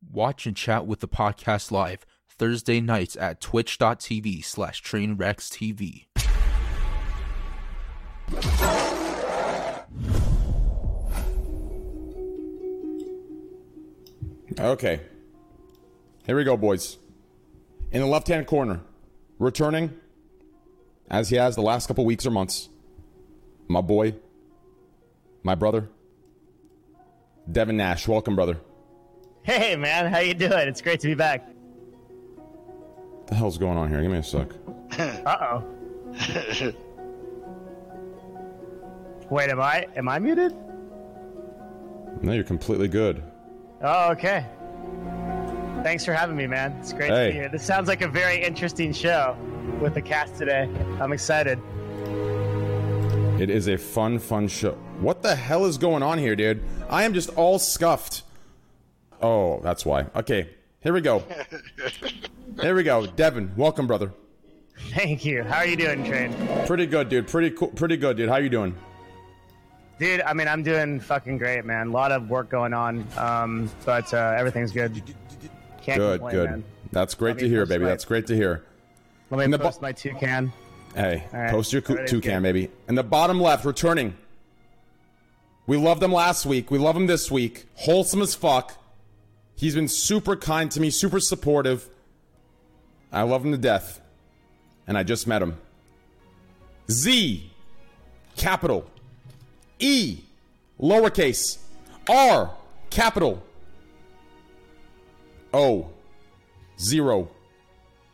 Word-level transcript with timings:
Watch 0.00 0.46
and 0.46 0.56
chat 0.56 0.86
with 0.86 1.00
the 1.00 1.08
podcast 1.08 1.70
live 1.70 2.06
Thursday 2.28 2.80
nights 2.80 3.16
at 3.16 3.40
twitch.tv 3.40 4.44
slash 4.44 4.82
trainwreckstv. 4.82 6.06
Okay. 14.60 15.00
Here 16.26 16.36
we 16.36 16.44
go, 16.44 16.56
boys. 16.56 16.98
In 17.90 18.00
the 18.00 18.06
left 18.06 18.28
hand 18.28 18.46
corner, 18.46 18.80
returning, 19.38 19.94
as 21.10 21.30
he 21.30 21.36
has 21.36 21.54
the 21.54 21.62
last 21.62 21.86
couple 21.86 22.04
weeks 22.04 22.26
or 22.26 22.30
months, 22.30 22.68
my 23.66 23.80
boy, 23.80 24.14
my 25.42 25.54
brother, 25.54 25.88
Devin 27.50 27.76
Nash. 27.76 28.06
Welcome, 28.06 28.36
brother. 28.36 28.58
Hey 29.48 29.76
man, 29.76 30.12
how 30.12 30.18
you 30.18 30.34
doing? 30.34 30.68
It's 30.68 30.82
great 30.82 31.00
to 31.00 31.06
be 31.06 31.14
back. 31.14 31.48
the 33.28 33.34
hell's 33.34 33.56
going 33.56 33.78
on 33.78 33.88
here? 33.88 34.02
Give 34.02 34.10
me 34.10 34.18
a 34.18 34.22
sec. 34.22 34.48
Uh 34.98 35.36
oh. 35.40 36.74
Wait, 39.30 39.48
am 39.48 39.58
I 39.58 39.86
am 39.96 40.06
I 40.06 40.18
muted? 40.18 40.54
No, 42.20 42.32
you're 42.32 42.44
completely 42.44 42.88
good. 42.88 43.22
Oh, 43.80 44.10
okay. 44.10 44.44
Thanks 45.82 46.04
for 46.04 46.12
having 46.12 46.36
me, 46.36 46.46
man. 46.46 46.72
It's 46.80 46.92
great 46.92 47.10
Hey. 47.10 47.28
to 47.28 47.32
be 47.32 47.38
here. 47.38 47.48
This 47.48 47.64
sounds 47.64 47.88
like 47.88 48.02
a 48.02 48.08
very 48.08 48.44
interesting 48.44 48.92
show 48.92 49.34
with 49.80 49.94
the 49.94 50.02
cast 50.02 50.36
today. 50.36 50.68
I'm 51.00 51.14
excited. 51.14 51.58
It 53.40 53.48
is 53.48 53.68
a 53.68 53.78
fun, 53.78 54.18
fun 54.18 54.46
show. 54.48 54.72
What 55.00 55.22
the 55.22 55.34
hell 55.34 55.64
is 55.64 55.78
going 55.78 56.02
on 56.02 56.18
here, 56.18 56.36
dude? 56.36 56.62
I 56.90 57.04
am 57.04 57.14
just 57.14 57.30
all 57.30 57.58
scuffed. 57.58 58.24
Oh, 59.20 59.60
that's 59.62 59.84
why. 59.84 60.06
Okay, 60.14 60.48
here 60.80 60.92
we 60.92 61.00
go. 61.00 61.22
Here 62.60 62.74
we 62.74 62.82
go. 62.82 63.06
Devin, 63.06 63.52
welcome, 63.56 63.86
brother. 63.86 64.12
Thank 64.90 65.24
you. 65.24 65.42
How 65.42 65.56
are 65.58 65.66
you 65.66 65.76
doing, 65.76 66.04
Train? 66.04 66.32
Pretty 66.66 66.86
good, 66.86 67.08
dude. 67.08 67.26
Pretty 67.26 67.50
cool. 67.50 67.68
Pretty 67.68 67.96
good, 67.96 68.16
dude. 68.16 68.28
How 68.28 68.36
you 68.36 68.48
doing? 68.48 68.74
Dude, 69.98 70.20
I 70.20 70.32
mean, 70.32 70.46
I'm 70.46 70.62
doing 70.62 71.00
fucking 71.00 71.38
great, 71.38 71.64
man. 71.64 71.88
A 71.88 71.90
lot 71.90 72.12
of 72.12 72.30
work 72.30 72.48
going 72.48 72.72
on, 72.72 73.04
um, 73.16 73.68
but 73.84 74.12
uh, 74.14 74.34
everything's 74.38 74.70
good. 74.70 75.02
Can't 75.82 75.98
Good, 75.98 76.20
complain, 76.20 76.34
good. 76.36 76.50
man. 76.50 76.64
That's 76.92 77.14
great 77.14 77.36
Let 77.36 77.40
to 77.40 77.48
hear, 77.48 77.66
baby. 77.66 77.82
my- 77.84 77.90
That's 77.90 78.04
great 78.04 78.26
to 78.28 78.36
hear. 78.36 78.64
Let 79.30 79.50
me 79.50 79.58
post 79.58 79.80
bo- 79.80 79.86
my 79.88 79.92
toucan. 79.92 80.52
Hey, 80.94 81.24
right. 81.32 81.50
post 81.50 81.72
your 81.72 81.82
Everything's 81.82 82.10
toucan, 82.10 82.42
baby. 82.42 82.70
In 82.88 82.94
the 82.94 83.02
bottom 83.02 83.40
left, 83.40 83.64
returning. 83.64 84.14
We 85.66 85.76
loved 85.76 86.02
him 86.02 86.12
last 86.12 86.46
week. 86.46 86.70
We 86.70 86.78
love 86.78 86.96
him 86.96 87.06
this 87.08 87.30
week. 87.30 87.66
Wholesome 87.74 88.22
as 88.22 88.34
fuck. 88.34 88.74
He's 89.58 89.74
been 89.74 89.88
super 89.88 90.36
kind 90.36 90.70
to 90.70 90.80
me, 90.80 90.88
super 90.88 91.18
supportive. 91.18 91.88
I 93.10 93.22
love 93.22 93.44
him 93.44 93.50
to 93.50 93.58
death. 93.58 94.00
And 94.86 94.96
I 94.96 95.02
just 95.02 95.26
met 95.26 95.42
him. 95.42 95.58
Z, 96.88 97.50
capital. 98.36 98.88
E, 99.80 100.20
lowercase. 100.80 101.58
R, 102.08 102.54
capital. 102.88 103.42
O, 105.52 105.90
zero. 106.78 107.28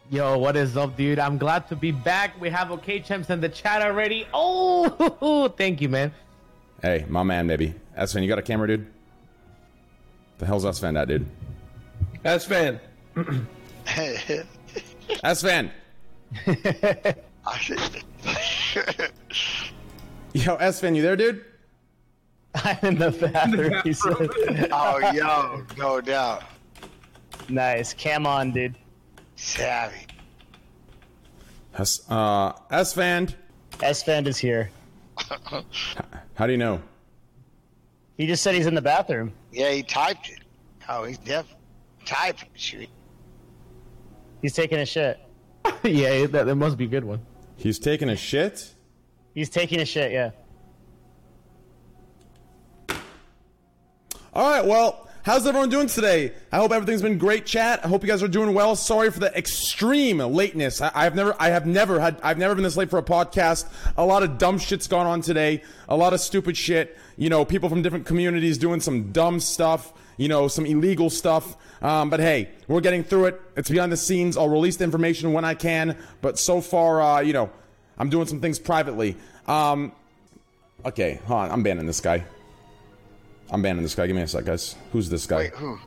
Yo, 0.09 0.39
what 0.39 0.57
is 0.57 0.79
up, 0.79 0.97
dude? 0.97 1.19
I'm 1.19 1.37
glad 1.37 1.69
to 1.69 1.77
be 1.77 1.93
back. 1.93 2.41
We 2.41 2.49
have 2.49 2.71
OK 2.71 3.01
Champs 3.01 3.29
in 3.29 3.43
the 3.43 3.51
chat 3.51 3.83
already. 3.83 4.27
Oh, 4.33 5.49
thank 5.59 5.83
you, 5.83 5.91
man. 5.91 6.11
Hey, 6.81 7.05
my 7.07 7.23
man, 7.23 7.47
baby. 7.47 7.75
Sven, 8.07 8.23
you 8.23 8.31
got 8.31 8.39
a 8.39 8.43
camera, 8.43 8.67
dude? 8.67 8.94
The 10.39 10.47
hell's 10.47 10.77
Sven 10.77 10.97
at, 10.97 11.09
dude? 11.09 11.27
That's 12.23 12.45
fan. 12.45 12.81
Sven! 15.35 15.71
Yo, 20.33 20.71
Sven, 20.71 20.95
you 20.95 21.03
there, 21.03 21.17
dude? 21.17 21.45
I'm 22.55 22.79
in 22.83 22.99
the 22.99 23.11
bathroom. 23.11 23.81
he 23.85 23.93
said. 23.93 24.15
oh, 24.73 25.11
yo, 25.13 25.65
no 25.77 26.01
doubt. 26.01 26.45
nice. 27.49 27.93
Cam 27.93 28.27
on, 28.27 28.53
dude. 28.53 28.75
Savvy. 29.37 30.07
S- 31.77 32.09
uh, 32.09 32.53
Sven, 32.85 33.35
S-Fend 33.83 34.29
is 34.29 34.39
here. 34.39 34.71
how 36.35 36.47
do 36.47 36.53
you 36.53 36.59
know? 36.59 36.81
He 38.17 38.27
just 38.29 38.43
said 38.45 38.55
he's 38.55 38.67
in 38.67 38.75
the 38.77 38.83
bathroom. 38.83 39.33
Yeah, 39.55 39.71
he 39.71 39.85
typed 39.85 40.29
it. 40.31 40.41
Oh, 40.89 41.05
he's 41.05 41.19
deaf. 41.19 41.47
typing. 42.05 42.49
Shoot. 42.55 42.89
He's 44.43 44.53
taking 44.53 44.79
a 44.79 44.85
shit. 44.85 45.21
yeah, 45.85 46.27
that, 46.27 46.47
that 46.47 46.57
must 46.57 46.77
be 46.77 46.85
a 46.85 46.89
good 46.89 47.05
one. 47.05 47.21
He's 47.57 47.79
taking 47.79 48.09
a 48.11 48.17
shit? 48.17 48.75
He's 49.33 49.49
taking 49.49 49.81
a 49.81 49.85
shit, 49.85 50.11
yeah. 50.11 50.33
All 54.35 54.51
right, 54.51 54.65
well, 54.65 55.09
how's 55.23 55.47
everyone 55.47 55.71
doing 55.71 55.87
today? 55.87 56.33
I 56.51 56.57
hope 56.57 56.73
everything's 56.73 57.03
been 57.03 57.19
great, 57.19 57.47
chat. 57.47 57.85
I 57.85 57.89
hope 57.89 58.03
you 58.03 58.09
guys 58.09 58.25
are 58.25 58.29
doing 58.29 58.53
well. 58.55 58.75
Sorry 58.75 59.09
for 59.13 59.21
the 59.21 59.33
extreme 59.39 60.19
lateness. 60.19 60.81
I, 60.81 60.91
I've 60.93 61.15
never, 61.15 61.37
I 61.39 61.51
have 61.51 61.65
never 61.65 62.01
had, 62.01 62.21
I've 62.25 62.39
never 62.39 62.57
been 62.57 62.65
this 62.65 62.77
late 62.77 62.91
for 62.91 62.99
a 62.99 63.05
podcast. 63.05 63.67
A 63.97 64.05
lot 64.05 64.25
of 64.25 64.37
dumb 64.37 64.59
shit's 64.59 64.89
gone 64.89 65.07
on 65.07 65.21
today. 65.21 65.63
A 65.89 65.97
lot 65.97 66.13
of 66.13 66.21
stupid 66.21 66.57
shit. 66.57 66.99
You 67.17 67.31
know, 67.31 67.45
people 67.45 67.69
from 67.69 67.83
different 67.83 68.07
communities 68.07 68.59
doing 68.59 68.81
some 68.81 69.13
dumb 69.13 69.41
stuff. 69.41 69.93
You 70.17 70.29
know, 70.29 70.49
some 70.49 70.65
illegal 70.65 71.11
stuff. 71.11 71.57
Um, 71.83 72.09
but 72.09 72.21
hey, 72.21 72.49
we're 72.69 72.81
getting 72.81 73.05
through 73.05 73.27
it. 73.27 73.41
It's 73.57 73.69
behind 73.69 73.93
the 73.93 73.97
scenes. 73.97 74.37
I'll 74.37 74.49
release 74.49 74.77
the 74.77 74.85
information 74.85 75.33
when 75.33 75.45
I 75.45 75.55
can. 75.55 75.97
But 76.23 76.39
so 76.39 76.61
far, 76.61 77.03
uh, 77.03 77.21
you 77.21 77.33
know, 77.33 77.51
I'm 77.99 78.11
doing 78.11 78.27
some 78.27 78.41
things 78.41 78.59
privately. 78.59 79.17
Um, 79.47 79.93
okay, 80.85 81.21
hold 81.27 81.41
on. 81.41 81.51
I'm 81.51 81.63
banning 81.63 81.87
this 81.87 82.01
guy. 82.01 82.25
I'm 83.51 83.63
banning 83.63 83.83
this 83.83 83.95
guy. 83.95 84.07
Give 84.07 84.17
me 84.17 84.23
a 84.23 84.29
sec, 84.29 84.45
guys. 84.45 84.77
Who's 84.93 85.09
this 85.09 85.27
guy? 85.27 85.37
Wait, 85.37 85.55
who? 85.55 85.79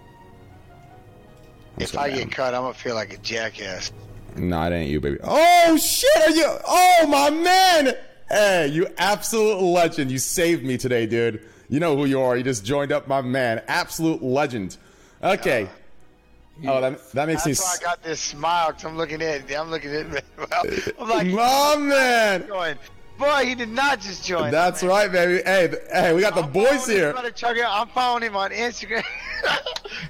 Let's 1.79 1.93
If 1.93 1.99
I 1.99 2.09
get 2.09 2.31
cut, 2.31 2.53
I'm 2.53 2.63
gonna 2.63 2.73
feel 2.73 2.95
like 2.95 3.13
a 3.13 3.17
jackass. 3.17 3.91
No, 4.35 4.61
it 4.63 4.73
ain't 4.73 4.89
you, 4.89 4.99
baby. 4.99 5.17
Oh 5.23 5.77
shit! 5.77 6.17
Are 6.17 6.31
you? 6.31 6.57
Oh 6.67 7.07
my 7.07 7.29
man! 7.29 7.95
Hey, 8.29 8.67
you 8.67 8.87
absolute 8.97 9.61
legend! 9.61 10.11
You 10.11 10.19
saved 10.19 10.63
me 10.63 10.77
today, 10.77 11.05
dude. 11.05 11.45
You 11.69 11.79
know 11.79 11.95
who 11.95 12.05
you 12.05 12.21
are. 12.21 12.35
You 12.35 12.43
just 12.43 12.65
joined 12.65 12.91
up, 12.91 13.07
my 13.07 13.21
man. 13.21 13.61
Absolute 13.67 14.21
legend. 14.21 14.77
Okay. 15.23 15.69
Uh, 16.65 16.73
oh, 16.73 16.81
that 16.81 17.11
that 17.11 17.27
makes 17.27 17.45
me. 17.45 17.51
That's 17.53 17.63
why 17.63 17.87
I 17.87 17.91
got 17.91 18.03
this 18.03 18.19
smile. 18.19 18.73
Cause 18.73 18.85
I'm 18.85 18.97
looking 18.97 19.21
at, 19.21 19.49
I'm 19.53 19.69
looking 19.69 19.91
at. 19.93 20.23
I'm 20.99 21.07
like, 21.09 21.27
My 21.27 21.75
man. 21.77 22.47
going, 22.47 22.77
boy, 23.17 23.45
he 23.45 23.55
did 23.55 23.69
not 23.69 24.01
just 24.01 24.25
join. 24.25 24.51
That's 24.51 24.83
right, 24.83 25.11
baby. 25.11 25.43
Hey, 25.45 25.73
hey, 25.91 26.13
we 26.13 26.21
got 26.21 26.35
the 26.35 26.43
I'm 26.43 26.51
boys 26.51 26.85
here. 26.87 27.05
this 27.05 27.13
brother 27.13 27.31
Chuck 27.31 27.57
out. 27.59 27.81
I'm 27.81 27.87
following 27.93 28.23
him 28.23 28.35
on 28.35 28.51
Instagram. 28.51 29.03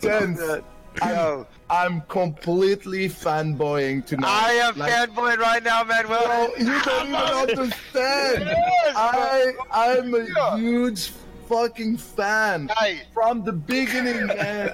Yo, 1.04 1.46
I'm 1.70 2.02
completely 2.02 3.08
fanboying 3.10 4.06
tonight. 4.06 4.28
I 4.30 4.52
am 4.54 4.78
Like, 4.78 4.92
fanboying 4.92 5.38
right 5.38 5.64
now, 5.64 5.84
man. 5.84 6.08
Well, 6.10 6.24
Oh, 6.26 6.54
you 6.58 6.82
don't 6.82 7.08
even 7.08 7.16
understand. 7.66 8.46
Yes, 8.46 8.94
I 8.96 9.54
I'm 9.72 10.14
a 10.14 10.26
Yeah. 10.26 10.58
huge 10.58 11.12
fucking 11.48 11.98
fan 11.98 12.70
from 13.14 13.44
the 13.44 13.54
beginning, 13.54 14.28
man. 14.38 14.74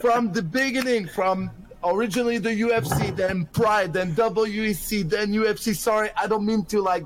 from 0.00 0.32
the 0.32 0.42
beginning, 0.42 1.06
from 1.08 1.50
originally 1.84 2.38
the 2.38 2.50
UFC, 2.50 3.14
then 3.16 3.46
Pride, 3.52 3.92
then 3.92 4.12
WEC, 4.14 5.08
then 5.08 5.32
UFC. 5.32 5.74
Sorry, 5.74 6.10
I 6.16 6.26
don't 6.26 6.44
mean 6.44 6.64
to 6.66 6.80
like. 6.82 7.04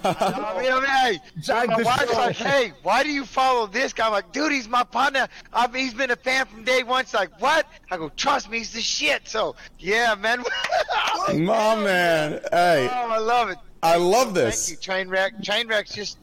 I 0.04 0.60
mean, 0.62 0.72
I 0.72 0.80
mean, 0.80 0.84
hey, 0.84 1.20
Jack 1.40 1.68
my 1.68 1.82
wife's 1.82 2.12
like, 2.14 2.36
hey, 2.36 2.72
why 2.82 3.02
do 3.02 3.10
you 3.10 3.24
follow 3.24 3.66
this 3.66 3.92
guy? 3.92 4.06
I'm 4.06 4.12
like, 4.12 4.32
dude, 4.32 4.52
he's 4.52 4.68
my 4.68 4.84
partner. 4.84 5.28
I 5.52 5.66
mean, 5.68 5.84
he's 5.84 5.94
been 5.94 6.10
a 6.10 6.16
fan 6.16 6.46
from 6.46 6.64
day 6.64 6.82
one. 6.82 7.04
She's 7.04 7.14
like, 7.14 7.40
what? 7.40 7.66
I 7.90 7.96
go, 7.96 8.08
trust 8.10 8.50
me, 8.50 8.58
he's 8.58 8.72
the 8.72 8.80
shit. 8.80 9.28
So, 9.28 9.54
yeah, 9.78 10.14
man. 10.14 10.42
My 11.28 11.76
man. 11.76 12.40
Hey, 12.50 12.88
Oh, 12.90 13.08
I 13.10 13.18
love 13.18 13.48
it. 13.50 13.58
I 13.82 13.96
love 13.96 14.26
Thank 14.34 14.34
this. 14.34 14.70
you, 14.70 14.76
Trainwreck. 14.76 15.42
Trainwreck's 15.44 15.94
just 15.94 16.18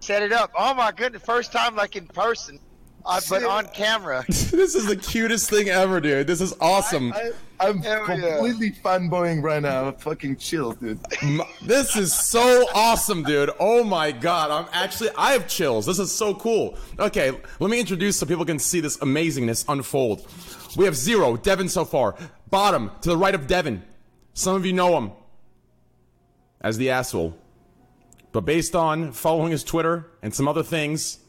set 0.00 0.22
it 0.22 0.32
up. 0.32 0.52
Oh 0.56 0.74
my 0.74 0.92
goodness, 0.92 1.22
first 1.22 1.52
time 1.52 1.74
like 1.76 1.96
in 1.96 2.06
person, 2.06 2.58
uh, 3.06 3.20
but 3.28 3.44
on 3.44 3.66
camera. 3.68 4.24
this 4.28 4.74
is 4.74 4.86
the 4.86 4.96
cutest 4.96 5.48
thing 5.48 5.68
ever, 5.68 6.00
dude. 6.00 6.26
This 6.26 6.40
is 6.40 6.54
awesome. 6.60 7.12
I, 7.12 7.32
I'm 7.60 7.78
Hell 7.78 8.04
yeah. 8.08 8.36
completely 8.36 8.72
fanboying 8.72 9.42
right 9.42 9.62
now. 9.62 9.92
Fucking 9.92 10.36
chill, 10.36 10.72
dude. 10.72 10.98
This 11.62 11.96
is 11.96 12.12
so 12.14 12.66
awesome, 12.74 13.22
dude. 13.22 13.50
Oh 13.58 13.84
my 13.84 14.12
god. 14.12 14.50
I'm 14.50 14.66
actually 14.72 15.10
I 15.16 15.32
have 15.32 15.48
chills. 15.48 15.86
This 15.86 15.98
is 15.98 16.12
so 16.12 16.34
cool. 16.34 16.76
Okay, 16.98 17.32
let 17.60 17.70
me 17.70 17.80
introduce 17.80 18.18
so 18.18 18.26
people 18.26 18.44
can 18.44 18.58
see 18.58 18.80
this 18.80 18.98
amazingness 18.98 19.64
unfold. 19.68 20.26
We 20.76 20.84
have 20.84 20.96
zero, 20.96 21.36
Devin 21.36 21.68
so 21.68 21.84
far. 21.84 22.16
Bottom, 22.50 22.90
to 23.00 23.08
the 23.08 23.16
right 23.16 23.34
of 23.34 23.46
Devin. 23.46 23.82
Some 24.34 24.54
of 24.54 24.66
you 24.66 24.72
know 24.72 24.96
him 24.98 25.12
as 26.60 26.76
the 26.76 26.90
asshole. 26.90 27.36
But 28.32 28.42
based 28.42 28.76
on 28.76 29.12
following 29.12 29.52
his 29.52 29.64
Twitter 29.64 30.10
and 30.22 30.34
some 30.34 30.46
other 30.46 30.62
things, 30.62 31.20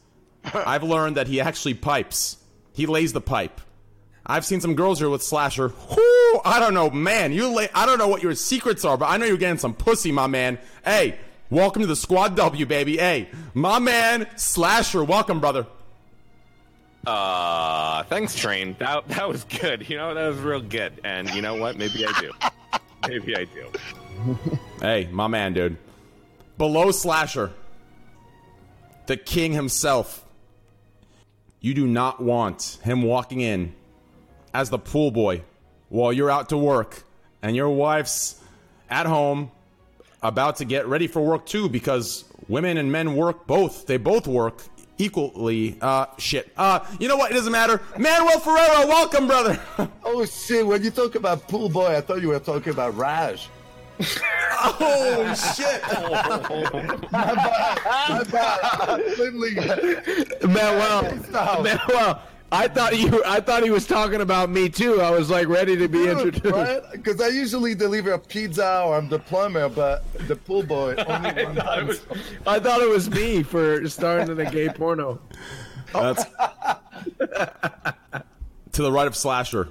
I've 0.54 0.82
learned 0.82 1.16
that 1.16 1.26
he 1.26 1.40
actually 1.40 1.74
pipes. 1.74 2.36
He 2.72 2.86
lays 2.86 3.12
the 3.12 3.20
pipe. 3.20 3.60
I've 4.24 4.44
seen 4.44 4.60
some 4.60 4.74
girls 4.74 4.98
here 4.98 5.08
with 5.08 5.22
slasher. 5.22 5.68
Whoo, 5.68 6.40
I 6.44 6.60
don't 6.60 6.74
know, 6.74 6.90
man. 6.90 7.32
You 7.32 7.48
lay, 7.48 7.68
I 7.74 7.86
don't 7.86 7.98
know 7.98 8.08
what 8.08 8.22
your 8.22 8.34
secrets 8.34 8.84
are, 8.84 8.98
but 8.98 9.06
I 9.06 9.16
know 9.16 9.24
you're 9.24 9.38
getting 9.38 9.58
some 9.58 9.74
pussy, 9.74 10.12
my 10.12 10.26
man. 10.26 10.58
Hey, 10.84 11.18
welcome 11.48 11.80
to 11.80 11.86
the 11.86 11.96
Squad 11.96 12.36
W, 12.36 12.66
baby. 12.66 12.98
Hey, 12.98 13.30
my 13.54 13.78
man, 13.78 14.28
slasher. 14.36 15.02
Welcome, 15.02 15.40
brother. 15.40 15.66
Uh, 17.06 18.02
thanks, 18.04 18.34
Train. 18.34 18.76
That 18.78 19.08
that 19.08 19.28
was 19.28 19.44
good. 19.44 19.88
You 19.88 19.96
know, 19.96 20.12
that 20.12 20.28
was 20.28 20.38
real 20.38 20.60
good. 20.60 21.00
And 21.04 21.30
you 21.30 21.40
know 21.40 21.54
what? 21.54 21.78
Maybe 21.78 22.04
I 22.06 22.20
do. 22.20 22.32
Maybe 23.08 23.34
I 23.34 23.44
do. 23.44 24.38
Hey, 24.80 25.08
my 25.10 25.26
man, 25.26 25.54
dude. 25.54 25.78
Below 26.58 26.90
Slasher, 26.90 27.52
the 29.06 29.16
king 29.16 29.52
himself. 29.52 30.24
You 31.60 31.74
do 31.74 31.86
not 31.86 32.22
want 32.22 32.78
him 32.82 33.02
walking 33.02 33.40
in 33.40 33.74
as 34.54 34.70
the 34.70 34.78
pool 34.78 35.10
boy 35.10 35.42
while 35.88 36.12
you're 36.12 36.30
out 36.30 36.50
to 36.50 36.56
work 36.56 37.02
and 37.42 37.56
your 37.56 37.68
wife's 37.70 38.40
at 38.88 39.06
home 39.06 39.50
about 40.22 40.56
to 40.56 40.64
get 40.64 40.86
ready 40.86 41.06
for 41.06 41.20
work 41.20 41.46
too 41.46 41.68
because 41.68 42.24
women 42.48 42.76
and 42.76 42.90
men 42.90 43.14
work 43.14 43.46
both. 43.46 43.86
They 43.86 43.96
both 43.96 44.26
work 44.26 44.62
equally. 44.98 45.76
Uh, 45.80 46.06
shit. 46.18 46.52
Uh, 46.56 46.80
you 46.98 47.08
know 47.08 47.16
what? 47.16 47.30
It 47.30 47.34
doesn't 47.34 47.52
matter. 47.52 47.80
Manuel 47.96 48.40
Ferrara, 48.40 48.86
welcome, 48.86 49.26
brother. 49.26 49.60
Oh 50.10 50.24
shit! 50.24 50.66
When 50.66 50.82
you 50.82 50.90
talk 50.90 51.16
about 51.16 51.46
pool 51.48 51.68
boy, 51.68 51.94
I 51.94 52.00
thought 52.00 52.22
you 52.22 52.28
were 52.28 52.38
talking 52.38 52.72
about 52.72 52.96
Raj. 52.96 53.50
Oh 54.00 55.34
shit. 55.56 55.82
My 57.12 58.24
bad. 58.24 59.18
Literally. 59.18 59.54
Manuel, 60.46 61.24
Stop. 61.24 61.62
Manuel, 61.64 62.22
I 62.50 62.66
thought 62.68 62.98
you, 62.98 63.22
I 63.24 63.40
thought 63.40 63.62
he 63.62 63.70
was 63.70 63.86
talking 63.86 64.20
about 64.22 64.48
me 64.50 64.68
too. 64.70 65.00
I 65.00 65.10
was 65.10 65.28
like 65.30 65.48
ready 65.48 65.76
to 65.76 65.86
be 65.88 66.08
introduced. 66.08 66.44
right? 66.46 66.80
Because 66.92 67.20
I 67.20 67.28
usually 67.28 67.74
deliver 67.74 68.12
a 68.12 68.18
pizza 68.18 68.82
or 68.84 68.96
I'm 68.96 69.08
the 69.08 69.18
plumber, 69.18 69.68
but 69.68 70.02
the 70.26 70.36
pool 70.36 70.62
boy 70.62 70.94
only 71.06 71.30
I 71.30 71.44
one 71.44 71.54
thought, 71.56 71.78
it 71.78 71.86
was, 71.86 72.00
I 72.46 72.58
thought 72.58 72.80
it 72.80 72.88
was 72.88 73.10
me 73.10 73.42
for 73.42 73.86
starting 73.88 74.30
in 74.30 74.40
a 74.46 74.50
gay 74.50 74.68
porno. 74.70 75.20
That's 75.92 76.24
to 77.18 78.82
the 78.82 78.92
right 78.92 79.06
of 79.06 79.14
Slasher. 79.16 79.68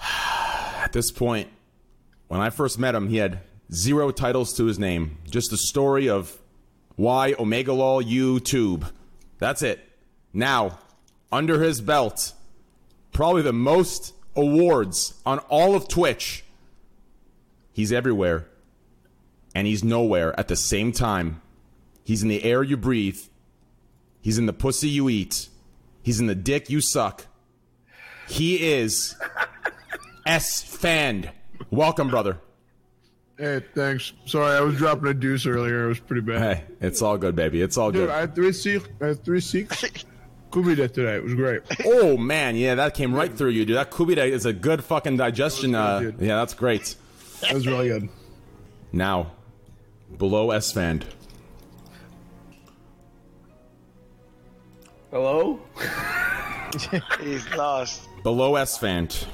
At 0.00 0.92
this 0.92 1.10
point, 1.12 1.48
when 2.30 2.40
I 2.40 2.50
first 2.50 2.78
met 2.78 2.94
him, 2.94 3.08
he 3.08 3.16
had 3.16 3.40
zero 3.72 4.12
titles 4.12 4.52
to 4.56 4.66
his 4.66 4.78
name. 4.78 5.18
Just 5.28 5.50
the 5.50 5.56
story 5.56 6.08
of 6.08 6.38
why 6.94 7.34
Omega 7.36 7.72
Law 7.72 8.00
YouTube. 8.00 8.88
That's 9.40 9.62
it. 9.62 9.80
Now, 10.32 10.78
under 11.32 11.60
his 11.60 11.80
belt, 11.80 12.32
probably 13.12 13.42
the 13.42 13.52
most 13.52 14.14
awards 14.36 15.14
on 15.26 15.40
all 15.48 15.74
of 15.74 15.88
Twitch. 15.88 16.44
He's 17.72 17.90
everywhere, 17.90 18.46
and 19.52 19.66
he's 19.66 19.82
nowhere 19.82 20.38
at 20.38 20.46
the 20.46 20.54
same 20.54 20.92
time. 20.92 21.42
He's 22.04 22.22
in 22.22 22.28
the 22.28 22.44
air 22.44 22.62
you 22.62 22.76
breathe. 22.76 23.18
He's 24.20 24.38
in 24.38 24.46
the 24.46 24.52
pussy 24.52 24.88
you 24.88 25.08
eat. 25.08 25.48
He's 26.04 26.20
in 26.20 26.28
the 26.28 26.36
dick 26.36 26.70
you 26.70 26.80
suck. 26.80 27.26
He 28.28 28.72
is 28.72 29.16
S 30.24 30.62
Fand. 30.62 31.32
Welcome, 31.70 32.08
brother. 32.08 32.38
Hey, 33.38 33.62
thanks. 33.74 34.12
Sorry, 34.26 34.56
I 34.56 34.60
was 34.60 34.76
dropping 34.76 35.06
a 35.08 35.14
deuce 35.14 35.46
earlier. 35.46 35.86
It 35.86 35.88
was 35.88 36.00
pretty 36.00 36.20
bad. 36.22 36.40
Hey, 36.58 36.64
it's 36.80 37.00
all 37.00 37.16
good, 37.16 37.34
baby. 37.36 37.62
It's 37.62 37.76
all 37.78 37.90
Dude, 37.90 38.08
good. 38.08 38.10
I 38.10 38.20
had 38.20 38.34
three 38.34 38.52
six. 38.52 38.86
I 39.00 39.06
had 39.06 39.24
three 39.24 39.40
six. 39.40 39.82
Kubida 40.50 40.92
today. 40.92 41.14
It 41.14 41.22
was 41.22 41.34
great. 41.34 41.62
Oh 41.84 42.16
man, 42.16 42.56
yeah, 42.56 42.74
that 42.74 42.94
came 42.94 43.14
right 43.14 43.32
through 43.32 43.50
you, 43.50 43.64
dude. 43.64 43.76
That 43.76 43.92
kubita 43.92 44.28
is 44.28 44.46
a 44.46 44.52
good 44.52 44.82
fucking 44.82 45.16
digestion. 45.16 45.76
Uh, 45.76 46.00
good, 46.00 46.18
dude. 46.18 46.28
yeah, 46.28 46.36
that's 46.36 46.54
great. 46.54 46.96
That 47.42 47.54
was 47.54 47.68
really 47.68 47.88
good. 47.88 48.08
Now, 48.92 49.30
below 50.18 50.50
S 50.50 50.72
Fand. 50.72 51.06
Hello? 55.12 55.60
He's 57.20 57.48
lost. 57.54 58.08
Below 58.24 58.56
S 58.56 58.76
Fand. 58.76 59.26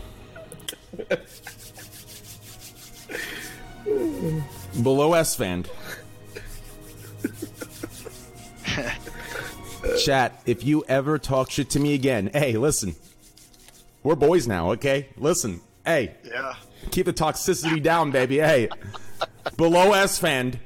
Below 4.83 5.13
S 5.15 5.37
Fand. 5.37 5.69
Chat, 10.05 10.41
if 10.47 10.65
you 10.65 10.85
ever 10.89 11.19
talk 11.19 11.51
shit 11.51 11.71
to 11.71 11.81
me 11.81 11.95
again, 11.95 12.31
hey, 12.33 12.57
listen. 12.57 12.97
We're 14.03 14.15
boys 14.17 14.47
now, 14.47 14.73
okay? 14.73 15.09
Listen, 15.17 15.61
hey, 15.85 16.15
Yeah. 16.25 16.55
keep 16.91 17.07
the 17.07 17.13
toxicity 17.13 17.83
down, 17.83 18.11
baby. 18.11 18.39
Hey, 18.39 18.69
below 19.57 19.93
S 19.93 20.19
Fand, 20.19 20.59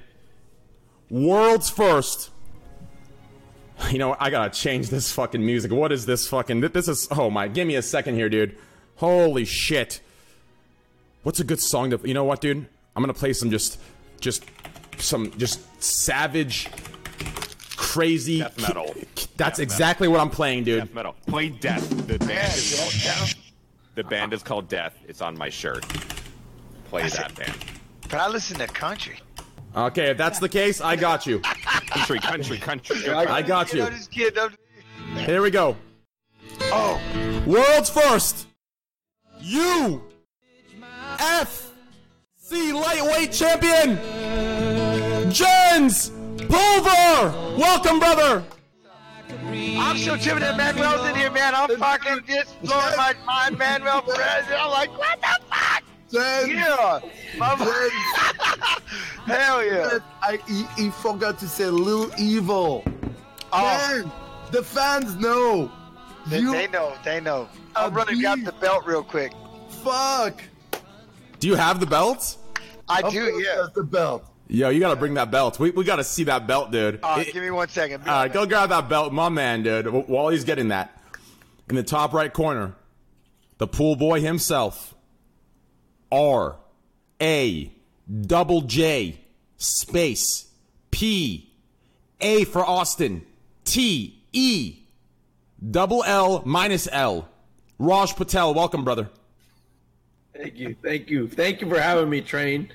world's 1.10 1.70
first. 1.70 2.30
You 3.90 3.98
know, 3.98 4.14
I 4.20 4.28
gotta 4.30 4.50
change 4.50 4.90
this 4.90 5.10
fucking 5.12 5.44
music. 5.44 5.72
What 5.72 5.90
is 5.92 6.04
this 6.04 6.28
fucking? 6.28 6.60
This 6.60 6.86
is. 6.86 7.08
Oh 7.10 7.30
my! 7.30 7.48
Give 7.48 7.66
me 7.66 7.76
a 7.76 7.82
second 7.82 8.14
here, 8.14 8.28
dude. 8.28 8.56
Holy 8.96 9.46
shit! 9.46 10.02
What's 11.22 11.40
a 11.40 11.44
good 11.44 11.60
song 11.60 11.88
to? 11.90 12.00
You 12.04 12.12
know 12.12 12.24
what, 12.24 12.42
dude? 12.42 12.66
I'm 12.96 13.02
gonna 13.02 13.14
play 13.14 13.32
some 13.32 13.50
just, 13.50 13.80
just, 14.20 14.44
some 14.98 15.30
just 15.38 15.60
savage, 15.82 16.68
crazy 17.76 18.40
Death 18.40 18.60
metal. 18.60 18.94
That's 19.36 19.58
exactly 19.58 20.08
what 20.08 20.20
I'm 20.20 20.30
playing, 20.30 20.64
dude. 20.64 20.80
Death 20.84 20.94
metal. 20.94 21.14
Play 21.26 21.48
Death. 21.50 21.88
The 22.06 22.18
band 22.18 22.52
is 22.52 22.78
called 22.78 22.92
Death. 23.02 23.34
The 23.94 24.04
band 24.04 24.32
is 24.32 24.42
called 24.42 24.68
Death. 24.68 24.96
It's 25.08 25.20
on 25.20 25.36
my 25.36 25.48
shirt. 25.48 25.84
Play 26.88 27.08
that 27.08 27.34
band. 27.34 27.56
But 28.02 28.14
I 28.20 28.28
listen 28.28 28.58
to 28.58 28.66
country. 28.66 29.20
Okay, 29.76 30.10
if 30.10 30.16
that's 30.18 30.40
the 30.40 30.48
case, 30.48 30.80
I 30.80 30.96
got 30.96 31.26
you. 31.26 31.38
Country, 31.40 32.18
country, 32.18 32.58
country. 32.58 33.08
I 33.08 33.40
got 33.42 33.72
you. 33.72 33.84
I'm 33.84 33.92
just 33.92 34.10
kidding. 34.10 34.38
I'm- 34.38 34.56
Here 35.16 35.42
we 35.42 35.50
go. 35.50 35.76
Oh, 36.62 37.00
World's 37.46 37.88
first. 37.88 38.46
U. 39.40 40.02
F. 41.18 41.69
C 42.50 42.72
lightweight 42.72 43.30
champion. 43.30 43.96
Jens 45.30 46.10
Pulver. 46.48 47.30
Welcome, 47.56 48.00
brother. 48.00 48.42
I'm 49.52 49.96
so 49.96 50.16
timid 50.16 50.42
that 50.42 50.56
Manuel's 50.56 51.08
in 51.08 51.14
here, 51.14 51.30
man. 51.30 51.54
I'm 51.54 51.68
fucking 51.78 52.24
just 52.26 52.60
blowing 52.62 52.96
my 52.96 53.14
mind, 53.24 53.56
Manuel 53.56 54.02
Perez. 54.02 54.46
I'm 54.50 54.68
like, 54.72 54.90
what 54.98 55.20
the 55.20 55.38
fuck? 55.48 55.84
Then, 56.10 56.50
Yeah. 56.50 56.98
My- 57.38 57.54
Hell 59.26 59.64
yeah. 59.64 59.98
I, 60.20 60.40
he, 60.48 60.64
he 60.76 60.90
forgot 60.90 61.38
to 61.38 61.46
say 61.46 61.66
little 61.66 62.10
evil. 62.18 62.82
Oh, 63.52 63.62
Man, 64.02 64.10
the 64.50 64.64
fans 64.64 65.14
know. 65.14 65.70
they, 66.26 66.40
you 66.40 66.50
they 66.50 66.66
know. 66.66 66.94
They 67.04 67.20
know. 67.20 67.48
I'm 67.76 67.94
running 67.94 68.14
Agreed. 68.14 68.42
grab 68.42 68.44
the 68.44 68.52
belt 68.60 68.84
real 68.86 69.04
quick. 69.04 69.30
fuck. 69.84 70.42
Do 71.38 71.46
you 71.46 71.54
have 71.54 71.78
the 71.78 71.86
belt? 71.86 72.38
I 72.90 73.00
Of 73.00 73.12
do, 73.12 73.40
yeah. 73.40 73.66
the 73.74 73.84
belt. 73.84 74.24
Yo, 74.48 74.68
you 74.68 74.80
gotta 74.80 74.96
bring 74.96 75.14
that 75.14 75.30
belt. 75.30 75.60
We, 75.60 75.70
we 75.70 75.84
gotta 75.84 76.02
see 76.04 76.24
that 76.24 76.46
belt, 76.46 76.72
dude. 76.72 76.98
Uh, 77.02 77.22
It- 77.24 77.32
give 77.32 77.42
me 77.42 77.50
one 77.50 77.68
second. 77.68 78.00
All 78.08 78.22
right, 78.22 78.32
go 78.32 78.44
grab 78.46 78.70
that 78.70 78.88
belt, 78.88 79.12
my 79.12 79.28
man, 79.28 79.62
dude. 79.62 79.86
While 79.86 80.28
he's 80.30 80.42
getting 80.44 80.68
that, 80.68 81.00
in 81.68 81.76
the 81.76 81.84
top 81.84 82.12
right 82.12 82.32
corner, 82.32 82.74
the 83.58 83.68
pool 83.68 83.94
boy 83.94 84.20
himself, 84.20 84.94
R 86.10 86.56
A 87.22 87.72
double 88.26 88.62
J 88.62 89.20
space 89.56 90.48
P 90.90 91.52
A 92.20 92.44
for 92.44 92.64
Austin 92.64 93.24
T 93.64 94.20
E 94.32 94.78
double 95.70 96.02
L 96.04 96.42
minus 96.44 96.88
L. 96.90 97.28
Raj 97.78 98.16
Patel, 98.16 98.52
welcome, 98.52 98.82
brother. 98.84 99.08
Thank 100.40 100.58
you, 100.58 100.76
thank 100.82 101.10
you, 101.10 101.28
thank 101.28 101.60
you 101.60 101.68
for 101.68 101.80
having 101.80 102.08
me, 102.08 102.20
Train. 102.20 102.70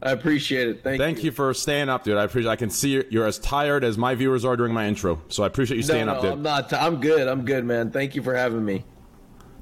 I 0.00 0.12
appreciate 0.12 0.68
it. 0.68 0.84
Thank, 0.84 1.00
Thank 1.00 1.24
you 1.24 1.32
for 1.32 1.52
staying 1.52 1.88
up, 1.88 2.04
dude. 2.04 2.16
I 2.16 2.22
appreciate. 2.22 2.52
I 2.52 2.56
can 2.56 2.70
see 2.70 2.90
you're, 2.90 3.04
you're 3.10 3.26
as 3.26 3.38
tired 3.40 3.82
as 3.82 3.98
my 3.98 4.14
viewers 4.14 4.44
are 4.44 4.56
during 4.56 4.72
my 4.72 4.86
intro, 4.86 5.20
so 5.28 5.42
I 5.42 5.48
appreciate 5.48 5.76
you 5.76 5.82
staying 5.82 6.06
no, 6.06 6.14
up, 6.14 6.22
dude. 6.22 6.32
I'm 6.32 6.42
not. 6.42 6.72
I'm 6.72 7.00
good. 7.00 7.26
I'm 7.26 7.44
good, 7.44 7.64
man. 7.64 7.90
Thank 7.90 8.14
you 8.14 8.22
for 8.22 8.34
having 8.34 8.64
me. 8.64 8.84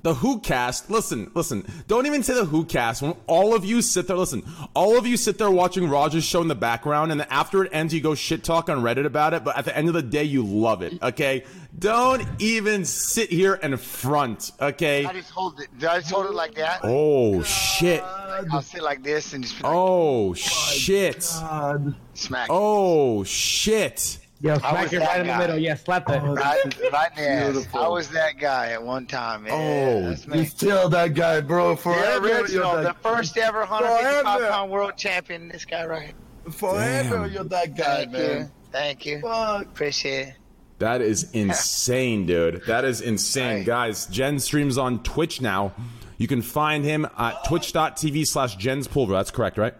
The 0.02 0.14
Who 0.14 0.40
cast. 0.40 0.90
Listen, 0.90 1.30
listen. 1.34 1.66
Don't 1.88 2.06
even 2.06 2.22
say 2.22 2.34
the 2.34 2.44
Who 2.44 2.64
cast. 2.64 3.02
When 3.02 3.14
all 3.26 3.54
of 3.54 3.64
you 3.64 3.82
sit 3.82 4.06
there, 4.06 4.16
listen. 4.16 4.42
All 4.74 4.96
of 4.96 5.06
you 5.06 5.16
sit 5.16 5.38
there 5.38 5.50
watching 5.50 5.88
Rogers 5.88 6.24
show 6.24 6.42
in 6.42 6.48
the 6.48 6.54
background, 6.54 7.10
and 7.12 7.20
then 7.20 7.28
after 7.30 7.64
it 7.64 7.70
ends, 7.72 7.92
you 7.92 8.00
go 8.00 8.14
shit 8.14 8.44
talk 8.44 8.68
on 8.68 8.82
Reddit 8.82 9.06
about 9.06 9.34
it. 9.34 9.44
But 9.44 9.56
at 9.56 9.64
the 9.64 9.76
end 9.76 9.88
of 9.88 9.94
the 9.94 10.02
day, 10.02 10.24
you 10.24 10.44
love 10.44 10.82
it. 10.82 11.02
Okay. 11.02 11.44
Don't 11.78 12.26
even 12.38 12.84
sit 12.84 13.30
here 13.30 13.58
and 13.62 13.78
front. 13.78 14.52
Okay. 14.60 15.04
I 15.04 15.12
just 15.12 15.30
hold 15.30 15.60
it. 15.60 15.68
Did 15.78 15.88
I 15.88 15.98
just 15.98 16.10
hold 16.10 16.26
it 16.26 16.32
like 16.32 16.54
that? 16.54 16.80
Oh 16.82 17.42
shit. 17.42 18.02
I'll 18.02 18.62
sit 18.62 18.82
like 18.82 19.02
this 19.02 19.34
and 19.34 19.44
just 19.44 19.62
like, 19.62 19.72
Oh 19.74 20.32
shit. 20.34 21.28
God. 21.40 21.94
smack. 22.14 22.48
Oh 22.50 23.24
shit. 23.24 24.18
Yeah, 24.40 24.54
I 24.56 24.58
smack 24.58 24.82
was 24.84 24.92
it 24.92 24.98
that 25.00 25.06
right 25.08 25.20
in 25.20 25.26
the 25.26 25.32
guy. 25.32 25.38
middle. 25.38 25.58
Yeah, 25.58 25.74
slap 25.76 26.04
oh, 26.08 26.12
that. 26.12 26.22
Right, 26.22 26.36
right 26.36 26.64
in 26.64 26.70
the 26.82 26.96
ass. 26.96 27.52
beautiful. 27.52 27.80
I 27.80 27.88
was 27.88 28.08
that 28.10 28.38
guy 28.38 28.72
at 28.72 28.82
one 28.82 29.06
time. 29.06 29.44
Man. 29.44 29.52
Oh, 29.52 30.08
That's 30.10 30.26
You 30.26 30.32
me. 30.32 30.44
still 30.44 30.88
that 30.90 31.14
guy, 31.14 31.40
bro. 31.40 31.70
The 31.70 31.76
Forever, 31.82 32.26
original, 32.28 32.72
you're 32.72 32.76
the 32.76 32.82
that, 32.82 33.02
first 33.02 33.36
ever 33.38 33.60
155 33.60 34.24
Forever. 34.38 34.52
pound 34.52 34.70
world 34.70 34.96
champion. 34.96 35.48
This 35.48 35.64
guy 35.64 35.86
right 35.86 36.02
here. 36.44 36.52
forever 36.52 37.16
Damn. 37.24 37.32
you're 37.32 37.44
that 37.44 37.76
guy, 37.76 37.84
Thank 37.96 38.12
man. 38.12 38.38
you. 38.40 38.50
Thank 38.72 39.06
you. 39.06 39.20
Fuck. 39.20 39.62
Appreciate 39.62 40.28
it. 40.28 40.34
That 40.80 41.00
is 41.00 41.30
insane, 41.32 42.26
dude. 42.26 42.62
That 42.66 42.84
is 42.84 43.00
insane. 43.00 43.58
Right. 43.58 43.66
Guys, 43.66 44.04
Jen 44.06 44.38
streams 44.38 44.76
on 44.76 45.02
Twitch 45.02 45.40
now. 45.40 45.72
You 46.18 46.26
can 46.28 46.42
find 46.42 46.84
him 46.84 47.06
at 47.18 47.44
twitch.tv 47.44 48.26
slash 48.26 48.56
Jens 48.56 48.86
Pulver. 48.86 49.14
That's 49.14 49.30
correct, 49.30 49.56
right? 49.56 49.74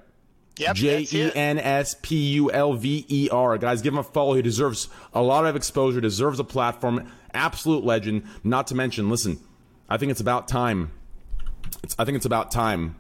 Yep, 0.59 0.77
J 0.77 1.07
E. 1.11 1.31
N 1.35 1.59
S 1.59 1.97
P 2.01 2.17
U 2.35 2.51
L 2.51 2.75
V 2.75 3.05
E 3.09 3.29
R. 3.31 3.59
Guys, 3.59 3.83
give 3.83 3.93
him 3.93 3.99
a 3.99 4.03
follow. 4.03 4.35
He 4.35 4.43
deserves 4.43 4.89
a 5.13 5.23
lot 5.23 5.45
of 5.47 5.55
exposure, 5.55 6.01
deserves 6.01 6.41
a 6.41 6.45
platform. 6.45 7.11
Absolute 7.35 7.85
legend. 7.85 8.25
Not 8.43 8.69
to 8.69 8.75
mention, 8.75 9.11
listen, 9.11 9.39
I 9.89 9.99
think 9.99 10.11
it's 10.11 10.21
about 10.21 10.49
time. 10.49 10.93
It's, 11.83 11.95
I 11.99 12.05
think 12.05 12.17
it's 12.17 12.27
about 12.27 12.51
time 12.51 12.97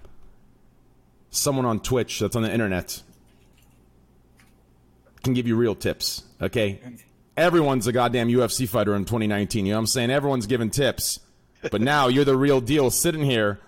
someone 1.30 1.66
on 1.66 1.80
Twitch 1.80 2.18
that's 2.18 2.36
on 2.36 2.42
the 2.42 2.52
internet 2.52 3.02
can 5.22 5.34
give 5.34 5.46
you 5.46 5.56
real 5.56 5.74
tips, 5.74 6.22
okay? 6.40 6.80
Everyone's 7.36 7.86
a 7.86 7.92
goddamn 7.92 8.28
UFC 8.28 8.68
fighter 8.68 8.94
in 8.94 9.04
2019. 9.04 9.66
You 9.66 9.72
know 9.72 9.78
what 9.78 9.80
I'm 9.80 9.86
saying? 9.86 10.10
Everyone's 10.10 10.46
giving 10.46 10.70
tips. 10.70 11.20
But 11.70 11.80
now 11.80 12.08
you're 12.08 12.24
the 12.24 12.36
real 12.36 12.60
deal 12.60 12.90
sitting 12.90 13.24
here 13.24 13.58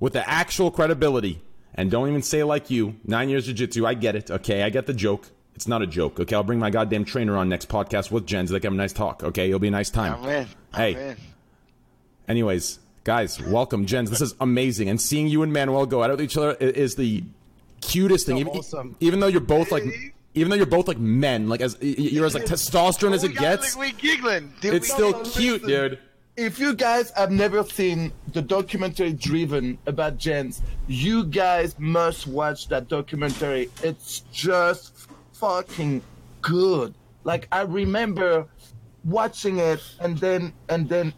with 0.00 0.14
the 0.14 0.28
actual 0.28 0.70
credibility. 0.70 1.42
And 1.74 1.90
don't 1.90 2.08
even 2.08 2.22
say 2.22 2.42
like 2.42 2.70
you. 2.70 2.96
Nine 3.04 3.28
years 3.28 3.46
jiu 3.46 3.54
jitsu. 3.54 3.86
I 3.86 3.94
get 3.94 4.14
it. 4.16 4.30
Okay. 4.30 4.62
I 4.62 4.70
get 4.70 4.86
the 4.86 4.92
joke. 4.94 5.28
It's 5.54 5.66
not 5.68 5.80
a 5.82 5.86
joke. 5.86 6.20
Okay. 6.20 6.34
I'll 6.36 6.42
bring 6.42 6.58
my 6.58 6.70
goddamn 6.70 7.04
trainer 7.04 7.36
on 7.36 7.48
next 7.48 7.68
podcast 7.68 8.10
with 8.10 8.26
Jen 8.26 8.46
so 8.46 8.52
they 8.54 8.60
can 8.60 8.68
have 8.72 8.74
a 8.74 8.82
nice 8.82 8.92
talk. 8.92 9.22
Okay. 9.24 9.48
It'll 9.48 9.58
be 9.58 9.68
a 9.68 9.70
nice 9.72 9.90
time. 9.90 10.14
I'm 10.22 10.28
in. 10.28 10.46
I'm 10.74 10.80
Hey. 10.94 11.10
in. 11.10 11.16
Anyways, 12.28 12.78
guys, 13.04 13.40
welcome, 13.40 13.86
Jens. 13.86 14.10
This 14.10 14.20
is 14.20 14.34
amazing. 14.40 14.88
And 14.88 15.00
seeing 15.00 15.26
you 15.28 15.42
and 15.42 15.52
Manuel 15.52 15.86
go 15.86 16.02
out 16.02 16.10
with 16.10 16.22
each 16.22 16.36
other 16.36 16.52
is 16.52 16.94
the 16.94 17.24
cutest 17.80 18.26
thing. 18.26 18.38
Even, 18.38 18.52
awesome. 18.52 18.96
even 19.00 19.20
though 19.20 19.26
you're 19.26 19.40
both 19.40 19.72
like, 19.72 19.82
even 20.34 20.48
though 20.50 20.56
you're 20.56 20.66
both 20.66 20.88
like 20.88 20.98
men, 20.98 21.48
like 21.48 21.60
as 21.60 21.76
you're 21.80 22.24
as 22.26 22.34
like 22.34 22.44
testosterone 22.44 23.12
as 23.12 23.24
oh, 23.24 23.28
We 23.28 23.32
it 23.32 23.36
got- 23.36 23.60
gets, 23.60 23.76
We 23.76 23.92
giggling. 23.92 24.52
Dude, 24.60 24.74
it's 24.74 24.88
we- 24.88 24.94
still 24.94 25.12
cute, 25.24 25.62
listen. 25.64 25.68
dude. 25.90 25.98
If 26.36 26.58
you 26.58 26.74
guys 26.74 27.10
have 27.10 27.30
never 27.30 27.62
seen 27.62 28.10
the 28.32 28.40
documentary 28.40 29.12
Driven 29.12 29.76
about 29.86 30.16
Jens, 30.16 30.62
you 30.88 31.24
guys 31.24 31.78
must 31.78 32.26
watch 32.26 32.68
that 32.68 32.88
documentary. 32.88 33.68
It's 33.82 34.20
just 34.32 35.08
fucking 35.34 36.00
good. 36.40 36.94
Like 37.24 37.48
I 37.52 37.62
remember 37.62 38.46
watching 39.04 39.58
it 39.58 39.82
and 40.00 40.16
then 40.18 40.54
and 40.70 40.88
then 40.88 41.12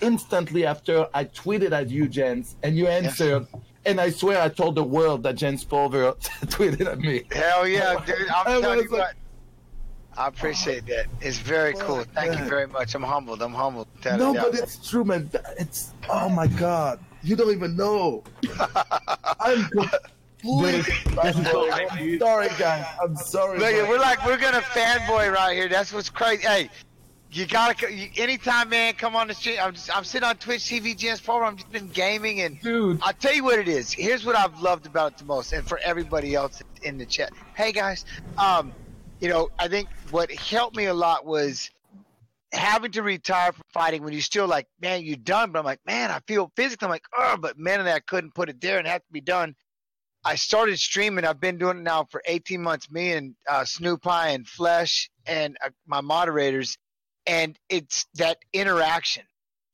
instantly 0.00 0.64
after 0.64 1.08
I 1.12 1.24
tweeted 1.24 1.72
at 1.72 1.90
you, 1.90 2.06
Jens, 2.06 2.54
and 2.62 2.76
you 2.76 2.86
answered. 2.86 3.46
And 3.84 4.00
I 4.00 4.10
swear 4.10 4.40
I 4.40 4.48
told 4.48 4.76
the 4.76 4.84
world 4.84 5.24
that 5.24 5.34
Jens 5.34 5.64
Pulver 5.64 6.12
tweeted 6.46 6.86
at 6.86 7.00
me. 7.00 7.24
Hell 7.32 7.66
yeah, 7.66 8.00
dude. 8.06 8.28
I'm 8.28 8.62
telling 8.62 8.78
you 8.84 8.88
like- 8.88 8.90
what. 8.90 9.14
I 10.16 10.28
appreciate 10.28 10.86
that. 10.86 11.06
It's 11.20 11.38
very 11.38 11.74
cool. 11.74 12.04
Thank 12.14 12.38
you 12.38 12.44
very 12.44 12.66
much. 12.66 12.94
I'm 12.94 13.02
humbled. 13.02 13.42
I'm 13.42 13.54
humbled. 13.54 13.88
Tell 14.02 14.18
No, 14.18 14.34
but 14.34 14.54
it's 14.54 14.88
true, 14.88 15.04
man. 15.04 15.30
It's 15.58 15.92
oh 16.10 16.28
my 16.28 16.46
god, 16.46 17.00
you 17.22 17.36
don't 17.36 17.52
even 17.52 17.76
know. 17.76 18.22
I'm 19.40 19.68
completely. 20.38 20.94
I'm 21.22 21.44
sorry, 21.44 22.18
sorry, 22.18 22.48
guys. 22.58 22.86
I'm 23.02 23.16
sorry. 23.16 23.58
Look, 23.58 23.88
we're 23.88 23.98
like 23.98 24.24
we're 24.26 24.38
gonna 24.38 24.60
fanboy 24.60 25.32
right 25.32 25.56
here. 25.56 25.68
That's 25.68 25.92
what's 25.92 26.10
crazy. 26.10 26.42
Hey, 26.42 26.70
you 27.30 27.46
gotta 27.46 27.74
co- 27.74 27.88
you, 27.88 28.10
anytime, 28.16 28.68
man. 28.68 28.92
Come 28.94 29.16
on 29.16 29.28
the 29.28 29.34
street. 29.34 29.58
I'm 29.58 29.72
just, 29.72 29.94
I'm 29.96 30.04
sitting 30.04 30.28
on 30.28 30.36
Twitch 30.36 30.60
TV, 30.60 30.94
Jens 30.96 31.20
Pulver. 31.20 31.44
I'm 31.44 31.56
just 31.56 31.72
been 31.72 31.88
gaming, 31.88 32.42
and 32.42 32.60
Dude. 32.60 33.00
I'll 33.02 33.14
tell 33.14 33.34
you 33.34 33.44
what 33.44 33.58
it 33.58 33.68
is. 33.68 33.90
Here's 33.90 34.26
what 34.26 34.36
I've 34.36 34.60
loved 34.60 34.86
about 34.86 35.12
it 35.12 35.18
the 35.18 35.24
most, 35.24 35.52
and 35.54 35.66
for 35.66 35.80
everybody 35.82 36.34
else 36.34 36.62
in 36.82 36.98
the 36.98 37.06
chat. 37.06 37.32
Hey 37.54 37.72
guys, 37.72 38.04
um, 38.36 38.72
you 39.22 39.28
know, 39.28 39.50
I 39.56 39.68
think 39.68 39.88
what 40.10 40.32
helped 40.32 40.76
me 40.76 40.86
a 40.86 40.94
lot 40.94 41.24
was 41.24 41.70
having 42.52 42.90
to 42.90 43.02
retire 43.02 43.52
from 43.52 43.62
fighting 43.72 44.02
when 44.02 44.12
you're 44.12 44.20
still 44.20 44.48
like, 44.48 44.66
man, 44.80 45.04
you're 45.04 45.16
done. 45.16 45.52
But 45.52 45.60
I'm 45.60 45.64
like, 45.64 45.78
man, 45.86 46.10
I 46.10 46.18
feel 46.26 46.50
physically. 46.56 46.86
I'm 46.86 46.90
like, 46.90 47.04
oh, 47.16 47.36
but 47.40 47.56
mentally, 47.56 47.92
I 47.92 48.00
couldn't 48.00 48.34
put 48.34 48.48
it 48.48 48.60
there 48.60 48.78
and 48.78 48.86
it 48.86 48.90
had 48.90 49.02
to 49.06 49.12
be 49.12 49.20
done. 49.20 49.54
I 50.24 50.34
started 50.34 50.76
streaming. 50.78 51.24
I've 51.24 51.40
been 51.40 51.56
doing 51.56 51.78
it 51.78 51.82
now 51.82 52.04
for 52.10 52.20
18 52.26 52.60
months. 52.60 52.90
Me 52.90 53.12
and 53.12 53.36
uh, 53.48 53.64
and 54.04 54.46
Flesh 54.46 55.08
and 55.24 55.56
uh, 55.64 55.70
my 55.86 56.00
moderators, 56.00 56.76
and 57.24 57.56
it's 57.68 58.06
that 58.14 58.38
interaction, 58.52 59.24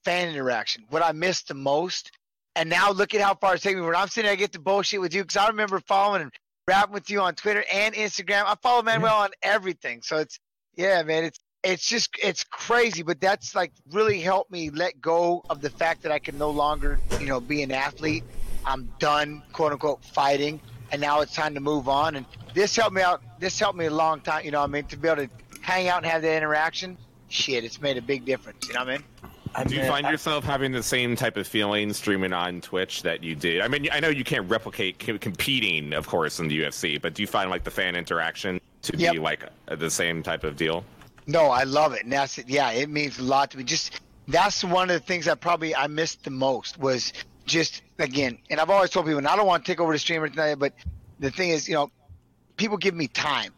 fan 0.04 0.28
interaction. 0.28 0.84
What 0.90 1.02
I 1.02 1.12
missed 1.12 1.48
the 1.48 1.54
most, 1.54 2.12
and 2.54 2.68
now 2.68 2.92
look 2.92 3.14
at 3.14 3.20
how 3.20 3.34
far 3.34 3.54
it's 3.54 3.62
taken 3.62 3.80
me. 3.80 3.86
When 3.86 3.96
I'm 3.96 4.08
sitting, 4.08 4.26
there, 4.26 4.32
I 4.32 4.36
get 4.36 4.52
to 4.52 4.58
bullshit 4.58 5.00
with 5.00 5.14
you 5.14 5.22
because 5.22 5.36
I 5.36 5.48
remember 5.48 5.80
following 5.80 6.22
and 6.22 6.32
rapping 6.68 6.92
with 6.92 7.08
you 7.08 7.20
on 7.22 7.34
Twitter 7.34 7.64
and 7.72 7.94
Instagram. 7.94 8.44
I 8.44 8.54
follow 8.62 8.82
Manuel 8.82 9.14
on 9.14 9.30
everything, 9.42 10.02
so 10.02 10.18
it's 10.18 10.38
yeah, 10.76 11.02
man. 11.02 11.24
It's 11.24 11.40
it's 11.64 11.88
just 11.88 12.10
it's 12.22 12.44
crazy, 12.44 13.02
but 13.02 13.20
that's 13.20 13.54
like 13.54 13.72
really 13.90 14.20
helped 14.20 14.50
me 14.50 14.68
let 14.70 15.00
go 15.00 15.42
of 15.48 15.62
the 15.62 15.70
fact 15.70 16.02
that 16.02 16.12
I 16.12 16.18
can 16.18 16.36
no 16.36 16.50
longer, 16.50 17.00
you 17.18 17.26
know, 17.26 17.40
be 17.40 17.62
an 17.62 17.72
athlete. 17.72 18.22
I'm 18.66 18.92
done, 18.98 19.42
quote 19.52 19.72
unquote, 19.72 20.04
fighting, 20.04 20.60
and 20.92 21.00
now 21.00 21.20
it's 21.22 21.34
time 21.34 21.54
to 21.54 21.60
move 21.60 21.88
on. 21.88 22.16
And 22.16 22.26
this 22.52 22.76
helped 22.76 22.94
me 22.94 23.02
out. 23.02 23.22
This 23.40 23.58
helped 23.58 23.78
me 23.78 23.86
a 23.86 23.90
long 23.90 24.20
time. 24.20 24.44
You 24.44 24.50
know, 24.50 24.60
what 24.60 24.68
I 24.68 24.72
mean, 24.72 24.84
to 24.84 24.96
be 24.98 25.08
able 25.08 25.26
to 25.26 25.30
hang 25.62 25.88
out 25.88 26.02
and 26.02 26.06
have 26.06 26.20
that 26.22 26.36
interaction. 26.36 26.98
Shit, 27.30 27.64
it's 27.64 27.80
made 27.80 27.96
a 27.96 28.02
big 28.02 28.26
difference. 28.26 28.68
You 28.68 28.74
know 28.74 28.80
what 28.80 28.88
I 28.88 28.98
mean? 28.98 29.04
I 29.58 29.64
Do 29.64 29.74
you 29.74 29.84
find 29.86 30.06
I- 30.06 30.10
yourself 30.12 30.44
having 30.44 30.70
the 30.70 30.82
same 30.84 31.16
type 31.16 31.36
of 31.36 31.46
feeling 31.46 31.92
streaming 31.92 32.32
on 32.32 32.60
Twitch 32.60 33.02
that 33.02 33.24
you 33.24 33.34
did? 33.34 33.60
I 33.60 33.66
mean, 33.66 33.88
I 33.90 33.98
know 33.98 34.08
you 34.08 34.22
can't 34.22 34.48
replicate 34.48 35.02
c- 35.02 35.18
competing, 35.18 35.92
of 35.92 36.06
course, 36.06 36.38
in 36.38 36.46
the 36.46 36.60
UFC, 36.62 36.96
but 37.00 37.14
do 37.14 37.22
you 37.22 37.26
find 37.26 37.50
like 37.50 37.64
the 37.64 37.70
fan 37.72 37.96
interaction 37.96 38.60
to 38.82 38.96
Yep. 38.96 39.12
be 39.14 39.18
like 39.18 39.44
uh, 39.66 39.74
the 39.74 39.90
same 39.90 40.22
type 40.22 40.44
of 40.44 40.56
deal? 40.56 40.84
No, 41.26 41.46
I 41.46 41.64
love 41.64 41.92
it, 41.92 42.04
and 42.04 42.12
that's 42.12 42.38
it. 42.38 42.48
Yeah, 42.48 42.70
it 42.70 42.88
means 42.88 43.18
a 43.18 43.22
lot 43.24 43.50
to 43.50 43.58
me. 43.58 43.64
Just 43.64 44.00
that's 44.28 44.62
one 44.62 44.90
of 44.90 44.94
the 44.94 45.04
things 45.04 45.26
I 45.26 45.34
probably 45.34 45.74
I 45.74 45.88
missed 45.88 46.22
the 46.22 46.30
most 46.30 46.78
was 46.78 47.12
just 47.44 47.82
again, 47.98 48.38
and 48.50 48.60
I've 48.60 48.70
always 48.70 48.90
told 48.90 49.06
people, 49.06 49.18
and 49.18 49.26
I 49.26 49.34
don't 49.34 49.46
want 49.46 49.64
to 49.64 49.72
take 49.72 49.80
over 49.80 49.92
the 49.92 49.98
streamer 49.98 50.28
tonight, 50.28 50.54
but 50.54 50.72
the 51.18 51.32
thing 51.32 51.50
is, 51.50 51.68
you 51.68 51.74
know, 51.74 51.90
people 52.56 52.76
give 52.76 52.94
me 52.94 53.08
time. 53.08 53.52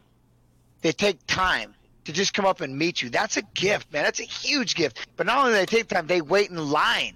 They 0.80 0.92
take 0.92 1.18
time 1.26 1.74
to 2.04 2.12
just 2.12 2.34
come 2.34 2.46
up 2.46 2.60
and 2.60 2.76
meet 2.76 3.02
you. 3.02 3.10
That's 3.10 3.36
a 3.36 3.42
gift, 3.42 3.92
man. 3.92 4.04
That's 4.04 4.20
a 4.20 4.24
huge 4.24 4.74
gift. 4.74 5.06
But 5.16 5.26
not 5.26 5.38
only 5.38 5.52
do 5.52 5.56
they 5.56 5.66
take 5.66 5.88
time, 5.88 6.06
they 6.06 6.20
wait 6.20 6.50
in 6.50 6.56
line, 6.56 7.14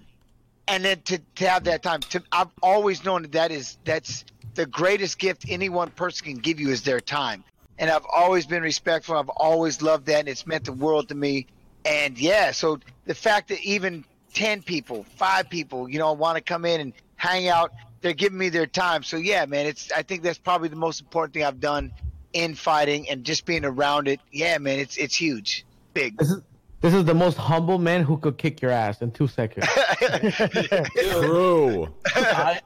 and 0.69 0.85
then 0.85 1.01
to, 1.03 1.19
to 1.37 1.49
have 1.49 1.65
that 1.65 1.83
time. 1.83 2.01
To, 2.01 2.23
I've 2.33 2.51
always 2.63 3.05
known 3.05 3.23
that 3.23 3.33
that 3.33 3.51
is 3.51 3.79
that's 3.85 4.25
the 4.55 4.67
greatest 4.67 5.19
gift 5.19 5.47
any 5.49 5.69
one 5.69 5.91
person 5.91 6.27
can 6.27 6.37
give 6.39 6.61
you 6.61 6.71
is 6.71 6.83
their 6.83 7.01
time. 7.01 7.45
And 7.79 7.91
I've 7.91 8.07
always 8.15 8.47
been 8.47 8.63
respectful. 8.63 9.17
I've 9.17 9.29
always 9.31 9.83
loved 9.83 10.07
that, 10.07 10.21
and 10.21 10.29
it's 10.29 10.47
meant 10.47 10.65
the 10.65 10.73
world 10.73 11.09
to 11.09 11.15
me. 11.15 11.47
And 11.85 12.19
yeah, 12.19 12.53
so 12.53 12.79
the 13.05 13.15
fact 13.15 13.49
that 13.49 13.61
even 13.63 14.05
ten 14.33 14.63
people, 14.63 15.05
five 15.17 15.51
people, 15.51 15.89
you 15.89 15.99
know, 15.99 16.13
want 16.13 16.37
to 16.37 16.43
come 16.43 16.65
in 16.65 16.81
and 16.81 16.93
hang 17.17 17.49
out, 17.49 17.73
they're 18.01 18.13
giving 18.13 18.39
me 18.39 18.49
their 18.49 18.67
time. 18.67 19.03
So 19.03 19.17
yeah, 19.17 19.47
man, 19.47 19.67
it's 19.67 19.91
I 19.91 20.03
think 20.03 20.23
that's 20.23 20.39
probably 20.39 20.69
the 20.69 20.77
most 20.77 21.01
important 21.01 21.35
thing 21.35 21.45
I've 21.45 21.61
done 21.61 21.93
in 22.35 22.55
fighting 22.55 23.09
and 23.09 23.25
just 23.25 23.47
being 23.47 23.65
around 23.65 24.09
it. 24.09 24.21
Yeah, 24.31 24.59
man, 24.59 24.79
it's 24.79 24.97
it's 24.99 25.17
huge, 25.17 25.65
big. 25.95 26.19
This 26.19 26.31
is 26.31 26.43
this 26.83 26.93
is 26.93 27.05
the 27.07 27.15
most 27.15 27.39
humble 27.39 27.79
man 27.79 28.03
who 28.03 28.19
could 28.19 28.37
kick 28.37 28.61
your 28.61 28.71
ass 28.71 29.01
in 29.01 29.11
two 29.11 29.27
seconds. 29.27 29.67
True. 30.99 31.89
I, 32.15 32.61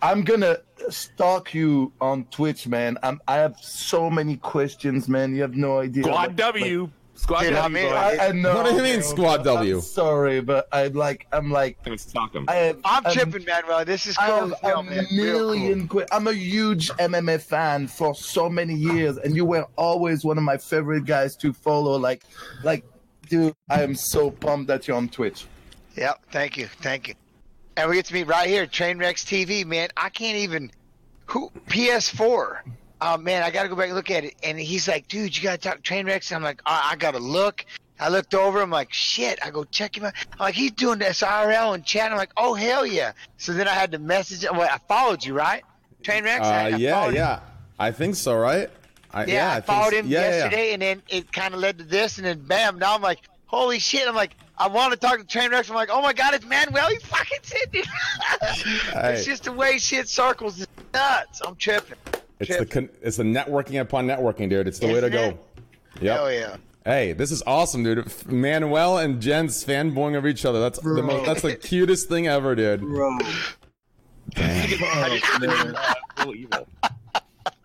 I'm 0.00 0.22
gonna 0.22 0.58
stalk 0.88 1.52
you 1.52 1.92
on 2.00 2.24
Twitch, 2.26 2.66
man. 2.66 2.96
I'm, 3.02 3.20
I 3.28 3.34
have 3.34 3.56
so 3.60 4.08
many 4.08 4.36
questions, 4.36 5.08
man. 5.08 5.34
You 5.34 5.42
have 5.42 5.56
no 5.56 5.80
idea. 5.80 6.04
Squad 6.04 6.14
Like- 6.14 6.36
W. 6.36 6.90
Squad 7.18 7.40
Dude, 7.40 7.54
W. 7.54 7.78
I 7.80 7.82
mean. 7.84 7.92
I, 7.92 8.28
I 8.28 8.32
know. 8.32 8.54
What 8.54 8.66
do 8.70 8.76
you 8.76 8.82
mean, 8.82 9.02
Squad 9.02 9.38
but 9.38 9.54
W? 9.54 9.74
I'm 9.76 9.80
sorry, 9.82 10.40
but 10.40 10.68
I'm 10.72 10.92
like. 10.92 11.26
I'm 11.32 11.50
like. 11.50 11.76
Let's 11.84 12.04
talk 12.04 12.34
'em. 12.36 12.44
I 12.46 12.54
have, 12.54 12.76
I'm 12.84 13.04
I'm- 13.06 13.12
tripping, 13.14 13.44
Manuel. 13.44 13.84
This 13.84 14.06
is 14.06 14.16
I 14.18 14.28
cool. 14.28 14.54
have 14.62 14.78
a 14.78 14.82
man. 14.84 14.88
Real 14.88 15.04
cool. 15.10 15.48
million. 15.48 15.88
que- 15.88 16.06
I'm 16.12 16.28
a 16.28 16.32
huge 16.32 16.90
MMA 16.92 17.40
fan 17.42 17.88
for 17.88 18.14
so 18.14 18.48
many 18.48 18.74
years, 18.74 19.16
and 19.18 19.34
you 19.34 19.44
were 19.44 19.66
always 19.76 20.24
one 20.24 20.38
of 20.38 20.44
my 20.44 20.56
favorite 20.56 21.06
guys 21.06 21.34
to 21.38 21.52
follow. 21.52 21.98
Like, 21.98 22.22
like, 22.62 22.84
dude, 23.28 23.54
I 23.68 23.82
am 23.82 23.96
so 23.96 24.30
pumped 24.30 24.68
that 24.68 24.86
you're 24.86 24.96
on 24.96 25.08
Twitch. 25.08 25.46
Yep. 25.96 26.20
Thank 26.30 26.56
you. 26.56 26.66
Thank 26.80 27.08
you. 27.08 27.14
And 27.76 27.90
we 27.90 27.96
get 27.96 28.04
to 28.06 28.14
meet 28.14 28.28
right 28.28 28.48
here, 28.48 28.64
Trainwrecks 28.66 29.24
TV, 29.24 29.64
man. 29.64 29.88
I 29.96 30.08
can't 30.08 30.38
even. 30.38 30.70
Who 31.26 31.50
PS4? 31.68 32.58
Oh 33.00 33.16
man, 33.16 33.42
I 33.42 33.50
got 33.50 33.62
to 33.62 33.68
go 33.68 33.76
back 33.76 33.86
and 33.86 33.94
look 33.94 34.10
at 34.10 34.24
it. 34.24 34.34
And 34.42 34.58
he's 34.58 34.88
like, 34.88 35.06
dude, 35.08 35.36
you 35.36 35.42
got 35.42 35.60
to 35.60 35.68
talk 35.68 35.82
Trainwrecks. 35.82 36.30
And 36.30 36.36
I'm 36.36 36.42
like, 36.42 36.60
I, 36.66 36.90
I 36.92 36.96
got 36.96 37.12
to 37.12 37.20
look. 37.20 37.64
I 38.00 38.08
looked 38.08 38.34
over. 38.34 38.60
I'm 38.60 38.70
like, 38.70 38.92
shit. 38.92 39.38
I 39.44 39.50
go 39.50 39.64
check 39.64 39.96
him 39.96 40.04
out. 40.04 40.14
I'm 40.32 40.38
like, 40.38 40.54
he's 40.54 40.72
doing 40.72 40.98
this 40.98 41.20
IRL 41.20 41.74
and 41.74 41.84
chat. 41.84 42.10
I'm 42.10 42.16
like, 42.18 42.32
oh 42.36 42.54
hell 42.54 42.86
yeah. 42.86 43.12
So 43.36 43.52
then 43.52 43.68
I 43.68 43.72
had 43.74 43.92
to 43.92 43.98
message. 43.98 44.44
Well, 44.50 44.62
I 44.62 44.78
followed 44.88 45.24
you, 45.24 45.34
right? 45.34 45.62
Trainwrecks. 46.02 46.40
I- 46.42 46.68
I 46.68 46.72
Uh, 46.72 46.76
yeah, 46.78 46.92
followed 47.00 47.10
you. 47.14 47.18
yeah. 47.18 47.40
I 47.78 47.90
think 47.92 48.16
so, 48.16 48.34
right? 48.36 48.68
I, 49.12 49.24
Yeah, 49.24 49.50
I, 49.50 49.54
think 49.54 49.64
followed 49.66 49.92
him 49.94 50.06
Yeah, 50.06 50.20
yeah, 50.20 50.28
yeah. 50.28 50.36
yesterday, 50.36 50.72
and 50.74 50.82
then 50.82 51.02
it 51.08 51.32
kind 51.32 51.54
of 51.54 51.60
led 51.60 51.78
to 51.78 51.84
this, 51.84 52.18
and 52.18 52.26
then 52.26 52.40
bam! 52.40 52.78
Now 52.78 52.94
I'm 52.94 53.00
like, 53.02 53.20
holy 53.46 53.78
shit! 53.78 54.06
I'm 54.06 54.14
like, 54.14 54.36
I 54.58 54.68
want 54.68 54.92
to 54.92 54.98
talk 54.98 55.18
to 55.18 55.24
Trainwrecks. 55.24 55.70
I'm 55.70 55.76
like, 55.76 55.88
oh 55.90 56.02
my 56.02 56.12
god, 56.12 56.34
it's 56.34 56.44
Manuel. 56.44 56.88
He 56.88 56.96
fucking 56.98 57.38
sitting. 57.42 57.84
It's 58.42 59.24
just 59.24 59.44
the 59.44 59.52
way 59.52 59.78
shit 59.78 60.08
circles. 60.08 60.60
It's 60.60 60.70
nuts. 60.92 61.40
I'm 61.44 61.56
tripping. 61.56 61.96
It's 62.40 62.56
the 62.56 62.66
con- 62.66 62.88
it's 63.02 63.16
the 63.16 63.24
networking 63.24 63.80
upon 63.80 64.06
networking, 64.06 64.48
dude. 64.48 64.68
It's 64.68 64.78
the 64.78 64.86
way 64.86 65.00
to 65.00 65.06
Isn't 65.06 65.12
go. 65.12 65.24
it? 65.24 66.02
Yep. 66.02 66.16
Hell 66.16 66.32
yeah. 66.32 66.56
Hey, 66.84 67.12
this 67.12 67.30
is 67.30 67.42
awesome, 67.46 67.82
dude. 67.82 68.10
Manuel 68.30 68.98
and 68.98 69.20
Jen's 69.20 69.64
fanboying 69.64 70.16
of 70.16 70.26
each 70.26 70.44
other. 70.44 70.60
That's 70.60 70.78
the 70.78 71.02
most, 71.02 71.26
that's 71.26 71.42
the 71.42 71.54
cutest 71.68 72.08
thing 72.08 72.28
ever, 72.28 72.54
dude. 72.54 72.80
Bro. 72.80 73.18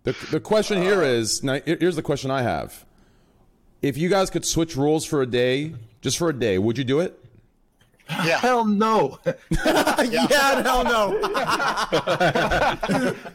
The, 0.04 0.14
the 0.32 0.40
question 0.42 0.82
here 0.82 1.02
uh. 1.02 1.06
is 1.06 1.44
now. 1.44 1.60
Here's 1.66 1.96
the 1.96 2.02
question 2.02 2.30
I 2.30 2.42
have: 2.42 2.86
If 3.82 3.98
you 3.98 4.10
guys 4.10 4.30
could 4.30 4.46
switch 4.46 4.76
roles 4.76 5.06
for 5.06 5.22
a 5.22 5.26
day, 5.26 5.76
just 6.02 6.18
for 6.18 6.28
a 6.30 6.34
day, 6.34 6.58
would 6.58 6.78
you 6.78 6.84
do 6.84 7.00
it? 7.00 7.23
Yeah. 8.10 8.40
Hell 8.40 8.66
no. 8.66 9.20
yeah, 9.50 10.62
hell 10.62 10.84
no. 10.84 11.20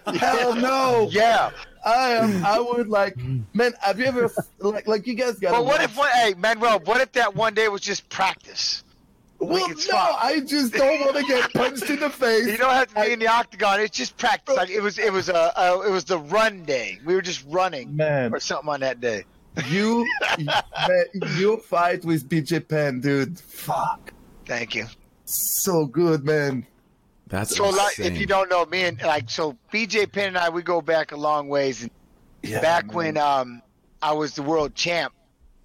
Hell 0.15 0.55
no. 0.55 1.09
Yeah. 1.11 1.51
I 1.85 2.11
am. 2.11 2.45
I 2.45 2.61
would 2.61 2.89
like, 2.89 3.17
man. 3.55 3.73
Have 3.81 3.99
you 3.99 4.07
ever 4.07 4.31
like 4.59 4.87
like 4.87 5.07
you 5.07 5.15
guys 5.15 5.39
got? 5.39 5.53
But 5.53 5.65
what 5.65 5.83
if 5.83 5.97
one? 5.97 6.11
Hey, 6.11 6.35
Manuel, 6.37 6.81
what 6.81 7.01
if 7.01 7.13
that 7.13 7.35
one 7.35 7.55
day 7.55 7.69
was 7.69 7.81
just 7.81 8.09
practice? 8.09 8.85
Well, 9.41 9.71
it's 9.71 9.89
no, 9.89 9.97
fine. 9.97 10.15
I 10.19 10.41
just 10.41 10.73
don't 10.73 11.01
want 11.01 11.17
to 11.17 11.23
get 11.23 11.53
punched 11.55 11.89
in 11.89 12.01
the 12.01 12.11
face. 12.11 12.47
You 12.47 12.57
don't 12.57 12.73
have 12.73 12.93
to 12.95 13.03
be 13.03 13.13
in 13.13 13.21
the 13.21 13.29
octagon. 13.29 13.81
It's 13.81 13.97
just 13.97 14.17
practice. 14.17 14.57
Like 14.57 14.71
it 14.71 14.81
was, 14.81 14.99
it 14.99 15.13
was 15.13 15.29
a, 15.29 15.53
a 15.57 15.87
it 15.87 15.91
was 15.91 16.05
the 16.05 16.19
run 16.19 16.65
day. 16.65 16.99
We 17.05 17.15
were 17.15 17.23
just 17.23 17.45
running 17.49 17.95
Man. 17.95 18.35
or 18.35 18.41
something 18.41 18.69
on 18.69 18.81
that 18.81 19.01
day. 19.01 19.25
You, 19.67 20.07
man, 20.39 21.05
your 21.37 21.59
fight 21.59 22.05
with 22.05 22.29
BJ 22.29 22.67
Penn, 22.67 23.01
dude. 23.01 23.39
Fuck, 23.39 24.13
Thank 24.49 24.75
you. 24.75 24.87
so 25.27 25.87
good, 25.87 26.25
man. 26.25 26.67
That's 27.29 27.55
So, 27.55 27.69
like, 27.69 27.99
if 27.99 28.19
you 28.19 28.27
don't 28.27 28.49
know 28.49 28.65
me 28.65 28.85
and 28.85 29.01
like, 29.03 29.29
so 29.31 29.57
BJ 29.73 30.11
Penn 30.11 30.29
and 30.29 30.39
I, 30.39 30.49
we 30.49 30.63
go 30.63 30.81
back 30.81 31.13
a 31.13 31.17
long 31.17 31.49
ways. 31.49 31.83
And 31.83 31.91
Yeah, 32.43 32.61
back 32.63 32.87
man. 32.87 32.95
when 32.97 33.17
um, 33.19 33.63
I 34.01 34.13
was 34.13 34.35
the 34.35 34.43
world 34.43 34.75
champ, 34.75 35.13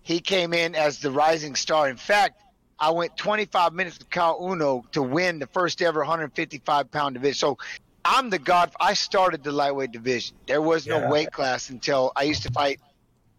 he 0.01 0.19
came 0.19 0.53
in 0.53 0.75
as 0.75 0.99
the 0.99 1.09
rising 1.09 1.55
star. 1.55 1.89
In 1.89 1.95
fact, 1.95 2.35
I 2.77 2.91
went 2.91 3.15
25 3.15 3.71
minutes 3.71 3.97
with 3.99 4.09
Caol 4.09 4.51
Uno 4.51 4.83
to 4.91 5.01
win 5.01 5.39
the 5.39 5.47
first 5.47 5.81
ever 5.81 5.99
155 6.01 6.91
pound 6.91 7.13
division. 7.15 7.35
So 7.35 7.57
I'm 8.03 8.29
the 8.29 8.39
god. 8.39 8.73
I 8.81 8.95
started 8.95 9.43
the 9.43 9.53
lightweight 9.53 9.93
division. 9.93 10.35
There 10.47 10.61
was 10.61 10.85
no 10.85 10.99
Yeah. 10.99 11.09
weight 11.09 11.31
class 11.31 11.69
until 11.69 12.11
I 12.17 12.23
used 12.23 12.43
to 12.43 12.51
fight, 12.51 12.81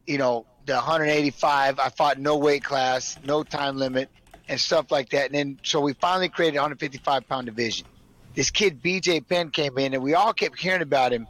you 0.06 0.16
know, 0.16 0.46
the 0.64 0.76
185. 0.76 1.78
I 1.78 1.90
fought 1.90 2.18
no 2.18 2.38
weight 2.38 2.64
class, 2.64 3.18
no 3.24 3.42
time 3.42 3.76
limit, 3.76 4.08
and 4.48 4.60
stuff 4.60 4.90
like 4.90 5.10
that. 5.10 5.26
And 5.26 5.34
then 5.34 5.58
so 5.62 5.80
we 5.80 5.92
finally 5.94 6.28
created 6.28 6.58
a 6.58 6.60
155 6.60 7.28
pound 7.28 7.46
division. 7.46 7.86
This 8.34 8.50
kid 8.50 8.82
BJ 8.82 9.26
Penn 9.26 9.50
came 9.50 9.78
in, 9.78 9.94
and 9.94 10.02
we 10.02 10.14
all 10.14 10.32
kept 10.32 10.58
hearing 10.58 10.82
about 10.82 11.12
him. 11.12 11.26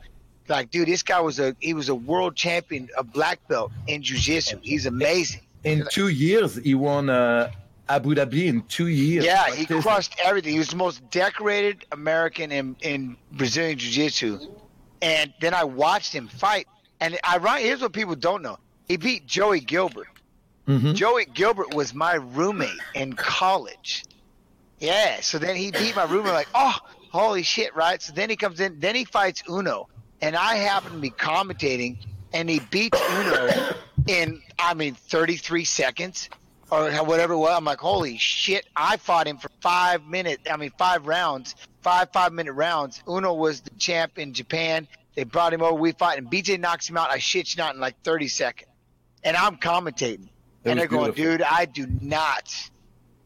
Like, 0.48 0.70
dude, 0.70 0.88
this 0.88 1.02
guy 1.02 1.20
was 1.20 1.38
a 1.38 1.54
he 1.60 1.74
was 1.74 1.88
a 1.88 1.94
world 1.94 2.36
champion, 2.36 2.88
a 2.96 3.04
black 3.04 3.46
belt 3.48 3.72
in 3.86 4.02
jiu-jitsu. 4.02 4.58
He's 4.62 4.86
amazing. 4.86 5.40
In 5.64 5.86
two 5.90 6.08
years, 6.08 6.56
he 6.56 6.74
won 6.74 7.08
uh, 7.08 7.50
Abu 7.88 8.14
Dhabi. 8.14 8.46
In 8.46 8.62
two 8.62 8.88
years, 8.88 9.24
Yeah, 9.24 9.50
he 9.50 9.64
crushed 9.64 10.14
everything. 10.22 10.52
He 10.52 10.58
was 10.58 10.68
the 10.68 10.76
most 10.76 11.08
decorated 11.10 11.86
American 11.92 12.52
in, 12.52 12.76
in 12.82 13.16
Brazilian 13.32 13.78
Jiu-Jitsu. 13.78 14.40
And 15.00 15.32
then 15.40 15.54
I 15.54 15.64
watched 15.64 16.14
him 16.14 16.28
fight. 16.28 16.66
And 17.00 17.18
ironic, 17.28 17.62
here's 17.62 17.80
what 17.80 17.92
people 17.92 18.14
don't 18.14 18.42
know. 18.42 18.58
He 18.88 18.96
beat 18.96 19.26
Joey 19.26 19.60
Gilbert. 19.60 20.06
Mhm. 20.66 20.94
Joey 20.94 21.26
Gilbert 21.26 21.74
was 21.74 21.92
my 21.94 22.14
roommate 22.14 22.78
in 22.94 23.12
college. 23.12 24.04
Yeah, 24.78 25.20
so 25.20 25.38
then 25.38 25.56
he 25.56 25.70
beat 25.70 25.94
my 25.96 26.04
roommate 26.04 26.32
like, 26.32 26.48
oh, 26.54 26.76
holy 27.10 27.42
shit, 27.42 27.74
right? 27.76 28.00
So 28.00 28.12
then 28.12 28.30
he 28.30 28.36
comes 28.36 28.60
in, 28.60 28.80
then 28.80 28.94
he 28.94 29.04
fights 29.04 29.42
Uno. 29.48 29.88
And 30.20 30.36
I 30.36 30.56
happen 30.56 30.92
to 30.92 30.98
be 30.98 31.10
commentating, 31.10 31.98
and 32.32 32.48
he 32.48 32.60
beats 32.60 32.98
Uno 33.10 33.74
in, 34.06 34.42
I 34.58 34.74
mean, 34.74 34.94
33 34.94 35.64
seconds 35.64 36.30
or 36.70 36.90
whatever 37.04 37.34
it 37.34 37.38
was. 37.38 37.54
I'm 37.56 37.64
like, 37.64 37.78
holy 37.80 38.16
shit! 38.16 38.66
I 38.74 38.96
fought 38.96 39.26
him 39.26 39.36
for 39.38 39.50
five 39.60 40.04
minutes. 40.06 40.44
I 40.50 40.56
mean, 40.56 40.72
five 40.78 41.06
rounds, 41.06 41.54
five 41.82 42.08
five 42.12 42.32
minute 42.32 42.52
rounds. 42.54 43.02
Uno 43.08 43.34
was 43.34 43.60
the 43.60 43.70
champ 43.78 44.18
in 44.18 44.32
Japan. 44.32 44.88
They 45.14 45.24
brought 45.24 45.52
him 45.52 45.62
over. 45.62 45.74
We 45.74 45.92
fought, 45.92 46.16
and 46.18 46.30
BJ 46.30 46.58
knocks 46.58 46.88
him 46.88 46.96
out. 46.96 47.10
I 47.10 47.18
shit 47.18 47.54
you 47.54 47.62
not 47.62 47.74
in 47.74 47.80
like 47.80 48.00
30 48.02 48.28
seconds, 48.28 48.70
and 49.22 49.36
I'm 49.36 49.56
commentating, 49.58 50.28
That 50.64 50.70
and 50.70 50.80
they're 50.80 50.88
going, 50.88 51.12
beautiful. 51.12 51.38
dude, 51.38 51.42
I 51.42 51.66
do 51.66 51.86
not 52.00 52.52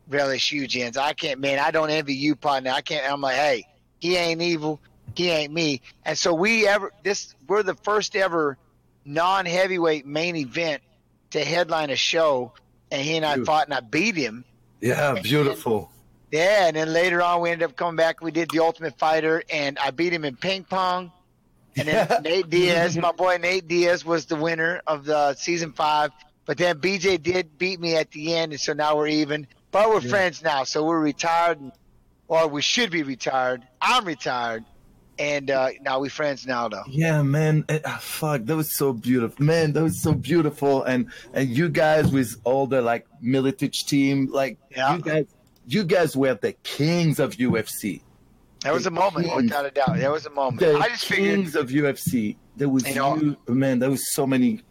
relish 0.09 0.53
you, 0.53 0.67
Jens. 0.67 0.97
I 0.97 1.13
can't, 1.13 1.41
man. 1.41 1.59
I 1.59 1.71
don't 1.71 1.91
envy 1.91 2.15
you, 2.15 2.37
partner. 2.37 2.71
I 2.71 2.81
can't. 2.81 3.11
I'm 3.11 3.21
like, 3.21 3.37
hey, 3.37 3.67
he 4.01 4.17
ain't 4.17 4.43
evil. 4.43 4.81
He 5.15 5.31
ain't 5.31 5.53
me. 5.53 5.81
And 6.05 6.19
so 6.19 6.35
we 6.35 6.67
ever 6.67 6.93
this 7.03 7.35
we're 7.47 7.63
the 7.63 7.75
first 7.75 8.15
ever 8.17 8.59
non 9.05 9.47
heavyweight 9.47 10.07
main 10.07 10.37
event 10.37 10.83
to 11.31 11.45
headline 11.45 11.91
a 11.91 11.97
show, 11.97 12.53
and 12.91 13.01
he 13.03 13.17
and 13.17 13.25
I 13.25 13.39
fought, 13.45 13.67
and 13.67 13.75
I 13.75 13.81
beat 13.81 14.17
him. 14.17 14.45
Yeah, 14.81 15.21
beautiful. 15.23 15.91
Yeah, 16.31 16.67
and 16.67 16.77
then 16.77 16.93
later 16.93 17.23
on 17.23 17.41
we 17.41 17.51
ended 17.51 17.69
up 17.69 17.77
coming 17.77 17.97
back. 17.97 18.21
We 18.21 18.31
did 18.31 18.51
the 18.51 18.61
Ultimate 18.61 18.99
Fighter, 18.99 19.43
and 19.51 19.79
I 19.79 19.91
beat 19.93 20.13
him 20.13 20.25
in 20.25 20.37
ping 20.37 20.65
pong. 20.65 21.13
And 21.77 21.87
then 21.87 22.07
Yeah. 22.11 22.19
Nate 22.23 22.51
Diaz, 22.51 22.97
my 22.97 23.13
boy 23.13 23.39
Nate 23.41 23.69
Diaz, 23.69 24.05
was 24.05 24.27
the 24.27 24.37
winner 24.37 24.83
of 24.87 25.05
the 25.05 25.35
season 25.35 25.73
five. 25.73 26.11
But 26.49 26.57
then 26.57 26.79
BJ 26.81 27.23
did 27.23 27.59
beat 27.59 27.79
me 27.79 27.95
at 27.95 28.11
the 28.11 28.35
end, 28.35 28.53
and 28.53 28.61
so 28.61 28.73
now 28.73 28.97
we're 28.97 29.09
even. 29.09 29.47
But 29.71 29.91
we're 29.91 30.01
friends 30.01 30.43
now, 30.43 30.65
so 30.65 30.83
we're 30.83 30.99
retired, 30.99 31.61
or 32.27 32.49
we 32.49 32.63
should 32.63 32.91
be 32.91 33.03
retired. 33.03 33.65
I'm 33.83 34.07
retired, 34.07 34.65
and 35.19 35.51
uh, 35.51 35.69
now 35.83 36.01
we're 36.01 36.09
friends 36.09 36.47
now 36.47 36.69
though. 36.71 36.85
Yeah, 36.89 37.21
man. 37.21 37.67
Eh, 37.69 37.81
ah, 37.85 37.99
fuck, 38.01 38.47
that 38.47 38.57
was 38.57 38.75
so 38.75 38.95
beautiful, 38.95 39.45
man. 39.45 39.75
That 39.75 39.83
was 39.83 40.01
so 40.01 40.15
beautiful, 40.15 40.85
and 40.85 41.11
and 41.35 41.51
you 41.51 41.69
guys 41.69 42.11
with 42.11 42.35
all 42.45 42.67
the 42.67 42.81
like 42.81 43.07
Miletich 43.23 43.85
team, 43.87 44.29
like 44.33 44.57
Yeah. 44.71 44.97
you 44.97 45.03
guys, 45.03 45.27
you 45.67 45.85
guys 45.85 46.17
were 46.17 46.33
the 46.33 46.55
kings 46.63 47.19
of 47.21 47.35
UFC. 47.35 48.01
That 48.63 48.73
was 48.73 48.87
a 48.87 48.91
moment, 48.91 49.27
Kings. 49.27 49.43
without 49.43 49.67
a 49.67 49.71
doubt. 49.71 49.99
That 49.99 50.11
was 50.11 50.25
a 50.25 50.31
moment. 50.31 50.61
The 50.61 50.79
I 50.79 50.89
just 50.89 51.05
figured, 51.05 51.35
kings 51.41 51.55
of 51.57 51.69
UFC. 51.69 52.37
There 52.57 52.71
was 52.71 52.89
You 52.89 52.95
know- 52.95 53.17
you, 53.17 53.37
man. 53.55 53.81
There 53.81 53.91
was 53.91 54.15
so 54.15 54.27
many. 54.27 54.63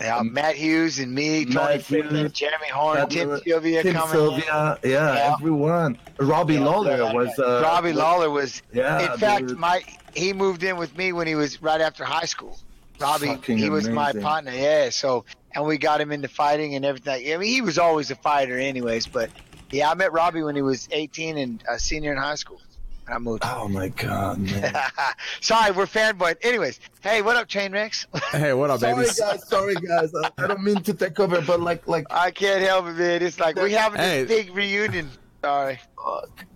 Yeah, 0.00 0.22
Matt 0.22 0.56
Hughes 0.56 0.98
and 0.98 1.14
me, 1.14 1.44
Tony 1.44 1.82
Matt 1.90 2.32
Jeremy 2.32 2.68
Horn, 2.72 3.08
Tim 3.08 3.40
Sylvia 3.44 3.82
Tim 3.82 3.94
coming. 3.94 4.12
Sylvia, 4.12 4.78
yeah, 4.82 5.14
Yeah. 5.14 5.34
everyone. 5.34 5.98
Robbie 6.18 6.58
Lawler 6.58 7.12
was. 7.14 7.38
Uh, 7.38 7.60
Robbie 7.62 7.92
Lawler 7.92 8.30
was. 8.30 8.62
Yeah, 8.72 9.12
in 9.12 9.18
fact, 9.18 9.50
my 9.52 9.82
he 10.14 10.32
moved 10.32 10.62
in 10.62 10.76
with 10.76 10.96
me 10.96 11.12
when 11.12 11.26
he 11.26 11.34
was 11.34 11.62
right 11.62 11.80
after 11.80 12.04
high 12.04 12.24
school. 12.26 12.58
Robbie, 13.00 13.36
he 13.46 13.68
was 13.70 13.88
my 13.88 14.12
partner. 14.12 14.52
Yeah, 14.52 14.90
so 14.90 15.24
and 15.54 15.64
we 15.64 15.78
got 15.78 16.00
him 16.00 16.12
into 16.12 16.28
fighting 16.28 16.74
and 16.74 16.84
everything. 16.84 17.32
I 17.32 17.36
mean, 17.36 17.48
he 17.48 17.60
was 17.60 17.78
always 17.78 18.10
a 18.10 18.16
fighter, 18.16 18.58
anyways. 18.58 19.06
But 19.06 19.30
yeah, 19.70 19.90
I 19.90 19.94
met 19.94 20.12
Robbie 20.12 20.42
when 20.42 20.54
he 20.56 20.62
was 20.62 20.88
18 20.90 21.38
and 21.38 21.62
a 21.68 21.78
senior 21.78 22.12
in 22.12 22.18
high 22.18 22.34
school. 22.36 22.60
I 23.06 23.18
moved. 23.18 23.42
Oh 23.44 23.68
my 23.68 23.88
god, 23.88 24.38
man. 24.38 24.74
Sorry, 25.40 25.70
we're 25.72 25.86
fanboy. 25.86 26.36
Anyways, 26.42 26.80
hey, 27.02 27.20
what 27.22 27.36
up, 27.36 27.48
Trainwrecks? 27.48 28.06
Hey, 28.32 28.52
what 28.54 28.70
up, 28.70 28.80
baby? 28.80 29.04
sorry 29.04 29.34
baby? 29.34 29.36
guys, 29.38 29.48
sorry 29.48 29.74
guys. 29.74 30.12
I, 30.14 30.30
I 30.42 30.46
don't 30.48 30.62
mean 30.62 30.82
to 30.82 30.94
take 30.94 31.20
over, 31.20 31.40
but 31.42 31.60
like, 31.60 31.86
like, 31.86 32.06
I 32.10 32.30
can't 32.30 32.62
help 32.62 32.86
it, 32.86 32.92
man. 32.94 33.22
It's 33.22 33.38
like 33.38 33.56
we 33.56 33.72
having 33.72 34.00
Hey. 34.00 34.24
this 34.24 34.44
big 34.44 34.54
reunion. 34.56 35.08
Sorry. 35.42 35.78
fuck. 36.02 36.46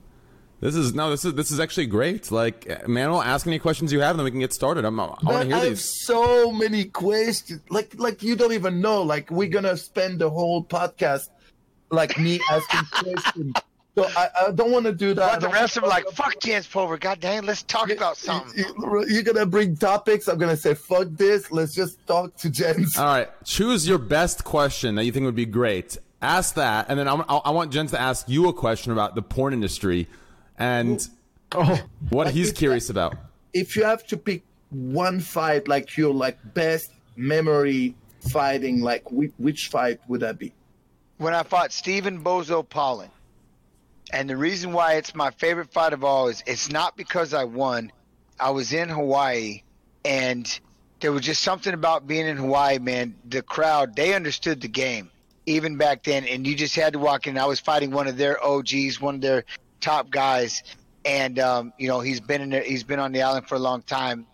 This 0.60 0.74
is 0.74 0.92
no, 0.94 1.10
this 1.10 1.24
is 1.24 1.34
this 1.34 1.50
is 1.52 1.60
actually 1.60 1.86
great. 1.86 2.32
Like, 2.32 2.88
Manuel, 2.88 3.22
ask 3.22 3.46
any 3.46 3.60
questions 3.60 3.92
you 3.92 4.00
have, 4.00 4.10
and 4.12 4.18
then 4.20 4.24
we 4.24 4.30
can 4.32 4.40
get 4.40 4.52
started. 4.52 4.84
I'm, 4.84 4.98
I 4.98 5.04
want 5.06 5.20
to 5.20 5.26
Man, 5.26 5.46
hear 5.46 5.54
I 5.56 5.58
have 5.60 5.68
these. 5.68 6.04
so 6.04 6.50
many 6.50 6.86
questions. 6.86 7.60
Like, 7.70 7.94
like 7.96 8.22
you 8.24 8.34
don't 8.34 8.52
even 8.52 8.80
know. 8.80 9.02
Like, 9.02 9.30
we're 9.30 9.50
gonna 9.50 9.76
spend 9.76 10.18
the 10.18 10.28
whole 10.30 10.64
podcast, 10.64 11.28
like 11.90 12.18
me 12.18 12.40
asking 12.50 12.80
questions. 12.90 13.52
So 13.98 14.10
I, 14.16 14.28
I 14.46 14.50
don't 14.52 14.70
want 14.70 14.86
to 14.86 14.92
do 14.92 15.14
that. 15.14 15.40
But 15.40 15.40
the 15.40 15.52
rest 15.52 15.76
of 15.76 15.82
them 15.82 15.90
like, 15.90 16.04
talk 16.04 16.14
fuck 16.14 16.40
Jens 16.40 16.66
Pulver. 16.66 16.98
God 16.98 17.20
dang, 17.20 17.44
let's 17.44 17.62
talk 17.62 17.90
about 17.90 18.16
something. 18.16 18.56
You- 18.58 19.04
You're 19.08 19.22
gonna 19.22 19.46
bring 19.46 19.76
topics. 19.76 20.28
I'm 20.28 20.38
gonna 20.38 20.56
say, 20.56 20.74
fuck 20.74 21.08
this. 21.10 21.50
Let's 21.50 21.74
just 21.74 22.04
talk 22.06 22.36
to 22.36 22.50
Jens. 22.50 22.96
All 22.96 23.04
right, 23.06 23.28
choose 23.44 23.88
your 23.88 23.98
best 23.98 24.44
question 24.44 24.94
that 24.96 25.04
you 25.04 25.12
think 25.12 25.24
would 25.24 25.34
be 25.34 25.46
great. 25.46 25.96
Ask 26.20 26.54
that, 26.56 26.86
and 26.88 26.98
then 26.98 27.06
I, 27.08 27.14
I 27.14 27.36
I 27.36 27.50
want 27.50 27.72
Jens 27.72 27.90
to 27.92 28.00
ask 28.00 28.28
you 28.28 28.48
a 28.48 28.52
question 28.52 28.92
about 28.92 29.14
the 29.14 29.22
porn 29.22 29.52
industry 29.52 30.08
and 30.58 31.06
oh. 31.52 31.80
what 32.10 32.30
he's 32.30 32.50
if- 32.50 32.56
curious 32.56 32.90
about. 32.90 33.16
if 33.52 33.76
you 33.76 33.84
have 33.84 34.06
to 34.08 34.16
pick 34.16 34.42
one 34.70 35.20
fight, 35.20 35.68
like 35.68 35.96
your 35.96 36.12
like 36.12 36.38
best 36.54 36.90
memory 37.16 37.94
fighting, 38.30 38.80
like 38.80 39.10
which, 39.10 39.32
which 39.38 39.68
fight 39.68 40.00
would 40.08 40.20
that 40.20 40.38
be? 40.38 40.52
when 41.18 41.34
I 41.34 41.42
fought 41.42 41.72
Stephen 41.72 42.22
Bozo 42.22 42.68
Palling. 42.68 43.10
And 44.12 44.28
the 44.28 44.36
reason 44.36 44.72
why 44.72 44.94
it's 44.94 45.14
my 45.14 45.30
favorite 45.32 45.72
fight 45.72 45.92
of 45.92 46.04
all 46.04 46.28
is 46.28 46.42
it's 46.46 46.70
not 46.70 46.96
because 46.96 47.34
I 47.34 47.44
won. 47.44 47.92
I 48.40 48.50
was 48.50 48.72
in 48.72 48.88
Hawaii 48.88 49.62
and 50.04 50.60
there 51.00 51.12
was 51.12 51.22
just 51.22 51.42
something 51.42 51.74
about 51.74 52.06
being 52.06 52.26
in 52.26 52.36
Hawaii, 52.36 52.78
man. 52.78 53.14
The 53.28 53.42
crowd, 53.42 53.94
they 53.94 54.14
understood 54.14 54.60
the 54.60 54.68
game 54.68 55.10
even 55.46 55.76
back 55.76 56.02
then, 56.02 56.26
and 56.26 56.46
you 56.46 56.54
just 56.54 56.74
had 56.76 56.92
to 56.92 56.98
walk 56.98 57.26
in. 57.26 57.38
I 57.38 57.46
was 57.46 57.60
fighting 57.60 57.90
one 57.90 58.06
of 58.06 58.16
their 58.16 58.42
OGs, 58.44 59.00
one 59.00 59.16
of 59.16 59.20
their 59.20 59.44
top 59.80 60.10
guys, 60.10 60.62
and 61.04 61.38
um, 61.38 61.72
you 61.78 61.88
know 61.88 62.00
he's 62.00 62.20
been 62.20 62.42
in 62.42 62.50
there, 62.50 62.62
he's 62.62 62.84
been 62.84 62.98
on 62.98 63.12
the 63.12 63.22
island 63.22 63.48
for 63.48 63.54
a 63.54 63.60
long 63.60 63.82
time. 63.82 64.26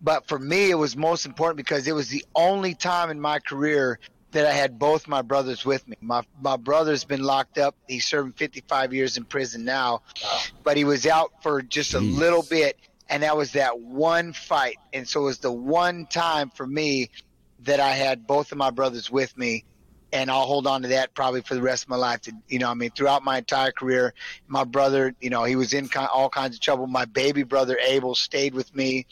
But 0.00 0.28
for 0.28 0.38
me, 0.38 0.70
it 0.70 0.74
was 0.74 0.96
most 0.96 1.24
important 1.24 1.56
because 1.56 1.88
it 1.88 1.94
was 1.94 2.08
the 2.08 2.24
only 2.34 2.74
time 2.74 3.10
in 3.10 3.20
my 3.20 3.38
career 3.38 3.98
that 4.34 4.46
I 4.46 4.52
had 4.52 4.78
both 4.78 5.08
my 5.08 5.22
brothers 5.22 5.64
with 5.64 5.86
me. 5.88 5.96
My 6.00 6.22
my 6.40 6.56
brother's 6.56 7.04
been 7.04 7.22
locked 7.22 7.56
up. 7.56 7.74
He's 7.88 8.04
serving 8.04 8.32
55 8.32 8.92
years 8.92 9.16
in 9.16 9.24
prison 9.24 9.64
now, 9.64 10.02
but 10.62 10.76
he 10.76 10.84
was 10.84 11.06
out 11.06 11.42
for 11.42 11.62
just 11.62 11.94
a 11.94 12.00
little 12.00 12.42
bit, 12.42 12.76
and 13.08 13.22
that 13.22 13.36
was 13.36 13.52
that 13.52 13.80
one 13.80 14.32
fight. 14.32 14.76
And 14.92 15.08
so 15.08 15.22
it 15.22 15.24
was 15.24 15.38
the 15.38 15.52
one 15.52 16.06
time 16.06 16.50
for 16.50 16.66
me 16.66 17.10
that 17.60 17.80
I 17.80 17.92
had 17.92 18.26
both 18.26 18.52
of 18.52 18.58
my 18.58 18.70
brothers 18.70 19.10
with 19.10 19.36
me, 19.38 19.64
and 20.12 20.30
I'll 20.30 20.46
hold 20.46 20.66
on 20.66 20.82
to 20.82 20.88
that 20.88 21.14
probably 21.14 21.40
for 21.40 21.54
the 21.54 21.62
rest 21.62 21.84
of 21.84 21.88
my 21.88 21.96
life. 21.96 22.22
To, 22.22 22.32
you 22.48 22.58
know, 22.58 22.70
I 22.70 22.74
mean, 22.74 22.90
throughout 22.90 23.22
my 23.22 23.38
entire 23.38 23.72
career, 23.72 24.14
my 24.48 24.64
brother, 24.64 25.14
you 25.20 25.30
know, 25.30 25.44
he 25.44 25.54
was 25.54 25.72
in 25.72 25.88
all 26.12 26.28
kinds 26.28 26.56
of 26.56 26.60
trouble. 26.60 26.88
My 26.88 27.04
baby 27.04 27.44
brother 27.44 27.78
Abel 27.86 28.16
stayed 28.16 28.52
with 28.52 28.74
me 28.74 29.06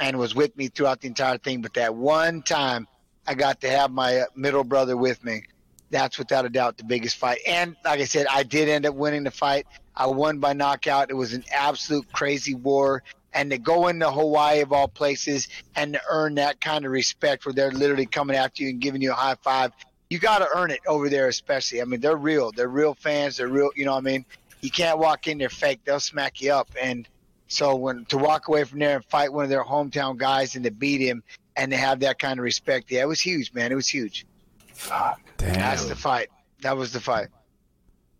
and 0.00 0.18
was 0.18 0.34
with 0.34 0.56
me 0.56 0.68
throughout 0.68 1.02
the 1.02 1.08
entire 1.08 1.38
thing. 1.38 1.60
But 1.60 1.74
that 1.74 1.94
one 1.94 2.42
time 2.42 2.88
I 3.26 3.34
got 3.34 3.60
to 3.62 3.70
have 3.70 3.90
my 3.90 4.18
uh, 4.18 4.24
middle 4.34 4.64
brother 4.64 4.96
with 4.96 5.24
me, 5.24 5.44
that's 5.90 6.18
without 6.18 6.44
a 6.44 6.48
doubt 6.48 6.76
the 6.76 6.84
biggest 6.84 7.16
fight. 7.16 7.38
And 7.46 7.76
like 7.84 8.00
I 8.00 8.04
said, 8.04 8.26
I 8.30 8.42
did 8.42 8.68
end 8.68 8.86
up 8.86 8.94
winning 8.94 9.24
the 9.24 9.30
fight. 9.30 9.66
I 9.96 10.06
won 10.06 10.38
by 10.38 10.52
knockout. 10.52 11.10
It 11.10 11.14
was 11.14 11.32
an 11.32 11.44
absolute 11.52 12.12
crazy 12.12 12.54
war. 12.54 13.02
And 13.32 13.50
to 13.50 13.58
go 13.58 13.88
into 13.88 14.10
Hawaii 14.10 14.60
of 14.60 14.72
all 14.72 14.88
places 14.88 15.48
and 15.74 15.94
to 15.94 16.00
earn 16.08 16.36
that 16.36 16.60
kind 16.60 16.84
of 16.84 16.92
respect 16.92 17.46
where 17.46 17.52
they're 17.52 17.72
literally 17.72 18.06
coming 18.06 18.36
after 18.36 18.62
you 18.62 18.70
and 18.70 18.80
giving 18.80 19.02
you 19.02 19.12
a 19.12 19.14
high 19.14 19.36
five, 19.42 19.72
you 20.10 20.18
got 20.18 20.38
to 20.38 20.48
earn 20.54 20.70
it 20.70 20.80
over 20.86 21.08
there, 21.08 21.28
especially. 21.28 21.80
I 21.80 21.84
mean, 21.84 22.00
they're 22.00 22.16
real. 22.16 22.52
They're 22.52 22.68
real 22.68 22.94
fans. 22.94 23.36
They're 23.36 23.48
real. 23.48 23.70
You 23.74 23.86
know 23.86 23.92
what 23.92 23.98
I 23.98 24.02
mean? 24.02 24.24
You 24.60 24.70
can't 24.70 24.98
walk 24.98 25.26
in 25.26 25.38
there 25.38 25.48
fake. 25.48 25.80
They'll 25.84 26.00
smack 26.00 26.40
you 26.40 26.52
up. 26.52 26.68
And 26.80 27.08
so 27.48 27.74
when 27.74 28.04
to 28.06 28.18
walk 28.18 28.48
away 28.48 28.64
from 28.64 28.78
there 28.78 28.96
and 28.96 29.04
fight 29.04 29.32
one 29.32 29.44
of 29.44 29.50
their 29.50 29.64
hometown 29.64 30.16
guys 30.16 30.54
and 30.54 30.64
to 30.64 30.70
beat 30.70 31.00
him 31.00 31.22
and 31.56 31.70
to 31.70 31.76
have 31.76 32.00
that 32.00 32.18
kind 32.18 32.38
of 32.38 32.44
respect, 32.44 32.90
yeah, 32.90 33.02
it 33.02 33.08
was 33.08 33.20
huge, 33.20 33.52
man. 33.52 33.72
It 33.72 33.76
was 33.76 33.88
huge. 33.88 34.26
Fuck. 34.72 35.20
Damn. 35.36 35.54
That's 35.54 35.86
the 35.86 35.96
fight. 35.96 36.28
That 36.62 36.76
was 36.76 36.92
the 36.92 37.00
fight. 37.00 37.28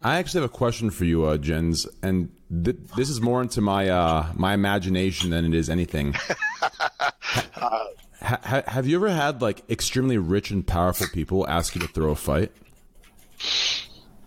I 0.03 0.19
actually 0.19 0.43
have 0.43 0.51
a 0.51 0.53
question 0.53 0.91
for 0.91 1.05
you, 1.05 1.25
uh, 1.25 1.39
Jens, 1.39 1.87
and 2.03 2.31
th- 2.65 2.77
this 2.95 3.09
is 3.09 3.21
more 3.23 3.41
into 3.41 3.63
my 3.63 3.89
uh, 3.89 4.27
my 4.35 4.53
imagination 4.53 5.31
than 5.31 5.47
it 5.47 5.55
is 5.55 5.71
anything. 5.71 6.13
ha- 6.53 7.89
ha- 8.21 8.63
have 8.67 8.87
you 8.87 8.97
ever 8.97 9.09
had 9.09 9.41
like 9.41 9.63
extremely 9.71 10.19
rich 10.19 10.51
and 10.51 10.67
powerful 10.67 11.07
people 11.13 11.49
ask 11.49 11.75
you 11.75 11.81
to 11.81 11.89
throw 11.89 12.11
a 12.11 12.17
fight? 12.17 12.53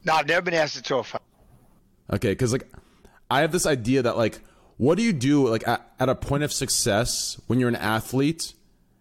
No, 0.04 0.14
I've 0.14 0.28
never 0.28 0.42
been 0.42 0.56
asked 0.56 0.78
to 0.78 0.82
throw 0.82 1.00
a 1.00 1.04
fight. 1.04 1.22
Okay, 2.12 2.32
because 2.32 2.54
like 2.54 2.68
I 3.30 3.42
have 3.42 3.52
this 3.52 3.68
idea 3.68 4.02
that 4.02 4.18
like, 4.18 4.40
what 4.78 4.98
do 4.98 5.04
you 5.04 5.14
do 5.14 5.48
like 5.48 5.68
at, 5.68 5.88
at 6.00 6.10
a 6.10 6.16
point 6.16 6.44
of 6.44 6.52
success 6.52 7.40
when 7.46 7.60
you're 7.60 7.70
an 7.70 7.76
athlete 7.76 8.54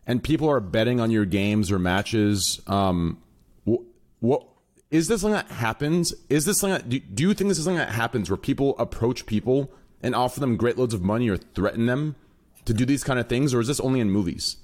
and 0.06 0.22
people 0.22 0.48
are 0.48 0.60
betting 0.60 1.00
on 1.00 1.10
your 1.10 1.24
games 1.24 1.70
or 1.72 1.78
matches? 1.78 2.60
Um, 2.66 3.22
wh- 3.68 3.82
what 4.20 4.46
is 4.90 5.08
this 5.08 5.20
something 5.22 5.34
that 5.34 5.50
happens? 5.50 6.14
Is 6.28 6.44
this 6.44 6.58
something 6.60 6.74
that 6.78 6.88
do, 6.88 6.98
do 7.00 7.22
you 7.24 7.34
think 7.34 7.48
this 7.48 7.58
is 7.58 7.64
something 7.64 7.78
that 7.78 7.90
happens 7.90 8.30
where 8.30 8.36
people 8.36 8.76
approach 8.78 9.26
people 9.26 9.72
and 10.02 10.14
offer 10.14 10.40
them 10.40 10.56
great 10.56 10.78
loads 10.78 10.94
of 10.94 11.02
money 11.02 11.28
or 11.28 11.36
threaten 11.36 11.86
them 11.86 12.16
to 12.64 12.74
do 12.74 12.84
these 12.84 13.04
kind 13.04 13.18
of 13.18 13.28
things, 13.28 13.54
or 13.54 13.60
is 13.60 13.68
this 13.68 13.80
only 13.80 14.00
in 14.00 14.10
movies? 14.10 14.56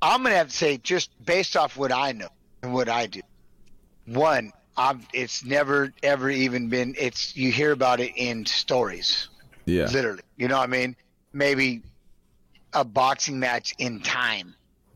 I'm 0.00 0.22
gonna 0.22 0.36
have 0.36 0.48
to 0.48 0.56
say, 0.56 0.78
just 0.78 1.10
based 1.24 1.56
off 1.56 1.76
what 1.76 1.92
I 1.92 2.12
know 2.12 2.28
and 2.62 2.72
what 2.72 2.88
I 2.88 3.06
do, 3.06 3.20
one, 4.06 4.52
I'm, 4.76 5.02
it's 5.12 5.44
never 5.44 5.92
ever 6.02 6.30
even 6.30 6.68
been. 6.68 6.94
It's 6.98 7.36
you 7.36 7.50
hear 7.50 7.72
about 7.72 7.98
it 8.00 8.12
in 8.16 8.46
stories, 8.46 9.28
Yeah, 9.66 9.86
literally. 9.86 10.22
You 10.36 10.48
know 10.48 10.56
what 10.58 10.64
I 10.64 10.66
mean? 10.68 10.96
Maybe 11.32 11.82
a 12.72 12.84
boxing 12.84 13.38
match 13.38 13.74
in 13.78 14.00
time, 14.00 14.54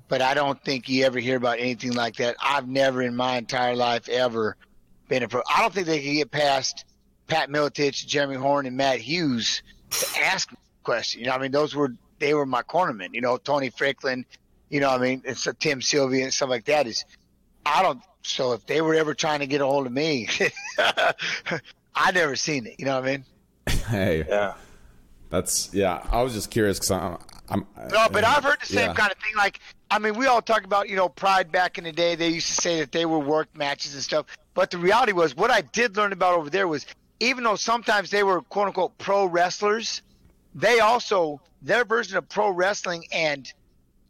but 0.08 0.20
I 0.22 0.34
don't 0.34 0.62
think 0.64 0.88
you 0.88 1.04
ever 1.04 1.18
hear 1.18 1.36
about 1.36 1.58
anything 1.58 1.92
like 1.92 2.16
that. 2.16 2.36
I've 2.42 2.68
never 2.68 3.02
in 3.02 3.16
my 3.16 3.36
entire 3.36 3.74
life 3.76 4.08
ever 4.08 4.56
been 5.08 5.22
a 5.22 5.28
pro. 5.28 5.42
I 5.54 5.60
don't 5.62 5.72
think 5.72 5.86
they 5.86 6.00
could 6.02 6.12
get 6.14 6.30
past 6.30 6.84
Pat 7.28 7.48
Miletich, 7.48 8.06
Jeremy 8.06 8.36
Horn, 8.36 8.66
and 8.66 8.76
Matt 8.76 8.98
Hughes 9.00 9.62
to 9.90 10.06
ask 10.22 10.50
me 10.50 10.58
a 10.80 10.84
question. 10.84 11.20
You 11.20 11.26
know, 11.28 11.32
I 11.32 11.38
mean, 11.38 11.50
those 11.52 11.74
were 11.74 11.92
they 12.18 12.34
were 12.34 12.46
my 12.46 12.62
cornermen. 12.62 13.08
You 13.12 13.20
know, 13.20 13.36
Tony 13.36 13.70
Franklin. 13.70 14.24
You 14.70 14.80
know, 14.80 14.90
I 14.90 14.98
mean, 14.98 15.22
it's 15.24 15.46
Tim 15.58 15.82
Sylvia 15.82 16.24
and 16.24 16.32
stuff 16.32 16.48
like 16.48 16.64
that. 16.66 16.86
Is 16.86 17.04
I 17.66 17.82
don't. 17.82 18.00
So 18.22 18.52
if 18.52 18.64
they 18.66 18.80
were 18.80 18.94
ever 18.94 19.14
trying 19.14 19.40
to 19.40 19.46
get 19.46 19.60
a 19.60 19.66
hold 19.66 19.86
of 19.86 19.92
me, 19.92 20.28
I 21.94 22.10
never 22.12 22.36
seen 22.36 22.66
it. 22.66 22.76
You 22.78 22.84
know 22.86 22.94
what 23.00 23.08
I 23.08 23.12
mean? 23.12 23.24
hey, 23.88 24.24
Yeah. 24.28 24.54
that's 25.30 25.72
yeah. 25.74 26.06
I 26.10 26.22
was 26.22 26.32
just 26.34 26.50
curious 26.50 26.78
because 26.78 26.90
I'm, 27.48 27.66
I'm 27.76 27.88
No, 27.88 28.08
but 28.10 28.24
I've 28.24 28.44
heard 28.44 28.60
the 28.60 28.66
same 28.66 28.88
yeah. 28.88 28.94
kind 28.94 29.12
of 29.12 29.18
thing. 29.18 29.34
Like, 29.36 29.60
I 29.90 29.98
mean, 29.98 30.14
we 30.16 30.26
all 30.26 30.40
talk 30.42 30.64
about, 30.64 30.88
you 30.88 30.96
know, 30.96 31.08
Pride 31.08 31.52
back 31.52 31.78
in 31.78 31.84
the 31.84 31.92
day. 31.92 32.14
They 32.14 32.28
used 32.28 32.48
to 32.48 32.54
say 32.54 32.78
that 32.80 32.92
they 32.92 33.04
were 33.04 33.18
work 33.18 33.48
matches 33.56 33.94
and 33.94 34.02
stuff. 34.02 34.26
But 34.54 34.70
the 34.70 34.78
reality 34.78 35.12
was, 35.12 35.34
what 35.36 35.50
I 35.50 35.60
did 35.62 35.96
learn 35.96 36.12
about 36.12 36.34
over 36.34 36.50
there 36.50 36.68
was, 36.68 36.86
even 37.20 37.44
though 37.44 37.56
sometimes 37.56 38.10
they 38.10 38.22
were 38.22 38.40
quote 38.42 38.68
unquote 38.68 38.96
pro 38.98 39.26
wrestlers, 39.26 40.02
they 40.54 40.80
also 40.80 41.40
their 41.62 41.84
version 41.84 42.16
of 42.16 42.28
pro 42.28 42.50
wrestling 42.50 43.04
and 43.12 43.50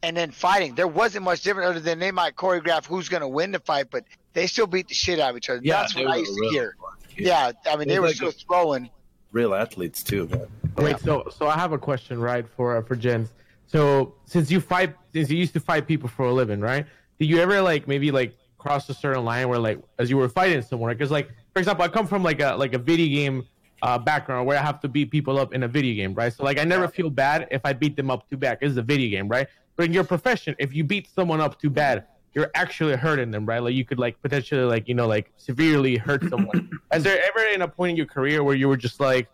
and 0.03 0.17
then 0.17 0.31
fighting. 0.33 0.75
There 0.75 0.89
wasn't 0.89 1.25
much 1.25 1.43
different 1.43 1.69
other 1.71 1.81
than 1.81 1.99
they 2.01 2.11
might 2.11 2.35
choreograph 2.35 2.87
who's 2.87 3.09
going 3.09 3.21
to 3.21 3.29
win 3.29 3.53
the 3.53 3.61
fight, 3.61 3.87
but 3.91 4.05
they 4.33 4.47
still 4.49 4.67
beat 4.67 4.89
the 4.89 4.95
shit 4.95 5.21
out 5.21 5.31
of 5.31 5.37
each 5.37 5.49
other. 5.49 5.61
Yeah, 5.63 5.83
That's 5.83 5.95
they 5.95 6.05
what 6.05 6.15
I 6.15 6.17
used 6.17 6.35
to 6.35 6.41
real- 6.41 6.51
hear. 6.53 6.77
Yeah, 7.17 7.53
I 7.67 7.77
mean, 7.77 7.83
It 7.83 7.93
they 7.93 7.99
were 8.01 8.07
like 8.07 8.17
still 8.17 8.33
throwing. 8.33 8.91
Real 9.31 9.55
athletes 9.55 10.03
too, 10.03 10.27
man. 10.29 10.47
Wait, 10.77 10.99
so 11.01 11.25
so 11.31 11.47
I 11.47 11.55
have 11.55 11.73
a 11.73 11.79
question, 11.79 12.21
right, 12.21 12.47
for 12.49 12.77
uh, 12.77 12.83
for 12.83 12.97
Jens. 12.97 13.33
So 13.67 14.15
since 14.25 14.51
you 14.51 14.61
fight, 14.61 14.95
since 15.13 15.31
you 15.31 15.39
used 15.39 15.53
to 15.55 15.61
fight 15.61 15.87
people 15.87 16.09
for 16.09 16.27
a 16.27 16.33
living, 16.33 16.61
right? 16.61 16.87
Did 17.19 17.27
you 17.27 17.39
ever 17.39 17.61
like 17.61 17.89
maybe 17.89 18.11
like 18.11 18.35
cross 18.59 18.89
a 18.89 18.95
certain 18.95 19.25
line 19.25 19.49
where 19.49 19.59
like 19.59 19.81
as 19.99 20.11
you 20.11 20.17
were 20.17 20.29
fighting 20.29 20.63
someone? 20.63 20.93
Because 20.93 21.11
like 21.11 21.29
for 21.53 21.59
example, 21.59 21.85
I 21.85 21.89
come 21.89 22.07
from 22.07 22.23
like 22.23 22.41
a 22.41 22.55
like 22.57 22.75
a 22.75 22.79
video 22.79 23.09
game 23.09 23.47
uh, 23.83 23.99
background 23.99 24.47
where 24.47 24.59
I 24.59 24.63
have 24.63 24.81
to 24.81 24.89
beat 24.89 25.11
people 25.11 25.39
up 25.39 25.55
in 25.55 25.63
a 25.65 25.69
video 25.69 25.95
game, 25.95 26.15
right? 26.15 26.33
So 26.33 26.45
like 26.45 26.59
I 26.59 26.65
never 26.65 26.89
feel 26.89 27.11
bad 27.11 27.49
if 27.51 27.63
I 27.65 27.73
beat 27.73 27.97
them 27.97 28.11
up 28.11 28.29
too 28.31 28.37
bad. 28.37 28.59
It's 28.61 28.77
a 28.77 28.83
video 28.83 29.11
game, 29.11 29.29
right? 29.29 29.47
But 29.77 29.87
in 29.87 29.93
your 29.93 30.05
profession, 30.05 30.55
if 30.59 30.75
you 30.75 30.85
beat 30.85 31.09
someone 31.13 31.41
up 31.41 31.61
too 31.61 31.71
bad, 31.71 32.07
you're 32.35 32.51
actually 32.55 32.97
hurting 32.97 33.31
them, 33.31 33.45
right? 33.45 33.63
Like 33.63 33.75
you 33.75 33.85
could 33.85 33.99
like 33.99 34.21
potentially 34.23 34.65
like 34.65 34.89
you 34.89 34.95
know 34.95 35.07
like 35.07 35.33
severely 35.37 35.97
hurt 35.97 36.29
someone. 36.29 36.71
Is 36.95 37.03
there 37.03 37.19
ever 37.23 37.49
in 37.49 37.63
a 37.63 37.69
point 37.69 37.91
in 37.91 37.97
your 37.97 38.07
career 38.07 38.43
where 38.43 38.55
you 38.55 38.69
were 38.69 38.77
just 38.77 39.01
like, 39.01 39.29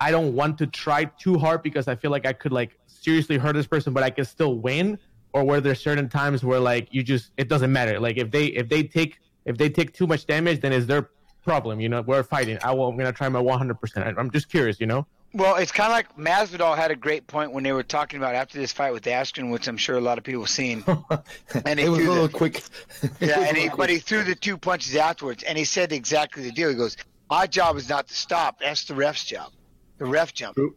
I 0.00 0.10
don't 0.10 0.34
want 0.34 0.58
to 0.58 0.66
try 0.66 1.04
too 1.04 1.38
hard 1.38 1.62
because 1.62 1.86
I 1.86 1.94
feel 1.94 2.10
like 2.10 2.26
I 2.26 2.32
could 2.32 2.52
like 2.52 2.78
seriously 2.86 3.38
hurt 3.38 3.54
this 3.54 3.66
person, 3.66 3.92
but 3.92 4.02
I 4.02 4.10
can 4.10 4.24
still 4.24 4.58
win? 4.58 4.98
Or 5.32 5.44
where 5.44 5.60
there's 5.60 5.80
certain 5.80 6.08
times 6.08 6.42
where 6.42 6.58
like 6.58 6.88
you 6.90 7.02
just 7.02 7.30
it 7.36 7.48
doesn't 7.48 7.70
matter? 7.70 8.00
Like 8.00 8.16
if 8.16 8.30
they 8.30 8.46
if 8.46 8.68
they 8.68 8.82
take 8.82 9.20
if 9.44 9.56
they 9.56 9.68
take 9.68 9.92
too 9.92 10.06
much 10.06 10.26
damage, 10.26 10.60
then 10.60 10.72
it's 10.72 10.86
their 10.86 11.10
problem. 11.44 11.80
You 11.80 11.88
know, 11.88 12.02
we're 12.02 12.24
fighting. 12.24 12.58
I 12.64 12.72
will, 12.72 12.88
I'm 12.88 12.96
gonna 12.96 13.12
try 13.12 13.28
my 13.28 13.40
100. 13.40 13.80
percent 13.80 14.18
I'm 14.18 14.30
just 14.30 14.48
curious. 14.48 14.80
You 14.80 14.86
know. 14.86 15.06
Well, 15.32 15.56
it's 15.56 15.70
kind 15.70 15.92
of 15.92 15.92
like 15.92 16.16
Masvidal 16.16 16.76
had 16.76 16.90
a 16.90 16.96
great 16.96 17.28
point 17.28 17.52
when 17.52 17.62
they 17.62 17.70
were 17.70 17.84
talking 17.84 18.18
about 18.18 18.34
after 18.34 18.58
this 18.58 18.72
fight 18.72 18.92
with 18.92 19.04
Askren, 19.04 19.52
which 19.52 19.68
I'm 19.68 19.76
sure 19.76 19.96
a 19.96 20.00
lot 20.00 20.18
of 20.18 20.24
people 20.24 20.42
have 20.42 20.50
seen. 20.50 20.82
And 21.64 21.78
It 21.78 21.88
was 21.88 22.04
a 22.04 22.08
little 22.08 22.26
the, 22.26 22.32
quick. 22.32 22.64
yeah, 23.20 23.38
and 23.40 23.56
he, 23.56 23.68
but 23.68 23.88
he 23.88 23.98
threw 23.98 24.24
the 24.24 24.34
two 24.34 24.58
punches 24.58 24.96
afterwards, 24.96 25.44
and 25.44 25.56
he 25.56 25.64
said 25.64 25.92
exactly 25.92 26.42
the 26.42 26.50
deal. 26.50 26.68
He 26.68 26.74
goes, 26.74 26.96
"My 27.30 27.46
job 27.46 27.76
is 27.76 27.88
not 27.88 28.08
to 28.08 28.14
stop. 28.14 28.58
That's 28.58 28.84
the 28.84 28.96
ref's 28.96 29.24
job. 29.24 29.52
The 30.00 30.06
ref 30.06 30.34
jump." 30.34 30.56
True. 30.56 30.74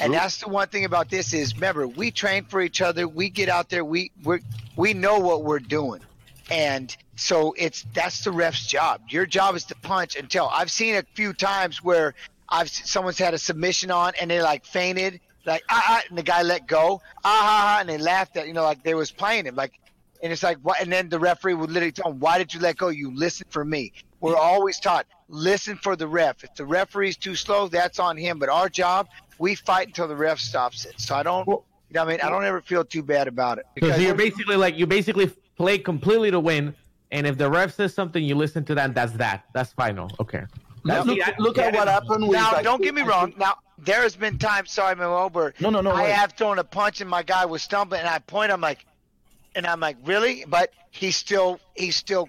And 0.00 0.14
that's 0.14 0.38
the 0.38 0.48
one 0.48 0.68
thing 0.68 0.84
about 0.84 1.10
this 1.10 1.34
is, 1.34 1.54
remember, 1.54 1.86
we 1.86 2.10
train 2.10 2.44
for 2.44 2.60
each 2.60 2.80
other. 2.80 3.08
We 3.08 3.28
get 3.28 3.48
out 3.48 3.68
there. 3.68 3.84
We 3.84 4.12
we 4.22 4.38
we 4.76 4.94
know 4.94 5.18
what 5.18 5.42
we're 5.42 5.58
doing, 5.58 6.00
and 6.50 6.96
so 7.16 7.54
it's 7.58 7.84
that's 7.92 8.24
the 8.24 8.30
ref's 8.30 8.66
job. 8.66 9.02
Your 9.08 9.26
job 9.26 9.56
is 9.56 9.64
to 9.64 9.74
punch 9.74 10.16
until 10.16 10.48
I've 10.48 10.70
seen 10.70 10.94
a 10.94 11.02
few 11.14 11.32
times 11.32 11.82
where 11.82 12.14
I've 12.48 12.70
someone's 12.70 13.18
had 13.18 13.34
a 13.34 13.38
submission 13.38 13.90
on 13.90 14.12
and 14.20 14.30
they 14.30 14.40
like 14.40 14.64
fainted, 14.64 15.20
like 15.44 15.64
ah, 15.68 15.84
ah 15.88 16.02
and 16.08 16.16
the 16.16 16.22
guy 16.22 16.42
let 16.42 16.66
go, 16.68 17.02
ah 17.24 17.28
ha, 17.28 17.58
ha, 17.74 17.78
and 17.80 17.88
they 17.88 17.98
laughed 17.98 18.36
at 18.36 18.46
you 18.46 18.54
know 18.54 18.62
like 18.62 18.84
they 18.84 18.94
was 18.94 19.10
playing 19.10 19.46
him 19.46 19.56
like, 19.56 19.72
and 20.22 20.32
it's 20.32 20.42
like 20.42 20.58
what? 20.58 20.80
And 20.80 20.92
then 20.92 21.08
the 21.08 21.18
referee 21.18 21.54
would 21.54 21.70
literally 21.70 21.92
tell 21.92 22.12
him, 22.12 22.20
"Why 22.20 22.38
did 22.38 22.54
you 22.54 22.60
let 22.60 22.76
go? 22.76 22.88
You 22.88 23.14
listen 23.14 23.46
for 23.50 23.64
me." 23.64 23.92
We're 24.20 24.36
always 24.36 24.78
taught 24.78 25.06
listen 25.30 25.76
for 25.76 25.96
the 25.96 26.06
ref. 26.06 26.44
If 26.44 26.54
the 26.54 26.66
referee's 26.66 27.16
too 27.16 27.34
slow, 27.34 27.68
that's 27.68 27.98
on 27.98 28.16
him. 28.16 28.38
But 28.38 28.48
our 28.48 28.68
job, 28.68 29.08
we 29.38 29.54
fight 29.54 29.88
until 29.88 30.08
the 30.08 30.16
ref 30.16 30.38
stops 30.38 30.84
it. 30.84 31.00
So 31.00 31.14
I 31.14 31.22
don't, 31.22 31.46
you 31.46 31.54
know, 31.54 31.64
what 31.92 32.00
I 32.00 32.04
mean, 32.04 32.20
I 32.22 32.28
don't 32.28 32.44
ever 32.44 32.60
feel 32.60 32.84
too 32.84 33.02
bad 33.02 33.28
about 33.28 33.58
it. 33.58 33.66
So, 33.80 33.96
you're 33.96 34.14
basically 34.14 34.56
like 34.56 34.76
you 34.76 34.86
basically 34.86 35.30
play 35.56 35.78
completely 35.78 36.30
to 36.30 36.40
win, 36.40 36.74
and 37.10 37.26
if 37.26 37.38
the 37.38 37.50
ref 37.50 37.74
says 37.74 37.94
something, 37.94 38.22
you 38.22 38.34
listen 38.34 38.64
to 38.66 38.74
that. 38.74 38.86
And 38.86 38.94
that's 38.94 39.12
that. 39.12 39.44
That's 39.54 39.72
final. 39.72 40.10
Okay. 40.20 40.44
Look, 40.82 41.06
look 41.38 41.58
at 41.58 41.74
what 41.74 41.88
happened 41.88 42.26
with. 42.26 42.32
now, 42.38 42.52
like, 42.52 42.64
don't 42.64 42.82
get 42.82 42.94
me 42.94 43.02
wrong. 43.02 43.34
Now, 43.36 43.56
there's 43.76 44.16
been 44.16 44.38
times, 44.38 44.72
sorry, 44.72 44.96
Mo, 44.96 45.28
where 45.28 45.52
No, 45.60 45.68
no, 45.70 45.80
no, 45.80 45.90
I 45.90 46.04
wait. 46.04 46.12
have 46.12 46.32
thrown 46.32 46.58
a 46.58 46.64
punch 46.64 47.00
and 47.00 47.10
my 47.10 47.22
guy 47.22 47.44
was 47.44 47.62
stumbling, 47.62 48.00
and 48.00 48.08
I 48.08 48.18
point, 48.18 48.50
I'm 48.50 48.60
like, 48.60 48.86
and 49.54 49.66
I'm 49.66 49.80
like, 49.80 49.96
really? 50.04 50.44
But 50.46 50.72
he's 50.90 51.16
still, 51.16 51.60
he's 51.74 51.96
still 51.96 52.28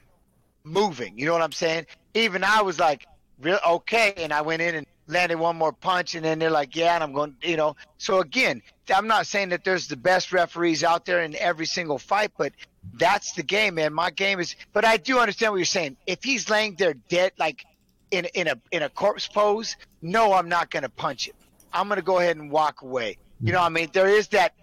moving. 0.64 1.18
You 1.18 1.26
know 1.26 1.34
what 1.34 1.42
I'm 1.42 1.52
saying? 1.52 1.86
Even 2.14 2.44
I 2.44 2.62
was 2.62 2.80
like, 2.80 3.06
real 3.42 3.60
okay, 3.68 4.14
and 4.18 4.32
I 4.34 4.42
went 4.42 4.62
in 4.62 4.76
and 4.76 4.88
landed 5.08 5.38
one 5.38 5.56
more 5.58 5.74
punch, 5.74 6.16
and 6.16 6.24
then 6.24 6.40
they're 6.40 6.50
like, 6.52 6.76
yeah, 6.76 6.96
and 6.96 7.04
I'm 7.04 7.14
going, 7.14 7.36
you 7.42 7.58
know. 7.58 7.76
So 7.98 8.20
again, 8.20 8.62
I'm 8.94 9.08
not 9.08 9.28
saying 9.28 9.50
that 9.50 9.64
there's 9.64 9.88
the 9.88 9.98
best 9.98 10.32
referees 10.32 10.84
out 10.84 11.06
there 11.06 11.22
in 11.22 11.36
every 11.36 11.66
single 11.66 11.98
fight, 11.98 12.32
but 12.38 12.54
that's 12.94 13.34
the 13.34 13.44
game, 13.44 13.76
man. 13.76 13.94
My 13.94 14.12
game 14.12 14.40
is, 14.40 14.56
but 14.74 14.86
I 14.86 14.98
do 14.98 15.20
understand 15.20 15.54
what 15.54 15.58
you're 15.58 15.66
saying. 15.66 15.98
If 16.08 16.24
he's 16.24 16.50
laying 16.50 16.76
there 16.76 16.94
dead, 16.94 17.34
like 17.38 17.66
in 18.12 18.26
in 18.34 18.48
a 18.48 18.56
in 18.72 18.84
a 18.84 18.90
corpse 18.90 19.28
pose, 19.28 19.78
no, 20.02 20.34
I'm 20.34 20.50
not 20.50 20.70
going 20.70 20.84
to 20.84 20.90
punch 20.90 21.28
him. 21.28 21.36
I'm 21.74 21.88
going 21.88 21.98
to 21.98 22.04
go 22.04 22.20
ahead 22.20 22.38
and 22.38 22.52
walk 22.52 22.82
away. 22.82 23.18
You 23.42 23.54
know, 23.54 23.60
what 23.60 23.68
I 23.68 23.70
mean, 23.70 23.90
there 23.94 24.08
is 24.08 24.28
that. 24.30 24.54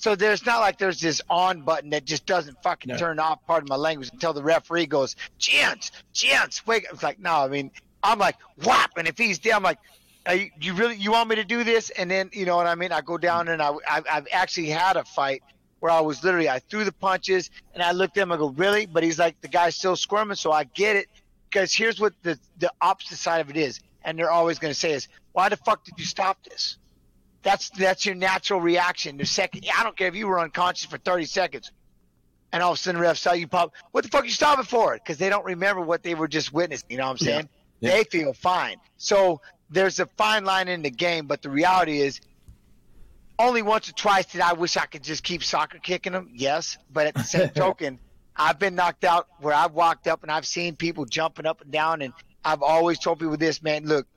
So 0.00 0.14
there's 0.14 0.46
not 0.46 0.60
like 0.60 0.78
there's 0.78 1.00
this 1.00 1.20
on 1.28 1.62
button 1.62 1.90
that 1.90 2.04
just 2.04 2.24
doesn't 2.24 2.62
fucking 2.62 2.96
turn 2.98 3.18
off. 3.18 3.44
part 3.46 3.64
of 3.64 3.68
my 3.68 3.74
language 3.74 4.10
until 4.12 4.32
the 4.32 4.44
referee 4.44 4.86
goes, 4.86 5.16
"Gents, 5.38 5.90
gents, 6.12 6.64
wake!" 6.68 6.86
up. 6.86 6.94
It's 6.94 7.02
like 7.02 7.18
no, 7.18 7.32
I 7.44 7.48
mean, 7.48 7.72
I'm 8.04 8.20
like 8.20 8.36
whap, 8.64 8.92
and 8.96 9.08
if 9.08 9.18
he's 9.18 9.40
dead, 9.40 9.54
I'm 9.54 9.64
like, 9.64 9.78
Are 10.26 10.36
you, 10.36 10.50
you 10.60 10.74
really 10.74 10.94
you 10.94 11.10
want 11.10 11.28
me 11.28 11.34
to 11.34 11.44
do 11.44 11.64
this? 11.64 11.90
And 11.90 12.08
then 12.08 12.30
you 12.32 12.46
know 12.46 12.54
what 12.54 12.68
I 12.68 12.76
mean. 12.76 12.92
I 12.92 13.00
go 13.00 13.18
down 13.18 13.48
and 13.48 13.60
I, 13.60 13.70
I 13.88 14.02
I've 14.08 14.28
actually 14.32 14.68
had 14.68 14.96
a 14.96 15.04
fight 15.04 15.42
where 15.80 15.90
I 15.90 16.00
was 16.00 16.22
literally 16.22 16.48
I 16.48 16.60
threw 16.60 16.84
the 16.84 16.92
punches 16.92 17.50
and 17.74 17.82
I 17.82 17.90
looked 17.90 18.16
at 18.18 18.22
him. 18.22 18.30
I 18.30 18.36
go 18.36 18.50
really, 18.50 18.86
but 18.86 19.02
he's 19.02 19.18
like 19.18 19.40
the 19.40 19.48
guy's 19.48 19.74
still 19.74 19.96
squirming, 19.96 20.36
so 20.36 20.52
I 20.52 20.62
get 20.62 20.94
it. 20.94 21.08
Because 21.50 21.74
here's 21.74 21.98
what 21.98 22.12
the 22.22 22.38
the 22.58 22.72
opposite 22.80 23.18
side 23.18 23.40
of 23.40 23.50
it 23.50 23.56
is, 23.56 23.80
and 24.04 24.16
they're 24.16 24.30
always 24.30 24.60
going 24.60 24.72
to 24.72 24.78
say 24.78 24.92
is, 24.92 25.08
why 25.32 25.48
the 25.48 25.56
fuck 25.56 25.84
did 25.84 25.94
you 25.98 26.04
stop 26.04 26.44
this? 26.44 26.78
That's 27.42 27.70
that's 27.70 28.04
your 28.04 28.14
natural 28.14 28.60
reaction. 28.60 29.16
The 29.16 29.26
second, 29.26 29.64
I 29.76 29.82
don't 29.84 29.96
care 29.96 30.08
if 30.08 30.16
you 30.16 30.26
were 30.26 30.40
unconscious 30.40 30.84
for 30.84 30.98
30 30.98 31.24
seconds, 31.26 31.70
and 32.52 32.62
all 32.62 32.72
of 32.72 32.78
a 32.78 32.80
sudden 32.80 33.00
the 33.00 33.06
ref 33.06 33.16
saw 33.16 33.32
you 33.32 33.46
pop. 33.46 33.72
What 33.92 34.04
the 34.04 34.10
fuck 34.10 34.22
are 34.22 34.26
you 34.26 34.32
stopping 34.32 34.64
for? 34.64 34.94
Because 34.94 35.18
they 35.18 35.28
don't 35.28 35.44
remember 35.44 35.80
what 35.80 36.02
they 36.02 36.14
were 36.14 36.28
just 36.28 36.52
witnessing. 36.52 36.90
You 36.90 36.98
know 36.98 37.04
what 37.04 37.12
I'm 37.12 37.18
saying? 37.18 37.48
Yeah. 37.80 37.90
They 37.92 38.04
feel 38.04 38.32
fine. 38.32 38.76
So 38.96 39.40
there's 39.70 40.00
a 40.00 40.06
fine 40.06 40.44
line 40.44 40.68
in 40.68 40.82
the 40.82 40.90
game, 40.90 41.26
but 41.26 41.42
the 41.42 41.50
reality 41.50 42.00
is, 42.00 42.20
only 43.38 43.62
once 43.62 43.88
or 43.88 43.92
twice 43.92 44.26
did 44.26 44.40
I 44.40 44.54
wish 44.54 44.76
I 44.76 44.86
could 44.86 45.04
just 45.04 45.22
keep 45.22 45.44
soccer 45.44 45.78
kicking 45.78 46.12
them. 46.12 46.30
Yes, 46.34 46.76
but 46.92 47.06
at 47.06 47.14
the 47.14 47.22
same 47.22 47.48
token, 47.54 48.00
I've 48.34 48.58
been 48.58 48.74
knocked 48.74 49.04
out 49.04 49.28
where 49.40 49.54
I've 49.54 49.72
walked 49.72 50.08
up 50.08 50.22
and 50.22 50.32
I've 50.32 50.46
seen 50.46 50.74
people 50.74 51.04
jumping 51.04 51.46
up 51.46 51.60
and 51.60 51.70
down, 51.70 52.02
and 52.02 52.12
I've 52.44 52.62
always 52.62 52.98
told 52.98 53.20
people 53.20 53.36
this, 53.36 53.62
man. 53.62 53.86
Look, 53.86 54.08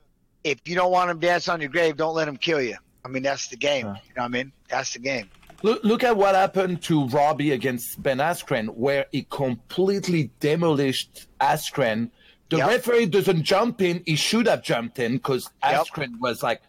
if 0.42 0.58
you 0.66 0.74
don't 0.74 0.90
want 0.90 1.08
them 1.08 1.20
dance 1.20 1.48
on 1.48 1.60
your 1.60 1.70
grave, 1.70 1.96
don't 1.96 2.14
let 2.14 2.24
them 2.24 2.36
kill 2.36 2.60
you. 2.60 2.76
I 3.04 3.08
mean, 3.08 3.22
that's 3.22 3.48
the 3.48 3.56
game. 3.56 3.86
You 3.86 3.92
know 3.92 3.96
what 4.16 4.24
I 4.24 4.28
mean? 4.28 4.52
That's 4.68 4.92
the 4.92 4.98
game. 5.00 5.28
Look, 5.62 5.82
look 5.84 6.02
at 6.04 6.16
what 6.16 6.34
happened 6.34 6.82
to 6.84 7.06
Robbie 7.08 7.52
against 7.52 8.02
Ben 8.02 8.18
Askren, 8.18 8.68
where 8.74 9.06
he 9.12 9.26
completely 9.30 10.30
demolished 10.40 11.26
Askren. 11.40 12.10
The 12.50 12.58
Yep. 12.58 12.68
referee 12.68 13.06
doesn't 13.06 13.44
jump 13.44 13.80
in. 13.80 14.02
He 14.04 14.16
should 14.16 14.46
have 14.46 14.62
jumped 14.62 14.98
in 14.98 15.14
because 15.14 15.48
Yep. 15.64 15.86
Askren 15.86 16.18
was 16.20 16.42
like 16.42 16.60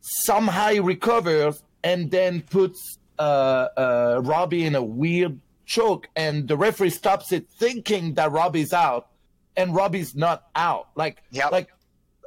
somehow 0.00 0.68
he 0.70 0.80
recovers 0.80 1.62
and 1.84 2.10
then 2.10 2.42
puts 2.42 2.98
uh, 3.18 3.68
uh, 3.76 4.20
Robbie 4.24 4.64
in 4.64 4.74
a 4.74 4.82
weird 4.82 5.38
choke, 5.66 6.08
and 6.16 6.48
the 6.48 6.56
referee 6.56 6.88
stops 6.90 7.32
it, 7.32 7.46
thinking 7.58 8.14
that 8.14 8.32
Robbie's 8.32 8.72
out, 8.72 9.08
and 9.56 9.74
Robbie's 9.74 10.14
not 10.14 10.44
out. 10.56 10.88
Like, 10.94 11.18
Yep. 11.30 11.52
like 11.52 11.68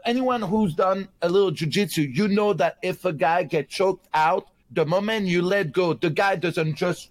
anyone 0.06 0.42
who's 0.42 0.74
done 0.74 1.08
a 1.22 1.30
little 1.30 1.52
jujitsu, 1.52 2.16
you 2.16 2.28
know 2.28 2.54
that 2.54 2.78
if 2.82 3.06
a 3.06 3.14
guy 3.14 3.44
gets 3.44 3.74
choked 3.74 4.08
out, 4.14 4.48
the 4.72 4.86
moment 4.86 5.28
you 5.28 5.42
let 5.42 5.72
go, 5.72 5.94
the 5.94 6.10
guy 6.10 6.36
doesn't 6.36 6.76
just 6.76 7.10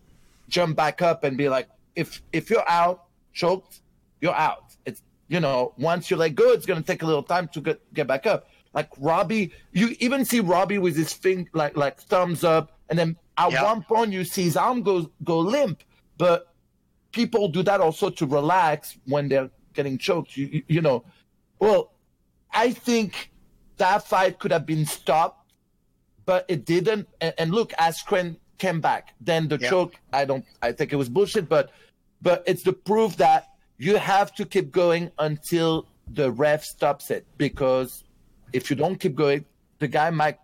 jump 0.48 0.76
back 0.76 1.00
up 1.02 1.24
and 1.24 1.37
be 1.37 1.48
like, 1.48 1.68
if 1.96 2.22
if 2.33 2.50
you're 2.50 2.68
out, 2.68 3.05
choked, 3.33 3.81
you're 4.20 4.35
out. 4.35 4.74
It's 4.87 5.02
you 5.28 5.40
know, 5.40 5.72
once 5.78 6.11
you 6.11 6.16
let 6.16 6.35
go, 6.35 6.52
it's 6.52 6.66
gonna 6.66 6.83
take 6.83 7.02
a 7.02 7.07
little 7.07 7.22
time 7.22 7.48
to 7.48 7.61
get 7.61 7.81
get 7.94 8.07
back 8.07 8.26
up. 8.26 8.48
Like 8.74 8.88
Robbie, 8.98 9.52
you 9.72 9.94
even 10.00 10.24
see 10.24 10.40
Robbie 10.40 10.78
with 10.78 10.96
his 10.96 11.12
thing 11.12 11.48
like 11.52 11.76
like 11.76 12.00
thumbs 12.00 12.42
up, 12.44 12.78
and 12.88 12.98
then 12.98 13.16
at 13.38 13.52
Yeah. 13.52 13.64
one 13.64 13.83
point 13.83 14.12
you 14.12 14.24
see 14.24 14.44
his 14.44 14.57
arm 14.57 14.83
go 14.83 15.11
go 15.24 15.38
limp. 15.38 15.83
But 16.18 16.52
people 17.12 17.48
do 17.48 17.62
that 17.62 17.81
also 17.81 18.11
to 18.11 18.26
relax 18.26 18.98
when 19.07 19.28
they're 19.28 19.50
getting 19.74 19.98
choked. 19.98 20.37
You 20.37 20.46
you, 20.46 20.62
you 20.68 20.81
know, 20.81 21.05
well, 21.59 21.91
I 22.53 22.73
think 22.73 23.31
that 23.79 24.07
fight 24.07 24.38
could 24.38 24.53
have 24.53 24.67
been 24.67 24.87
stopped, 24.87 25.53
but 26.27 26.45
it 26.49 26.65
didn't. 26.65 27.09
And, 27.21 27.35
and 27.38 27.51
look, 27.53 27.73
Askren 27.73 28.37
came 28.59 28.81
back. 28.81 29.15
Then 29.21 29.49
the 29.49 29.59
Yeah. 29.59 29.71
choke, 29.71 29.95
I 30.12 30.25
don't, 30.25 30.45
I 30.62 30.73
think 30.73 30.93
it 30.93 30.97
was 30.97 31.09
bullshit, 31.09 31.49
but, 31.49 31.71
but 32.21 32.43
it's 32.47 32.62
the 32.62 32.73
proof 32.73 33.17
that 33.17 33.49
you 33.79 33.97
have 33.97 34.35
to 34.37 34.45
keep 34.45 34.71
going 34.71 35.11
until 35.19 35.88
the 36.12 36.31
ref 36.31 36.65
stops 36.65 37.11
it. 37.11 37.27
Because 37.38 38.05
if 38.53 38.71
you 38.71 38.77
don't 38.77 38.97
keep 39.01 39.15
going, 39.17 39.45
the 39.79 39.88
guy 39.88 40.11
might 40.11 40.38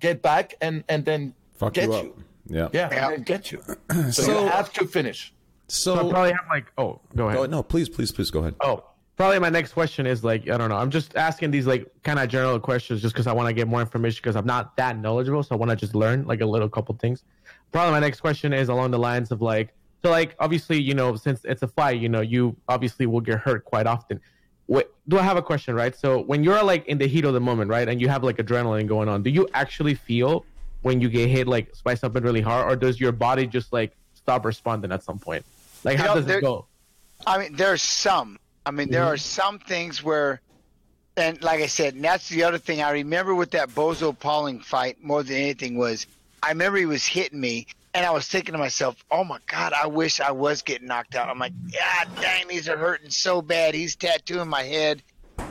get 0.00 0.20
back 0.20 0.54
and 0.60 0.84
and 0.90 1.04
then 1.06 1.34
Fuck 1.56 1.72
get 1.74 1.88
you 1.88 1.94
you. 1.96 2.24
Yeah. 2.48 2.68
Yeah, 2.72 2.88
Yeah. 2.92 3.10
and 3.12 3.24
get 3.24 3.50
you. 3.50 3.62
So, 3.64 4.10
So- 4.10 4.42
you 4.44 4.48
have 4.50 4.72
to 4.74 4.86
finish. 4.86 5.32
So 5.68 5.94
I 5.94 5.96
So, 5.96 6.10
probably 6.10 6.30
have 6.32 6.46
like, 6.50 6.66
oh, 6.78 7.00
go 7.16 7.28
ahead. 7.28 7.38
oh, 7.40 7.46
no, 7.46 7.62
please, 7.62 7.88
please, 7.88 8.12
please 8.12 8.30
go 8.30 8.40
ahead. 8.40 8.54
Oh, 8.60 8.84
probably 9.16 9.38
my 9.38 9.48
next 9.48 9.72
question 9.72 10.06
is 10.06 10.22
like, 10.22 10.48
I 10.48 10.56
don't 10.58 10.68
know. 10.68 10.76
I'm 10.76 10.90
just 10.90 11.16
asking 11.16 11.50
these 11.50 11.66
like 11.66 11.86
kind 12.02 12.18
of 12.18 12.28
general 12.28 12.60
questions 12.60 13.00
just 13.02 13.14
because 13.14 13.26
I 13.26 13.32
want 13.32 13.48
to 13.48 13.52
get 13.54 13.66
more 13.66 13.80
information 13.80 14.20
because 14.22 14.36
I'm 14.36 14.46
not 14.46 14.76
that 14.76 14.98
knowledgeable. 14.98 15.42
So 15.42 15.54
I 15.54 15.58
want 15.58 15.70
to 15.70 15.76
just 15.76 15.94
learn 15.94 16.26
like 16.26 16.40
a 16.40 16.46
little 16.46 16.68
couple 16.68 16.94
things. 16.96 17.24
Probably 17.72 17.92
my 17.92 18.00
next 18.00 18.20
question 18.20 18.52
is 18.52 18.68
along 18.68 18.90
the 18.90 18.98
lines 18.98 19.30
of 19.32 19.40
like, 19.42 19.72
so 20.02 20.10
like 20.10 20.36
obviously, 20.38 20.80
you 20.80 20.94
know, 20.94 21.16
since 21.16 21.40
it's 21.44 21.62
a 21.62 21.68
fight, 21.68 22.00
you 22.00 22.08
know, 22.08 22.20
you 22.20 22.56
obviously 22.68 23.06
will 23.06 23.20
get 23.22 23.38
hurt 23.38 23.64
quite 23.64 23.86
often. 23.86 24.20
What 24.66 24.92
do 25.08 25.18
I 25.18 25.22
have 25.22 25.36
a 25.36 25.42
question, 25.42 25.74
right? 25.74 25.94
So 25.96 26.20
when 26.22 26.44
you're 26.44 26.62
like 26.62 26.86
in 26.86 26.98
the 26.98 27.06
heat 27.06 27.24
of 27.24 27.32
the 27.32 27.40
moment, 27.40 27.70
right, 27.70 27.88
and 27.88 28.00
you 28.00 28.08
have 28.08 28.22
like 28.24 28.36
adrenaline 28.36 28.86
going 28.86 29.08
on, 29.08 29.22
do 29.22 29.30
you 29.30 29.48
actually 29.54 29.94
feel 29.94 30.44
when 30.82 31.00
you 31.00 31.08
get 31.08 31.28
hit 31.30 31.46
like 31.48 31.72
by 31.84 31.94
something 31.94 32.22
really 32.22 32.40
hard, 32.40 32.70
or 32.70 32.76
does 32.76 33.00
your 33.00 33.12
body 33.12 33.46
just 33.46 33.72
like 33.72 33.96
stop 34.14 34.44
responding 34.44 34.92
at 34.92 35.02
some 35.02 35.18
point? 35.18 35.44
Like 35.84 35.96
You 35.98 36.02
how 36.04 36.08
know, 36.08 36.14
does 36.16 36.26
there- 36.26 36.38
it 36.38 36.42
go? 36.42 36.66
I 37.26 37.38
mean, 37.38 37.56
there's 37.56 37.80
some. 37.80 38.38
I 38.66 38.72
mean, 38.72 38.90
there 38.90 39.02
mm-hmm. 39.02 39.14
are 39.14 39.16
some 39.16 39.60
things 39.60 40.02
where, 40.02 40.40
and 41.16 41.40
like 41.42 41.60
I 41.60 41.66
said, 41.66 41.94
and 41.94 42.04
that's 42.04 42.28
the 42.28 42.42
other 42.42 42.58
thing 42.58 42.82
I 42.82 42.90
remember 42.90 43.32
with 43.32 43.52
that 43.52 43.70
Bozo 43.70 44.18
Palling 44.18 44.58
fight 44.58 45.02
more 45.02 45.22
than 45.22 45.36
anything 45.36 45.78
was 45.78 46.06
I 46.42 46.48
remember 46.48 46.78
he 46.78 46.86
was 46.86 47.06
hitting 47.06 47.40
me, 47.40 47.68
and 47.94 48.04
I 48.04 48.10
was 48.10 48.26
thinking 48.26 48.52
to 48.52 48.58
myself, 48.58 48.96
"Oh 49.10 49.22
my 49.22 49.38
God, 49.46 49.72
I 49.72 49.86
wish 49.86 50.20
I 50.20 50.32
was 50.32 50.62
getting 50.62 50.88
knocked 50.88 51.14
out." 51.14 51.28
I'm 51.28 51.38
like, 51.38 51.52
"God 51.72 52.08
dang, 52.20 52.48
these 52.48 52.68
are 52.68 52.76
hurting 52.76 53.10
so 53.10 53.40
bad." 53.40 53.74
He's 53.74 53.94
tattooing 53.94 54.48
my 54.48 54.64
head, 54.64 55.02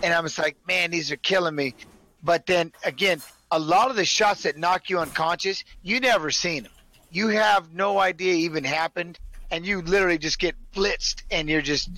and 0.04 0.14
I'm 0.14 0.26
just 0.26 0.38
like, 0.38 0.58
"Man, 0.68 0.92
these 0.92 1.10
are 1.12 1.18
killing 1.18 1.56
me." 1.56 1.74
But 2.22 2.46
then 2.46 2.74
again, 2.84 3.22
a 3.50 3.60
lot 3.60 3.90
of 3.90 3.96
the 3.96 4.06
shots 4.06 4.44
that 4.44 4.58
knock 4.58 4.90
you 4.90 5.00
unconscious, 5.00 5.64
you 5.84 6.02
never 6.02 6.32
seen 6.32 6.64
them. 6.64 6.72
You 7.12 7.30
have 7.30 7.74
no 7.74 7.98
idea 7.98 8.34
even 8.34 8.66
happened, 8.66 9.20
and 9.52 9.66
you 9.66 9.82
literally 9.82 10.18
just 10.18 10.38
get 10.38 10.56
blitzed, 10.74 11.24
and 11.32 11.50
you're 11.50 11.62
just 11.62 11.90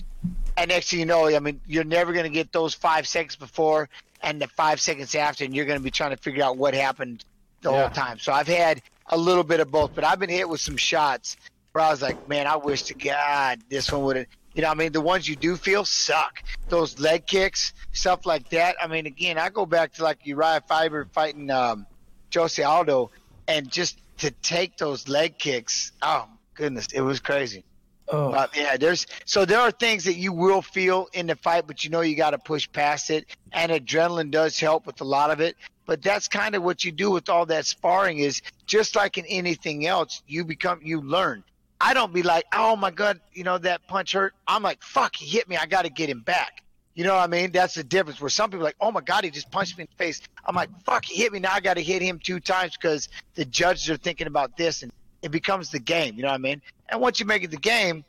and 0.58 0.68
next 0.68 0.90
thing 0.90 1.00
you 1.00 1.06
know, 1.06 1.28
I 1.34 1.38
mean, 1.38 1.60
you're 1.66 1.84
never 1.84 2.12
going 2.12 2.24
to 2.24 2.30
get 2.30 2.52
those 2.52 2.74
five 2.74 3.06
seconds 3.06 3.36
before 3.36 3.88
and 4.22 4.40
the 4.40 4.48
five 4.48 4.80
seconds 4.80 5.14
after, 5.14 5.44
and 5.44 5.54
you're 5.54 5.64
going 5.66 5.78
to 5.78 5.82
be 5.84 5.90
trying 5.90 6.10
to 6.10 6.16
figure 6.16 6.42
out 6.44 6.56
what 6.56 6.74
happened 6.74 7.24
the 7.62 7.70
Yeah. 7.70 7.80
whole 7.82 7.90
time. 7.90 8.18
So 8.18 8.32
I've 8.32 8.48
had 8.48 8.82
a 9.06 9.16
little 9.16 9.44
bit 9.44 9.60
of 9.60 9.70
both, 9.70 9.92
but 9.94 10.04
I've 10.04 10.18
been 10.18 10.30
hit 10.30 10.48
with 10.48 10.60
some 10.60 10.76
shots 10.76 11.36
where 11.72 11.84
I 11.84 11.90
was 11.90 12.02
like, 12.02 12.18
man, 12.26 12.46
I 12.46 12.56
wish 12.56 12.84
to 12.84 12.94
God 12.94 13.60
this 13.68 13.90
one 13.92 14.02
would 14.02 14.16
have. 14.16 14.26
You 14.54 14.62
know, 14.62 14.70
I 14.70 14.74
mean, 14.74 14.92
the 14.92 15.00
ones 15.00 15.28
you 15.28 15.36
do 15.36 15.56
feel 15.56 15.84
suck. 15.84 16.42
Those 16.68 16.98
leg 16.98 17.26
kicks, 17.26 17.72
stuff 17.92 18.26
like 18.26 18.48
that. 18.50 18.76
I 18.82 18.88
mean, 18.88 19.06
again, 19.06 19.38
I 19.38 19.50
go 19.50 19.66
back 19.66 19.92
to 19.94 20.02
like 20.02 20.24
Urijah 20.24 20.66
Faber 20.66 21.06
fighting 21.12 21.50
um, 21.50 21.86
Jose 22.34 22.60
Aldo, 22.62 23.10
and 23.46 23.70
just 23.70 24.00
to 24.18 24.30
take 24.42 24.76
those 24.76 25.06
leg 25.08 25.38
kicks. 25.38 25.92
Oh 26.02 26.26
goodness, 26.54 26.88
it 26.92 27.02
was 27.02 27.20
crazy. 27.20 27.64
Oh. 28.10 28.46
Yeah, 28.54 28.76
there's 28.76 29.06
so 29.24 29.44
there 29.44 29.60
are 29.60 29.70
things 29.70 30.04
that 30.04 30.14
you 30.14 30.32
will 30.32 30.62
feel 30.62 31.08
in 31.12 31.26
the 31.26 31.36
fight, 31.36 31.66
but 31.66 31.84
you 31.84 31.90
know 31.90 32.00
you 32.00 32.16
got 32.16 32.30
to 32.30 32.38
push 32.38 32.68
past 32.72 33.10
it, 33.10 33.26
and 33.52 33.70
adrenaline 33.70 34.30
does 34.30 34.58
help 34.58 34.86
with 34.86 35.00
a 35.00 35.04
lot 35.04 35.30
of 35.30 35.40
it. 35.40 35.56
But 35.86 36.02
that's 36.02 36.28
kind 36.28 36.54
of 36.54 36.62
what 36.62 36.84
you 36.84 36.92
do 36.92 37.10
with 37.10 37.28
all 37.28 37.46
that 37.46 37.66
sparring 37.66 38.18
is 38.18 38.42
just 38.66 38.94
like 38.94 39.16
in 39.18 39.24
anything 39.26 39.86
else, 39.86 40.22
you 40.26 40.44
become 40.44 40.80
you 40.82 41.00
learn. 41.00 41.44
I 41.80 41.94
don't 41.94 42.12
be 42.12 42.22
like, 42.22 42.44
oh 42.52 42.76
my 42.76 42.90
god, 42.90 43.20
you 43.32 43.44
know 43.44 43.58
that 43.58 43.86
punch 43.86 44.12
hurt. 44.12 44.34
I'm 44.46 44.62
like, 44.62 44.82
fuck, 44.82 45.14
he 45.14 45.26
hit 45.26 45.48
me. 45.48 45.56
I 45.56 45.66
got 45.66 45.82
to 45.82 45.90
get 45.90 46.10
him 46.10 46.20
back. 46.20 46.62
You 46.94 47.04
know 47.04 47.14
what 47.14 47.22
I 47.22 47.26
mean? 47.28 47.52
That's 47.52 47.74
the 47.74 47.84
difference. 47.84 48.20
Where 48.20 48.28
some 48.28 48.50
people 48.50 48.64
like, 48.64 48.74
oh 48.80 48.90
my 48.90 49.00
god, 49.00 49.22
he 49.22 49.30
just 49.30 49.52
punched 49.52 49.78
me 49.78 49.82
in 49.82 49.88
the 49.96 50.04
face. 50.04 50.20
I'm 50.44 50.56
like, 50.56 50.68
fuck, 50.84 51.04
he 51.04 51.22
hit 51.22 51.32
me. 51.32 51.38
Now 51.38 51.52
I 51.52 51.60
got 51.60 51.74
to 51.74 51.82
hit 51.82 52.02
him 52.02 52.18
two 52.18 52.40
times 52.40 52.76
because 52.76 53.08
the 53.34 53.44
judges 53.44 53.88
are 53.88 53.96
thinking 53.96 54.26
about 54.26 54.56
this, 54.56 54.82
and 54.82 54.90
it 55.22 55.30
becomes 55.30 55.70
the 55.70 55.78
game. 55.78 56.16
You 56.16 56.22
know 56.22 56.28
what 56.28 56.34
I 56.34 56.38
mean? 56.38 56.62
And 56.88 57.00
once 57.00 57.20
you 57.20 57.26
make 57.26 57.42
it 57.42 57.50
the 57.50 57.56
game, 57.56 58.04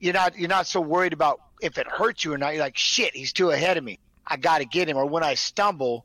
you're 0.00 0.14
not 0.14 0.38
you're 0.38 0.48
not 0.48 0.66
so 0.66 0.80
worried 0.80 1.12
about 1.12 1.40
if 1.60 1.78
it 1.78 1.86
hurts 1.86 2.24
you 2.24 2.32
or 2.32 2.38
not. 2.38 2.54
You're 2.54 2.62
like, 2.62 2.76
shit, 2.76 3.14
he's 3.14 3.32
too 3.32 3.50
ahead 3.50 3.76
of 3.76 3.84
me. 3.84 3.98
I 4.26 4.36
got 4.36 4.58
to 4.58 4.64
get 4.64 4.88
him. 4.88 4.96
Or 4.96 5.06
when 5.06 5.22
I 5.22 5.34
stumble, 5.34 6.04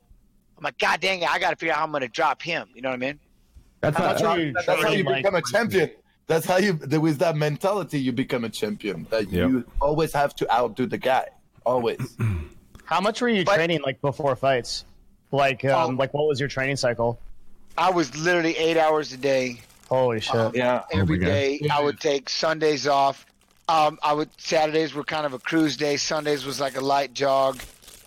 I'm 0.56 0.64
like, 0.64 0.78
God 0.78 1.00
dang 1.00 1.20
it, 1.22 1.30
I 1.30 1.38
got 1.38 1.50
to 1.50 1.56
figure 1.56 1.72
out 1.72 1.78
how 1.78 1.84
I'm 1.84 1.90
going 1.90 2.00
to 2.02 2.08
drop 2.08 2.40
him. 2.42 2.68
You 2.74 2.82
know 2.82 2.88
what 2.88 2.94
I 2.94 2.98
mean? 2.98 3.18
That's 3.80 3.96
That's 3.98 4.22
how, 4.22 4.28
how, 4.36 4.52
that's 4.66 4.82
how 4.82 4.90
you 4.90 5.04
become 5.04 5.34
a 5.34 5.42
champion. 5.42 5.90
That's 6.26 6.46
how 6.46 6.56
you, 6.56 6.72
with 6.72 7.18
that 7.18 7.36
mentality, 7.36 8.00
you 8.00 8.10
become 8.12 8.44
a 8.44 8.48
champion. 8.48 9.06
That 9.10 9.30
Yep. 9.30 9.50
you 9.50 9.64
always 9.78 10.14
have 10.14 10.34
to 10.36 10.50
outdo 10.50 10.86
the 10.86 10.96
guy. 10.96 11.26
Always. 11.66 12.16
How 12.86 13.00
much 13.00 13.20
were 13.20 13.28
you 13.28 13.44
But- 13.44 13.56
training 13.56 13.80
like 13.82 14.00
before 14.00 14.34
fights? 14.36 14.84
Like, 15.32 15.64
um, 15.66 15.94
Oh. 15.94 15.98
like 15.98 16.14
what 16.14 16.26
was 16.26 16.38
your 16.40 16.48
training 16.48 16.76
cycle? 16.76 17.18
I 17.76 17.90
was 17.90 18.16
literally 18.16 18.56
eight 18.56 18.76
hours 18.78 19.12
a 19.12 19.16
day 19.18 19.60
Holy 19.88 20.20
shit! 20.20 20.34
Um, 20.34 20.52
yeah. 20.54 20.84
every 20.92 21.18
God. 21.18 21.26
day. 21.26 21.60
I 21.70 21.82
would 21.82 22.00
take 22.00 22.28
Sundays 22.28 22.86
off. 22.86 23.26
Um, 23.68 23.98
I 24.02 24.12
would 24.12 24.30
Saturdays 24.38 24.94
were 24.94 25.04
kind 25.04 25.26
of 25.26 25.32
a 25.32 25.38
cruise 25.38 25.76
day. 25.76 25.96
Sundays 25.96 26.44
was 26.44 26.60
like 26.60 26.76
a 26.76 26.80
light 26.80 27.14
jog, 27.14 27.60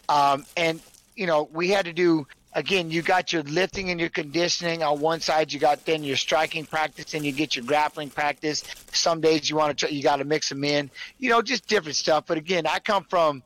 um, 0.09 0.45
and 0.55 0.79
you 1.15 1.27
know 1.27 1.49
we 1.51 1.69
had 1.69 1.85
to 1.85 1.93
do 1.93 2.27
again. 2.53 2.91
You 2.91 3.01
got 3.01 3.31
your 3.31 3.43
lifting 3.43 3.89
and 3.89 3.99
your 3.99 4.09
conditioning 4.09 4.83
on 4.83 4.99
one 4.99 5.19
side. 5.19 5.53
You 5.53 5.59
got 5.59 5.85
then 5.85 6.03
your 6.03 6.17
striking 6.17 6.65
practice, 6.65 7.13
and 7.13 7.25
you 7.25 7.31
get 7.31 7.55
your 7.55 7.65
grappling 7.65 8.09
practice. 8.09 8.63
Some 8.91 9.21
days 9.21 9.49
you 9.49 9.55
want 9.55 9.77
to 9.77 9.85
try, 9.85 9.95
you 9.95 10.03
got 10.03 10.17
to 10.17 10.25
mix 10.25 10.49
them 10.49 10.63
in. 10.63 10.89
You 11.19 11.29
know, 11.29 11.41
just 11.41 11.67
different 11.67 11.95
stuff. 11.95 12.25
But 12.27 12.37
again, 12.37 12.67
I 12.67 12.79
come 12.79 13.03
from 13.03 13.43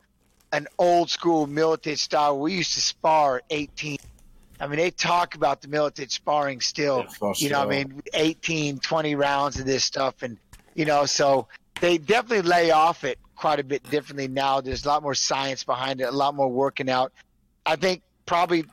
an 0.54 0.67
old 0.78 1.10
school 1.10 1.48
military 1.48 1.96
style. 1.96 2.39
We 2.39 2.54
used 2.54 2.74
to 2.74 2.82
spar 2.82 3.38
at 3.38 3.44
18. 3.50 3.98
I 4.62 4.67
mean, 4.67 4.78
they 4.78 4.91
talk 4.91 5.36
about 5.36 5.62
the 5.62 5.67
military 5.67 6.08
sparring 6.10 6.62
still. 6.62 7.06
Yeah, 7.21 7.34
you 7.38 7.50
know, 7.50 7.65
what 7.65 7.76
I 7.76 7.84
mean, 7.84 8.02
18, 8.13 8.80
20 8.80 9.15
rounds 9.15 9.60
of 9.60 9.65
this 9.65 9.84
stuff, 9.84 10.21
and 10.21 10.38
you 10.76 10.86
know, 10.86 11.06
so 11.06 11.47
they 11.82 11.97
definitely 11.97 12.47
lay 12.47 12.71
off 12.71 13.04
it 13.04 13.17
quite 13.36 13.60
a 13.60 13.63
bit 13.63 13.84
differently 13.89 14.28
now. 14.28 14.62
There's 14.62 14.86
a 14.86 14.88
lot 14.88 15.02
more 15.02 15.15
science 15.15 15.63
behind 15.63 16.00
it, 16.00 16.04
a 16.04 16.12
lot 16.12 16.36
more 16.36 16.47
working 16.47 16.89
out. 16.89 17.12
I 17.65 17.76
think 17.76 18.04
probably 18.28 18.65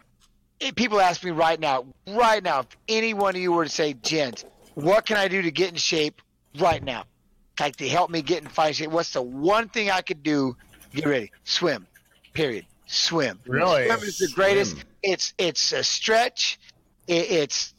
if 0.60 0.74
people 0.74 1.00
ask 1.00 1.24
me 1.24 1.30
right 1.30 1.58
now, 1.58 1.86
right 2.06 2.42
now, 2.42 2.60
if 2.60 2.66
any 2.88 3.14
one 3.14 3.34
of 3.34 3.40
you 3.40 3.52
were 3.52 3.64
to 3.64 3.70
say, 3.70 3.94
Gent, 3.94 4.44
what 4.74 5.06
can 5.06 5.16
I 5.16 5.28
do 5.28 5.42
to 5.42 5.50
get 5.50 5.70
in 5.70 5.76
shape 5.76 6.20
right 6.58 6.82
now? 6.82 7.04
Like 7.58 7.76
to 7.76 7.88
help 7.88 8.10
me 8.10 8.22
get 8.22 8.42
in 8.42 8.48
fight 8.48 8.76
shape. 8.76 8.90
What's 8.90 9.12
the 9.12 9.22
one 9.22 9.68
thing 9.68 9.90
I 9.90 10.02
could 10.02 10.22
do? 10.22 10.56
Get 10.92 11.06
ready. 11.06 11.32
Swim. 11.44 11.86
Period. 12.32 12.66
Swim. 12.86 13.40
Really? 13.46 13.86
Swim 13.86 14.00
is 14.00 14.18
the 14.18 14.28
greatest. 14.34 14.76
It's 15.02 15.34
it's 15.38 15.72
a 15.72 15.82
stretch. 15.82 16.58
It, 17.06 17.30
it's 17.30 17.74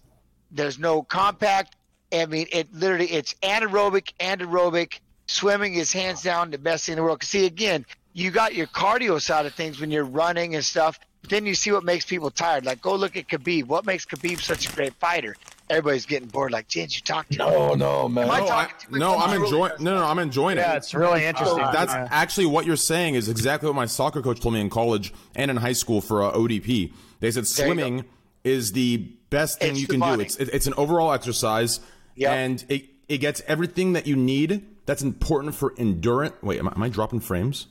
there's 0.51 0.79
no 0.79 1.03
compact. 1.03 1.75
I 2.11 2.25
mean, 2.25 2.47
it 2.51 2.73
literally 2.73 3.11
it's 3.11 3.35
anaerobic, 3.43 4.13
anaerobic. 4.19 4.99
Swimming 5.27 5.75
is 5.75 5.93
hands 5.93 6.23
down 6.23 6.49
the 6.49 6.57
best 6.57 6.85
thing 6.85 6.93
in 6.93 6.97
the 6.97 7.03
world. 7.03 7.23
see, 7.23 7.45
again, 7.45 7.85
you 8.13 8.31
got 8.31 8.55
your 8.55 8.65
cardio 8.65 9.21
side 9.21 9.45
of 9.45 9.53
things 9.53 9.79
when 9.79 9.91
you're 9.91 10.03
running 10.03 10.55
and 10.55 10.65
stuff. 10.65 10.99
Then 11.27 11.45
you 11.45 11.53
see 11.53 11.71
what 11.71 11.83
makes 11.83 12.05
people 12.05 12.31
tired. 12.31 12.65
Like, 12.65 12.81
go 12.81 12.95
look 12.95 13.15
at 13.15 13.27
Khabib. 13.27 13.65
What 13.67 13.85
makes 13.85 14.05
Khabib 14.05 14.41
such 14.41 14.67
a 14.67 14.75
great 14.75 14.93
fighter? 14.95 15.35
Everybody's 15.69 16.05
getting 16.05 16.27
bored. 16.27 16.51
Like, 16.51 16.67
Jens, 16.67 16.95
you 16.95 17.01
talk 17.03 17.29
to 17.29 17.37
No, 17.37 17.73
no, 17.75 18.09
man. 18.09 18.25
Am 18.25 18.31
I 18.31 18.39
No, 18.39 18.45
I, 18.45 18.47
talking 18.47 18.75
too 18.79 18.91
much? 18.91 18.99
no, 18.99 19.17
I'm 19.17 19.31
really- 19.31 19.43
enjoying. 19.45 19.71
No, 19.79 19.95
no, 19.95 20.03
I'm 20.05 20.19
enjoying 20.19 20.57
Yeah, 20.57 20.63
it. 20.63 20.67
Yeah, 20.67 20.77
it's 20.77 20.93
really 20.93 21.25
interesting. 21.25 21.57
That's 21.71 21.93
Yeah. 21.93 22.07
actually 22.09 22.47
what 22.47 22.65
you're 22.65 22.75
saying 22.75 23.15
is 23.15 23.29
exactly 23.29 23.67
what 23.67 23.75
my 23.75 23.85
soccer 23.85 24.21
coach 24.21 24.39
told 24.39 24.55
me 24.55 24.61
in 24.61 24.69
college 24.69 25.13
and 25.35 25.51
in 25.51 25.57
high 25.57 25.73
school 25.73 26.01
for 26.01 26.23
uh, 26.23 26.31
ODP. 26.31 26.91
They 27.19 27.29
said 27.31 27.43
There 27.45 27.65
swimming 27.67 28.05
is 28.43 28.71
the 28.71 28.97
best 29.29 29.59
thing 29.59 29.71
It's 29.71 29.81
you 29.81 29.87
the 29.87 29.97
can 29.99 30.15
do. 30.17 30.21
It's 30.21 30.37
it, 30.37 30.49
it's 30.53 30.65
an 30.67 30.73
overall 30.77 31.13
exercise, 31.13 31.79
Yep. 32.15 32.31
and 32.31 32.65
it 32.69 32.85
it 33.07 33.17
gets 33.19 33.41
everything 33.47 33.93
that 33.93 34.07
you 34.07 34.15
need. 34.15 34.65
That's 34.85 35.01
important 35.03 35.53
for 35.55 35.73
endurance. 35.77 36.33
Wait, 36.41 36.57
am 36.59 36.67
I, 36.69 36.71
am 36.75 36.81
I 36.83 36.89
dropping 36.89 37.19
frames? 37.19 37.67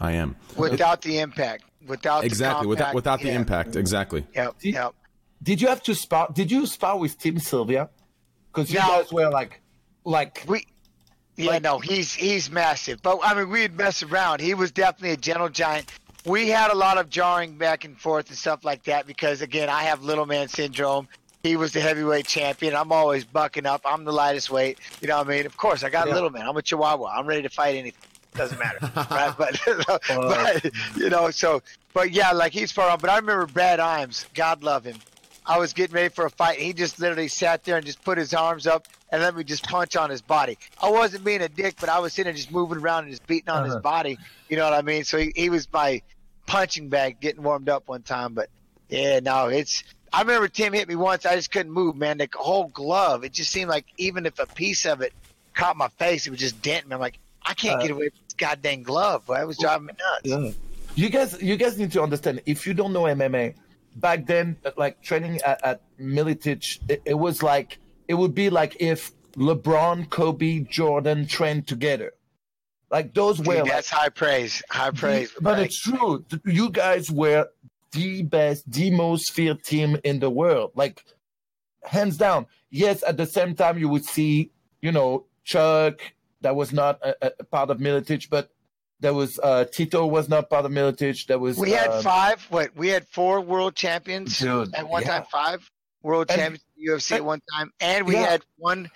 I 0.00 0.12
am. 0.12 0.36
without 0.56 1.02
the 1.02 1.18
impact. 1.18 1.64
Without 1.86 2.20
the 2.20 2.26
Exactly 2.26 2.66
without 2.66 2.94
without 2.94 3.20
the 3.20 3.28
yeah. 3.28 3.34
impact. 3.36 3.76
Exactly. 3.76 4.26
Yep, 4.34 4.54
yep. 4.62 4.94
Did 5.44 5.60
you 5.60 5.68
have 5.68 5.82
to 5.84 5.94
spar? 5.94 6.28
Did 6.32 6.50
you 6.50 6.66
spar 6.66 6.98
with 6.98 7.16
Tim 7.18 7.38
Sylvia? 7.38 7.90
Because 8.52 8.72
you 8.72 8.80
No. 8.80 8.88
guys 8.88 9.12
were 9.12 9.30
like, 9.30 9.60
like, 10.04 10.42
We, 10.48 10.66
yeah, 11.36 11.52
Like- 11.52 11.62
no, 11.62 11.78
he's 11.78 12.12
he's 12.14 12.50
massive. 12.50 13.00
But 13.02 13.20
I 13.22 13.34
mean, 13.34 13.50
we'd 13.50 13.76
mess 13.76 14.02
around. 14.02 14.40
He 14.40 14.54
was 14.54 14.72
definitely 14.72 15.10
a 15.10 15.16
gentle 15.16 15.48
giant. 15.50 15.92
We 16.24 16.48
had 16.48 16.70
a 16.72 16.74
lot 16.74 16.96
of 16.98 17.10
jarring 17.10 17.58
back 17.58 17.84
and 17.84 18.00
forth 18.00 18.28
and 18.30 18.38
stuff 18.38 18.64
like 18.64 18.84
that 18.84 19.06
because 19.06 19.42
again, 19.42 19.68
I 19.68 19.82
have 19.84 20.02
little 20.02 20.24
man 20.26 20.48
syndrome. 20.48 21.06
He 21.42 21.56
was 21.56 21.72
the 21.72 21.80
heavyweight 21.80 22.26
champion. 22.26 22.74
I'm 22.74 22.90
always 22.90 23.26
bucking 23.26 23.66
up. 23.66 23.82
I'm 23.84 24.04
the 24.04 24.12
lightest 24.12 24.50
weight. 24.50 24.78
You 25.02 25.08
know 25.08 25.18
what 25.18 25.26
I 25.26 25.30
mean? 25.30 25.44
Of 25.46 25.58
course, 25.58 25.84
I 25.84 25.90
got 25.90 26.08
Yeah. 26.08 26.14
little 26.14 26.30
man. 26.30 26.46
I'm 26.48 26.56
a 26.56 26.62
Chihuahua. 26.62 27.12
I'm 27.14 27.26
ready 27.26 27.42
to 27.42 27.50
fight 27.50 27.74
anything. 27.76 28.00
Doesn't 28.34 28.58
matter, 28.58 28.78
right? 29.10 29.34
But, 29.36 29.60
but 30.08 30.72
you 30.96 31.10
know, 31.10 31.30
so 31.30 31.62
but 31.92 32.10
yeah, 32.12 32.32
like 32.32 32.52
he's 32.52 32.72
far 32.72 32.88
on. 32.88 32.98
But 32.98 33.10
I 33.10 33.16
remember 33.18 33.44
Brad 33.46 33.78
Imes. 33.78 34.24
God 34.32 34.62
love 34.64 34.84
him. 34.84 34.96
I 35.46 35.58
was 35.58 35.72
getting 35.74 35.94
ready 35.94 36.08
for 36.08 36.24
a 36.26 36.30
fight. 36.30 36.56
and 36.58 36.66
He 36.66 36.72
just 36.72 36.98
literally 37.00 37.28
sat 37.28 37.64
there 37.64 37.76
and 37.76 37.84
just 37.84 38.02
put 38.04 38.16
his 38.18 38.32
arms 38.34 38.66
up 38.66 38.88
and 39.10 39.20
let 39.22 39.36
me 39.36 39.44
just 39.44 39.64
punch 39.64 39.94
on 39.96 40.08
his 40.10 40.22
body. 40.22 40.56
I 40.82 40.90
wasn't 40.90 41.24
being 41.24 41.42
a 41.42 41.48
dick, 41.48 41.76
but 41.78 41.88
I 41.88 41.98
was 41.98 42.12
sitting 42.14 42.32
there 42.32 42.36
just 42.36 42.50
moving 42.50 42.78
around 42.78 43.04
and 43.04 43.12
just 43.12 43.26
beating 43.26 43.50
on 43.50 43.64
his 43.66 43.76
body. 43.76 44.18
You 44.48 44.56
know 44.56 44.64
what 44.64 44.72
I 44.72 44.82
mean? 44.82 45.04
So 45.04 45.18
he, 45.18 45.32
he 45.36 45.50
was 45.50 45.68
my 45.72 46.00
punching 46.46 46.88
bag 46.88 47.20
getting 47.20 47.42
warmed 47.42 47.68
up 47.68 47.88
one 47.88 48.02
time. 48.02 48.34
But 48.34 48.48
yeah, 48.88 49.20
no, 49.20 49.48
it's. 49.48 49.84
I 50.12 50.20
remember 50.20 50.46
Tim 50.48 50.72
hit 50.72 50.86
me 50.88 50.94
once. 50.94 51.26
I 51.26 51.34
just 51.34 51.50
couldn't 51.50 51.72
move, 51.72 51.96
man. 51.96 52.18
The 52.18 52.28
whole 52.34 52.68
glove. 52.68 53.24
It 53.24 53.32
just 53.32 53.50
seemed 53.50 53.68
like 53.68 53.84
even 53.98 54.26
if 54.26 54.38
a 54.38 54.46
piece 54.46 54.86
of 54.86 55.00
it 55.00 55.12
caught 55.54 55.76
my 55.76 55.88
face, 55.88 56.26
it 56.26 56.30
would 56.30 56.38
just 56.38 56.62
dent 56.62 56.86
me. 56.88 56.94
I'm 56.94 57.00
like, 57.00 57.18
I 57.44 57.52
can't 57.54 57.78
Uh, 57.80 57.82
get 57.82 57.90
away 57.90 58.08
from 58.10 58.18
this 58.24 58.34
goddamn 58.34 58.82
glove. 58.84 59.26
Boy. 59.26 59.40
It 59.40 59.46
was 59.46 59.58
driving 59.58 59.86
me 59.86 59.92
nuts. 59.98 60.20
yeah. 60.46 60.50
You 60.96 61.08
guys, 61.08 61.42
you 61.42 61.56
guys 61.56 61.76
need 61.76 61.90
to 61.92 62.02
understand. 62.02 62.40
If 62.46 62.68
you 62.68 62.72
don't 62.74 62.92
know 62.92 63.02
MMA, 63.02 63.54
back 63.96 64.26
then, 64.26 64.56
uh, 64.64 64.70
like 64.76 65.02
training 65.02 65.40
at, 65.42 65.64
at 65.64 65.82
Miletich, 65.98 66.78
it, 66.88 67.02
it 67.04 67.14
was 67.14 67.42
like 67.42 67.78
it 68.08 68.14
would 68.14 68.34
be 68.34 68.50
like 68.50 68.76
if 68.80 69.12
LeBron, 69.36 70.10
Kobe, 70.10 70.60
Jordan 70.60 71.26
trained 71.26 71.66
together. 71.66 72.12
Like 72.90 73.14
those 73.14 73.38
were 73.38 73.54
Dude, 73.54 73.62
like 73.62 73.72
that's 73.72 73.90
high 73.90 74.08
praise. 74.08 74.62
High 74.70 74.90
praise. 74.90 75.32
But 75.40 75.58
it's 75.58 75.80
true. 75.80 76.24
You 76.44 76.70
guys 76.70 77.10
were 77.10 77.48
the 77.92 78.22
best, 78.22 78.70
the 78.70 78.90
most 78.90 79.32
feared 79.32 79.64
team 79.64 79.96
in 80.04 80.20
the 80.20 80.30
world. 80.30 80.72
Like, 80.74 81.02
hands 81.82 82.16
down. 82.16 82.46
Yes, 82.70 83.02
at 83.02 83.16
the 83.16 83.26
same 83.26 83.54
time, 83.54 83.78
you 83.78 83.88
would 83.88 84.04
see, 84.04 84.50
you 84.82 84.92
know, 84.92 85.26
Chuck, 85.44 86.00
that 86.40 86.54
was 86.54 86.72
not 86.72 87.00
a, 87.02 87.32
a 87.40 87.44
part 87.44 87.70
of 87.70 87.78
Miletich, 87.78 88.28
but 88.28 88.50
there 89.04 89.12
was 89.12 89.38
uh, 89.38 89.66
Tito 89.66 90.06
was 90.06 90.30
not 90.30 90.48
part 90.48 90.64
of 90.64 90.72
Miletich. 90.72 91.26
There 91.26 91.38
was 91.38 91.58
We 91.58 91.72
had 91.72 91.90
um, 91.90 92.02
five. 92.02 92.42
What? 92.48 92.74
We 92.74 92.88
had 92.88 93.06
four 93.08 93.42
world 93.42 93.74
champions 93.74 94.38
Dude, 94.38 94.74
at 94.74 94.88
one 94.88 95.02
yeah. 95.02 95.08
time. 95.18 95.24
Five 95.30 95.70
world 96.02 96.30
And- 96.30 96.38
champions 96.40 96.64
UFC 96.88 97.12
at 97.16 97.24
one 97.24 97.40
time, 97.54 97.70
and 97.80 98.06
we 98.06 98.14
Yeah. 98.14 98.30
had 98.30 98.42
one 98.56 98.90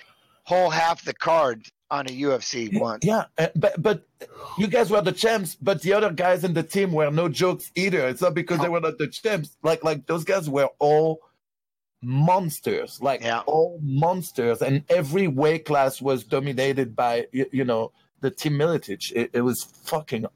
whole 0.44 0.70
half 0.70 1.04
the 1.04 1.12
card 1.12 1.66
on 1.90 2.06
a 2.06 2.10
UFC 2.10 2.70
once. 2.80 3.04
Yeah, 3.04 3.24
uh, 3.36 3.48
but 3.54 3.80
but 3.82 4.06
you 4.56 4.66
guys 4.66 4.90
were 4.90 5.02
the 5.02 5.12
champs, 5.12 5.56
but 5.60 5.82
the 5.82 5.92
other 5.92 6.10
guys 6.10 6.42
in 6.42 6.54
the 6.54 6.62
team 6.62 6.92
were 6.92 7.10
no 7.10 7.28
jokes 7.28 7.70
either. 7.74 8.08
It's 8.08 8.22
not 8.22 8.32
because 8.32 8.60
they 8.60 8.68
were 8.70 8.80
not 8.80 8.96
the 8.96 9.08
champs. 9.08 9.56
Like 9.62 9.84
like 9.84 10.06
those 10.06 10.24
guys 10.24 10.48
were 10.48 10.70
all 10.78 11.20
monsters, 12.02 13.00
like 13.02 13.20
Yeah. 13.22 13.40
all 13.40 13.78
monsters, 13.82 14.62
and 14.62 14.84
every 14.88 15.28
weight 15.28 15.64
class 15.66 16.00
was 16.00 16.24
dominated 16.24 16.96
by 16.96 17.26
you, 17.32 17.46
you 17.52 17.64
know 17.64 17.92
the 18.20 18.30
team 18.30 18.54
Miletich. 18.54 19.12
It, 19.14 19.30
it 19.32 19.40
was 19.42 19.62
fucking. 19.84 20.26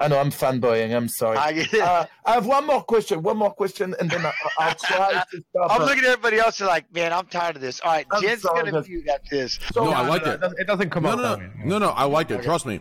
I 0.00 0.06
know 0.06 0.18
I'm 0.20 0.30
fanboying. 0.30 0.96
I'm 0.96 1.08
sorry. 1.08 1.36
I 1.38 1.66
uh, 1.82 2.06
I 2.24 2.34
have 2.34 2.46
one 2.46 2.64
more 2.66 2.82
question. 2.84 3.20
One 3.20 3.36
more 3.36 3.50
question, 3.50 3.96
and 3.98 4.08
then 4.08 4.24
I, 4.24 4.32
I'll 4.60 4.74
try 4.84 5.24
to 5.32 5.42
stop. 5.50 5.72
I'm 5.72 5.80
looking 5.80 6.04
at 6.04 6.10
everybody 6.10 6.38
else 6.38 6.60
and 6.60 6.68
like, 6.68 6.92
man, 6.94 7.12
I'm 7.12 7.26
tired 7.26 7.56
of 7.56 7.62
this. 7.62 7.80
All 7.80 7.90
right, 7.90 8.06
I'm 8.12 8.22
Jen's 8.22 8.42
sorry, 8.42 8.60
gonna 8.60 8.72
but- 8.72 8.88
mute 8.88 9.08
after 9.08 9.36
this. 9.36 9.58
No, 9.74 9.90
I 9.90 10.06
like 10.06 10.24
it. 10.24 10.40
It 10.58 10.66
doesn't 10.68 10.90
come 10.90 11.02
No, 11.02 11.10
out 11.10 11.18
no, 11.18 11.36
no, 11.36 11.50
no, 11.64 11.78
no. 11.78 11.88
I 11.90 12.04
like 12.04 12.30
it. 12.30 12.42
Trust 12.44 12.64
me. 12.64 12.80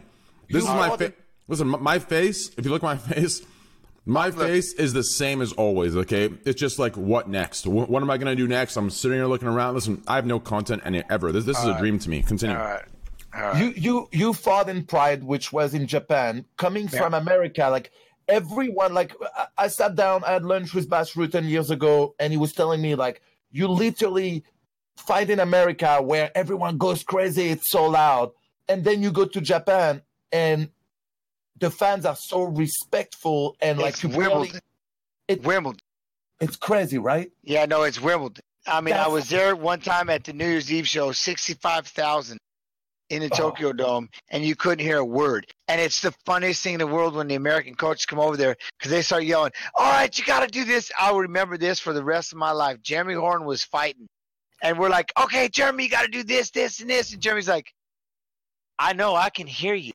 This 0.49 0.63
is 0.63 0.69
my 0.69 0.89
want 0.89 0.99
face. 0.99 1.11
Listen, 1.47 1.67
my 1.67 1.97
face. 1.97 2.51
If 2.57 2.65
you 2.65 2.71
look 2.71 2.83
at 2.83 2.85
my 2.85 2.97
face, 3.13 3.41
my 4.05 4.29
face 4.29 4.73
is 4.73 4.93
the 4.93 5.03
same 5.03 5.41
as 5.41 5.53
always. 5.53 5.95
Okay, 5.97 6.29
it's 6.45 6.59
just 6.61 6.77
like 6.77 6.95
what 6.97 7.27
next? 7.27 7.65
What, 7.65 7.89
what 7.89 8.03
am 8.03 8.11
I 8.11 8.17
gonna 8.19 8.35
do 8.35 8.47
next? 8.47 8.77
I'm 8.77 8.91
sitting 8.91 9.17
here 9.17 9.25
looking 9.25 9.47
around. 9.47 9.73
Listen, 9.73 10.03
I 10.07 10.15
have 10.17 10.27
no 10.27 10.39
content 10.39 10.83
any 10.85 11.01
ever. 11.09 11.31
This 11.31 11.45
this 11.45 11.57
is 11.57 11.65
a 11.65 11.79
dream 11.79 11.97
to 11.97 12.09
me. 12.11 12.21
Continue. 12.21 12.55
All 12.55 12.63
right. 12.63 12.83
You 13.57 13.73
you 13.75 14.09
you 14.11 14.33
fought 14.33 14.69
in 14.69 14.83
Pride, 14.85 15.23
which 15.23 15.51
was 15.53 15.73
in 15.73 15.85
Japan. 15.87 16.45
Coming 16.57 16.87
from 16.87 17.13
America, 17.13 17.67
like 17.69 17.91
everyone, 18.27 18.93
like 18.93 19.13
I, 19.35 19.47
I 19.57 19.67
sat 19.67 19.95
down, 19.95 20.23
I 20.23 20.31
had 20.33 20.43
lunch 20.43 20.73
with 20.73 20.89
Bas 20.89 21.13
Rutten 21.13 21.47
years 21.47 21.69
ago, 21.71 22.15
and 22.19 22.31
he 22.33 22.37
was 22.37 22.51
telling 22.53 22.81
me 22.81 22.95
like, 22.95 23.21
you 23.51 23.67
literally 23.67 24.43
fight 24.97 25.29
in 25.29 25.39
America 25.39 26.01
where 26.01 26.31
everyone 26.35 26.77
goes 26.77 27.03
crazy, 27.03 27.49
it's 27.49 27.69
so 27.69 27.85
loud, 27.85 28.31
and 28.67 28.83
then 28.83 29.01
you 29.03 29.11
go 29.11 29.25
to 29.25 29.39
Japan 29.39 30.01
and 30.31 30.69
the 31.59 31.69
fans 31.71 32.05
are 32.05 32.15
so 32.15 32.43
respectful 32.43 33.55
and 33.61 33.79
like 33.79 33.93
It's 34.03 34.03
Wimbledon. 34.03 34.59
it- 35.27 35.43
Wimbledon. 35.43 35.79
it's 36.39 36.55
crazy, 36.55 36.97
right? 36.97 37.31
Yeah, 37.43 37.65
no, 37.65 37.83
it's 37.83 38.01
Wimbledon. 38.01 38.43
I 38.65 38.81
mean, 38.81 38.95
I 38.95 39.07
was 39.07 39.29
there 39.29 39.55
one 39.55 39.79
time 39.79 40.09
at 40.09 40.25
the 40.25 40.33
New 40.33 40.45
Year's 40.47 40.71
Eve 40.71 40.87
show, 40.87 41.11
sixty-five 41.13 41.87
thousand 41.87 42.37
in 43.09 43.21
the 43.21 43.27
uh-huh. 43.27 43.41
Tokyo 43.41 43.73
Dome, 43.73 44.09
and 44.29 44.43
you 44.43 44.55
couldn't 44.55 44.83
hear 44.85 44.97
a 44.97 45.05
word. 45.05 45.47
And 45.67 45.79
it's 45.79 46.01
the 46.01 46.11
funniest 46.25 46.63
thing 46.63 46.73
in 46.73 46.79
the 46.79 46.87
world 46.87 47.15
when 47.15 47.27
the 47.27 47.35
American 47.35 47.75
coaches 47.75 48.05
come 48.05 48.19
over 48.19 48.37
there 48.37 48.55
because 48.77 48.91
they 48.91 49.01
start 49.01 49.23
yelling, 49.23 49.51
"All 49.75 49.91
right, 49.91 50.15
you 50.17 50.25
got 50.25 50.41
to 50.41 50.47
do 50.47 50.65
this." 50.65 50.91
I'll 50.97 51.19
remember 51.19 51.57
this 51.57 51.79
for 51.79 51.93
the 51.93 52.03
rest 52.03 52.31
of 52.31 52.37
my 52.37 52.51
life. 52.51 52.81
Jeremy 52.81 53.15
Horn 53.15 53.45
was 53.45 53.63
fighting, 53.63 54.07
and 54.61 54.77
we're 54.77 54.89
like, 54.89 55.11
"Okay, 55.21 55.49
Jeremy, 55.49 55.85
you 55.85 55.89
got 55.89 56.03
to 56.03 56.11
do 56.11 56.23
this, 56.23 56.51
this, 56.51 56.79
and 56.79 56.89
this," 56.89 57.13
and 57.13 57.21
Jeremy's 57.21 57.47
like, 57.47 57.71
"I 58.79 58.93
know, 58.93 59.15
I 59.15 59.29
can 59.29 59.47
hear 59.47 59.75
you." 59.75 59.93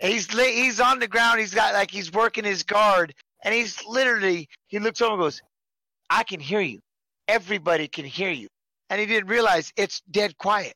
He's 0.00 0.30
he's 0.38 0.80
on 0.80 0.98
the 0.98 1.08
ground. 1.08 1.40
He's 1.40 1.54
got 1.54 1.74
like 1.74 1.90
he's 1.90 2.12
working 2.12 2.44
his 2.44 2.62
guard, 2.62 3.14
and 3.42 3.54
he's 3.54 3.84
literally 3.86 4.48
he 4.68 4.78
looks 4.78 5.00
over 5.00 5.14
and 5.14 5.22
goes, 5.22 5.42
"I 6.10 6.22
can 6.22 6.40
hear 6.40 6.60
you. 6.60 6.80
Everybody 7.28 7.88
can 7.88 8.04
hear 8.04 8.30
you." 8.30 8.48
And 8.88 9.00
he 9.00 9.06
didn't 9.06 9.28
realize 9.28 9.72
it's 9.76 10.00
dead 10.10 10.38
quiet. 10.38 10.74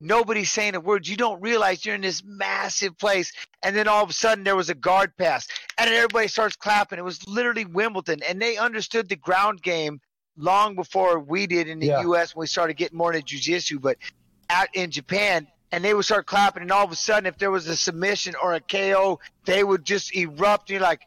Nobody's 0.00 0.50
saying 0.50 0.74
a 0.74 0.80
word. 0.80 1.06
You 1.06 1.16
don't 1.16 1.40
realize 1.42 1.84
you're 1.84 1.94
in 1.94 2.00
this 2.00 2.22
massive 2.24 2.96
place. 2.98 3.32
And 3.62 3.76
then 3.76 3.86
all 3.86 4.02
of 4.02 4.08
a 4.10 4.14
sudden 4.14 4.44
there 4.44 4.56
was 4.56 4.70
a 4.70 4.74
guard 4.74 5.14
pass. 5.18 5.46
And 5.76 5.90
everybody 5.90 6.26
starts 6.28 6.56
clapping. 6.56 6.98
It 6.98 7.04
was 7.04 7.26
literally 7.28 7.66
Wimbledon. 7.66 8.20
And 8.26 8.40
they 8.40 8.56
understood 8.56 9.08
the 9.08 9.16
ground 9.16 9.62
game 9.62 10.00
long 10.36 10.74
before 10.74 11.18
we 11.20 11.46
did 11.46 11.68
in 11.68 11.80
the 11.80 11.88
Yeah. 11.88 12.00
US 12.02 12.34
when 12.34 12.44
we 12.44 12.46
started 12.46 12.74
getting 12.78 12.96
more 12.96 13.12
into 13.12 13.24
jiu-jitsu. 13.26 13.78
But 13.78 13.98
out 14.48 14.68
in 14.72 14.90
Japan, 14.90 15.46
and 15.70 15.84
they 15.84 15.92
would 15.92 16.04
start 16.06 16.26
clapping. 16.26 16.62
And 16.62 16.72
all 16.72 16.84
of 16.84 16.90
a 16.92 16.96
sudden, 16.96 17.26
if 17.26 17.36
there 17.38 17.50
was 17.50 17.68
a 17.68 17.76
submission 17.76 18.34
or 18.42 18.54
a 18.54 18.60
KO, 18.60 19.20
they 19.44 19.62
would 19.62 19.84
just 19.84 20.16
erupt. 20.16 20.70
And 20.70 20.74
you're 20.74 20.80
like, 20.80 21.02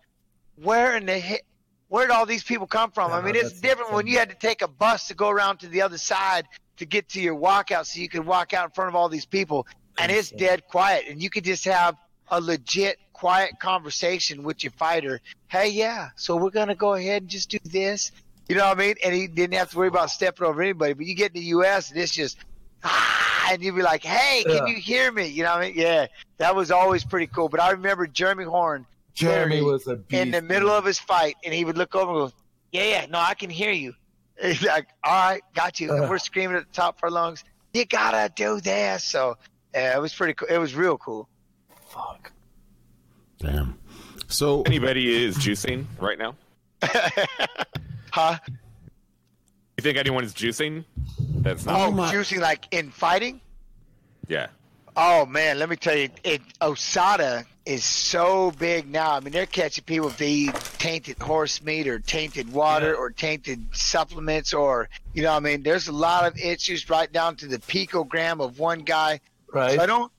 where 0.56 0.96
in 0.96 1.08
the 1.08 1.18
he- 1.18 1.42
where 1.90 2.08
did 2.08 2.14
all 2.14 2.26
these 2.26 2.44
people 2.44 2.66
come 2.66 2.90
from? 2.92 3.12
I 3.12 3.22
mean, 3.22 3.36
it's 3.36 3.60
different 3.60 3.92
when 3.92 4.08
you 4.08 4.18
had 4.18 4.30
to 4.30 4.36
take 4.36 4.64
a 4.64 4.68
bus 4.68 5.10
to 5.10 5.14
go 5.14 5.30
around 5.30 5.58
to 5.60 5.68
the 5.68 5.82
other 5.84 6.00
side 6.00 6.48
to 6.78 6.86
get 6.86 7.10
to 7.10 7.22
your 7.22 7.36
walkout 7.36 7.86
so 7.86 8.00
you 8.00 8.10
could 8.10 8.26
walk 8.26 8.54
out 8.54 8.66
in 8.66 8.72
front 8.72 8.90
of 8.90 8.96
all 8.96 9.10
these 9.10 9.26
people. 9.26 9.68
And 10.00 10.12
it's 10.12 10.32
dead 10.32 10.68
quiet. 10.68 11.06
And 11.10 11.22
you 11.22 11.30
could 11.30 11.44
just 11.44 11.66
have 11.66 11.96
a 12.30 12.42
legit 12.42 12.98
quiet 13.14 13.60
conversation 13.60 14.44
with 14.44 14.64
your 14.64 14.72
fighter. 14.72 15.22
Hey, 15.48 15.70
yeah, 15.70 16.10
so 16.16 16.36
we're 16.36 16.50
going 16.50 16.70
to 16.70 16.76
go 16.76 16.94
ahead 16.96 17.22
and 17.24 17.30
just 17.30 17.50
do 17.50 17.60
this. 17.64 18.12
You 18.50 18.56
know 18.56 18.66
what 18.68 18.78
I 18.78 18.80
mean? 18.80 18.96
And 19.06 19.14
he 19.14 19.28
didn't 19.28 19.54
have 19.58 19.72
to 19.72 19.78
worry 19.78 19.88
about 19.88 20.10
stepping 20.10 20.46
over 20.48 20.62
anybody. 20.62 20.94
But 20.94 21.06
you 21.06 21.16
get 21.16 21.28
in 21.36 21.42
the 21.42 21.48
U.S. 21.50 21.92
and 21.92 22.00
it's 22.00 22.12
just, 22.12 22.38
ah, 22.84 23.50
and 23.52 23.64
you'd 23.64 23.76
be 23.76 23.82
like, 23.84 24.04
hey, 24.04 24.44
can 24.44 24.66
Yeah. 24.68 24.74
you 24.74 24.76
hear 24.76 25.12
me? 25.12 25.28
You 25.28 25.44
know 25.44 25.52
what 25.52 25.62
I 25.64 25.68
mean? 25.68 25.74
Yeah, 25.78 26.08
that 26.40 26.56
was 26.56 26.72
always 26.72 27.06
pretty 27.06 27.28
cool. 27.28 27.50
But 27.50 27.62
I 27.62 27.72
remember 27.72 28.08
Jeremy 28.08 28.44
Horn 28.46 28.86
Jeremy 29.14 29.62
was 29.62 29.88
a 29.88 29.96
beast. 29.98 30.22
in 30.22 30.32
the 30.32 30.42
middle 30.42 30.72
of 30.72 30.84
his 30.86 30.98
fight, 31.00 31.36
and 31.46 31.54
he 31.54 31.64
would 31.66 31.78
look 31.78 31.96
over 31.96 32.12
and 32.24 32.32
go, 32.32 32.38
"Yeah, 32.72 32.84
yeah, 32.84 33.06
no, 33.06 33.20
I 33.20 33.36
can 33.36 33.50
hear 33.52 33.72
you." 33.72 33.94
And 34.42 34.52
he's 34.54 34.64
like, 34.68 34.88
"All 35.04 35.12
right, 35.32 35.42
got 35.54 35.80
you." 35.80 35.92
And 35.94 36.06
Uh. 36.06 36.08
we're 36.10 36.18
screaming 36.18 36.58
at 36.58 36.68
the 36.68 36.74
top 36.74 36.98
of 36.98 37.04
our 37.04 37.12
lungs, 37.12 37.44
"You 37.74 37.86
gotta 37.86 38.32
do 38.36 38.60
this!" 38.62 39.04
So 39.04 39.38
yeah, 39.74 39.96
it 39.96 40.02
was 40.02 40.14
pretty 40.14 40.34
cool. 40.34 40.48
It 40.50 40.58
was 40.58 40.74
real 40.76 40.98
cool. 40.98 41.30
Fuck. 41.90 42.32
Damn. 43.40 43.78
So 44.28 44.64
Anybody 44.64 45.24
is 45.26 45.38
juicing 45.38 45.86
right 46.00 46.18
now? 46.18 46.36
Huh? 48.12 48.38
You 48.48 49.82
think 49.82 49.98
anyone 49.98 50.24
is 50.24 50.34
juicing? 50.36 50.86
That's 51.42 51.66
not. 51.66 51.80
Oh, 51.80 51.92
my- 51.92 52.14
juicing 52.14 52.40
like 52.40 52.68
in 52.72 52.92
fighting. 52.92 53.42
Yeah. 54.28 54.48
Oh 54.96 55.26
man, 55.26 55.58
let 55.58 55.68
me 55.70 55.76
tell 55.76 55.96
you, 55.96 56.10
it 56.24 56.42
USADA 56.62 57.46
is 57.66 57.86
so 57.86 58.52
big 58.52 58.90
now. 58.92 59.12
I 59.14 59.20
mean, 59.22 59.32
they're 59.32 59.46
catching 59.46 59.84
people 59.86 60.10
if 60.10 60.18
they 60.18 60.32
eat 60.32 60.56
tainted 60.80 61.18
horse 61.20 61.62
meat 61.64 61.88
or 61.88 62.00
tainted 62.00 62.52
water 62.52 62.96
or 62.96 63.10
tainted 63.10 63.66
supplements 63.72 64.54
or 64.54 64.90
you 65.14 65.24
know, 65.24 65.34
I 65.34 65.40
mean, 65.40 65.64
there's 65.64 65.88
a 65.88 65.94
lot 65.94 66.26
of 66.26 66.38
issues 66.38 66.90
right 66.90 67.12
down 67.12 67.36
to 67.38 67.48
the 67.48 67.60
picogram 67.60 68.42
of 68.42 68.60
one 68.60 68.80
guy. 68.80 69.20
Right? 69.52 69.76
So 69.76 69.82
I 69.82 69.86
don't. 69.86 70.12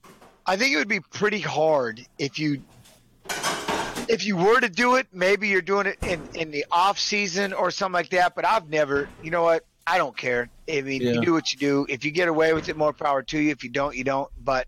I 0.47 0.57
think 0.57 0.73
it 0.75 0.77
would 0.77 0.89
be 0.89 1.01
pretty 1.01 1.41
hard 1.41 2.01
if 2.19 2.39
you 2.39 2.63
if 4.09 4.25
you 4.25 4.37
were 4.37 4.61
to 4.61 4.69
do 4.69 4.97
it. 4.97 5.07
Maybe 5.13 5.49
you're 5.49 5.63
doing 5.63 5.87
it 5.87 5.99
in 6.03 6.21
in 6.35 6.51
the 6.51 6.65
off 6.71 6.99
season 6.99 7.53
or 7.53 7.71
something 7.71 7.95
like 7.95 8.11
that. 8.11 8.35
But 8.35 8.47
I've 8.47 8.69
never. 8.69 9.09
You 9.23 9.31
know 9.31 9.43
what? 9.43 9.65
I 9.87 9.99
don't 9.99 10.17
care. 10.17 10.49
I 10.71 10.81
mean, 10.81 11.03
Yeah. 11.03 11.13
you 11.13 11.21
do 11.21 11.33
what 11.35 11.53
you 11.53 11.59
do. 11.59 11.87
If 11.91 12.07
you 12.07 12.11
get 12.11 12.29
away 12.29 12.55
with 12.55 12.71
it, 12.71 12.77
more 12.77 12.95
power 12.95 13.23
to 13.23 13.39
you. 13.39 13.51
If 13.51 13.65
you 13.65 13.71
don't, 13.71 13.95
you 13.95 14.05
don't. 14.05 14.31
But 14.43 14.67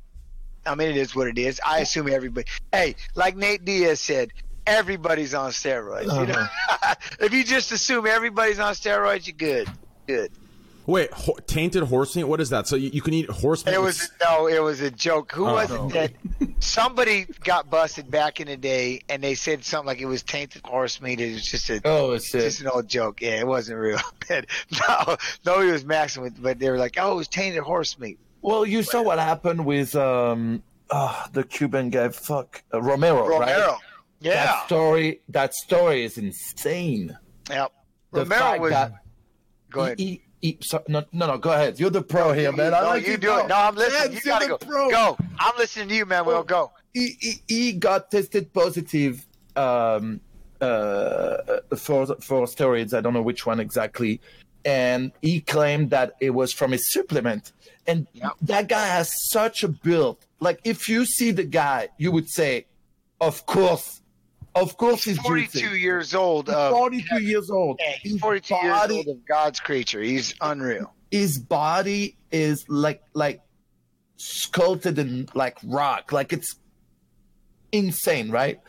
I 0.67 0.75
mean, 0.75 0.89
it 0.89 0.97
is 0.97 1.15
what 1.15 1.29
it 1.29 1.39
is. 1.39 1.61
I 1.65 1.81
assume 1.81 2.09
everybody. 2.09 2.47
Hey, 2.73 2.97
like 3.15 3.37
Nate 3.37 3.65
Diaz 3.65 4.01
said, 4.01 4.33
everybody's 4.67 5.35
on 5.35 5.51
steroids. 5.53 6.05
You 6.05 6.27
know? 6.27 6.41
Uh-huh. 6.41 6.95
if 7.21 7.33
you 7.33 7.45
just 7.45 7.73
assume 7.73 8.07
everybody's 8.07 8.59
on 8.59 8.75
steroids, 8.75 9.27
you're 9.27 9.37
good. 9.37 9.69
Good. 10.07 10.31
wait, 10.87 11.13
ho- 11.13 11.37
tainted 11.49 11.83
horse 11.83 12.15
meat. 12.15 12.25
What 12.25 12.41
is 12.41 12.51
that? 12.51 12.69
So 12.69 12.77
you, 12.77 12.91
you 12.93 13.03
can 13.03 13.13
eat 13.15 13.29
horse 13.29 13.65
meat? 13.67 13.75
It 13.75 13.79
with- 13.79 13.87
was 13.99 14.11
no, 14.23 14.47
it 14.47 14.63
was 14.63 14.81
a 14.81 14.91
joke. 14.91 15.33
Who 15.33 15.47
Oh, 15.47 15.55
was 15.55 15.69
no. 15.71 15.87
it 15.89 15.93
that 15.95 16.13
somebody 16.61 17.27
got 17.45 17.69
busted 17.71 18.09
back 18.11 18.41
in 18.41 18.47
the 18.47 18.57
day, 18.57 19.01
and 19.09 19.23
they 19.23 19.35
said 19.35 19.65
something 19.65 19.87
like 19.87 19.99
it 20.01 20.07
was 20.07 20.23
tainted 20.23 20.63
horse 20.65 21.01
meat. 21.01 21.21
It 21.21 21.33
was 21.35 21.45
just 21.45 21.69
a 21.71 21.81
oh, 21.85 22.13
it's 22.13 22.31
just 22.31 22.61
an 22.61 22.69
old 22.69 22.89
joke. 22.89 23.21
Yeah, 23.21 23.41
it 23.41 23.47
wasn't 23.47 23.79
real. 23.79 23.99
no, 24.31 25.17
no, 25.45 25.61
he 25.61 25.71
was 25.73 25.85
maxing 25.85 26.23
with, 26.23 26.41
but 26.41 26.59
they 26.59 26.71
were 26.71 26.79
like, 26.79 26.97
oh, 27.01 27.13
it 27.13 27.17
was 27.17 27.29
tainted 27.29 27.63
horse 27.63 27.99
meat. 27.99 28.19
Well, 28.47 28.65
you 28.65 28.85
saw 28.85 29.03
what 29.03 29.19
happened 29.19 29.67
with 29.67 29.97
um, 29.97 30.63
uh, 30.89 31.27
the 31.33 31.43
Cuban 31.43 31.91
guy. 31.91 32.11
Fuck 32.11 32.63
uh, 32.73 32.81
Romero, 32.81 33.27
right? 33.27 33.77
Yeah. 34.21 34.35
That 34.35 34.67
story. 34.67 35.21
That 35.31 35.53
story 35.53 36.05
is 36.05 36.17
insane. 36.17 37.19
Yep. 37.51 37.73
The 38.13 38.21
Romero 38.21 38.61
was. 38.61 38.71
that 38.71 38.93
Go 39.69 39.81
ahead. 39.81 39.99
He, 39.99 40.07
he, 40.07 40.23
he, 40.41 40.59
so, 40.61 40.81
no, 40.87 41.03
no, 41.11 41.27
no. 41.27 41.39
Go 41.39 41.51
ahead. 41.51 41.81
You're 41.81 41.91
the 41.91 42.03
pro 42.03 42.33
here, 42.33 42.53
man. 42.53 42.73
I 42.73 42.83
no, 42.83 42.87
like 42.87 43.09
you 43.09 43.17
do 43.17 43.37
it. 43.37 43.49
No, 43.49 43.57
I'm 43.57 43.75
listening. 43.75 44.13
Yes, 44.13 44.25
you 44.25 44.31
gotta 44.31 44.47
go. 44.47 44.59
pro. 44.59 44.91
Go. 44.91 45.17
I'm 45.41 45.59
listening 45.59 45.89
to 45.89 45.97
you, 45.97 46.07
man. 46.07 46.25
We'll 46.25 46.45
go. 46.45 46.71
He, 46.95 47.17
he, 47.19 47.43
he 47.49 47.73
got 47.73 48.13
tested 48.13 48.53
positive 48.53 49.27
um, 49.57 50.21
uh, 50.61 51.39
for 51.77 52.07
for 52.21 52.47
steroids. 52.47 52.97
I 52.97 53.01
don't 53.01 53.13
know 53.13 53.23
which 53.23 53.45
one 53.45 53.59
exactly, 53.59 54.21
and 54.65 55.11
he 55.21 55.41
claimed 55.41 55.91
that 55.91 56.13
it 56.21 56.31
was 56.31 56.53
from 56.53 56.73
a 56.73 56.79
supplement. 56.79 57.51
And 57.89 58.07
Yep. 58.15 58.33
that 58.43 58.69
guy 58.69 58.87
has 58.87 59.11
such 59.31 59.63
a 59.63 59.69
build. 59.69 60.19
Like 60.41 60.61
if 60.65 60.89
you 60.89 61.05
see 61.05 61.31
the 61.31 61.45
guy, 61.45 61.89
you 61.99 62.11
would 62.13 62.29
say, 62.29 62.67
"Of 63.21 63.47
course, 63.47 64.01
of 64.55 64.77
course 64.77 65.05
he's 65.05 65.19
42 65.19 65.59
juicing." 65.69 65.81
years 65.81 66.15
old. 66.15 66.47
He's 66.49 66.57
Of, 66.57 66.73
42 66.73 67.23
years 67.23 67.51
old. 67.51 67.79
yeah, 67.81 67.93
he's 68.03 68.13
His 68.13 68.21
42 68.21 68.55
years 68.55 68.67
body- 68.77 68.97
old 68.97 69.09
of 69.09 69.27
God's 69.27 69.61
creature. 69.61 70.01
He's 70.03 70.35
unreal. 70.41 70.93
his 71.13 71.39
body 71.39 72.17
is 72.33 72.65
like 72.69 73.01
like 73.15 73.41
sculpted 74.17 74.99
in 74.99 75.29
like 75.35 75.57
rock 75.65 76.11
like 76.11 76.33
it's 76.33 76.57
insane 77.73 78.31
right 78.31 78.61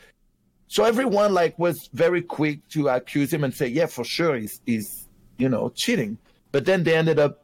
so 0.68 0.84
everyone 0.84 1.34
like 1.34 1.58
was 1.58 1.90
very 1.94 2.22
quick 2.22 2.60
to 2.70 2.90
accuse 2.90 3.32
him 3.34 3.44
and 3.44 3.54
say 3.54 3.68
yeah 3.68 3.86
for 3.86 4.04
sure 4.04 4.36
he's 4.36 4.60
he's 4.66 5.08
you 5.38 5.48
know 5.50 5.72
cheating 5.76 6.18
but 6.52 6.66
then 6.66 6.84
they 6.84 6.96
ended 6.96 7.18
up 7.18 7.44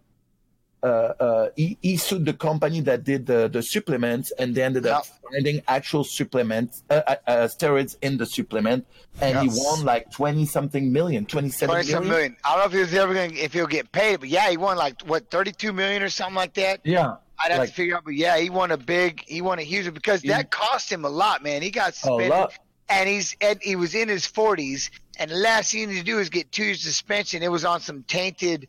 he, 1.55 1.77
he 1.81 1.97
sued 1.97 2.25
the 2.25 2.34
company 2.34 2.81
that 2.81 3.03
did 3.03 3.25
the, 3.25 3.47
the 3.47 3.61
supplements 3.63 4.31
and 4.38 4.53
they 4.55 4.63
ended 4.63 4.86
up 4.86 5.05
finding 5.31 5.61
actual 5.67 6.03
supplements 6.03 6.84
uh, 6.89 7.01
uh, 7.07 7.15
uh, 7.27 7.34
steroids 7.47 7.95
in 8.01 8.17
the 8.17 8.25
supplement 8.25 8.86
and 9.21 9.38
he 9.39 9.49
won 9.53 9.84
like 9.86 10.11
20 10.11 10.45
something 10.45 10.91
million 10.91 11.25
27 11.25 11.67
Twenty 11.73 11.88
million 11.88 12.03
some 12.03 12.07
million. 12.09 12.38
I 12.43 12.49
don't 12.51 12.59
know 12.59 12.65
if 12.65 12.71
he 12.73 12.79
was 12.79 12.93
ever 12.93 13.13
going 13.13 13.31
to, 13.31 13.38
if 13.38 13.53
he'll 13.53 13.67
get 13.67 13.91
paid, 13.91 14.19
but 14.19 14.29
yeah, 14.29 14.49
he 14.49 14.57
won 14.57 14.77
like, 14.77 15.01
what, 15.03 15.29
32 15.31 15.71
million 15.73 16.01
or 16.03 16.09
something 16.09 16.36
like 16.36 16.53
that? 16.55 16.81
yeah 16.84 17.15
I'd 17.43 17.51
have 17.51 17.59
Like- 17.59 17.69
to 17.69 17.75
figure 17.75 17.95
out, 17.97 18.03
but 18.05 18.13
yeah, 18.15 18.38
he 18.38 18.49
won 18.49 18.71
a 18.71 18.77
big, 18.77 19.23
he 19.25 19.41
won 19.41 19.59
a 19.59 19.63
huge 19.63 19.91
because 19.93 20.21
that 20.23 20.51
cost 20.51 20.91
him 20.91 21.03
a 21.03 21.09
lot, 21.09 21.43
man. 21.43 21.61
He 21.61 21.71
got 21.71 21.93
suspended, 21.95 22.49
and 22.89 23.09
he's 23.09 23.36
and 23.41 23.59
he 23.61 23.75
was 23.75 23.95
in 23.95 24.07
his 24.07 24.25
forties, 24.25 24.91
and 25.17 25.31
the 25.31 25.36
last 25.36 25.71
thing 25.71 25.81
he 25.81 25.86
needed 25.88 25.99
to 26.01 26.05
do 26.05 26.19
is 26.19 26.29
get 26.29 26.51
two 26.51 26.63
years 26.65 26.81
suspension. 26.81 27.41
It 27.41 27.51
was 27.51 27.65
on 27.65 27.81
some 27.81 28.03
tainted 28.03 28.67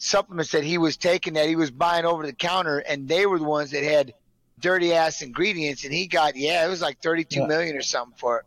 supplements 0.00 0.50
that 0.52 0.64
he 0.64 0.78
was 0.78 0.96
taking 0.96 1.34
that 1.34 1.46
he 1.48 1.56
was 1.56 1.70
buying 1.70 2.04
over 2.04 2.24
the 2.26 2.32
counter, 2.32 2.78
and 2.78 3.06
they 3.08 3.26
were 3.26 3.38
the 3.38 3.44
ones 3.44 3.70
that 3.70 3.82
had 3.84 4.14
dirty 4.58 4.92
ass 4.92 5.22
ingredients, 5.22 5.84
and 5.84 5.92
he 5.94 6.06
got 6.06 6.36
yeah, 6.36 6.64
it 6.66 6.68
was 6.68 6.80
like 6.82 7.00
thirty-two 7.00 7.40
Yeah. 7.40 7.46
million 7.46 7.76
or 7.76 7.82
something 7.82 8.16
for 8.18 8.38
it. 8.40 8.44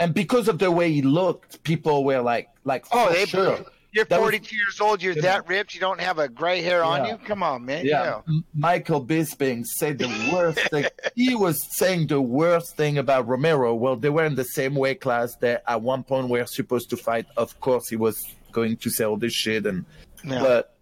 and 0.00 0.12
because 0.14 0.46
of 0.48 0.58
the 0.58 0.70
way 0.70 0.92
he 0.92 1.02
looked, 1.02 1.62
people 1.64 2.04
were 2.04 2.20
like, 2.20 2.48
like, 2.64 2.84
Oh, 2.92 3.12
they 3.12 3.24
sure. 3.26 3.64
You're 3.90 4.04
That 4.04 4.20
was- 4.20 4.26
42 4.30 4.54
years 4.54 4.80
old. 4.82 5.02
You're 5.02 5.14
you 5.14 5.22
that 5.22 5.48
ripped. 5.48 5.74
You 5.74 5.80
don't 5.80 5.98
have 6.00 6.18
a 6.18 6.28
gray 6.28 6.60
hair 6.60 6.84
on 6.84 7.04
Yeah. 7.04 7.12
you. 7.12 7.18
Come 7.26 7.42
on, 7.42 7.64
man. 7.64 7.86
Yeah, 7.86 8.20
Michael 8.54 9.02
Bisping 9.04 9.64
said 9.64 9.98
the 9.98 10.08
worst 10.32 10.60
thing. 10.70 10.84
He 11.16 11.34
was 11.34 11.56
saying 11.76 12.08
the 12.08 12.20
worst 12.20 12.76
thing 12.76 12.98
about 12.98 13.26
Romero. 13.26 13.74
Well, 13.74 13.96
they 13.96 14.10
were 14.10 14.24
in 14.26 14.34
the 14.34 14.44
same 14.44 14.74
weight 14.74 15.00
class. 15.00 15.34
That 15.36 15.62
at 15.66 15.80
one 15.80 16.02
point 16.04 16.28
were 16.28 16.44
supposed 16.46 16.90
to 16.90 16.96
fight. 16.98 17.26
Of 17.36 17.58
course, 17.60 17.88
he 17.88 17.96
was 17.96 18.22
going 18.52 18.76
to 18.76 18.90
say 18.90 19.04
all 19.04 19.16
this 19.16 19.32
shit, 19.32 19.64
and 19.66 19.84
Yeah. 20.22 20.40
but 20.42 20.74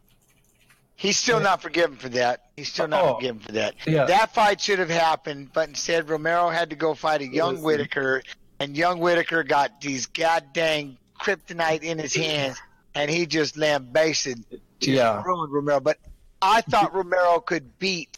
He's 0.96 1.18
still 1.18 1.40
not 1.40 1.60
forgiven 1.60 1.96
for 1.96 2.08
that. 2.10 2.44
He's 2.56 2.72
still 2.72 2.88
not 2.88 3.04
Oh, 3.04 3.14
forgiven 3.16 3.40
for 3.40 3.52
that. 3.52 3.74
yeah. 3.86 4.06
That 4.06 4.32
fight 4.34 4.60
should 4.60 4.78
have 4.78 4.88
happened, 4.90 5.50
but 5.52 5.68
instead 5.68 6.08
Romero 6.08 6.48
had 6.48 6.70
to 6.70 6.76
go 6.76 6.94
fight 6.94 7.20
a 7.20 7.26
young 7.26 7.60
Whittaker, 7.62 8.22
and 8.60 8.74
young 8.76 8.98
Whittaker 8.98 9.42
got 9.42 9.80
these 9.82 10.06
goddamn 10.06 10.96
kryptonite 11.20 11.82
in 11.82 11.98
his 11.98 12.14
hands, 12.14 12.56
and 12.94 13.10
he 13.10 13.26
just 13.26 13.58
lambasted, 13.58 14.42
just 14.80 14.88
Yeah. 14.96 15.22
ruined 15.22 15.52
Romero. 15.52 15.80
But 15.80 15.98
I 16.40 16.62
thought 16.62 16.94
Romero 16.94 17.40
could 17.40 17.78
beat 17.78 18.16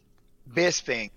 Bisping, 0.55 1.11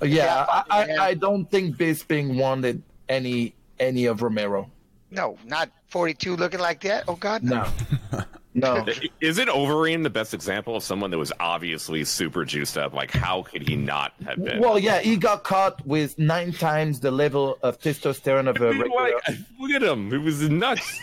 Yeah, 0.00 0.46
I, 0.48 0.62
I, 0.70 0.96
I 1.08 1.14
don't 1.14 1.50
think 1.50 1.76
Bisping 1.76 2.38
wanted 2.40 2.82
any 3.08 3.54
any 3.80 4.06
of 4.06 4.22
Romero. 4.22 4.70
No, 5.10 5.36
not 5.44 5.70
42 5.88 6.36
looking 6.36 6.60
like 6.60 6.80
that. 6.82 7.04
Oh 7.08 7.16
God, 7.16 7.42
no. 7.42 7.66
No, 8.12 8.24
no. 8.54 8.84
Isn't 9.20 9.48
Overeem 9.48 10.02
the 10.02 10.10
best 10.10 10.34
example 10.34 10.74
of 10.76 10.82
someone 10.82 11.10
that 11.10 11.18
was 11.18 11.32
obviously 11.40 12.04
super 12.04 12.44
juiced 12.44 12.76
up? 12.78 12.92
Like, 12.92 13.10
how 13.10 13.42
could 13.42 13.68
he 13.68 13.76
not 13.76 14.12
have 14.24 14.42
been? 14.44 14.60
Well, 14.60 14.78
yeah, 14.78 15.00
he 15.00 15.16
got 15.16 15.44
caught 15.44 15.84
with 15.86 16.18
nine 16.18 16.52
times 16.52 17.00
the 17.00 17.10
level 17.10 17.58
of 17.62 17.78
testosterone 17.80 18.48
of 18.48 18.56
a 18.60 18.68
regular. 18.72 18.88
like, 18.88 19.38
look 19.60 19.70
at 19.70 19.82
him. 19.82 20.12
It 20.12 20.18
was 20.22 20.48
nuts. 20.48 20.98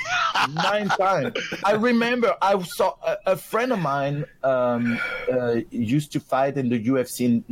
nine 0.53 0.89
times. 0.89 1.33
I 1.63 1.73
remember 1.73 2.35
I 2.41 2.61
saw 2.63 2.95
a, 3.05 3.17
a 3.33 3.37
friend 3.37 3.71
of 3.71 3.79
mine 3.79 4.25
um, 4.43 4.99
uh, 5.31 5.57
used 5.69 6.11
to 6.13 6.19
fight 6.19 6.57
in 6.57 6.69
the 6.69 6.83
UFC 6.83 7.43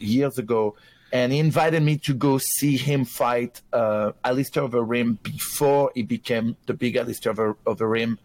years 0.00 0.38
ago, 0.38 0.76
and 1.12 1.32
he 1.32 1.38
invited 1.38 1.82
me 1.82 1.96
to 1.98 2.12
go 2.14 2.36
see 2.38 2.76
him 2.76 3.04
fight 3.06 3.62
uh, 3.72 4.12
Alistair 4.24 4.64
Overeem 4.64 5.22
before 5.22 5.90
he 5.94 6.02
became 6.02 6.54
the 6.66 6.74
big 6.74 6.96
Alistair 6.96 7.32
Over- 7.32 7.56
Overeem. 7.64 8.18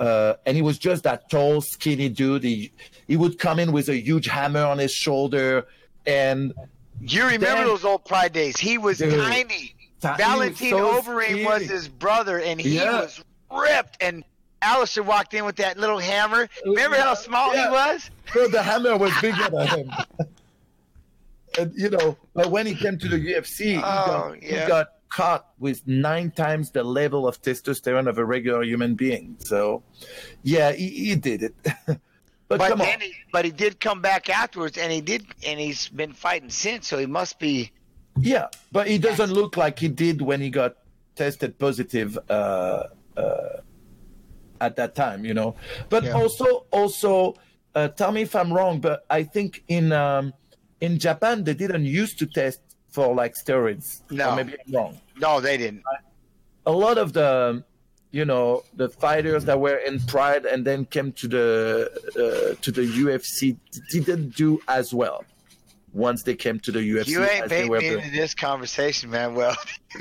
Uh, 0.00 0.34
and 0.46 0.54
he 0.56 0.62
was 0.62 0.78
just 0.78 1.02
that 1.02 1.28
tall, 1.28 1.60
skinny 1.60 2.08
dude. 2.08 2.44
He 2.44 2.72
he 3.08 3.16
would 3.16 3.38
come 3.38 3.58
in 3.58 3.72
with 3.72 3.88
a 3.88 3.96
huge 3.96 4.26
hammer 4.26 4.62
on 4.64 4.78
his 4.78 4.92
shoulder, 4.92 5.66
and 6.06 6.52
You 7.00 7.22
remember 7.24 7.46
Damn. 7.46 7.66
those 7.66 7.84
old 7.84 8.04
Pride 8.04 8.32
days? 8.32 8.56
He 8.58 8.78
was 8.78 8.98
Dude. 8.98 9.14
tiny. 9.18 9.46
Ti- 9.48 9.74
he 10.02 10.06
was 10.08 10.18
Valentijn 10.18 10.70
so 10.70 11.00
Overeem 11.02 11.44
was 11.44 11.62
his 11.68 11.88
brother, 11.88 12.40
and 12.40 12.60
he 12.60 12.76
Yeah. 12.76 13.00
was 13.02 13.20
ripped. 13.52 13.96
And 14.00 14.24
Alistair 14.62 15.02
walked 15.04 15.34
in 15.34 15.44
with 15.44 15.56
that 15.56 15.78
little 15.78 15.98
hammer. 15.98 16.48
Remember 16.64 16.96
how 16.96 17.14
small 17.14 17.54
Yeah. 17.54 17.66
he 17.66 17.70
was? 17.72 18.10
So 18.32 18.48
the 18.48 18.62
hammer 18.62 18.96
was 18.96 19.12
bigger 19.20 19.48
than 19.50 19.66
him. 19.68 19.90
and, 21.58 21.72
you 21.76 21.90
know, 21.90 22.16
but 22.34 22.50
when 22.50 22.66
he 22.66 22.74
came 22.74 22.98
to 22.98 23.08
the 23.08 23.16
UFC, 23.18 23.64
he, 23.72 23.76
Oh, 23.78 23.80
got, 23.80 24.42
yeah. 24.42 24.62
he 24.62 24.68
got 24.68 24.86
caught 25.08 25.46
with 25.58 25.86
nine 25.86 26.30
times 26.30 26.70
the 26.70 26.82
level 26.82 27.26
of 27.26 27.40
testosterone 27.42 28.08
of 28.08 28.18
a 28.18 28.24
regular 28.24 28.62
human 28.62 28.94
being. 28.94 29.36
So, 29.40 29.82
yeah, 30.42 30.72
he, 30.72 30.88
he 30.88 31.14
did 31.16 31.42
it. 31.42 31.54
but, 31.86 32.00
But 32.48 32.68
come 32.68 32.80
on. 32.82 33.00
he, 33.00 33.14
but 33.32 33.44
he 33.44 33.50
did 33.50 33.80
come 33.80 34.00
back 34.00 34.28
afterwards, 34.28 34.78
and 34.78 34.92
he 34.92 35.00
did, 35.00 35.26
and 35.46 35.58
he's 35.58 35.88
been 35.88 36.12
fighting 36.12 36.50
since. 36.50 36.88
So 36.88 36.98
he 36.98 37.06
must 37.06 37.38
be. 37.38 37.72
Yeah, 38.20 38.48
but 38.72 38.88
he 38.88 38.98
doesn't 38.98 39.32
look 39.32 39.56
like 39.56 39.78
he 39.78 39.88
did 39.88 40.20
when 40.20 40.40
he 40.40 40.50
got 40.50 40.74
tested 41.14 41.58
positive 41.58 42.18
uh, 42.28 42.84
uh, 43.16 43.48
at 44.60 44.76
that 44.76 44.94
time, 44.94 45.24
you 45.24 45.34
know. 45.34 45.54
But 45.88 46.04
Yeah. 46.04 46.14
also, 46.14 46.66
also, 46.72 47.34
uh, 47.74 47.88
tell 47.88 48.10
me 48.12 48.22
if 48.22 48.34
I'm 48.34 48.52
wrong, 48.52 48.80
but 48.80 49.04
I 49.08 49.22
think 49.22 49.62
in 49.68 49.92
um, 49.92 50.32
in 50.80 50.98
Japan 50.98 51.44
they 51.44 51.54
didn't 51.54 51.84
used 51.84 52.18
to 52.20 52.26
test 52.26 52.60
for 52.98 53.14
like 53.14 53.34
steroids. 53.34 54.02
No. 54.10 54.30
or 54.30 54.36
maybe 54.36 54.54
I'm 54.66 54.74
wrong. 54.74 55.00
No, 55.18 55.40
they 55.40 55.56
didn't. 55.56 55.82
A 56.66 56.72
lot 56.72 56.98
of 56.98 57.12
the, 57.12 57.62
you 58.10 58.24
know, 58.24 58.64
the 58.74 58.88
fighters 58.88 59.44
that 59.44 59.58
were 59.60 59.76
in 59.76 60.00
Pride 60.00 60.44
and 60.46 60.64
then 60.64 60.84
came 60.84 61.12
to 61.12 61.28
the 61.28 61.48
uh, 62.24 62.60
to 62.62 62.70
the 62.72 62.82
UFC 62.82 63.56
didn't 63.90 64.34
do 64.36 64.60
as 64.68 64.92
well 64.92 65.24
once 65.94 66.22
they 66.22 66.34
came 66.34 66.58
to 66.60 66.70
the 66.72 66.80
UFC. 66.80 67.08
You 67.08 67.24
ain't 67.24 67.44
they 67.48 67.56
baiting 67.56 67.70
were 67.70 67.78
me 67.80 67.88
doing. 67.90 68.04
into 68.04 68.16
this 68.16 68.34
conversation, 68.34 69.08
man. 69.10 69.34
Well, 69.34 69.56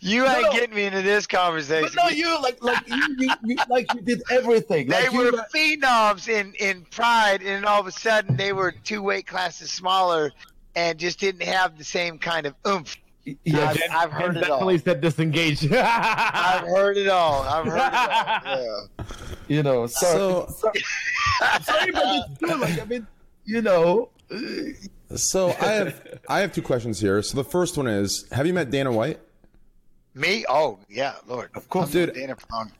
you 0.00 0.24
ain't 0.26 0.42
No. 0.42 0.52
getting 0.52 0.74
me 0.74 0.84
into 0.84 1.02
this 1.02 1.26
conversation. 1.26 1.90
But 1.94 2.04
no, 2.04 2.08
you 2.10 2.40
like 2.42 2.62
like 2.62 2.86
you, 2.88 3.16
you, 3.18 3.30
you 3.44 3.56
like 3.68 3.86
you 3.94 4.00
did 4.02 4.22
everything. 4.30 4.88
They 4.88 5.02
Like 5.04 5.12
you 5.12 5.18
were 5.18 5.32
were- 5.32 5.46
phenoms 5.54 6.28
in 6.28 6.52
in 6.60 6.82
Pride, 6.90 7.42
and 7.42 7.64
all 7.64 7.80
of 7.80 7.86
a 7.86 7.92
sudden 7.92 8.36
they 8.36 8.52
were 8.52 8.70
two 8.72 9.02
weight 9.02 9.26
classes 9.26 9.70
smaller, 9.72 10.32
and 10.76 10.98
just 10.98 11.18
didn't 11.18 11.42
have 11.42 11.76
the 11.78 11.84
same 11.84 12.18
kind 12.18 12.46
of 12.46 12.54
oomph. 12.66 12.96
yeah, 13.44 13.70
I've, 13.70 13.80
I've 13.90 14.12
heard 14.12 14.36
it 14.36 14.44
all. 14.48 14.58
Definitely 14.70 14.78
said 14.78 15.00
disengage. 15.00 15.72
I've 15.72 16.60
heard 16.68 16.96
it 16.96 17.08
all. 17.08 17.42
I've 17.42 17.64
heard 17.66 17.76
it 17.78 17.94
all. 17.94 18.88
Yeah. 18.98 19.04
you 19.48 19.62
know. 19.64 19.86
So, 19.88 20.46
So- 20.56 20.72
sorry, 21.62 21.90
but 21.90 22.02
it's 22.04 22.38
true. 22.38 22.54
Like 22.54 22.80
I 22.80 22.84
mean, 22.84 23.06
you 23.44 23.62
know, 23.62 24.10
So 25.16 25.48
I 25.60 25.66
have 25.72 26.18
I 26.28 26.40
have 26.40 26.52
two 26.52 26.62
questions 26.62 27.00
here. 27.00 27.20
So 27.22 27.36
the 27.36 27.44
first 27.44 27.76
one 27.76 27.86
is: 27.88 28.26
Have 28.32 28.46
you 28.46 28.52
met 28.54 28.70
Dana 28.70 28.92
White? 28.92 29.18
Me? 30.14 30.44
Oh 30.48 30.78
yeah, 30.88 31.14
Lord. 31.26 31.50
Of 31.54 31.68
course. 31.68 31.90
Dude. 31.90 32.14
Dana 32.14 32.36
Brown. 32.48 32.72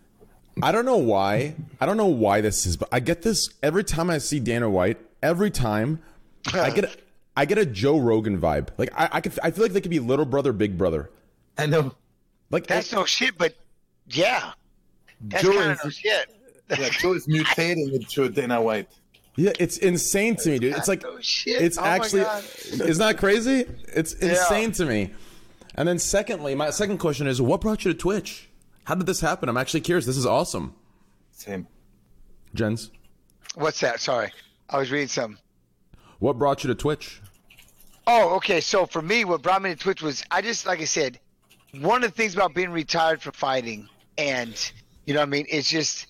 I 0.62 0.72
don't 0.72 0.86
know 0.86 0.96
why. 0.96 1.54
I 1.80 1.86
don't 1.86 1.96
know 1.98 2.06
why 2.06 2.40
this 2.40 2.64
is, 2.66 2.76
but 2.76 2.88
I 2.90 2.98
get 3.00 3.22
this 3.22 3.50
every 3.62 3.84
time 3.84 4.08
I 4.10 4.18
see 4.18 4.40
Dana 4.40 4.70
White. 4.70 4.98
Every 5.22 5.50
time 5.50 6.00
I 6.54 6.70
get 6.70 6.84
a, 6.84 6.90
I 7.36 7.44
get 7.44 7.58
a 7.58 7.66
Joe 7.66 7.98
Rogan 7.98 8.40
vibe. 8.40 8.68
Like 8.78 8.90
I 8.96 9.08
I, 9.12 9.20
could, 9.20 9.38
I 9.42 9.50
feel 9.50 9.64
like 9.64 9.72
they 9.72 9.80
could 9.80 9.90
be 9.90 9.98
little 10.00 10.24
brother, 10.24 10.52
big 10.52 10.78
brother. 10.78 11.10
I 11.58 11.66
know. 11.66 11.94
Like 12.50 12.66
That's 12.66 12.92
eh, 12.92 12.96
no 12.96 13.04
shit, 13.04 13.36
but 13.36 13.54
yeah, 14.08 14.52
that's 15.20 15.42
Joe 15.42 15.52
kind 15.52 15.72
is- 15.72 15.78
of 15.80 15.84
no 15.84 15.90
shit. 15.90 16.32
Yeah, 16.70 16.88
Joe 16.90 17.12
is 17.14 17.26
mutating 17.28 17.92
into 17.92 18.28
Dana 18.28 18.60
White. 18.60 18.88
yeah, 19.36 19.52
it's 19.60 19.76
insane 19.78 20.34
to 20.36 20.48
me, 20.50 20.58
dude. 20.58 20.74
It's 20.76 20.88
oh, 20.88 20.92
like 20.92 21.02
No 21.02 21.18
shit. 21.20 21.60
it's 21.62 21.78
Oh 21.78 21.84
actually 21.84 22.22
God. 22.22 22.42
it's 22.72 22.98
not 22.98 23.16
crazy. 23.18 23.64
It's 23.94 24.14
insane 24.14 24.72
to 24.72 24.84
me. 24.84 25.12
And 25.76 25.86
then 25.86 25.98
secondly, 25.98 26.54
my 26.54 26.70
second 26.70 26.98
question 26.98 27.26
is: 27.26 27.40
What 27.42 27.60
brought 27.60 27.84
you 27.84 27.92
to 27.92 27.98
Twitch? 27.98 28.48
How 28.84 28.94
did 28.94 29.06
this 29.06 29.20
happen? 29.20 29.48
I'm 29.48 29.56
actually 29.56 29.80
curious. 29.82 30.06
This 30.06 30.16
is 30.16 30.24
awesome, 30.26 30.74
Same. 31.32 31.66
Jens. 32.54 32.90
What's 33.56 33.80
that? 33.80 34.00
Sorry, 34.00 34.32
I 34.70 34.78
was 34.78 34.90
reading 34.90 35.08
something. 35.08 35.38
What 36.18 36.38
brought 36.38 36.64
you 36.64 36.68
to 36.68 36.74
Twitch? 36.74 37.20
Oh, 38.06 38.36
okay. 38.36 38.60
So 38.60 38.86
for 38.86 39.02
me, 39.02 39.24
what 39.24 39.42
brought 39.42 39.62
me 39.62 39.70
to 39.70 39.76
Twitch 39.76 40.02
was 40.02 40.24
I 40.30 40.42
just 40.42 40.66
like 40.66 40.80
I 40.80 40.84
said, 40.84 41.18
one 41.80 42.04
of 42.04 42.10
the 42.10 42.16
things 42.16 42.34
about 42.34 42.54
being 42.54 42.70
retired 42.70 43.20
from 43.20 43.32
fighting, 43.32 43.88
and 44.16 44.54
you 45.06 45.14
know 45.14 45.20
what 45.20 45.26
I 45.26 45.30
mean. 45.30 45.46
It's 45.48 45.68
just 45.68 46.06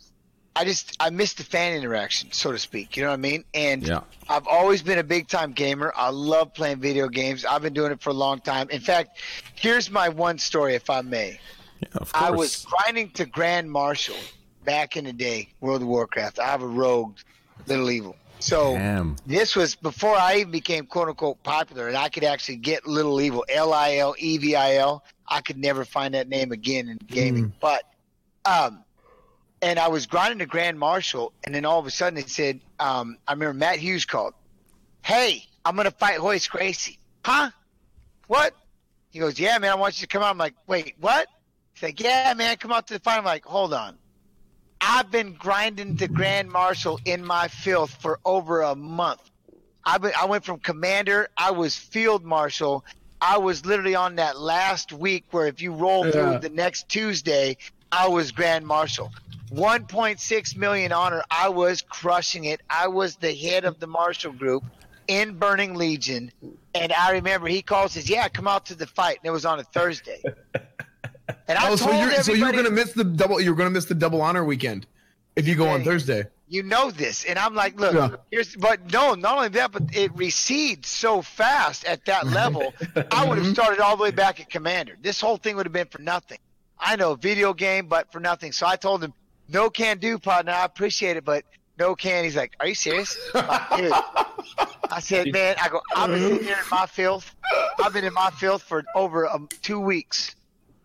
I 0.54 0.64
just 0.64 0.96
I 1.00 1.10
miss 1.10 1.34
the 1.34 1.44
fan 1.44 1.74
interaction, 1.74 2.32
so 2.32 2.52
to 2.52 2.58
speak. 2.58 2.96
You 2.96 3.02
know 3.04 3.10
what 3.10 3.14
I 3.14 3.18
mean? 3.18 3.44
And 3.54 3.86
Yeah. 3.86 4.00
I've 4.28 4.46
always 4.46 4.82
been 4.82 4.98
a 4.98 5.04
big 5.04 5.28
time 5.28 5.52
gamer. 5.52 5.92
I 5.96 6.10
love 6.10 6.54
playing 6.54 6.80
video 6.80 7.08
games. 7.08 7.44
I've 7.44 7.62
been 7.62 7.74
doing 7.74 7.92
it 7.92 8.00
for 8.00 8.10
a 8.10 8.14
long 8.14 8.40
time. 8.40 8.68
In 8.70 8.80
fact, 8.80 9.18
here's 9.54 9.90
my 9.90 10.08
one 10.08 10.38
story, 10.38 10.74
if 10.74 10.88
I 10.90 11.02
may. 11.02 11.38
Yeah. 11.80 12.04
I 12.14 12.30
was 12.30 12.64
grinding 12.64 13.10
to 13.10 13.26
Grand 13.26 13.70
Marshal 13.70 14.16
back 14.64 14.96
in 14.96 15.04
the 15.04 15.12
day, 15.12 15.48
World 15.60 15.82
of 15.82 15.88
Warcraft. 15.88 16.38
I 16.38 16.46
have 16.46 16.62
a 16.62 16.66
rogue, 16.66 17.16
Little 17.66 17.90
Evil. 17.90 18.16
So 18.38 18.74
Damn. 18.74 19.16
this 19.26 19.56
was 19.56 19.74
before 19.74 20.14
I 20.14 20.36
even 20.36 20.50
became 20.50 20.86
quote 20.86 21.08
unquote 21.08 21.42
popular, 21.42 21.88
and 21.88 21.96
I 21.96 22.08
could 22.08 22.24
actually 22.24 22.56
get 22.56 22.86
Little 22.86 23.20
Evil, 23.20 23.44
L 23.48 23.72
I 23.72 23.96
L 23.96 24.14
E 24.18 24.38
V 24.38 24.54
I 24.54 24.76
L. 24.76 25.02
I 25.26 25.40
could 25.40 25.58
never 25.58 25.84
find 25.84 26.14
that 26.14 26.28
name 26.28 26.52
again 26.52 26.88
in 26.88 26.98
gaming, 26.98 27.52
but 27.60 27.82
um, 28.44 28.84
and 29.62 29.78
I 29.78 29.88
was 29.88 30.06
grinding 30.06 30.38
to 30.40 30.46
Grand 30.46 30.78
Marshal, 30.78 31.32
and 31.44 31.54
then 31.54 31.64
all 31.64 31.78
of 31.78 31.86
a 31.86 31.90
sudden 31.90 32.18
it 32.18 32.30
said, 32.30 32.60
um, 32.78 33.18
I 33.26 33.32
remember 33.32 33.54
Matt 33.54 33.78
Hughes 33.78 34.04
called, 34.04 34.34
"Hey, 35.02 35.44
I'm 35.64 35.74
gonna 35.74 35.90
fight 35.90 36.20
Royce 36.20 36.46
Gracie." 36.46 36.98
Huh? 37.24 37.50
What? 38.28 38.54
He 39.10 39.18
goes, 39.18 39.38
"Yeah, 39.40 39.58
man, 39.58 39.72
I 39.72 39.74
want 39.74 40.00
you 40.00 40.06
to 40.06 40.08
come 40.08 40.22
out." 40.22 40.30
I'm 40.30 40.38
like, 40.38 40.54
"Wait, 40.66 40.94
what?" 41.00 41.26
He's 41.74 41.82
like, 41.82 42.00
"Yeah, 42.00 42.34
man, 42.34 42.56
come 42.56 42.70
out 42.72 42.86
to 42.88 42.94
the 42.94 43.00
fight." 43.00 43.18
I'm 43.18 43.24
like, 43.24 43.44
"Hold 43.44 43.74
on." 43.74 43.98
I've 44.80 45.10
been 45.10 45.32
grinding 45.34 45.96
to 45.98 46.08
Grand 46.08 46.50
Marshal 46.50 46.98
in 47.04 47.24
my 47.24 47.48
filth 47.48 47.90
for 47.90 48.18
over 48.24 48.62
a 48.62 48.74
month. 48.74 49.20
I've 49.84 50.02
been, 50.02 50.12
I 50.18 50.26
went 50.26 50.44
from 50.44 50.58
commander, 50.60 51.28
I 51.36 51.52
was 51.52 51.76
field 51.76 52.24
marshal. 52.24 52.84
I 53.20 53.38
was 53.38 53.64
literally 53.64 53.94
on 53.94 54.16
that 54.16 54.38
last 54.38 54.92
week 54.92 55.24
where 55.30 55.46
if 55.46 55.62
you 55.62 55.72
roll 55.72 56.04
Yeah. 56.06 56.12
through 56.12 56.38
the 56.40 56.54
next 56.54 56.88
Tuesday, 56.88 57.56
I 57.90 58.08
was 58.08 58.32
grand 58.32 58.66
marshal. 58.66 59.10
1.6 59.52 60.56
million 60.56 60.92
honor. 60.92 61.22
I 61.30 61.48
was 61.48 61.82
crushing 61.82 62.44
it. 62.44 62.60
I 62.68 62.88
was 62.88 63.16
the 63.16 63.32
head 63.34 63.64
of 63.64 63.78
the 63.78 63.86
marshal 63.86 64.32
group 64.32 64.64
in 65.06 65.38
Burning 65.38 65.74
Legion. 65.76 66.32
And 66.74 66.92
I 66.92 67.12
remember 67.12 67.46
he 67.46 67.62
calls 67.62 67.92
says, 67.92 68.10
"Yeah, 68.10 68.28
come 68.28 68.48
out 68.48 68.66
to 68.66 68.74
the 68.74 68.86
fight." 68.88 69.18
And 69.22 69.26
it 69.26 69.30
was 69.30 69.46
on 69.46 69.60
a 69.60 69.64
Thursday. 69.64 70.20
And 71.48 71.58
I 71.58 71.64
Oh, 71.64 71.76
told 71.76 71.78
so 71.80 71.90
you're 71.92 72.22
so 72.22 72.32
you're 72.32 72.52
gonna 72.52 72.70
miss 72.70 72.92
the 72.92 73.04
double. 73.04 73.40
You're 73.40 73.54
gonna 73.54 73.70
miss 73.70 73.86
the 73.86 73.94
double 73.94 74.20
honor 74.22 74.44
weekend 74.44 74.86
if 75.34 75.46
you 75.48 75.54
go 75.54 75.68
on 75.68 75.84
Thursday. 75.84 76.24
you 76.48 76.62
know 76.62 76.90
this 76.92 77.24
and 77.24 77.38
i'm 77.40 77.54
like 77.54 77.78
look 77.78 77.92
Yeah. 77.92 78.16
here's 78.30 78.54
but 78.56 78.90
no 78.92 79.14
not 79.14 79.36
only 79.36 79.48
that 79.48 79.72
but 79.72 79.82
it 79.96 80.14
recedes 80.14 80.88
so 80.88 81.20
fast 81.20 81.84
at 81.84 82.04
that 82.06 82.26
level 82.40 82.72
i 83.10 83.26
would 83.28 83.36
have 83.38 83.48
started 83.48 83.80
all 83.80 83.96
the 83.96 84.02
way 84.04 84.12
back 84.12 84.38
at 84.40 84.48
commander 84.48 84.96
this 85.02 85.20
whole 85.20 85.36
thing 85.38 85.56
would 85.56 85.66
have 85.66 85.72
been 85.72 85.88
for 85.88 86.00
nothing 86.00 86.38
i 86.78 86.94
know 86.94 87.16
video 87.16 87.52
game 87.52 87.86
but 87.88 88.10
for 88.12 88.20
nothing 88.20 88.52
so 88.52 88.64
i 88.64 88.76
told 88.76 89.02
him 89.02 89.12
no 89.48 89.68
can 89.68 89.98
do 89.98 90.18
partner 90.20 90.52
i 90.52 90.64
appreciate 90.64 91.16
it 91.16 91.24
but 91.24 91.44
no 91.80 91.96
can 91.96 92.22
he's 92.22 92.36
like 92.36 92.52
are 92.60 92.68
you 92.68 92.76
serious 92.76 93.18
I'm 93.34 93.46
like, 93.48 93.76
"Dude." 93.78 93.92
i 94.92 95.00
said 95.00 95.32
man 95.32 95.56
i 95.60 95.68
go 95.68 95.80
i've 95.96 96.08
been 96.10 96.32
in 96.46 96.54
my 96.70 96.86
filth 96.86 97.34
i've 97.82 97.92
been 97.92 98.04
in 98.04 98.14
my 98.14 98.30
filth 98.30 98.62
for 98.62 98.84
over 98.94 99.28
um, 99.28 99.48
two 99.62 99.80
weeks 99.80 100.36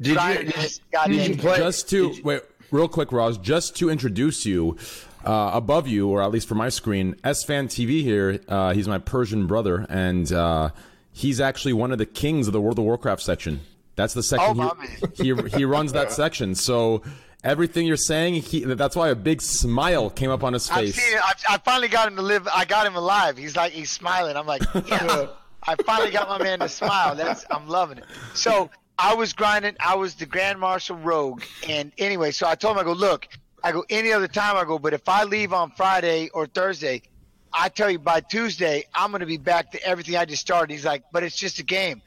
Did 0.01 0.13
grinding 0.13 0.47
you, 0.47 0.51
this 0.53 0.81
did 1.05 1.27
you 1.29 1.37
play? 1.37 1.57
just 1.57 1.89
to 1.89 2.13
wait 2.23 2.41
real 2.71 2.87
quick 2.87 3.11
ross 3.11 3.37
just 3.37 3.75
to 3.77 3.89
introduce 3.89 4.45
you 4.45 4.77
uh, 5.25 5.51
above 5.53 5.87
you 5.87 6.09
or 6.09 6.21
at 6.21 6.31
least 6.31 6.47
for 6.47 6.55
my 6.55 6.69
screen 6.69 7.15
s 7.23 7.43
fan 7.43 7.67
tv 7.67 8.01
here 8.01 8.39
uh, 8.47 8.73
he's 8.73 8.87
my 8.87 8.97
persian 8.97 9.45
brother 9.45 9.85
and 9.89 10.31
uh, 10.31 10.69
he's 11.11 11.39
actually 11.41 11.73
one 11.73 11.91
of 11.91 11.97
the 11.97 12.05
kings 12.05 12.47
of 12.47 12.53
the 12.53 12.61
World 12.61 12.79
of 12.79 12.85
Warcraft 12.85 13.21
section. 13.21 13.59
That's 13.95 14.13
the 14.13 14.23
section 14.23 14.49
Oh, 14.51 14.53
my 14.53 14.87
he, 15.17 15.33
he 15.33 15.49
he 15.57 15.65
runs 15.65 15.91
that 15.93 16.11
section. 16.21 16.55
So 16.55 17.03
everything 17.43 17.85
you're 17.85 17.97
saying, 17.97 18.35
he, 18.35 18.63
that's 18.63 18.95
why 18.95 19.09
a 19.09 19.15
big 19.15 19.41
smile 19.41 20.09
came 20.09 20.29
up 20.31 20.43
on 20.43 20.53
his 20.53 20.69
I've 20.69 20.77
face. 20.85 20.95
seen 20.95 21.17
it. 21.17 21.21
I, 21.23 21.55
I 21.55 21.57
finally 21.57 21.89
got 21.89 22.07
him 22.07 22.15
to 22.15 22.21
live. 22.21 22.47
I 22.47 22.65
got 22.65 22.87
him 22.87 22.95
alive. 22.95 23.37
He's 23.37 23.55
like 23.55 23.73
he's 23.73 23.91
smiling. 23.91 24.37
I'm 24.37 24.47
like, 24.47 24.63
yeah. 24.87 25.27
I 25.63 25.75
finally 25.85 26.09
got 26.09 26.27
my 26.27 26.41
man 26.41 26.59
to 26.59 26.69
smile. 26.69 27.13
That's 27.15 27.45
I'm 27.51 27.67
loving 27.67 27.97
it. 27.99 28.05
So 28.33 28.69
I 29.03 29.15
was 29.15 29.33
grinding. 29.33 29.75
I 29.79 29.95
was 29.95 30.13
the 30.13 30.27
Grand 30.27 30.59
Marshal 30.59 30.95
Rogue, 30.95 31.41
and 31.67 31.91
anyway, 31.97 32.29
so 32.29 32.47
I 32.47 32.53
told 32.53 32.77
him, 32.77 32.81
I 32.81 32.83
go, 32.83 32.93
look, 32.93 33.27
I 33.63 33.71
go 33.71 33.83
any 33.89 34.11
other 34.11 34.27
time, 34.27 34.55
I 34.55 34.63
go, 34.63 34.77
but 34.77 34.93
if 34.93 35.09
I 35.09 35.23
leave 35.23 35.53
on 35.53 35.71
Friday 35.71 36.29
or 36.29 36.45
Thursday, 36.45 37.01
I 37.51 37.69
tell 37.69 37.89
you 37.89 37.97
by 37.97 38.21
Tuesday 38.21 38.85
I'm 38.93 39.11
gonna 39.11 39.25
be 39.25 39.37
back 39.37 39.71
to 39.71 39.83
everything 39.83 40.17
I 40.17 40.25
just 40.25 40.41
started. 40.41 40.71
He's 40.71 40.85
like, 40.85 41.03
but 41.11 41.23
it's 41.23 41.35
just 41.35 41.57
a 41.57 41.63
game. 41.63 42.03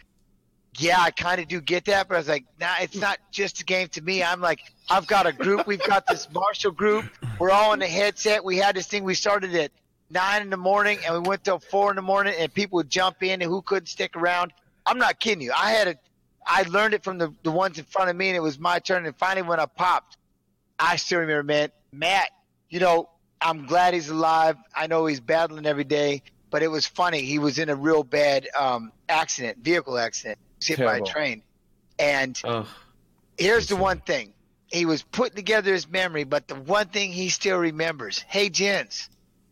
Yeah, 0.79 1.01
I 1.01 1.11
kind 1.11 1.41
of 1.41 1.49
do 1.49 1.61
get 1.61 1.85
that, 1.87 2.09
but 2.09 2.15
I 2.15 2.19
was 2.19 2.29
like, 2.29 2.45
nah, 2.61 2.75
it's 2.81 2.97
not 2.97 3.19
just 3.33 3.61
a 3.61 3.65
game 3.65 3.89
to 3.89 4.03
me. 4.03 4.23
I'm 4.23 4.41
like, 4.41 4.61
I've 4.89 5.07
got 5.07 5.27
a 5.27 5.33
group. 5.33 5.67
We've 5.67 5.85
got 5.85 6.07
this 6.07 6.29
Marshall 6.33 6.73
group. 6.73 7.05
We're 7.39 7.51
all 7.51 7.73
in 7.73 7.81
the 7.81 7.87
headset. 7.87 8.45
We 8.45 8.57
had 8.57 8.77
this 8.77 8.87
thing. 8.87 9.05
We 9.05 9.15
started 9.15 9.55
at 9.55 9.71
nine 10.11 10.43
in 10.43 10.51
the 10.51 10.57
morning 10.57 10.99
and 11.05 11.15
we 11.15 11.29
went 11.29 11.45
till 11.45 11.59
four 11.59 11.91
in 11.91 11.97
the 11.97 12.03
morning, 12.03 12.35
and 12.39 12.53
people 12.53 12.77
would 12.77 12.91
jump 12.91 13.23
in 13.23 13.43
and 13.43 13.51
who 13.51 13.63
couldn't 13.63 13.87
stick 13.87 14.17
around. 14.17 14.53
I'm 14.87 14.99
not 14.99 15.21
kidding 15.21 15.43
you. 15.43 15.53
I 15.53 15.71
had 15.71 15.89
a, 15.89 15.97
I 16.47 16.63
learned 16.63 16.95
it 16.95 17.05
from 17.05 17.19
the 17.19 17.33
the 17.43 17.51
ones 17.51 17.79
in 17.79 17.85
front 17.85 18.11
of 18.11 18.17
me, 18.17 18.29
and 18.29 18.37
it 18.37 18.41
was 18.41 18.59
my 18.59 18.79
turn. 18.79 19.07
And 19.07 19.17
finally, 19.17 19.47
when 19.47 19.61
I 19.61 19.67
popped, 19.67 20.17
I 20.79 20.97
still 20.97 21.21
remember, 21.21 21.43
man, 21.43 21.71
Matt. 21.93 22.31
You 22.69 22.81
know, 22.81 23.09
I'm 23.41 23.67
glad 23.67 23.95
he's 23.95 24.09
alive. 24.09 24.57
I 24.75 24.87
know 24.87 25.07
he's 25.07 25.21
battling 25.21 25.67
every 25.67 25.85
day, 25.85 26.23
but 26.51 26.63
it 26.63 26.69
was 26.69 26.87
funny. 26.87 27.21
He 27.21 27.39
was 27.39 27.59
in 27.59 27.69
a 27.69 27.77
real 27.77 28.03
bad 28.03 28.49
um, 28.59 28.91
accident, 29.09 29.59
vehicle 29.59 29.97
accident, 29.97 30.39
He 30.61 30.73
was 30.73 30.79
hit 30.79 30.85
by 30.85 30.97
a 30.97 31.03
train, 31.03 31.43
and 31.99 32.41
Ugh. 32.45 32.67
here's 33.39 33.69
the 33.69 33.77
one 33.77 34.01
thing 34.01 34.33
he 34.75 34.87
was 34.87 35.03
putting 35.03 35.37
together 35.37 35.73
his 35.73 35.89
memory 35.89 36.25
but 36.25 36.49
the 36.49 36.55
one 36.55 36.89
thing 36.89 37.13
he 37.13 37.29
still 37.29 37.59
remembers 37.59 38.19
hey 38.27 38.49
jens 38.49 39.09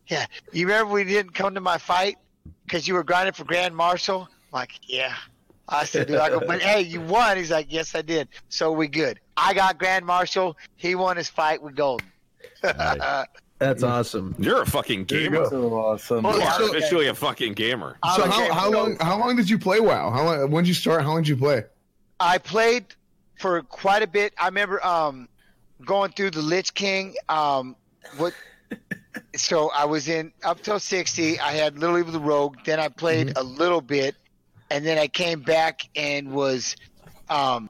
yeah 0.07 0.25
you 0.51 0.67
remember 0.67 0.91
we 0.91 1.03
didn't 1.03 1.33
come 1.33 1.53
to 1.53 1.61
my 1.61 1.77
fight 1.77 2.17
because 2.65 2.87
you 2.87 2.93
were 2.93 3.03
grinding 3.03 3.33
for 3.33 3.45
grand 3.45 3.75
marshal 3.75 4.27
I'm 4.29 4.37
like 4.51 4.79
yeah 4.83 5.15
i 5.69 5.83
said 5.85 6.07
dude 6.07 6.17
i 6.17 6.29
go 6.29 6.39
but 6.39 6.61
hey 6.61 6.81
you 6.81 7.01
won 7.01 7.37
he's 7.37 7.51
like 7.51 7.67
yes 7.69 7.95
i 7.95 8.01
did 8.01 8.27
so 8.49 8.71
we 8.71 8.87
good 8.87 9.19
i 9.37 9.53
got 9.53 9.77
grand 9.77 10.05
marshal 10.05 10.57
he 10.75 10.95
won 10.95 11.17
his 11.17 11.29
fight 11.29 11.61
with 11.61 11.75
golden 11.75 12.07
That's 13.63 13.83
awesome. 13.83 14.35
You're 14.39 14.63
a 14.63 14.65
fucking 14.65 15.05
gamer. 15.05 15.45
So 15.45 15.73
awesome. 15.73 16.25
You 16.25 16.37
yeah. 16.37 16.57
are 16.57 16.63
officially 16.63 17.07
a 17.07 17.13
fucking 17.13 17.53
gamer. 17.53 17.97
I'm 18.03 18.19
So 18.19 18.29
how, 18.29 18.41
gamer. 18.41 18.53
how 18.53 18.71
long 18.71 18.97
how 18.99 19.17
long 19.17 19.35
did 19.37 19.49
you 19.49 19.57
play 19.57 19.79
WoW? 19.79 20.11
How 20.11 20.25
long, 20.25 20.51
when 20.51 20.63
did 20.63 20.67
you 20.67 20.73
start? 20.73 21.01
How 21.03 21.09
long 21.09 21.21
did 21.21 21.29
you 21.29 21.37
play? 21.37 21.63
I 22.19 22.39
played 22.39 22.85
for 23.39 23.61
quite 23.61 24.03
a 24.03 24.07
bit. 24.07 24.33
I 24.37 24.47
remember 24.47 24.85
um, 24.85 25.29
going 25.85 26.11
through 26.11 26.31
the 26.31 26.41
Lich 26.41 26.73
King. 26.73 27.15
Um, 27.29 27.75
what? 28.17 28.33
So 29.35 29.69
I 29.71 29.85
was 29.85 30.09
in 30.09 30.33
up 30.43 30.61
till 30.61 30.79
sixty. 30.79 31.39
I 31.39 31.51
had 31.51 31.79
Little 31.79 31.97
Evil 31.97 32.11
the 32.11 32.19
Rogue. 32.19 32.57
Then 32.65 32.79
I 32.79 32.89
played 32.89 33.37
a 33.37 33.43
little 33.43 33.81
bit, 33.81 34.15
and 34.73 34.83
then 34.83 34.97
I 34.97 35.07
came 35.07 35.41
back 35.41 35.87
and 35.95 36.31
was. 36.31 36.75
Um, 37.29 37.69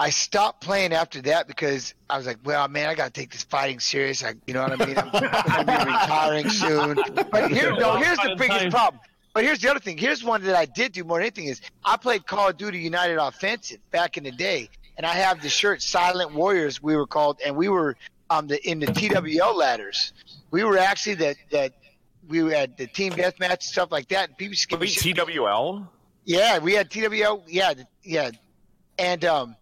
I 0.00 0.10
stopped 0.10 0.60
playing 0.60 0.92
after 0.92 1.22
that 1.22 1.46
because 1.46 1.94
I 2.10 2.16
was 2.16 2.26
like, 2.26 2.38
well, 2.44 2.66
man, 2.66 2.88
I 2.88 2.96
got 2.96 3.14
to 3.14 3.20
take 3.20 3.30
this 3.30 3.44
fighting 3.44 3.78
serious. 3.78 4.24
I, 4.24 4.34
you 4.44 4.52
know 4.52 4.64
what 4.64 4.80
I 4.80 4.86
mean? 4.86 4.98
I'm 4.98 5.10
going 5.10 5.22
to 5.22 5.86
be 5.86 5.92
retiring 5.92 6.48
soon. 6.48 6.98
But 7.30 7.52
here, 7.52 7.72
no, 7.76 7.96
here's 7.96 8.18
the 8.18 8.34
biggest 8.36 8.70
problem. 8.70 9.00
But 9.34 9.44
here's 9.44 9.60
the 9.60 9.70
other 9.70 9.78
thing. 9.78 9.96
Here's 9.96 10.24
one 10.24 10.42
that 10.44 10.56
I 10.56 10.64
did 10.64 10.92
do 10.92 11.04
more 11.04 11.18
than 11.18 11.26
anything 11.26 11.44
is 11.46 11.60
I 11.84 11.96
played 11.96 12.26
Call 12.26 12.48
of 12.48 12.56
Duty 12.56 12.78
United 12.80 13.18
Offensive 13.18 13.78
back 13.92 14.16
in 14.16 14.24
the 14.24 14.32
day, 14.32 14.68
and 14.96 15.06
I 15.06 15.12
have 15.12 15.42
the 15.42 15.48
shirt 15.48 15.80
Silent 15.80 16.34
Warriors 16.34 16.82
we 16.82 16.96
were 16.96 17.06
called, 17.06 17.38
and 17.44 17.54
we 17.54 17.68
were 17.68 17.96
um 18.30 18.48
the 18.48 18.60
in 18.68 18.80
the 18.80 18.86
TWL 18.86 19.56
ladders. 19.56 20.12
We 20.50 20.64
were 20.64 20.78
actually 20.78 21.14
the 21.14 21.36
the 21.50 21.72
we 22.28 22.38
had 22.52 22.76
the 22.76 22.86
team 22.86 23.12
deathmatch 23.12 23.50
and 23.50 23.62
stuff 23.62 23.92
like 23.92 24.08
that. 24.08 24.28
And 24.30 24.38
people 24.38 24.54
used 24.54 24.68
to 25.02 25.12
TWL? 25.12 25.86
Yeah, 26.24 26.58
we 26.58 26.72
had 26.74 26.90
TWL. 26.90 27.42
Yeah, 27.46 27.74
yeah, 28.02 28.30
and 28.98 29.24
um 29.24 29.56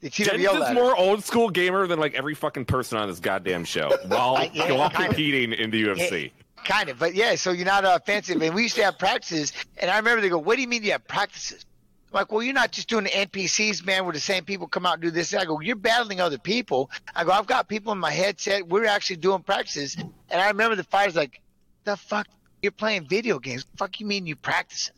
the 0.00 0.10
TWL 0.10 0.24
Jens 0.26 0.42
is 0.42 0.60
ladder. 0.60 0.74
more 0.74 0.96
old 0.96 1.24
school 1.24 1.50
gamer 1.50 1.86
than 1.86 1.98
like 1.98 2.14
every 2.14 2.34
fucking 2.34 2.64
person 2.66 2.98
on 2.98 3.08
this 3.08 3.18
goddamn 3.20 3.64
show 3.64 3.96
while, 4.06 4.48
Yeah, 4.52 4.72
while 4.72 4.90
competing 4.90 5.52
in 5.52 5.70
the 5.70 5.84
UFC. 5.84 6.30
Kind 6.64 6.88
of, 6.88 6.98
but 6.98 7.14
yeah. 7.14 7.34
So 7.36 7.52
you're 7.52 7.66
not 7.66 7.84
offensive, 7.84 8.40
and 8.42 8.54
we 8.54 8.62
used 8.62 8.76
to 8.76 8.84
have 8.84 8.98
practices. 8.98 9.52
And 9.78 9.90
I 9.90 9.96
remember 9.96 10.20
they 10.20 10.28
go, 10.28 10.38
"What 10.38 10.56
do 10.56 10.62
you 10.62 10.68
mean 10.68 10.82
you 10.82 10.92
have 10.92 11.06
practices?" 11.06 11.64
I'm 12.10 12.20
like, 12.20 12.32
well, 12.32 12.42
you're 12.42 12.54
not 12.54 12.72
just 12.72 12.88
doing 12.88 13.04
the 13.04 13.10
NPCs, 13.10 13.84
man, 13.84 14.04
where 14.04 14.14
the 14.14 14.20
same 14.20 14.44
people 14.44 14.66
come 14.66 14.86
out 14.86 14.94
and 14.94 15.02
do 15.02 15.10
this. 15.10 15.34
I 15.34 15.44
go, 15.44 15.60
you're 15.60 15.76
battling 15.76 16.22
other 16.22 16.38
people. 16.38 16.90
I 17.14 17.22
go, 17.24 17.32
I've 17.32 17.46
got 17.46 17.68
people 17.68 17.92
in 17.92 17.98
my 17.98 18.10
headset. 18.10 18.66
We're 18.66 18.86
actually 18.86 19.16
doing 19.16 19.42
practices. 19.42 19.94
And 20.30 20.40
I 20.40 20.48
remember 20.48 20.74
the 20.74 20.84
fighters 20.84 21.16
like, 21.16 21.42
the 21.84 21.96
fuck, 21.96 22.26
you're 22.62 22.72
playing 22.72 23.06
video 23.08 23.38
games. 23.38 23.64
The 23.64 23.76
fuck 23.76 24.00
you 24.00 24.06
mean 24.06 24.26
you 24.26 24.36
practicing? 24.36 24.94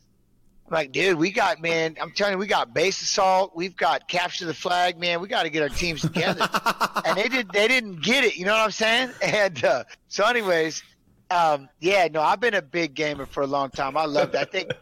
I'm 0.71 0.75
like, 0.75 0.93
dude, 0.93 1.19
we 1.19 1.33
got, 1.33 1.61
man, 1.61 1.97
I'm 2.01 2.13
telling 2.13 2.35
you, 2.35 2.39
we 2.39 2.47
got 2.47 2.73
base 2.73 3.03
assault. 3.03 3.53
We've 3.57 3.77
got 3.77 4.09
capture 4.09 4.47
the 4.47 4.55
flag, 4.55 4.99
man. 4.99 5.21
We 5.21 5.27
got 5.27 5.43
to 5.43 5.51
get 5.51 5.63
our 5.63 5.69
teams 5.69 6.03
together. 6.03 6.49
and 7.05 7.17
they 7.17 7.29
did, 7.29 7.51
they 7.53 7.67
didn't 7.67 8.03
get 8.03 8.25
it. 8.25 8.37
You 8.37 8.45
know 8.45 8.53
what 8.53 8.61
I'm 8.61 8.71
saying? 8.71 9.11
And 9.23 9.65
uh, 9.65 9.85
so, 10.09 10.25
anyways, 10.25 10.83
um, 11.31 11.69
yeah, 11.81 12.09
no, 12.11 12.21
I've 12.21 12.41
been 12.41 12.55
a 12.55 12.63
big 12.63 12.95
gamer 12.95 13.27
for 13.27 13.43
a 13.43 13.47
long 13.47 13.71
time. 13.71 13.97
I 13.97 14.05
love 14.05 14.33
that. 14.33 14.49
I 14.49 14.51
think, 14.51 14.73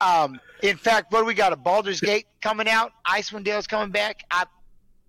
um, 0.00 0.40
in 0.62 0.76
fact, 0.76 1.12
what 1.12 1.20
do 1.20 1.26
we 1.26 1.34
got? 1.34 1.52
A 1.52 1.56
Baldur's 1.56 2.00
Gate 2.00 2.26
coming 2.40 2.68
out. 2.68 2.92
Icewind 3.06 3.44
Dale's 3.44 3.66
coming 3.66 3.90
back. 3.90 4.24
I, 4.30 4.44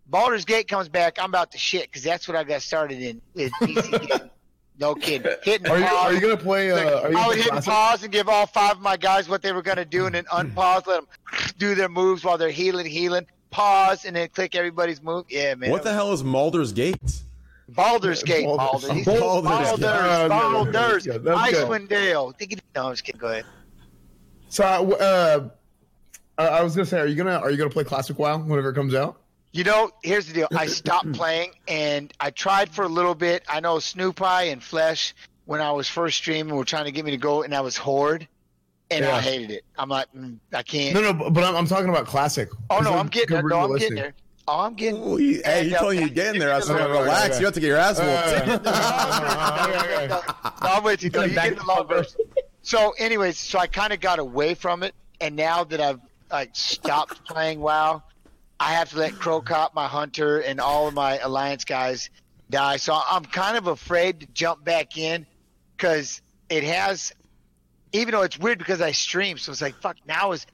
Baldur's 0.07 0.45
Gate 0.45 0.67
comes 0.67 0.89
back. 0.89 1.17
I'm 1.19 1.29
about 1.29 1.51
to 1.51 1.57
shit 1.57 1.83
because 1.83 2.03
that's 2.03 2.27
what 2.27 2.35
I 2.35 2.43
got 2.43 2.61
started 2.61 3.01
in 3.01 3.21
with 3.33 3.51
PC. 3.53 4.29
No 4.79 4.93
kidding. 4.95 5.31
Hitting 5.43 5.67
Are 5.67 5.77
you 5.79 5.85
pause. 5.85 6.05
are 6.05 6.13
you 6.13 6.19
gonna 6.21 6.37
play? 6.37 6.71
Uh, 6.71 7.01
are 7.01 7.11
you 7.11 7.17
I 7.17 7.27
would 7.27 7.37
hit 7.37 7.47
classic? 7.47 7.71
pause 7.71 8.03
and 8.03 8.11
give 8.11 8.27
all 8.27 8.45
five 8.45 8.73
of 8.73 8.81
my 8.81 8.97
guys 8.97 9.29
what 9.29 9.41
they 9.41 9.51
were 9.53 9.61
going 9.61 9.77
to 9.77 9.85
do, 9.85 10.05
and 10.05 10.15
then 10.15 10.25
unpause, 10.25 10.85
let 10.87 11.01
them 11.01 11.07
do 11.57 11.75
their 11.75 11.87
moves 11.89 12.23
while 12.25 12.37
they're 12.37 12.49
healing, 12.51 12.85
healing. 12.85 13.25
Pause, 13.51 14.05
and 14.05 14.15
then 14.17 14.27
click 14.29 14.53
everybody's 14.53 15.01
move. 15.01 15.25
Yeah, 15.29 15.55
man. 15.55 15.69
What 15.71 15.83
the 15.83 15.93
hell 15.93 16.11
is 16.11 16.23
Mulder's 16.25 16.73
Gate? 16.73 16.97
Baldur's 17.69 18.21
Gate, 18.21 18.45
Baldur's- 18.45 18.81
Baldur. 18.83 18.93
He's 18.95 19.05
Baldur's 19.05 19.49
Baldur's, 19.49 19.79
Gate. 19.79 20.29
Baldur's, 20.29 21.05
good. 21.05 21.23
Icewind 21.25 21.87
Dale. 21.89 22.33
No, 22.75 22.87
I'm 22.87 22.93
just 22.93 23.03
kidding. 23.05 23.19
Go 23.19 23.27
ahead. 23.27 23.45
So 24.49 24.63
uh, 24.65 25.49
I 26.37 26.47
I 26.47 26.63
was 26.63 26.75
gonna 26.75 26.85
say, 26.85 26.99
are 26.99 27.07
you 27.07 27.15
gonna 27.15 27.37
are 27.39 27.49
you 27.49 27.57
gonna 27.57 27.69
play 27.69 27.83
classic 27.85 28.19
WoW 28.19 28.37
whenever 28.39 28.69
it 28.69 28.73
comes 28.75 28.93
out? 28.93 29.21
You 29.55 29.63
know, 29.63 29.89
here's 30.03 30.27
the 30.27 30.33
deal. 30.33 30.47
I 30.53 30.65
stopped 30.81 31.13
playing 31.13 31.51
and 31.65 32.11
I 32.19 32.31
tried 32.31 32.69
for 32.71 32.83
a 32.83 32.89
little 32.89 33.15
bit. 33.15 33.41
I 33.47 33.61
know 33.61 33.79
Snoop 33.79 34.21
Eye 34.21 34.43
and 34.43 34.61
Flesh, 34.61 35.15
when 35.45 35.61
I 35.61 35.71
was 35.71 35.87
first 35.87 36.17
streaming, 36.17 36.53
were 36.53 36.65
trying 36.65 36.83
to 36.85 36.91
get 36.91 37.05
me 37.05 37.11
to 37.11 37.17
go, 37.17 37.41
and 37.43 37.55
I 37.55 37.61
was 37.61 37.77
Horde, 37.77 38.27
and 38.91 39.05
I 39.05 39.21
hated 39.21 39.51
it. 39.51 39.63
I'm 39.77 39.87
like, 39.87 40.07
mm, 40.13 40.37
I 40.51 40.61
can't. 40.61 40.93
No, 40.93 41.01
no, 41.01 41.13
but 41.13 41.29
but 41.29 41.45
I'm, 41.45 41.55
I'm 41.55 41.67
talking 41.67 41.87
about 41.87 42.05
classic. 42.05 42.49
oh, 42.69 42.79
no, 42.79 42.95
I'm 42.95 43.07
getting 43.07 43.29
there. 43.33 43.43
No, 43.43 43.61
I'm 43.61 43.77
getting 43.77 43.95
there. 43.95 44.13
Oh, 44.45 44.59
I'm 44.59 44.73
getting 44.73 45.01
Oh, 45.01 45.15
he, 45.15 45.35
hey, 45.35 45.41
And, 45.45 45.67
he 45.67 45.73
telling 45.73 45.99
you 46.01 46.09
to 46.09 46.13
get 46.13 46.35
in 46.35 46.39
there. 46.39 46.53
I 46.53 46.59
said, 46.59 46.75
Okay, 46.75 46.83
okay, 46.83 47.01
relax. 47.01 47.25
okay. 47.29 47.39
You 47.39 47.45
have 47.45 47.53
to 47.53 47.59
get 47.61 47.67
your 47.67 47.77
ass 47.77 47.97
whooped. 47.97 48.67
Uh, 48.67 49.67
okay, 49.69 49.85
okay. 49.85 50.07
no, 50.07 50.69
I'm 50.69 50.83
with 50.83 51.01
you. 51.01 51.09
No, 51.11 51.23
you 51.23 51.33
get 51.33 51.55
the 51.55 51.63
long 51.63 51.87
version. 51.87 52.19
So, 52.61 52.93
anyways, 52.99 53.37
so 53.37 53.57
I 53.57 53.67
kind 53.67 53.93
of 53.93 54.01
got 54.01 54.19
away 54.19 54.53
from 54.53 54.83
it, 54.83 54.93
and 55.21 55.33
now 55.35 55.63
that 55.63 55.79
I've 55.79 56.01
like 56.29 56.49
stopped 56.53 57.23
playing 57.25 57.61
WoW, 57.61 58.03
I 58.59 58.73
have 58.73 58.89
to 58.91 58.97
let 58.97 59.13
Cro 59.13 59.41
Cop, 59.41 59.73
my 59.73 59.87
hunter, 59.87 60.39
and 60.39 60.59
all 60.59 60.87
of 60.87 60.93
my 60.93 61.17
alliance 61.19 61.65
guys 61.65 62.09
die. 62.49 62.77
So 62.77 62.97
I'm 63.09 63.25
kind 63.25 63.57
of 63.57 63.67
afraid 63.67 64.21
to 64.21 64.27
jump 64.27 64.63
back 64.63 64.97
in 64.97 65.25
because 65.75 66.21
it 66.49 66.63
has, 66.63 67.11
even 67.91 68.13
though 68.13 68.21
it's 68.21 68.37
weird 68.37 68.57
because 68.59 68.81
I 68.81 68.91
stream, 68.91 69.37
so 69.37 69.51
it's 69.51 69.61
like 69.61 69.75
fuck. 69.81 69.97
Now 70.07 70.31
is 70.31 70.45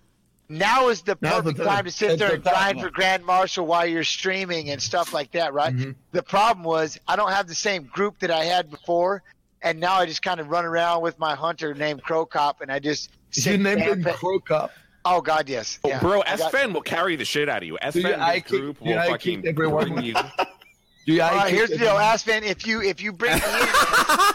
now 0.49 0.89
is 0.89 1.02
the 1.04 1.18
Now's 1.22 1.43
the 1.43 1.54
perfect 1.54 1.58
time. 1.60 1.68
time 1.68 1.86
to 1.86 1.91
sit 1.91 2.20
there 2.20 2.34
and 2.34 2.43
grind 2.43 2.82
for 2.82 2.89
Grand 2.89 3.24
Marshal 3.24 3.66
while 3.66 3.86
you're 3.86 4.04
streaming 4.04 4.70
and 4.70 4.82
stuff 4.82 5.14
like 5.14 5.32
that, 5.32 5.54
right? 5.54 5.74
Mhm. 5.76 5.95
The 6.12 6.24
problem 6.24 6.66
was 6.66 6.97
I 7.08 7.16
don't 7.16 7.32
have 7.32 7.47
the 7.47 7.56
same 7.56 7.84
group 7.84 8.20
that 8.20 8.32
I 8.32 8.43
had 8.45 8.70
before, 8.70 9.24
and 9.62 9.80
now 9.80 9.93
I 9.95 10.06
just 10.08 10.22
kind 10.24 10.39
of 10.39 10.49
run 10.49 10.66
around 10.66 11.04
with 11.04 11.18
my 11.20 11.36
hunter 11.36 11.74
named 11.74 12.04
Cro 12.04 12.26
Cop, 12.26 12.62
and 12.62 12.72
I 12.72 12.80
just 12.80 13.12
You 13.34 13.58
named 13.60 13.82
him 13.82 14.04
Cro 14.04 14.39
Cop. 14.39 14.72
Oh 15.04 15.22
God, 15.22 15.49
yes, 15.49 15.80
Oh, 15.84 15.89
yeah. 15.89 15.99
bro, 15.99 16.22
I 16.22 16.38
got- 16.38 16.52
SFN 16.52 16.74
will 16.74 16.82
carry 16.82 17.16
the 17.16 17.26
shit 17.26 17.49
out 17.49 17.64
of 17.64 17.68
you. 17.68 17.78
Dude, 17.91 18.06
SFN 18.06 18.20
I 18.20 18.39
group 18.39 18.80
will 18.82 18.95
fucking 18.95 19.41
kick 19.41 19.49
everyone. 19.49 19.93
bring 19.93 20.04
you. 20.06 20.16
Do 21.06 21.14
you 21.14 21.22
All 21.22 21.30
right, 21.30 21.38
like 21.38 21.54
here's 21.54 21.72
the 21.72 21.78
deal, 21.80 21.97
Ass 21.97 22.22
fan. 22.22 22.43
If 22.43 22.68
you 22.68 22.82
if 22.82 23.02
you 23.02 23.12
bring 23.12 23.34
me 23.34 23.39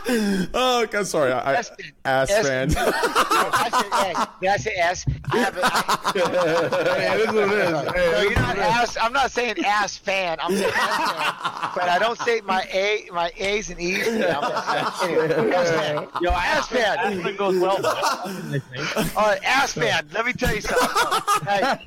in, 0.08 0.48
oh, 0.54 0.82
okay, 0.84 1.04
sorry. 1.04 1.32
I, 1.32 1.52
I, 1.52 1.54
Ass 1.54 1.70
ass 2.04 2.30
fan. 2.30 2.68
No, 2.70 2.90
I 2.92 3.68
said 3.70 3.92
S. 3.92 4.28
Did 4.40 4.48
I 4.48 4.56
say 4.56 4.74
S? 4.74 5.06
I 5.30 5.36
have 5.38 5.56
a, 5.56 5.60
I, 5.62 6.98
hey, 6.98 7.16
this 7.18 7.28
is 7.28 7.34
what 7.34 7.52
it 7.52 7.58
is. 7.58 7.92
Hey, 7.92 8.10
no, 8.10 8.20
you're 8.22 8.40
not 8.40 8.58
ass. 8.58 8.96
I'm 9.00 9.12
not 9.12 9.30
saying 9.30 9.64
ass 9.64 9.96
fan. 9.96 10.38
I'm 10.40 10.56
saying 10.56 10.72
ass 10.74 11.12
fan. 11.12 11.72
But 11.76 11.90
I 11.90 11.98
don't 11.98 12.18
say 12.20 12.40
my 12.40 12.62
A, 12.72 13.08
my 13.12 13.30
A's 13.36 13.70
and 13.70 13.78
E's. 13.78 14.06
Yeah, 14.06 14.38
I'm 14.40 15.08
anyway, 15.10 15.52
ass 15.54 15.70
fan. 15.70 16.08
Yo, 16.20 16.30
Ass 16.30 16.68
fan. 16.68 16.98
Aspen 16.98 17.36
goes 17.36 17.58
well. 17.58 17.76
All 19.16 19.26
right, 19.28 19.44
ass 19.44 19.74
fan. 19.74 20.08
Let 20.12 20.24
me 20.26 20.32
tell 20.32 20.54
you 20.54 20.62
something. 20.62 21.46
Hey, 21.46 21.78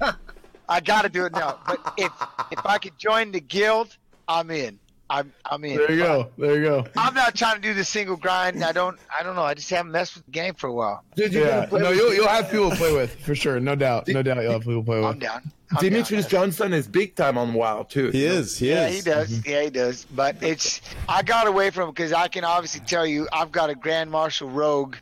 I 0.70 0.80
got 0.80 1.02
to 1.02 1.10
do 1.10 1.26
it 1.26 1.34
now. 1.34 1.60
But 1.66 1.94
if 1.98 2.12
if 2.52 2.66
I 2.66 2.78
could 2.78 2.98
join 3.00 3.32
the 3.32 3.42
guild, 3.42 3.98
I'm 4.30 4.50
in. 4.52 4.80
I'm 5.12 5.34
I'm 5.44 5.66
in. 5.66 5.78
There 5.78 5.92
you 5.92 5.98
go. 6.04 6.30
There 6.38 6.56
you 6.56 6.62
go. 6.62 6.86
I'm 6.96 7.16
not 7.16 7.34
trying 7.34 7.56
to 7.56 7.62
do 7.62 7.74
the 7.74 7.84
single 7.84 8.16
grind. 8.16 8.64
I 8.64 8.72
don't. 8.72 9.00
I 9.20 9.24
don't 9.24 9.36
know. 9.36 9.42
I 9.42 9.56
just 9.56 9.68
haven't 9.72 9.92
messed 9.92 10.14
with 10.16 10.24
the 10.26 10.32
game 10.32 10.54
for 10.54 10.68
a 10.68 10.74
while. 10.74 11.04
Dude, 11.16 11.34
you're 11.34 11.48
Yeah. 11.48 11.66
play 11.66 11.82
No, 11.82 11.90
with- 11.90 11.98
you'll 11.98 12.14
you'll 12.14 12.28
have 12.28 12.52
people 12.52 12.70
to 12.70 12.76
play 12.76 12.94
with 12.94 13.20
for 13.26 13.34
sure. 13.34 13.60
No 13.60 13.74
doubt. 13.76 14.08
No 14.08 14.22
doubt. 14.22 14.44
You'll 14.44 14.52
have 14.52 14.62
people 14.62 14.82
to 14.82 14.86
play 14.86 14.98
I'm 15.00 15.06
with. 15.16 15.20
down. 15.22 15.52
I'm 15.72 15.78
Demetrious 15.78 16.22
down. 16.22 16.30
Johnson 16.30 16.74
is 16.74 16.88
big 16.88 17.16
time 17.16 17.40
on 17.40 17.56
WoW 17.56 17.84
too. 17.90 18.12
He 18.12 18.24
is. 18.24 18.60
He 18.60 18.70
Yeah, 18.70 18.88
is. 18.88 18.96
he 18.98 19.02
does. 19.02 19.32
Mm-hmm. 19.32 19.50
Yeah, 19.50 19.64
he 19.64 19.70
does. 19.72 20.06
But 20.06 20.36
it's 20.44 20.80
I 21.08 21.24
got 21.24 21.48
away 21.48 21.72
from 21.72 21.90
because 21.90 22.14
I 22.14 22.28
can 22.28 22.44
obviously 22.44 22.82
tell 22.82 23.06
you 23.08 23.28
I've 23.34 23.52
got 23.52 23.72
a 23.72 23.76
Grand 23.76 24.12
Marshal 24.12 24.50
Rogue, 24.50 24.96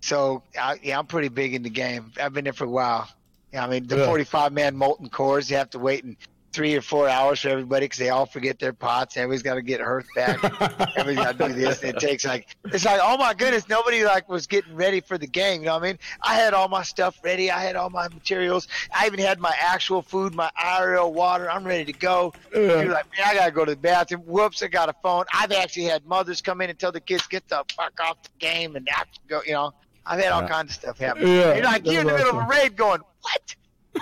so 0.00 0.42
I, 0.60 0.80
yeah, 0.82 0.98
I'm 0.98 1.06
pretty 1.06 1.28
big 1.28 1.54
in 1.54 1.62
the 1.62 1.70
game. 1.70 2.10
I've 2.20 2.32
been 2.32 2.42
there 2.44 2.52
for 2.52 2.64
a 2.64 2.68
while. 2.68 3.08
Yeah, 3.52 3.64
I 3.64 3.68
mean 3.68 3.86
the 3.86 3.98
Yeah. 3.98 4.06
45 4.06 4.52
man 4.52 4.74
molten 4.76 5.08
cores. 5.08 5.48
You 5.50 5.56
have 5.58 5.70
to 5.70 5.78
wait 5.78 6.02
in 6.04 6.16
three 6.52 6.76
or 6.76 6.82
four 6.82 7.08
hours 7.08 7.40
for 7.40 7.48
everybody 7.48 7.84
because 7.84 7.98
they 7.98 8.10
all 8.10 8.26
forget 8.26 8.58
their 8.58 8.72
pots. 8.72 9.16
Everybody's 9.16 9.42
got 9.42 9.54
to 9.54 9.62
get 9.62 9.80
Hearth 9.80 10.06
back. 10.14 10.42
Everybody's 10.96 11.16
got 11.16 11.38
to 11.38 11.48
do 11.48 11.54
this. 11.54 11.82
And 11.82 11.94
it 11.94 12.00
takes 12.00 12.24
like 12.24 12.56
it's 12.66 12.84
like 12.84 13.00
oh 13.02 13.16
my 13.16 13.34
goodness, 13.34 13.68
nobody 13.68 14.04
like 14.04 14.28
was 14.28 14.46
getting 14.46 14.74
ready 14.74 15.00
for 15.00 15.18
the 15.18 15.26
game. 15.26 15.60
You 15.60 15.66
know 15.66 15.74
what 15.74 15.84
I 15.84 15.86
mean? 15.88 15.98
I 16.22 16.34
had 16.34 16.54
all 16.54 16.68
my 16.68 16.82
stuff 16.82 17.18
ready. 17.24 17.50
I 17.50 17.60
had 17.60 17.76
all 17.76 17.90
my 17.90 18.08
materials. 18.08 18.68
I 18.94 19.06
even 19.06 19.18
had 19.18 19.40
my 19.40 19.54
actual 19.60 20.02
food, 20.02 20.34
my 20.34 20.50
IRL 20.60 21.12
water. 21.12 21.50
I'm 21.50 21.64
ready 21.64 21.84
to 21.84 21.98
go. 21.98 22.32
You're 22.54 22.86
like, 22.86 23.06
man, 23.16 23.26
I 23.26 23.34
gotta 23.34 23.52
go 23.52 23.64
to 23.64 23.72
the 23.72 23.80
bathroom. 23.80 24.22
Whoops, 24.22 24.62
I 24.62 24.68
got 24.68 24.88
a 24.88 24.94
phone. 25.02 25.24
I've 25.32 25.52
actually 25.52 25.84
had 25.84 26.04
mothers 26.06 26.40
come 26.40 26.60
in 26.60 26.70
and 26.70 26.78
tell 26.78 26.92
the 26.92 27.00
kids 27.00 27.26
get 27.26 27.48
the 27.48 27.64
fuck 27.76 27.98
off 28.00 28.22
the 28.22 28.30
game 28.38 28.76
and 28.76 28.88
have 28.90 29.10
to 29.10 29.20
go. 29.28 29.40
You 29.46 29.52
know, 29.52 29.74
I've 30.04 30.20
had 30.20 30.32
all 30.32 30.46
kinds 30.46 30.70
of 30.70 30.76
stuff 30.76 30.98
happen. 30.98 31.26
Yeah, 31.26 31.54
you're 31.54 31.64
like, 31.64 31.86
you're 31.86 32.00
in 32.00 32.06
the 32.06 32.12
middle 32.12 32.38
of 32.38 32.44
a 32.44 32.48
raid, 32.48 32.76
going, 32.76 33.00
what? 33.22 33.54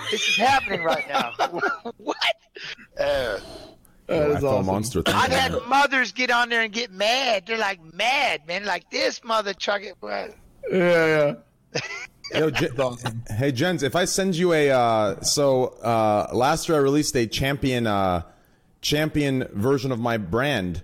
This 0.09 0.27
is 0.29 0.35
happening 0.37 0.83
right 0.83 1.07
now. 1.09 1.31
what? 1.97 2.17
Uh, 2.99 3.39
I 4.09 4.13
That 4.13 4.29
is 4.31 4.39
felt 4.39 4.43
a 4.43 4.47
awesome. 4.47 4.65
monster. 4.65 5.01
Thank 5.03 5.17
I've 5.17 5.31
had 5.31 5.53
mothers 5.67 6.11
get 6.11 6.31
on 6.31 6.49
there 6.49 6.61
and 6.61 6.71
get 6.73 6.91
mad. 6.91 7.43
They're 7.47 7.57
like 7.57 7.79
mad, 7.93 8.45
man. 8.47 8.65
Like 8.65 8.89
this 8.91 9.23
mother 9.23 9.53
truck 9.53 9.81
it. 9.83 9.95
What? 9.99 10.35
Yeah, 10.71 11.35
yeah. 11.73 11.81
Yo, 12.39 12.49
J- 12.49 12.69
hey, 13.37 13.51
Jens, 13.51 13.83
if 13.83 13.95
I 13.95 14.05
send 14.05 14.35
you 14.37 14.53
a 14.53 14.69
uh, 14.71 15.21
so 15.21 15.65
uh, 15.83 16.27
last 16.33 16.69
year 16.69 16.77
I 16.77 16.81
released 16.81 17.15
a 17.17 17.27
champion 17.27 17.87
uh, 17.87 18.21
champion 18.81 19.47
version 19.53 19.91
of 19.91 19.99
my 19.99 20.17
brand 20.17 20.81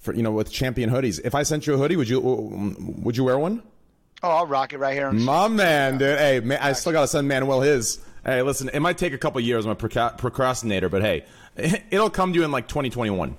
for 0.00 0.12
you 0.14 0.22
know 0.24 0.32
with 0.32 0.50
champion 0.50 0.90
hoodies. 0.90 1.20
If 1.24 1.34
I 1.36 1.44
sent 1.44 1.66
you 1.68 1.74
a 1.74 1.76
hoodie, 1.76 1.94
would 1.96 2.08
you 2.08 2.20
would 2.20 3.16
you 3.16 3.22
wear 3.24 3.38
one? 3.38 3.62
Oh, 4.24 4.30
I'll 4.30 4.46
rock 4.46 4.72
it 4.72 4.78
right 4.78 4.94
here. 4.94 5.06
On 5.06 5.20
My 5.22 5.46
man, 5.46 5.98
dude. 5.98 6.18
Hey, 6.18 6.40
man, 6.40 6.58
I 6.60 6.72
still 6.72 6.90
gotta 6.90 7.06
send 7.06 7.28
Manuel 7.28 7.60
his. 7.60 8.04
Hey, 8.28 8.42
listen, 8.42 8.68
it 8.74 8.80
might 8.80 8.98
take 8.98 9.14
a 9.14 9.18
couple 9.18 9.40
years. 9.40 9.64
I'm 9.64 9.70
a 9.70 9.74
procrastinator, 9.74 10.90
but 10.90 11.00
hey, 11.00 11.24
it'll 11.90 12.10
come 12.10 12.34
to 12.34 12.38
you 12.38 12.44
in 12.44 12.50
like 12.50 12.68
2021. 12.68 13.34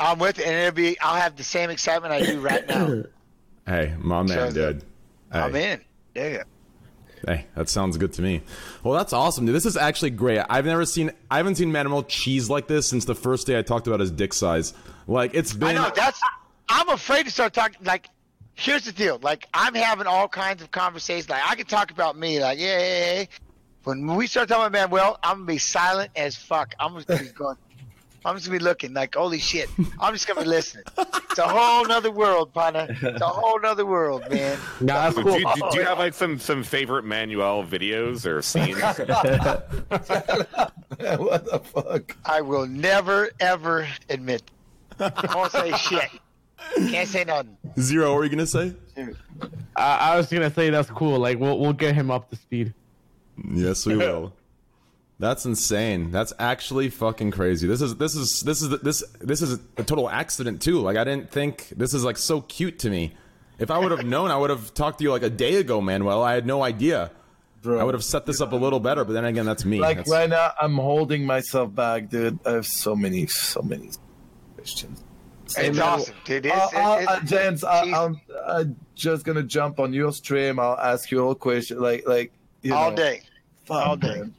I'm 0.00 0.18
with 0.18 0.40
it, 0.40 0.46
and 0.46 0.56
it'll 0.56 0.74
be. 0.74 0.98
I'll 0.98 1.20
have 1.20 1.36
the 1.36 1.44
same 1.44 1.70
excitement 1.70 2.12
I 2.12 2.20
do 2.22 2.40
right 2.40 2.68
now. 2.68 3.04
Hey, 3.66 3.94
my 3.96 4.22
man, 4.22 4.52
Sure. 4.52 4.72
dude. 4.72 4.82
Hey. 5.32 5.38
I'm 5.38 5.56
in. 5.56 5.80
Yeah. 6.14 6.42
Hey, 7.26 7.46
that 7.54 7.70
sounds 7.70 7.96
good 7.96 8.12
to 8.12 8.20
me. 8.22 8.42
Well, 8.82 8.92
that's 8.92 9.14
awesome, 9.14 9.46
dude. 9.46 9.54
This 9.54 9.64
is 9.64 9.78
actually 9.78 10.10
great. 10.10 10.44
I've 10.50 10.66
never 10.66 10.84
seen, 10.84 11.12
I 11.30 11.38
haven't 11.38 11.54
seen 11.54 11.72
Manuel 11.72 12.02
cheese 12.02 12.50
like 12.50 12.68
this 12.68 12.86
since 12.86 13.06
the 13.06 13.14
first 13.14 13.46
day 13.46 13.58
I 13.58 13.62
talked 13.62 13.86
about 13.86 14.00
his 14.00 14.10
dick 14.10 14.34
size. 14.34 14.74
Like 15.06 15.30
it's 15.32 15.54
been. 15.54 15.78
I 15.78 15.82
know 15.84 15.90
that's. 15.96 16.20
I'm 16.68 16.90
afraid 16.90 17.24
to 17.24 17.30
start 17.30 17.54
talking. 17.54 17.78
Like, 17.82 18.10
here's 18.52 18.84
the 18.84 18.92
deal. 18.92 19.18
Like, 19.22 19.46
I'm 19.54 19.74
having 19.74 20.06
all 20.06 20.28
kinds 20.28 20.60
of 20.60 20.70
conversations. 20.70 21.30
Like, 21.30 21.48
I 21.48 21.54
can 21.54 21.64
talk 21.64 21.90
about 21.90 22.18
me. 22.18 22.40
Like, 22.42 22.58
yeah, 22.58 22.78
yeah, 22.80 23.20
yeah. 23.20 23.24
When 23.84 24.06
we 24.16 24.26
start 24.26 24.48
talking 24.48 24.66
about 24.66 24.90
Manuel, 24.90 25.18
I'm 25.22 25.36
gonna 25.38 25.46
be 25.46 25.58
silent 25.58 26.10
as 26.16 26.36
fuck. 26.36 26.74
I'm 26.80 26.94
just 26.94 27.06
gonna 27.06 27.22
be 27.22 27.28
going. 27.34 27.56
I'm 28.26 28.36
just 28.36 28.46
gonna 28.46 28.58
be 28.58 28.64
looking 28.64 28.94
like, 28.94 29.14
holy 29.14 29.38
shit. 29.38 29.68
I'm 30.00 30.14
just 30.14 30.26
gonna 30.26 30.40
be 30.40 30.46
listening. 30.46 30.84
It's 30.96 31.38
a 31.38 31.46
whole 31.46 31.84
nother 31.84 32.10
world, 32.10 32.54
partner. 32.54 32.86
It's 32.88 33.20
a 33.20 33.26
whole 33.26 33.60
nother 33.60 33.84
world, 33.84 34.22
man. 34.30 34.58
Nah, 34.80 35.10
that's 35.10 35.16
Do, 35.16 35.22
cool. 35.24 35.38
you- 35.38 35.44
do, 35.54 35.62
do 35.72 35.78
you 35.78 35.84
have 35.84 35.98
like 35.98 36.14
some 36.14 36.38
some 36.38 36.62
favorite 36.62 37.04
Manuel 37.04 37.64
videos 37.64 38.24
or 38.24 38.40
scenes? 38.40 38.78
what 38.82 38.96
the 41.44 41.60
fuck? 41.64 42.16
I 42.24 42.40
will 42.40 42.66
never 42.66 43.28
ever 43.40 43.86
admit. 44.08 44.42
I 44.98 45.12
won't 45.34 45.52
say 45.52 45.72
shit. 45.72 46.08
Can't 46.90 47.08
say 47.08 47.24
nothing. 47.24 47.58
Zero, 47.78 48.12
what 48.12 48.16
were 48.16 48.24
you 48.24 48.30
gonna 48.30 48.46
say? 48.46 48.72
I, 49.76 50.12
I 50.12 50.16
was 50.16 50.28
gonna 50.30 50.50
say 50.54 50.70
that's 50.70 50.88
cool. 50.88 51.18
Like 51.18 51.38
we'll 51.38 51.58
we'll 51.58 51.74
get 51.74 51.94
him 51.94 52.10
up 52.10 52.30
to 52.30 52.36
speed. 52.36 52.72
Yes, 53.52 53.86
we 53.86 53.96
will. 54.04 54.32
That's 55.18 55.44
insane. 55.46 56.10
That's 56.10 56.32
actually 56.38 56.90
fucking 56.90 57.30
crazy. 57.30 57.66
This 57.68 57.80
is 57.80 57.96
this 57.96 58.14
is 58.16 58.40
this 58.40 58.62
is 58.62 58.80
this 58.80 59.04
this 59.20 59.42
is 59.42 59.60
a 59.76 59.84
total 59.84 60.10
accident 60.10 60.60
too. 60.60 60.80
Like 60.80 60.96
I 60.96 61.04
didn't 61.04 61.30
think 61.30 61.68
this 61.76 61.94
is 61.94 62.04
like 62.04 62.16
so 62.18 62.40
cute 62.42 62.80
to 62.80 62.90
me. 62.90 63.14
If 63.58 63.70
I 63.70 63.78
would 63.78 63.92
have 63.92 64.04
known, 64.04 64.32
I 64.32 64.36
would 64.36 64.50
have 64.50 64.74
talked 64.74 64.98
to 64.98 65.04
you 65.04 65.10
like 65.12 65.22
a 65.22 65.30
day 65.30 65.54
ago, 65.56 65.80
Manuel. 65.80 66.22
I 66.22 66.34
had 66.34 66.44
no 66.46 66.62
idea. 66.64 67.12
Bro. 67.62 67.78
I 67.78 67.84
would 67.84 67.94
have 67.94 68.04
set 68.04 68.26
this 68.26 68.40
up 68.42 68.52
a 68.52 68.56
little 68.56 68.80
better, 68.80 69.04
but 69.04 69.12
then 69.14 69.24
again, 69.24 69.46
that's 69.46 69.64
me. 69.64 69.78
Like 69.80 69.96
That's- 69.98 70.12
right 70.12 70.28
now, 70.28 70.50
I'm 70.60 70.74
holding 70.74 71.24
myself 71.24 71.74
back, 71.74 72.10
dude. 72.10 72.38
I 72.44 72.50
have 72.50 72.66
so 72.66 72.94
many, 72.94 73.26
so 73.28 73.62
many 73.62 73.88
questions. 74.56 75.02
It's 75.56 75.78
awesome, 75.78 76.14
dude. 76.26 76.44
It's, 76.46 76.54
Uh, 76.54 76.58
uh, 76.76 76.98
it's- 77.00 77.08
uh, 77.08 77.20
James, 77.24 77.64
I, 77.64 77.82
I'm, 77.84 78.20
I'm 78.46 78.76
just 78.96 79.24
gonna 79.24 79.44
jump 79.44 79.78
on 79.80 79.94
your 79.94 80.12
stream. 80.12 80.58
I'll 80.58 80.76
ask 80.78 81.10
you 81.10 81.20
all 81.24 81.34
questions, 81.34 81.80
like, 81.80 82.06
like 82.06 82.32
you 82.64 82.74
all 82.74 82.90
know, 82.90 82.96
day. 82.96 83.20
fuck, 83.64 83.86
all 83.86 83.96
day. 83.96 84.16
man. 84.20 84.34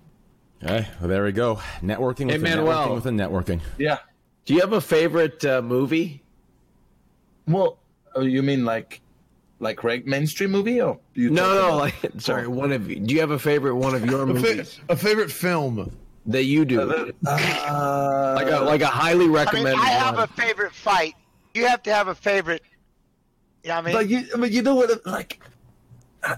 Hey, 0.61 0.87
well, 0.99 1.09
there 1.09 1.23
we 1.23 1.31
go. 1.31 1.55
Networking 1.81 2.29
Hey, 2.29 2.33
with 2.37 2.41
Manuel. 2.43 2.87
networking 2.89 2.95
with 2.95 3.05
networking. 3.05 3.61
Yeah. 3.77 3.99
Do 4.45 4.53
you 4.53 4.61
have 4.61 4.73
a 4.73 4.81
favorite 4.81 5.43
uh, 5.45 5.61
movie? 5.61 6.21
Well, 7.47 7.77
oh, 8.15 8.21
you 8.21 8.41
mean 8.41 8.65
like, 8.65 9.01
like 9.59 9.83
reg- 9.83 10.07
mainstream 10.07 10.51
movie, 10.51 10.81
or 10.81 10.99
you 11.13 11.29
No, 11.29 11.53
no. 11.69 11.77
Like, 11.77 11.95
sorry, 12.17 12.47
one 12.47 12.71
of 12.71 12.89
you. 12.89 12.99
Do 12.99 13.13
you 13.13 13.19
have 13.21 13.31
a 13.31 13.39
favorite 13.39 13.75
one 13.75 13.93
of 13.95 14.05
your 14.05 14.23
A, 14.23 14.27
fa- 14.27 14.33
movies 14.33 14.79
a 14.89 14.95
favorite 14.95 15.31
film. 15.31 15.95
that 16.27 16.43
you 16.45 16.65
do? 16.65 16.81
Uh, 17.27 18.33
Like 18.35 18.47
a 18.49 18.59
like 18.63 18.81
a 18.81 18.87
highly 18.87 19.25
I 19.25 19.27
mean, 19.27 19.31
recommended 19.31 19.75
I 19.79 19.89
have 19.89 20.15
one. 20.15 20.23
a 20.23 20.27
favorite 20.27 20.73
fight. 20.73 21.13
You 21.53 21.67
have 21.67 21.83
to 21.83 21.93
have 21.93 22.07
a 22.07 22.15
favorite. 22.15 22.63
You 23.63 23.69
know 23.69 23.75
I 23.77 23.81
mean? 23.81 23.93
But 23.93 24.09
you, 24.09 24.25
but 24.37 24.51
you 24.51 24.61
know 24.61 24.75
what? 24.75 25.05
Like, 25.05 25.39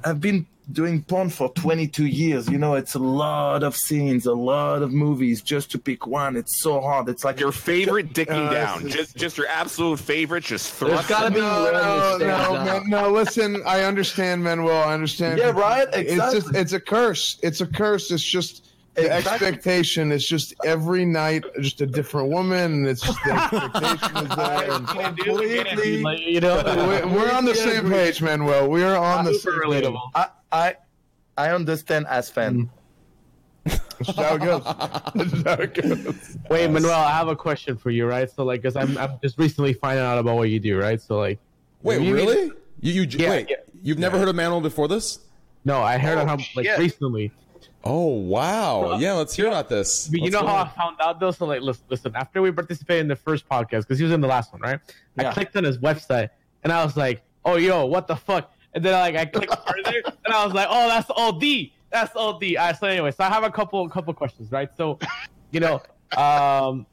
I've 0.03 0.19
been 0.21 0.45
doing 0.71 1.01
porn 1.03 1.29
for 1.29 1.49
22 1.53 2.05
years. 2.05 2.49
You 2.49 2.57
know, 2.57 2.75
it's 2.75 2.95
a 2.95 2.99
lot 2.99 3.63
of 3.63 3.75
scenes, 3.75 4.25
a 4.25 4.33
lot 4.33 4.81
of 4.81 4.91
movies 4.91 5.41
just 5.41 5.71
to 5.71 5.79
pick 5.79 6.05
one. 6.07 6.35
It's 6.35 6.59
so 6.61 6.81
hard. 6.81 7.07
It's 7.09 7.23
like 7.23 7.39
Your 7.39 7.51
favorite 7.51 8.13
dicking 8.13 8.47
Uh, 8.47 8.51
down, 8.53 8.79
it's- 8.81 8.93
just 8.93 9.15
just 9.15 9.37
your 9.37 9.47
absolute 9.47 9.99
favorite, 9.99 10.43
just 10.43 10.77
There's 10.79 10.91
thrust. 10.91 11.09
got 11.09 11.23
to 11.25 11.31
be 11.31 11.39
No, 11.39 11.63
one 11.63 11.73
no, 11.73 12.17
no, 12.19 12.63
man, 12.65 12.89
no. 12.89 13.11
Listen, 13.11 13.61
I 13.65 13.83
understand, 13.83 14.43
Manuel. 14.43 14.75
I 14.83 14.93
understand. 14.93 15.39
Yeah, 15.39 15.51
right? 15.51 15.87
It's 15.93 16.33
just, 16.33 16.55
it's 16.55 16.73
a 16.73 16.79
curse. 16.79 17.39
It's 17.41 17.61
a 17.61 17.67
curse. 17.67 18.11
It's 18.11 18.23
just 18.23 18.65
the 18.95 19.05
Exactly. 19.15 19.47
expectation. 19.47 20.11
It's 20.11 20.27
just 20.27 20.53
every 20.65 21.05
night, 21.05 21.43
just 21.61 21.79
a 21.81 21.85
different 21.85 22.29
woman, 22.29 22.73
and 22.73 22.87
it's 22.87 23.01
just 23.01 23.19
the 23.23 23.31
expectation 23.31 24.17
is 24.17 24.35
there. 24.35 24.71
And 24.71 24.87
completely. 24.87 26.33
You 26.33 26.41
know, 26.41 26.61
we're, 26.65 27.07
we're 27.07 27.31
on 27.31 27.45
the 27.45 27.55
same 27.55 27.89
page, 27.89 28.21
Manuel. 28.21 28.67
We 28.67 28.83
are 28.83 28.97
on 28.97 29.23
the 29.25 29.33
same 29.33 29.41
super 29.41 29.61
page. 29.69 29.83
relatable. 29.85 30.01
I, 30.15 30.27
I, 30.51 30.75
I 31.37 31.49
understand 31.49 32.07
as 32.07 32.29
fan. 32.29 32.69
That's 33.65 34.15
how 34.15 34.35
it 34.35 34.41
goes. 34.41 34.63
That's 34.63 35.43
how 35.43 35.53
it 35.63 35.73
goes. 35.73 36.37
Wait, 36.49 36.69
Manuel, 36.69 36.93
I 36.93 37.11
have 37.11 37.27
a 37.27 37.35
question 37.35 37.77
for 37.77 37.89
you, 37.89 38.05
right? 38.07 38.29
So, 38.29 38.43
like, 38.43 38.61
because 38.61 38.75
I'm, 38.75 38.97
I'm 38.97 39.19
just 39.21 39.37
recently 39.37 39.73
finding 39.73 40.05
out 40.05 40.17
about 40.17 40.37
what 40.37 40.49
you 40.49 40.59
do, 40.59 40.79
right? 40.79 41.01
So, 41.01 41.17
like, 41.17 41.39
Wait, 41.81 42.01
you- 42.01 42.13
really? 42.13 42.51
you, 42.79 43.03
you 43.03 43.07
yeah, 43.11 43.29
wait? 43.29 43.47
Yeah, 43.49 43.55
you've 43.81 43.99
never 43.99 44.17
heard 44.17 44.29
of 44.29 44.35
Manuel 44.35 44.61
before 44.61 44.87
this? 44.87 45.19
no, 45.65 45.81
I 45.81 45.97
heard 45.97 46.17
of 46.17 46.27
oh, 46.27 46.31
him 46.31 46.39
like 46.55 46.65
shit. 46.65 46.79
recently. 46.79 47.31
Oh 47.83 48.07
wow! 48.07 48.97
Yeah, 48.97 49.13
let's 49.13 49.35
hear 49.35 49.47
about 49.47 49.69
this. 49.69 50.07
But 50.07 50.17
you 50.19 50.23
Let's 50.25 50.33
know 50.33 50.41
go. 50.41 50.47
how 50.47 50.63
I 50.63 50.67
found 50.69 50.97
out 51.01 51.19
though? 51.19 51.31
So 51.31 51.45
like, 51.45 51.61
listen, 51.61 51.83
listen 51.89 52.11
after 52.15 52.41
we 52.41 52.51
participated 52.51 53.01
in 53.01 53.07
the 53.07 53.15
first 53.15 53.47
podcast, 53.47 53.81
because 53.81 53.97
he 53.97 54.03
was 54.03 54.13
in 54.13 54.21
the 54.21 54.27
last 54.27 54.51
one, 54.53 54.61
right? 54.61 54.79
I 55.17 55.31
clicked 55.33 55.55
on 55.57 55.63
his 55.63 55.77
website 55.77 56.29
and 56.63 56.71
I 56.71 56.83
was 56.83 56.95
like, 56.97 57.21
"Oh, 57.45 57.55
yo, 57.55 57.85
what 57.85 58.07
the 58.07 58.15
fuck?" 58.15 58.53
And 58.77 58.85
then 58.85 58.93
like 58.93 59.15
I 59.15 59.25
clicked 59.25 59.57
further 59.67 60.03
and 60.25 60.31
I 60.31 60.45
was 60.45 60.53
like, 60.53 60.67
"Oh, 60.69 60.87
that's 60.87 61.09
all 61.09 61.31
D. 61.31 61.73
That's 61.91 62.15
OD." 62.15 62.43
All 62.43 62.55
right, 62.57 62.77
so 62.77 62.85
anyway, 62.85 63.09
so 63.09 63.23
I 63.23 63.29
have 63.29 63.43
a 63.43 63.49
couple 63.49 63.89
couple 63.89 64.13
questions, 64.13 64.51
right? 64.51 64.69
So, 64.77 64.99
you 65.49 65.59
know, 65.59 65.81
um, 66.15 66.85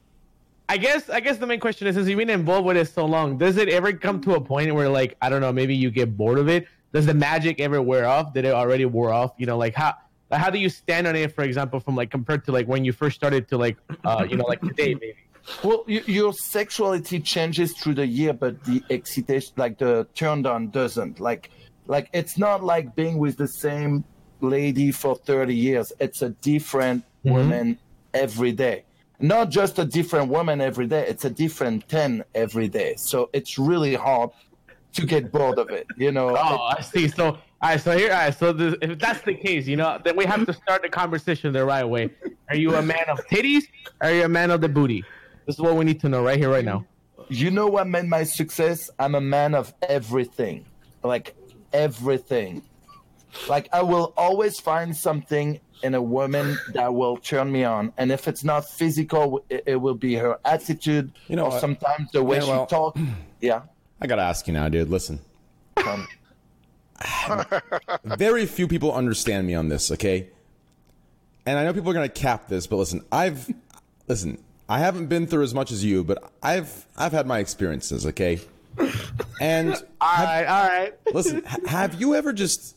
I 0.66 0.78
guess 0.78 1.10
I 1.10 1.20
guess 1.20 1.36
the 1.36 1.46
main 1.46 1.60
question 1.60 1.86
is 1.86 1.94
since 1.96 2.08
you've 2.08 2.16
been 2.16 2.30
involved 2.30 2.64
with 2.66 2.78
it 2.78 2.88
so 2.88 3.04
long, 3.04 3.36
does 3.36 3.58
it 3.58 3.68
ever 3.68 3.92
come 3.92 4.22
to 4.22 4.34
a 4.34 4.40
point 4.40 4.74
where 4.74 4.88
like 4.88 5.14
I 5.20 5.28
don't 5.28 5.42
know, 5.42 5.52
maybe 5.52 5.76
you 5.76 5.90
get 5.90 6.16
bored 6.16 6.38
of 6.38 6.48
it? 6.48 6.66
Does 6.94 7.04
the 7.04 7.12
magic 7.12 7.60
ever 7.60 7.82
wear 7.82 8.06
off? 8.06 8.32
Did 8.32 8.46
it 8.46 8.54
already 8.54 8.86
wear 8.86 9.12
off? 9.12 9.32
You 9.36 9.44
know, 9.44 9.58
like 9.58 9.74
how 9.74 9.92
like 10.30 10.40
how 10.40 10.48
do 10.48 10.58
you 10.58 10.70
stand 10.70 11.06
on 11.06 11.16
it, 11.16 11.34
for 11.34 11.44
example, 11.44 11.80
from 11.80 11.96
like 11.96 12.10
compared 12.10 12.46
to 12.46 12.52
like 12.52 12.66
when 12.66 12.86
you 12.86 12.92
first 12.94 13.14
started 13.14 13.46
to 13.48 13.58
like 13.58 13.76
uh 14.06 14.26
you 14.26 14.38
know 14.38 14.46
like 14.46 14.62
today 14.62 14.94
maybe? 14.94 15.16
Well, 15.62 15.84
y- 15.86 16.02
your 16.06 16.32
sexuality 16.32 17.20
changes 17.20 17.74
through 17.74 17.96
the 17.96 18.06
year, 18.06 18.32
but 18.32 18.64
the 18.64 18.82
excitation, 18.88 19.52
like 19.58 19.76
the 19.76 20.06
turned 20.14 20.46
on, 20.46 20.70
doesn't. 20.70 21.20
Like, 21.20 21.50
like 21.86 22.08
it's 22.12 22.38
not 22.38 22.64
like 22.64 22.94
being 22.94 23.18
with 23.18 23.36
the 23.36 23.48
same 23.48 24.04
lady 24.40 24.92
for 24.92 25.14
thirty 25.14 25.54
years. 25.54 25.92
It's 26.00 26.22
a 26.22 26.30
different 26.30 27.04
mm-hmm. 27.04 27.30
woman 27.30 27.78
every 28.12 28.52
day. 28.52 28.84
Not 29.20 29.50
just 29.50 29.78
a 29.78 29.84
different 29.84 30.28
woman 30.30 30.60
every 30.60 30.86
day. 30.86 31.06
It's 31.06 31.24
a 31.24 31.30
different 31.30 31.88
ten 31.88 32.24
every 32.34 32.68
day. 32.68 32.94
So 32.96 33.30
it's 33.32 33.58
really 33.58 33.94
hard 33.94 34.30
to 34.92 35.06
get 35.06 35.32
bored 35.32 35.58
of 35.58 35.70
it. 35.70 35.86
You 35.96 36.12
know. 36.12 36.36
Oh, 36.36 36.62
I 36.76 36.80
see. 36.80 37.08
So, 37.08 37.26
all 37.26 37.38
right. 37.62 37.80
So 37.80 37.96
here, 37.96 38.12
all 38.12 38.18
right. 38.18 38.38
So 38.38 38.52
the, 38.52 38.78
if 38.82 38.98
that's 38.98 39.22
the 39.22 39.34
case, 39.34 39.66
you 39.66 39.76
know, 39.76 40.00
then 40.04 40.16
we 40.16 40.24
have 40.24 40.44
to 40.46 40.52
start 40.52 40.82
the 40.82 40.88
conversation 40.88 41.52
the 41.52 41.64
right 41.64 41.84
way. 41.84 42.10
Are 42.48 42.56
you 42.56 42.74
a 42.74 42.82
man 42.82 43.04
of 43.08 43.24
titties? 43.28 43.64
Or 44.00 44.08
are 44.08 44.12
you 44.12 44.24
a 44.24 44.28
man 44.28 44.50
of 44.50 44.60
the 44.60 44.68
booty? 44.68 45.04
This 45.46 45.56
is 45.56 45.60
what 45.60 45.76
we 45.76 45.84
need 45.84 46.00
to 46.00 46.08
know 46.08 46.22
right 46.22 46.38
here, 46.38 46.50
right 46.50 46.64
now. 46.64 46.84
You 47.28 47.50
know 47.50 47.66
what 47.68 47.86
made 47.86 48.06
my 48.06 48.24
success? 48.24 48.90
I'm 48.98 49.14
a 49.14 49.20
man 49.20 49.54
of 49.54 49.72
everything. 49.82 50.66
Like 51.02 51.34
everything. 51.74 52.62
Like 53.48 53.68
I 53.72 53.82
will 53.82 54.14
always 54.16 54.58
find 54.60 54.96
something 54.96 55.60
in 55.82 55.94
a 55.94 56.00
woman 56.00 56.56
that 56.72 56.94
will 56.94 57.16
turn 57.18 57.52
me 57.52 57.64
on. 57.64 57.92
And 57.98 58.10
if 58.10 58.26
it's 58.28 58.44
not 58.44 58.66
physical, 58.66 59.44
it, 59.50 59.64
it 59.66 59.76
will 59.76 59.94
be 59.96 60.14
her 60.14 60.38
attitude 60.46 61.12
You 61.28 61.36
know 61.36 61.46
or 61.50 61.58
sometimes 61.60 62.10
the 62.12 62.22
way 62.22 62.38
Yeah, 62.38 62.46
well- 62.46 62.66
she 62.66 62.70
talks. 62.70 63.00
Yeah. 63.40 63.62
I 64.00 64.06
gotta 64.06 64.22
ask 64.22 64.46
you 64.46 64.54
now, 64.54 64.68
dude. 64.70 64.88
Listen, 64.88 65.20
Um, 65.84 66.06
very 68.04 68.46
few 68.46 68.66
people 68.68 68.92
understand 68.92 69.46
me 69.46 69.54
on 69.54 69.68
this, 69.68 69.90
okay? 69.92 70.28
And 71.44 71.58
I 71.58 71.64
know 71.64 71.74
people 71.74 71.90
are 71.90 71.94
gonna 71.94 72.08
cap 72.08 72.48
this, 72.48 72.66
but 72.66 72.76
listen, 72.76 73.04
I've 73.12 73.52
listen. 74.08 74.38
I 74.66 74.78
haven't 74.78 75.08
been 75.08 75.26
through 75.26 75.42
as 75.42 75.52
much 75.52 75.70
as 75.70 75.84
you, 75.84 76.04
but 76.04 76.32
I've 76.42 76.86
I've 76.96 77.12
had 77.12 77.26
my 77.26 77.38
experiences, 77.40 78.06
okay? 78.06 78.40
And 79.40 79.72
All 80.00 80.24
right, 80.24 80.44
all 80.46 80.66
right. 80.68 80.94
listen, 81.14 81.44
have 81.66 82.00
you 82.00 82.14
ever 82.14 82.32
just 82.32 82.76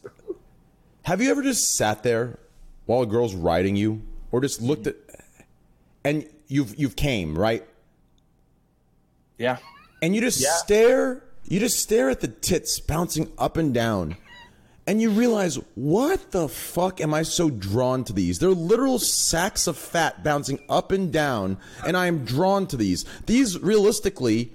have 1.03 1.21
you 1.21 1.31
ever 1.31 1.41
just 1.41 1.75
sat 1.75 2.03
there 2.03 2.39
while 2.85 3.01
a 3.01 3.05
girl's 3.05 3.33
riding 3.35 3.75
you, 3.75 4.01
or 4.31 4.41
just 4.41 4.61
looked 4.61 4.87
at 4.87 4.95
and 6.03 6.25
you've 6.47 6.77
you've 6.79 6.95
came 6.95 7.37
right, 7.37 7.65
yeah. 9.37 9.57
and 10.01 10.15
you 10.15 10.21
just 10.21 10.41
Yeah. 10.41 10.51
stare 10.55 11.23
you 11.49 11.59
just 11.59 11.79
stare 11.79 12.09
at 12.09 12.19
the 12.21 12.27
tits 12.27 12.79
bouncing 12.79 13.31
up 13.37 13.55
and 13.57 13.73
down 13.73 14.17
and 14.85 15.01
you 15.01 15.09
realize 15.09 15.55
what 15.75 16.31
the 16.31 16.47
fuck 16.49 16.99
am 17.01 17.13
i 17.13 17.23
so 17.23 17.49
drawn 17.49 18.03
to 18.03 18.11
these 18.13 18.39
they're 18.39 18.49
literal 18.49 18.99
sacks 18.99 19.65
of 19.67 19.77
fat 19.77 20.23
bouncing 20.25 20.59
up 20.69 20.91
and 20.91 21.11
down 21.13 21.57
and 21.85 21.95
i 21.95 22.05
am 22.07 22.25
drawn 22.25 22.67
to 22.67 22.75
these 22.75 23.05
these 23.27 23.57
realistically 23.59 24.51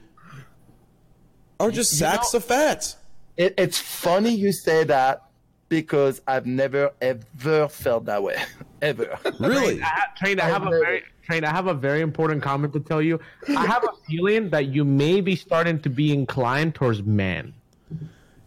are 1.63 1.71
just 1.71 1.99
sacks 1.99 2.33
know- 2.33 2.39
of 2.39 2.45
fat 2.45 2.95
It, 3.37 3.55
it's 3.57 3.79
funny 3.79 4.35
you 4.35 4.53
say 4.53 4.85
that 4.85 5.23
because 5.69 6.21
I've 6.27 6.45
never 6.45 6.93
ever 7.01 7.69
felt 7.69 8.05
that 8.07 8.23
way. 8.23 8.37
ever. 8.83 9.19
really 9.41 9.81
I 9.81 9.87
have, 9.87 10.15
Train, 10.17 10.39
I 10.41 10.45
have 10.45 10.63
a 10.63 10.65
never- 10.67 10.81
very 10.81 11.03
Train, 11.23 11.45
I 11.45 11.51
have 11.51 11.69
a 11.69 11.75
very 11.75 12.01
important 12.01 12.43
comment 12.43 12.73
to 12.73 12.81
tell 12.81 13.01
you. 13.01 13.21
I 13.57 13.65
have 13.65 13.85
a 13.85 13.93
feeling 14.09 14.51
that 14.51 14.67
you 14.67 14.85
may 14.85 15.21
be 15.21 15.37
starting 15.37 15.81
to 15.83 15.89
be 15.89 16.13
inclined 16.13 16.75
towards 16.75 17.03
man. 17.05 17.55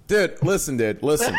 dude 0.07 0.37
listen 0.43 0.75
dude 0.77 1.01
listen 1.01 1.33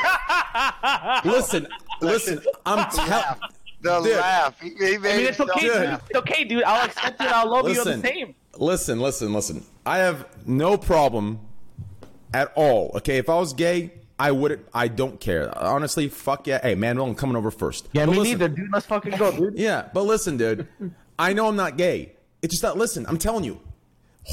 listen 1.24 1.66
listen 2.00 2.40
i'm 2.64 2.90
telling 2.90 3.38
The 3.82 4.00
Dude. 4.00 4.16
laugh. 4.16 4.58
He, 4.60 4.70
he 4.70 4.94
I 4.94 4.98
mean, 4.98 5.26
it's 5.30 5.38
okay, 5.38 5.60
dude. 5.60 6.00
It's 6.08 6.18
okay, 6.22 6.44
dude. 6.44 6.64
I'll 6.64 6.86
accept 6.86 7.20
it. 7.20 7.28
I'll 7.28 7.48
love 7.50 7.68
you 7.70 7.78
all 7.78 7.84
Listen. 7.84 8.00
the 8.00 8.08
same. 8.08 8.34
Listen, 8.58 8.98
listen, 9.00 9.32
listen. 9.32 9.62
I 9.84 9.98
have 9.98 10.26
no 10.46 10.76
problem 10.78 11.38
at 12.34 12.52
all. 12.54 12.92
Okay, 12.96 13.18
if 13.18 13.28
I 13.28 13.34
was 13.36 13.52
gay, 13.52 13.92
I 14.18 14.30
wouldn't. 14.32 14.66
I 14.72 14.88
don't 14.88 15.20
care. 15.20 15.56
Honestly, 15.58 16.08
fuck 16.08 16.46
yeah. 16.46 16.60
Hey, 16.62 16.74
Manuel, 16.74 17.06
I'm 17.06 17.14
coming 17.14 17.36
over 17.36 17.50
first. 17.50 17.88
Yeah, 17.92 18.06
But 18.06 18.12
me 18.12 18.18
listen- 18.18 18.38
neither, 18.38 18.48
dude. 18.48 18.72
Let's 18.72 18.86
fucking 18.86 19.16
go, 19.16 19.30
dude. 19.36 19.54
Yeah, 19.58 19.88
but 19.92 20.02
listen, 20.04 20.36
dude. 20.36 20.66
I 21.18 21.32
know 21.32 21.48
I'm 21.48 21.56
not 21.56 21.76
gay. 21.76 22.12
It's 22.42 22.52
just 22.54 22.62
that. 22.62 22.76
Listen, 22.76 23.04
I'm 23.08 23.18
telling 23.18 23.44
you, 23.44 23.60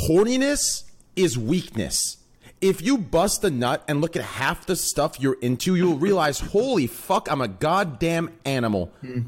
horniness 0.08 0.84
is 1.16 1.38
weakness. 1.38 2.18
If 2.62 2.82
you 2.82 2.98
bust 2.98 3.44
a 3.44 3.50
nut 3.50 3.84
and 3.90 4.00
look 4.00 4.16
at 4.16 4.24
half 4.24 4.66
the 4.66 4.76
stuff 4.78 5.20
you're 5.20 5.38
into, 5.42 5.76
you'll 5.76 5.98
realize, 5.98 6.40
holy 6.40 6.88
fuck, 6.88 7.30
I'm 7.30 7.42
a 7.42 7.48
goddamn 7.48 8.32
animal. 8.46 8.92
Hmm. 9.02 9.20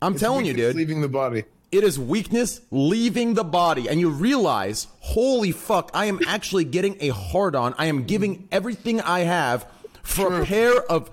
I'm 0.00 0.16
telling 0.16 0.44
you, 0.46 0.52
dude. 0.52 0.76
Leaving 0.76 1.00
the 1.00 1.08
body. 1.08 1.44
It 1.74 1.82
is 1.82 1.98
weakness 1.98 2.60
leaving 2.70 3.34
the 3.34 3.42
body, 3.42 3.88
and 3.88 3.98
you 3.98 4.08
realize, 4.08 4.86
holy 5.00 5.50
fuck, 5.50 5.90
I 5.92 6.04
am 6.04 6.20
actually 6.24 6.62
getting 6.62 6.96
a 7.00 7.08
hard 7.08 7.56
on. 7.56 7.74
I 7.76 7.86
am 7.86 8.04
giving 8.04 8.46
everything 8.52 9.00
I 9.00 9.20
have 9.20 9.66
for 10.04 10.40
a 10.40 10.46
pair 10.46 10.80
of 10.84 11.10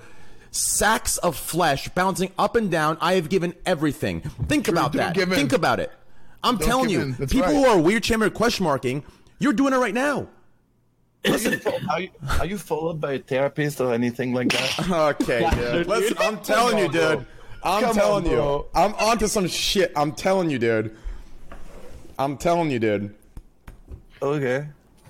sacks 0.52 1.18
of 1.18 1.36
flesh 1.36 1.90
bouncing 1.90 2.32
up 2.38 2.56
and 2.56 2.70
down. 2.70 3.00
I 3.02 3.14
have 3.14 3.28
given 3.28 3.56
everything. 3.66 4.22
Think 4.22 4.68
about 4.68 4.94
don't 4.94 5.16
that. 5.16 5.30
Think 5.30 5.52
about 5.52 5.80
it. 5.80 5.92
I'm 6.44 6.58
Don't 6.58 6.68
telling 6.68 6.90
you, 6.92 7.16
people 7.16 7.42
right. 7.42 7.56
who 7.56 7.66
are 7.66 7.80
weird 7.80 8.04
chamber 8.04 8.30
question 8.30 8.64
marking, 8.64 9.04
you're 9.40 9.54
doing 9.54 9.74
it 9.74 9.78
right 9.78 9.96
now. 9.96 10.28
Listen, 11.26 11.60
are 11.90 12.02
you, 12.02 12.10
are 12.40 12.46
you 12.46 12.60
followed 12.60 13.02
by 13.02 13.14
a 13.14 13.20
therapist 13.20 13.82
or 13.82 13.96
anything 13.96 14.32
like 14.36 14.52
that? 14.52 14.88
Okay, 15.22 15.50
dude. 15.56 15.88
Listen, 15.88 16.18
I'm 16.20 16.40
telling 16.42 16.78
you, 16.78 16.88
dude. 16.88 17.26
I'm 17.64 17.84
Come 17.84 17.96
telling 17.96 18.26
on, 18.28 18.32
you. 18.32 18.66
I'm 18.74 18.94
onto 18.96 19.28
some 19.28 19.48
shit. 19.48 19.92
I'm 19.96 20.12
telling 20.14 20.50
you, 20.50 20.58
dude. 20.58 20.96
I'm 22.18 22.38
telling 22.38 22.72
you, 22.72 22.80
dude. 22.80 23.16
Okay. 24.22 24.68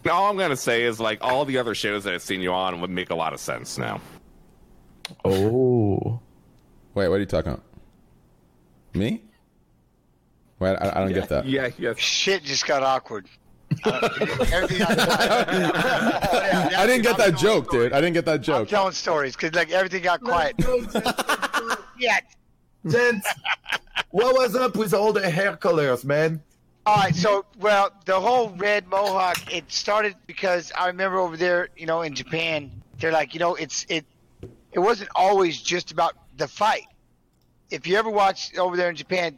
All 0.10 0.30
I'm 0.30 0.38
gonna 0.38 0.56
say 0.58 0.84
is 0.84 1.00
like 1.00 1.20
all 1.22 1.46
the 1.46 1.58
other 1.58 1.76
shows 1.76 2.04
that 2.06 2.14
I've 2.14 2.22
seen 2.22 2.42
you 2.42 2.52
on 2.52 2.82
would 2.82 2.90
make 2.90 3.10
a 3.10 3.16
lot 3.16 3.34
of 3.34 3.40
sense 3.40 3.78
now. 3.78 4.02
Oh. 5.24 6.20
Wait, 6.94 7.08
what 7.08 7.16
are 7.16 7.20
you 7.20 7.26
talking 7.26 7.54
about? 7.54 7.64
Me? 8.94 9.22
Wait, 10.60 10.76
I, 10.76 10.92
I 10.96 11.00
don't 11.02 11.14
get 11.14 11.30
that. 11.30 11.46
Yeah, 11.46 11.70
yeah. 11.78 11.94
Shit 11.98 12.44
just 12.44 12.66
got 12.68 12.84
awkward. 12.84 13.28
Uh, 13.86 14.10
everything 14.52 14.82
I, 14.88 16.72
I 16.78 16.86
didn't 16.86 17.04
get 17.04 17.18
that 17.18 17.38
joke, 17.38 17.70
telling 17.70 17.86
dude. 17.86 17.94
I 17.94 18.02
didn't 18.02 18.14
get 18.14 18.26
that 18.26 18.36
I'm 18.40 18.44
joke. 18.44 18.68
telling 18.68 18.92
stories 18.94 19.36
because 19.36 19.54
like 19.54 19.72
everything 19.72 20.04
got 20.04 20.22
quiet. 20.22 20.56
yeah. 21.98 22.20
Jens, 22.88 23.26
what 24.12 24.36
was 24.36 24.56
up 24.56 24.76
with 24.76 24.94
all 24.94 25.14
the 25.14 25.30
hair 25.30 25.56
colors, 25.56 26.04
man? 26.04 26.42
All 26.86 26.98
right, 26.98 27.16
so 27.16 27.46
well, 27.60 27.92
the 28.06 28.20
whole 28.20 28.50
red 28.58 28.88
mohawk 28.88 29.54
it 29.54 29.72
started 29.72 30.16
because 30.26 30.72
I 30.76 30.88
remember 30.88 31.20
over 31.20 31.38
there, 31.38 31.70
you 31.78 31.86
know, 31.86 32.02
in 32.02 32.16
Japan, 32.16 32.72
they're 33.00 33.12
like, 33.12 33.34
you 33.36 33.40
know, 33.40 33.54
it's 33.56 33.86
it, 33.88 34.06
it 34.72 34.80
wasn't 34.80 35.12
always 35.16 35.62
just 35.62 35.92
about 35.92 36.16
the 36.38 36.48
fight. 36.48 36.88
If 37.70 37.86
you 37.86 37.98
ever 37.98 38.10
watch 38.10 38.58
over 38.58 38.76
there 38.76 38.90
in 38.90 38.96
Japan, 38.96 39.38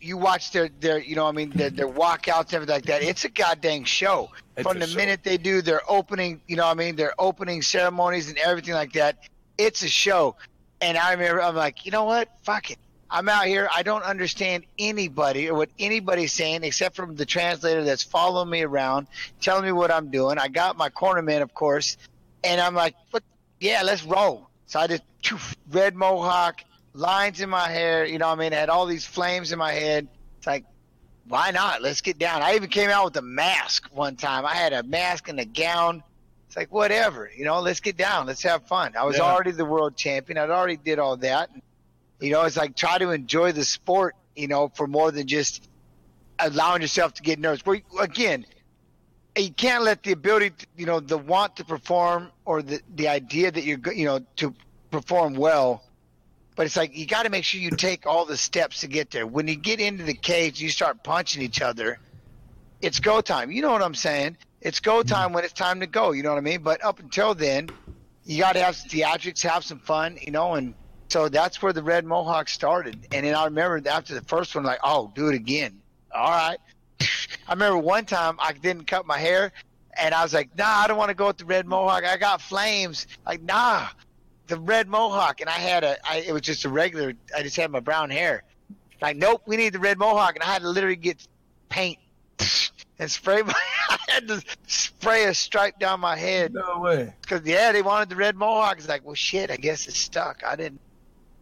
you 0.00 0.16
watch 0.16 0.52
their 0.52 0.68
their, 0.78 1.00
you 1.00 1.16
know, 1.16 1.26
I 1.26 1.32
mean, 1.32 1.50
their, 1.50 1.70
their 1.70 1.88
walkouts, 1.88 2.54
everything 2.54 2.76
like 2.76 2.86
that. 2.86 3.02
It's 3.02 3.24
a 3.24 3.30
goddamn 3.30 3.84
show. 3.84 4.30
It's 4.56 4.68
From 4.68 4.78
the 4.78 4.86
show. 4.86 4.96
minute 4.96 5.24
they 5.24 5.38
do 5.38 5.62
their 5.62 5.80
opening, 5.90 6.40
you 6.46 6.54
know, 6.54 6.66
what 6.66 6.70
I 6.70 6.74
mean, 6.74 6.94
their 6.94 7.14
opening 7.18 7.62
ceremonies 7.62 8.28
and 8.28 8.38
everything 8.38 8.74
like 8.74 8.92
that, 8.92 9.18
it's 9.58 9.82
a 9.82 9.88
show. 9.88 10.36
And 10.80 10.98
I 10.98 11.12
remember, 11.12 11.42
I'm 11.42 11.54
like, 11.54 11.86
you 11.86 11.92
know 11.92 12.04
what? 12.04 12.28
Fuck 12.42 12.70
it. 12.70 12.78
I'm 13.10 13.28
out 13.28 13.46
here. 13.46 13.68
I 13.74 13.82
don't 13.82 14.02
understand 14.02 14.64
anybody 14.78 15.48
or 15.48 15.54
what 15.54 15.70
anybody's 15.78 16.32
saying 16.32 16.64
except 16.64 16.96
from 16.96 17.14
the 17.14 17.24
translator 17.24 17.84
that's 17.84 18.02
following 18.02 18.50
me 18.50 18.62
around, 18.62 19.06
telling 19.40 19.64
me 19.64 19.72
what 19.72 19.90
I'm 19.90 20.10
doing. 20.10 20.38
I 20.38 20.48
got 20.48 20.76
my 20.76 20.90
cornerman, 20.90 21.40
of 21.40 21.54
course, 21.54 21.96
and 22.42 22.60
I'm 22.60 22.74
like, 22.74 22.96
"What? 23.12 23.22
Yeah, 23.60 23.82
let's 23.84 24.02
roll." 24.02 24.50
So 24.66 24.80
I 24.80 24.88
just 24.88 25.02
red 25.70 25.94
mohawk, 25.94 26.62
lines 26.94 27.40
in 27.40 27.48
my 27.48 27.68
hair. 27.68 28.04
You 28.04 28.18
know, 28.18 28.28
what 28.28 28.38
I 28.38 28.42
mean, 28.42 28.52
I 28.52 28.56
had 28.56 28.68
all 28.68 28.86
these 28.86 29.06
flames 29.06 29.52
in 29.52 29.58
my 29.58 29.72
head. 29.72 30.08
It's 30.38 30.46
like, 30.46 30.64
why 31.28 31.50
not? 31.50 31.82
Let's 31.82 32.00
get 32.00 32.18
down. 32.18 32.42
I 32.42 32.54
even 32.54 32.70
came 32.70 32.90
out 32.90 33.04
with 33.04 33.16
a 33.16 33.22
mask 33.22 33.88
one 33.92 34.16
time. 34.16 34.44
I 34.44 34.54
had 34.54 34.72
a 34.72 34.82
mask 34.82 35.28
and 35.28 35.38
a 35.40 35.44
gown. 35.44 36.02
It's 36.56 36.62
like 36.62 36.72
whatever, 36.72 37.30
you 37.36 37.44
know. 37.44 37.60
Let's 37.60 37.80
get 37.80 37.96
down. 37.98 38.26
Let's 38.26 38.42
have 38.44 38.66
fun. 38.66 38.94
I 38.98 39.04
was 39.04 39.18
Yeah. 39.18 39.24
already 39.24 39.50
the 39.50 39.64
world 39.66 39.94
champion. 39.96 40.38
I'd 40.38 40.48
already 40.48 40.78
did 40.78 40.98
all 40.98 41.18
that. 41.18 41.50
You 42.18 42.30
know, 42.30 42.42
it's 42.44 42.56
like 42.56 42.74
try 42.74 42.96
to 42.96 43.10
enjoy 43.10 43.52
the 43.52 43.64
sport. 43.64 44.16
You 44.34 44.48
know, 44.48 44.68
for 44.74 44.86
more 44.86 45.10
than 45.10 45.26
just 45.26 45.68
allowing 46.38 46.80
yourself 46.82 47.14
to 47.14 47.22
get 47.22 47.38
nervous. 47.38 47.64
Where 47.64 47.80
again, 48.00 48.46
you 49.36 49.50
can't 49.50 49.82
let 49.84 50.02
the 50.02 50.12
ability, 50.12 50.50
to, 50.50 50.66
you 50.76 50.86
know, 50.86 51.00
the 51.00 51.18
want 51.18 51.56
to 51.56 51.64
perform 51.64 52.30
or 52.46 52.62
the 52.62 52.80
the 52.94 53.08
idea 53.08 53.50
that 53.50 53.64
you're, 53.64 53.78
you 53.92 54.06
know, 54.06 54.20
to 54.36 54.54
perform 54.90 55.34
well. 55.34 55.82
But 56.54 56.64
it's 56.64 56.76
like 56.76 56.96
you 56.96 57.04
got 57.06 57.24
to 57.24 57.30
make 57.30 57.44
sure 57.44 57.60
you 57.60 57.70
take 57.70 58.06
all 58.06 58.24
the 58.24 58.36
steps 58.38 58.80
to 58.80 58.86
get 58.86 59.10
there. 59.10 59.26
When 59.26 59.46
you 59.46 59.56
get 59.56 59.78
into 59.78 60.04
the 60.04 60.14
cage, 60.14 60.58
you 60.60 60.70
start 60.70 61.04
punching 61.04 61.42
each 61.42 61.60
other. 61.60 61.98
it's 62.82 63.00
go 63.00 63.20
time. 63.22 63.50
You 63.50 63.62
know 63.62 63.72
what 63.72 63.82
I'm 63.82 63.94
saying? 63.94 64.36
It's 64.60 64.80
go 64.80 65.00
mm-hmm. 65.00 65.08
time 65.08 65.32
when 65.32 65.44
it's 65.44 65.52
time 65.52 65.80
to 65.80 65.86
go. 65.86 66.12
You 66.12 66.22
know 66.22 66.30
what 66.30 66.38
I 66.38 66.42
mean? 66.42 66.62
But 66.62 66.84
up 66.84 66.98
until 66.98 67.34
then, 67.34 67.68
you 68.24 68.40
got 68.40 68.54
to 68.54 68.62
have 68.62 68.76
some 68.76 68.88
theatrics, 68.88 69.42
have 69.42 69.64
some 69.64 69.78
fun, 69.78 70.18
you 70.20 70.32
know, 70.32 70.54
and 70.54 70.74
so 71.08 71.28
that's 71.28 71.62
where 71.62 71.72
the 71.72 71.82
red 71.82 72.04
mohawk 72.04 72.48
started. 72.48 73.06
And 73.12 73.24
then 73.24 73.34
I 73.34 73.44
remember 73.44 73.88
after 73.88 74.14
the 74.14 74.22
first 74.22 74.54
one, 74.54 74.64
like, 74.64 74.80
oh, 74.82 75.12
do 75.14 75.28
it 75.28 75.34
again. 75.34 75.80
All 76.12 76.30
right. 76.30 76.58
I 77.00 77.52
remember 77.52 77.78
one 77.78 78.04
time 78.04 78.36
I 78.40 78.52
didn't 78.52 78.86
cut 78.86 79.06
my 79.06 79.18
hair, 79.18 79.52
and 79.98 80.14
I 80.14 80.22
was 80.22 80.34
like, 80.34 80.56
nah, 80.58 80.64
I 80.66 80.86
don't 80.88 80.98
want 80.98 81.10
to 81.10 81.14
go 81.14 81.28
with 81.28 81.38
the 81.38 81.44
red 81.44 81.66
mohawk. 81.66 82.04
I 82.04 82.16
got 82.16 82.40
flames. 82.40 83.06
Like, 83.24 83.42
nah, 83.42 83.88
the 84.48 84.58
red 84.58 84.88
mohawk. 84.88 85.40
And 85.40 85.48
I 85.48 85.52
had 85.52 85.84
a, 85.84 85.96
I, 86.08 86.18
it 86.18 86.32
was 86.32 86.42
just 86.42 86.64
a 86.64 86.68
regular. 86.68 87.14
I 87.36 87.42
just 87.42 87.56
had 87.56 87.70
my 87.70 87.80
brown 87.80 88.10
hair. 88.10 88.42
Like, 89.00 89.16
nope, 89.16 89.42
we 89.46 89.56
need 89.56 89.74
the 89.74 89.78
red 89.78 89.98
mohawk, 89.98 90.34
and 90.34 90.42
I 90.42 90.46
had 90.46 90.62
to 90.62 90.68
literally 90.68 90.96
get 90.96 91.26
paint 91.68 91.98
and 92.98 93.10
spray 93.10 93.42
my. 93.42 93.54
I 93.88 93.98
had 94.08 94.28
to 94.28 94.42
spray 94.66 95.24
a 95.24 95.34
stripe 95.34 95.78
down 95.78 96.00
my 96.00 96.16
head. 96.16 96.54
No 96.54 96.80
way. 96.80 97.14
Because 97.20 97.42
yeah, 97.44 97.72
they 97.72 97.82
wanted 97.82 98.08
the 98.08 98.16
red 98.16 98.36
mohawk. 98.36 98.78
It's 98.78 98.88
like, 98.88 99.04
well, 99.04 99.14
shit. 99.14 99.50
I 99.50 99.56
guess 99.56 99.86
it's 99.86 99.98
stuck. 99.98 100.42
I 100.46 100.56
didn't. 100.56 100.80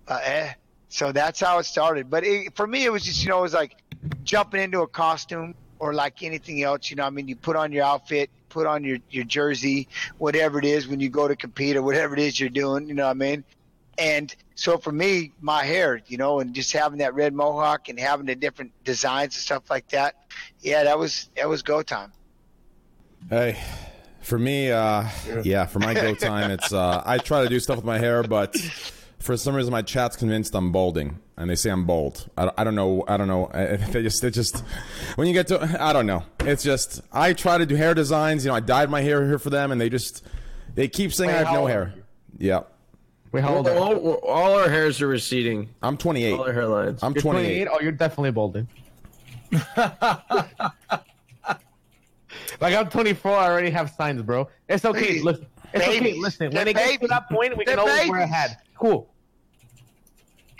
Uh, 0.06 0.20
eh. 0.22 0.52
So 0.88 1.12
that's 1.12 1.40
how 1.40 1.58
it 1.58 1.64
started. 1.64 2.10
But 2.10 2.24
it, 2.24 2.54
for 2.54 2.66
me, 2.66 2.84
it 2.84 2.92
was 2.92 3.02
just 3.04 3.22
you 3.22 3.30
know, 3.30 3.38
it 3.38 3.42
was 3.42 3.54
like 3.54 3.76
jumping 4.22 4.62
into 4.62 4.80
a 4.80 4.86
costume 4.86 5.54
or 5.78 5.92
like 5.92 6.22
anything 6.22 6.62
else. 6.62 6.90
You 6.90 6.96
know, 6.96 7.04
I 7.04 7.10
mean, 7.10 7.28
you 7.28 7.36
put 7.36 7.56
on 7.56 7.72
your 7.72 7.84
outfit, 7.84 8.30
put 8.48 8.66
on 8.66 8.84
your 8.84 8.98
your 9.10 9.24
jersey, 9.24 9.88
whatever 10.18 10.58
it 10.58 10.64
is 10.64 10.86
when 10.86 11.00
you 11.00 11.08
go 11.08 11.26
to 11.26 11.36
compete 11.36 11.76
or 11.76 11.82
whatever 11.82 12.14
it 12.14 12.20
is 12.20 12.38
you're 12.38 12.48
doing. 12.48 12.88
You 12.88 12.94
know 12.94 13.04
what 13.04 13.10
I 13.10 13.14
mean? 13.14 13.44
And 13.98 14.34
so 14.54 14.78
for 14.78 14.92
me, 14.92 15.32
my 15.40 15.64
hair, 15.64 16.00
you 16.06 16.16
know, 16.16 16.40
and 16.40 16.54
just 16.54 16.72
having 16.72 16.98
that 16.98 17.14
red 17.14 17.32
mohawk 17.34 17.88
and 17.88 17.98
having 17.98 18.26
the 18.26 18.34
different 18.34 18.72
designs 18.84 19.34
and 19.34 19.42
stuff 19.42 19.70
like 19.70 19.88
that, 19.88 20.14
yeah, 20.60 20.84
that 20.84 20.98
was 20.98 21.28
that 21.36 21.48
was 21.48 21.62
go 21.62 21.82
time. 21.82 22.12
Hey, 23.30 23.58
for 24.20 24.38
me, 24.38 24.70
uh, 24.70 25.08
yeah, 25.42 25.66
for 25.66 25.78
my 25.78 25.94
go 25.94 26.14
time, 26.14 26.50
it's 26.50 26.72
uh, 26.72 27.02
I 27.04 27.18
try 27.18 27.42
to 27.42 27.48
do 27.48 27.58
stuff 27.60 27.76
with 27.76 27.84
my 27.84 27.98
hair, 27.98 28.22
but 28.22 28.56
for 29.18 29.36
some 29.36 29.54
reason 29.54 29.72
my 29.72 29.82
chat's 29.82 30.16
convinced 30.16 30.54
I'm 30.54 30.72
balding, 30.72 31.18
and 31.36 31.48
they 31.48 31.54
say 31.54 31.70
I'm 31.70 31.86
bald. 31.86 32.28
I, 32.36 32.50
I 32.58 32.64
don't 32.64 32.74
know. 32.74 33.04
I 33.08 33.16
don't 33.16 33.28
know. 33.28 33.50
I- 33.54 33.76
They 33.76 34.02
just, 34.02 34.20
they 34.22 34.30
just, 34.30 34.60
when 35.16 35.26
you 35.26 35.32
get 35.32 35.46
to, 35.48 35.82
I 35.82 35.92
don't 35.92 36.06
know. 36.06 36.22
It's 36.40 36.62
just 36.62 37.00
I 37.12 37.32
try 37.32 37.56
to 37.58 37.64
do 37.66 37.76
hair 37.76 37.94
designs. 37.94 38.44
You 38.44 38.50
know, 38.50 38.56
I 38.56 38.60
dyed 38.60 38.90
my 38.90 39.00
hair 39.00 39.24
here 39.26 39.38
for 39.38 39.50
them, 39.50 39.72
and 39.72 39.80
they 39.80 39.88
just, 39.88 40.22
they 40.74 40.88
keep 40.88 41.12
saying 41.12 41.28
Wait, 41.30 41.36
I 41.36 41.44
have 41.44 41.52
no 41.54 41.66
hair. 41.66 41.94
Yeah, 42.36 42.62
Wait, 43.34 43.42
how 43.42 43.56
old 43.56 43.66
are 43.66 43.74
you? 43.74 43.80
all, 43.80 44.14
all 44.22 44.54
our 44.60 44.68
hairs 44.68 45.02
are 45.02 45.08
receding. 45.08 45.68
I'm 45.82 45.96
28. 45.96 46.32
All 46.34 46.42
our 46.44 46.52
hairlines. 46.52 47.00
I'm 47.02 47.14
You're 47.14 47.22
28. 47.22 47.64
28? 47.64 47.68
Oh, 47.68 47.80
you're 47.82 47.90
definitely 47.90 48.30
balding. 48.30 48.68
like 49.76 49.90
I'm 52.60 52.88
24, 52.88 53.32
I 53.32 53.46
already 53.46 53.70
have 53.70 53.90
signs, 53.90 54.22
bro. 54.22 54.48
It's 54.68 54.84
okay. 54.84 55.00
Babies. 55.00 55.24
Listen, 55.24 55.46
it's 55.72 55.84
okay. 55.84 55.98
Babies. 55.98 56.22
Listen, 56.22 56.50
They're 56.50 56.60
when 56.60 56.68
it 56.68 56.76
gets 56.76 56.98
to 56.98 57.08
that 57.08 57.28
point, 57.28 57.56
we 57.56 57.64
can 57.64 57.74
They're 57.74 57.84
always 57.84 58.08
wear 58.08 58.20
a 58.20 58.26
hat. 58.28 58.64
Cool. 58.76 59.12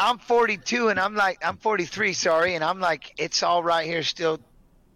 I'm 0.00 0.18
42 0.18 0.88
and 0.88 0.98
I'm 0.98 1.14
like 1.14 1.38
I'm 1.44 1.56
43, 1.58 2.12
sorry, 2.12 2.56
and 2.56 2.64
I'm 2.64 2.80
like 2.80 3.14
it's 3.18 3.44
all 3.44 3.62
right 3.62 3.86
here 3.86 4.02
still. 4.02 4.40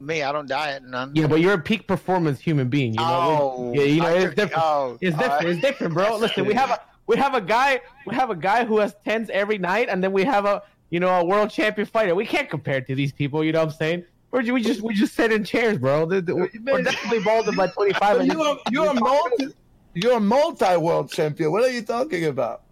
Me, 0.01 0.25
I 0.25 0.33
don't 0.33 0.49
diet 0.49 0.83
none. 0.83 1.13
Yeah, 1.15 1.29
but 1.29 1.41
you're 1.41 1.55
a 1.55 1.61
peak 1.61 1.87
performance 1.87 2.41
human 2.41 2.69
being. 2.69 2.95
You 2.95 3.01
know. 3.01 3.55
Oh, 3.57 3.73
yeah, 3.73 3.83
you 3.83 4.01
know 4.01 4.15
it's 4.15 4.35
different. 4.35 4.63
oh, 4.65 4.99
it's 5.01 5.17
different. 5.17 5.45
uh, 5.45 5.49
it's 5.49 5.61
different, 5.61 5.95
bro. 5.95 6.17
Listen, 6.17 6.45
we 6.45 6.55
have 6.55 6.71
a 6.71 6.81
we 7.09 7.17
have 7.17 7.35
a 7.35 7.41
guy 7.41 7.81
we 8.07 8.15
have 8.15 8.31
a 8.31 8.37
guy 8.37 8.65
who 8.65 8.79
has 8.79 8.95
tens 9.05 9.29
every 9.31 9.59
night, 9.59 9.89
and 9.89 10.03
then 10.05 10.13
we 10.13 10.23
have 10.25 10.45
a 10.45 10.63
you 10.91 11.01
know 11.01 11.09
a 11.09 11.25
world 11.25 11.51
champion 11.51 11.87
fighter. 11.87 12.15
We 12.15 12.27
can't 12.27 12.49
compare 12.49 12.81
to 12.83 12.95
these 12.95 13.13
people. 13.13 13.43
You 13.43 13.51
know 13.53 13.61
what 13.65 13.73
I'm 13.73 13.79
saying? 13.79 14.05
We're, 14.31 14.43
we 14.53 14.63
just 14.63 14.83
we 14.83 14.95
just 14.95 15.15
sit 15.15 15.33
in 15.33 15.43
chairs, 15.43 15.79
bro. 15.79 16.07
They're, 16.07 16.21
they're- 16.21 16.37
we're 16.37 16.83
definitely 16.83 17.21
balding 17.25 17.55
by 17.57 17.69
25. 17.69 18.27
You're, 18.27 18.59
you're 18.71 18.91
a 18.91 18.95
multi, 18.95 19.47
you're 19.95 20.17
a 20.19 20.21
multi-world 20.21 21.11
champion. 21.11 21.51
What 21.51 21.65
are 21.65 21.71
you 21.71 21.81
talking 21.83 22.27
about? 22.27 22.63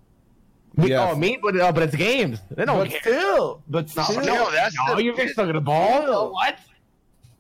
We, 0.75 0.91
Yeah. 0.91 1.11
Oh, 1.11 1.17
me? 1.17 1.39
But, 1.41 1.59
uh, 1.59 1.73
but 1.73 1.85
it's 1.85 1.97
games. 1.97 2.41
They 2.51 2.67
don't 2.67 2.77
But 2.79 2.91
care. 2.91 3.01
still, 3.01 3.63
but 3.69 3.89
still, 3.89 4.05
no, 4.23 4.51
that's 4.51 4.77
No, 4.87 4.97
the- 4.97 5.03
you're 5.05 5.17
just 5.17 5.33
still 5.33 5.47
gonna 5.47 5.63
ball. 5.63 6.33
What? 6.35 6.59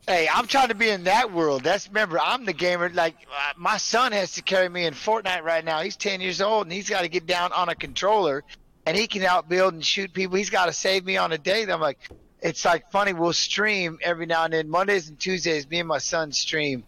Hey, 0.08 0.28
I'm 0.32 0.46
trying 0.46 0.68
to 0.68 0.76
be 0.76 0.88
in 0.88 1.02
that 1.04 1.32
world. 1.32 1.64
That's 1.64 1.88
remember, 1.88 2.20
I'm 2.20 2.44
the 2.44 2.52
gamer. 2.52 2.88
Like 2.90 3.16
uh, 3.28 3.52
my 3.56 3.76
son 3.76 4.12
has 4.12 4.32
to 4.34 4.42
carry 4.42 4.68
me 4.68 4.86
in 4.86 4.94
Fortnite 4.94 5.42
right 5.42 5.64
now. 5.64 5.80
He's 5.80 5.96
10 5.96 6.20
years 6.20 6.40
old 6.40 6.66
and 6.66 6.72
he's 6.72 6.88
got 6.88 7.00
to 7.00 7.08
get 7.08 7.26
down 7.26 7.52
on 7.52 7.68
a 7.68 7.74
controller, 7.74 8.44
and 8.86 8.96
he 8.96 9.08
can 9.08 9.22
outbuild 9.22 9.70
and 9.70 9.84
shoot 9.84 10.12
people. 10.12 10.36
He's 10.36 10.50
got 10.50 10.66
to 10.66 10.72
save 10.72 11.04
me 11.04 11.16
on 11.16 11.32
a 11.32 11.38
day. 11.38 11.64
I'm 11.64 11.80
like, 11.80 11.98
it's 12.40 12.64
like 12.64 12.88
funny. 12.92 13.14
We'll 13.14 13.32
stream 13.32 13.98
every 14.00 14.26
now 14.26 14.44
and 14.44 14.52
then. 14.52 14.68
Mondays 14.68 15.08
and 15.08 15.18
Tuesdays, 15.18 15.68
me 15.68 15.80
and 15.80 15.88
my 15.88 15.98
son 15.98 16.30
stream, 16.30 16.84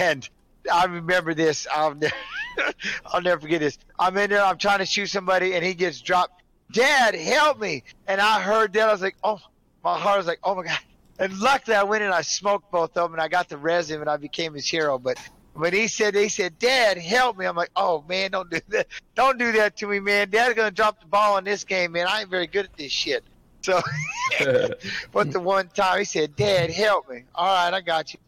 and 0.00 0.26
I 0.72 0.86
remember 0.86 1.34
this. 1.34 1.66
I'll 1.70 1.94
never, 1.94 2.14
I'll 3.04 3.20
never 3.20 3.42
forget 3.42 3.60
this. 3.60 3.78
I'm 3.98 4.16
in 4.16 4.30
there. 4.30 4.42
I'm 4.42 4.56
trying 4.56 4.78
to 4.78 4.86
shoot 4.86 5.08
somebody, 5.08 5.52
and 5.52 5.62
he 5.62 5.74
gets 5.74 6.00
dropped. 6.00 6.42
Dad, 6.72 7.14
help 7.14 7.60
me! 7.60 7.82
And 8.06 8.22
I 8.22 8.40
heard 8.40 8.72
that. 8.72 8.88
I 8.88 8.92
was 8.92 9.02
like, 9.02 9.16
oh, 9.22 9.40
my 9.84 9.98
heart 9.98 10.16
was 10.16 10.26
like, 10.26 10.40
oh 10.42 10.54
my 10.54 10.62
god. 10.62 10.78
And 11.18 11.38
luckily, 11.38 11.76
I 11.76 11.84
went 11.84 12.02
and 12.02 12.12
I 12.12 12.22
smoked 12.22 12.70
both 12.70 12.96
of 12.96 13.04
them, 13.04 13.12
and 13.12 13.20
I 13.20 13.28
got 13.28 13.48
the 13.48 13.56
res 13.56 13.90
him, 13.90 14.00
and 14.00 14.10
I 14.10 14.16
became 14.16 14.54
his 14.54 14.66
hero. 14.66 14.98
But 14.98 15.18
when 15.54 15.72
he 15.72 15.86
said, 15.88 16.14
he 16.14 16.28
said, 16.28 16.58
Dad, 16.58 16.98
help 16.98 17.38
me. 17.38 17.46
I'm 17.46 17.56
like, 17.56 17.70
oh 17.76 18.04
man, 18.08 18.32
don't 18.32 18.50
do 18.50 18.60
that. 18.68 18.88
Don't 19.14 19.38
do 19.38 19.52
that 19.52 19.76
to 19.78 19.86
me, 19.86 20.00
man. 20.00 20.30
Dad's 20.30 20.54
gonna 20.54 20.70
drop 20.70 21.00
the 21.00 21.06
ball 21.06 21.38
in 21.38 21.44
this 21.44 21.64
game, 21.64 21.92
man. 21.92 22.06
I 22.08 22.22
ain't 22.22 22.30
very 22.30 22.46
good 22.46 22.64
at 22.66 22.76
this 22.76 22.92
shit. 22.92 23.24
So, 23.62 23.80
but 25.12 25.32
the 25.32 25.40
one 25.40 25.68
time 25.68 26.00
he 26.00 26.04
said, 26.04 26.36
Dad, 26.36 26.70
help 26.70 27.08
me. 27.08 27.24
All 27.34 27.46
right, 27.46 27.72
I 27.72 27.80
got 27.80 28.12
you. 28.12 28.20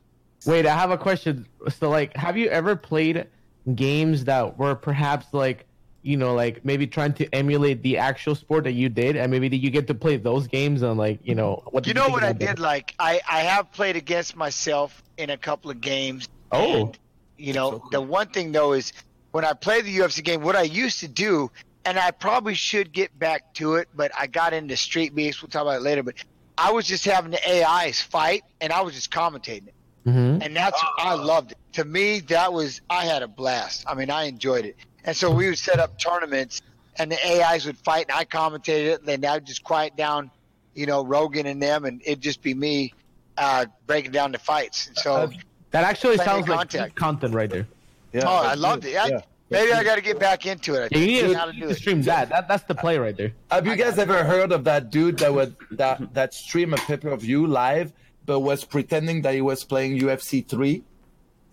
Wait, 0.46 0.64
I 0.64 0.74
have 0.74 0.90
a 0.90 0.96
question. 0.98 1.46
So, 1.68 1.90
like, 1.90 2.16
have 2.16 2.36
you 2.36 2.48
ever 2.48 2.76
played 2.76 3.26
games 3.74 4.24
that 4.24 4.56
were 4.58 4.74
perhaps 4.76 5.26
like, 5.32 5.66
you 6.06 6.16
know, 6.16 6.34
like 6.34 6.64
maybe 6.64 6.86
trying 6.86 7.12
to 7.14 7.26
emulate 7.34 7.82
the 7.82 7.98
actual 7.98 8.34
sport 8.34 8.64
that 8.64 8.72
you 8.72 8.88
did, 8.88 9.16
and 9.16 9.30
maybe 9.30 9.48
did 9.48 9.62
you 9.62 9.70
get 9.70 9.86
to 9.88 9.94
play 9.94 10.16
those 10.16 10.46
games 10.46 10.82
and 10.82 10.96
like, 10.96 11.18
you 11.24 11.34
know, 11.34 11.62
what? 11.70 11.86
You 11.86 11.94
know 11.94 12.02
think 12.04 12.12
what 12.14 12.22
I 12.24 12.32
did 12.32 12.48
that? 12.48 12.58
like? 12.60 12.94
I, 12.98 13.20
I 13.28 13.40
have 13.40 13.72
played 13.72 13.96
against 13.96 14.36
myself 14.36 15.02
in 15.16 15.30
a 15.30 15.36
couple 15.36 15.70
of 15.70 15.80
games. 15.80 16.28
Oh. 16.52 16.80
And, 16.86 16.98
you 17.36 17.52
know, 17.52 17.82
the 17.90 18.00
one 18.00 18.28
thing 18.28 18.52
though 18.52 18.72
is 18.72 18.92
when 19.32 19.44
I 19.44 19.52
play 19.52 19.80
the 19.82 19.94
UFC 19.98 20.22
game, 20.22 20.42
what 20.42 20.54
I 20.56 20.62
used 20.62 21.00
to 21.00 21.08
do, 21.08 21.50
and 21.84 21.98
I 21.98 22.12
probably 22.12 22.54
should 22.54 22.92
get 22.92 23.16
back 23.18 23.52
to 23.54 23.74
it, 23.74 23.88
but 23.94 24.10
I 24.18 24.26
got 24.28 24.52
into 24.52 24.76
Street 24.76 25.14
Beast. 25.14 25.42
We'll 25.42 25.48
talk 25.50 25.62
about 25.62 25.76
it 25.78 25.82
later. 25.82 26.02
But 26.02 26.14
I 26.56 26.70
was 26.72 26.86
just 26.86 27.04
having 27.04 27.32
the 27.32 27.40
AIs 27.64 28.00
fight, 28.00 28.42
and 28.60 28.72
I 28.72 28.80
was 28.82 28.94
just 28.94 29.10
commentating 29.10 29.68
it, 29.68 29.74
Mhm. 30.06 30.40
and 30.44 30.56
that's 30.56 30.80
I 30.98 31.14
loved 31.14 31.52
it. 31.52 31.58
To 31.74 31.84
me, 31.84 32.20
that 32.20 32.52
was 32.52 32.80
I 32.88 33.04
had 33.04 33.22
a 33.22 33.28
blast. 33.28 33.84
I 33.86 33.94
mean, 33.94 34.08
I 34.10 34.24
enjoyed 34.24 34.64
it, 34.64 34.76
and 35.06 35.16
so 35.16 35.30
we 35.30 35.46
would 35.48 35.58
set 35.58 35.78
up 35.80 35.98
tournaments, 35.98 36.60
and 36.96 37.10
the 37.10 37.16
AIs 37.26 37.64
would 37.66 37.78
fight, 37.78 38.06
and 38.10 38.18
I 38.18 38.24
commentated 38.24 38.86
it, 38.92 38.98
and 39.00 39.08
then 39.08 39.24
I 39.24 39.34
would 39.34 39.46
just 39.46 39.64
quiet 39.64 39.96
down, 39.96 40.30
you 40.74 40.84
know, 40.86 41.04
Rogan 41.04 41.46
and 41.46 41.62
them, 41.62 41.84
and 41.86 42.02
it'd 42.04 42.20
just 42.20 42.42
be 42.42 42.52
me 42.52 42.92
uh, 43.38 43.66
breaking 43.86 44.12
down 44.12 44.32
the 44.32 44.38
fights. 44.38 44.88
And 44.88 44.96
so, 44.98 45.30
That 45.70 45.84
actually 45.84 46.16
sounds 46.18 46.48
like 46.48 46.58
contact. 46.58 46.94
content 46.96 47.34
right 47.34 47.48
there. 47.50 47.66
Yeah, 48.12 48.22
oh, 48.26 48.36
I 48.36 48.54
loved 48.54 48.82
good. 48.82 48.92
it. 48.94 48.96
I, 48.98 49.06
Yeah. 49.08 49.20
Maybe 49.48 49.72
I 49.72 49.84
got 49.84 49.94
to 49.94 50.00
get 50.00 50.18
back 50.18 50.44
into 50.44 50.74
it. 50.74 50.90
I 50.92 50.98
Yeah, 50.98 51.04
you 51.04 51.06
need 51.28 51.34
to 51.34 51.46
to, 51.46 51.52
do 51.52 51.60
to 51.60 51.68
it. 51.68 51.76
stream 51.76 52.02
that. 52.02 52.30
That 52.30 52.48
that's 52.48 52.64
the 52.64 52.74
play 52.74 52.98
right 52.98 53.16
there. 53.16 53.32
Have 53.48 53.64
you 53.64 53.76
guys 53.76 53.96
ever 53.96 54.24
heard 54.24 54.50
of 54.50 54.64
that 54.64 54.90
dude 54.90 55.18
that 55.18 55.32
would 55.32 55.54
that 55.72 56.14
that 56.14 56.34
stream 56.34 56.74
a 56.74 56.76
pay 56.78 56.96
per 56.96 57.14
view 57.14 57.46
live, 57.46 57.92
but 58.24 58.40
was 58.40 58.64
pretending 58.64 59.22
that 59.22 59.34
he 59.34 59.40
was 59.40 59.62
playing 59.62 60.00
UFC 60.00 60.44
three? 60.44 60.82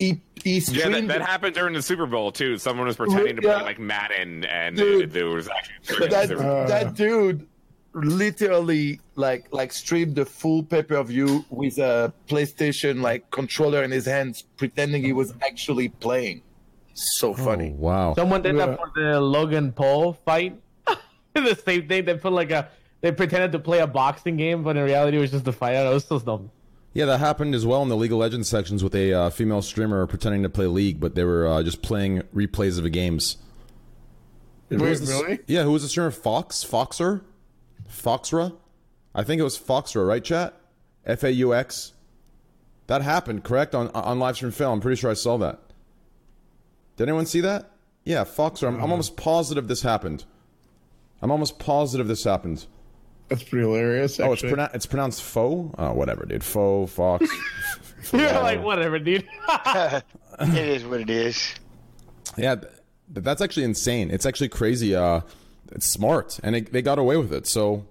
He 0.04 0.22
he 0.44 0.60
Yeah, 0.72 0.90
that, 0.90 1.08
that 1.08 1.22
happened 1.22 1.56
during 1.56 1.74
the 1.74 1.82
Super 1.82 2.06
Bowl 2.06 2.32
too. 2.32 2.58
Someone 2.58 2.88
was 2.88 2.98
pretending 2.98 3.38
to 3.38 3.42
Yeah. 3.42 3.56
play 3.60 3.64
like 3.64 3.80
Madden, 3.80 4.46
and 4.46 4.76
Dude. 4.76 5.12
there 5.12 5.28
was 5.28 5.48
actually 5.50 6.08
that 6.10 6.28
Super 6.30 6.44
Bowl. 6.44 6.66
that 6.68 6.96
dude 6.96 7.48
literally 7.96 9.00
like 9.16 9.46
like 9.52 9.72
streamed 9.72 10.16
the 10.16 10.26
full 10.26 10.64
pay 10.64 10.84
per 10.84 11.02
view 11.04 11.46
with 11.50 11.78
a 11.78 12.12
PlayStation 12.28 13.02
like 13.02 13.30
controller 13.32 13.84
in 13.84 13.92
his 13.92 14.06
hands, 14.06 14.44
pretending 14.58 15.04
he 15.04 15.14
was 15.14 15.34
actually 15.42 15.90
playing. 15.90 16.42
So 16.96 17.30
oh, 17.30 17.34
funny. 17.34 17.74
Oh, 17.78 17.82
wow. 17.82 18.14
Someone 18.16 18.42
did 18.42 18.56
Yeah. 18.56 18.68
that 18.68 18.80
for 18.80 18.92
the 18.96 19.20
Logan 19.22 19.72
Paul 19.72 20.14
fight. 20.14 20.60
the 21.34 21.56
same 21.56 21.88
thing. 21.88 22.06
They 22.06 22.16
put 22.16 22.34
like 22.34 22.52
a. 22.52 22.70
They 23.02 23.12
pretended 23.12 23.52
to 23.52 23.60
play 23.60 23.80
a 23.80 23.88
boxing 23.88 24.38
game, 24.38 24.64
but 24.64 24.78
in 24.78 24.84
reality, 24.84 25.18
it 25.18 25.22
was 25.22 25.32
just 25.32 25.48
a 25.48 25.52
fight. 25.52 25.72
I 25.72 25.84
don't 25.84 25.86
know. 25.86 25.92
It 25.92 25.94
was 25.96 26.06
so 26.06 26.20
dumb. 26.20 26.50
Yeah, 26.94 27.06
that 27.06 27.20
happened 27.20 27.56
as 27.56 27.66
well 27.66 27.82
in 27.82 27.90
the 27.90 27.98
League 27.98 28.12
of 28.12 28.20
Legends 28.20 28.48
sections 28.48 28.84
with 28.84 28.94
a 28.94 29.14
uh, 29.14 29.30
female 29.32 29.64
streamer 29.64 30.06
pretending 30.06 30.44
to 30.44 30.50
play 30.50 30.68
League, 30.68 31.00
but 31.00 31.16
they 31.16 31.24
were 31.24 31.48
uh, 31.48 31.64
just 31.64 31.82
playing 31.82 32.22
replays 32.36 32.78
of 32.78 32.84
the 32.84 32.90
games. 32.92 33.38
The 34.70 34.78
really? 34.78 35.40
Yeah, 35.48 35.64
who 35.64 35.72
was 35.72 35.82
the 35.82 35.90
streamer? 35.90 36.12
Fox? 36.12 36.64
Foxer? 36.64 37.22
Foxra? 37.90 38.56
I 39.14 39.24
think 39.24 39.40
it 39.40 39.44
was 39.44 39.58
Foxra, 39.58 40.08
right, 40.08 40.24
chat? 40.24 40.54
F 41.06 41.24
A 41.24 41.32
U 41.34 41.54
X. 41.54 41.94
That 42.88 43.02
happened, 43.02 43.44
correct? 43.44 43.74
On 43.76 43.90
on 43.90 44.20
live 44.20 44.36
stream 44.36 44.52
film. 44.52 44.74
I'm 44.74 44.82
pretty 44.82 45.00
sure 45.00 45.12
I 45.12 45.16
saw 45.16 45.38
that. 45.38 45.60
Did 46.98 47.10
anyone 47.10 47.26
see 47.26 47.42
that? 47.42 47.72
Yeah, 48.04 48.24
Foxer. 48.24 48.68
I'm, 48.68 48.76
I'm 48.76 48.92
almost 48.92 49.18
positive 49.18 49.68
this 49.68 49.82
happened. 49.82 50.26
I'm 51.22 51.32
almost 51.32 51.58
positive 51.58 52.08
this 52.08 52.24
happened. 52.24 52.66
That's 53.30 53.44
pretty 53.44 53.66
hilarious. 53.66 54.20
Oh, 54.20 54.34
it's, 54.34 54.44
actually. 54.44 54.62
it's 54.74 54.86
pronounced 54.86 55.22
faux? 55.24 55.74
Oh, 55.78 55.94
whatever, 55.94 56.26
dude. 56.26 56.44
Faux, 56.44 56.92
Fox. 56.92 57.26
You're 58.14 58.32
like 58.34 58.62
whatever, 58.64 59.00
dude. 59.00 59.28
it 59.50 60.04
is 60.58 60.84
what 60.86 61.00
it 61.02 61.10
is. 61.10 61.54
Yeah, 62.38 62.56
th- 62.56 62.72
that's 63.10 63.42
actually 63.42 63.64
insane. 63.64 64.12
It's 64.12 64.26
actually 64.26 64.50
crazy. 64.50 64.96
Uh, 64.96 65.22
it's 65.72 65.86
smart, 65.86 66.40
and 66.44 66.56
it, 66.56 66.72
they 66.74 66.82
got 66.82 67.00
away 67.00 67.18
with 67.18 67.32
it. 67.34 67.48
So 67.48 67.86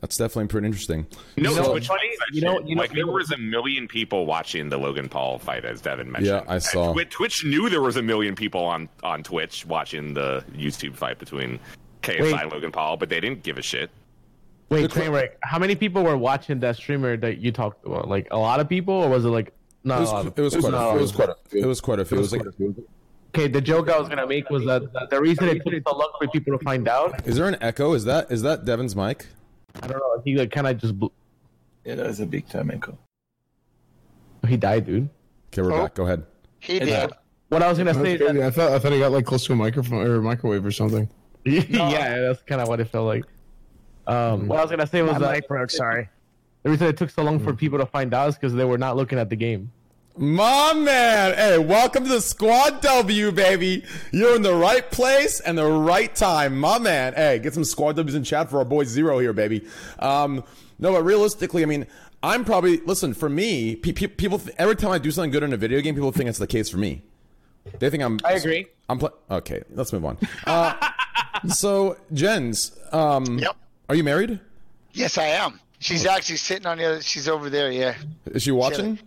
that's 0.00 0.16
definitely 0.16 0.46
pretty 0.48 0.66
interesting. 0.66 1.06
No, 1.36 1.50
You 1.50 1.56
know, 1.56 1.62
funny- 1.64 1.72
likes 1.80 1.88
that 1.88 2.26
you 2.32 2.40
know- 2.42 2.58
shit. 2.58 2.68
you 2.68 2.74
know- 2.76 2.80
like 2.82 2.92
there 2.92 3.06
was 3.06 3.30
a 3.32 3.36
million 3.38 3.88
people 3.88 4.24
watching 4.24 4.68
the 4.68 4.78
Logan 4.78 5.08
Paul 5.08 5.38
fight, 5.40 5.64
as 5.64 5.80
Devin 5.80 6.10
mentioned. 6.12 6.26
Yeah, 6.46 6.52
I 6.52 6.58
saw. 6.58 6.92
Twi- 6.92 7.04
Twitch 7.04 7.44
knew 7.44 7.68
there 7.68 7.82
was 7.82 7.96
a 7.96 8.02
million 8.02 8.36
people 8.36 8.64
on 8.64 8.88
on 9.02 9.22
Twitch 9.24 9.66
watching 9.66 10.14
the 10.14 10.44
YouTube 10.54 10.94
fight 10.96 11.18
between 11.18 11.58
KSI 12.02 12.20
Wait. 12.22 12.34
and 12.42 12.52
Logan 12.52 12.72
Paul, 12.72 12.96
but 12.96 13.08
they 13.08 13.20
didn't 13.20 13.42
give 13.42 13.58
a 13.58 13.62
shit. 13.62 13.90
Wait, 14.70 14.88
Trainwreck, 14.90 15.30
how 15.42 15.58
many 15.58 15.74
people 15.74 16.04
were 16.04 16.16
watching 16.16 16.60
that 16.60 16.76
streamer 16.76 17.16
that 17.16 17.38
you 17.38 17.50
talked 17.50 17.84
about? 17.84 18.08
Like 18.08 18.28
a 18.30 18.38
lot 18.38 18.60
of 18.60 18.68
people, 18.68 18.94
or 18.94 19.08
was 19.08 19.24
it 19.24 19.28
like 19.28 19.52
not 19.82 19.98
It 19.98 20.00
was, 20.00 20.10
a 20.10 20.14
lot? 20.14 20.26
It 20.38 20.42
was 20.42 20.54
quite. 20.54 20.72
A, 20.74 20.76
it 20.86 20.94
was 20.94 20.94
it 20.94 21.00
was 21.00 21.12
quite. 21.12 21.28
A, 21.28 21.58
it 21.58 21.66
was 21.66 21.80
quite 21.80 21.98
a 22.00 22.04
few. 22.04 22.16
It 22.16 22.20
was 22.20 22.32
like, 22.32 22.42
Okay, 23.32 23.46
the 23.48 23.60
joke 23.60 23.88
I 23.88 23.98
was 23.98 24.08
gonna 24.08 24.26
make 24.26 24.48
was 24.50 24.64
that 24.66 24.92
that 24.92 25.10
the 25.10 25.20
reason 25.20 25.48
it 25.48 25.62
took 25.64 25.74
so 25.88 25.96
long 25.96 26.10
for 26.20 26.28
people 26.28 26.56
to 26.56 26.64
find 26.64 26.86
out, 26.88 27.26
is 27.26 27.36
there 27.36 27.46
an 27.48 27.56
echo? 27.60 27.92
Is 27.94 28.04
that 28.04 28.30
is 28.30 28.42
that 28.42 28.64
Devin's 28.64 28.94
mic? 28.94 29.26
I 29.82 29.86
don't 29.88 29.98
know. 29.98 30.22
He 30.24 30.36
like 30.36 30.50
kind 30.52 30.66
of 30.66 30.78
just 30.78 30.98
blew, 30.98 31.12
Yeah, 31.84 31.96
that 31.96 32.06
was 32.06 32.20
a 32.20 32.26
big 32.26 32.48
time 32.48 32.70
echo. 32.70 32.96
he 34.48 34.56
died, 34.56 34.86
dude. 34.86 35.08
Okay, 35.52 35.62
we're 35.62 35.72
Oh. 35.72 35.82
back. 35.82 35.94
Go 35.94 36.04
ahead. 36.04 36.24
He 36.60 36.78
did. 36.78 37.10
What 37.48 37.62
I 37.62 37.68
was 37.68 37.78
gonna 37.78 37.92
That's 37.92 38.04
say, 38.04 38.18
crazy. 38.18 38.42
I 38.42 38.50
thought 38.50 38.72
I 38.72 38.78
thought 38.78 38.92
he 38.92 38.98
got 39.00 39.10
like 39.12 39.26
close 39.26 39.44
to 39.46 39.52
a 39.52 39.56
microphone 39.56 40.06
or 40.06 40.16
a 40.16 40.22
microwave 40.22 40.64
or 40.64 40.70
something. 40.72 41.08
yeah, 41.44 42.18
that's 42.20 42.42
kind 42.42 42.60
of 42.60 42.68
what 42.68 42.80
it 42.80 42.86
felt 42.88 43.06
like. 43.06 43.24
Um, 44.06 44.48
what 44.48 44.58
I 44.58 44.62
was 44.62 44.70
gonna 44.70 44.86
say 44.86 45.02
was 45.02 45.12
My 45.12 45.18
that 45.18 45.32
mic 45.32 45.48
broke. 45.48 45.70
Sorry. 45.70 46.08
the 46.62 46.70
reason 46.70 46.86
it 46.88 46.96
took 46.96 47.10
so 47.10 47.22
long 47.22 47.38
for 47.38 47.54
people 47.54 47.78
to 47.78 47.86
find 47.86 48.12
out 48.14 48.28
is 48.30 48.34
because 48.34 48.54
they 48.54 48.64
were 48.64 48.78
not 48.78 48.96
looking 48.96 49.18
at 49.18 49.28
the 49.30 49.36
game. 49.36 49.70
My 50.16 50.72
man, 50.74 51.34
hey, 51.34 51.58
welcome 51.58 52.02
to 52.04 52.10
the 52.10 52.20
Squad 52.20 52.80
W, 52.82 53.30
baby. 53.32 53.84
You're 54.12 54.34
in 54.36 54.42
the 54.42 54.54
right 54.54 54.88
place 54.90 55.38
and 55.40 55.56
the 55.56 55.66
right 55.66 56.14
time, 56.14 56.58
my 56.58 56.78
man. 56.78 57.14
Hey, 57.14 57.38
get 57.38 57.54
some 57.54 57.64
Squad 57.64 57.96
W's 57.96 58.14
in 58.14 58.24
chat 58.24 58.50
for 58.50 58.58
our 58.58 58.64
boy 58.64 58.84
Zero 58.84 59.18
here, 59.20 59.32
baby. 59.32 59.64
Um, 60.00 60.42
no, 60.78 60.92
but 60.92 61.04
realistically, 61.04 61.62
I 61.62 61.66
mean, 61.66 61.86
I'm 62.22 62.44
probably 62.44 62.78
listen 62.78 63.14
for 63.14 63.28
me. 63.28 63.76
Pe- 63.76 63.92
pe- 63.92 64.08
people, 64.08 64.38
th- 64.40 64.54
every 64.58 64.76
time 64.76 64.90
I 64.90 64.98
do 64.98 65.10
something 65.10 65.30
good 65.30 65.42
in 65.44 65.52
a 65.52 65.56
video 65.56 65.80
game, 65.80 65.94
people 65.94 66.12
think 66.12 66.28
it's 66.28 66.38
the 66.38 66.46
case 66.46 66.68
for 66.68 66.76
me. 66.78 67.02
They 67.78 67.88
think 67.88 68.02
I'm. 68.02 68.18
I 68.24 68.32
agree. 68.32 68.66
I'm 68.88 68.98
pl- 68.98 69.14
okay. 69.30 69.62
Let's 69.70 69.92
move 69.92 70.04
on. 70.04 70.18
Uh, 70.46 70.74
so, 71.48 71.96
Jens, 72.12 72.72
um, 72.92 73.38
Yep. 73.38 73.56
Are 73.90 73.96
you 73.96 74.04
married? 74.04 74.38
Yes, 74.92 75.18
I 75.18 75.26
am. 75.26 75.58
She's 75.80 76.06
actually 76.06 76.36
sitting 76.36 76.64
on 76.64 76.78
the 76.78 76.84
other. 76.84 77.02
She's 77.02 77.26
over 77.28 77.50
there. 77.50 77.72
Yeah. 77.72 77.96
Is 78.26 78.44
she 78.44 78.52
watching? 78.52 79.00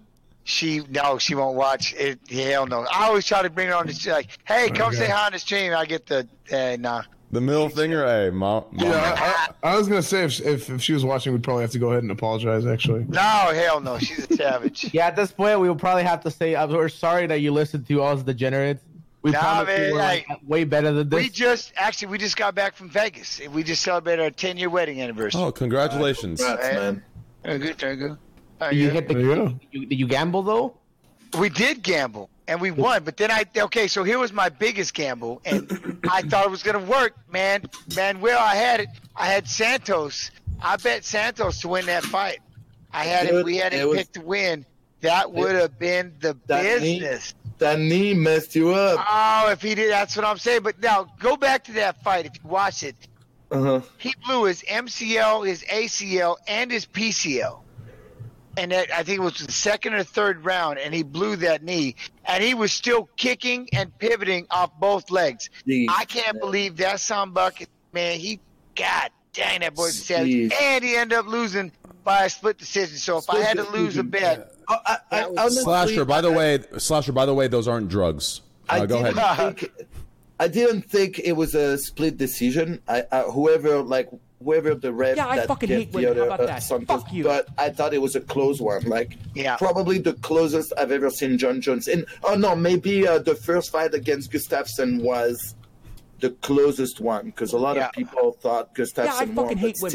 She 0.44 0.82
no, 0.90 1.18
she 1.18 1.36
won't 1.36 1.56
watch 1.56 1.94
it. 1.94 2.20
Hell 2.30 2.68
no. 2.68 2.86
I 2.92 3.06
always 3.06 3.26
try 3.26 3.44
to 3.44 3.50
bring 3.50 3.70
her 3.70 3.76
on 3.76 3.88
the 3.88 4.10
like, 4.12 4.28
hey, 4.44 4.70
come 4.72 4.94
say 4.94 5.08
hi 5.08 5.28
on 5.28 5.32
the 5.32 5.40
stream. 5.40 5.74
I 5.74 5.86
get 5.86 6.06
the 6.06 6.28
uh, 6.52 6.76
nah. 6.78 7.04
The 7.32 7.40
middle 7.40 7.70
finger, 7.70 8.06
hey, 8.06 8.30
mom. 8.30 8.66
mom. 8.74 8.86
Yeah, 8.90 9.48
I, 9.62 9.70
I, 9.70 9.72
I 9.72 9.78
was 9.78 9.88
gonna 9.88 10.04
say 10.04 10.26
if, 10.26 10.42
if 10.42 10.70
if 10.70 10.82
she 10.82 10.92
was 10.92 11.06
watching, 11.06 11.32
we'd 11.32 11.44
probably 11.44 11.62
have 11.62 11.72
to 11.72 11.80
go 11.80 11.92
ahead 11.92 12.04
and 12.04 12.12
apologize. 12.12 12.66
Actually, 12.66 13.06
No, 13.08 13.22
hell 13.22 13.80
no. 13.80 13.98
She's 14.00 14.30
a 14.30 14.36
savage. 14.36 14.90
Yeah, 14.94 15.08
at 15.08 15.16
this 15.16 15.32
point, 15.32 15.62
we 15.62 15.70
will 15.70 15.78
probably 15.78 16.04
have 16.04 16.20
to 16.24 16.30
say 16.32 16.56
we're 16.68 16.90
sorry 16.90 17.26
that 17.28 17.40
you 17.40 17.54
listened 17.54 17.88
to 17.88 18.04
us 18.04 18.22
degenerates. 18.22 18.84
We 19.24 19.32
Nah, 19.32 19.40
promise 19.40 19.68
man, 19.68 19.82
we 19.88 19.92
were 19.94 19.98
like, 20.00 20.30
like, 20.30 20.40
way 20.46 20.64
better 20.66 20.92
than 20.92 21.08
this. 21.10 21.18
we 21.18 21.30
just 21.30 21.72
actually 21.78 22.10
we 22.10 22.18
just 22.18 22.36
got 22.38 22.54
back 22.56 22.76
from 22.76 22.90
Vegas. 22.90 23.42
We 23.50 23.64
just 23.64 23.82
celebrated 23.82 24.22
our 24.22 24.30
10 24.30 24.58
year 24.58 24.70
wedding 24.70 25.02
anniversary. 25.02 25.42
Oh, 25.42 25.52
congratulations! 25.52 26.44
Congrats, 26.44 26.76
man. 26.76 27.04
Very 27.44 27.58
good, 27.60 27.76
very 27.80 27.96
good. 27.96 28.18
Very 28.60 28.76
you 28.76 28.86
good. 28.88 28.94
hit 28.94 29.08
the. 29.08 29.14
There 29.16 29.50
you 29.72 29.86
did 29.88 30.00
you 30.00 30.08
gamble 30.08 30.44
though? 30.44 30.78
We 31.40 31.50
did 31.50 31.82
gamble 31.82 32.30
and 32.48 32.60
we 32.62 32.72
won, 32.72 33.04
but 33.06 33.16
then 33.18 33.32
I 33.32 33.46
okay. 33.58 33.88
So 33.88 34.04
here 34.04 34.20
was 34.20 34.34
my 34.34 34.50
biggest 34.50 34.94
gamble, 34.94 35.42
and 35.46 36.00
I 36.12 36.22
thought 36.30 36.46
it 36.46 36.52
was 36.52 36.62
gonna 36.62 36.80
work, 36.84 37.16
man. 37.32 37.64
Man, 37.96 38.20
where 38.20 38.38
I 38.38 38.56
had 38.56 38.82
it, 38.82 38.90
I 39.16 39.28
had 39.28 39.48
Santos. 39.48 40.32
I 40.62 40.76
bet 40.76 41.06
Santos 41.06 41.62
to 41.62 41.70
win 41.70 41.86
that 41.86 42.04
fight. 42.04 42.40
I 42.92 43.06
had 43.06 43.26
it. 43.28 43.32
Dude, 43.32 43.46
We 43.46 43.56
had 43.58 43.74
it, 43.74 43.80
it 43.80 43.88
was- 43.88 44.00
picked 44.00 44.14
to 44.16 44.22
win. 44.22 44.66
That 45.02 45.34
would 45.34 45.56
have 45.56 45.78
been 45.80 46.14
the 46.22 46.38
That 46.48 46.82
knee- 46.82 47.00
business. 47.02 47.34
That 47.64 47.80
knee 47.80 48.14
messed 48.14 48.56
you 48.56 48.72
up. 48.72 49.06
Oh, 49.10 49.50
if 49.52 49.62
he 49.62 49.74
did, 49.74 49.90
that's 49.90 50.18
what 50.18 50.26
I'm 50.26 50.38
saying. 50.38 50.64
But 50.64 50.82
now 50.82 51.08
go 51.20 51.38
back 51.38 51.64
to 51.66 51.72
that 51.74 52.04
fight. 52.04 52.26
If 52.26 52.34
you 52.44 52.50
watch 52.50 52.84
it, 52.84 52.96
Uh-huh. 53.52 53.80
he 53.98 54.14
blew 54.26 54.44
his 54.44 54.64
MCL, 54.64 55.48
his 55.48 55.64
ACL, 55.64 56.36
and 56.48 56.70
his 56.70 56.86
PCL. 56.86 57.62
And 58.58 58.72
that, 58.74 58.92
I 58.92 59.04
think 59.04 59.20
it 59.20 59.24
was 59.24 59.38
the 59.46 59.52
second 59.52 59.94
or 59.94 60.04
third 60.04 60.44
round, 60.44 60.78
and 60.78 60.94
he 60.94 61.04
blew 61.04 61.38
that 61.38 61.64
knee, 61.64 61.96
and 62.26 62.44
he 62.44 62.54
was 62.54 62.72
still 62.74 63.10
kicking 63.16 63.70
and 63.74 63.98
pivoting 63.98 64.46
off 64.52 64.72
both 64.80 65.10
legs. 65.10 65.50
Jeez, 65.66 65.88
I 65.90 66.06
can't 66.06 66.36
man. 66.36 66.40
believe 66.42 66.78
that 66.78 67.00
son 67.00 67.32
bucket, 67.32 67.70
man. 67.94 68.20
He, 68.20 68.40
God 68.76 69.10
dang, 69.32 69.62
that 69.62 69.74
boy's 69.74 69.96
savage, 70.04 70.52
and 70.62 70.84
he 70.84 70.96
ended 70.96 71.18
up 71.18 71.26
losing 71.28 71.72
by 72.04 72.26
a 72.26 72.30
split 72.30 72.58
decision. 72.60 72.98
So 72.98 73.18
if 73.20 73.30
I 73.30 73.40
had 73.40 73.58
to 73.58 73.64
lose 73.72 73.98
a 73.98 74.04
bet, 74.04 74.53
I, 74.70 74.98
I, 75.12 75.24
honestly, 75.24 75.64
Slasher, 75.64 76.06
by 76.06 76.22
the 76.22 76.32
I- 76.32 76.36
way, 76.38 76.60
Slasher, 76.78 77.12
by 77.12 77.26
the 77.26 77.34
way, 77.34 77.48
those 77.48 77.68
aren't 77.68 77.90
drugs. 77.90 78.42
Uh, 78.70 78.74
I 78.74 78.86
go 78.86 79.04
didn't 79.04 79.18
ahead. 79.18 79.58
think 79.60 79.72
I 80.40 80.48
didn't 80.48 80.82
think 80.84 81.20
it 81.20 81.34
was 81.34 81.54
a 81.56 81.78
split 81.78 82.18
decision. 82.18 82.82
I, 82.88 83.04
I 83.12 83.22
whoever 83.24 83.82
like 83.82 84.10
whoever 84.44 84.74
the 84.76 84.92
ref 84.92 85.16
Yeah, 85.18 85.28
I 85.28 85.36
that 85.38 85.48
fucking 85.48 85.70
gave 85.70 85.78
hate 85.80 85.92
the 85.92 85.98
women. 86.00 86.18
How 86.18 86.24
other 86.24 86.34
about 86.34 86.40
uh, 86.42 86.46
that? 86.80 86.88
Fuck 86.88 87.14
you. 87.14 87.24
but 87.24 87.48
I 87.58 87.70
thought 87.70 87.94
it 87.94 88.02
was 88.02 88.16
a 88.16 88.22
close 88.22 88.60
one. 88.60 88.84
Like 88.84 89.18
Yeah. 89.36 89.56
probably 89.58 90.00
the 90.00 90.14
closest 90.14 90.74
I've 90.78 90.92
ever 90.92 91.10
seen 91.10 91.38
Jon 91.38 91.62
Jones. 91.62 91.88
And 91.88 92.06
oh 92.24 92.36
no, 92.36 92.56
maybe 92.56 93.08
uh, 93.08 93.20
the 93.20 93.36
first 93.36 93.72
fight 93.72 93.94
against 93.94 94.32
Gustafsson 94.32 95.02
was 95.02 95.56
the 96.20 96.32
closest 96.32 97.00
one 97.02 97.28
because 97.28 97.54
a 97.54 97.58
lot 97.58 97.76
Yeah. 97.76 97.88
of 97.88 97.92
people 97.94 98.34
thought 98.42 98.74
Gustafsson 98.76 99.06
Yeah, 99.06 99.24
won, 99.34 99.48
but 99.48 99.58
hate 99.58 99.78
women. 99.82 99.92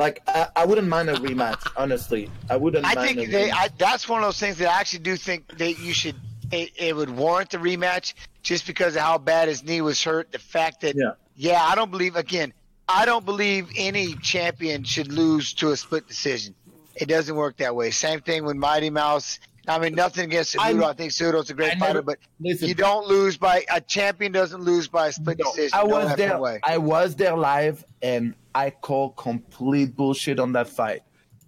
Like 0.00 0.22
I, 0.26 0.48
I 0.56 0.64
wouldn't 0.64 0.88
mind 0.88 1.10
a 1.10 1.14
rematch, 1.16 1.60
honestly. 1.76 2.30
I 2.48 2.56
wouldn't 2.56 2.86
I 2.86 2.94
mind 2.94 3.10
a 3.10 3.14
think 3.14 3.30
they, 3.30 3.48
rematch. 3.50 3.52
I, 3.54 3.68
that's 3.76 4.08
one 4.08 4.22
of 4.22 4.26
those 4.28 4.40
things 4.40 4.56
that 4.56 4.68
I 4.74 4.80
actually 4.80 5.00
do 5.00 5.14
think 5.14 5.58
that 5.58 5.78
you 5.78 5.92
should. 5.92 6.16
It, 6.50 6.70
it 6.76 6.96
would 6.96 7.10
warrant 7.10 7.50
the 7.50 7.58
rematch 7.58 8.14
just 8.42 8.66
because 8.66 8.96
of 8.96 9.02
how 9.02 9.18
bad 9.18 9.48
his 9.48 9.62
knee 9.62 9.82
was 9.82 10.02
hurt. 10.02 10.32
The 10.32 10.38
fact 10.38 10.80
that, 10.80 10.96
Yeah. 10.96 11.12
yeah, 11.36 11.62
I 11.62 11.74
don't 11.74 11.90
believe 11.90 12.16
again. 12.16 12.54
I 12.88 13.04
don't 13.04 13.26
believe 13.26 13.68
any 13.76 14.14
champion 14.14 14.84
should 14.84 15.12
lose 15.12 15.52
to 15.54 15.70
a 15.70 15.76
split 15.76 16.08
decision. 16.08 16.54
It 16.96 17.06
doesn't 17.06 17.36
work 17.36 17.58
that 17.58 17.76
way. 17.76 17.90
Same 17.90 18.20
thing 18.20 18.44
with 18.44 18.56
Mighty 18.56 18.88
Mouse. 18.90 19.38
I 19.68 19.78
mean, 19.78 19.94
nothing 19.94 20.24
against 20.24 20.54
Cejudo. 20.56 20.84
I 20.84 20.92
think 20.94 21.12
Cejudo's 21.12 21.50
a 21.50 21.54
great 21.54 21.78
fighter, 21.78 22.02
but 22.02 22.18
listen. 22.40 22.68
you 22.68 22.74
don't 22.74 23.06
lose 23.06 23.36
by 23.36 23.64
a 23.70 23.80
champion 23.80 24.32
doesn't 24.32 24.62
lose 24.62 24.88
by 24.88 25.08
a 25.08 25.12
split 25.12 25.38
No, 25.38 25.50
decision. 25.50 25.78
I 25.78 25.84
was 25.84 26.16
there. 26.16 26.60
I 26.64 26.78
was 26.78 27.14
there 27.14 27.36
live, 27.36 27.84
and 28.02 28.34
I 28.54 28.70
call 28.70 29.10
complete 29.10 29.94
bullshit 29.96 30.40
on 30.40 30.52
that 30.52 30.68
fight. 30.68 31.02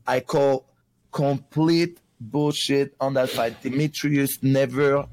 I 0.07 0.21
call 0.21 0.67
complete 1.11 1.99
bullshit 2.21 2.95
on 3.01 3.15
that 3.15 3.31
fight. 3.31 3.63
Demetrious 3.63 4.43
never, 4.43 5.07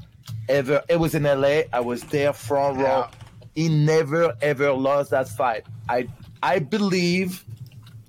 ever. 0.48 0.84
It 0.90 1.00
was 1.00 1.16
in 1.16 1.24
LA. 1.24 1.62
I 1.72 1.80
was 1.80 2.04
there 2.04 2.34
front 2.34 2.78
row. 2.78 2.84
Yeah. 2.84 3.10
He 3.56 3.70
never 3.70 4.36
ever 4.42 4.72
lost 4.72 5.12
that 5.12 5.28
fight. 5.28 5.66
I 5.88 6.08
I 6.42 6.60
believe, 6.60 7.44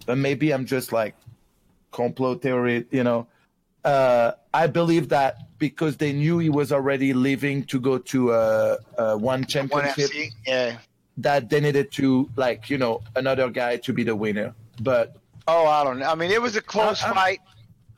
but 0.06 0.18
maybe 0.18 0.52
I'm 0.52 0.66
just 0.66 0.92
like 0.92 1.14
complot 1.90 2.42
theory. 2.42 2.86
You 2.90 3.04
know, 3.04 3.26
uh, 3.84 4.32
I 4.52 4.66
believe 4.66 5.08
that 5.10 5.36
because 5.58 5.96
they 5.96 6.12
knew 6.12 6.38
he 6.38 6.48
was 6.48 6.72
already 6.72 7.12
leaving 7.12 7.64
to 7.64 7.80
go 7.80 7.98
to 7.98 8.32
uh, 8.32 8.76
uh, 8.98 9.14
one 9.16 9.20
One 9.40 9.44
championship 9.44 10.10
FC, 10.10 10.30
yeah. 10.46 10.78
that 11.18 11.48
they 11.50 11.60
needed 11.60 11.92
to 11.92 12.28
like 12.36 12.70
you 12.70 12.78
know 12.78 13.02
another 13.16 13.48
guy 13.50 13.76
to 13.78 13.92
be 13.92 14.02
the 14.04 14.16
winner. 14.16 14.54
But 14.80 15.16
Oh, 15.48 15.66
I 15.66 15.82
don't 15.84 15.98
know. 15.98 16.06
I 16.06 16.14
mean, 16.14 16.30
it 16.30 16.40
was 16.40 16.54
a 16.56 16.60
close 16.62 17.02
I- 17.02 17.12
fight, 17.14 17.40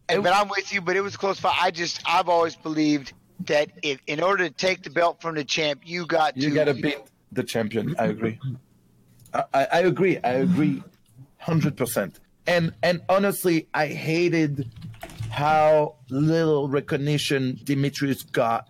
It- 0.08 0.22
but 0.22 0.32
I'm 0.34 0.48
with 0.48 0.72
you. 0.72 0.80
But 0.80 0.96
it 0.96 1.00
was 1.02 1.14
a 1.14 1.18
close 1.18 1.38
fight. 1.38 1.56
I 1.60 1.70
just, 1.70 2.00
I've 2.06 2.28
always 2.28 2.56
believed 2.56 3.12
that 3.46 3.70
if, 3.82 4.00
in 4.06 4.22
order 4.22 4.48
to 4.48 4.54
take 4.54 4.82
the 4.82 4.90
belt 4.90 5.20
from 5.20 5.34
the 5.34 5.44
champ, 5.44 5.82
you 5.84 6.06
got 6.06 6.36
you 6.36 6.48
to 6.50 6.54
gotta 6.54 6.74
beat 6.74 6.98
the 7.32 7.42
champion. 7.42 7.94
I 7.98 8.06
agree. 8.06 8.38
I, 9.34 9.44
I 9.52 9.64
I 9.72 9.78
agree. 9.80 10.18
I 10.22 10.30
agree, 10.46 10.82
hundred 11.38 11.76
percent. 11.76 12.20
And 12.46 12.72
and 12.82 13.02
honestly, 13.08 13.68
I 13.74 13.86
hated 13.88 14.68
how 15.32 15.96
little 16.10 16.68
recognition 16.68 17.58
Demetrious 17.64 18.30
got 18.30 18.68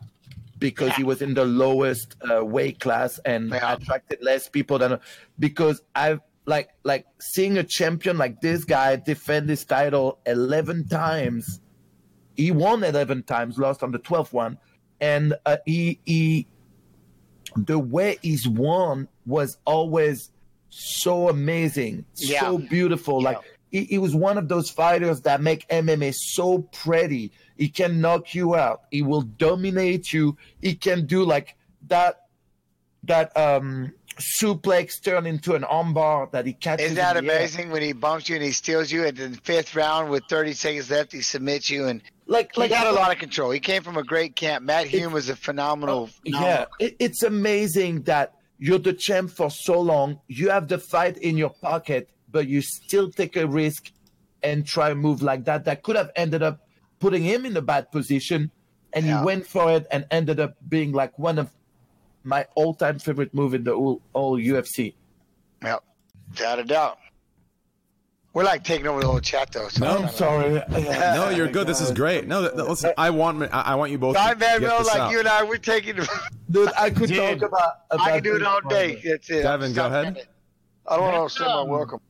because 0.61 0.93
he 0.95 1.03
was 1.03 1.21
in 1.21 1.35
the 1.35 1.45
lowest 1.45 2.15
uh, 2.31 2.45
weight 2.45 2.79
class 2.79 3.19
and 3.25 3.51
Yeah. 3.51 3.73
attracted 3.75 4.23
less 4.23 4.49
people 4.49 4.79
than 4.79 5.01
because 5.39 5.83
I've 5.95 6.21
like 6.47 6.71
like 6.85 7.07
seeing 7.21 7.59
a 7.59 7.65
champion 7.65 8.17
like 8.17 8.41
this 8.41 8.65
guy 8.65 8.95
defend 8.97 9.49
his 9.49 9.65
title 9.65 10.19
11 10.27 10.87
times 10.89 11.61
he 12.37 12.51
won 12.53 12.83
11 12.85 13.25
times 13.25 13.59
lost 13.59 13.83
on 13.83 13.91
the 13.93 13.99
12th 13.99 14.33
one 14.33 14.59
and 15.01 15.35
uh, 15.47 15.57
he 15.67 16.01
he 16.05 16.47
the 17.57 17.79
way 17.79 18.19
he's 18.23 18.49
won 18.49 19.07
was 19.27 19.59
always 19.65 20.31
so 20.69 21.29
amazing 21.29 22.05
Yeah. 22.17 22.41
so 22.41 22.59
beautiful 22.59 23.21
Yeah. 23.23 23.31
like 23.31 23.39
he, 23.73 23.85
he 23.85 23.99
was 23.99 24.15
one 24.15 24.39
of 24.39 24.49
those 24.49 24.71
fighters 24.71 25.23
that 25.23 25.41
make 25.41 25.67
MMA 25.69 26.15
so 26.15 26.59
pretty. 26.59 27.33
He 27.57 27.69
can 27.69 28.01
knock 28.01 28.35
you 28.35 28.55
out. 28.55 28.83
He 28.91 29.03
will 29.03 29.23
dominate 29.23 30.13
you. 30.13 30.37
He 30.61 30.75
can 30.75 31.07
do 31.07 31.25
like 31.25 31.57
that 31.89 32.27
that 33.05 33.37
um 33.37 33.93
suplex 34.19 35.03
turn 35.03 35.27
into 35.27 35.55
an 35.55 35.63
armbar 35.63 36.31
that 36.33 36.47
he 36.47 36.53
catches. 36.53 36.87
Isn't 36.87 36.97
that 36.97 37.17
in 37.17 37.25
the 37.25 37.33
air. 37.33 37.39
amazing 37.39 37.71
when 37.71 37.83
he 37.83 37.93
bumps 37.93 38.29
you 38.29 38.37
and 38.37 38.45
he 38.45 38.53
steals 38.53 38.93
you, 38.93 39.05
and 39.05 39.19
in 39.19 39.33
the 39.33 39.39
fifth 39.39 39.75
round 39.75 40.11
with 40.11 40.25
30 40.29 40.53
seconds 40.53 40.91
left, 40.91 41.13
he 41.13 41.23
submits 41.23 41.71
you, 41.71 41.87
and 41.87 42.03
Like 42.27 42.55
he 42.55 42.61
like 42.61 42.71
got 42.71 42.87
a 42.87 42.93
lot 42.93 43.11
of 43.11 43.19
control. 43.19 43.51
He 43.51 43.61
came 43.61 43.83
from 43.83 43.97
a 43.97 44.05
great 44.05 44.37
camp. 44.37 44.65
Matt 44.65 44.87
Hume 44.87 45.13
was 45.13 45.29
a 45.31 45.37
phenomenal. 45.37 46.11
Yeah, 46.25 46.67
it, 46.79 46.97
it's 46.99 47.23
amazing 47.23 48.03
that 48.03 48.35
you're 48.59 48.79
the 48.79 48.93
champ 48.93 49.31
for 49.31 49.51
so 49.51 49.81
long. 49.81 50.21
You 50.29 50.51
have 50.51 50.69
the 50.69 50.79
fight 50.79 51.17
in 51.19 51.37
your 51.37 51.51
pocket, 51.51 52.11
but 52.33 52.49
you 52.49 52.61
still 52.63 53.11
take 53.11 53.37
a 53.37 53.47
risk 53.47 53.93
and 54.43 54.67
try 54.67 54.91
a 54.91 54.95
move 54.95 55.23
like 55.23 55.45
that. 55.45 55.65
That 55.67 55.83
could 55.83 55.95
have 55.97 56.11
ended 56.17 56.43
up 56.43 56.67
putting 56.99 57.23
him 57.23 57.45
in 57.47 57.57
a 57.57 57.63
bad 57.63 57.93
position, 57.93 58.51
and 58.93 59.07
Yeah. 59.07 59.19
he 59.21 59.25
went 59.25 59.47
for 59.47 59.71
it 59.73 59.87
and 59.91 60.07
ended 60.11 60.41
up 60.41 60.55
being 60.69 60.93
like 60.93 61.17
one 61.19 61.39
of 61.39 61.51
my 62.25 62.47
all-time 62.55 62.99
favorite 62.99 63.33
move 63.35 63.55
in 63.55 63.65
the 63.65 63.75
whole, 63.75 64.01
whole 64.15 64.39
UFC. 64.39 64.95
Yep, 65.63 65.83
without 66.31 66.59
a 66.59 66.65
doubt. 66.65 66.99
We're 68.35 68.45
like 68.45 68.65
taking 68.65 68.87
over 68.87 69.01
the 69.03 69.07
whole 69.09 69.21
chat 69.21 69.53
though. 69.53 69.69
So 69.69 69.85
No. 69.85 69.99
I'm 70.05 70.09
sorry. 70.09 70.63
No, 70.71 71.29
you're 71.29 71.49
good. 71.57 71.67
This 71.67 71.83
is 71.83 71.91
great. 71.91 72.27
No, 72.27 72.41
th- 72.41 72.55
th- 72.55 72.67
listen, 72.67 72.93
I 72.97 73.11
want 73.11 73.43
I 73.53 73.61
I 73.61 73.75
want 73.75 73.91
you 73.93 73.99
both. 73.99 74.17
Sorry, 74.17 74.35
man, 74.37 74.61
get 74.61 74.69
bro. 74.71 74.79
Like 74.87 74.97
out. 75.01 75.11
you 75.13 75.19
and 75.19 75.29
I, 75.29 75.43
we're 75.43 75.59
taking. 75.59 75.97
Dude, 76.51 76.71
I 76.79 76.89
could 76.89 77.09
Dude, 77.11 77.19
talk 77.41 77.49
about, 77.51 77.73
about 77.91 78.07
I 78.07 78.13
can 78.15 78.23
do 78.23 78.37
it 78.37 78.43
all 78.43 78.63
day. 78.63 79.01
That's 79.05 79.29
it. 79.29 79.43
Devin, 79.43 79.75
go 79.75 79.85
ahead. 79.87 80.27
I 80.87 80.97
don't 80.97 81.13
want 81.13 81.31
to 81.31 81.39
say 81.39 81.45
my 81.45 81.63
welcome. 81.63 82.01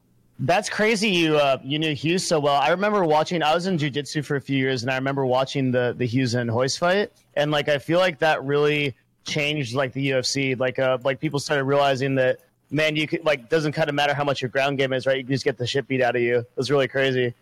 That's 0.44 0.68
crazy. 0.68 1.08
You 1.08 1.36
uh, 1.36 1.58
you 1.62 1.78
knew 1.78 1.94
Hughes 1.94 2.26
so 2.26 2.40
well. 2.40 2.56
I 2.56 2.70
remember 2.70 3.04
watching. 3.04 3.44
I 3.44 3.54
was 3.54 3.66
in 3.66 3.78
jujitsu 3.78 4.24
for 4.24 4.34
a 4.34 4.40
few 4.40 4.58
years, 4.58 4.82
and 4.82 4.90
I 4.90 4.96
remember 4.96 5.24
watching 5.24 5.70
the 5.70 5.94
the 5.96 6.04
Hughes 6.04 6.34
and 6.34 6.52
Royce 6.52 6.76
fight. 6.76 7.12
And 7.34 7.52
like, 7.52 7.68
I 7.68 7.78
feel 7.78 8.00
like 8.00 8.18
that 8.18 8.42
really 8.42 8.96
changed 9.24 9.74
like 9.74 9.92
the 9.92 10.10
UFC. 10.10 10.58
Like, 10.58 10.80
uh, 10.80 10.98
like 11.04 11.20
people 11.20 11.38
started 11.38 11.62
realizing 11.62 12.16
that 12.16 12.40
man, 12.72 12.96
you 12.96 13.06
could 13.06 13.24
like 13.24 13.48
doesn't 13.50 13.70
kind 13.70 13.88
of 13.88 13.94
matter 13.94 14.14
how 14.14 14.24
much 14.24 14.42
your 14.42 14.48
ground 14.48 14.78
game 14.78 14.92
is, 14.92 15.06
right? 15.06 15.18
You 15.18 15.22
can 15.22 15.32
just 15.32 15.44
get 15.44 15.58
the 15.58 15.66
shit 15.66 15.86
beat 15.86 16.02
out 16.02 16.16
of 16.16 16.22
you. 16.22 16.38
It 16.38 16.56
was 16.56 16.72
really 16.72 16.88
crazy. 16.88 17.34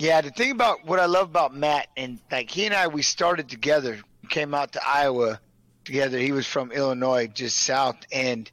Yeah, 0.00 0.20
the 0.20 0.30
thing 0.30 0.50
about 0.50 0.84
what 0.84 0.98
I 0.98 1.06
love 1.06 1.28
about 1.28 1.54
Matt 1.54 1.86
and 1.96 2.18
like 2.32 2.50
he 2.50 2.66
and 2.66 2.74
I, 2.74 2.88
we 2.88 3.02
started 3.02 3.48
together. 3.48 4.00
Came 4.30 4.52
out 4.52 4.72
to 4.72 4.80
Iowa 4.86 5.40
together. 5.84 6.18
He 6.18 6.32
was 6.32 6.46
from 6.46 6.72
Illinois, 6.72 7.28
just 7.28 7.58
south, 7.58 7.96
and 8.10 8.50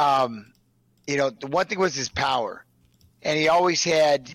um, 0.00 0.52
you 1.06 1.16
know, 1.16 1.30
the 1.30 1.46
one 1.46 1.66
thing 1.66 1.78
was 1.78 1.94
his 1.94 2.08
power, 2.08 2.65
and 3.26 3.36
he 3.38 3.48
always 3.48 3.82
had. 3.84 4.32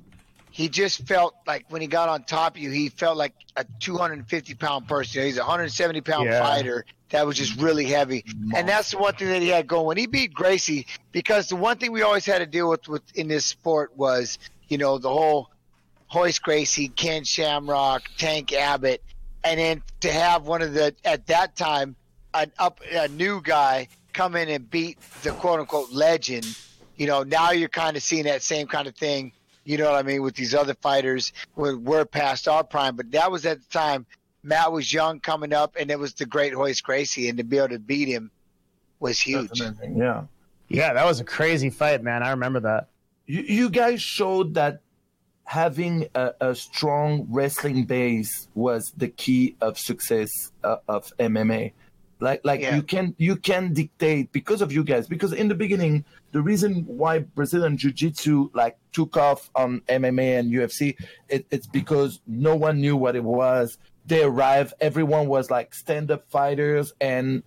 He 0.54 0.68
just 0.68 1.08
felt 1.08 1.34
like 1.48 1.66
when 1.70 1.80
he 1.80 1.88
got 1.88 2.10
on 2.10 2.26
top 2.26 2.56
of 2.58 2.62
you, 2.62 2.72
he 2.72 2.90
felt 2.90 3.16
like 3.16 3.34
a 3.56 3.64
250 3.80 4.54
pound 4.56 4.86
person. 4.86 5.24
He's 5.24 5.38
a 5.38 5.42
170 5.42 6.02
pound 6.02 6.28
Yeah. 6.28 6.40
fighter 6.40 6.86
that 7.10 7.26
was 7.26 7.38
just 7.38 7.56
really 7.56 7.86
heavy, 7.86 8.26
and 8.54 8.68
that's 8.68 8.92
the 8.92 8.98
one 8.98 9.16
thing 9.16 9.30
that 9.30 9.42
he 9.42 9.48
had 9.48 9.66
going 9.66 9.86
when 9.86 9.98
he 9.98 10.08
beat 10.08 10.34
Gracie. 10.34 10.88
Because 11.14 11.48
the 11.48 11.56
one 11.56 11.78
thing 11.78 11.94
we 11.94 12.02
always 12.02 12.26
had 12.26 12.40
to 12.40 12.46
deal 12.46 12.70
with, 12.70 12.88
with 12.90 13.02
in 13.16 13.30
this 13.30 13.46
sport 13.46 13.96
was, 13.96 14.38
you 14.68 14.78
know, 14.78 14.98
the 14.98 15.10
whole 15.10 15.50
Royce 16.14 16.40
Gracie, 16.40 16.90
Ken 16.90 17.24
Shamrock, 17.24 18.04
Tank 18.18 18.52
Abbott, 18.52 19.02
and 19.46 19.58
then 19.58 19.82
to 20.02 20.12
have 20.12 20.48
one 20.48 20.62
of 20.62 20.74
the 20.74 20.94
at 21.06 21.28
that 21.28 21.56
time 21.56 21.96
an 22.34 22.52
up 22.60 22.82
a 22.92 23.08
new 23.08 23.42
guy 23.42 23.88
come 24.12 24.36
in 24.36 24.50
and 24.50 24.70
beat 24.70 24.98
the 25.24 25.32
quote 25.32 25.62
unquote 25.62 25.92
legend. 25.92 26.46
You 26.96 27.08
know, 27.08 27.24
now 27.24 27.52
you're 27.52 27.70
kind 27.70 27.98
of 27.98 28.04
seeing 28.04 28.26
that 28.26 28.42
same 28.44 28.68
kind 28.68 28.88
of 28.88 28.96
thing. 28.96 29.32
You 29.64 29.78
know 29.78 29.92
what 29.92 29.96
I 29.96 30.04
mean 30.04 30.22
with 30.22 30.36
these 30.36 30.56
other 30.56 30.74
fighters. 30.76 31.34
We're, 31.56 31.78
we're 31.78 32.06
past 32.06 32.48
our 32.48 32.64
prime, 32.64 32.96
but 32.96 33.12
that 33.12 33.32
was 33.32 33.46
at 33.46 33.62
the 33.62 33.68
time. 33.68 34.06
Matt 34.44 34.72
was 34.72 34.92
young 34.92 35.20
coming 35.20 35.54
up, 35.54 35.76
and 35.80 35.92
it 35.92 36.00
was 36.00 36.16
the 36.16 36.26
great 36.26 36.56
Royce 36.56 36.82
Gracie, 36.82 37.30
and 37.30 37.38
to 37.38 37.44
be 37.44 37.60
able 37.60 37.70
to 37.70 37.80
beat 37.80 38.08
him 38.08 38.32
was 39.00 39.20
huge. 39.20 39.62
Yeah. 39.96 40.24
Yeah, 40.68 40.94
that 40.94 41.06
was 41.06 41.20
a 41.20 41.26
crazy 41.26 41.70
fight, 41.70 42.02
man. 42.02 42.24
I 42.24 42.32
remember 42.32 42.62
that. 42.62 42.88
you, 43.28 43.42
you 43.42 43.70
guys 43.70 44.02
showed 44.02 44.54
that 44.54 44.82
having 45.44 46.08
a, 46.16 46.34
a 46.40 46.56
strong 46.56 47.28
wrestling 47.30 47.84
base 47.84 48.48
was 48.56 48.94
the 48.96 49.10
key 49.10 49.56
of 49.60 49.78
success 49.78 50.32
uh, 50.64 50.78
of 50.88 51.12
MMA. 51.20 51.74
Like, 52.22 52.42
like 52.46 52.62
Yeah. 52.62 52.76
you 52.76 52.84
can 52.84 53.16
you 53.18 53.36
can 53.36 53.74
dictate 53.74 54.32
because 54.32 54.62
of 54.62 54.72
you 54.72 54.84
guys. 54.84 55.08
Because 55.08 55.34
in 55.34 55.48
the 55.48 55.56
beginning, 55.56 56.06
the 56.32 56.42
reason 56.42 56.84
why 56.86 57.20
Brazilian 57.20 57.76
Jiu 57.78 57.92
Jitsu 57.92 58.50
like 58.54 58.78
took 58.94 59.18
off 59.18 59.50
on 59.56 59.82
MMA 59.90 60.40
and 60.40 60.52
UFC, 60.54 60.96
it, 61.30 61.46
it's 61.50 61.68
because 61.68 62.22
no 62.28 62.56
one 62.56 62.80
knew 62.80 62.96
what 62.96 63.16
it 63.16 63.24
was. 63.24 63.78
They 64.06 64.24
arrived, 64.24 64.74
everyone 64.80 65.28
was 65.28 65.50
like 65.50 65.74
stand 65.74 66.12
up 66.12 66.30
fighters, 66.30 66.94
and 67.02 67.44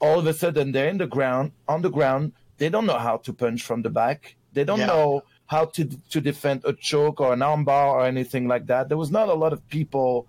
all 0.00 0.18
of 0.18 0.26
a 0.26 0.34
sudden 0.34 0.72
they're 0.72 0.88
in 0.88 0.98
the 0.98 1.06
ground 1.06 1.52
on 1.66 1.80
the 1.82 1.90
ground. 1.90 2.32
They 2.58 2.68
don't 2.68 2.84
know 2.86 2.98
how 2.98 3.16
to 3.18 3.32
punch 3.32 3.62
from 3.62 3.80
the 3.82 3.90
back. 3.90 4.36
They 4.52 4.64
don't 4.64 4.80
Yeah. 4.80 4.86
know 4.86 5.22
how 5.46 5.64
to 5.64 5.84
to 6.10 6.20
defend 6.20 6.62
a 6.66 6.74
choke 6.74 7.20
or 7.22 7.32
an 7.32 7.40
armbar 7.40 7.86
or 7.94 8.04
anything 8.04 8.46
like 8.48 8.66
that. 8.66 8.88
There 8.90 8.98
was 8.98 9.10
not 9.10 9.28
a 9.30 9.34
lot 9.34 9.54
of 9.54 9.66
people 9.68 10.26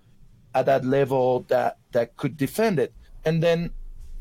at 0.56 0.66
that 0.68 0.86
level 0.86 1.46
that 1.50 1.78
that 1.92 2.16
could 2.16 2.38
defend 2.38 2.80
it. 2.80 2.94
And 3.26 3.44
then 3.44 3.72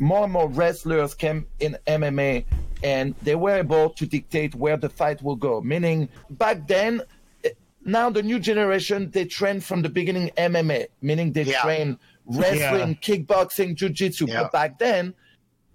more 0.01 0.24
and 0.24 0.32
more 0.32 0.48
wrestlers 0.48 1.14
came 1.14 1.47
in 1.60 1.77
MMA 1.86 2.44
and 2.82 3.14
they 3.22 3.35
were 3.36 3.56
able 3.56 3.90
to 3.90 4.06
dictate 4.06 4.55
where 4.55 4.77
the 4.78 4.89
fight 4.89 5.22
will 5.22 5.36
go. 5.36 5.60
Meaning 5.60 6.09
back 6.31 6.66
then, 6.66 7.02
eh, 7.44 7.51
now 7.85 8.09
the 8.10 8.22
new 8.22 8.40
generation 8.40 9.10
they 9.10 9.27
train 9.27 9.60
from 9.60 9.82
the 9.82 9.90
beginning 9.90 10.31
MMA, 10.39 10.86
meaning 11.02 11.32
they 11.32 11.43
Yeah. 11.43 11.60
train 11.60 11.98
wrestling, 12.24 12.97
kickboxing, 13.02 13.74
jiu-jitsu. 13.74 14.27
Yeah. 14.27 14.43
But 14.44 14.52
back 14.52 14.78
then, 14.78 15.14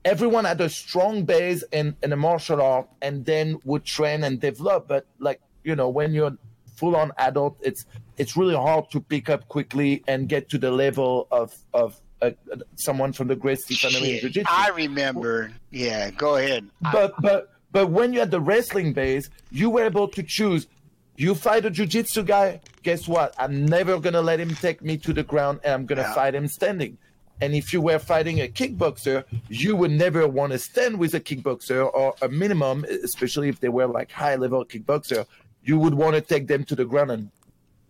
everyone 0.03 0.45
had 0.45 0.59
a 0.61 0.69
strong 0.69 1.23
base 1.23 1.63
in, 1.71 1.95
in 2.01 2.11
a 2.11 2.15
martial 2.15 2.61
art 2.61 2.87
and 3.03 3.25
then 3.25 3.59
would 3.63 3.85
train 3.85 4.23
and 4.23 4.39
develop. 4.39 4.87
But 4.87 5.05
like, 5.19 5.39
you 5.63 5.75
know, 5.75 5.89
when 5.89 6.13
you're 6.13 6.35
full 6.75 6.95
on 6.95 7.11
adult, 7.17 7.57
it's 7.61 7.85
it's 8.17 8.35
really 8.35 8.55
hard 8.55 8.89
to 8.91 8.99
pick 9.01 9.29
up 9.29 9.47
quickly 9.49 10.03
and 10.07 10.27
get 10.29 10.49
to 10.49 10.57
the 10.57 10.71
level 10.71 11.27
of 11.31 11.55
of 11.73 12.01
uh, 12.21 12.31
someone 12.75 13.13
from 13.13 13.27
the 13.27 13.35
great 13.35 13.59
family 13.59 13.97
in 13.97 14.03
Shit, 14.15 14.21
jiu-jitsu. 14.21 14.51
I 14.53 14.69
remember. 14.69 15.51
Yeah, 15.71 16.09
go 16.11 16.35
ahead. 16.37 16.67
But 16.91 17.13
but 17.21 17.51
but 17.71 17.87
when 17.87 18.13
you 18.13 18.19
had 18.19 18.31
the 18.31 18.39
wrestling 18.41 18.93
base, 18.93 19.29
you 19.51 19.69
were 19.69 19.83
able 19.85 20.07
to 20.09 20.23
choose. 20.23 20.67
You 21.17 21.33
fight 21.35 21.65
a 21.65 21.69
jiu-jitsu 21.69 22.23
guy, 22.23 22.59
guess 22.83 23.07
what? 23.07 23.33
I'm 23.39 23.65
never 23.65 23.99
gonna 23.99 24.21
let 24.21 24.39
him 24.39 24.53
take 24.55 24.81
me 24.81 24.97
to 24.97 25.13
the 25.13 25.23
ground 25.23 25.59
and 25.63 25.73
I'm 25.73 25.85
gonna 25.85 26.01
Yeah. 26.01 26.13
fight 26.13 26.35
him 26.35 26.47
standing. 26.47 26.97
And 27.41 27.53
if 27.53 27.73
you 27.73 27.81
were 27.81 27.99
fighting 27.99 28.39
a 28.41 28.47
kickboxer, 28.47 29.23
you 29.49 29.75
would 29.75 29.91
never 29.91 30.25
want 30.27 30.53
to 30.53 30.59
stand 30.59 30.97
with 30.99 31.13
a 31.13 31.19
kickboxer 31.19 31.89
or 31.93 32.15
a 32.21 32.29
minimum, 32.29 32.85
especially 33.03 33.49
if 33.49 33.59
they 33.59 33.67
were 33.69 33.87
like 33.87 34.11
high 34.11 34.35
level 34.35 34.63
kickboxer, 34.65 35.25
you 35.63 35.77
would 35.79 35.93
want 35.93 36.15
to 36.15 36.21
take 36.21 36.47
them 36.47 36.63
to 36.65 36.75
the 36.75 36.85
ground 36.85 37.11
and 37.11 37.29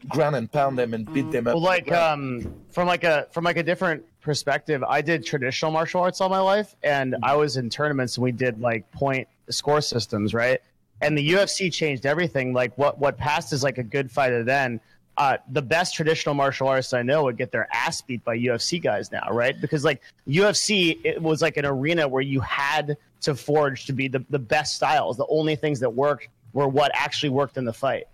ground 0.10 0.36
and 0.36 0.52
pound 0.52 0.78
them 0.78 0.94
and 0.94 1.12
beat 1.14 1.30
them 1.32 1.48
up. 1.48 1.56
Well, 1.56 1.64
like 1.64 1.92
um, 1.92 2.54
from 2.72 2.88
like 2.88 3.04
a 3.04 3.28
from 3.32 3.44
like 3.44 3.58
a 3.58 3.64
different 3.64 4.04
perspective, 4.26 4.84
I 4.84 5.02
did 5.02 5.26
traditional 5.26 5.72
martial 5.72 6.02
arts 6.02 6.20
all 6.20 6.28
my 6.28 6.40
life, 6.40 6.76
and 6.84 7.16
I 7.24 7.36
was 7.36 7.56
in 7.56 7.70
tournaments 7.70 8.18
and 8.18 8.24
we 8.24 8.34
did 8.34 8.60
like 8.60 8.92
point 8.92 9.30
score 9.50 9.80
systems, 9.80 10.34
right? 10.34 10.60
And 11.02 11.18
the 11.18 11.30
UFC 11.30 11.72
changed 11.72 12.06
everything. 12.06 12.52
Like 12.52 12.78
what 12.78 13.00
what 13.00 13.18
passed 13.18 13.54
is 13.54 13.64
like 13.64 13.78
a 13.78 13.84
good 13.84 14.12
fighter 14.12 14.44
then. 14.44 14.82
Uh, 15.18 15.38
the 15.50 15.62
best 15.62 15.96
traditional 15.96 16.36
martial 16.36 16.68
artists 16.68 16.94
I 16.94 17.02
know 17.02 17.24
would 17.24 17.38
get 17.38 17.50
their 17.54 17.70
ass 17.74 18.02
beat 18.02 18.26
by 18.26 18.38
UFC 18.38 18.84
guys 18.84 19.14
now, 19.14 19.30
right? 19.32 19.56
Because 19.62 19.86
like 19.86 20.02
UFC, 20.28 21.00
it 21.06 21.22
was 21.22 21.42
like 21.42 21.56
an 21.56 21.66
arena 21.66 22.06
where 22.06 22.22
you 22.22 22.42
had 22.42 22.98
to 23.22 23.34
forge 23.34 23.86
to 23.86 23.94
be 23.94 24.10
the, 24.10 24.26
the 24.30 24.40
best 24.40 24.76
styles. 24.76 25.16
The 25.16 25.28
only 25.28 25.56
things 25.56 25.80
that 25.80 25.94
worked 25.94 26.28
were 26.52 26.68
what 26.68 26.92
actually 26.94 27.30
worked 27.30 27.56
in 27.56 27.64
the 27.64 27.72
fight 27.72 28.08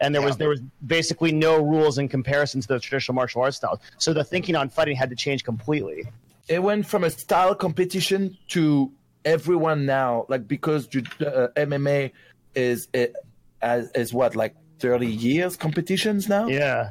and 0.00 0.14
there 0.14 0.22
was 0.22 0.36
there 0.36 0.48
was 0.48 0.60
basically 0.86 1.32
no 1.32 1.60
rules 1.62 1.98
in 1.98 2.08
comparison 2.08 2.60
to 2.60 2.68
the 2.68 2.78
traditional 2.80 3.14
martial 3.14 3.42
arts 3.42 3.56
styles. 3.56 3.78
So 3.98 4.12
the 4.12 4.24
thinking 4.24 4.56
on 4.56 4.68
fighting 4.68 4.96
had 4.96 5.10
to 5.10 5.16
change 5.16 5.44
completely. 5.44 6.04
it 6.48 6.62
went 6.62 6.86
from 6.86 7.04
a 7.04 7.10
style 7.10 7.54
competition 7.54 8.36
to 8.48 8.92
everyone 9.24 9.86
now 9.86 10.26
like 10.28 10.46
because 10.46 10.86
uh, 10.88 11.48
MMA 11.56 12.10
is 12.54 12.88
it 12.92 13.14
as 13.62 13.90
is 13.92 14.12
what 14.12 14.36
like 14.36 14.54
30 14.80 15.06
years 15.06 15.56
competitions 15.56 16.28
now 16.28 16.46
Yeah, 16.48 16.90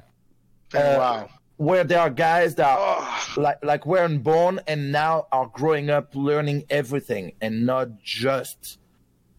Uh, 0.74 0.80
wow. 0.98 1.30
where 1.58 1.84
there 1.84 2.00
are 2.00 2.10
guys 2.10 2.56
that 2.56 2.76
Oh, 2.80 3.24
like 3.38 3.64
like 3.64 3.86
weren't 3.86 4.24
born 4.24 4.60
and 4.68 4.92
now 4.92 5.28
are 5.32 5.46
growing 5.54 5.92
up 5.92 6.16
learning 6.16 6.64
everything 6.72 7.34
and 7.42 7.66
not 7.68 7.88
just 8.02 8.80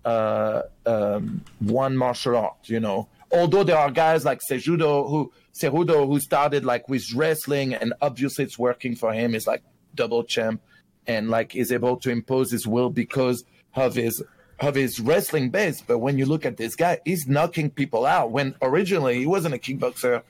uh, 0.04 0.62
um, 0.86 1.42
one 1.58 1.96
martial 1.96 2.36
art 2.36 2.56
you 2.66 2.78
know 2.78 3.08
although 3.34 3.64
there 3.64 3.76
are 3.76 3.90
guys 3.90 4.24
like 4.24 4.40
Cejudo 4.48 5.08
who 5.08 5.32
Cejudo 5.52 6.06
who 6.06 6.20
started 6.20 6.64
like 6.64 6.88
with 6.88 7.12
wrestling 7.14 7.74
and 7.74 7.92
obviously 8.00 8.44
it's 8.44 8.58
working 8.58 8.94
for 8.96 9.12
him. 9.12 9.32
He's 9.32 9.46
like 9.46 9.62
double 9.94 10.24
champ 10.24 10.62
and 11.06 11.30
like 11.30 11.54
is 11.54 11.72
able 11.72 11.96
to 11.98 12.10
impose 12.10 12.50
his 12.50 12.66
will 12.66 12.90
because 12.90 13.44
of 13.74 13.94
his 13.94 14.22
of 14.60 14.74
his 14.74 15.00
wrestling 15.00 15.50
base. 15.50 15.82
But 15.82 15.98
when 15.98 16.16
you 16.16 16.26
look 16.26 16.46
at 16.46 16.56
this 16.56 16.76
guy, 16.76 17.00
he's 17.04 17.26
knocking 17.26 17.70
people 17.70 18.06
out. 18.06 18.30
When 18.30 18.54
originally 18.62 19.18
he 19.18 19.26
wasn't 19.26 19.54
a 19.54 19.58
kickboxer, 19.58 20.22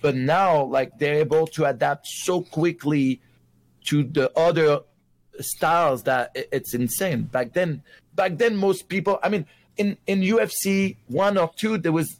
but 0.00 0.16
now 0.16 0.64
like 0.64 0.98
they're 0.98 1.16
able 1.16 1.46
to 1.48 1.66
adapt 1.66 2.06
so 2.06 2.42
quickly 2.42 3.20
to 3.86 4.02
the 4.02 4.30
other 4.38 4.80
styles 5.40 6.04
that 6.04 6.32
it's 6.34 6.74
insane. 6.74 7.22
Back 7.22 7.52
then, 7.52 7.82
back 8.14 8.38
then 8.38 8.56
most 8.56 8.88
people, 8.88 9.18
I 9.22 9.28
mean, 9.28 9.46
in 9.76 9.96
in 10.06 10.20
UFC 10.20 10.96
one 11.08 11.38
or 11.38 11.50
two, 11.56 11.78
there 11.78 11.92
was 11.92 12.19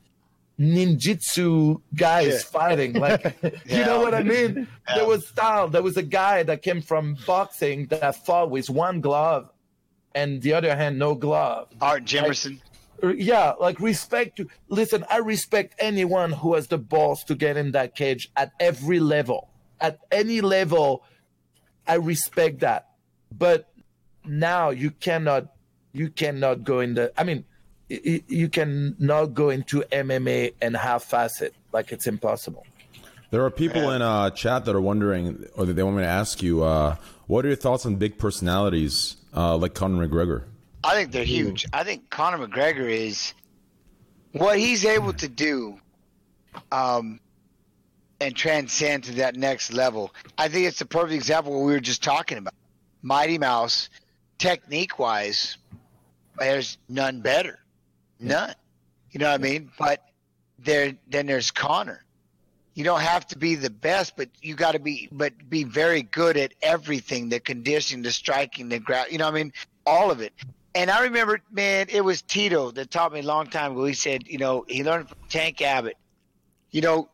ninjutsu 0.61 1.81
guys 1.95 2.27
Yeah. 2.33 2.39
fighting. 2.61 2.93
Like, 2.93 3.37
you 3.67 3.85
know 3.85 4.01
what 4.01 4.15
I 4.15 4.23
mean? 4.23 4.69
Yeah. 4.89 4.95
There 4.97 5.07
was 5.07 5.27
style. 5.27 5.69
There 5.69 5.83
was 5.83 5.97
a 5.97 6.03
guy 6.03 6.43
that 6.45 6.63
came 6.63 6.83
from 6.83 7.17
boxing 7.27 7.87
that 7.87 8.25
fought 8.27 8.51
with 8.51 8.69
one 8.69 9.01
glove 9.01 9.51
and 10.15 10.43
the 10.43 10.53
other 10.53 10.77
hand 10.77 10.99
no 10.99 11.15
glove. 11.15 11.69
Art 11.81 12.05
Jimerson. 12.05 12.61
Yeah, 13.03 13.53
like 13.59 13.81
respect 13.81 14.37
to 14.37 14.47
listen, 14.69 15.07
I 15.09 15.19
respect 15.19 15.75
anyone 15.79 16.33
who 16.33 16.55
has 16.55 16.67
the 16.67 16.77
balls 16.77 17.25
to 17.25 17.35
get 17.35 17.57
in 17.57 17.73
that 17.73 17.95
cage 17.95 18.31
at 18.37 18.53
every 18.61 19.01
level. 19.01 19.49
At 19.81 20.01
any 20.13 20.43
level, 20.43 21.03
I 21.87 21.95
respect 21.95 22.61
that. 22.61 22.89
But 23.33 23.71
now 24.27 24.69
you 24.69 24.91
cannot 24.91 25.55
you 25.95 26.11
cannot 26.11 26.63
go 26.65 26.81
in 26.81 26.93
the 26.93 27.11
I 27.19 27.25
mean 27.25 27.47
y- 27.91 27.99
can 27.99 28.23
you 28.29 28.49
cannot 28.49 29.35
go 29.35 29.51
into 29.51 29.83
MMA 29.93 30.55
and 30.63 30.77
half-ass 30.77 31.41
it. 31.43 31.55
Like 31.73 31.93
it's 31.93 32.07
impossible. 32.07 32.67
There 33.31 33.45
are 33.45 33.51
people 33.51 33.91
in 33.91 34.03
uh, 34.03 34.31
chat 34.31 34.65
that 34.65 34.75
are 34.75 34.81
wondering, 34.81 35.47
or 35.55 35.65
that 35.65 35.75
they 35.75 35.83
want 35.85 35.97
me 35.97 36.03
to 36.03 36.09
ask 36.09 36.43
you, 36.43 36.65
uh, 36.65 36.97
what 37.29 37.45
are 37.45 37.49
your 37.49 37.57
thoughts 37.57 37.87
on 37.87 37.95
big 37.95 38.19
personalities 38.19 39.17
uh, 39.37 39.57
like 39.57 39.75
Conor 39.75 40.09
McGregor? 40.09 40.45
I 40.83 40.95
think 40.95 41.13
they're 41.13 41.25
huge. 41.25 41.65
I 41.73 41.85
think 41.85 42.11
Conor 42.11 42.49
McGregor 42.49 42.91
is 42.91 43.35
what 44.33 44.59
he's 44.59 44.85
able 44.85 45.13
to 45.13 45.29
do, 45.29 45.79
um, 46.73 47.21
and 48.21 48.35
transcend 48.35 49.05
to 49.05 49.13
that 49.13 49.37
next 49.37 49.73
level. 49.73 50.13
I 50.37 50.49
think 50.49 50.67
it's 50.67 50.79
the 50.79 50.87
perfect 50.87 51.15
example 51.15 51.53
of 51.53 51.61
what 51.61 51.67
we 51.67 51.73
were 51.73 51.81
just 51.81 52.03
talking 52.03 52.39
about. 52.39 52.55
Mighty 53.03 53.39
Mouse, 53.39 53.91
technique 54.39 54.99
wise, 54.99 55.57
there's 56.39 56.79
none 56.89 57.21
better, 57.21 57.61
none. 58.21 58.55
You 59.11 59.21
know 59.21 59.31
what 59.31 59.41
I 59.41 59.43
mean? 59.43 59.71
But 59.79 60.05
there, 60.59 60.95
then 61.09 61.27
there's 61.27 61.51
Conor. 61.51 62.05
You 62.75 62.85
don't 62.85 63.01
have 63.01 63.27
to 63.29 63.39
be 63.39 63.57
the 63.57 63.71
best, 63.71 64.17
but 64.17 64.29
you 64.41 64.55
got 64.55 64.73
to 64.73 64.79
be, 64.79 65.09
but 65.11 65.33
be 65.51 65.65
very 65.65 66.03
good 66.03 66.37
at 66.37 66.55
everything: 66.63 67.29
the 67.29 67.41
conditioning, 67.41 68.03
the 68.03 68.13
striking, 68.13 68.69
the 68.69 68.79
ground. 68.79 69.09
You 69.11 69.19
know 69.19 69.25
what 69.25 69.35
I 69.35 69.43
mean? 69.43 69.53
All 69.85 70.11
of 70.11 70.21
it. 70.21 70.33
And 70.75 70.91
I 70.91 71.03
remember, 71.03 71.41
man, 71.51 71.87
it 71.91 72.03
was 72.03 72.23
Tito 72.23 72.71
that 72.71 72.91
taught 72.91 73.13
me 73.13 73.21
a 73.21 73.25
long 73.25 73.49
time 73.49 73.73
ago. 73.73 73.85
He 73.85 73.95
said, 73.95 74.29
you 74.29 74.39
know, 74.39 74.65
he 74.69 74.85
learned 74.85 75.09
from 75.09 75.19
Tank 75.29 75.61
Abbott. 75.61 75.97
You 76.71 76.81
know, 76.81 77.09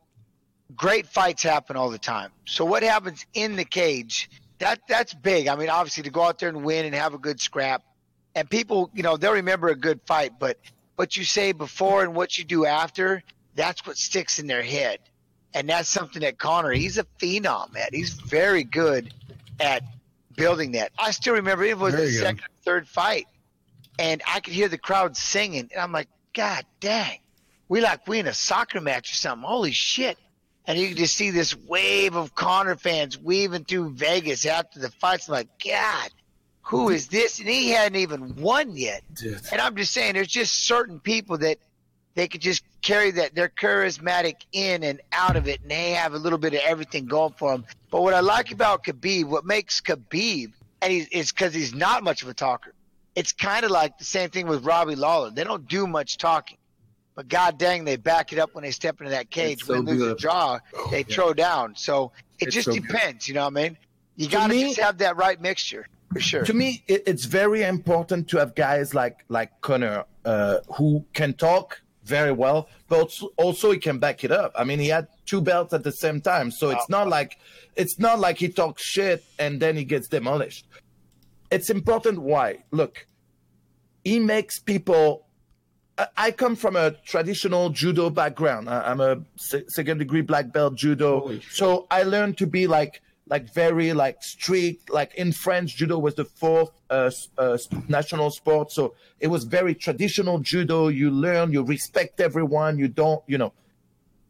great 0.75 1.07
fights 1.07 1.41
happen 1.41 1.75
all 1.75 1.89
the 1.89 1.97
time. 1.97 2.31
So 2.45 2.65
what 2.65 2.83
happens 2.83 3.25
in 3.33 3.55
the 3.55 3.65
cage? 3.65 4.29
That 4.59 4.81
that's 4.87 5.13
big. 5.13 5.47
I 5.47 5.55
mean, 5.55 5.69
obviously 5.69 6.03
to 6.03 6.11
go 6.11 6.21
out 6.23 6.37
there 6.39 6.49
and 6.49 6.63
win 6.63 6.85
and 6.85 6.93
have 6.93 7.15
a 7.15 7.17
good 7.17 7.41
scrap, 7.41 7.83
and 8.35 8.47
people, 8.49 8.91
you 8.93 9.03
know, 9.03 9.17
they'll 9.17 9.33
remember 9.33 9.69
a 9.69 9.75
good 9.75 10.01
fight. 10.05 10.33
But 10.39 10.59
what 10.97 11.15
you 11.15 11.23
say 11.23 11.51
before 11.51 12.03
and 12.03 12.15
what 12.15 12.37
you 12.37 12.43
do 12.43 12.65
after, 12.65 13.23
that's 13.55 13.85
what 13.85 13.97
sticks 13.97 14.39
in 14.39 14.47
their 14.47 14.63
head, 14.63 14.99
and 15.53 15.69
that's 15.69 15.87
something 15.87 16.23
that 16.23 16.37
Conor. 16.39 16.71
He's 16.71 16.97
a 16.97 17.05
phenom, 17.19 17.71
man. 17.71 17.89
He's 17.93 18.13
very 18.13 18.63
good 18.63 19.13
at 19.59 19.83
building 20.35 20.71
that. 20.71 20.91
I 20.97 21.11
still 21.11 21.35
remember 21.35 21.63
it 21.63 21.77
was 21.77 21.95
the 21.95 22.09
second, 22.09 22.41
or 22.41 22.63
third 22.63 22.87
fight, 22.87 23.27
and 23.99 24.23
I 24.27 24.39
could 24.39 24.53
hear 24.53 24.67
the 24.67 24.77
crowd 24.79 25.15
singing, 25.15 25.69
and 25.71 25.79
I'm 25.79 25.91
like, 25.91 26.09
God 26.33 26.65
dang, 26.79 27.19
we 27.69 27.79
like 27.79 28.07
we 28.07 28.17
in 28.17 28.27
a 28.27 28.33
soccer 28.33 28.81
match 28.81 29.11
or 29.11 29.15
something. 29.15 29.47
Holy 29.47 29.71
shit! 29.71 30.17
And 30.65 30.79
you 30.79 30.87
can 30.87 30.97
just 30.97 31.15
see 31.15 31.29
this 31.29 31.55
wave 31.55 32.15
of 32.15 32.33
Conor 32.33 32.75
fans 32.75 33.19
weaving 33.19 33.65
through 33.65 33.91
Vegas 33.91 34.47
after 34.47 34.79
the 34.79 34.89
fights. 34.89 35.27
I'm 35.27 35.33
like, 35.33 35.49
God, 35.63 36.09
who 36.67 36.89
is 36.89 37.07
this? 37.07 37.39
And 37.39 37.47
he 37.47 37.69
hadn't 37.69 37.97
even 37.97 38.35
won 38.35 38.75
yet. 38.75 39.01
And 39.51 39.61
I'm 39.61 39.75
just 39.77 39.93
saying, 39.93 40.15
there's 40.15 40.27
just 40.27 40.65
certain 40.65 40.99
people 40.99 41.37
that 41.37 41.59
they 42.15 42.27
could 42.27 42.41
just 42.41 42.63
carry 42.81 43.11
that 43.11 43.33
they're 43.35 43.47
charismatic 43.47 44.35
in 44.51 44.83
and 44.83 44.99
out 45.13 45.37
of 45.37 45.47
it, 45.47 45.61
and 45.61 45.71
they 45.71 45.91
have 45.91 46.13
a 46.13 46.17
little 46.17 46.37
bit 46.37 46.53
of 46.53 46.59
everything 46.65 47.05
going 47.05 47.33
for 47.37 47.51
them. 47.51 47.65
But 47.89 48.01
what 48.01 48.13
I 48.13 48.19
like 48.19 48.51
about 48.51 48.83
Khabib, 48.83 49.25
what 49.25 49.45
makes 49.45 49.79
Khabib, 49.79 50.51
and 50.81 50.91
he's, 50.91 51.07
it's 51.11 51.31
because 51.31 51.53
he's 51.53 51.73
not 51.73 52.03
much 52.03 52.21
of 52.21 52.27
a 52.27 52.33
talker. 52.33 52.73
It's 53.15 53.31
kind 53.31 53.63
of 53.63 53.71
like 53.71 53.97
the 53.97 54.03
same 54.03 54.29
thing 54.29 54.47
with 54.47 54.65
Robbie 54.65 54.95
Lawler. 54.95 55.31
They 55.31 55.45
don't 55.45 55.67
do 55.69 55.87
much 55.87 56.17
talking, 56.17 56.57
but 57.15 57.29
god 57.29 57.57
dang, 57.57 57.85
they 57.85 57.95
back 57.95 58.33
it 58.33 58.39
up 58.39 58.53
when 58.55 58.63
they 58.63 58.71
step 58.71 58.99
into 58.99 59.11
that 59.11 59.29
cage. 59.29 59.63
so 59.63 59.75
when 59.75 59.85
they 59.85 59.93
lose 59.93 60.01
a 60.01 60.05
good. 60.07 60.17
draw, 60.17 60.59
oh, 60.75 60.87
they 60.91 61.03
throw 61.03 61.33
down. 61.33 61.75
So 61.77 62.11
it 62.39 62.47
It's 62.47 62.55
just 62.55 62.65
so 62.65 62.73
good. 62.73 62.87
depends. 62.87 63.27
You 63.27 63.35
know 63.35 63.45
what 63.45 63.57
I 63.57 63.63
mean? 63.63 63.77
You 64.17 64.27
got 64.27 64.47
to 64.47 64.59
just 64.59 64.79
have 64.79 64.97
that 64.97 65.15
right 65.15 65.39
mixture 65.39 65.87
sure. 66.17 66.43
to 66.43 66.53
me 66.53 66.83
it, 66.87 67.03
it's 67.05 67.25
very 67.25 67.63
important 67.63 68.27
to 68.29 68.37
have 68.37 68.55
guys 68.55 68.93
like 68.93 69.25
like 69.29 69.51
Conor 69.61 70.05
uh, 70.25 70.57
who 70.75 71.05
can 71.13 71.33
talk 71.33 71.81
very 72.03 72.31
well 72.31 72.69
but 72.87 73.11
also, 73.35 73.71
he 73.71 73.79
can 73.79 73.99
back 73.99 74.23
it 74.23 74.31
up. 74.31 74.53
I 74.55 74.63
mean 74.63 74.79
he 74.79 74.87
had 74.87 75.07
two 75.25 75.41
belts 75.41 75.73
at 75.73 75.83
the 75.83 75.91
same 75.91 76.21
time 76.21 76.51
so 76.51 76.69
it's 76.69 76.87
not 76.89 77.09
like 77.09 77.37
it's 77.75 77.99
not 77.99 78.19
like 78.19 78.37
he 78.37 78.47
talks 78.47 78.81
shit 78.83 79.23
and 79.37 79.59
then 79.59 79.75
he 79.75 79.83
gets 79.83 80.07
demolished. 80.07 80.65
It's 81.51 81.69
important 81.69 82.19
why. 82.21 82.63
Look 82.71 83.07
he 84.03 84.19
makes 84.19 84.59
people 84.59 85.25
I- 86.15 86.31
come 86.31 86.55
from 86.55 86.75
a 86.75 86.91
traditional 87.05 87.69
judo 87.71 88.09
background. 88.09 88.69
I'm 88.69 89.01
a 89.01 89.17
second 89.67 89.97
degree 89.97 90.21
black 90.21 90.53
belt 90.53 90.75
judo, 90.75 91.39
so 91.51 91.87
I 91.89 92.03
learned 92.03 92.37
to 92.37 92.47
be 92.47 92.67
like 92.67 93.01
like 93.29 93.53
very 93.53 93.93
like 93.93 94.23
strict. 94.23 94.89
Like 94.89 95.13
in 95.15 95.31
France, 95.31 95.73
judo 95.73 95.97
was 95.97 96.15
the 96.15 96.25
fourth 96.25 96.71
uh, 96.89 97.11
uh, 97.37 97.57
national 97.87 98.31
sport, 98.31 98.71
so 98.71 98.95
it 99.19 99.27
was 99.27 99.43
very 99.43 99.75
traditional 99.75 100.39
judo. 100.39 100.87
You 100.87 101.11
learn, 101.11 101.51
you 101.51 101.63
respect 101.63 102.19
everyone. 102.19 102.77
You 102.77 102.87
don't, 102.87 103.21
you 103.27 103.37
know. 103.37 103.53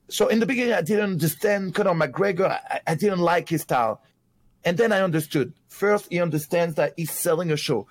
So 0.10 0.28
in 0.28 0.40
the 0.40 0.46
beginning, 0.46 0.74
I 0.74 0.82
didn't 0.82 1.12
understand 1.12 1.76
Conor 1.76 1.94
McGregor. 1.94 2.50
I, 2.50 2.80
I 2.88 2.96
didn't 2.96 3.20
like 3.20 3.50
his 3.50 3.62
style, 3.62 4.02
and 4.64 4.78
then 4.78 4.92
I 4.92 5.02
understood. 5.02 5.54
First, 5.68 6.08
he 6.10 6.20
understands 6.20 6.76
that 6.76 6.94
he's 6.98 7.12
selling 7.12 7.52
a 7.52 7.58
show. 7.58 7.88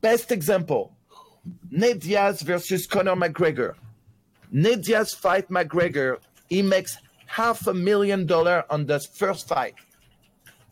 Best 0.00 0.32
example. 0.32 0.96
Nate 1.70 2.00
Diaz 2.00 2.40
versus 2.42 2.86
Conor 2.86 3.16
McGregor. 3.16 3.74
Nate 4.50 4.82
Diaz 4.82 5.12
fight 5.12 5.48
McGregor. 5.50 6.18
He 6.48 6.62
makes 6.62 6.96
half 7.26 7.66
a 7.66 7.74
million 7.74 8.26
dollar 8.26 8.64
on 8.70 8.86
the 8.86 9.00
first 9.00 9.48
fight. 9.48 9.74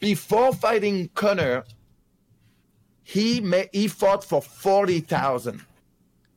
Before 0.02 0.52
fighting 0.52 1.10
Conor, 1.14 1.62
he 3.04 3.40
ma- 3.40 3.70
he 3.72 3.86
fought 3.86 4.24
for 4.24 4.42
forty 4.42 4.98
thousand. 4.98 5.64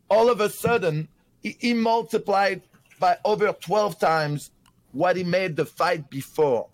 All 0.08 0.30
of 0.30 0.40
a 0.40 0.50
sudden, 0.50 1.08
he, 1.42 1.58
he 1.60 1.74
multiplied 1.74 2.62
by 3.00 3.18
over 3.26 3.52
twelve 3.54 3.98
times 3.98 4.52
what 4.92 5.18
he 5.18 5.24
made 5.24 5.56
the 5.56 5.66
fight 5.66 6.12
before. 6.12 6.68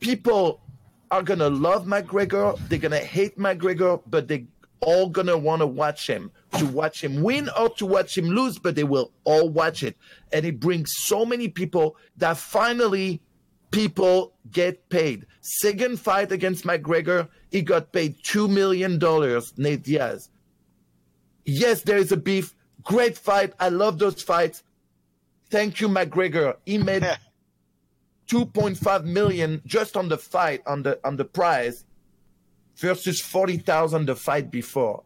People 0.00 0.60
are 1.12 1.22
gonna 1.22 1.48
love 1.48 1.86
McGregor. 1.86 2.58
They're 2.68 2.80
gonna 2.80 2.98
hate 2.98 3.38
McGregor, 3.38 4.02
but 4.08 4.26
they 4.26 4.46
all 4.80 5.08
gonna 5.08 5.38
want 5.38 5.60
to 5.60 5.66
watch 5.68 6.08
him 6.08 6.32
to 6.58 6.66
watch 6.66 7.04
him 7.04 7.22
win 7.22 7.48
or 7.56 7.68
to 7.76 7.86
watch 7.86 8.18
him 8.18 8.26
lose, 8.26 8.58
but 8.58 8.74
they 8.74 8.82
will 8.82 9.12
all 9.22 9.48
watch 9.48 9.84
it. 9.84 9.96
And 10.32 10.44
it 10.44 10.58
brings 10.58 10.92
so 10.96 11.24
many 11.24 11.46
people 11.48 11.96
that 12.16 12.36
finally 12.36 13.22
people 13.70 14.32
get 14.50 14.88
paid. 14.88 15.26
Second 15.46 16.00
fight 16.00 16.32
against 16.32 16.64
McGregor, 16.64 17.28
he 17.50 17.60
got 17.60 17.92
paid 17.92 18.16
two 18.22 18.48
million 18.48 18.98
dollars. 18.98 19.52
Nate 19.58 19.82
Diaz. 19.82 20.30
Yes, 21.44 21.82
there 21.82 21.98
is 21.98 22.12
a 22.12 22.16
beef. 22.16 22.54
Great 22.82 23.18
fight. 23.18 23.52
I 23.60 23.68
love 23.68 23.98
those 23.98 24.22
fights. 24.22 24.62
Thank 25.50 25.82
you, 25.82 25.88
McGregor. 25.88 26.56
He 26.64 26.78
made 26.78 27.02
2.5 28.30 29.04
million 29.04 29.60
just 29.66 29.98
on 29.98 30.08
the 30.08 30.16
fight 30.16 30.62
on 30.66 30.82
the 30.82 30.98
on 31.04 31.16
the 31.16 31.26
prize 31.26 31.84
versus 32.76 33.20
40,000 33.20 34.06
the 34.06 34.16
fight 34.16 34.50
before. 34.50 35.02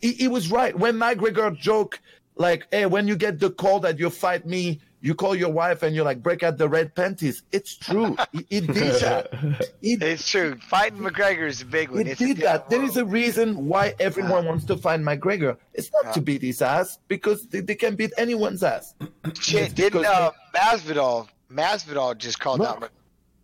He, 0.00 0.12
he 0.12 0.26
was 0.26 0.50
right. 0.50 0.74
When 0.74 0.96
McGregor 0.96 1.54
joke 1.54 2.00
like, 2.36 2.66
hey, 2.70 2.86
when 2.86 3.06
you 3.08 3.14
get 3.14 3.40
the 3.40 3.50
call 3.50 3.80
that 3.80 3.98
you 3.98 4.08
fight 4.08 4.46
me, 4.46 4.80
you 5.06 5.14
call 5.14 5.34
your 5.36 5.50
wife 5.50 5.82
and 5.84 5.94
you're 5.94 6.04
like, 6.04 6.20
break 6.22 6.42
out 6.42 6.58
the 6.58 6.68
red 6.68 6.94
panties. 6.94 7.42
It's 7.52 7.76
true. 7.76 8.16
he, 8.32 8.44
he 8.50 8.60
did 8.60 9.00
that. 9.00 9.70
He, 9.80 9.92
It's 9.94 10.28
true. 10.28 10.56
Fighting 10.68 10.98
McGregor 10.98 11.46
is 11.46 11.62
a 11.62 11.64
big 11.64 11.90
one. 11.90 12.06
he 12.06 12.10
It's 12.12 12.18
did 12.20 12.38
that. 12.38 12.68
There 12.68 12.82
is 12.82 12.96
a 12.96 13.04
reason 13.04 13.68
why 13.68 13.94
everyone 14.00 14.44
wants 14.46 14.64
to 14.66 14.76
fight 14.76 15.00
McGregor. 15.00 15.56
It's 15.74 15.90
not 16.02 16.12
to 16.14 16.20
beat 16.20 16.42
his 16.42 16.60
ass 16.60 16.98
because 17.06 17.46
they, 17.46 17.60
they 17.60 17.76
can 17.76 17.94
beat 17.94 18.12
anyone's 18.18 18.62
ass. 18.64 18.94
Shit, 19.40 19.74
didn't 19.76 20.04
uh, 20.04 20.32
Masvidal? 20.54 21.28
Masvidal 21.52 22.18
just 22.18 22.40
called 22.40 22.58
Look, 22.58 22.68
out. 22.68 22.80
Mc- 22.80 22.90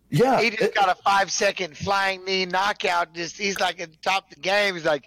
Yeah. 0.09 0.41
He 0.41 0.49
just 0.49 0.61
it- 0.63 0.75
got 0.75 0.89
a 0.89 0.95
five 1.01 1.31
second 1.31 1.77
flying 1.77 2.25
knee 2.25 2.45
knockout. 2.45 3.13
Just 3.13 3.37
he's 3.37 3.59
like 3.61 3.79
at 3.79 3.89
the 3.91 3.97
top 3.99 4.25
of 4.29 4.35
the 4.35 4.41
game. 4.41 4.75
He's 4.75 4.83
like, 4.85 5.05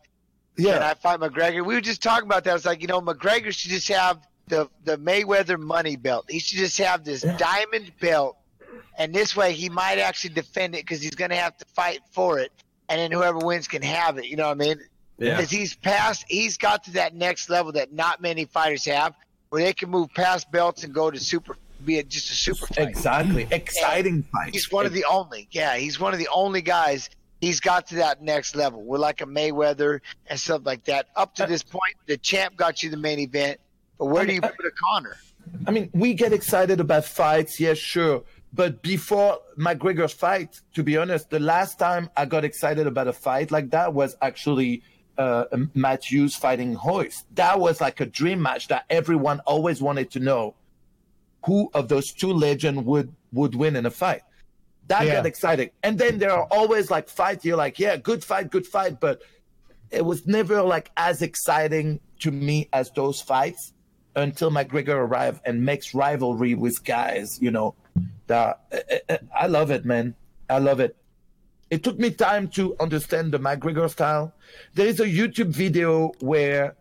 Yeah. 0.56 0.72
Can 0.74 0.82
I 0.82 0.94
fight 0.94 1.20
McGregor? 1.20 1.66
We 1.66 1.74
were 1.74 1.82
just 1.82 2.02
talking 2.02 2.26
about 2.26 2.44
that. 2.44 2.56
It's 2.56 2.64
like 2.64 2.80
you 2.80 2.88
know, 2.88 3.02
McGregor 3.02 3.52
should 3.52 3.70
just 3.72 3.88
have 3.88 4.20
the 4.48 4.68
the 4.85 4.97
Mayweather 4.98 5.59
money 5.59 5.97
belt. 5.97 6.27
He 6.28 6.39
should 6.39 6.59
just 6.59 6.78
have 6.78 7.05
this 7.05 7.23
diamond 7.23 7.93
belt, 8.01 8.36
and 8.98 9.14
this 9.14 9.36
way 9.36 9.52
he 9.52 9.68
might 9.68 9.98
actually 9.98 10.35
defend 10.35 10.74
it 10.74 10.82
because 10.82 11.01
he's 11.02 11.14
going 11.14 11.31
to 11.31 11.36
have 11.36 11.56
to 11.59 11.64
fight 11.74 12.01
for 12.10 12.39
it, 12.39 12.52
and 12.89 12.98
then 13.01 13.10
whoever 13.12 13.39
wins 13.39 13.68
can 13.68 13.82
have 13.82 14.18
it. 14.18 14.27
You 14.27 14.36
know 14.36 14.48
what 14.48 14.60
I 14.62 14.66
mean? 14.66 14.81
Yeah. 15.18 15.36
Because 15.36 15.51
he's 15.51 15.74
past, 15.74 16.24
he's 16.28 16.59
got 16.59 16.85
to 16.85 16.90
that 16.93 17.14
next 17.14 17.48
level 17.48 17.73
that 17.73 17.93
not 17.93 18.20
many 18.20 18.44
fighters 18.44 18.85
have, 18.85 19.14
where 19.48 19.62
they 19.62 19.73
can 19.73 19.90
move 19.90 20.12
past 20.14 20.51
belts 20.51 20.85
and 20.85 20.93
go 20.93 21.10
to 21.10 21.18
super, 21.18 21.56
be 21.85 21.98
a, 21.98 22.02
just 22.02 22.31
a 22.31 22.35
super 22.35 22.66
fight. 22.66 22.89
Exactly. 22.89 23.48
Exciting 23.51 24.23
fight. 24.24 24.52
He's 24.52 24.70
one 24.70 24.85
of 24.86 24.93
the 24.93 25.05
only. 25.05 25.48
Yeah, 25.51 25.77
he's 25.77 25.98
one 25.98 26.12
of 26.12 26.18
the 26.18 26.28
only 26.35 26.62
guys. 26.62 27.09
He's 27.40 27.60
got 27.60 27.86
to 27.89 27.97
that 27.97 28.23
next 28.23 28.56
level. 28.56 28.82
We're 28.82 28.98
like 28.98 29.20
a 29.20 29.27
Mayweather 29.27 30.01
and 30.27 30.39
stuff 30.39 30.62
like 30.64 30.85
that. 30.85 31.09
Up 31.16 31.35
to 31.36 31.44
uh, 31.44 31.47
this 31.47 31.62
point, 31.62 31.94
the 32.06 32.16
champ 32.16 32.56
got 32.56 32.82
you 32.82 32.90
the 32.90 32.97
main 32.97 33.18
event, 33.18 33.60
but 33.98 34.06
where 34.06 34.27
do 34.27 34.35
you 34.35 34.40
put 34.40 34.52
a 34.66 34.70
Conor? 34.89 35.16
I 35.66 35.70
mean, 35.70 35.90
we 35.93 36.14
get 36.14 36.32
excited 36.32 36.81
about 36.81 37.05
fights, 37.05 37.60
yes, 37.60 37.78
sure. 37.78 38.24
But 38.52 38.82
before 38.82 39.39
McGregor's 39.59 40.12
fight, 40.12 40.60
to 40.74 40.82
be 40.82 40.97
honest, 40.97 41.31
the 41.31 41.40
last 41.40 41.78
time 41.78 42.10
I 42.16 42.24
got 42.27 42.44
excited 42.44 42.86
about 42.86 43.06
a 43.06 43.12
fight 43.12 43.51
like 43.51 43.70
that 43.70 43.93
was 43.94 44.16
actually 44.23 44.82
uh, 45.18 45.44
Matt 45.74 46.05
Hughes 46.05 46.35
fighting 46.36 46.77
Royce. 46.85 47.24
That 47.35 47.60
was 47.60 47.81
like 47.81 48.01
a 48.01 48.06
dream 48.06 48.40
match 48.43 48.68
that 48.68 48.85
everyone 48.90 49.40
always 49.40 49.81
wanted 49.81 50.10
to 50.12 50.20
know 50.20 50.55
who 51.44 51.70
of 51.74 51.89
those 51.89 52.12
two 52.12 52.32
legends 52.32 52.82
would 52.82 53.14
would 53.32 53.55
win 53.55 53.77
in 53.77 53.86
a 53.86 53.90
fight. 53.90 54.23
That 54.89 55.05
Yeah. 55.06 55.14
got 55.16 55.27
exciting. 55.27 55.70
And 55.82 55.98
then 55.98 56.18
there 56.18 56.32
are 56.32 56.47
always 56.51 56.90
like 56.90 57.09
fights. 57.09 57.44
You're 57.44 57.56
like, 57.56 57.78
yeah, 57.78 57.97
good 57.97 58.24
fight, 58.24 58.51
good 58.51 58.66
fight, 58.66 59.01
but 59.01 59.20
it 59.90 60.05
was 60.05 60.27
never 60.27 60.62
like 60.62 60.90
as 60.97 61.23
exciting 61.23 62.01
to 62.20 62.31
me 62.31 62.68
as 62.73 62.90
those 62.93 63.20
fights 63.20 63.73
until 64.16 64.51
McGregor 64.51 64.97
arrived 64.97 65.43
and 65.44 65.64
makes 65.64 65.94
rivalry 65.94 66.55
with 66.55 66.84
guys. 66.84 67.38
You 67.40 67.51
know, 67.51 67.74
that 68.26 68.60
I- 68.72 69.01
I- 69.09 69.18
I 69.43 69.47
love 69.47 69.70
it, 69.70 69.84
man. 69.84 70.14
I 70.51 70.59
love 70.59 70.80
it. 70.80 70.97
It 71.70 71.82
took 71.82 71.98
me 71.98 72.10
time 72.10 72.48
to 72.51 72.76
understand 72.78 73.32
the 73.32 73.38
McGregor 73.38 73.90
style. 73.90 74.32
There 74.74 74.86
is 74.86 75.01
a 75.01 75.06
YouTube 75.06 75.48
video 75.48 76.12
where 76.20 76.76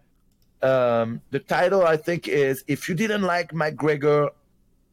um, 0.61 1.21
the 1.31 1.39
title 1.39 1.83
I 1.85 1.97
think 1.97 2.27
is 2.27 2.63
"If 2.67 2.87
you 2.89 2.95
didn't 2.95 3.23
like 3.23 3.51
McGregor, 3.51 4.29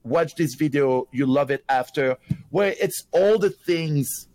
watch 0.02 0.34
this 0.34 0.54
video. 0.54 1.08
You 1.12 1.26
love 1.26 1.50
it 1.50 1.64
after." 1.68 2.16
Where 2.50 2.74
it's 2.80 3.06
all 3.12 3.38
the 3.38 3.50
things 3.50 4.28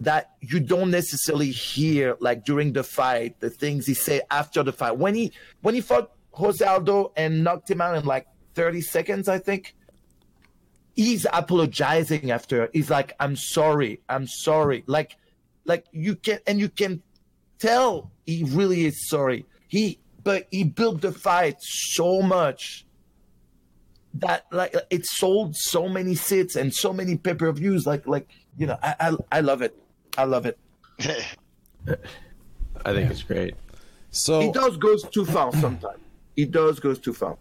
that 0.00 0.30
you 0.40 0.60
don't 0.60 0.90
necessarily 0.90 1.50
hear 1.50 2.16
like 2.20 2.44
during 2.44 2.72
the 2.72 2.82
fight, 2.82 3.38
the 3.40 3.50
things 3.50 3.86
he 3.86 3.94
say 3.94 4.20
after 4.30 4.62
the 4.62 4.72
fight. 4.72 4.96
When 4.98 5.14
he 5.14 5.32
when 5.62 5.74
he 5.74 5.80
fought 5.80 6.10
Jose 6.34 6.64
Aldo 6.64 7.12
and 7.16 7.44
knocked 7.44 7.70
him 7.70 7.80
out 7.80 7.96
in 7.96 8.04
like 8.04 8.26
30 8.54 8.80
seconds, 8.80 9.28
I 9.28 9.38
think. 9.38 9.74
He's 10.94 11.26
apologizing 11.32 12.30
after. 12.30 12.70
He's 12.72 12.90
like, 12.90 13.14
I'm 13.18 13.36
sorry, 13.36 14.00
I'm 14.08 14.26
sorry. 14.26 14.84
Like 14.86 15.16
like 15.64 15.86
you 15.92 16.16
can 16.16 16.38
and 16.46 16.58
you 16.58 16.68
can 16.68 17.02
tell 17.58 18.10
he 18.26 18.44
really 18.44 18.84
is 18.84 19.08
sorry. 19.08 19.46
He 19.68 19.98
but 20.22 20.46
he 20.50 20.64
built 20.64 21.00
the 21.00 21.12
fight 21.12 21.56
so 21.60 22.22
much 22.22 22.86
that 24.14 24.46
like 24.52 24.74
it 24.90 25.04
sold 25.04 25.56
so 25.56 25.88
many 25.88 26.14
seats 26.14 26.54
and 26.54 26.72
so 26.72 26.92
many 26.92 27.16
pay-per-views 27.16 27.86
like 27.86 28.06
like 28.06 28.28
you 28.56 28.66
know 28.66 28.78
I 28.82 28.94
I, 29.00 29.16
I 29.32 29.40
love 29.40 29.62
it. 29.62 29.76
I 30.16 30.24
love 30.24 30.46
it. 30.46 30.58
I 31.00 32.92
think 32.92 33.10
it's 33.10 33.22
great. 33.22 33.54
So 34.10 34.40
He 34.40 34.52
does 34.52 34.76
goes 34.76 35.02
too 35.10 35.24
far 35.24 35.52
sometimes. 35.52 36.03
He 36.36 36.44
does 36.44 36.80
goes 36.80 36.98
too 36.98 37.12
far. 37.12 37.36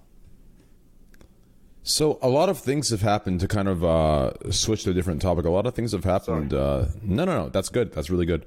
So 1.83 2.17
a 2.21 2.29
lot 2.29 2.47
of 2.47 2.59
things 2.59 2.89
have 2.91 3.01
happened 3.01 3.41
to 3.41 3.47
kind 3.47 3.67
of 3.67 3.83
uh, 3.83 4.51
switch 4.51 4.83
to 4.85 4.91
a 4.91 4.93
different 4.93 5.21
topic. 5.21 5.43
A 5.45 5.49
lot 5.49 5.65
of 5.65 5.73
things 5.73 5.91
have 5.91 6.05
happened. 6.05 6.53
Uh, 6.53 6.85
no, 7.01 7.25
no, 7.25 7.43
no. 7.43 7.49
That's 7.49 7.67
good. 7.69 7.91
That's 7.91 8.09
really 8.09 8.25
good. 8.25 8.45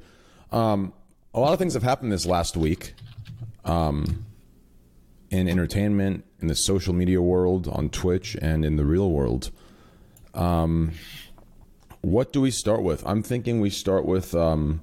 Um, 0.50 0.94
a 1.34 1.40
lot 1.40 1.52
of 1.52 1.58
things 1.58 1.74
have 1.74 1.82
happened 1.82 2.12
this 2.12 2.24
last 2.24 2.56
week 2.56 2.94
um, 3.66 4.24
in 5.30 5.48
entertainment, 5.48 6.24
in 6.40 6.48
the 6.48 6.54
social 6.54 6.94
media 6.94 7.20
world, 7.20 7.68
on 7.68 7.90
Twitch, 7.90 8.36
and 8.40 8.64
in 8.64 8.76
the 8.76 8.86
real 8.86 9.10
world. 9.10 9.50
Um, 10.32 10.92
what 12.00 12.32
do 12.32 12.40
we 12.40 12.50
start 12.50 12.82
with? 12.82 13.06
I'm 13.06 13.22
thinking 13.22 13.60
we 13.60 13.68
start 13.68 14.06
with. 14.06 14.34
Um, 14.34 14.80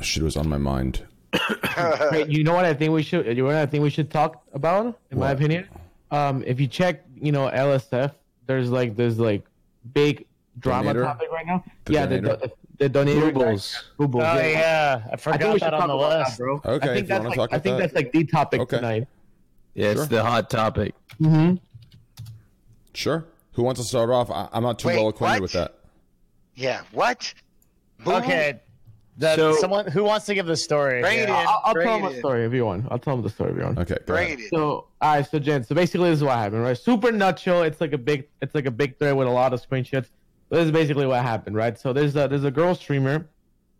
shit 0.00 0.22
was 0.22 0.36
on 0.36 0.48
my 0.48 0.58
mind. 0.58 1.06
Wait, 2.12 2.28
you 2.28 2.42
know 2.44 2.54
what 2.54 2.64
I 2.64 2.74
think 2.74 2.92
we 2.92 3.02
should? 3.02 3.26
You 3.26 3.34
know 3.34 3.44
what 3.44 3.54
I 3.56 3.66
think 3.66 3.82
we 3.82 3.90
should 3.90 4.10
talk 4.10 4.42
about? 4.52 4.98
In 5.10 5.18
my 5.18 5.30
opinion, 5.30 5.68
um, 6.10 6.42
if 6.46 6.58
you 6.60 6.66
check, 6.66 7.04
you 7.20 7.32
know, 7.32 7.48
LSF, 7.48 8.12
there's 8.46 8.70
like 8.70 8.96
this 8.96 9.18
like 9.18 9.44
big 9.94 10.26
drama 10.58 10.92
Donator? 10.92 11.04
topic 11.04 11.30
right 11.30 11.46
now. 11.46 11.64
The 11.84 11.92
yeah, 11.92 12.06
the 12.06 12.18
donator? 12.18 12.40
the, 12.78 12.88
the 12.88 12.98
donator 12.98 13.22
Rubles. 13.26 13.84
Rubles. 13.98 14.24
Oh 14.26 14.38
yeah, 14.40 15.02
I 15.08 15.12
I 15.12 15.16
forgot 15.16 15.40
think 15.40 15.52
we 15.54 15.58
that 15.60 15.74
on 15.74 15.88
the 15.88 15.96
list. 15.96 16.30
that, 16.30 16.38
bro. 16.38 16.60
Okay, 16.64 16.90
I 16.90 16.94
think 16.94 17.06
that's 17.08 17.36
like, 17.36 17.52
I 17.52 17.58
think 17.58 17.76
that. 17.76 17.78
that's 17.78 17.94
like 17.94 18.12
the 18.12 18.24
topic 18.24 18.60
Okay. 18.62 18.76
tonight. 18.76 19.08
Yeah, 19.74 19.86
it's 19.90 20.00
Sure. 20.00 20.06
the 20.06 20.24
hot 20.24 20.50
topic. 20.50 20.94
Mm-hmm. 21.20 21.54
Sure. 22.94 23.24
Who 23.52 23.62
wants 23.62 23.80
to 23.80 23.86
start 23.86 24.10
off? 24.10 24.30
I, 24.30 24.48
I'm 24.52 24.62
not 24.62 24.78
too 24.78 24.88
Wait, 24.88 24.96
well 24.96 25.08
acquainted 25.08 25.34
what? 25.36 25.42
with 25.42 25.52
that. 25.52 25.74
Yeah, 26.56 26.82
what? 26.92 27.32
Who? 28.00 28.12
Okay, 28.14 28.60
the, 29.20 29.36
So- 29.36 29.54
someone 29.56 29.86
who 29.86 30.02
wants 30.04 30.26
to 30.26 30.34
give 30.34 30.46
the 30.46 30.56
story? 30.56 31.00
Bring 31.00 31.20
it 31.20 31.28
in. 31.28 31.30
I'll, 31.34 31.62
I'll 31.64 31.74
Bring 31.74 31.86
tell 31.86 31.96
it 31.96 32.00
them 32.00 32.08
a 32.08 32.14
in. 32.14 32.18
story 32.18 32.44
if 32.44 32.52
you 32.52 32.64
want. 32.64 32.86
I'll 32.90 32.98
tell 32.98 33.14
them 33.16 33.22
the 33.22 33.30
story 33.30 33.50
if 33.52 33.56
you 33.58 33.62
want. 33.64 33.78
Okay, 33.78 33.94
go 34.06 34.14
Bring 34.14 34.26
ahead. 34.26 34.38
it 34.40 34.42
in. 34.44 34.48
So, 34.50 34.62
all 35.00 35.14
right, 35.14 35.26
so 35.30 35.38
Jen, 35.38 35.62
so 35.64 35.74
basically 35.74 36.10
this 36.10 36.18
is 36.18 36.24
what 36.24 36.36
happened, 36.36 36.62
right? 36.62 36.76
Super 36.76 37.12
nutshell. 37.12 37.62
It's 37.62 37.80
like 37.80 37.92
a 37.92 37.98
big, 37.98 38.28
it's 38.42 38.54
like 38.54 38.66
a 38.66 38.70
big 38.70 38.98
thread 38.98 39.16
with 39.16 39.28
a 39.28 39.30
lot 39.30 39.52
of 39.52 39.66
screenshots. 39.66 40.08
This 40.50 40.64
is 40.64 40.70
basically 40.72 41.06
what 41.06 41.22
happened, 41.22 41.54
right? 41.54 41.78
So 41.78 41.92
there's 41.92 42.16
a 42.16 42.26
there's 42.26 42.44
a 42.44 42.50
girl 42.50 42.74
streamer. 42.74 43.28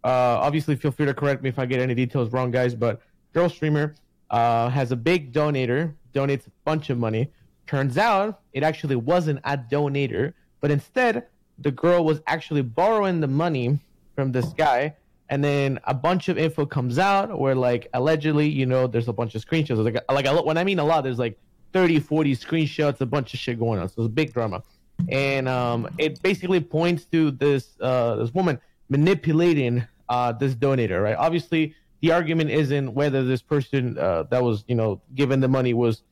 Uh, 0.05 0.09
obviously, 0.41 0.77
feel 0.77 0.93
free 0.93 1.07
to 1.07 1.13
correct 1.15 1.43
me 1.43 1.49
if 1.49 1.59
I 1.59 1.67
get 1.67 1.81
any 1.81 1.95
details 1.95 2.33
wrong, 2.33 2.51
guys. 2.51 2.75
But 2.75 3.01
girl 3.35 3.49
streamer 3.49 3.95
uh, 4.31 4.69
has 4.69 4.93
a 4.93 4.97
big 4.97 5.33
donator, 5.33 5.93
donates 6.15 6.47
a 6.47 6.51
bunch 6.65 6.89
of 6.91 6.99
money. 6.99 7.31
Turns 7.67 7.99
out 7.99 8.41
it 8.53 8.63
actually 8.63 8.97
wasn't 8.97 9.41
a 9.45 9.57
donator, 9.59 10.33
but 10.61 10.71
instead 10.71 11.27
the 11.59 11.71
girl 11.71 12.05
was 12.05 12.21
actually 12.27 12.63
borrowing 12.63 13.21
the 13.21 13.27
money 13.29 13.79
from 14.15 14.33
this 14.33 14.47
guy. 14.55 14.95
And 15.31 15.45
then 15.45 15.79
a 15.85 15.95
bunch 15.95 16.29
of 16.29 16.37
info 16.37 16.67
comes 16.67 16.99
out 16.99 17.39
where, 17.39 17.55
like, 17.55 17.89
allegedly, 17.95 18.49
you 18.49 18.67
know, 18.67 18.89
there's 18.89 19.07
a 19.07 19.13
bunch 19.13 19.37
of 19.37 19.47
screenshots. 19.47 19.83
Like, 19.83 20.27
like 20.27 20.45
when 20.45 20.59
I 20.59 20.65
mean 20.65 20.81
a 20.81 20.85
lot, 20.85 21.05
there's 21.05 21.21
like 21.21 21.39
30, 21.73 22.01
40 22.01 22.37
screenshots, 22.37 23.01
a 23.01 23.07
bunch 23.07 23.33
of 23.33 23.39
shit 23.39 23.59
going 23.59 23.79
on. 23.79 23.89
So 23.89 24.03
it's 24.03 24.07
a 24.07 24.09
big 24.09 24.33
drama. 24.33 24.65
And 25.09 25.49
um, 25.49 25.89
it 25.99 26.21
basically 26.21 26.61
points 26.61 27.05
to 27.07 27.31
this 27.31 27.77
uh, 27.81 28.17
this 28.17 28.35
woman 28.35 28.61
manipulating 28.89 29.87
uh, 30.09 30.33
this 30.33 30.55
donator, 30.55 31.03
right? 31.03 31.17
Obviously, 31.17 31.75
the 32.01 32.11
argument 32.11 32.51
isn't 32.51 32.93
whether 32.93 33.25
this 33.25 33.41
person 33.41 33.97
uh, 33.99 34.25
that 34.25 34.43
was, 34.43 34.65
you 34.67 34.75
know, 34.75 35.01
given 35.15 35.41
the 35.41 35.49
money 35.49 35.75
was 35.75 36.03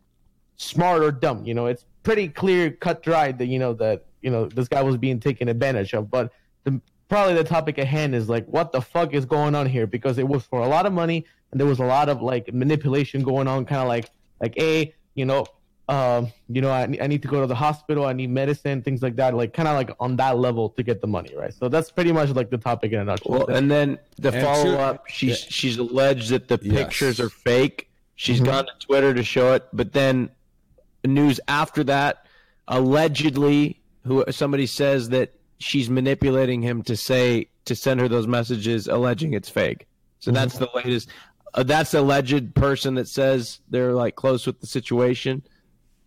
smart 0.56 1.02
or 1.02 1.10
dumb. 1.10 1.44
You 1.44 1.54
know, 1.54 1.66
it's 1.66 1.84
pretty 2.04 2.28
clear, 2.28 2.70
cut 2.70 3.02
dry 3.02 3.32
that 3.32 3.46
you 3.46 3.58
know 3.58 3.74
that 3.74 4.06
you 4.22 4.30
know 4.30 4.46
this 4.46 4.68
guy 4.68 4.82
was 4.82 4.96
being 4.96 5.18
taken 5.18 5.48
advantage 5.48 5.92
of. 5.92 6.08
But 6.08 6.32
the 6.62 6.80
probably 7.08 7.34
the 7.34 7.44
topic 7.44 7.78
at 7.78 7.86
hand 7.86 8.14
is 8.14 8.28
like, 8.28 8.46
what 8.46 8.72
the 8.72 8.80
fuck 8.80 9.14
is 9.14 9.24
going 9.24 9.54
on 9.54 9.66
here? 9.66 9.86
Because 9.86 10.18
it 10.18 10.28
was 10.28 10.44
for 10.44 10.60
a 10.60 10.68
lot 10.68 10.86
of 10.86 10.92
money, 10.92 11.24
and 11.50 11.60
there 11.60 11.66
was 11.66 11.78
a 11.78 11.84
lot 11.84 12.08
of 12.08 12.20
like 12.22 12.52
manipulation 12.52 13.22
going 13.22 13.48
on. 13.48 13.64
Kind 13.64 13.82
of 13.82 13.88
like 13.88 14.10
like 14.40 14.56
a 14.58 14.94
you 15.14 15.24
know. 15.24 15.46
Um, 15.90 16.30
you 16.50 16.60
know, 16.60 16.68
I, 16.70 16.82
I 17.00 17.06
need 17.06 17.22
to 17.22 17.28
go 17.28 17.40
to 17.40 17.46
the 17.46 17.54
hospital. 17.54 18.04
I 18.04 18.12
need 18.12 18.28
medicine, 18.28 18.82
things 18.82 19.00
like 19.02 19.16
that. 19.16 19.32
Like, 19.32 19.54
kind 19.54 19.66
of 19.66 19.74
like 19.74 19.90
on 19.98 20.16
that 20.16 20.36
level 20.36 20.68
to 20.76 20.82
get 20.82 21.00
the 21.00 21.06
money, 21.06 21.34
right? 21.34 21.54
So 21.54 21.70
that's 21.70 21.90
pretty 21.90 22.12
much 22.12 22.28
like 22.28 22.50
the 22.50 22.58
topic 22.58 22.92
in 22.92 22.98
a 23.00 23.04
nutshell. 23.06 23.32
Well, 23.32 23.46
and 23.46 23.70
then 23.70 23.98
the 24.18 24.30
And 24.30 24.42
follow 24.44 24.64
two- 24.72 24.76
up, 24.76 25.06
she's 25.08 25.38
she's 25.38 25.78
alleged 25.78 26.28
that 26.28 26.48
the 26.48 26.58
Yes. 26.62 26.74
pictures 26.76 27.20
are 27.20 27.30
fake. 27.30 27.88
She's 28.16 28.38
gone 28.38 28.66
to 28.66 28.72
Twitter 28.80 29.14
to 29.14 29.22
show 29.22 29.54
it, 29.54 29.66
but 29.72 29.94
then 29.94 30.28
news 31.06 31.40
after 31.48 31.82
that, 31.84 32.26
allegedly, 32.82 33.80
who 34.04 34.24
somebody 34.30 34.66
says 34.66 35.08
that 35.08 35.32
she's 35.58 35.90
manipulating 35.90 36.62
him 36.62 36.82
to 36.84 36.96
say 36.96 37.48
to 37.64 37.74
send 37.74 38.00
her 38.00 38.08
those 38.08 38.26
messages, 38.26 38.88
alleging 38.88 39.34
it's 39.34 39.48
fake. 39.48 39.86
So 40.20 40.30
that's 40.30 40.58
the 40.58 40.68
latest. 40.74 41.10
Uh, 41.54 41.62
that's 41.62 41.92
the 41.92 42.00
alleged 42.00 42.54
person 42.54 42.94
that 42.96 43.08
says 43.08 43.60
they're 43.70 43.92
like 43.92 44.16
close 44.16 44.46
with 44.46 44.60
the 44.60 44.66
situation. 44.66 45.42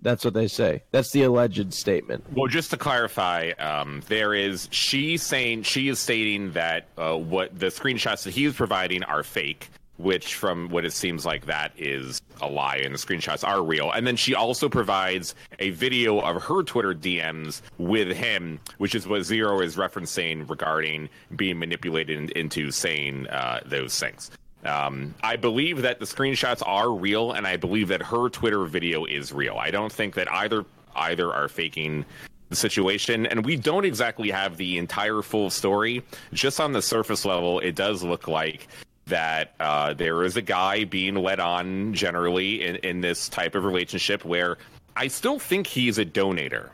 That's 0.02 0.26
what 0.26 0.34
they 0.34 0.48
say. 0.48 0.84
That's 0.92 1.12
the 1.12 1.24
alleged 1.24 1.74
statement. 1.74 2.24
Well, 2.34 2.48
just 2.48 2.72
to 2.72 2.78
clarify, 2.78 3.52
um, 3.60 4.02
there 4.08 4.34
is 4.34 4.68
she 4.72 5.18
saying 5.18 5.64
she 5.64 5.90
is 5.90 6.00
stating 6.00 6.54
that 6.54 6.88
uh, 6.98 7.16
what 7.16 7.58
the 7.58 7.68
screenshots 7.68 8.24
that 8.24 8.32
he 8.32 8.46
is 8.46 8.56
providing 8.56 9.04
are 9.04 9.22
fake, 9.22 9.70
which 9.98 10.34
from 10.34 10.70
what 10.70 10.86
it 10.86 10.94
seems 10.94 11.24
like 11.24 11.46
that 11.46 11.72
is 11.78 12.20
a 12.42 12.48
lie, 12.48 12.78
and 12.78 12.94
the 12.94 12.98
screenshots 12.98 13.48
are 13.48 13.64
real. 13.64 13.92
And 13.92 14.06
then 14.06 14.16
she 14.16 14.36
also 14.36 14.70
provides 14.70 15.36
a 15.60 15.70
video 15.72 16.20
of 16.20 16.44
her 16.44 16.64
Twitter 16.64 16.94
DMs 16.94 17.62
with 17.78 18.16
him, 18.16 18.60
which 18.78 18.96
is 18.96 19.08
what 19.08 19.24
Zero 19.24 19.62
is 19.62 19.76
referencing 19.76 20.50
regarding 20.50 21.10
being 21.36 21.60
manipulated 21.60 22.18
in- 22.18 22.30
into 22.38 22.72
saying 22.72 23.28
uh, 23.28 23.62
those 23.66 23.98
things. 24.00 24.32
Um, 24.64 25.16
I 25.24 25.38
believe 25.38 25.82
that 25.82 26.00
the 26.00 26.06
screenshots 26.06 26.62
are 26.66 26.92
real, 26.92 27.32
and 27.32 27.48
I 27.48 27.58
believe 27.58 27.88
that 27.88 28.02
her 28.04 28.30
Twitter 28.30 28.66
video 28.66 29.06
is 29.06 29.32
real. 29.32 29.58
I 29.58 29.72
don't 29.72 29.92
think 29.92 30.16
that 30.16 30.32
either 30.32 30.66
either 30.96 31.34
are 31.34 31.48
faking 31.48 32.06
the 32.50 32.56
situation, 32.56 33.26
and 33.26 33.46
we 33.46 33.56
don't 33.56 33.86
exactly 33.86 34.30
have 34.30 34.58
the 34.58 34.78
entire 34.78 35.22
full 35.22 35.50
story. 35.50 36.04
Just 36.34 36.60
on 36.60 36.74
the 36.74 36.82
surface 36.82 37.26
level, 37.26 37.60
it 37.60 37.76
does 37.76 38.04
look 38.04 38.28
like 38.28 38.68
that 39.12 39.54
uh, 39.60 39.94
there 39.94 40.24
is 40.24 40.36
a 40.36 40.42
guy 40.42 40.86
being 40.86 41.16
led 41.16 41.40
on 41.40 41.94
generally 41.94 42.66
in, 42.66 42.78
in 42.78 43.02
this 43.02 43.30
type 43.30 43.56
of 43.56 43.64
relationship 43.64 44.26
where 44.26 44.58
I 44.96 45.08
still 45.08 45.38
think 45.38 45.68
he's 45.68 45.98
a 45.98 46.06
donator. 46.06 46.70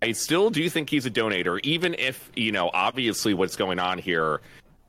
I 0.00 0.12
still 0.12 0.50
do 0.50 0.68
think 0.70 0.90
he's 0.90 1.06
a 1.06 1.10
donator, 1.10 1.60
even 1.62 1.94
if 1.98 2.30
you 2.34 2.50
know 2.50 2.70
obviously 2.72 3.34
what's 3.34 3.56
going 3.56 3.78
on 3.78 3.98
here 3.98 4.40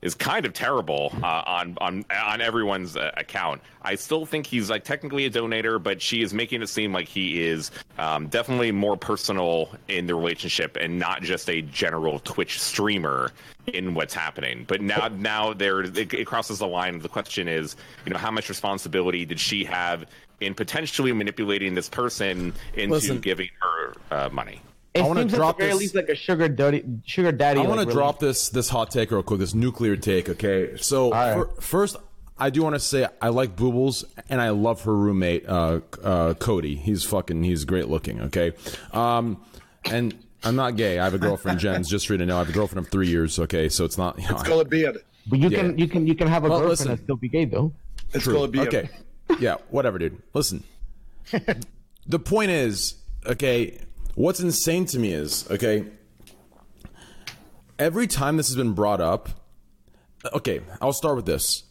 is 0.04 0.14
kind 0.14 0.44
of 0.44 0.52
terrible 0.52 1.12
uh, 1.22 1.42
on 1.46 1.76
on 1.80 2.04
on 2.14 2.40
everyone's 2.40 2.96
uh, 2.96 3.10
account. 3.16 3.60
I 3.82 3.96
still 3.96 4.26
think 4.26 4.46
he's 4.46 4.70
like 4.70 4.84
technically 4.84 5.24
a 5.24 5.30
donator, 5.30 5.82
but 5.82 6.00
she 6.00 6.22
is 6.22 6.32
making 6.32 6.62
it 6.62 6.68
seem 6.68 6.92
like 6.92 7.08
he 7.08 7.42
is 7.42 7.70
um, 7.98 8.28
definitely 8.28 8.70
more 8.70 8.96
personal 8.96 9.70
in 9.88 10.06
the 10.06 10.14
relationship 10.14 10.76
and 10.76 10.98
not 10.98 11.22
just 11.22 11.48
a 11.48 11.62
general 11.62 12.20
Twitch 12.20 12.60
streamer 12.60 13.32
in 13.66 13.94
what's 13.94 14.14
happening. 14.14 14.64
But 14.68 14.82
now 14.82 15.08
now 15.08 15.54
there 15.54 15.80
it, 15.80 15.96
it 16.12 16.26
crosses 16.26 16.58
the 16.58 16.68
line. 16.68 16.98
The 16.98 17.08
question 17.08 17.48
is, 17.48 17.74
you 18.04 18.12
know, 18.12 18.18
how 18.18 18.30
much 18.30 18.48
responsibility 18.48 19.24
did 19.24 19.40
she 19.40 19.64
have 19.64 20.04
in 20.40 20.54
potentially 20.54 21.12
manipulating 21.12 21.74
this 21.74 21.88
person 21.88 22.52
into 22.74 22.94
Listen. 22.94 23.20
giving 23.20 23.48
her 23.60 23.94
uh, 24.10 24.28
money? 24.30 24.60
It 24.94 25.02
I 25.02 25.06
wanna 25.08 25.22
seems 25.22 25.32
drop 25.34 25.56
at 25.56 25.58
the 25.58 25.62
very 25.64 25.72
this- 25.72 25.80
least 25.80 25.94
like 25.96 26.08
a 26.08 26.14
sugar 26.14 26.48
daddy. 26.48 26.84
Sugar 27.04 27.32
daddy. 27.32 27.60
I 27.60 27.64
want 27.64 27.78
like, 27.78 27.80
to 27.80 27.86
really- 27.88 27.94
drop 27.98 28.20
this 28.20 28.48
this 28.48 28.68
hot 28.68 28.90
take 28.92 29.10
real 29.10 29.22
quick, 29.24 29.40
this 29.40 29.54
nuclear 29.54 29.96
take. 29.96 30.28
Okay, 30.28 30.76
so 30.76 31.10
right. 31.10 31.34
fir- 31.34 31.60
first, 31.60 31.96
I 32.38 32.50
do 32.50 32.62
want 32.62 32.76
to 32.76 32.80
say 32.80 33.06
I 33.20 33.28
like 33.30 33.56
Boobles 33.56 34.04
and 34.30 34.40
I 34.40 34.50
love 34.50 34.82
her 34.82 34.94
roommate, 34.94 35.48
uh, 35.48 35.80
uh, 36.02 36.34
Cody. 36.34 36.76
He's 36.76 37.04
fucking, 37.04 37.42
he's 37.42 37.64
great 37.64 37.88
looking. 37.88 38.20
Okay, 38.22 38.52
um, 38.92 39.42
and 39.84 40.14
I'm 40.44 40.54
not 40.56 40.76
gay. 40.76 40.98
I 41.00 41.04
have 41.04 41.14
a 41.14 41.18
girlfriend, 41.18 41.58
Jens. 41.58 41.88
Just 41.88 42.06
for 42.06 42.12
you 42.14 42.18
to 42.18 42.26
know, 42.26 42.36
I 42.36 42.38
have 42.38 42.50
a 42.50 42.52
girlfriend 42.52 42.86
of 42.86 42.92
three 42.92 43.08
years. 43.08 43.38
Okay, 43.40 43.68
so 43.68 43.84
it's 43.84 43.98
not. 43.98 44.16
You 44.20 44.28
know, 44.28 44.34
It's 44.34 44.42
called 44.44 44.64
a 44.64 44.68
beard. 44.68 44.98
But 45.26 45.38
you 45.40 45.48
Yeah. 45.48 45.58
can 45.58 45.76
you 45.78 45.88
can 45.88 46.06
you 46.06 46.14
can 46.14 46.28
have 46.28 46.44
a 46.44 46.48
Well, 46.48 46.58
girlfriend 46.60 46.70
listen. 46.70 46.90
and 46.92 47.00
still 47.00 47.16
be 47.16 47.28
gay 47.28 47.46
though. 47.46 47.72
It's 48.12 48.22
True. 48.24 48.34
called 48.34 48.50
a 48.50 48.52
beard. 48.52 48.68
Okay. 48.68 48.88
Yeah, 49.40 49.56
whatever, 49.70 49.98
dude. 49.98 50.18
Listen. 50.34 50.62
the 52.06 52.18
point 52.18 52.50
is, 52.50 52.94
okay, 53.26 53.78
what's 54.14 54.40
insane 54.40 54.86
to 54.86 54.98
me 54.98 55.12
is, 55.12 55.48
okay, 55.50 55.86
every 57.78 58.06
time 58.06 58.36
this 58.36 58.48
has 58.48 58.56
been 58.56 58.72
brought 58.72 59.00
up, 59.00 59.28
okay, 60.32 60.60
I'll 60.80 60.92
start 60.92 61.16
with 61.16 61.26
this. 61.26 61.64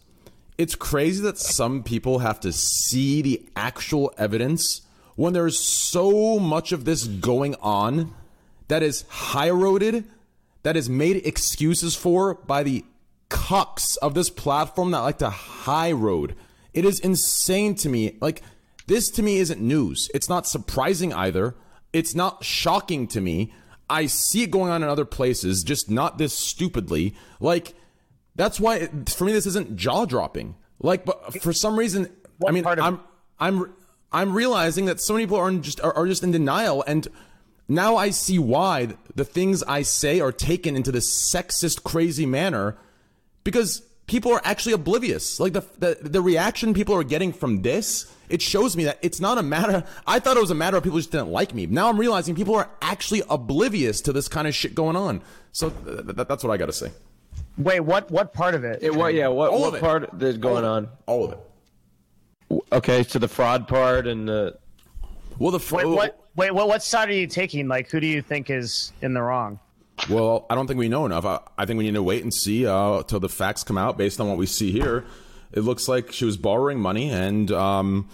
It's 0.58 0.76
crazy 0.76 1.24
that 1.24 1.38
some 1.38 1.84
people 1.84 2.20
have 2.20 2.40
to 2.42 2.54
see 2.54 3.22
the 3.22 3.46
actual 3.56 4.14
evidence 4.18 4.82
when 5.16 5.34
there's 5.34 5.60
so 5.60 6.40
much 6.40 6.72
of 6.72 6.86
this 6.86 7.06
going 7.06 7.56
on 7.62 8.14
that 8.68 8.84
is 8.84 9.06
high 9.10 9.50
roaded, 9.50 10.06
that 10.64 10.78
is 10.78 10.90
made 10.90 11.18
excuses 11.26 11.96
for 11.96 12.36
by 12.36 12.64
the 12.64 12.86
cucks 13.30 13.98
of 13.98 14.14
this 14.14 14.30
platform 14.30 14.92
that 14.92 15.00
like 15.00 15.18
to 15.20 15.30
high 15.30 15.92
road. 15.92 16.36
It 16.74 16.86
is 16.86 17.00
insane 17.00 17.76
to 17.76 17.90
me. 17.90 18.18
Like, 18.22 18.42
this 18.88 19.10
to 19.12 19.24
me 19.24 19.38
isn't 19.38 19.62
news. 19.62 20.10
It's 20.14 20.30
not 20.30 20.48
surprising 20.48 21.14
either. 21.14 21.56
It's 21.94 22.16
not 22.16 22.44
shocking 22.44 23.08
to 23.10 23.22
me. 23.22 23.54
I 23.90 24.08
see 24.08 24.44
it 24.44 24.52
going 24.52 24.72
on 24.72 24.82
in 24.84 24.90
other 24.90 25.06
places, 25.06 25.64
just 25.64 25.90
not 25.90 26.18
this 26.18 26.34
stupidly. 26.34 27.16
Like, 27.40 27.76
that's 28.36 28.60
why 28.60 28.78
it, 28.78 29.10
for 29.10 29.26
me 29.26 29.32
this 29.32 29.46
isn't 29.46 29.76
jaw 29.76 30.06
dropping. 30.06 30.56
Like, 30.80 31.06
but 31.06 31.42
for 31.42 31.54
some 31.54 31.78
reason, 31.78 32.10
I 32.46 32.52
mean, 32.52 32.66
of- 32.66 32.80
I'm 32.80 33.00
I'm 33.40 33.74
I'm 34.12 34.34
realizing 34.34 34.86
that 34.86 35.00
so 35.00 35.14
many 35.14 35.26
people 35.26 35.38
are 35.38 35.52
just 35.54 35.80
are, 35.82 35.94
are 35.96 36.08
just 36.08 36.24
in 36.24 36.32
denial, 36.32 36.84
and 36.88 37.08
now 37.68 37.96
I 37.96 38.10
see 38.10 38.40
why 38.40 38.90
the 39.16 39.26
things 39.26 39.64
I 39.64 39.84
say 39.84 40.20
are 40.20 40.32
taken 40.32 40.76
into 40.76 40.92
this 40.92 41.10
sexist, 41.32 41.84
crazy 41.84 42.26
manner 42.26 42.78
because 43.44 43.82
people 44.08 44.32
are 44.32 44.42
actually 44.44 44.74
oblivious. 44.74 45.40
Like 45.40 45.54
the, 45.54 45.64
the 45.80 45.98
the 46.02 46.22
reaction 46.22 46.74
people 46.74 46.96
are 46.96 47.04
getting 47.04 47.32
from 47.34 47.62
this, 47.62 48.12
it 48.30 48.42
shows 48.42 48.76
me 48.76 48.84
that 48.86 49.00
it's 49.02 49.20
not 49.20 49.38
a 49.38 49.44
matter. 49.44 49.84
I 50.08 50.20
thought 50.20 50.38
it 50.38 50.42
was 50.42 50.52
a 50.52 50.56
matter 50.56 50.78
of 50.78 50.84
people 50.84 51.00
just 51.00 51.12
didn't 51.12 51.30
like 51.30 51.54
me. 51.54 51.66
Now 51.66 51.90
I'm 51.90 52.00
realizing 52.00 52.36
people 52.36 52.56
are 52.56 52.70
actually 52.82 53.24
oblivious 53.30 54.02
to 54.02 54.14
this 54.14 54.28
kind 54.28 54.48
of 54.48 54.56
shit 54.56 54.76
going 54.76 54.96
on. 54.96 55.22
So 55.52 55.70
th- 55.70 56.16
th- 56.16 56.28
that's 56.28 56.44
what 56.44 56.52
I 56.52 56.58
got 56.58 56.68
to 56.68 56.74
say. 56.74 56.92
Wait, 57.58 57.80
what? 57.82 58.10
What 58.10 58.34
part 58.34 58.56
of 58.56 58.64
it? 58.64 58.80
It, 58.82 58.96
what, 58.96 59.14
yeah, 59.14 59.28
what, 59.28 59.52
All 59.52 59.62
what 59.62 59.68
of 59.70 59.76
it. 59.76 59.82
part 59.82 60.24
is 60.24 60.38
going 60.38 60.66
on? 60.66 60.90
All 61.06 61.26
of 61.26 61.34
it. 61.34 61.40
Okay, 62.72 63.04
so 63.04 63.20
the 63.20 63.28
fraud 63.28 63.68
part 63.68 64.08
and 64.08 64.28
the 64.28 64.58
Well, 65.40 65.52
the 65.52 65.60
fr- 65.60 65.78
Wait, 65.78 65.86
what? 65.86 66.18
Oh. 66.20 66.24
Wait, 66.36 66.52
what? 66.52 66.68
What 66.68 66.82
side 66.84 67.10
are 67.10 67.14
you 67.14 67.28
taking? 67.28 67.68
Like, 67.68 67.90
who 67.92 68.00
do 68.00 68.08
you 68.08 68.22
think 68.24 68.50
is 68.50 68.92
in 69.02 69.14
the 69.14 69.22
wrong? 69.22 69.60
Well, 70.10 70.46
I 70.50 70.56
don't 70.56 70.68
think 70.68 70.80
we 70.80 70.90
know 70.90 71.06
enough. 71.06 71.26
I, 71.26 71.40
I 71.58 71.66
think 71.66 71.78
we 71.78 71.86
need 71.86 71.94
to 71.94 72.04
wait 72.04 72.24
and 72.24 72.34
see 72.34 72.66
uh, 72.66 73.04
till 73.04 73.20
the 73.20 73.30
facts 73.30 73.64
come 73.64 73.78
out. 73.78 73.98
Based 73.98 74.20
on 74.20 74.28
what 74.28 74.38
we 74.38 74.46
see 74.46 74.72
here, 74.72 75.06
it 75.52 75.62
looks 75.62 75.88
like 75.88 76.12
she 76.12 76.26
was 76.26 76.38
borrowing 76.38 76.80
money, 76.80 77.10
and 77.10 77.52
um, 77.52 78.10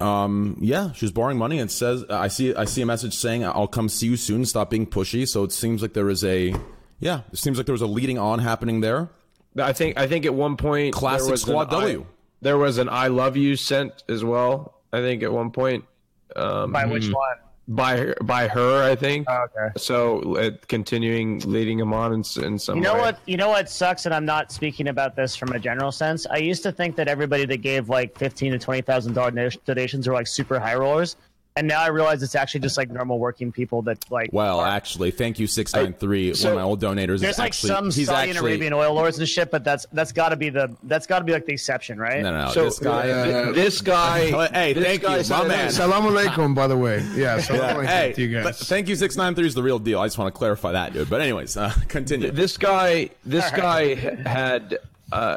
um, 0.00 0.56
yeah, 0.60 0.92
she 0.92 1.04
was 1.04 1.12
borrowing 1.12 1.38
money. 1.38 1.58
And 1.58 1.70
says, 1.70 2.04
I 2.08 2.28
see, 2.28 2.54
I 2.54 2.64
see 2.64 2.82
a 2.82 2.86
message 2.86 3.14
saying, 3.14 3.44
"I'll 3.44 3.66
come 3.68 3.88
see 3.88 4.06
you 4.06 4.16
soon. 4.16 4.44
Stop 4.44 4.70
being 4.70 4.86
pushy." 4.86 5.28
So 5.28 5.44
it 5.44 5.52
seems 5.52 5.82
like 5.82 5.92
there 5.92 6.08
is 6.08 6.24
a, 6.24 6.54
yeah, 6.98 7.20
it 7.32 7.38
seems 7.38 7.58
like 7.58 7.66
there 7.66 7.74
was 7.74 7.82
a 7.82 7.86
leading 7.86 8.18
on 8.18 8.38
happening 8.38 8.80
there. 8.80 9.10
I 9.56 9.72
think 9.72 9.98
I 9.98 10.06
think 10.06 10.24
at 10.24 10.34
one 10.34 10.56
point 10.56 10.94
Classic 10.94 11.26
there 11.26 11.30
was 11.32 11.42
Squad 11.42 11.72
an 11.72 11.80
W. 11.80 12.00
I, 12.00 12.06
there 12.40 12.58
was 12.58 12.78
an 12.78 12.88
"I 12.88 13.08
love 13.08 13.36
you" 13.36 13.56
sent 13.56 14.02
as 14.08 14.24
well. 14.24 14.80
I 14.92 15.00
think 15.00 15.22
at 15.22 15.32
one 15.32 15.50
point 15.50 15.84
um, 16.36 16.72
By 16.72 16.86
which 16.86 17.08
one? 17.08 17.36
By 17.68 17.96
her, 17.96 18.14
by 18.22 18.48
her. 18.48 18.82
I 18.82 18.94
think. 18.94 19.26
Oh, 19.28 19.46
okay. 19.56 19.72
So 19.76 20.36
uh, 20.36 20.50
continuing 20.68 21.40
leading 21.40 21.78
him 21.78 21.92
on 21.92 22.12
in, 22.12 22.22
in 22.42 22.58
some. 22.58 22.76
You 22.76 22.82
know 22.82 22.94
way. 22.94 23.00
what? 23.00 23.18
You 23.26 23.36
know 23.36 23.48
what 23.48 23.68
sucks, 23.68 24.06
and 24.06 24.14
I'm 24.14 24.24
not 24.24 24.52
speaking 24.52 24.88
about 24.88 25.16
this 25.16 25.34
from 25.36 25.52
a 25.52 25.58
general 25.58 25.92
sense. 25.92 26.26
I 26.26 26.38
used 26.38 26.62
to 26.64 26.72
think 26.72 26.96
that 26.96 27.08
everybody 27.08 27.44
that 27.46 27.58
gave 27.58 27.88
like 27.88 28.16
fifteen 28.18 28.52
to 28.52 28.58
twenty 28.58 28.82
thousand 28.82 29.14
dollar 29.14 29.50
donations 29.64 30.06
were 30.06 30.14
like 30.14 30.26
super 30.26 30.58
high 30.58 30.74
rollers, 30.74 31.16
and 31.56 31.68
now 31.68 31.80
I 31.80 31.86
realize 31.86 32.20
it's 32.22 32.34
actually 32.34 32.60
just 32.60 32.76
like 32.76 32.90
normal 32.90 33.20
working 33.20 33.52
people 33.52 33.82
that 33.82 34.10
like. 34.10 34.30
Well, 34.32 34.60
actually, 34.60 35.12
thank 35.12 35.38
you 35.38 35.46
six 35.46 35.72
nine 35.72 35.92
three. 35.92 36.32
One 36.32 36.46
of 36.46 36.54
my 36.56 36.62
old 36.62 36.80
donators. 36.80 37.20
There's 37.20 37.34
is 37.34 37.38
like 37.38 37.46
actually, 37.48 37.68
some 37.68 37.84
he's 37.86 38.06
Saudi 38.06 38.30
actually, 38.30 38.50
Arabian 38.50 38.72
oil 38.72 38.92
lords 38.92 39.18
and 39.20 39.28
shit, 39.28 39.52
but 39.52 39.62
that's 39.62 39.86
that's 39.92 40.10
got 40.10 40.30
to 40.30 40.36
be 40.36 40.48
the 40.48 40.74
that's 40.82 41.06
got 41.06 41.20
to 41.20 41.24
be 41.24 41.32
like 41.32 41.46
the 41.46 41.52
exception, 41.52 41.96
right? 41.98 42.22
No, 42.22 42.32
no, 42.32 42.46
no. 42.46 42.50
So 42.50 42.64
this 42.64 42.80
guy. 42.80 43.08
uh, 43.08 43.52
this 43.52 43.80
guy. 43.80 44.48
hey, 44.52 44.72
this 44.72 44.84
thank 44.84 45.02
guy 45.02 45.18
you, 45.18 45.28
my 45.28 45.46
man. 45.46 45.70
Salam 45.70 46.02
alaikum, 46.02 46.56
by 46.56 46.66
the 46.66 46.76
way. 46.76 47.06
Yeah, 47.14 47.38
salam 47.40 47.76
alaikum 47.76 47.86
Hey, 47.86 48.12
to 48.14 48.22
you 48.22 48.36
but 48.42 48.58
guys. 48.58 48.68
thank 48.68 48.88
you, 48.88 48.96
six 48.96 49.16
nine 49.16 49.36
three 49.36 49.46
is 49.46 49.54
the 49.54 49.62
real 49.62 49.78
deal. 49.78 50.00
I 50.00 50.06
just 50.06 50.18
want 50.18 50.34
to 50.34 50.36
clarify 50.36 50.72
that, 50.72 50.92
dude. 50.92 51.08
But 51.08 51.20
anyways, 51.20 51.56
uh, 51.56 51.72
continue. 51.86 52.32
This 52.32 52.56
guy. 52.56 53.10
This 53.24 53.48
guy 53.52 53.94
had. 53.94 54.78
Uh, 55.12 55.36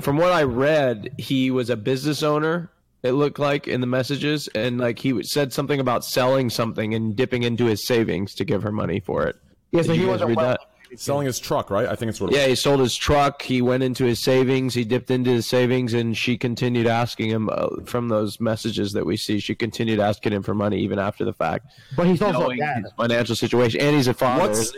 from 0.00 0.18
what 0.18 0.32
I 0.32 0.42
read, 0.42 1.14
he 1.16 1.50
was 1.50 1.70
a 1.70 1.76
business 1.76 2.22
owner. 2.22 2.68
It 3.02 3.12
looked 3.12 3.38
like 3.38 3.68
in 3.68 3.80
the 3.80 3.86
messages, 3.86 4.48
and 4.54 4.78
like 4.78 4.98
he 4.98 5.22
said 5.22 5.52
something 5.52 5.78
about 5.78 6.04
selling 6.04 6.50
something 6.50 6.94
and 6.94 7.14
dipping 7.14 7.44
into 7.44 7.66
his 7.66 7.86
savings 7.86 8.34
to 8.34 8.44
give 8.44 8.62
her 8.64 8.72
money 8.72 8.98
for 9.00 9.24
it. 9.26 9.36
Yeah, 9.70 9.82
so 9.82 9.92
Did 9.92 10.00
he 10.00 10.06
wasn't 10.06 10.28
read 10.30 10.36
well. 10.36 10.46
that? 10.50 10.60
Selling 10.98 11.26
his 11.26 11.38
truck, 11.38 11.70
right? 11.70 11.86
I 11.86 11.94
think 11.94 12.08
it's 12.08 12.18
what. 12.20 12.32
It 12.32 12.36
Yeah, 12.36 12.46
he 12.46 12.54
sold 12.54 12.80
his 12.80 12.96
truck. 12.96 13.42
He 13.42 13.60
went 13.60 13.82
into 13.82 14.04
his 14.06 14.18
savings. 14.20 14.72
He 14.72 14.84
dipped 14.84 15.10
into 15.10 15.30
his 15.30 15.46
savings, 15.46 15.92
and 15.92 16.16
she 16.16 16.38
continued 16.38 16.86
asking 16.86 17.28
him 17.28 17.50
uh, 17.52 17.68
from 17.84 18.08
those 18.08 18.40
messages 18.40 18.92
that 18.94 19.04
we 19.04 19.18
see. 19.18 19.38
She 19.38 19.54
continued 19.54 20.00
asking 20.00 20.32
him 20.32 20.42
for 20.42 20.54
money 20.54 20.78
even 20.80 20.98
after 20.98 21.26
the 21.26 21.34
fact, 21.34 21.66
But 21.94 22.06
he's 22.06 22.22
also 22.22 22.38
a 22.38 22.42
knowing 22.42 22.58
dad. 22.60 22.82
his 22.84 22.92
financial 22.96 23.36
situation, 23.36 23.82
and 23.82 23.94
he's 23.94 24.08
a 24.08 24.14
father. 24.14 24.48
What's? 24.48 24.72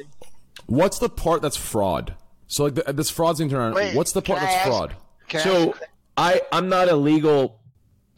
What's 0.66 0.98
the 0.98 1.09
part 1.09 1.42
that's 1.42 1.56
fraud? 1.56 2.14
So 2.48 2.64
like 2.64 2.74
the, 2.74 2.92
this 2.92 3.09
fraud's 3.09 3.38
seems 3.38 3.52
to 3.52 3.59
run. 3.59 3.72
Wait, 3.74 3.94
What's 3.94 4.10
the 4.12 4.20
part 4.22 4.40
that's 4.40 4.52
ask- 4.52 4.66
fraud? 4.68 4.97
Can 5.28 5.40
I 5.40 5.44
So 5.44 5.70
ask- 5.70 5.82
I 6.16 6.40
I'm 6.51 6.68
not 6.68 6.88
a 6.88 6.97
legal 6.97 7.60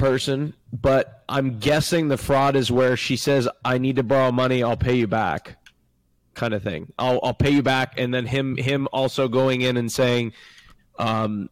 person, 0.03 0.53
but 0.73 1.23
I'm 1.29 1.61
guessing 1.61 2.09
the 2.09 2.17
fraud 2.17 2.57
is 2.57 2.73
where 2.73 2.97
she 2.97 3.17
says, 3.17 3.49
"I 3.65 3.79
need 3.79 3.97
to 3.97 4.03
borrow 4.03 4.33
money. 4.33 4.61
I'll 4.61 4.77
pay 4.77 4.97
you 4.97 5.07
back," 5.07 5.59
kind 6.35 6.53
of 6.55 6.63
thing. 6.65 6.93
I'll 6.99 7.21
I'll 7.23 7.35
pay 7.35 7.51
you 7.51 7.63
back, 7.63 7.95
and 7.97 8.13
then 8.13 8.27
him 8.27 8.57
him 8.57 8.89
also 8.93 9.29
going 9.29 9.61
in 9.61 9.77
and 9.77 9.93
saying, 9.93 10.33
um, 10.99 11.49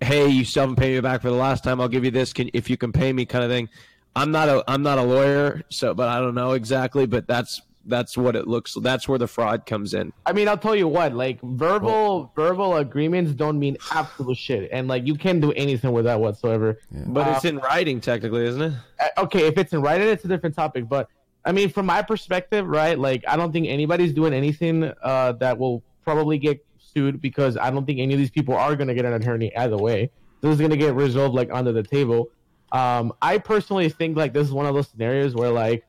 "Hey, 0.00 0.28
you 0.28 0.44
still 0.44 0.62
haven't 0.62 0.76
paid 0.76 0.94
me 0.94 1.00
back 1.00 1.22
for 1.22 1.28
the 1.28 1.36
last 1.36 1.64
time. 1.64 1.80
I'll 1.80 1.88
give 1.88 2.04
you 2.04 2.12
this. 2.12 2.32
Can 2.32 2.50
if 2.54 2.70
you 2.70 2.76
can 2.76 2.92
pay 2.92 3.12
me?" 3.12 3.26
Kind 3.26 3.42
of 3.42 3.50
thing. 3.50 3.68
I'm 4.14 4.30
not 4.30 4.48
a 4.48 4.62
I'm 4.68 4.84
not 4.84 4.98
a 4.98 5.02
lawyer, 5.02 5.62
so 5.68 5.92
but 5.92 6.08
I 6.08 6.20
don't 6.20 6.36
know 6.36 6.52
exactly, 6.52 7.04
but 7.04 7.26
that's 7.26 7.60
that's 7.88 8.16
what 8.16 8.36
it 8.36 8.46
looks. 8.46 8.74
That's 8.74 9.08
where 9.08 9.18
the 9.18 9.26
fraud 9.26 9.66
comes 9.66 9.94
in. 9.94 10.12
I 10.26 10.32
mean, 10.32 10.48
I'll 10.48 10.58
tell 10.58 10.76
you 10.76 10.88
what. 10.88 11.14
Like 11.14 11.40
verbal 11.42 12.32
verbal 12.36 12.76
agreements 12.76 13.32
don't 13.32 13.58
mean 13.58 13.76
absolute 13.92 14.36
shit, 14.36 14.68
and 14.72 14.88
like 14.88 15.06
you 15.06 15.14
can't 15.14 15.40
do 15.40 15.52
anything 15.52 15.92
with 15.92 16.04
that 16.04 16.20
whatsoever. 16.20 16.78
But 16.90 17.26
it's 17.28 17.44
in 17.44 17.58
writing, 17.58 18.00
technically, 18.00 18.46
isn't 18.46 18.62
it? 18.62 18.72
Uh, 19.00 19.22
okay, 19.22 19.46
if 19.46 19.58
it's 19.58 19.72
in 19.72 19.82
writing, 19.82 20.08
it's 20.08 20.24
a 20.24 20.28
different 20.28 20.54
topic. 20.54 20.88
But 20.88 21.08
I 21.44 21.52
mean, 21.52 21.70
from 21.70 21.86
my 21.86 22.02
perspective, 22.02 22.66
right? 22.66 22.98
Like, 22.98 23.24
I 23.26 23.36
don't 23.36 23.52
think 23.52 23.68
anybody's 23.68 24.12
doing 24.12 24.34
anything 24.34 24.92
uh, 25.02 25.32
that 25.32 25.58
will 25.58 25.82
probably 26.04 26.38
get 26.38 26.64
sued 26.78 27.20
because 27.20 27.56
I 27.56 27.70
don't 27.70 27.86
think 27.86 28.00
any 28.00 28.14
of 28.14 28.18
these 28.20 28.30
people 28.30 28.54
are 28.54 28.76
going 28.76 28.88
to 28.88 28.94
get 28.94 29.04
an 29.04 29.14
attorney 29.14 29.54
either 29.56 29.76
way. 29.76 30.10
This 30.40 30.52
is 30.52 30.58
going 30.58 30.70
to 30.70 30.76
get 30.76 30.94
resolved 30.94 31.34
like 31.34 31.48
under 31.52 31.72
the 31.72 31.82
table. 31.82 32.30
Um, 32.70 33.12
I 33.22 33.38
personally 33.38 33.88
think 33.88 34.16
like 34.16 34.32
this 34.32 34.46
is 34.46 34.52
one 34.52 34.66
of 34.66 34.74
those 34.74 34.88
scenarios 34.88 35.34
where 35.34 35.50
like, 35.50 35.74
if, 35.78 35.84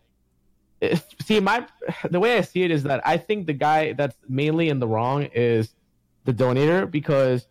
see 1.26 1.40
my 1.40 1.66
the 2.10 2.20
way 2.20 2.38
I 2.38 2.42
see 2.42 2.64
it 2.64 2.72
is 2.72 2.84
that 2.84 3.06
I 3.06 3.18
think 3.18 3.48
the 3.48 3.54
guy 3.54 3.94
that's 3.94 4.16
mainly 4.28 4.70
in 4.70 4.80
the 4.80 4.88
wrong 4.88 5.24
is 5.34 5.74
the 6.26 6.34
donator 6.34 6.90
because 6.90 7.48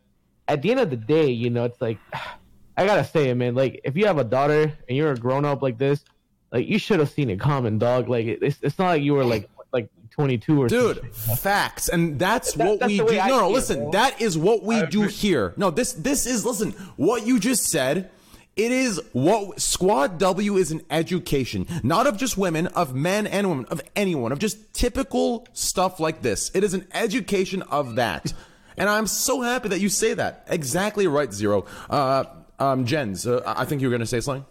at 0.47 0.63
the 0.63 0.71
end 0.71 0.81
of 0.81 0.91
the 0.91 0.97
day, 0.97 1.29
you 1.31 1.51
know, 1.51 1.65
it's 1.65 1.81
like 1.81 1.99
I 2.77 2.87
gotta 2.87 3.05
say 3.05 3.29
it, 3.31 3.35
man. 3.35 3.55
Like 3.55 3.81
if 3.85 3.97
you 3.97 4.07
have 4.07 4.19
a 4.19 4.25
daughter 4.25 4.73
and 4.89 4.97
you're 4.97 5.13
a 5.13 5.17
grown 5.17 5.45
up 5.45 5.63
like 5.63 5.79
this, 5.79 6.05
like 6.53 6.67
you 6.69 6.79
should 6.79 7.01
have 7.01 7.11
seen 7.11 7.29
it 7.29 7.41
coming, 7.41 7.79
dog. 7.79 8.09
Like 8.09 8.25
it's 8.27 8.59
it's 8.63 8.79
not 8.79 8.89
like 8.89 9.03
you 9.03 9.15
were 9.15 9.25
like 9.25 9.49
like 9.73 9.91
22 10.13 10.63
or 10.63 10.69
Dude, 10.69 10.97
something. 11.15 11.37
facts, 11.37 11.89
and 11.89 12.19
that's 12.19 12.53
That- 12.55 12.67
what 12.69 12.79
that's 12.81 12.91
we 12.91 12.99
do. 12.99 13.05
No, 13.05 13.27
no, 13.27 13.39
see 13.41 13.45
it, 13.45 13.53
listen, 13.53 13.91
that 13.91 14.21
is 14.23 14.39
what 14.39 14.63
we 14.63 14.85
do 14.87 15.03
here. 15.03 15.55
No, 15.57 15.71
this 15.71 15.93
this 15.93 16.25
is 16.25 16.45
listen. 16.47 16.71
What 16.97 17.27
you 17.27 17.39
just 17.39 17.65
said, 17.65 18.11
it 18.59 18.71
is 18.73 19.01
what 19.13 19.61
Squad 19.61 20.19
W 20.19 20.57
is 20.59 20.71
an 20.73 20.83
education, 20.91 21.67
not 21.83 22.07
of 22.07 22.19
just 22.19 22.37
women, 22.37 22.67
of 22.69 22.95
men 22.95 23.27
and 23.27 23.49
women, 23.49 23.65
of 23.71 23.81
anyone, 23.97 24.33
of 24.33 24.39
just 24.39 24.75
typical 24.75 25.47
stuff 25.55 25.99
like 26.01 26.21
this. 26.21 26.51
It 26.55 26.63
is 26.65 26.75
an 26.75 26.87
education 26.93 27.63
of 27.63 27.95
that, 27.95 28.33
and 28.77 28.89
I'm 28.89 29.07
so 29.07 29.41
happy 29.41 29.69
that 29.71 29.81
you 29.81 29.89
say 29.89 30.13
that. 30.15 30.45
Exactly 30.49 31.07
right, 31.07 31.33
Zero. 31.33 31.65
Uh, 31.89 32.25
um, 32.59 32.85
Jens, 32.85 33.27
uh, 33.27 33.43
I 33.47 33.65
think 33.65 33.81
you 33.81 33.89
were 33.89 33.93
gonna 33.93 34.05
say 34.07 34.21
something. 34.21 34.45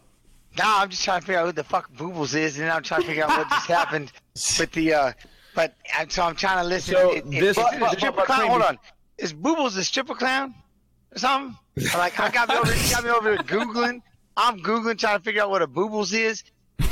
No, 0.57 0.63
I'm 0.65 0.89
just 0.89 1.03
trying 1.03 1.19
to 1.19 1.25
figure 1.27 1.39
out 1.39 1.45
who 1.45 1.51
the 1.51 1.63
fuck 1.63 1.91
Boobles 1.93 2.33
is, 2.33 2.57
and 2.57 2.67
I'm 2.71 2.81
trying 2.81 3.01
to 3.01 3.07
figure 3.07 3.25
out 3.25 3.29
what 3.37 3.49
just 3.49 3.67
happened 3.79 4.11
with 4.57 4.71
the. 4.71 4.93
uh 4.93 5.11
But 5.53 5.75
so 6.09 6.23
I'm 6.23 6.35
trying 6.35 6.63
to 6.63 6.67
listen. 6.67 6.95
So 6.95 7.11
It- 7.11 7.17
it- 7.25 7.29
this- 7.31 7.57
is 7.57 7.63
it 7.63 7.75
a 7.75 7.79
but- 7.79 7.97
stripper 7.97 8.15
but- 8.17 8.25
clown? 8.25 8.39
but- 8.39 8.49
Hold 8.49 8.61
on, 8.63 8.79
is 9.19 9.33
Boobles 9.33 9.77
a 9.77 9.83
stripper 9.83 10.15
clown 10.15 10.55
or 11.13 11.19
something? 11.19 11.57
Like 11.95 12.19
I 12.19 12.29
got 12.31 12.49
me 12.49 12.55
over, 12.55 12.71
got 12.91 13.03
me 13.03 13.09
over 13.09 13.29
here 13.33 13.37
googling. 13.43 14.01
I'm 14.35 14.59
googling 14.59 14.97
trying 14.97 15.17
to 15.17 15.23
figure 15.23 15.41
out 15.41 15.49
what 15.49 15.61
a 15.61 15.67
Boobles 15.67 16.13
is, 16.13 16.43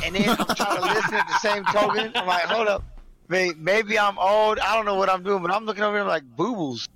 and 0.03 0.15
then 0.15 0.29
I'm 0.29 0.55
trying 0.55 0.77
to 0.77 0.81
listen 0.81 1.13
at 1.15 1.27
the 1.27 1.39
same 1.39 1.63
token. 1.65 2.11
I'm 2.15 2.27
like, 2.27 2.43
hold 2.43 2.67
up, 2.67 2.83
May- 3.27 3.53
maybe 3.57 3.97
I'm 3.99 4.17
old. 4.17 4.59
I 4.59 4.75
don't 4.75 4.85
know 4.85 4.95
what 4.95 5.09
I'm 5.09 5.23
doing, 5.23 5.41
but 5.41 5.51
I'm 5.51 5.65
looking 5.65 5.83
over 5.83 5.97
here 5.97 6.05
like 6.07 6.23
Boobles. 6.35 6.87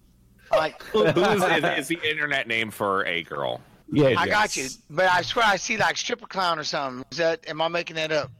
Like 0.51 0.81
Booze 0.91 1.15
is, 1.15 1.63
is 1.77 1.87
the 1.87 1.99
internet 2.09 2.47
name 2.47 2.71
for 2.71 3.05
a 3.05 3.21
girl. 3.23 3.61
Yeah, 3.91 4.15
I 4.17 4.27
got 4.27 4.55
you, 4.57 4.67
but 4.89 5.05
I 5.09 5.21
swear 5.21 5.45
I 5.45 5.55
see 5.57 5.77
like 5.77 5.97
stripper 5.97 6.27
clown 6.27 6.57
or 6.59 6.63
something. 6.63 7.05
Is 7.11 7.17
that? 7.17 7.47
Am 7.47 7.61
I 7.61 7.67
making 7.67 7.95
that 7.97 8.11
up? 8.11 8.31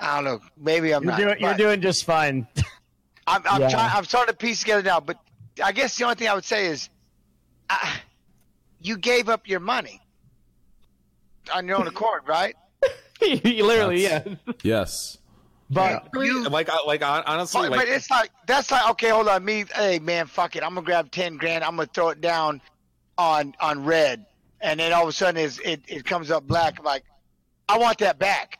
I 0.00 0.16
don't 0.16 0.24
know. 0.24 0.40
Maybe 0.58 0.92
I'm 0.92 1.02
You're 1.02 1.12
not. 1.12 1.18
doing, 1.20 1.36
you're 1.40 1.54
doing 1.54 1.80
just 1.80 2.04
fine. 2.04 2.46
I'm, 3.26 3.42
I'm 3.48 3.60
Yeah. 3.62 3.68
trying. 3.70 3.90
I'm 3.94 4.04
starting 4.04 4.32
to 4.32 4.36
piece 4.36 4.60
together 4.60 4.82
now. 4.82 5.00
But 5.00 5.18
I 5.62 5.72
guess 5.72 5.96
the 5.96 6.04
only 6.04 6.16
thing 6.16 6.28
I 6.28 6.34
would 6.34 6.44
say 6.44 6.66
is, 6.66 6.88
I, 7.70 8.00
you 8.84 8.96
gave 8.98 9.28
up 9.28 9.48
your 9.48 9.60
money 9.60 10.00
on 11.52 11.66
your 11.66 11.78
own 11.78 11.88
accord, 11.88 12.22
right? 12.26 12.54
you 13.22 13.64
literally, 13.66 14.02
yeah. 14.02 14.22
Yes. 14.62 15.18
But 15.70 16.14
like, 16.14 16.68
uh, 16.68 16.78
like 16.86 17.02
hon- 17.02 17.24
honestly, 17.26 17.62
But, 17.62 17.70
like 17.70 17.80
but 17.80 17.88
it's 17.88 18.10
like 18.10 18.30
that's 18.46 18.70
like 18.70 18.88
okay, 18.90 19.08
hold 19.08 19.28
on, 19.28 19.44
me. 19.44 19.64
Hey 19.74 19.98
man, 19.98 20.26
fuck 20.26 20.54
it. 20.54 20.62
I'm 20.62 20.74
gonna 20.74 20.84
grab 20.84 21.10
ten 21.10 21.36
grand. 21.38 21.64
I'm 21.64 21.76
gonna 21.76 21.88
throw 21.92 22.10
it 22.10 22.20
down 22.20 22.60
on 23.16 23.54
on 23.60 23.84
red, 23.84 24.26
and 24.60 24.78
then 24.78 24.92
all 24.92 25.04
of 25.04 25.08
a 25.08 25.12
sudden 25.12 25.42
it's, 25.42 25.58
it 25.60 25.82
it 25.88 26.04
comes 26.04 26.30
up 26.30 26.46
black. 26.46 26.78
I'm 26.78 26.84
like, 26.84 27.04
I 27.68 27.78
want 27.78 27.98
that 27.98 28.18
back. 28.18 28.58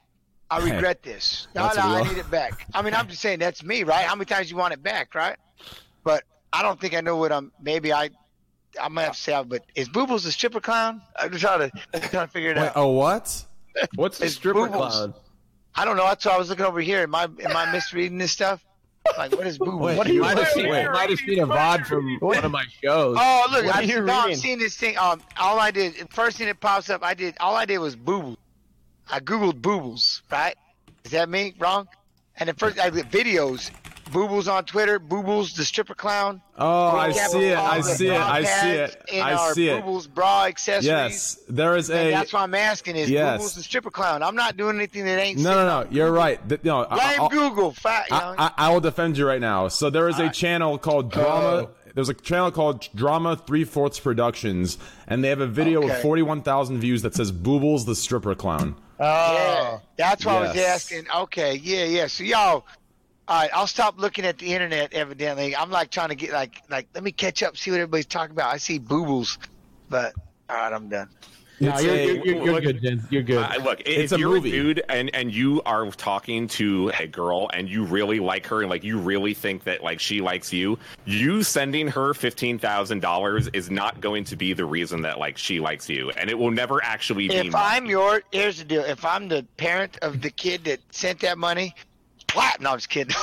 I 0.51 0.61
regret 0.61 1.03
this. 1.03 1.49
No, 1.55 1.65
that's 1.65 1.77
no, 1.77 1.83
I 1.83 2.03
need 2.03 2.19
it 2.19 2.31
back. 2.31 2.67
I 2.75 2.81
mean, 2.81 2.95
I'm 2.95 3.09
just 3.09 3.21
saying 3.21 3.39
that's 3.39 3.63
me, 3.63 3.83
right? 3.83 4.07
How 4.07 4.15
many 4.15 4.25
times 4.25 4.51
you 4.51 4.57
want 4.57 4.73
it 4.73 4.83
back, 4.83 5.15
right? 5.15 5.37
But 6.05 6.25
I 6.53 6.63
don't 6.63 6.81
think 6.81 6.95
I 6.95 7.01
know 7.01 7.17
what 7.17 7.33
I'm. 7.33 7.53
Maybe 7.61 7.93
I. 7.93 8.11
I 8.81 8.89
might 8.89 9.05
have 9.05 9.15
to 9.15 9.21
say, 9.21 9.43
but 9.47 9.65
is 9.75 9.89
Boobles 9.89 10.27
a 10.27 10.33
stripper 10.33 10.61
clown? 10.61 11.03
I'm 11.19 11.31
just 11.31 11.43
trying 11.43 11.71
to 11.71 12.01
trying 12.01 12.27
to 12.27 12.33
figure 12.33 12.51
it 12.51 12.57
Wait, 12.57 12.67
out. 12.67 12.73
oh 12.77 12.89
what? 12.89 13.45
What's 13.95 14.21
a 14.21 14.25
It's 14.25 14.35
stripper 14.35 14.61
Boobles. 14.69 14.91
clown? 14.91 15.15
I 15.75 15.85
don't 15.85 15.97
know. 15.97 16.05
That's 16.05 16.25
why 16.25 16.35
I 16.35 16.39
was 16.39 16.49
looking 16.51 16.65
over 16.65 16.81
here. 16.81 17.01
Am 17.03 17.15
I 17.15 17.25
am 17.25 17.57
I 17.57 17.71
misreading 17.73 18.19
this 18.19 18.33
stuff? 18.33 18.65
Like, 19.19 19.33
what 19.33 19.47
is 19.47 19.59
Boobles? 19.59 19.81
Wait, 19.81 19.97
what 19.99 20.07
are 20.07 20.11
you- 20.11 20.17
you? 20.17 20.21
Might 20.23 20.39
have 20.39 20.49
seen, 20.49 20.69
Wait. 20.71 20.87
might 20.91 21.11
have 21.11 21.19
seen 21.19 21.39
a 21.41 21.47
VOD 21.47 21.87
from 21.87 22.17
one 22.21 22.43
of 22.45 22.51
my 22.51 22.65
shows. 22.83 23.17
Oh, 23.21 23.47
look, 23.53 23.67
What 23.67 23.75
I, 23.77 23.79
are 23.81 23.83
you 23.83 24.01
no, 24.01 24.13
I'm 24.15 24.25
reading? 24.29 24.39
seeing 24.41 24.59
this 24.59 24.77
thing. 24.77 24.97
Um, 24.97 25.21
all 25.39 25.59
I 25.61 25.71
did, 25.71 25.95
first 26.11 26.39
thing 26.39 26.47
that 26.47 26.59
pops 26.59 26.89
up, 26.89 27.03
I 27.05 27.13
did, 27.13 27.35
all 27.39 27.55
I 27.55 27.67
did 27.67 27.79
was 27.79 27.97
Boobles. 27.97 28.37
I 29.11 29.21
googled 29.21 29.61
boobles, 29.61 30.23
right? 30.33 30.57
Is 31.05 31.11
that 31.11 31.29
me 31.29 31.55
wrong? 31.59 31.87
And 32.39 32.49
the 32.49 32.55
first, 32.55 32.79
I 32.81 32.89
did 32.89 33.11
videos, 33.11 33.71
boobles 34.13 34.49
on 34.49 34.65
Twitter, 34.65 34.99
boobles 34.99 35.55
the 35.55 35.65
stripper 35.65 35.95
clown. 35.95 36.41
Oh, 36.59 36.89
I 36.97 37.13
see 37.13 37.45
it. 37.47 37.57
I 37.59 37.79
the 37.79 37.83
see 37.83 38.07
it. 38.09 38.13
I 38.21 38.45
see 38.45 38.71
it. 38.71 39.05
I 39.23 39.53
see 39.53 39.69
it. 39.69 39.85
Boobles 39.85 40.13
bra 40.13 40.45
accessories. 40.47 40.87
Yes, 40.87 41.41
there 41.49 41.77
is 41.77 41.91
And 41.91 42.09
a. 42.09 42.11
that's 42.13 42.33
why 42.33 42.43
I'm 42.43 42.55
asking 42.55 42.97
is 42.97 43.11
Yes. 43.11 43.41
boobles 43.41 43.55
the 43.57 43.63
stripper 43.63 43.91
clown. 43.91 44.23
I'm 44.23 44.37
not 44.37 44.57
doing 44.57 44.77
anything 44.77 45.05
that 45.07 45.19
ain't. 45.21 45.39
No, 45.41 45.55
no, 45.55 45.83
no. 45.83 45.89
You're 45.91 46.13
right. 46.13 46.47
Th- 46.49 46.63
No, 46.65 46.87
I- 46.89 46.95
Blame 46.97 47.21
I'll- 47.21 47.29
Google. 47.29 47.75
You 47.85 47.91
know? 47.91 47.97
I, 48.11 48.35
I, 48.39 48.51
I 48.69 48.73
will 48.73 48.81
defend 48.81 49.17
you 49.19 49.27
right 49.27 49.41
now. 49.41 49.69
So 49.69 49.91
there 49.91 50.09
is 50.09 50.19
a 50.19 50.29
channel 50.31 50.79
called 50.79 51.11
Drama. 51.11 51.69
There's 51.95 52.09
a 52.09 52.15
channel 52.15 52.51
called 52.51 52.89
Drama 52.97 53.37
Three 53.37 53.65
Fourths 53.65 54.01
Productions, 54.01 54.79
and 55.07 55.23
they 55.23 55.29
have 55.29 55.41
a 55.41 55.47
video 55.47 55.81
with 55.81 55.93
Okay. 55.93 56.03
41,000 56.03 56.79
views 56.81 57.03
that 57.03 57.15
says 57.15 57.31
"Boobles 57.31 57.87
the 57.87 57.95
stripper 57.95 58.35
clown." 58.35 58.75
Yeah, 58.99 59.79
that's 59.97 60.25
why 60.27 60.35
I 60.37 60.41
was 60.41 60.57
asking. 60.57 61.05
Okay, 61.15 61.55
yeah, 61.63 61.85
yeah. 61.85 62.07
So 62.09 62.25
y'all, 62.25 62.65
all 63.27 63.41
right, 63.41 63.51
I'll 63.55 63.67
stop 63.67 63.99
looking 63.99 64.25
at 64.27 64.39
the 64.39 64.53
internet. 64.53 64.93
Evidently, 64.93 65.57
I'm 65.57 65.71
like 65.71 65.91
trying 65.91 66.11
to 66.11 66.15
get 66.15 66.33
like 66.33 66.63
like 66.69 66.87
let 66.95 67.03
me 67.05 67.13
catch 67.13 67.43
up, 67.43 67.57
see 67.57 67.71
what 67.71 67.81
everybody's 67.81 68.07
talking 68.07 68.33
about. 68.33 68.53
I 68.53 68.59
see 68.59 68.79
boobles, 68.79 69.39
but 69.89 70.15
all 70.51 70.57
right, 70.57 70.73
I'm 70.73 70.89
done. 70.91 71.09
no, 71.61 71.79
you're, 71.79 71.95
a- 71.95 72.05
you're, 72.07 72.25
you're, 72.27 72.45
you're 72.47 72.61
good, 72.61 72.83
Jen. 72.83 73.07
You're 73.11 73.23
good. 73.23 73.39
I- 73.39 73.57
look, 73.57 73.81
It's 73.87 74.13
if 74.13 74.17
a 74.17 74.19
you're 74.21 74.29
movie. 74.35 74.51
a 74.51 74.53
dude 74.63 74.83
and 74.91 75.09
and 75.15 75.33
you 75.33 75.63
are 75.65 75.87
talking 75.93 76.49
to 76.49 76.93
a 76.99 77.07
girl 77.07 77.49
and 77.55 77.67
you 77.69 77.85
really 77.85 78.21
like 78.21 78.47
her 78.49 78.61
and 78.61 78.69
like 78.69 78.85
you 78.85 78.99
really 78.99 79.33
think 79.33 79.65
that 79.65 79.83
like 79.83 80.01
she 80.01 80.21
likes 80.21 80.53
you, 80.53 80.79
you 81.07 81.43
sending 81.43 81.89
her 81.89 82.13
fifteen 82.13 82.59
thousand 82.59 83.01
dollars 83.01 83.49
is 83.55 83.71
not 83.71 84.03
going 84.03 84.25
to 84.25 84.37
be 84.37 84.53
the 84.53 84.67
reason 84.67 85.01
that 85.03 85.19
like 85.19 85.39
she 85.39 85.61
likes 85.61 85.89
you, 85.89 86.11
and 86.19 86.29
it 86.29 86.39
will 86.39 86.51
never 86.51 86.85
actually 86.85 87.29
be. 87.29 87.37
If 87.37 87.55
I'm 87.55 87.87
your, 87.87 88.23
here's 88.33 88.59
the 88.59 88.65
deal. 88.65 88.85
If 88.85 89.03
I'm 89.05 89.29
the 89.29 89.47
parent 89.57 89.97
of 90.03 90.21
the 90.21 90.31
kid 90.31 90.65
that 90.65 90.81
sent 90.91 91.21
that 91.21 91.39
money, 91.39 91.75
what? 92.35 92.61
No, 92.61 92.71
I'm 92.73 92.77
just 92.79 92.89
kidding. 92.91 93.15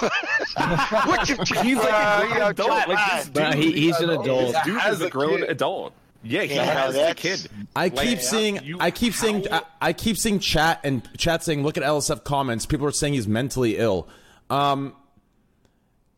what 0.58 1.30
you? 1.30 1.36
He's 1.62 1.78
like 1.78 1.94
uh, 1.94 2.22
a 2.24 2.24
you 2.24 2.28
grown 2.30 2.40
know, 2.40 2.48
adult. 2.48 2.70
try- 2.70 2.86
Like 2.94 3.12
this 3.22 3.30
But 3.30 3.52
dude, 3.54 3.64
he, 3.64 3.72
he's 3.74 4.00
an 4.00 4.10
adult. 4.10 4.54
this 4.54 4.64
dude 4.66 4.82
As 4.82 4.96
is 4.96 5.02
a 5.02 5.06
a 5.08 5.10
grown 5.10 5.40
kid. 5.40 5.50
adult. 5.50 5.94
Yeah, 6.24 6.44
he 6.44 6.56
Yeah, 6.56 6.66
has 6.66 6.96
a 6.96 7.16
kid. 7.16 7.48
I 7.76 7.86
Like, 7.88 7.96
keep 7.98 8.20
seeing, 8.20 8.64
you- 8.64 8.78
I 8.80 8.92
keep 8.92 9.14
seeing, 9.14 9.52
I, 9.52 9.62
I 9.82 9.94
keep 9.94 10.18
seeing 10.18 10.40
chat 10.40 10.80
and 10.84 11.08
chat 11.18 11.44
saying, 11.44 11.64
"Look 11.64 11.78
at 11.78 11.84
LSF 11.84 12.24
comments." 12.24 12.66
People 12.66 12.86
are 12.88 12.92
saying 12.92 13.14
he's 13.14 13.28
mentally 13.28 13.78
ill. 13.78 14.08
Um, 14.50 14.96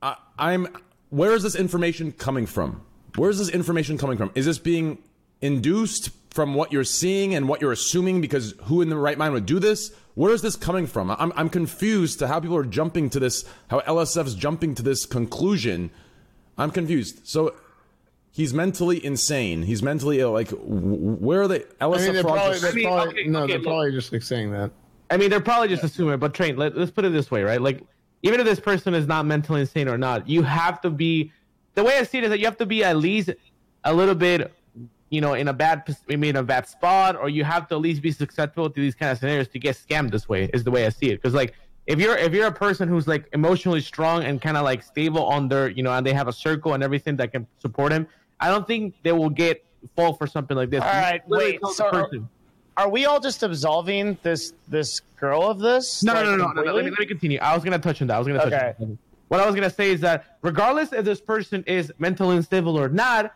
I, 0.02 0.16
I'm. 0.38 0.68
Where 1.10 1.34
is 1.34 1.44
this 1.44 1.56
information 1.56 2.12
coming 2.12 2.46
from? 2.48 2.82
Where 3.16 3.30
is 3.30 3.38
this 3.38 3.50
information 3.50 3.98
coming 3.98 4.18
from? 4.18 4.32
Is 4.36 4.46
this 4.46 4.58
being 4.58 4.98
induced 5.42 6.10
from 6.32 6.56
what 6.56 6.72
you're 6.74 6.84
seeing 6.84 7.36
and 7.36 7.48
what 7.48 7.62
you're 7.62 7.72
assuming? 7.72 8.20
Because 8.22 8.56
who 8.64 8.82
in 8.82 8.90
the 8.90 8.98
right 8.98 9.18
mind 9.18 9.34
would 9.36 9.46
do 9.46 9.60
this? 9.60 9.94
Where 10.16 10.34
is 10.34 10.42
this 10.42 10.56
coming 10.56 10.86
from? 10.88 11.10
I'm, 11.12 11.34
I'm 11.36 11.50
confused 11.50 12.20
to 12.20 12.28
how 12.28 12.40
people 12.40 12.56
are 12.58 12.64
jumping 12.66 13.10
to 13.12 13.20
this, 13.20 13.46
how 13.70 13.80
LSF's 13.82 14.36
jumping 14.36 14.76
to 14.76 14.84
this 14.84 15.06
conclusion. 15.06 15.90
I'm 16.58 16.70
confused. 16.70 17.22
So 17.28 17.56
he's 18.32 18.54
mentally 18.54 19.04
insane. 19.04 19.64
He's 19.64 19.82
mentally 19.82 20.20
ill. 20.20 20.32
Like, 20.32 20.50
w- 20.50 20.70
w- 20.82 20.98
where 21.16 21.42
are 21.42 21.48
they? 21.48 21.60
LSF 21.60 21.82
I 21.82 21.98
mean, 22.06 22.14
they're 22.14 22.24
probably, 22.24 22.52
just- 22.52 22.62
they're 22.62 22.72
I 22.72 22.76
mean, 22.76 22.86
probably 22.86 23.08
okay, 23.22 23.28
no, 23.30 23.40
okay, 23.44 23.48
they're 23.54 23.58
look. 23.60 23.68
probably 23.68 23.92
just 23.92 24.12
like 24.14 24.22
saying 24.24 24.52
that. 24.52 24.72
I 25.10 25.18
mean, 25.18 25.30
they're 25.30 25.40
probably 25.42 25.68
just 25.68 25.84
assuming. 25.84 26.20
But 26.20 26.34
train. 26.34 26.58
Let, 26.58 26.78
let's 26.78 26.92
put 26.92 27.06
it 27.06 27.12
this 27.12 27.30
way, 27.32 27.42
right? 27.44 27.62
Like, 27.62 27.82
even 28.22 28.40
if 28.40 28.46
this 28.46 28.60
person 28.60 28.94
is 28.94 29.08
not 29.08 29.26
mentally 29.26 29.62
insane 29.62 29.88
or 29.88 29.98
not, 29.98 30.28
you 30.30 30.44
have 30.44 30.80
to 30.82 30.90
be. 30.90 31.32
The 31.76 31.84
way 31.84 31.98
I 31.98 32.04
see 32.04 32.20
it 32.20 32.24
is 32.26 32.30
that 32.30 32.40
you 32.40 32.46
have 32.46 32.58
to 32.58 32.66
be 32.68 32.84
at 32.84 32.98
least 32.98 33.32
a 33.84 33.94
little 33.94 34.16
bit, 34.16 34.54
you 35.14 35.22
know, 35.22 35.34
in 35.36 35.48
a 35.48 35.54
bad, 35.54 35.84
maybe 36.08 36.30
in 36.30 36.36
a 36.38 36.44
bad 36.44 36.68
spot, 36.68 37.16
or 37.16 37.30
you 37.30 37.44
have 37.44 37.68
to 37.68 37.76
at 37.76 37.82
least 37.82 38.02
be 38.02 38.12
susceptible 38.12 38.68
to 38.70 38.80
these 38.82 38.96
kind 38.96 39.12
of 39.12 39.20
scenarios 39.20 39.48
to 39.50 39.60
get 39.60 39.76
scammed 39.76 40.10
this 40.10 40.28
way. 40.28 40.50
Is 40.56 40.64
the 40.64 40.72
way 40.72 40.86
I 40.88 40.90
see 40.90 41.10
it. 41.12 41.18
Because 41.22 41.36
like, 41.36 41.54
if 41.86 42.00
you're 42.00 42.18
if 42.18 42.34
you're 42.34 42.48
a 42.48 42.52
person 42.52 42.90
who's 42.90 43.08
like 43.08 43.30
emotionally 43.34 43.80
strong 43.82 44.24
and 44.24 44.42
kind 44.42 44.58
of 44.58 44.64
like 44.64 44.82
stable 44.82 45.24
on 45.26 45.48
their, 45.50 45.70
you 45.70 45.84
know, 45.84 45.92
and 45.94 46.04
they 46.06 46.14
have 46.14 46.28
a 46.28 46.34
circle 46.34 46.74
and 46.74 46.82
everything 46.82 47.16
that 47.18 47.32
can 47.32 47.46
support 47.60 47.92
him, 47.92 48.08
I 48.40 48.50
don't 48.50 48.66
think 48.66 48.96
they 49.04 49.12
will 49.12 49.30
get 49.30 49.64
fall 49.96 50.14
for 50.14 50.26
something 50.26 50.58
like 50.58 50.72
this. 50.72 50.82
All 50.82 50.88
right, 50.90 51.22
wait, 51.28 51.60
so- 51.74 51.92
person. 51.92 52.28
Are 52.76 52.90
we 52.90 53.06
all 53.06 53.20
just 53.20 53.44
absolving 53.44 54.18
this 54.24 54.54
this 54.68 55.02
girl 55.20 55.44
of 55.44 55.60
this? 55.60 56.02
No, 56.02 56.14
Like, 56.14 56.24
no, 56.26 56.32
no, 56.32 56.38
no, 56.38 56.52
no, 56.54 56.62
no. 56.64 56.74
Let 56.74 56.86
me, 56.86 56.90
let 56.90 57.00
me 57.02 57.06
continue. 57.06 57.38
I 57.40 57.54
was 57.54 57.64
gonna 57.64 57.78
touch 57.78 58.02
on 58.02 58.08
that. 58.08 58.16
I 58.16 58.18
was 58.18 58.28
gonna 58.28 58.40
touch 58.40 58.52
Okay. 58.54 58.74
on 58.80 58.90
that. 58.90 58.98
What 59.28 59.40
I 59.42 59.46
was 59.46 59.54
gonna 59.54 59.70
say 59.70 59.92
is 59.92 60.02
that 60.02 60.38
regardless 60.42 60.92
if 60.92 61.06
this 61.06 61.22
person 61.22 61.64
is 61.68 61.94
mentally 62.00 62.36
unstable 62.36 62.76
or 62.80 62.90
not, 62.90 63.32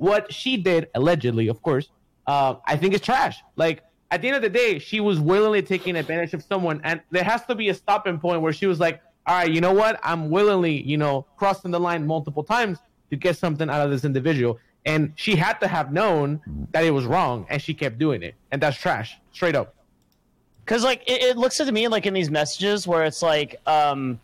what 0.00 0.32
she 0.32 0.56
did 0.56 0.88
allegedly, 0.94 1.48
of 1.48 1.60
course, 1.62 1.90
uh, 2.26 2.54
I 2.66 2.76
think 2.76 2.94
is 2.94 3.02
trash. 3.02 3.36
Like 3.56 3.82
at 4.10 4.22
the 4.22 4.28
end 4.28 4.36
of 4.36 4.42
the 4.42 4.48
day, 4.48 4.78
she 4.78 4.98
was 5.00 5.20
willingly 5.20 5.62
taking 5.62 5.94
advantage 5.94 6.32
of 6.32 6.42
someone, 6.42 6.80
and 6.84 7.02
there 7.10 7.22
has 7.22 7.44
to 7.46 7.54
be 7.54 7.68
a 7.68 7.74
stopping 7.74 8.18
point 8.18 8.40
where 8.40 8.52
she 8.52 8.66
was 8.66 8.80
like, 8.80 9.02
"All 9.26 9.36
right, 9.36 9.50
you 9.50 9.60
know 9.60 9.74
what? 9.74 10.00
I'm 10.02 10.30
willingly, 10.30 10.82
you 10.82 10.96
know, 10.96 11.26
crossing 11.36 11.70
the 11.70 11.78
line 11.78 12.06
multiple 12.06 12.42
times. 12.42 12.78
to 13.10 13.16
get 13.16 13.36
something 13.36 13.68
out 13.68 13.84
of 13.84 13.90
this 13.90 14.04
individual. 14.04 14.56
And 14.86 15.12
she 15.16 15.34
had 15.34 15.54
to 15.62 15.66
have 15.66 15.92
known 15.92 16.40
that 16.70 16.84
it 16.84 16.92
was 16.92 17.04
wrong, 17.04 17.44
and 17.50 17.60
she 17.60 17.74
kept 17.74 17.98
doing 17.98 18.22
it, 18.22 18.36
and 18.52 18.62
that's 18.62 18.78
trash, 18.78 19.18
straight 19.32 19.56
up. 19.56 19.74
Because 20.64 20.84
like 20.84 21.02
it, 21.06 21.22
it 21.22 21.36
looks 21.36 21.56
to 21.56 21.70
me 21.70 21.88
like 21.88 22.06
in 22.06 22.14
these 22.14 22.30
messages 22.30 22.86
where 22.86 23.04
it's 23.04 23.20
like, 23.20 23.60
um, 23.66 24.20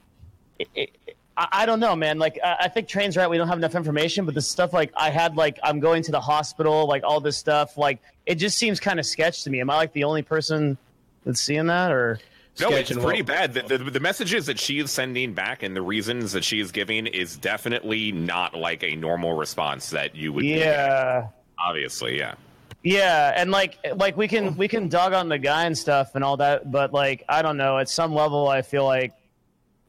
it, 0.60 0.68
it, 0.74 1.15
I, 1.36 1.48
I 1.52 1.66
don't 1.66 1.80
know, 1.80 1.94
man. 1.96 2.18
Like 2.18 2.38
I, 2.44 2.56
I 2.60 2.68
think 2.68 2.88
trains 2.88 3.16
right. 3.16 3.28
We 3.28 3.36
don't 3.36 3.48
have 3.48 3.58
enough 3.58 3.74
information, 3.74 4.24
but 4.24 4.34
the 4.34 4.40
stuff 4.42 4.72
like 4.72 4.92
I 4.96 5.10
had 5.10 5.36
like 5.36 5.58
I'm 5.62 5.80
going 5.80 6.02
to 6.04 6.12
the 6.12 6.20
hospital, 6.20 6.86
like 6.86 7.04
all 7.04 7.20
this 7.20 7.36
stuff, 7.36 7.76
like 7.76 8.00
it 8.26 8.36
just 8.36 8.58
seems 8.58 8.80
kind 8.80 8.98
of 8.98 9.06
sketch 9.06 9.44
to 9.44 9.50
me. 9.50 9.60
Am 9.60 9.70
I 9.70 9.76
like 9.76 9.92
the 9.92 10.04
only 10.04 10.22
person 10.22 10.78
that's 11.24 11.40
seeing 11.40 11.66
that, 11.66 11.92
or? 11.92 12.18
No, 12.58 12.70
it's 12.70 12.90
pretty 12.90 13.20
what- 13.20 13.26
bad. 13.26 13.52
The, 13.52 13.76
the, 13.76 13.90
the 13.90 14.00
messages 14.00 14.46
that 14.46 14.58
she 14.58 14.78
is 14.78 14.90
sending 14.90 15.34
back 15.34 15.62
and 15.62 15.76
the 15.76 15.82
reasons 15.82 16.32
that 16.32 16.42
she 16.42 16.58
is 16.58 16.72
giving 16.72 17.06
is 17.06 17.36
definitely 17.36 18.12
not 18.12 18.54
like 18.54 18.82
a 18.82 18.96
normal 18.96 19.34
response 19.34 19.90
that 19.90 20.16
you 20.16 20.32
would. 20.32 20.42
Yeah. 20.44 21.16
getting. 21.16 21.30
Obviously, 21.58 22.18
yeah. 22.18 22.34
Yeah, 22.82 23.32
and 23.36 23.50
like 23.50 23.78
like 23.96 24.16
we 24.16 24.28
can 24.28 24.56
we 24.56 24.68
can 24.68 24.88
dog 24.88 25.12
on 25.12 25.28
the 25.28 25.38
guy 25.38 25.64
and 25.64 25.76
stuff 25.76 26.14
and 26.14 26.22
all 26.22 26.36
that, 26.36 26.70
but 26.70 26.92
like 26.92 27.24
I 27.28 27.42
don't 27.42 27.56
know, 27.56 27.78
at 27.78 27.88
some 27.88 28.14
level 28.14 28.48
I 28.48 28.62
feel 28.62 28.84
like 28.84 29.12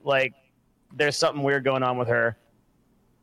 like 0.04 0.34
there's 0.94 1.18
something 1.18 1.44
weird 1.44 1.64
going 1.64 1.84
on 1.84 1.98
with 1.98 2.08
her. 2.08 2.38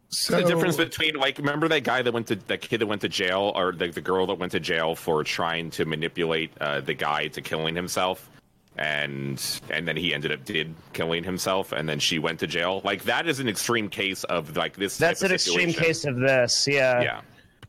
So, 0.09 0.37
the 0.37 0.45
difference 0.45 0.77
between 0.77 1.15
like 1.17 1.39
remember 1.39 1.67
that 1.69 1.83
guy 1.83 2.03
that 2.03 2.13
went 2.13 2.29
to 2.29 2.37
that 2.37 2.61
kid 2.61 2.81
that 2.81 2.87
went 2.87 3.01
to 3.01 3.09
jail 3.09 3.53
or 3.57 3.73
the, 3.73 3.89
the 3.89 4.01
girl 4.01 4.27
that 4.27 4.35
went 4.39 4.53
to 4.53 4.61
jail 4.61 4.95
for 4.95 5.25
trying 5.25 5.71
to 5.71 5.85
manipulate 5.85 6.53
uh, 6.61 6.81
the 6.81 6.95
guy 6.95 7.27
to 7.29 7.41
killing 7.41 7.75
himself 7.75 8.31
and 8.77 9.61
and 9.71 9.89
then 9.89 9.97
he 9.97 10.15
ended 10.15 10.31
up 10.31 10.45
did 10.45 10.73
killing 10.93 11.25
himself 11.25 11.73
and 11.73 11.89
then 11.89 11.99
she 11.99 12.19
went 12.19 12.39
to 12.41 12.47
jail 12.47 12.81
like 12.85 13.03
that 13.05 13.27
is 13.29 13.41
an 13.41 13.49
extreme 13.49 13.89
case 13.89 14.25
of 14.25 14.57
like 14.57 14.77
this 14.77 14.99
That's 14.99 15.21
type 15.21 15.31
an 15.31 15.33
of 15.33 15.35
extreme 15.37 15.73
case 15.73 16.05
of 16.05 16.17
this, 16.17 16.67
yeah. 16.69 17.01
yeah 17.01 17.21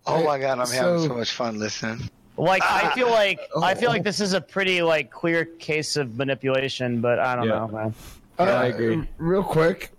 Oh 0.07 0.23
my 0.23 0.37
god, 0.37 0.59
I'm 0.59 0.67
having 0.67 0.99
So- 0.99 1.07
so 1.07 1.15
much 1.15 1.31
fun 1.31 1.57
listening. 1.59 2.09
Like 2.37 2.63
I 2.63 2.91
feel 2.93 3.09
like 3.09 3.39
I 3.61 3.75
feel 3.75 3.87
oh. 3.87 3.93
like 3.93 4.03
this 4.03 4.19
is 4.19 4.33
a 4.33 4.41
pretty 4.41 4.81
like 4.81 5.09
clear 5.09 5.45
case 5.45 5.95
of 5.95 6.17
manipulation, 6.17 6.99
but 6.99 7.17
I 7.17 7.33
don't 7.35 7.47
Yeah. 7.47 7.59
know, 7.59 7.67
man. 7.69 7.93
Uh, 8.39 8.43
I 8.43 8.65
agree. 8.67 9.07
Real 9.17 9.43
quick, 9.43 9.91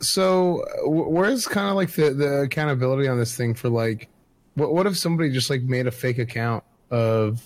so 0.00 0.64
where's 0.84 1.46
kind 1.46 1.68
of 1.68 1.76
like 1.76 1.90
the 1.92 2.10
the 2.10 2.40
accountability 2.42 3.08
on 3.08 3.18
this 3.18 3.36
thing 3.36 3.54
for 3.54 3.68
like, 3.68 4.08
what 4.54 4.72
what 4.74 4.86
if 4.86 4.96
somebody 4.96 5.30
just 5.30 5.50
like 5.50 5.62
made 5.62 5.86
a 5.86 5.90
fake 5.90 6.18
account 6.18 6.64
of, 6.90 7.42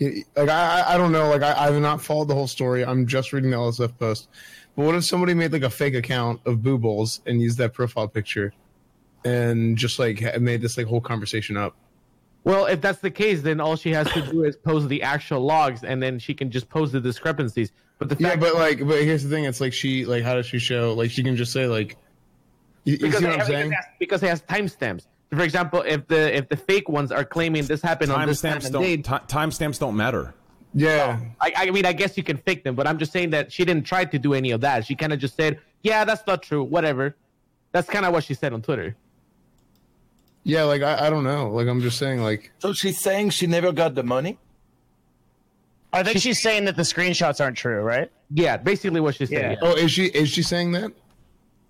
like 0.00 0.26
I 0.48 0.80
I- 0.82 0.94
I 0.94 0.96
don't 0.96 1.12
know 1.12 1.28
like 1.30 1.42
I 1.42 1.66
I've 1.68 1.80
not 1.80 2.02
followed 2.02 2.28
the 2.28 2.34
whole 2.34 2.48
story. 2.48 2.84
I'm 2.84 3.06
just 3.06 3.32
reading 3.32 3.50
the 3.50 3.56
LSF 3.56 3.96
post, 3.98 4.28
but 4.76 4.84
what 4.86 4.94
if 4.94 5.04
somebody 5.04 5.34
made 5.34 5.52
like 5.52 5.62
a 5.62 5.70
fake 5.70 5.94
account 5.94 6.40
of 6.46 6.58
Boobles 6.58 7.20
and 7.26 7.40
used 7.40 7.58
that 7.58 7.72
profile 7.74 8.08
picture, 8.08 8.52
and 9.24 9.76
just 9.76 9.98
like 9.98 10.40
made 10.40 10.60
this 10.62 10.76
like 10.76 10.86
whole 10.86 11.00
conversation 11.00 11.56
up? 11.56 11.76
Well, 12.44 12.66
if 12.66 12.80
that's 12.80 12.98
the 12.98 13.10
case, 13.10 13.42
then 13.42 13.60
all 13.60 13.76
she 13.76 13.90
has 13.92 14.10
to 14.14 14.20
do 14.32 14.42
is 14.42 14.56
post 14.56 14.88
the 14.88 15.02
actual 15.02 15.40
logs, 15.42 15.84
and 15.84 16.02
then 16.02 16.18
she 16.18 16.34
can 16.34 16.50
just 16.50 16.68
post 16.68 16.90
the 16.90 17.00
discrepancies. 17.00 17.70
But 18.08 18.16
the 18.18 18.22
Yeah, 18.22 18.30
fact 18.30 18.40
but 18.40 18.54
like, 18.56 18.78
but 18.80 19.02
here's 19.02 19.22
the 19.22 19.28
thing: 19.30 19.44
it's 19.44 19.60
like 19.60 19.72
she 19.72 20.04
like 20.04 20.24
how 20.24 20.34
does 20.34 20.46
she 20.46 20.58
show? 20.58 20.92
Like 20.94 21.10
she 21.10 21.22
can 21.22 21.36
just 21.36 21.52
say 21.52 21.66
like, 21.66 21.96
you, 22.84 22.96
you 23.00 23.12
see 23.12 23.24
what 23.24 23.40
I'm 23.40 23.46
saying? 23.46 23.68
because 23.68 23.70
it 23.70 23.72
has- 23.74 23.84
because 24.00 24.22
it 24.22 24.28
has 24.28 24.42
timestamps. 24.42 25.02
So 25.30 25.36
for 25.36 25.42
example, 25.44 25.82
if 25.86 26.06
the 26.08 26.36
if 26.36 26.48
the 26.48 26.56
fake 26.56 26.88
ones 26.88 27.12
are 27.12 27.24
claiming 27.24 27.64
this 27.64 27.80
happened 27.80 28.10
on 28.10 28.26
this 28.26 28.40
time 28.40 28.58
Timestamps 28.58 28.72
don't. 28.72 28.82
date, 28.82 29.04
ti- 29.04 29.10
Timestamps 29.34 29.78
don't 29.78 29.96
matter. 29.96 30.34
Yeah. 30.74 31.20
I, 31.40 31.52
I 31.56 31.70
mean, 31.70 31.84
I 31.86 31.92
guess 31.92 32.16
you 32.16 32.22
can 32.22 32.38
fake 32.38 32.64
them, 32.64 32.74
but 32.74 32.86
I'm 32.86 32.98
just 32.98 33.12
saying 33.12 33.30
that 33.30 33.52
she 33.52 33.64
didn't 33.64 33.84
try 33.84 34.04
to 34.06 34.18
do 34.18 34.34
any 34.34 34.50
of 34.52 34.62
that. 34.62 34.84
She 34.86 34.94
kind 34.96 35.12
of 35.12 35.18
just 35.20 35.36
said, 35.36 35.60
"Yeah, 35.82 36.04
that's 36.04 36.26
not 36.26 36.42
true. 36.42 36.64
Whatever." 36.64 37.14
That's 37.72 37.88
kind 37.88 38.04
of 38.04 38.12
what 38.12 38.24
she 38.24 38.34
said 38.34 38.52
on 38.52 38.62
Twitter. 38.62 38.96
Yeah, 40.44 40.64
like 40.64 40.82
I, 40.82 41.06
I 41.06 41.10
don't 41.10 41.24
know. 41.24 41.50
Like 41.50 41.68
I'm 41.68 41.80
just 41.80 41.98
saying, 41.98 42.20
like 42.20 42.50
So 42.58 42.72
she's 42.72 43.00
saying 43.00 43.30
she 43.30 43.46
never 43.46 43.70
got 43.70 43.94
the 43.94 44.02
money. 44.02 44.38
I 45.92 46.02
think 46.02 46.18
she's 46.18 46.40
saying 46.40 46.64
that 46.64 46.76
the 46.76 46.82
screenshots 46.82 47.40
aren't 47.40 47.56
true, 47.56 47.80
right? 47.82 48.10
Yeah, 48.30 48.56
basically 48.56 49.00
what 49.00 49.14
she's 49.14 49.28
saying. 49.28 49.42
Yeah. 49.42 49.50
Yeah. 49.62 49.68
oh, 49.70 49.74
is 49.76 49.90
she 49.92 50.06
is 50.06 50.28
she 50.30 50.42
saying 50.42 50.72
that? 50.72 50.92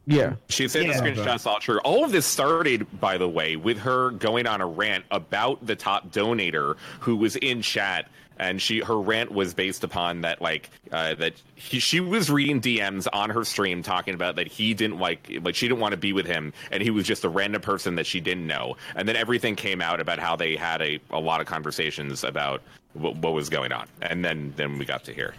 yeah. 0.07 0.35
She 0.49 0.67
said 0.69 0.87
Yeah. 0.87 1.01
the 1.01 1.11
screenshot's 1.11 1.47
all 1.47 1.59
true. 1.61 1.79
All 1.85 2.05
of 2.05 2.13
this 2.13 2.27
started, 2.27 2.87
by 3.01 3.19
the 3.19 3.29
way, 3.29 3.57
with 3.57 3.79
her 3.79 4.11
going 4.11 4.47
on 4.47 4.61
a 4.61 4.67
rant 4.67 5.05
about 5.11 5.65
the 5.67 5.77
top 5.77 6.11
donator 6.13 6.77
who 7.01 7.17
was 7.17 7.37
in 7.37 7.63
chat, 7.63 8.09
and 8.39 8.61
she 8.61 8.81
her 8.81 8.99
rant 9.01 9.31
was 9.33 9.55
based 9.55 9.85
upon 9.85 10.23
that 10.23 10.41
like 10.43 10.71
uh, 10.91 11.15
that 11.17 11.35
he, 11.55 11.79
she 11.79 12.01
was 12.01 12.31
reading 12.31 12.61
DMs 12.61 13.07
on 13.13 13.31
her 13.31 13.45
stream 13.45 13.83
talking 13.83 14.15
about 14.15 14.37
that 14.37 14.49
he 14.49 14.75
didn't 14.75 14.99
like 14.99 15.31
like 15.43 15.55
she 15.55 15.69
didn't 15.69 15.81
want 15.81 15.93
to 15.93 15.97
be 15.99 16.13
with 16.13 16.27
him, 16.27 16.53
and 16.71 16.83
he 16.83 16.91
was 16.91 17.07
just 17.07 17.25
a 17.25 17.29
random 17.29 17.63
person 17.63 17.95
that 17.97 18.07
she 18.07 18.21
didn't 18.21 18.47
know, 18.47 18.77
and 18.97 19.09
then 19.09 19.17
everything 19.17 19.57
came 19.57 19.81
out 19.81 20.01
about 20.01 20.19
how 20.19 20.37
they 20.37 20.57
had 20.57 20.81
a, 20.83 20.99
a 21.11 21.19
lot 21.21 21.41
of 21.41 21.47
conversations 21.47 22.25
about 22.25 22.63
what, 22.95 23.17
what 23.17 23.33
was 23.33 23.49
going 23.49 23.73
on, 23.73 23.87
and 24.03 24.25
then 24.25 24.53
then 24.57 24.79
we 24.79 24.85
got 24.85 25.05
to 25.05 25.13
hear. 25.13 25.35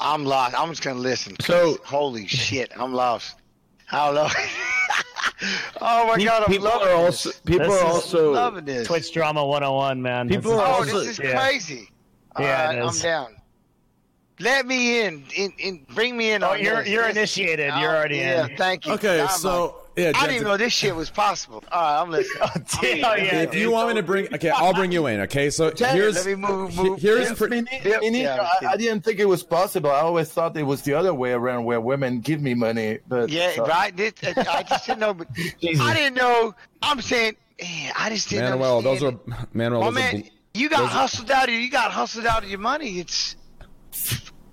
I'm 0.00 0.24
lost. 0.24 0.54
I'm 0.58 0.68
just 0.68 0.82
gonna 0.82 1.00
listen 1.00 1.34
So- 1.40 1.78
holy 1.84 2.26
shit, 2.26 2.70
I'm 2.76 2.92
lost. 2.94 3.36
I 3.90 4.06
don't 4.06 4.14
know. 4.14 4.28
oh 5.80 6.06
my 6.06 6.22
god, 6.24 6.42
I'm 6.44 6.48
people 6.52 6.68
loving 6.68 6.88
are 6.88 7.04
this. 7.10 7.26
also 7.26 7.38
people 7.44 7.66
This 7.68 7.82
are 7.82 7.86
is 7.88 7.94
also 7.94 8.32
loving 8.32 8.64
this. 8.64 8.86
Twitch 8.86 9.12
drama 9.12 9.44
101, 9.44 10.00
man. 10.02 10.28
People 10.28 10.52
This 10.52 10.60
are 10.60 10.80
Oh, 10.80 10.84
this 10.84 10.94
is 10.94 11.18
yeah. 11.18 11.38
crazy. 11.40 11.88
Yeah, 12.38 12.44
All 12.62 12.66
right, 12.68 12.78
it 12.78 12.82
I'm 12.84 12.98
down. 12.98 13.36
Let 14.40 14.66
me 14.66 15.04
in. 15.04 15.24
In, 15.36 15.52
in 15.58 15.86
bring 15.94 16.16
me 16.16 16.32
in. 16.32 16.42
Oh, 16.42 16.50
on 16.52 16.60
you're- 16.62 16.76
this. 16.78 16.88
you're 16.88 17.08
initiated. 17.08 17.70
Oh, 17.72 17.78
You're 17.80 17.94
already 17.94 18.16
yeah, 18.16 18.46
in. 18.46 18.56
thank 18.56 18.86
you. 18.86 18.94
Okay, 18.94 19.20
I'm 19.20 19.28
so 19.28 19.64
like- 19.66 19.74
yeah, 19.96 20.12
I 20.14 20.22
didn't 20.22 20.34
even 20.36 20.46
know 20.48 20.56
this 20.56 20.72
shit 20.72 20.94
was 20.96 21.10
possible. 21.10 21.62
All 21.70 21.80
right, 21.82 22.00
I'm 22.00 22.10
listening. 22.10 22.40
oh, 23.04 23.14
yeah, 23.14 23.42
if 23.42 23.54
you 23.54 23.64
dude. 23.64 23.72
want 23.72 23.88
me 23.88 23.94
to 23.96 24.02
bring, 24.02 24.32
okay, 24.34 24.50
I'll 24.50 24.72
bring 24.74 24.90
you 24.92 25.06
in. 25.06 25.20
Okay, 25.22 25.50
so 25.50 25.70
here's 25.76 26.14
Let 26.14 26.26
me 26.26 26.34
move. 26.34 26.76
move. 26.76 26.98
here's 27.00 27.28
Yeah. 27.28 27.34
pre- 27.34 27.48
Mini- 27.48 27.68
Yep, 27.84 28.00
yeah, 28.02 28.48
I, 28.62 28.66
I 28.72 28.76
didn't 28.76 29.02
think 29.04 29.18
it 29.20 29.26
was 29.26 29.42
possible. 29.42 29.90
I 29.90 30.00
always 30.00 30.30
thought 30.30 30.56
it 30.56 30.62
was 30.62 30.82
the 30.82 30.94
other 30.94 31.12
way 31.12 31.32
around, 31.32 31.64
where 31.64 31.80
women 31.80 32.20
give 32.20 32.40
me 32.40 32.54
money. 32.54 32.98
But 33.06 33.28
Yeah, 33.30 33.52
so- 33.54 33.66
right. 33.66 33.96
This, 33.96 34.14
I 34.22 34.62
just 34.62 34.86
didn't 34.86 35.00
know. 35.00 35.14
But 35.14 35.28
I 35.36 35.94
didn't 35.94 36.14
know. 36.14 36.54
I'm 36.82 37.00
saying, 37.00 37.36
eh, 37.58 37.90
I 37.96 38.08
just 38.10 38.28
didn't. 38.30 38.50
Manuel. 38.50 38.82
Those 38.82 39.02
are 39.02 39.06
understand. 39.08 39.48
Manuel. 39.54 39.82
Oh 39.84 39.90
those 39.90 39.96
are 40.02 40.12
man, 40.12 40.20
bl- 40.22 40.26
you 40.54 40.68
got 40.70 40.78
those 40.78 40.86
are- 40.88 40.92
hustled 40.92 41.30
out 41.30 41.48
of 41.48 41.54
you 41.54 41.70
got 41.70 41.90
hustled 41.92 42.26
out 42.26 42.42
of 42.44 42.48
your 42.50 42.58
money. 42.60 42.98
It's 42.98 43.36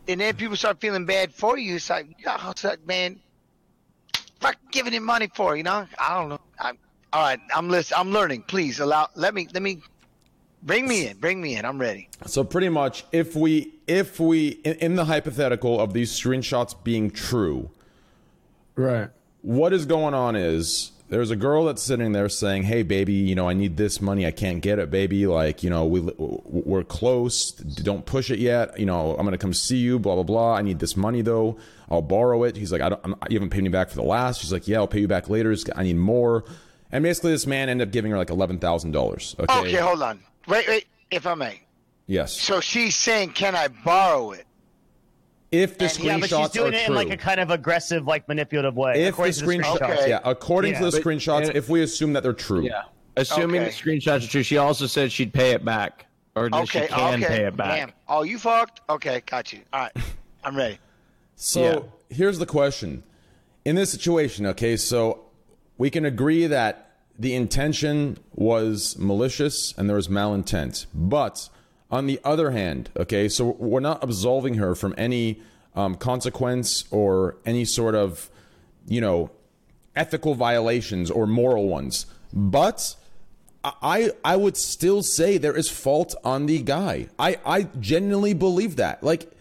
and 0.07 0.19
then 0.19 0.35
people 0.35 0.55
start 0.55 0.81
feeling 0.81 1.05
bad 1.05 1.33
for 1.33 1.57
you. 1.57 1.75
It's 1.75 1.89
like 1.89 2.07
you 2.07 2.25
got 2.25 2.39
hustled 2.39 2.85
man. 2.85 3.19
Fuck 4.39 4.57
giving 4.71 4.93
him 4.93 5.03
money 5.03 5.27
for 5.33 5.55
you 5.57 5.63
know. 5.63 5.85
I 5.99 6.13
don't 6.19 6.29
know. 6.29 6.39
I'm, 6.59 6.77
all 7.11 7.21
right, 7.23 7.39
I'm 7.55 7.69
listening. 7.69 7.99
I'm 7.99 8.11
learning. 8.11 8.43
Please 8.43 8.79
allow. 8.79 9.09
Let 9.15 9.33
me. 9.33 9.47
Let 9.53 9.63
me. 9.63 9.81
Bring 10.61 10.87
me 10.87 11.07
in. 11.07 11.17
Bring 11.17 11.41
me 11.41 11.55
in. 11.55 11.63
I'm 11.65 11.79
ready. 11.79 12.09
So 12.25 12.43
pretty 12.43 12.69
much, 12.69 13.05
if 13.11 13.35
we 13.35 13.73
if 13.87 14.19
we 14.19 14.49
in, 14.63 14.75
in 14.75 14.95
the 14.95 15.05
hypothetical 15.05 15.79
of 15.79 15.93
these 15.93 16.11
screenshots 16.11 16.75
being 16.83 17.09
true, 17.11 17.69
Right. 18.75 19.09
what 19.41 19.73
is 19.73 19.85
going 19.85 20.13
on 20.13 20.35
is 20.35 20.91
there's 21.09 21.31
a 21.31 21.35
girl 21.35 21.65
that's 21.65 21.81
sitting 21.81 22.11
there 22.11 22.29
saying, 22.29 22.63
"Hey, 22.63 22.83
baby, 22.83 23.13
you 23.13 23.35
know, 23.35 23.49
I 23.49 23.53
need 23.53 23.77
this 23.77 23.99
money. 23.99 24.25
I 24.25 24.31
can't 24.31 24.61
get 24.61 24.79
it, 24.79 24.91
baby. 24.91 25.25
Like, 25.25 25.63
you 25.63 25.69
know, 25.69 25.85
we 25.85 25.99
we're 25.99 26.83
close. 26.83 27.51
Don't 27.51 28.05
push 28.05 28.29
it 28.29 28.39
yet. 28.39 28.79
You 28.79 28.85
know, 28.85 29.15
I'm 29.17 29.25
gonna 29.25 29.37
come 29.37 29.53
see 29.53 29.77
you. 29.77 29.99
Blah 29.99 30.15
blah 30.15 30.23
blah. 30.23 30.53
I 30.55 30.61
need 30.61 30.79
this 30.79 30.95
money 30.95 31.21
though. 31.21 31.57
I'll 31.89 32.03
borrow 32.03 32.43
it." 32.43 32.55
He's 32.55 32.71
like, 32.71 32.81
"I 32.81 32.89
don't. 32.89 33.01
I'm, 33.03 33.15
you 33.29 33.37
haven't 33.37 33.49
paid 33.49 33.63
me 33.63 33.69
back 33.69 33.89
for 33.89 33.95
the 33.95 34.03
last." 34.03 34.41
She's 34.41 34.53
like, 34.53 34.67
"Yeah, 34.67 34.77
I'll 34.77 34.87
pay 34.87 35.01
you 35.01 35.07
back 35.07 35.29
later. 35.29 35.55
I 35.75 35.83
need 35.83 35.97
more." 35.97 36.45
And 36.91 37.03
basically, 37.03 37.31
this 37.31 37.47
man 37.47 37.69
ended 37.69 37.87
up 37.87 37.91
giving 37.91 38.11
her 38.11 38.17
like 38.17 38.29
eleven 38.29 38.59
thousand 38.59 38.91
dollars. 38.91 39.35
Okay. 39.39 39.59
Okay, 39.59 39.77
hold 39.77 40.01
on. 40.01 40.19
Wait, 40.47 40.67
wait. 40.67 40.87
If 41.11 41.25
I 41.25 41.33
may. 41.33 41.61
Yes. 42.05 42.39
So 42.39 42.59
she's 42.59 42.95
saying, 42.95 43.31
"Can 43.31 43.55
I 43.55 43.67
borrow 43.67 44.31
it?" 44.31 44.45
If 45.51 45.77
the 45.77 45.85
And- 45.85 45.93
screenshots 45.93 46.03
Yeah, 46.05 46.17
but 46.19 46.29
she's 46.29 46.49
doing 46.49 46.73
are 46.73 46.77
it 46.77 46.85
true. 46.85 46.95
in 46.95 46.95
like 46.95 47.09
a 47.09 47.17
kind 47.17 47.39
of 47.39 47.49
aggressive, 47.49 48.05
like 48.05 48.27
manipulative 48.27 48.75
way. 48.75 48.91
if 48.91 49.15
the 49.15 49.23
according 49.23 49.33
to 49.33 49.39
the 49.39 49.45
screenshots, 49.45 49.77
screenshots. 49.79 49.97
Okay. 49.99 50.09
yeah, 50.09 50.19
according 50.23 50.71
Yeah. 50.73 50.79
to 50.79 50.85
the 50.85 50.91
But- 50.91 51.03
screenshots, 51.03 51.55
if 51.55 51.69
we 51.69 51.81
assume 51.81 52.13
that 52.13 52.23
they're 52.23 52.33
true, 52.33 52.61
yeah. 52.61 52.83
Assuming 53.17 53.61
Okay. 53.61 53.65
the 53.71 53.75
screenshots 53.75 54.25
are 54.25 54.29
true, 54.29 54.43
she 54.43 54.57
also 54.57 54.85
said 54.85 55.11
she'd 55.11 55.33
pay 55.33 55.51
it 55.51 55.65
back, 55.65 56.05
or 56.35 56.49
that 56.49 56.55
Okay, 56.63 56.81
she 56.83 56.87
can 56.93 57.15
okay. 57.23 57.25
pay 57.27 57.45
it 57.45 57.57
back. 57.57 57.79
Damn. 57.79 57.91
Oh, 58.07 58.23
you 58.23 58.37
fucked? 58.37 58.81
Okay, 58.89 59.21
got 59.25 59.51
you. 59.51 59.59
All 59.73 59.81
right. 59.81 59.91
I'm 60.43 60.55
ready. 60.55 60.77
So 61.35 61.61
Yeah. 62.09 62.15
here's 62.15 62.37
the 62.39 62.45
question. 62.45 63.03
In 63.65 63.75
this 63.75 63.91
situation, 63.91 64.45
okay, 64.45 64.77
so 64.77 65.25
we 65.77 65.89
can 65.89 66.05
agree 66.05 66.45
that 66.47 66.91
the 67.17 67.33
intention 67.35 68.17
was 68.35 68.95
malicious 68.97 69.73
and 69.77 69.89
there 69.89 69.95
was 69.97 70.07
malintent. 70.07 70.85
But 70.93 71.49
on 71.91 72.05
the 72.07 72.19
other 72.23 72.51
hand, 72.51 72.89
okay, 72.97 73.27
so 73.29 73.55
we're 73.59 73.79
not 73.79 74.03
absolving 74.03 74.55
her 74.55 74.75
from 74.75 74.93
any 74.97 75.41
um, 75.75 75.95
consequence 75.95 76.83
or 76.91 77.37
any 77.45 77.65
sort 77.65 77.95
of, 77.95 78.29
you 78.87 79.01
know, 79.01 79.31
ethical 79.95 80.35
violations 80.35 81.09
or 81.09 81.25
moral 81.25 81.67
ones. 81.67 82.05
But 82.31 82.95
I 83.63 84.11
I 84.23 84.35
would 84.35 84.55
still 84.55 85.01
say 85.03 85.37
there 85.37 85.55
is 85.55 85.69
fault 85.69 86.15
on 86.23 86.45
the 86.45 86.61
guy. 86.61 87.07
I 87.17 87.37
I 87.45 87.63
genuinely 87.79 88.33
believe 88.33 88.75
that. 88.77 89.03
Like 89.03 89.31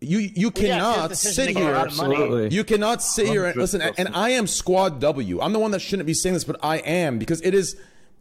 you 0.00 0.18
you 0.18 0.50
Well, 0.54 0.64
yeah, 0.64 0.78
cannot 0.78 1.10
it's 1.10 1.22
his 1.22 1.34
decision 1.34 1.54
sit 1.54 1.62
here. 1.62 1.74
out 1.74 1.86
of 1.88 1.96
money. 1.96 2.14
Absolutely. 2.14 2.56
You 2.56 2.64
cannot 2.64 3.02
sit 3.02 3.26
here 3.26 3.46
and 3.46 3.56
listen. 3.56 3.82
And 3.82 4.08
I 4.14 4.30
am 4.30 4.46
Squad 4.46 5.00
W. 5.00 5.40
I'm 5.40 5.52
the 5.52 5.58
one 5.58 5.72
that 5.72 5.80
shouldn't 5.80 6.06
be 6.06 6.14
saying 6.14 6.34
this, 6.34 6.44
but 6.44 6.56
I 6.62 6.76
am 6.78 7.18
because 7.18 7.40
it 7.42 7.54
is, 7.54 7.76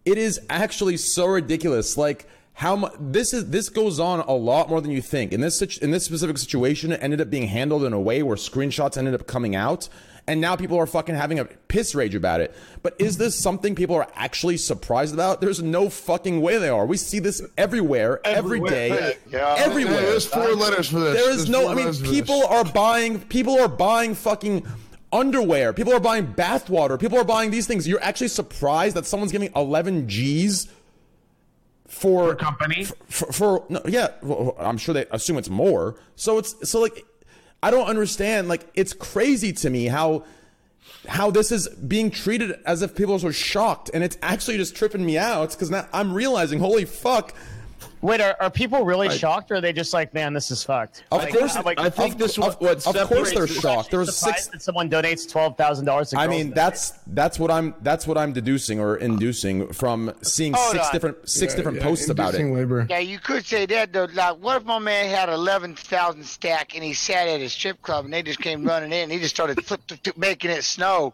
it 0.05 0.17
is 0.17 0.39
actually 0.49 0.97
so 0.97 1.25
ridiculous. 1.25 1.97
Like 1.97 2.27
how 2.53 2.75
much 2.75 2.93
this 2.99 3.33
is. 3.33 3.49
This 3.49 3.69
goes 3.69 3.99
on 3.99 4.19
a 4.21 4.33
lot 4.33 4.69
more 4.69 4.79
than 4.81 4.91
you 4.91 5.01
think. 5.01 5.31
In 5.33 5.41
this 5.41 5.61
in 5.77 5.91
this 5.91 6.05
specific 6.05 6.37
situation, 6.37 6.91
it 6.91 7.01
ended 7.01 7.19
up 7.21 7.29
being 7.29 7.47
handled 7.47 7.83
in 7.83 7.93
a 7.93 7.99
way 7.99 8.21
where 8.23 8.35
screenshots 8.37 8.97
ended 8.97 9.13
up 9.13 9.27
coming 9.27 9.55
out. 9.55 9.89
And 10.25 10.39
now 10.39 10.55
people 10.55 10.77
are 10.77 10.87
fucking 10.87 11.15
having 11.15 11.37
a 11.39 11.43
piss 11.43 11.93
rage 11.93 12.15
about 12.15 12.39
it. 12.39 12.55
But 12.81 12.95
is 12.97 13.17
this 13.17 13.37
something 13.37 13.75
people 13.75 13.97
are 13.97 14.07
actually 14.15 14.55
surprised 14.55 15.13
about? 15.13 15.41
There's 15.41 15.61
no 15.61 15.89
fucking 15.89 16.39
way 16.39 16.59
they 16.59 16.69
are. 16.69 16.85
We 16.85 16.95
see 16.95 17.19
this 17.19 17.41
everywhere, 17.57 18.21
every 18.23 18.61
day, 18.61 19.17
Yeah. 19.29 19.55
everywhere. 19.57 19.99
Hey, 19.99 20.05
there's 20.05 20.25
four 20.25 20.53
letters 20.55 20.87
for 20.87 20.99
this. 21.01 21.15
There 21.21 21.29
is 21.29 21.37
There's 21.45 21.49
no. 21.49 21.67
I 21.67 21.75
mean, 21.75 21.93
people 22.03 22.41
are 22.45 22.63
buying. 22.63 23.19
People 23.19 23.59
are 23.59 23.67
buying 23.67 24.15
fucking 24.15 24.65
underwear. 25.11 25.73
People 25.73 25.91
are 25.93 25.99
buying 25.99 26.27
bathwater. 26.27 26.97
People 26.97 27.17
are 27.17 27.25
buying 27.25 27.51
these 27.51 27.67
things. 27.67 27.85
You're 27.85 28.01
actually 28.03 28.29
surprised 28.29 28.95
that 28.95 29.05
someone's 29.05 29.31
giving 29.33 29.51
11 29.57 30.07
G's 30.07 30.67
for 31.87 32.29
For 32.29 32.35
company? 32.35 32.85
For, 33.07 33.31
for 33.31 33.65
no, 33.69 33.81
yeah, 33.87 34.09
well, 34.21 34.55
I'm 34.59 34.77
sure 34.77 34.93
they 34.93 35.05
assume 35.11 35.37
it's 35.37 35.49
more. 35.49 35.95
So 36.15 36.37
it's 36.37 36.69
so 36.69 36.81
like, 36.81 37.05
I 37.61 37.71
don't 37.71 37.87
understand. 37.87 38.47
Like, 38.47 38.65
it's 38.73 38.93
crazy 38.93 39.53
to 39.53 39.69
me 39.69 39.85
how 39.85 40.25
how 41.07 41.31
this 41.31 41.51
is 41.51 41.67
being 41.69 42.11
treated 42.11 42.57
as 42.65 42.81
if 42.81 42.95
people 42.95 43.15
are 43.15 43.19
so 43.19 43.31
shocked, 43.31 43.91
and 43.93 44.03
it's 44.03 44.17
actually 44.21 44.57
just 44.57 44.75
tripping 44.75 45.05
me 45.05 45.17
out 45.17 45.51
because 45.51 45.69
now 45.69 45.87
I'm 45.93 46.13
realizing, 46.13 46.59
holy 46.59 46.85
fuck. 46.85 47.33
Wait, 48.03 48.19
are, 48.19 48.35
are 48.41 48.51
people 48.51 48.83
really 48.83 49.09
shocked, 49.09 49.49
or 49.49 49.55
are 49.55 49.61
they 49.61 49.71
just 49.71 49.93
like, 49.93 50.13
man, 50.13 50.33
this 50.33 50.51
is 50.51 50.61
fucked? 50.61 51.05
Of 51.09 51.21
Like, 51.21 51.33
course, 51.33 51.55
I'm 51.55 51.63
like, 51.63 51.79
I 51.79 51.89
think 51.89 52.15
of, 52.15 52.19
this 52.19 52.37
of, 52.37 52.55
what 52.59 52.85
of 52.85 53.07
course 53.07 53.31
they're 53.33 53.47
shocked. 53.47 53.91
There 53.91 54.01
was 54.01 54.13
six. 54.17 54.47
that 54.47 54.61
someone 54.61 54.89
donates 54.89 55.31
twelve 55.31 55.55
thousand 55.55 55.85
dollars. 55.85 56.13
I 56.13 56.27
mean, 56.27 56.47
Night. 56.47 56.55
that's 56.55 56.91
that's 57.07 57.39
what 57.39 57.49
I'm 57.49 57.73
that's 57.81 58.05
what 58.05 58.17
I'm 58.17 58.33
deducing 58.33 58.81
or 58.81 58.97
inducing 58.97 59.71
from 59.71 60.13
seeing 60.21 60.51
Hold 60.53 60.73
six 60.73 60.85
on. 60.87 60.91
different 60.91 61.29
six 61.29 61.53
Yeah, 61.53 61.57
different 61.57 61.77
yeah, 61.77 61.83
posts 61.83 62.09
about 62.09 62.35
it. 62.35 62.43
Labor. 62.45 62.85
Yeah, 62.89 62.99
you 62.99 63.19
could 63.19 63.45
say 63.45 63.65
that 63.67 63.93
though. 63.93 64.09
Like, 64.13 64.35
what 64.37 64.57
if 64.57 64.65
my 64.65 64.79
man 64.79 65.09
had 65.09 65.29
eleven 65.29 65.73
thousand 65.73 66.25
stack 66.25 66.75
and 66.75 66.83
he 66.83 66.93
sat 66.93 67.29
at 67.29 67.39
his 67.39 67.53
strip 67.53 67.81
club 67.83 68.03
and 68.03 68.13
they 68.13 68.21
just 68.21 68.39
came 68.39 68.65
running 68.65 68.91
in 68.91 69.03
and 69.03 69.11
he 69.13 69.19
just 69.19 69.33
started 69.33 69.63
flip, 69.65 69.79
flip, 69.87 70.03
flip, 70.03 70.17
making 70.17 70.51
it 70.51 70.65
snow, 70.65 71.13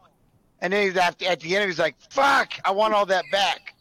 and 0.60 0.74
then 0.74 0.88
he's 0.88 0.98
at, 0.98 1.22
at 1.22 1.40
the 1.40 1.56
end 1.56 1.66
he's 1.68 1.78
like, 1.78 1.96
"Fuck, 2.10 2.54
I 2.66 2.72
want 2.72 2.96
all 2.96 3.06
that 3.06 3.26
back. 3.32 3.76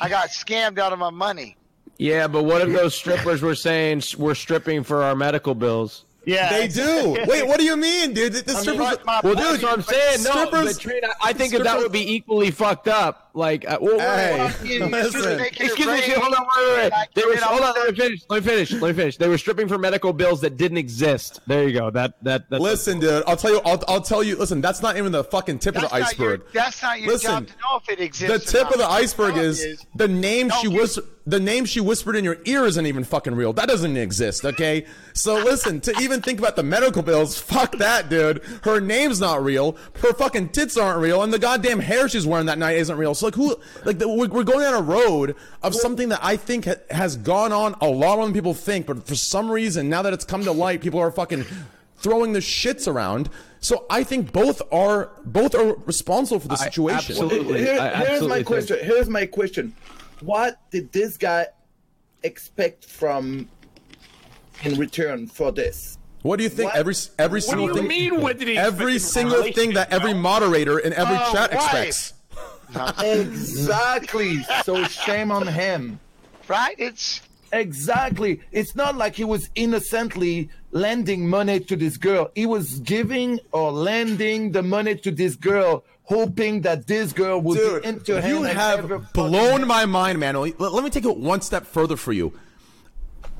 I 0.00 0.08
got 0.08 0.30
scammed 0.30 0.78
out 0.78 0.94
of 0.94 0.98
my 0.98 1.10
money." 1.10 1.58
Yeah, 1.98 2.26
but 2.28 2.42
what 2.44 2.60
if 2.62 2.72
those 2.74 2.94
strippers 2.94 3.40
were 3.42 3.54
saying 3.54 4.02
we're 4.18 4.34
stripping 4.34 4.82
for 4.84 5.02
our 5.02 5.14
medical 5.16 5.54
bills? 5.54 6.04
yeah, 6.26 6.50
They 6.50 6.66
do. 6.68 7.16
Wait, 7.28 7.46
what 7.46 7.58
do 7.58 7.64
you 7.64 7.76
mean, 7.76 8.12
dude? 8.12 8.32
The, 8.32 8.42
the 8.42 8.50
I 8.50 8.54
mean, 8.54 8.62
strippers. 8.62 8.98
my- 9.06 9.14
my 9.14 9.20
Well, 9.22 9.34
dude, 9.34 9.44
is- 9.44 9.50
that's 9.52 9.62
what 9.62 9.72
I'm 9.72 9.82
saying. 9.82 10.22
No, 10.24 10.30
strippers- 10.30 10.74
but 10.74 10.80
Trina, 10.82 11.08
I 11.22 11.32
think 11.32 11.52
that, 11.52 11.62
that 11.64 11.78
would 11.78 11.92
be 11.92 12.14
equally 12.14 12.50
fucked 12.50 12.88
up. 12.88 13.25
Like, 13.36 13.70
uh, 13.70 13.76
well, 13.80 13.98
Hey, 13.98 14.34
well, 14.38 14.66
You- 14.66 14.74
you 14.78 14.86
listen. 14.86 15.12
just 15.22 15.38
making 15.38 15.66
it 15.66 15.72
Excuse 15.72 15.86
me, 15.86 16.14
hold 16.14 16.34
on, 16.34 16.46
wait, 16.56 16.76
wait, 16.78 16.92
wait. 16.92 17.08
They 17.14 17.22
were, 17.24 17.36
hold 17.36 17.60
on, 17.60 17.74
let 17.74 17.90
me 17.90 17.96
finish. 17.96 18.22
Let 18.30 18.42
me 18.42 18.50
finish. 18.50 18.72
Let 18.72 18.82
me 18.88 18.92
finish. 18.94 19.16
They 19.18 19.28
were 19.28 19.36
stripping 19.38 19.68
for 19.68 19.76
medical 19.76 20.14
bills 20.14 20.40
that 20.40 20.56
didn't 20.56 20.78
exist. 20.78 21.40
There 21.46 21.68
you 21.68 21.78
go. 21.78 21.90
That 21.90 22.14
that 22.22 22.48
that's 22.48 22.62
Listen, 22.62 22.98
dude. 22.98 23.22
I'll 23.26 23.36
tell 23.36 23.50
you. 23.52 23.60
I'll, 23.66 23.82
I'll 23.88 24.00
tell 24.00 24.22
you. 24.22 24.36
Listen, 24.36 24.62
that's 24.62 24.80
not 24.80 24.96
even 24.96 25.12
the 25.12 25.22
fucking 25.22 25.58
tip 25.58 25.74
That's 25.74 25.84
of 25.84 25.90
the 25.92 25.98
not 26.00 26.18
your- 26.18 26.32
iceberg. 26.32 26.52
that's 26.54 26.82
not 26.82 26.98
your 27.00 27.12
Listen, 27.12 27.30
job 27.30 27.46
to 27.46 27.52
know 27.52 27.76
if 27.82 27.88
it 27.90 28.00
exists. 28.02 28.50
The 28.52 28.58
tip 28.58 28.70
of 28.70 28.78
the 28.78 28.88
iceberg 28.88 29.36
is, 29.36 29.62
it 29.62 29.68
is, 29.70 29.86
the 29.94 30.08
name 30.08 30.50
she 30.62 30.68
was 30.68 30.98
the 31.28 31.40
name 31.40 31.64
she 31.64 31.80
whispered 31.80 32.14
in 32.14 32.24
your 32.24 32.38
ear 32.44 32.64
isn't 32.66 32.86
even 32.86 33.02
fucking 33.02 33.34
real. 33.34 33.52
That 33.52 33.68
doesn't 33.68 33.96
exist, 33.96 34.44
okay? 34.44 34.86
So 35.12 35.34
listen, 35.34 35.80
to 35.80 35.92
even 36.00 36.22
think 36.22 36.38
about 36.38 36.54
the 36.54 36.62
medical 36.62 37.02
bills, 37.02 37.36
fuck 37.36 37.76
that, 37.78 38.08
dude. 38.08 38.44
Her 38.62 38.78
name's 38.80 39.20
not 39.20 39.42
real. 39.42 39.76
Her 40.00 40.12
fucking 40.12 40.50
tits 40.50 40.76
aren't 40.76 41.00
real, 41.00 41.24
and 41.24 41.32
the 41.32 41.38
goddamn 41.40 41.80
hair 41.80 42.08
she's 42.08 42.24
wearing 42.24 42.46
that 42.46 42.58
night 42.58 42.76
isn't 42.76 42.96
real. 42.96 43.12
So 43.12 43.25
like, 43.26 43.34
who? 43.34 43.56
Like, 43.84 43.98
the, 43.98 44.08
we're, 44.08 44.28
we're 44.28 44.44
going 44.44 44.60
down 44.60 44.74
a 44.74 44.80
road 44.80 45.36
of 45.62 45.74
something 45.74 46.08
that 46.08 46.20
I 46.22 46.36
think 46.36 46.64
ha- 46.64 46.74
has 46.90 47.16
gone 47.16 47.52
on 47.52 47.74
a 47.80 47.86
lot 47.88 48.16
more 48.16 48.24
than 48.24 48.32
people 48.34 48.54
think, 48.54 48.86
but 48.86 49.06
for 49.06 49.14
some 49.14 49.50
reason, 49.50 49.88
now 49.88 50.02
that 50.02 50.12
it's 50.12 50.24
come 50.24 50.42
to 50.44 50.52
light, 50.52 50.80
people 50.80 50.98
are 51.00 51.10
fucking 51.10 51.44
throwing 51.96 52.32
the 52.32 52.38
shits 52.40 52.86
around. 52.86 53.28
So 53.60 53.84
I 53.90 54.04
think 54.04 54.32
both 54.32 54.62
are 54.72 55.10
both 55.24 55.54
are 55.54 55.74
responsible 55.86 56.40
for 56.40 56.48
the 56.48 56.56
situation. 56.56 57.12
absolutely- 57.16 57.60
Here- 57.60 57.78
I 57.80 57.88
here's 57.88 58.00
absolutely 58.00 58.28
my 58.28 58.34
think- 58.36 58.46
question. 58.46 58.78
Here's 58.82 59.08
my 59.08 59.26
question. 59.26 59.74
What 60.20 60.58
did 60.70 60.92
this 60.92 61.16
guy 61.16 61.46
expect 62.22 62.84
from 62.86 63.48
in 64.62 64.76
return 64.78 65.26
for 65.26 65.52
this? 65.52 65.98
What 66.22 66.36
do 66.38 66.42
you 66.44 66.48
think? 66.50 66.70
What? 66.70 66.76
Every 66.78 66.94
every 67.18 67.40
What 67.40 67.44
do 67.44 67.48
single 67.50 67.66
you 67.68 67.74
thing. 67.74 67.88
mean? 67.88 68.20
What 68.20 68.38
did 68.38 68.48
he? 68.48 68.56
every 68.56 68.96
expect 68.96 69.12
from 69.14 69.26
a 69.26 69.32
single 69.42 69.52
thing 69.54 69.74
that 69.74 69.92
every 69.92 70.12
moderator 70.14 70.78
in 70.78 70.92
every 70.92 71.16
Oh, 71.16 71.32
chat 71.32 71.52
wife. 71.54 71.62
expects. 71.64 72.12
Exactly. 73.02 74.42
so 74.64 74.84
shame 74.84 75.30
on 75.30 75.46
him. 75.46 76.00
right? 76.48 76.74
It's 76.78 77.20
Exactly. 77.52 78.40
It's 78.52 78.74
not 78.74 78.96
like 78.96 79.14
he 79.14 79.24
was 79.24 79.48
innocently 79.54 80.50
lending 80.72 81.28
money 81.28 81.60
to 81.60 81.76
this 81.76 81.96
girl. 81.96 82.30
He 82.34 82.46
was 82.46 82.80
giving 82.80 83.40
or 83.52 83.70
lending 83.72 84.52
the 84.52 84.62
money 84.62 84.96
to 84.96 85.10
this 85.10 85.36
girl, 85.36 85.84
hoping 86.04 86.62
that 86.62 86.86
this 86.86 87.12
girl 87.12 87.40
would 87.40 87.58
Dude, 87.58 87.82
be 87.82 87.88
into 87.88 88.20
him. 88.20 88.38
you 88.38 88.42
have 88.44 89.12
blown 89.12 89.66
my 89.66 89.86
mind, 89.86 90.18
man. 90.18 90.34
Let, 90.36 90.58
let 90.58 90.84
me 90.84 90.90
take 90.90 91.04
it 91.04 91.16
one 91.16 91.40
step 91.40 91.66
further 91.66 91.96
for 91.96 92.12
you. 92.12 92.32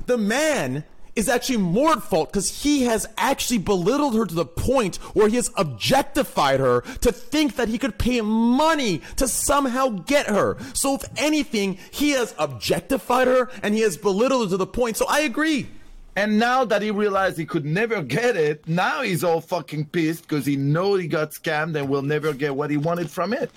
The 0.05 0.17
man 0.17 0.83
is 1.17 1.27
actually 1.27 1.57
more 1.57 1.93
at 1.93 2.03
fault 2.03 2.31
because 2.31 2.61
he 2.61 2.83
has 2.83 3.07
actually 3.17 3.57
belittled 3.57 4.15
her 4.15 4.25
to 4.25 4.35
the 4.35 4.45
point 4.45 4.97
where 5.15 5.27
he 5.27 5.35
has 5.35 5.49
objectified 5.57 6.59
her 6.59 6.81
to 7.01 7.11
think 7.11 7.55
that 7.55 7.67
he 7.67 7.77
could 7.77 7.97
pay 7.97 8.21
money 8.21 9.01
to 9.15 9.27
somehow 9.27 9.89
get 9.89 10.27
her. 10.27 10.57
So 10.73 10.95
if 10.95 11.03
anything, 11.17 11.79
he 11.91 12.11
has 12.11 12.35
objectified 12.37 13.27
her 13.27 13.49
and 13.63 13.73
he 13.73 13.81
has 13.81 13.97
belittled 13.97 14.43
her 14.47 14.49
to 14.51 14.57
the 14.57 14.67
point. 14.67 14.95
So 14.95 15.05
I 15.09 15.21
agree. 15.21 15.67
And 16.15 16.39
now 16.39 16.65
that 16.65 16.81
he 16.81 16.91
realized 16.91 17.37
he 17.37 17.45
could 17.45 17.65
never 17.65 18.01
get 18.01 18.35
it, 18.35 18.67
now 18.67 19.01
he's 19.01 19.23
all 19.23 19.41
fucking 19.41 19.85
pissed 19.87 20.23
because 20.23 20.45
he 20.45 20.55
knows 20.55 21.01
he 21.01 21.07
got 21.07 21.31
scammed 21.31 21.75
and 21.75 21.89
will 21.89 22.01
never 22.01 22.33
get 22.33 22.55
what 22.55 22.69
he 22.69 22.77
wanted 22.77 23.09
from 23.09 23.33
it. 23.33 23.51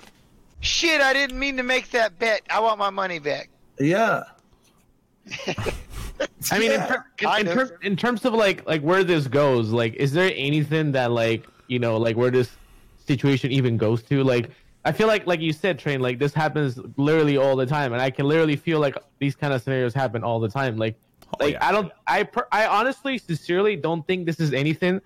shit. 0.61 0.99
I 1.01 1.13
didn't 1.13 1.39
mean 1.39 1.57
to 1.57 1.63
make 1.63 1.89
that 1.91 2.17
bet. 2.19 2.41
I 2.49 2.59
want 2.59 2.79
my 2.79 2.89
money 2.89 3.19
back. 3.19 3.49
Yeah. 3.79 4.23
I 6.51 6.59
mean, 6.59 6.71
Yeah, 6.71 6.83
in, 6.83 6.87
ter- 6.87 7.05
in, 7.19 7.25
kind 7.27 7.47
in, 7.47 7.59
of. 7.59 7.69
ter- 7.69 7.77
in 7.83 7.95
terms 7.95 8.25
of 8.25 8.33
like 8.33 8.65
like 8.67 8.81
where 8.81 9.03
this 9.03 9.27
goes, 9.27 9.69
like, 9.69 9.95
is 9.95 10.11
there 10.13 10.31
anything 10.35 10.91
that 10.93 11.11
like 11.11 11.45
you 11.67 11.79
know 11.79 11.97
like 11.97 12.15
where 12.17 12.31
this 12.31 12.49
situation 12.97 13.51
even 13.51 13.77
goes 13.77 14.03
to? 14.03 14.23
Like, 14.23 14.49
I 14.85 14.91
feel 14.91 15.07
like 15.07 15.27
like 15.27 15.39
you 15.39 15.53
said, 15.53 15.79
train 15.79 16.01
like 16.01 16.19
this 16.19 16.33
happens 16.33 16.79
literally 16.97 17.37
all 17.37 17.55
the 17.55 17.65
time, 17.65 17.93
and 17.93 18.01
I 18.01 18.09
can 18.09 18.27
literally 18.27 18.55
feel 18.55 18.79
like 18.79 18.95
these 19.19 19.35
kind 19.35 19.53
of 19.53 19.61
scenarios 19.61 19.93
happen 19.93 20.23
all 20.23 20.39
the 20.39 20.49
time. 20.49 20.77
Like, 20.77 20.95
oh, 21.33 21.43
like 21.43 21.53
yeah. 21.53 21.67
I 21.67 21.71
don't, 21.71 21.91
I 22.07 22.23
per- 22.23 22.47
I 22.51 22.67
honestly, 22.67 23.17
sincerely 23.17 23.75
don't 23.75 24.05
think 24.07 24.25
this 24.25 24.39
is 24.39 24.53
anything 24.53 25.01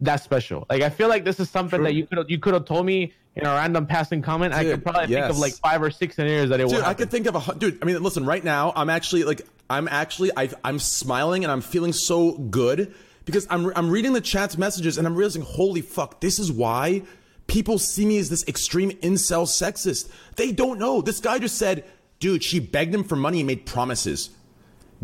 that 0.00 0.22
special. 0.22 0.66
Like, 0.68 0.82
I 0.82 0.90
feel 0.90 1.08
like 1.08 1.24
this 1.24 1.40
is 1.40 1.48
something 1.50 1.82
that 1.82 1.94
you 1.94 2.06
could 2.06 2.28
you 2.30 2.38
could 2.38 2.54
have 2.54 2.64
told 2.66 2.86
me 2.86 3.12
in 3.34 3.44
a 3.44 3.50
random 3.50 3.86
passing 3.86 4.22
comment. 4.22 4.54
I 4.54 4.64
could 4.64 4.82
probably 4.82 5.08
think 5.08 5.24
of 5.26 5.38
like 5.38 5.54
five 5.54 5.82
or 5.82 5.90
six 5.90 6.16
scenarios 6.16 6.48
that 6.50 6.60
it 6.60 6.68
Dude, 6.68 6.76
would. 6.76 6.84
I 6.84 6.94
could 6.94 7.10
think 7.10 7.26
of 7.26 7.48
a 7.48 7.54
dude. 7.54 7.78
I 7.82 7.84
mean, 7.84 8.02
listen, 8.02 8.24
right 8.24 8.42
now, 8.42 8.72
I'm 8.74 8.88
actually 8.90 9.24
like, 9.24 9.42
I'm 9.68 9.88
actually, 9.88 10.30
I, 10.36 10.50
I'm 10.64 10.78
smiling 10.78 11.44
and 11.44 11.52
I'm 11.52 11.60
feeling 11.60 11.92
so 11.92 12.32
good 12.32 12.94
because 13.24 13.46
I'm, 13.50 13.72
I'm 13.74 13.90
reading 13.90 14.12
the 14.12 14.20
chat's 14.20 14.56
messages 14.56 14.98
and 14.98 15.06
I'm 15.06 15.16
realizing, 15.16 15.42
holy 15.42 15.82
fuck, 15.82 16.20
this 16.20 16.38
is 16.38 16.52
why 16.52 17.02
people 17.46 17.78
see 17.78 18.06
me 18.06 18.18
as 18.18 18.30
this 18.30 18.46
extreme 18.46 18.90
incel 18.90 19.46
sexist. 19.46 20.10
They 20.36 20.52
don't 20.52 20.78
know. 20.78 21.00
This 21.00 21.20
guy 21.20 21.38
just 21.38 21.58
said, 21.58 21.84
dude, 22.20 22.44
she 22.44 22.60
begged 22.60 22.94
him 22.94 23.04
for 23.04 23.16
money 23.16 23.40
and 23.40 23.46
made 23.46 23.66
promises. 23.66 24.30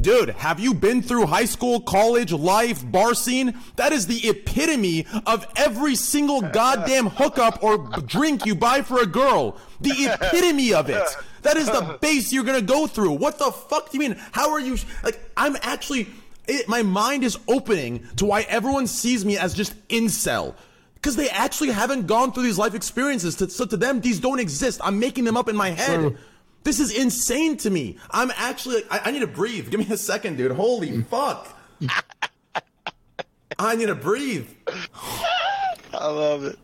Dude, 0.00 0.30
have 0.30 0.58
you 0.58 0.74
been 0.74 1.02
through 1.02 1.26
high 1.26 1.44
school, 1.44 1.80
college, 1.80 2.32
life, 2.32 2.90
bar 2.90 3.14
scene? 3.14 3.58
That 3.76 3.92
is 3.92 4.06
the 4.06 4.28
epitome 4.28 5.06
of 5.26 5.46
every 5.56 5.94
single 5.94 6.40
goddamn 6.40 7.06
hookup 7.06 7.62
or 7.62 7.78
drink 8.06 8.44
you 8.46 8.54
buy 8.54 8.82
for 8.82 9.00
a 9.02 9.06
girl. 9.06 9.58
The 9.80 9.92
epitome 10.12 10.74
of 10.74 10.88
it. 10.90 11.02
That 11.42 11.56
is 11.56 11.66
the 11.66 11.98
base 12.00 12.32
you're 12.32 12.44
gonna 12.44 12.62
go 12.62 12.86
through. 12.86 13.12
What 13.12 13.38
the 13.38 13.52
fuck 13.52 13.90
do 13.90 13.98
you 13.98 14.08
mean? 14.08 14.18
How 14.32 14.50
are 14.50 14.60
you? 14.60 14.76
Like, 15.04 15.20
I'm 15.36 15.56
actually. 15.62 16.08
It, 16.48 16.68
my 16.68 16.82
mind 16.82 17.22
is 17.22 17.38
opening 17.46 18.04
to 18.16 18.24
why 18.24 18.42
everyone 18.42 18.88
sees 18.88 19.24
me 19.24 19.38
as 19.38 19.54
just 19.54 19.76
incel. 19.88 20.54
Because 20.94 21.14
they 21.16 21.28
actually 21.28 21.70
haven't 21.70 22.06
gone 22.06 22.32
through 22.32 22.44
these 22.44 22.58
life 22.58 22.74
experiences. 22.74 23.36
So 23.54 23.64
to 23.66 23.76
them, 23.76 24.00
these 24.00 24.18
don't 24.20 24.40
exist. 24.40 24.80
I'm 24.82 24.98
making 24.98 25.24
them 25.24 25.36
up 25.36 25.48
in 25.48 25.56
my 25.56 25.70
head. 25.70 26.16
This 26.64 26.80
is 26.80 26.96
insane 26.96 27.56
to 27.58 27.70
me. 27.70 27.96
I'm 28.10 28.30
actually, 28.36 28.82
I, 28.90 29.00
I 29.06 29.10
need 29.10 29.20
to 29.20 29.26
breathe. 29.26 29.70
Give 29.70 29.80
me 29.80 29.86
a 29.90 29.96
second, 29.96 30.36
dude. 30.36 30.52
Holy 30.52 31.02
fuck. 31.02 31.58
I 33.58 33.76
need 33.76 33.86
to 33.86 33.94
breathe. 33.94 34.48
I 35.92 36.06
love 36.06 36.44
it. 36.44 36.58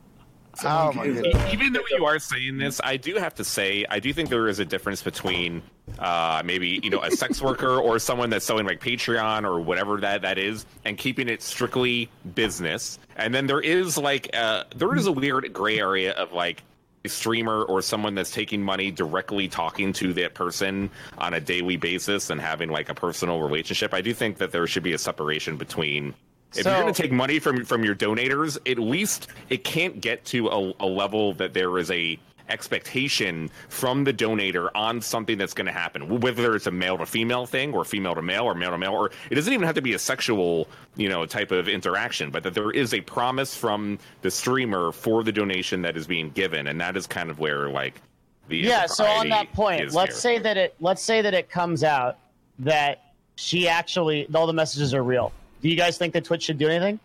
Oh 0.64 0.92
my 0.92 1.06
goodness. 1.06 1.52
Even 1.52 1.72
though 1.72 1.84
you 1.90 2.04
are 2.04 2.18
saying 2.18 2.58
this, 2.58 2.80
I 2.82 2.96
do 2.96 3.14
have 3.16 3.34
to 3.36 3.44
say 3.44 3.84
I 3.88 4.00
do 4.00 4.12
think 4.12 4.28
there 4.28 4.48
is 4.48 4.58
a 4.58 4.64
difference 4.64 5.02
between 5.02 5.62
uh, 5.98 6.42
maybe 6.44 6.80
you 6.82 6.90
know 6.90 7.00
a 7.02 7.10
sex 7.10 7.40
worker 7.42 7.78
or 7.78 7.98
someone 7.98 8.30
that's 8.30 8.44
selling 8.44 8.66
like 8.66 8.80
Patreon 8.80 9.44
or 9.44 9.60
whatever 9.60 9.98
that 10.00 10.22
that 10.22 10.38
is, 10.38 10.66
and 10.84 10.98
keeping 10.98 11.28
it 11.28 11.42
strictly 11.42 12.10
business. 12.34 12.98
And 13.16 13.32
then 13.32 13.46
there 13.46 13.60
is 13.60 13.98
like 13.98 14.30
uh, 14.34 14.64
there 14.74 14.94
is 14.96 15.06
a 15.06 15.12
weird 15.12 15.52
gray 15.52 15.78
area 15.78 16.12
of 16.12 16.32
like 16.32 16.58
a 16.58 16.64
streamer 17.06 17.62
or 17.62 17.80
someone 17.80 18.14
that's 18.14 18.30
taking 18.30 18.62
money 18.62 18.90
directly 18.90 19.48
talking 19.48 19.92
to 19.94 20.12
that 20.14 20.34
person 20.34 20.90
on 21.18 21.34
a 21.34 21.40
daily 21.40 21.76
basis 21.76 22.28
and 22.30 22.40
having 22.40 22.70
like 22.70 22.88
a 22.88 22.94
personal 22.94 23.40
relationship. 23.40 23.94
I 23.94 24.00
do 24.00 24.12
think 24.12 24.38
that 24.38 24.50
there 24.52 24.66
should 24.66 24.82
be 24.82 24.92
a 24.92 24.98
separation 24.98 25.56
between 25.56 26.14
if 26.54 26.62
So- 26.64 26.70
you're 26.70 26.80
going 26.82 26.94
to 26.94 27.02
take 27.02 27.12
money 27.12 27.38
from 27.38 27.64
from 27.64 27.84
your 27.84 27.94
donators, 27.94 28.56
at 28.70 28.78
least 28.78 29.28
it 29.50 29.64
can't 29.64 30.00
get 30.00 30.24
to 30.26 30.48
a, 30.48 30.72
a 30.80 30.86
level 30.86 31.34
that 31.34 31.52
there 31.54 31.78
is 31.78 31.90
a 31.90 32.18
expectation 32.48 33.50
from 33.68 34.04
the 34.04 34.12
donator 34.12 34.68
on 34.74 35.00
something 35.00 35.38
that's 35.38 35.54
going 35.54 35.66
to 35.66 35.72
happen, 35.72 36.20
whether 36.20 36.54
it's 36.56 36.66
a 36.66 36.70
male 36.70 36.98
to 36.98 37.06
female 37.06 37.46
thing 37.46 37.74
or 37.74 37.84
female 37.84 38.14
to 38.14 38.22
male 38.22 38.44
or 38.44 38.54
male 38.54 38.70
to 38.70 38.78
male, 38.78 38.92
or 38.92 39.10
it 39.30 39.34
doesn't 39.34 39.52
even 39.52 39.66
have 39.66 39.74
to 39.74 39.82
be 39.82 39.94
a 39.94 39.98
sexual, 39.98 40.68
you 40.96 41.08
know, 41.08 41.24
type 41.26 41.50
of 41.50 41.68
interaction, 41.68 42.30
but 42.30 42.42
that 42.42 42.54
there 42.54 42.70
is 42.70 42.94
a 42.94 43.00
promise 43.00 43.56
from 43.56 43.98
the 44.22 44.30
streamer 44.30 44.92
for 44.92 45.22
the 45.22 45.32
donation 45.32 45.82
that 45.82 45.96
is 45.96 46.06
being 46.06 46.30
given, 46.30 46.66
and 46.66 46.80
that 46.80 46.96
is 46.96 47.06
kind 47.06 47.30
of 47.30 47.38
where 47.38 47.68
like 47.68 48.00
the 48.48 48.56
yeah 48.56 48.86
so 48.86 49.04
on 49.04 49.28
that 49.28 49.52
point 49.52 49.92
let's 49.92 50.12
here. 50.12 50.20
say 50.20 50.38
that 50.38 50.56
it 50.56 50.74
let's 50.80 51.02
say 51.02 51.20
that 51.22 51.34
it 51.34 51.50
comes 51.50 51.84
out 51.84 52.18
that 52.58 53.12
she 53.36 53.68
actually 53.68 54.26
all 54.34 54.46
the 54.46 54.52
messages 54.52 54.92
are 54.94 55.02
real 55.02 55.32
do 55.62 55.68
you 55.68 55.76
guys 55.76 55.98
think 55.98 56.12
that 56.12 56.24
twitch 56.24 56.42
should 56.42 56.58
do 56.58 56.68
anything 56.68 56.98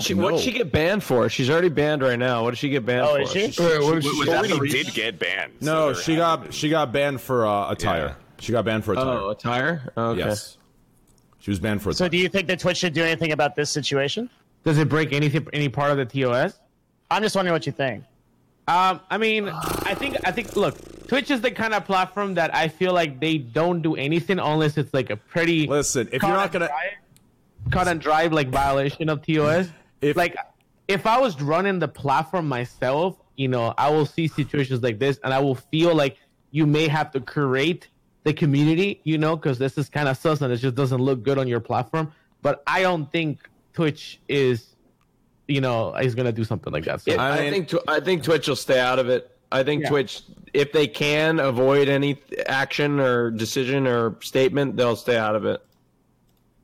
She, 0.00 0.14
What 0.14 0.32
did 0.32 0.40
she 0.40 0.52
get 0.52 0.72
banned 0.72 1.02
for? 1.04 1.28
She's 1.28 1.48
already 1.50 1.68
banned 1.68 2.02
right 2.02 2.18
now. 2.18 2.42
What 2.42 2.50
did 2.50 2.58
she 2.58 2.68
get 2.68 2.84
banned 2.84 3.06
for? 3.06 3.12
Oh, 3.20 3.26
for? 3.26 3.38
is 3.38 3.54
she? 3.54 3.62
Wait, 3.62 3.82
what 3.82 3.98
is 3.98 4.04
She 4.04 4.10
she- 4.10 4.18
was 4.18 4.28
already 4.28 4.68
did 4.70 4.94
get 4.94 5.18
banned. 5.18 5.52
No, 5.60 5.92
so 5.92 6.00
she 6.00 6.16
got 6.16 6.38
hasn't 6.38 6.54
she 6.54 6.68
got 6.70 6.92
banned 6.92 7.20
for 7.20 7.46
uh, 7.46 7.70
attire. 7.70 8.06
Yeah. 8.06 8.14
She 8.40 8.52
got 8.52 8.64
banned 8.64 8.84
for 8.84 8.92
attire. 8.92 9.18
Oh, 9.18 9.30
attire? 9.30 9.92
Okay. 9.96 10.18
Yes, 10.20 10.58
she 11.38 11.50
was 11.50 11.58
banned 11.58 11.82
for 11.82 11.90
attire. 11.90 12.06
so 12.06 12.08
do 12.08 12.16
you 12.16 12.28
think 12.28 12.46
that 12.48 12.60
twitch 12.60 12.76
should 12.78 12.92
do 12.92 13.02
anything 13.02 13.32
about 13.32 13.54
this 13.56 13.70
situation 13.70 14.28
Does 14.64 14.78
it 14.78 14.88
break 14.88 15.12
anything, 15.12 15.46
any 15.52 15.68
part 15.68 15.90
of 15.90 15.96
the 15.96 16.04
TOS? 16.04 16.58
i'm 17.10 17.22
just 17.22 17.34
wondering 17.34 17.52
what 17.52 17.64
you 17.66 17.72
think 17.72 18.04
Um, 18.68 19.00
I 19.10 19.16
mean, 19.18 19.48
I 19.48 19.94
think 19.94 20.16
I 20.24 20.30
think 20.30 20.54
look, 20.54 20.76
Twitch 21.08 21.30
is 21.30 21.40
the 21.40 21.50
kind 21.50 21.72
of 21.72 21.84
platform 21.86 22.34
that 22.34 22.54
I 22.54 22.68
feel 22.68 22.92
like 22.92 23.18
they 23.18 23.38
don't 23.38 23.80
do 23.80 23.96
anything 23.96 24.38
unless 24.38 24.76
it's 24.76 24.92
like 24.92 25.08
a 25.10 25.16
pretty 25.16 25.66
Listen, 25.66 26.06
if 26.12 26.20
you're 26.22 26.30
not 26.32 26.52
gonna, 26.52 26.66
dry- 26.66 26.92
cut 27.70 27.88
and 27.88 28.00
drive 28.00 28.32
like 28.32 28.48
violation 28.48 29.08
of 29.08 29.22
TOS. 29.22 29.68
If- 30.00 30.16
like 30.16 30.36
if 30.86 31.06
I 31.06 31.18
was 31.20 31.40
running 31.42 31.78
the 31.78 31.88
platform 31.88 32.48
myself, 32.48 33.16
you 33.36 33.48
know, 33.48 33.74
I 33.76 33.90
will 33.90 34.06
see 34.06 34.26
situations 34.28 34.82
like 34.82 34.98
this 34.98 35.18
and 35.22 35.32
I 35.34 35.38
will 35.40 35.54
feel 35.54 35.94
like 35.94 36.16
you 36.50 36.66
may 36.66 36.88
have 36.88 37.10
to 37.12 37.20
curate 37.20 37.88
the 38.24 38.32
community, 38.32 39.00
you 39.04 39.18
know, 39.18 39.36
because 39.36 39.58
this 39.58 39.76
is 39.78 39.88
kind 39.88 40.08
of 40.08 40.16
sus 40.16 40.40
and 40.40 40.52
it 40.52 40.56
just 40.56 40.74
doesn't 40.74 41.00
look 41.00 41.22
good 41.22 41.38
on 41.38 41.46
your 41.46 41.60
platform. 41.60 42.10
But 42.42 42.62
I 42.66 42.82
don't 42.82 43.10
think 43.12 43.48
Twitch 43.74 44.18
is, 44.28 44.74
you 45.46 45.60
know, 45.60 45.94
is 45.94 46.14
gonna 46.14 46.32
do 46.32 46.44
something 46.44 46.72
like 46.72 46.84
that. 46.84 47.02
So 47.02 47.12
Yeah, 47.12 47.22
I, 47.22 47.38
I 47.38 47.50
think 47.50 47.68
Tw- 47.68 47.86
I 47.88 48.00
think 48.00 48.22
Twitch 48.24 48.48
will 48.48 48.56
stay 48.56 48.80
out 48.80 48.98
of 48.98 49.08
it. 49.08 49.30
I 49.52 49.62
think 49.62 49.82
Yeah. 49.82 49.88
Twitch, 49.90 50.22
if 50.52 50.72
they 50.72 50.86
can 50.86 51.38
avoid 51.38 51.88
any 51.88 52.18
action 52.46 52.98
or 52.98 53.30
decision 53.30 53.86
or 53.86 54.16
statement, 54.20 54.76
they'll 54.76 54.96
stay 54.96 55.16
out 55.16 55.36
of 55.36 55.44
it. 55.44 55.62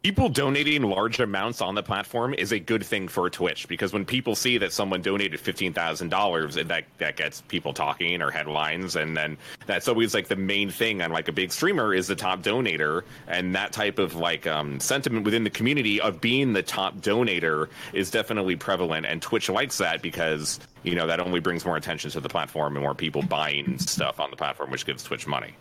People 0.04 0.28
donating 0.28 0.82
large 0.82 1.18
amounts 1.18 1.62
on 1.62 1.74
the 1.74 1.82
platform 1.82 2.34
is 2.34 2.52
a 2.52 2.58
good 2.58 2.84
thing 2.84 3.08
for 3.08 3.30
Twitch 3.30 3.66
because 3.68 3.94
when 3.94 4.04
people 4.04 4.34
see 4.34 4.58
that 4.58 4.70
someone 4.70 5.00
donated 5.00 5.40
fifteen 5.40 5.72
thousand 5.72 6.10
dollars, 6.10 6.56
that 6.56 6.84
that 6.98 7.16
gets 7.16 7.40
people 7.40 7.72
talking 7.72 8.20
or 8.20 8.30
headlines, 8.30 8.96
and 8.96 9.16
then 9.16 9.38
that's 9.64 9.88
always 9.88 10.12
like 10.12 10.28
the 10.28 10.36
main 10.36 10.68
thing 10.68 11.00
on 11.00 11.10
like 11.10 11.26
a 11.28 11.32
big 11.32 11.50
streamer 11.50 11.94
is 11.94 12.06
the 12.06 12.14
top 12.14 12.42
donator, 12.42 13.02
and 13.28 13.54
that 13.54 13.72
type 13.72 13.98
of 13.98 14.14
like 14.14 14.46
um, 14.46 14.78
sentiment 14.78 15.24
within 15.24 15.42
the 15.42 15.50
community 15.50 15.98
of 16.02 16.20
being 16.20 16.52
the 16.52 16.62
top 16.62 16.94
donator 16.98 17.68
is 17.94 18.10
definitely 18.10 18.56
prevalent, 18.56 19.06
and 19.06 19.22
Twitch 19.22 19.48
likes 19.48 19.78
that 19.78 20.02
because 20.02 20.60
you 20.82 20.94
know 20.94 21.06
that 21.06 21.18
only 21.18 21.40
brings 21.40 21.64
more 21.64 21.78
attention 21.78 22.10
to 22.10 22.20
the 22.20 22.28
platform 22.28 22.76
and 22.76 22.82
more 22.82 22.94
people 22.94 23.22
buying 23.22 23.78
stuff 23.78 24.20
on 24.20 24.30
the 24.30 24.36
platform, 24.36 24.70
which 24.70 24.84
gives 24.84 25.02
Twitch 25.02 25.26
money. 25.26 25.54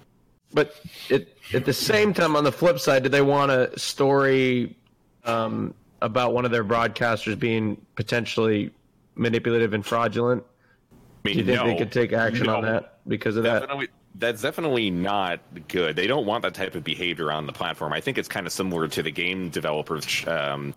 But 0.54 0.76
it, 1.10 1.38
at 1.54 1.66
the 1.66 1.74
same 1.74 2.14
time, 2.14 2.36
on 2.36 2.44
the 2.44 2.52
flip 2.52 2.80
side, 2.80 3.04
do 3.04 3.10
they 3.10 3.22
want 3.22 3.52
a 3.52 3.78
story 3.78 4.76
um, 5.26 5.74
about 6.02 6.34
one 6.34 6.46
of 6.46 6.52
their 6.52 6.64
broadcasters 6.64 7.38
being 7.38 7.84
potentially 7.96 8.72
manipulative 9.16 9.74
and 9.74 9.86
fraudulent? 9.86 10.44
I 10.92 10.96
mean, 11.28 11.34
Do 11.34 11.40
you 11.40 11.46
think 11.46 11.58
no, 11.58 11.68
they 11.68 11.78
could 11.78 11.92
take 11.92 12.14
action 12.14 12.50
on 12.50 12.64
that 12.64 13.00
because 13.08 13.38
of 13.38 13.44
that? 13.44 13.70
That's 14.16 14.42
definitely 14.42 14.90
not 14.90 15.40
good. 15.68 15.96
They 15.96 16.08
don't 16.08 16.26
want 16.26 16.44
that 16.44 16.54
type 16.54 16.76
of 16.76 16.84
behavior 16.84 17.32
on 17.32 17.48
the 17.48 17.54
platform. 17.54 17.94
I 17.94 18.02
think 18.02 18.18
it's 18.18 18.28
kind 18.28 18.46
of 18.46 18.54
similar 18.54 18.88
to 18.88 19.02
the 19.04 19.12
game 19.12 19.50
developers 19.50 20.26
um, 20.28 20.76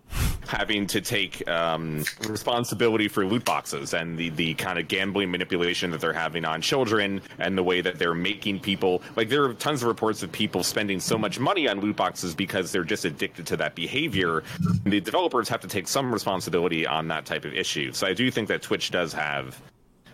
having 0.48 0.86
to 0.88 1.00
take 1.00 1.46
um, 1.48 2.04
responsibility 2.28 3.08
for 3.08 3.26
loot 3.26 3.44
boxes 3.44 3.92
and 3.92 4.16
the, 4.16 4.30
the 4.30 4.54
kind 4.54 4.78
of 4.78 4.88
gambling 4.88 5.30
manipulation 5.30 5.90
that 5.90 6.00
they're 6.00 6.12
having 6.12 6.44
on 6.44 6.62
children 6.62 7.20
and 7.38 7.58
the 7.58 7.62
way 7.62 7.80
that 7.80 7.98
they're 7.98 8.14
making 8.14 8.60
people 8.60 9.02
like 9.16 9.28
there 9.28 9.44
are 9.44 9.54
tons 9.54 9.82
of 9.82 9.88
reports 9.88 10.22
of 10.22 10.32
people 10.32 10.62
spending 10.62 10.98
so 10.98 11.18
much 11.18 11.38
money 11.38 11.68
on 11.68 11.80
loot 11.80 11.96
boxes 11.96 12.34
because 12.34 12.72
they're 12.72 12.84
just 12.84 13.04
addicted 13.04 13.46
to 13.46 13.56
that 13.56 13.74
behavior. 13.74 14.42
The 14.84 15.00
developers 15.00 15.48
have 15.48 15.60
to 15.60 15.68
take 15.68 15.88
some 15.88 16.12
responsibility 16.12 16.86
on 16.86 17.08
that 17.08 17.26
type 17.26 17.44
of 17.44 17.52
issue. 17.52 17.92
So 17.92 18.06
I 18.06 18.14
do 18.14 18.30
think 18.30 18.48
that 18.48 18.62
Twitch 18.62 18.90
does 18.90 19.12
have 19.12 19.60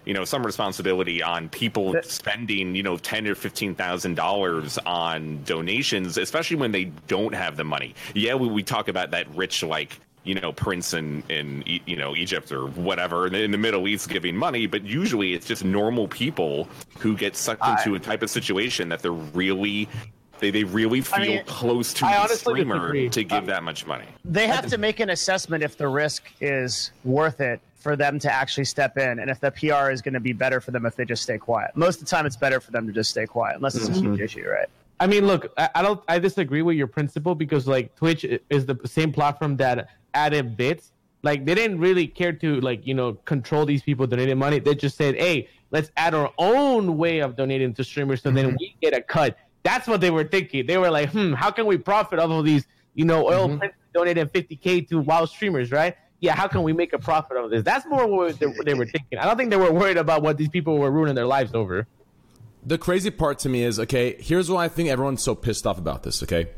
you 0.05 0.15
know 0.15 0.25
some 0.25 0.45
responsibility 0.45 1.23
on 1.23 1.49
people 1.49 1.95
spending 2.03 2.75
you 2.75 2.83
know 2.83 2.97
ten 2.97 3.27
or 3.27 3.35
fifteen 3.35 3.75
thousand 3.75 4.15
dollars 4.15 4.79
on 4.79 5.43
donations, 5.45 6.19
especially 6.19 6.57
when 6.57 6.73
they 6.73 6.85
don't 7.07 7.35
have 7.35 7.57
the 7.57 7.65
money. 7.65 7.95
Yeah, 8.15 8.35
we, 8.35 8.49
we 8.49 8.63
talk 8.63 8.89
about 8.89 9.11
that 9.13 9.33
rich 9.35 9.63
like 9.63 9.99
you 10.25 10.35
know 10.35 10.53
prince 10.53 10.95
in 10.95 11.23
in 11.29 11.63
you 11.67 11.97
know 11.97 12.15
Egypt 12.17 12.53
or 12.53 12.67
whatever 12.69 13.27
in 13.27 13.51
the, 13.51 13.59
Middle 13.59 13.87
East 13.89 14.09
giving 14.09 14.37
money, 14.37 14.67
but 14.67 14.85
usually 14.85 15.35
it's 15.35 15.47
just 15.47 15.65
normal 15.65 16.09
people 16.09 16.69
who 16.99 17.17
get 17.17 17.37
sucked 17.37 17.67
into 17.67 17.95
a 17.95 17.99
type 17.99 18.23
of 18.23 18.31
situation 18.31 18.89
that 18.89 19.01
they're 19.01 19.13
really. 19.13 19.89
They, 20.41 20.51
they 20.51 20.65
really 20.65 21.03
feel 21.03 21.21
mean, 21.21 21.45
close 21.45 21.95
to 21.95 22.05
I 22.05 22.27
the 22.27 22.35
streamer 22.35 22.75
disagree. 22.75 23.09
to 23.11 23.23
give 23.23 23.45
uh, 23.45 23.47
that 23.47 23.63
much 23.63 23.87
money. 23.87 24.07
they 24.25 24.49
have 24.49 24.67
to 24.71 24.77
make 24.77 24.99
an 24.99 25.09
assessment 25.09 25.63
if 25.63 25.77
the 25.77 25.87
risk 25.87 26.25
is 26.41 26.91
worth 27.05 27.41
it 27.41 27.61
for 27.83 27.97
them 27.97 28.19
to 28.21 28.33
actually 28.33 28.65
step 28.65 28.97
in 28.97 29.19
and 29.19 29.29
if 29.29 29.41
the 29.41 29.51
PR 29.51 29.91
is 29.91 30.01
going 30.01 30.15
to 30.15 30.21
be 30.21 30.33
better 30.33 30.61
for 30.61 30.71
them 30.71 30.87
if 30.87 30.95
they 30.97 31.05
just 31.05 31.23
stay 31.23 31.39
quiet. 31.39 31.73
Most 31.77 31.97
of 31.97 32.07
the 32.07 32.11
time, 32.11 32.27
it's 32.27 32.37
better 32.37 32.61
for 32.61 32.71
them 32.71 32.87
to 32.87 32.93
just 32.93 33.11
stay 33.11 33.27
quiet, 33.27 33.57
unless 33.57 33.75
it's 33.75 33.89
a 33.89 33.93
huge 33.93 34.05
mm-hmm. 34.05 34.23
issue, 34.23 34.49
right? 34.49 34.69
I 35.01 35.09
mean, 35.09 35.27
look, 35.27 35.53
I, 35.59 35.69
I 35.75 35.83
don't, 35.83 36.01
I 36.07 36.21
disagree 36.21 36.63
with 36.63 36.77
your 36.77 36.87
principle 36.87 37.35
because 37.35 37.67
like 37.67 37.95
Twitch 37.97 38.25
is 38.25 38.67
the 38.67 38.79
same 38.85 39.13
platform 39.13 39.57
that 39.57 39.89
added 40.15 40.57
bits. 40.57 40.93
Like 41.25 41.45
they 41.45 41.55
didn't 41.55 41.79
really 41.79 42.07
care 42.07 42.33
to 42.33 42.61
like 42.61 42.87
you 42.87 42.95
know 42.95 43.15
control 43.15 43.67
these 43.67 43.83
people 43.83 44.07
donating 44.07 44.39
money. 44.39 44.59
They 44.59 44.75
just 44.75 44.97
said, 44.97 45.17
hey, 45.17 45.49
let's 45.71 45.91
add 45.97 46.15
our 46.15 46.33
own 46.39 46.97
way 46.97 47.21
of 47.21 47.37
donating 47.37 47.75
to 47.75 47.85
streamers, 47.85 48.23
so 48.23 48.31
then 48.31 48.47
mm-hmm. 48.47 48.57
we 48.59 48.77
get 48.81 48.97
a 48.97 49.03
cut. 49.03 49.37
That's 49.65 49.87
what 49.87 50.01
they 50.01 50.11
were 50.11 50.25
thinking. 50.25 50.67
They 50.67 50.79
were 50.79 50.91
like, 50.91 51.11
hmm, 51.11 51.33
how 51.33 51.51
can 51.51 51.67
we 51.67 51.79
profit 51.79 52.19
off 52.19 52.31
of 52.31 52.45
these, 52.45 52.67
you 52.95 53.05
know, 53.05 53.27
oil 53.27 53.57
princes 53.57 53.79
donating 53.95 54.27
50k 54.27 54.89
to 54.89 55.01
WoW 55.01 55.25
streamers, 55.25 55.71
right? 55.71 55.97
Yeah, 56.23 56.37
how 56.37 56.47
can 56.47 56.63
we 56.63 56.73
make 56.73 56.93
a 56.93 56.99
profit 56.99 57.37
of 57.37 57.51
this? 57.51 57.65
That's 57.65 57.85
more 57.85 58.07
what 58.07 58.39
they, 58.39 58.47
they 58.65 58.75
were 58.75 58.87
thinking. 58.87 59.19
I 59.19 59.25
don't 59.27 59.37
think 59.37 59.51
they 59.51 59.57
were 59.57 59.73
worried 59.73 59.97
about 59.97 60.23
what 60.23 60.39
these 60.39 60.49
people 60.49 60.79
were 60.79 60.91
ruining 60.91 61.17
their 61.17 61.27
lives 61.27 61.53
over. 61.53 61.89
The 62.65 62.79
crazy 62.79 63.11
part 63.11 63.41
to 63.41 63.49
me 63.49 63.65
is 63.65 63.81
okay. 63.81 64.17
Here's 64.21 64.49
why 64.49 64.67
I 64.67 64.69
think 64.69 64.89
everyone's 64.89 65.23
so 65.23 65.35
pissed 65.35 65.67
off 65.67 65.79
about 65.79 66.05
this. 66.05 66.23
Okay. 66.23 66.49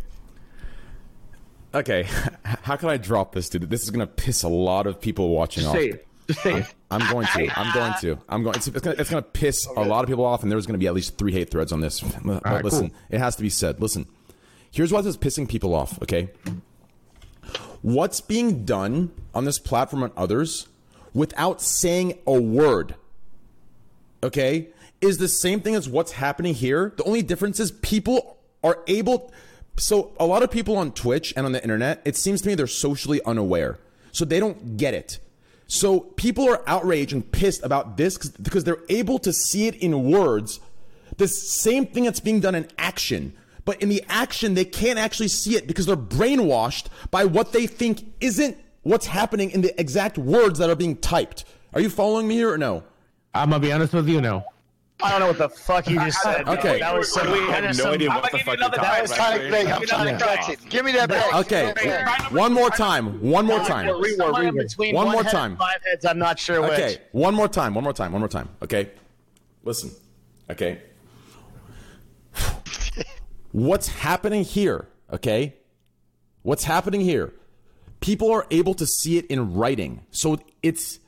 Okay, 1.74 2.06
how 2.44 2.76
can 2.76 2.90
I 2.90 2.98
drop 2.98 3.34
this, 3.34 3.48
dude? 3.48 3.68
This 3.70 3.82
is 3.82 3.90
gonna 3.90 4.06
piss 4.06 4.42
a 4.42 4.48
lot 4.48 4.86
of 4.86 5.00
people 5.00 5.30
watching 5.30 5.66
off. 5.66 5.74
Say 5.74 5.88
it. 5.88 6.06
Just 6.28 6.42
say. 6.42 6.66
I'm 6.90 7.10
going 7.10 7.26
to. 7.26 7.58
I'm 7.58 7.74
going 7.74 7.94
to. 8.02 8.18
I'm 8.28 8.42
going. 8.42 8.56
It's, 8.56 8.68
it's 8.68 8.80
gonna. 8.80 8.96
It's 8.98 9.10
gonna 9.10 9.22
piss 9.22 9.66
a 9.76 9.82
lot 9.82 10.04
of 10.04 10.08
people 10.08 10.24
off, 10.24 10.42
and 10.42 10.52
there's 10.52 10.66
gonna 10.66 10.78
be 10.78 10.86
at 10.86 10.94
least 10.94 11.18
three 11.18 11.32
hate 11.32 11.50
threads 11.50 11.72
on 11.72 11.80
this. 11.80 12.02
But 12.24 12.44
right, 12.44 12.62
listen, 12.62 12.90
cool. 12.90 12.98
it 13.10 13.18
has 13.18 13.36
to 13.36 13.42
be 13.42 13.50
said. 13.50 13.80
Listen, 13.80 14.06
here's 14.70 14.92
why 14.92 15.00
this 15.00 15.16
is 15.16 15.18
pissing 15.18 15.48
people 15.48 15.74
off. 15.74 16.00
Okay, 16.02 16.28
what's 17.84 18.20
being 18.20 18.64
done 18.64 19.12
on 19.32 19.44
this 19.44 19.60
platform 19.60 20.02
and 20.02 20.12
others 20.16 20.66
without 21.12 21.62
saying 21.62 22.18
a 22.26 22.40
word 22.40 22.96
okay, 24.24 24.68
is 25.00 25.18
the 25.18 25.28
same 25.28 25.60
thing 25.60 25.74
as 25.74 25.88
what's 25.88 26.12
happening 26.12 26.54
here. 26.54 26.92
The 26.96 27.04
only 27.04 27.22
difference 27.22 27.60
is 27.60 27.70
people 27.70 28.38
are 28.64 28.80
able. 28.86 29.32
So, 29.76 30.12
a 30.18 30.26
lot 30.26 30.42
of 30.42 30.50
people 30.50 30.76
on 30.76 30.92
Twitch 30.92 31.32
and 31.36 31.46
on 31.46 31.52
the 31.52 31.62
internet, 31.62 32.00
it 32.04 32.16
seems 32.16 32.42
to 32.42 32.48
me 32.48 32.54
they're 32.54 32.66
socially 32.66 33.20
unaware. 33.24 33.78
So, 34.12 34.24
they 34.24 34.40
don't 34.40 34.76
get 34.76 34.94
it. 34.94 35.18
So, 35.66 36.00
people 36.00 36.48
are 36.48 36.62
outraged 36.66 37.12
and 37.12 37.30
pissed 37.30 37.62
about 37.62 37.96
this 37.96 38.16
because 38.16 38.64
they're 38.64 38.82
able 38.88 39.18
to 39.20 39.32
see 39.32 39.66
it 39.66 39.76
in 39.76 40.10
words, 40.10 40.60
the 41.18 41.28
same 41.28 41.86
thing 41.86 42.04
that's 42.04 42.20
being 42.20 42.40
done 42.40 42.54
in 42.54 42.68
action. 42.78 43.34
But 43.64 43.80
in 43.82 43.88
the 43.88 44.04
action, 44.08 44.54
they 44.54 44.64
can't 44.64 44.98
actually 44.98 45.28
see 45.28 45.56
it 45.56 45.66
because 45.66 45.86
they're 45.86 45.96
brainwashed 45.96 46.86
by 47.10 47.24
what 47.24 47.52
they 47.52 47.66
think 47.66 48.04
isn't 48.20 48.58
what's 48.82 49.06
happening 49.06 49.50
in 49.52 49.62
the 49.62 49.78
exact 49.80 50.18
words 50.18 50.58
that 50.58 50.68
are 50.68 50.76
being 50.76 50.96
typed. 50.96 51.44
Are 51.72 51.80
you 51.80 51.88
following 51.88 52.28
me 52.28 52.34
here 52.34 52.52
or 52.52 52.58
no? 52.58 52.84
I'm 53.34 53.50
gonna 53.50 53.60
be 53.60 53.72
honest 53.72 53.92
with 53.94 54.08
you, 54.08 54.20
no. 54.20 54.44
I 55.02 55.10
don't 55.10 55.20
know 55.20 55.26
what 55.26 55.38
the 55.38 55.48
fuck 55.48 55.88
you 55.88 55.96
just 55.96 56.22
said. 56.22 56.46
Okay. 56.48 56.78
that 56.78 56.94
was 56.96 57.12
some. 57.12 57.26
I 57.26 57.36
have 57.36 57.62
that 57.62 57.70
is 57.70 57.78
no 57.78 57.84
some- 57.84 57.94
idea 57.94 58.10
I'm 58.10 58.20
what 58.22 58.30
the 58.30 58.38
fuck 58.38 58.46
you're 58.58 58.66
you 58.66 58.70
talking 58.70 58.82
That 58.82 59.02
was 59.02 59.12
kind 59.12 59.42
of 59.42 59.50
big. 59.50 59.66
I'm 59.66 59.82
trying 59.86 60.18
to 60.18 60.24
catch 60.24 60.48
it. 60.50 60.68
Give 60.68 60.84
me 60.84 60.92
that 60.92 61.08
back. 61.08 61.34
Okay, 61.34 61.72
Give 61.74 61.84
me 61.84 61.90
that 61.90 62.04
back. 62.04 62.30
one 62.32 62.52
more 62.52 62.70
time. 62.70 63.20
One 63.20 63.44
more 63.44 63.58
time. 63.64 63.88
Somewhere 64.16 64.42
in 64.44 64.56
between 64.56 64.94
One 64.94 65.06
one 65.06 65.14
more 65.14 65.24
time. 65.24 65.56
Five 65.56 65.82
heads. 65.84 66.04
I'm 66.04 66.18
not 66.18 66.38
sure 66.38 66.60
which. 66.62 66.70
Okay, 66.72 66.98
one 67.12 67.34
more 67.34 67.48
time. 67.48 67.74
One 67.74 67.82
more 67.82 67.92
time. 67.92 68.12
One 68.12 68.20
more 68.20 68.28
time. 68.28 68.48
Okay, 68.62 68.90
listen. 69.64 69.90
Okay, 70.48 70.80
what's 73.54 73.86
happening 73.86 74.42
here? 74.42 74.88
Okay, 75.12 75.54
what's 76.42 76.64
happening 76.64 77.00
here? 77.00 77.32
People 78.00 78.30
are 78.32 78.46
able 78.50 78.74
to 78.74 78.84
see 78.84 79.16
it 79.16 79.26
in 79.26 79.54
writing, 79.54 80.04
so 80.10 80.38
it's 80.62 80.98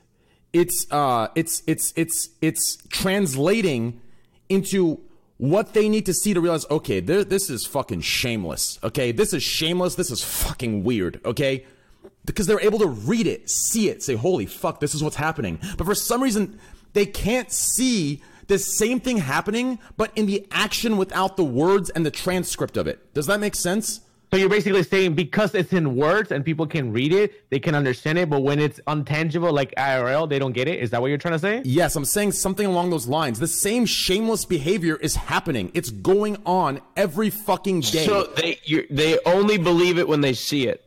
it's 0.53 0.87
uh 0.91 1.27
it's 1.35 1.61
it's 1.67 1.93
it's 1.97 2.29
it's 2.41 2.77
translating 2.89 4.01
into 4.47 4.99
what 5.37 5.73
they 5.73 5.89
need 5.89 6.05
to 6.05 6.13
see 6.13 6.33
to 6.33 6.41
realize 6.41 6.65
okay 6.71 6.99
this 6.99 7.49
is 7.49 7.65
fucking 7.65 8.01
shameless 8.01 8.79
okay? 8.83 9.11
This 9.11 9.33
is 9.33 9.43
shameless. 9.43 9.95
This 9.95 10.09
is 10.09 10.23
fucking 10.23 10.83
weird 10.83 11.19
okay? 11.25 11.65
Because 12.25 12.47
they're 12.47 12.61
able 12.61 12.79
to 12.79 12.87
read 12.87 13.27
it 13.27 13.49
see 13.49 13.89
it 13.89 14.01
say 14.01 14.15
holy 14.15 14.45
fuck 14.45 14.79
this 14.79 14.95
is 14.95 15.03
what's 15.03 15.17
happening. 15.17 15.59
But 15.77 15.85
for 15.85 15.95
some 15.95 16.23
reason 16.23 16.59
they 16.93 17.05
can't 17.05 17.51
see 17.51 18.23
the 18.47 18.57
same 18.59 18.99
thing 18.99 19.17
happening 19.17 19.79
but 19.97 20.11
in 20.15 20.25
the 20.25 20.45
action 20.51 20.97
without 20.97 21.37
the 21.37 21.43
words 21.43 21.89
and 21.91 22.05
the 22.05 22.11
transcript 22.11 22.77
of 22.77 22.87
it 22.87 23.13
does 23.13 23.27
that 23.27 23.39
make 23.39 23.55
sense 23.55 24.01
So 24.31 24.37
you're 24.37 24.49
basically 24.49 24.83
saying 24.83 25.13
because 25.15 25.55
it's 25.55 25.71
in 25.71 25.95
words 25.95 26.33
and 26.33 26.43
people 26.43 26.67
can 26.67 26.91
read 26.91 27.13
it, 27.13 27.49
they 27.49 27.59
can 27.59 27.73
understand 27.75 28.17
it, 28.17 28.29
but 28.29 28.41
when 28.43 28.59
it's 28.59 28.77
untangible 28.85 29.53
like 29.53 29.73
IRL, 29.77 30.27
they 30.27 30.37
don't 30.37 30.51
get 30.51 30.67
it. 30.67 30.81
Is 30.83 30.89
that 30.91 30.99
what 31.01 31.07
you're 31.07 31.17
trying 31.17 31.35
to 31.35 31.39
say? 31.39 31.61
Yes, 31.63 31.95
I'm 31.95 32.03
saying 32.03 32.33
something 32.33 32.65
along 32.67 32.89
those 32.89 33.07
lines. 33.07 33.39
The 33.39 33.47
same 33.47 33.85
shameless 33.85 34.43
behavior 34.43 34.97
is 34.97 35.15
happening. 35.15 35.71
It's 35.73 35.89
going 35.91 36.35
on 36.45 36.81
every 36.97 37.29
fucking 37.29 37.79
day. 37.81 38.05
So 38.05 38.23
they 38.35 38.59
you 38.65 38.85
they 38.89 39.17
only 39.25 39.57
believe 39.57 39.97
it 39.97 40.09
when 40.09 40.19
they 40.19 40.33
see 40.33 40.67
it. 40.67 40.83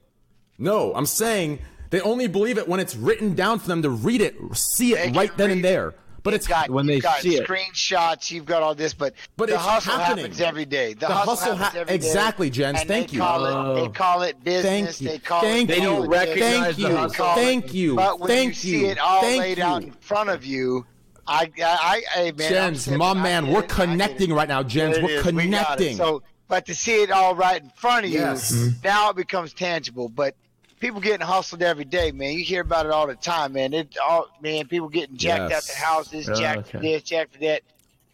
no, 0.59 0.93
I'm 0.95 1.07
saying 1.07 1.61
they 1.89 2.03
only 2.03 2.27
believe 2.29 2.59
it 2.59 2.69
when 2.69 2.79
it's 2.79 2.95
written 2.95 3.35
down 3.35 3.59
for 3.59 3.69
them 3.69 3.81
to 3.83 3.91
read 3.91 4.21
it, 4.21 4.37
see 4.53 4.93
it 4.93 5.05
can 5.07 5.15
right 5.15 5.35
then 5.39 5.51
and 5.51 5.63
read 5.63 5.71
it. 5.71 5.73
there. 5.73 5.95
But 6.23 6.35
it's 6.35 6.47
You've 6.47 6.51
got, 6.57 6.71
when 6.71 6.87
you've 6.87 6.97
they 6.97 7.01
got 7.01 7.19
see 7.21 7.37
it. 7.37 7.47
screenshots, 7.47 8.31
you've 8.31 8.45
got 8.45 8.63
all 8.63 8.75
this, 8.75 8.93
but, 8.95 9.15
But 9.37 9.49
the 9.49 9.55
it's 9.55 9.63
hustle 9.65 9.95
happening. 9.99 10.25
happens 10.27 10.41
every 10.41 10.65
day. 10.67 10.95
The, 10.95 11.01
The 11.01 11.07
hustle, 11.09 11.31
hustle 11.31 11.55
happens 11.57 11.75
ha- 11.75 11.81
every 11.81 11.99
day. 11.99 12.07
exactly, 12.07 12.51
Jens. 12.51 12.83
Thank 12.83 13.09
they 13.09 13.15
you. 13.15 13.21
Call 13.21 13.77
it, 13.77 13.81
they 13.81 13.89
call 13.89 14.23
it 14.23 14.45
business. 14.45 14.99
Thank 14.99 15.01
you. 15.01 15.09
They 15.09 15.19
call 15.19 15.41
Thank 15.41 15.71
it 15.71 15.79
you. 15.79 15.89
politics. 15.89 16.09
recognize 16.11 16.63
Thank 16.65 16.77
the 16.77 16.83
you. 16.83 16.97
hustle. 16.97 17.25
call 17.25 17.39
it- 17.39 17.43
Thank 17.43 17.75
you. 17.75 17.97
But 17.97 18.21
when 18.21 18.29
Thank 18.29 18.49
you 18.49 18.55
see 18.55 18.81
you. 18.81 18.87
it 18.89 18.99
all 18.99 19.21
Thank 19.23 19.41
laid 19.41 19.59
you. 19.59 19.65
out 19.65 19.83
in 19.83 19.93
front 19.93 20.31
of 20.31 20.45
you, 20.45 20.87
I, 21.27 21.51
I, 21.63 21.63
I 21.63 22.03
hey, 22.15 22.33
man, 22.33 22.47
I'm 22.47 22.53
Jens, 22.75 22.89
my 22.91 23.11
I 23.11 23.15
man, 23.15 23.47
we're 23.47 23.53
it, 23.53 23.57
I 23.57 23.61
get 23.61 23.65
it. 23.65 23.75
connecting 23.75 24.33
right 24.33 24.49
now, 24.49 24.63
Jens. 24.63 24.99
We're 24.99 25.11
is. 25.21 25.25
We 25.25 25.33
got 25.33 25.39
it. 25.39 25.43
connecting. 25.45 25.97
So, 25.97 26.23
but 26.49 26.67
to 26.67 26.75
see 26.75 27.03
it 27.03 27.11
all 27.13 27.35
right 27.37 27.63
in 27.63 27.71
front 27.71 28.05
of 28.07 28.11
you, 28.13 28.37
now 28.83 29.11
it 29.11 29.17
becomes 29.17 29.53
tangible. 29.53 30.09
But 30.09 30.35
people 30.81 31.01
getting 31.01 31.25
hustled 31.27 31.63
every 31.63 31.85
day, 31.85 32.11
man. 32.11 32.33
You 32.33 32.45
hear 32.45 32.63
about 32.63 32.87
it 32.87 32.93
all 32.93 33.07
the 33.07 33.15
time, 33.15 33.53
man. 33.53 33.73
It 33.73 33.97
all, 33.99 34.29
man. 34.43 34.67
People 34.67 34.89
getting 34.89 35.17
jacked 35.17 35.51
Yes. 35.51 35.71
out 35.71 35.75
the 35.75 35.81
houses, 35.81 36.29
Oh, 36.29 36.35
jacked 36.35 36.71
for 36.71 36.79
this, 36.79 37.03
jacked 37.03 37.35
for 37.35 37.39
that. 37.41 37.63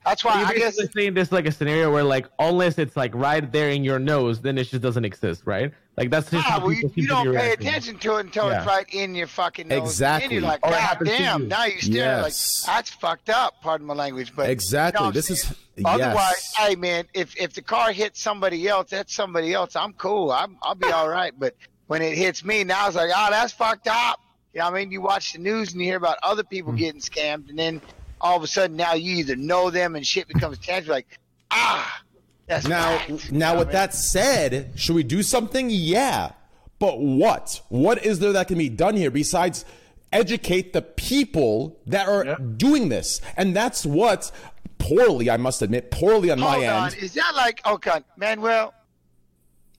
That's 0.05 0.23
why 0.25 0.39
You're 0.39 0.49
I 0.49 0.55
guess 0.55 0.79
saying 0.95 1.15
this 1.15 1.33
like 1.33 1.47
a 1.47 1.53
scenario 1.53 1.91
where 1.93 2.05
like 2.05 2.27
unless 2.39 2.79
it's 2.79 2.97
like 2.97 3.13
right 3.15 3.51
there 3.51 3.71
in 3.71 3.83
your 3.83 3.99
nose, 3.99 4.41
then 4.41 4.57
it 4.57 4.65
just 4.65 4.81
doesn't 4.83 5.05
exist, 5.05 5.43
right? 5.47 5.73
Like 5.97 6.11
that's 6.11 6.31
just 6.31 6.47
Ah, 6.47 6.51
how 6.53 6.61
well, 6.61 6.73
you, 6.73 6.93
you 6.95 7.09
don't 7.09 7.35
pay 7.35 7.53
attention 7.53 7.99
to 7.99 8.17
it 8.19 8.27
until 8.27 8.49
Yeah. 8.51 8.59
it's 8.59 8.67
right 8.69 8.87
in 8.93 9.17
your 9.17 9.27
fucking 9.27 9.67
nose. 9.67 9.83
Exactly. 9.83 10.25
And 10.25 10.33
you're 10.33 10.43
like, 10.43 10.61
God 10.61 10.99
damn, 11.05 11.43
you. 11.43 11.49
now 11.49 11.65
you're 11.65 11.79
staring 11.81 11.97
Yes. 12.23 12.65
like, 12.69 12.77
that's 12.77 12.91
fucked 12.91 13.31
up, 13.31 13.61
pardon 13.63 13.85
my 13.87 13.95
language. 13.95 14.33
But 14.37 14.49
Exactly. 14.51 15.01
you 15.01 15.09
know 15.09 15.13
This 15.13 15.31
is- 15.31 15.43
saying? 15.43 15.57
yes. 15.77 15.87
Otherwise, 15.87 16.53
hey, 16.57 16.77
man, 16.77 17.07
if, 17.13 17.37
if 17.37 17.55
the 17.55 17.63
car 17.63 17.91
hits 17.91 18.21
somebody 18.23 18.69
else, 18.69 18.91
that's 18.91 19.13
somebody 19.13 19.55
else. 19.55 19.75
I'm 19.75 19.93
cool. 19.95 20.31
I'm, 20.31 20.57
I'll 20.63 20.75
be 20.77 20.89
all 20.93 21.09
right. 21.09 21.33
But 21.37 21.57
when 21.87 22.03
it 22.03 22.17
hits 22.17 22.45
me, 22.45 22.65
now 22.65 22.87
it's 22.87 22.97
like, 22.97 23.11
oh, 23.15 23.29
that's 23.31 23.53
fucked 23.53 23.89
up. 23.89 24.21
You 24.53 24.61
know 24.61 24.67
what 24.71 24.75
I 24.75 24.79
mean? 24.81 24.91
You 24.93 25.01
watch 25.03 25.33
the 25.35 25.39
news 25.39 25.73
and 25.73 25.81
you 25.81 25.87
hear 25.89 25.97
about 25.99 26.19
other 26.23 26.43
people 26.45 26.73
Hmm. 26.73 26.79
getting 26.79 27.01
scammed, 27.01 27.49
and 27.51 27.59
then 27.59 27.81
all 28.21 28.37
of 28.37 28.43
a 28.43 28.47
sudden 28.47 28.77
now 28.77 28.95
you 28.95 29.17
either 29.17 29.37
know 29.37 29.71
them 29.71 29.95
and 29.97 30.07
shit 30.07 30.27
becomes 30.29 30.59
tangible. 30.59 30.95
Like, 30.95 31.19
ah, 31.51 32.03
that's 32.47 32.67
Now, 32.67 32.99
facts. 32.99 33.09
now, 33.31 33.51
You 33.53 33.55
know 33.55 33.59
with 33.59 33.67
what 33.67 33.67
I 33.67 33.69
mean? 33.69 33.73
that 33.73 33.95
said, 33.95 34.73
should 34.77 34.95
we 34.97 35.03
do 35.03 35.23
something? 35.23 35.69
Yeah. 35.71 36.33
But 36.79 36.99
what? 37.01 37.61
What 37.69 38.05
is 38.05 38.19
there 38.19 38.33
that 38.33 38.49
can 38.49 38.59
be 38.59 38.69
done 38.69 38.97
here 38.97 39.11
besides 39.11 39.65
educate 40.13 40.73
the 40.73 40.83
people 40.83 41.79
that 41.87 42.09
are 42.09 42.37
doing 42.37 42.89
this? 42.89 43.21
And 43.37 43.55
that's 43.57 43.85
what 43.87 44.31
poorly, 44.79 45.29
I 45.31 45.37
must 45.37 45.63
admit, 45.63 45.91
poorly 45.91 46.31
on 46.31 46.39
Hold 46.39 46.61
my 46.63 46.69
on. 46.69 46.93
end. 46.93 47.03
Is 47.03 47.15
that 47.15 47.33
like 47.35 47.61
okay, 47.67 48.03
Manuel? 48.17 48.73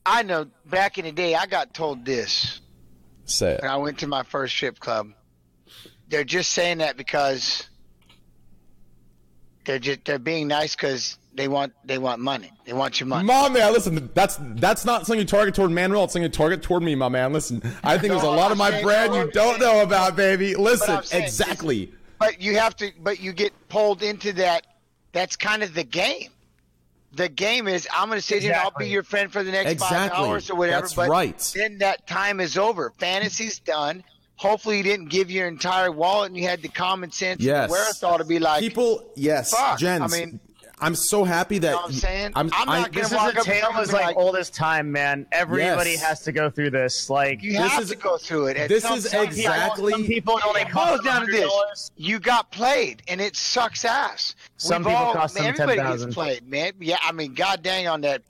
I 0.07 0.23
know 0.23 0.47
back 0.65 0.97
in 0.97 1.03
the 1.03 1.11
day 1.11 1.35
I 1.35 1.45
got 1.45 1.73
told 1.73 2.05
this 2.05 2.61
Say 3.25 3.51
it. 3.51 3.61
when 3.61 3.69
I 3.69 3.75
went 3.75 3.99
to 3.99 4.07
my 4.07 4.23
first 4.23 4.55
strip 4.55 4.79
club. 4.79 5.09
They're 6.07 6.23
just 6.23 6.51
saying 6.51 6.77
that 6.77 6.95
because 6.95 7.67
they're 9.65 9.79
just 9.79 10.05
they're 10.05 10.17
being 10.17 10.47
nice 10.47 10.75
because 10.75 11.17
they 11.33 11.49
want 11.49 11.73
they 11.83 11.97
want 11.97 12.21
money. 12.21 12.51
They 12.63 12.71
want 12.71 13.01
your 13.01 13.07
money. 13.07 13.27
My 13.27 13.49
man, 13.49 13.73
listen, 13.73 14.09
that's 14.13 14.39
that's 14.39 14.85
not 14.85 15.05
something 15.05 15.19
you 15.19 15.25
target 15.25 15.53
toward 15.53 15.71
Manuel. 15.71 16.05
It's 16.05 16.13
something 16.13 16.23
you 16.23 16.29
target 16.29 16.63
toward 16.63 16.83
me, 16.83 16.95
my 16.95 17.09
man. 17.09 17.33
Listen, 17.33 17.61
I 17.83 17.97
think 17.97 18.11
there's 18.13 18.23
a 18.23 18.27
lot 18.27 18.45
I'm 18.45 18.53
of 18.53 18.57
my 18.57 18.81
brand 18.81 19.11
no, 19.11 19.25
you 19.25 19.31
don't 19.31 19.59
know 19.59 19.81
about, 19.81 20.15
baby. 20.15 20.55
Listen, 20.55 21.03
saying 21.03 21.25
exactly. 21.25 21.91
But 22.17 22.41
you 22.41 22.57
have 22.57 22.77
to. 22.77 22.91
But 23.01 23.19
you 23.19 23.33
get 23.33 23.51
pulled 23.67 24.03
into 24.03 24.31
that. 24.33 24.65
That's 25.11 25.35
kind 25.35 25.63
of 25.63 25.73
the 25.73 25.83
game. 25.83 26.29
The 27.17 27.29
game 27.29 27.67
is 27.67 27.87
I'm 27.93 28.07
going 28.09 28.19
to 28.19 28.25
sit 28.25 28.41
here 28.43 28.53
and 28.53 28.61
I'll 28.61 28.71
be 28.77 28.87
your 28.89 29.03
friend 29.03 29.31
for 29.31 29.43
the 29.43 29.51
next 29.51 29.71
Exactly. 29.71 29.97
five 30.09 30.11
hours 30.11 30.49
or 30.49 30.55
whatever. 30.55 30.81
That's 30.81 30.93
but 30.93 31.09
right. 31.09 31.51
then 31.55 31.79
that 31.79 32.07
time 32.07 32.39
is 32.39 32.57
over. 32.57 32.93
Fantasy's 32.99 33.59
done. 33.59 34.03
Hopefully, 34.35 34.77
you 34.77 34.83
didn't 34.83 35.07
give 35.09 35.31
your 35.31 35.47
entire 35.47 35.91
wallet 35.91 36.27
and 36.29 36.37
you 36.37 36.47
had 36.47 36.61
the 36.61 36.67
common 36.67 37.11
sense 37.11 37.41
Yes. 37.41 37.63
and 37.63 37.71
wherewithal 37.71 38.19
to 38.19 38.23
be 38.23 38.37
like, 38.37 38.59
People, 38.61 39.11
yes, 39.15 39.51
fuck, 39.51 39.79
Jens. 39.79 40.13
I 40.13 40.17
mean- 40.19 40.39
I'm 40.79 40.93
so 40.93 41.23
happy 41.23 41.57
that 41.59 41.67
you 41.69 41.73
know 41.73 41.77
what 41.81 41.85
I'm 41.87 41.91
saying? 41.93 42.31
I'm, 42.35 42.49
I'm 42.53 42.67
not 42.67 42.91
gonna 42.91 43.03
This 43.03 43.11
is 43.11 43.17
walk 43.17 43.33
a 43.33 43.37
to 43.37 43.43
tale 43.43 43.61
someone 43.63 43.83
is 43.83 43.91
like 43.93 44.05
like- 44.05 44.17
oldest 44.17 44.53
time, 44.53 44.91
man. 44.91 45.25
Everybody 45.31 45.91
Yes. 45.91 46.03
has 46.03 46.21
to 46.23 46.31
go 46.31 46.51
through 46.51 46.69
this. 46.69 47.09
Like 47.09 47.41
you 47.41 47.53
This 47.53 47.61
have 47.71 47.81
is- 47.83 47.89
to 47.89 47.95
go 47.95 48.17
through 48.17 48.47
it. 48.47 48.57
At 48.57 48.69
this 48.69 48.83
some 48.83 48.97
is 48.99 49.07
point. 49.07 49.23
exactly- 49.29 49.91
some 49.91 50.05
people 50.05 50.39
only 50.45 50.61
It 50.61 50.71
boils 50.71 51.01
down 51.01 51.25
to 51.25 51.31
this: 51.31 51.91
you 51.95 52.19
got 52.19 52.51
played, 52.51 53.01
and 53.07 53.19
it 53.19 53.35
sucks 53.35 53.85
ass. 53.85 54.35
Some 54.57 54.83
We've 54.83 54.91
people 54.91 55.05
all, 55.07 55.13
cost 55.13 55.33
man, 55.35 55.55
them 55.55 55.69
everybody 55.69 55.97
gets 56.03 56.13
played, 56.13 56.47
man. 56.47 56.73
Yeah, 56.79 56.97
I 57.01 57.11
mean, 57.11 57.33
god 57.33 57.63
dang 57.63 57.87
on 57.87 58.01
that. 58.01 58.21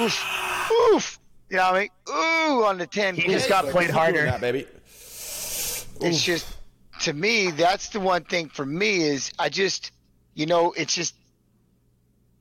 Oof, 0.00 0.70
oof. 0.92 1.18
You 1.50 1.56
know 1.56 1.72
what 1.72 1.74
I 1.74 1.80
mean? 1.80 1.88
Ooh, 2.08 2.64
on 2.66 2.78
the 2.78 2.86
ten. 2.86 3.16
He 3.16 3.22
just 3.32 3.48
got 3.48 3.64
but 3.64 3.72
played 3.72 3.90
harder. 3.90 4.24
that, 4.26 4.40
baby. 4.40 4.66
It's 6.00 6.22
just 6.22 6.46
to 7.00 7.12
me, 7.12 7.50
that's 7.50 7.88
the 7.88 8.00
one 8.00 8.22
thing 8.24 8.48
for 8.48 8.64
me 8.66 9.02
is 9.02 9.32
I 9.38 9.48
just, 9.48 9.90
you 10.34 10.46
know, 10.46 10.72
it's 10.76 10.94
just, 10.94 11.14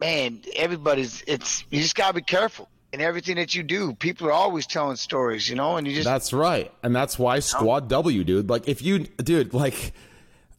man, 0.05 0.41
everybody's. 0.55 1.23
It's 1.27 1.63
you 1.69 1.81
just 1.81 1.95
gotta 1.95 2.13
be 2.13 2.21
careful 2.21 2.69
in 2.93 3.01
everything 3.01 3.35
that 3.37 3.55
you 3.55 3.63
do. 3.63 3.93
People 3.93 4.27
are 4.27 4.33
always 4.33 4.67
telling 4.67 4.95
stories, 4.95 5.49
you 5.49 5.55
know, 5.55 5.77
and 5.77 5.87
you 5.87 5.93
just 5.93 6.05
That's 6.05 6.33
right. 6.33 6.71
And 6.83 6.95
that's 6.95 7.17
why 7.17 7.39
Squad 7.39 7.89
W, 7.89 8.23
dude. 8.23 8.49
Like 8.49 8.67
if 8.67 8.81
you 8.81 8.99
dude, 8.99 9.53
like 9.53 9.93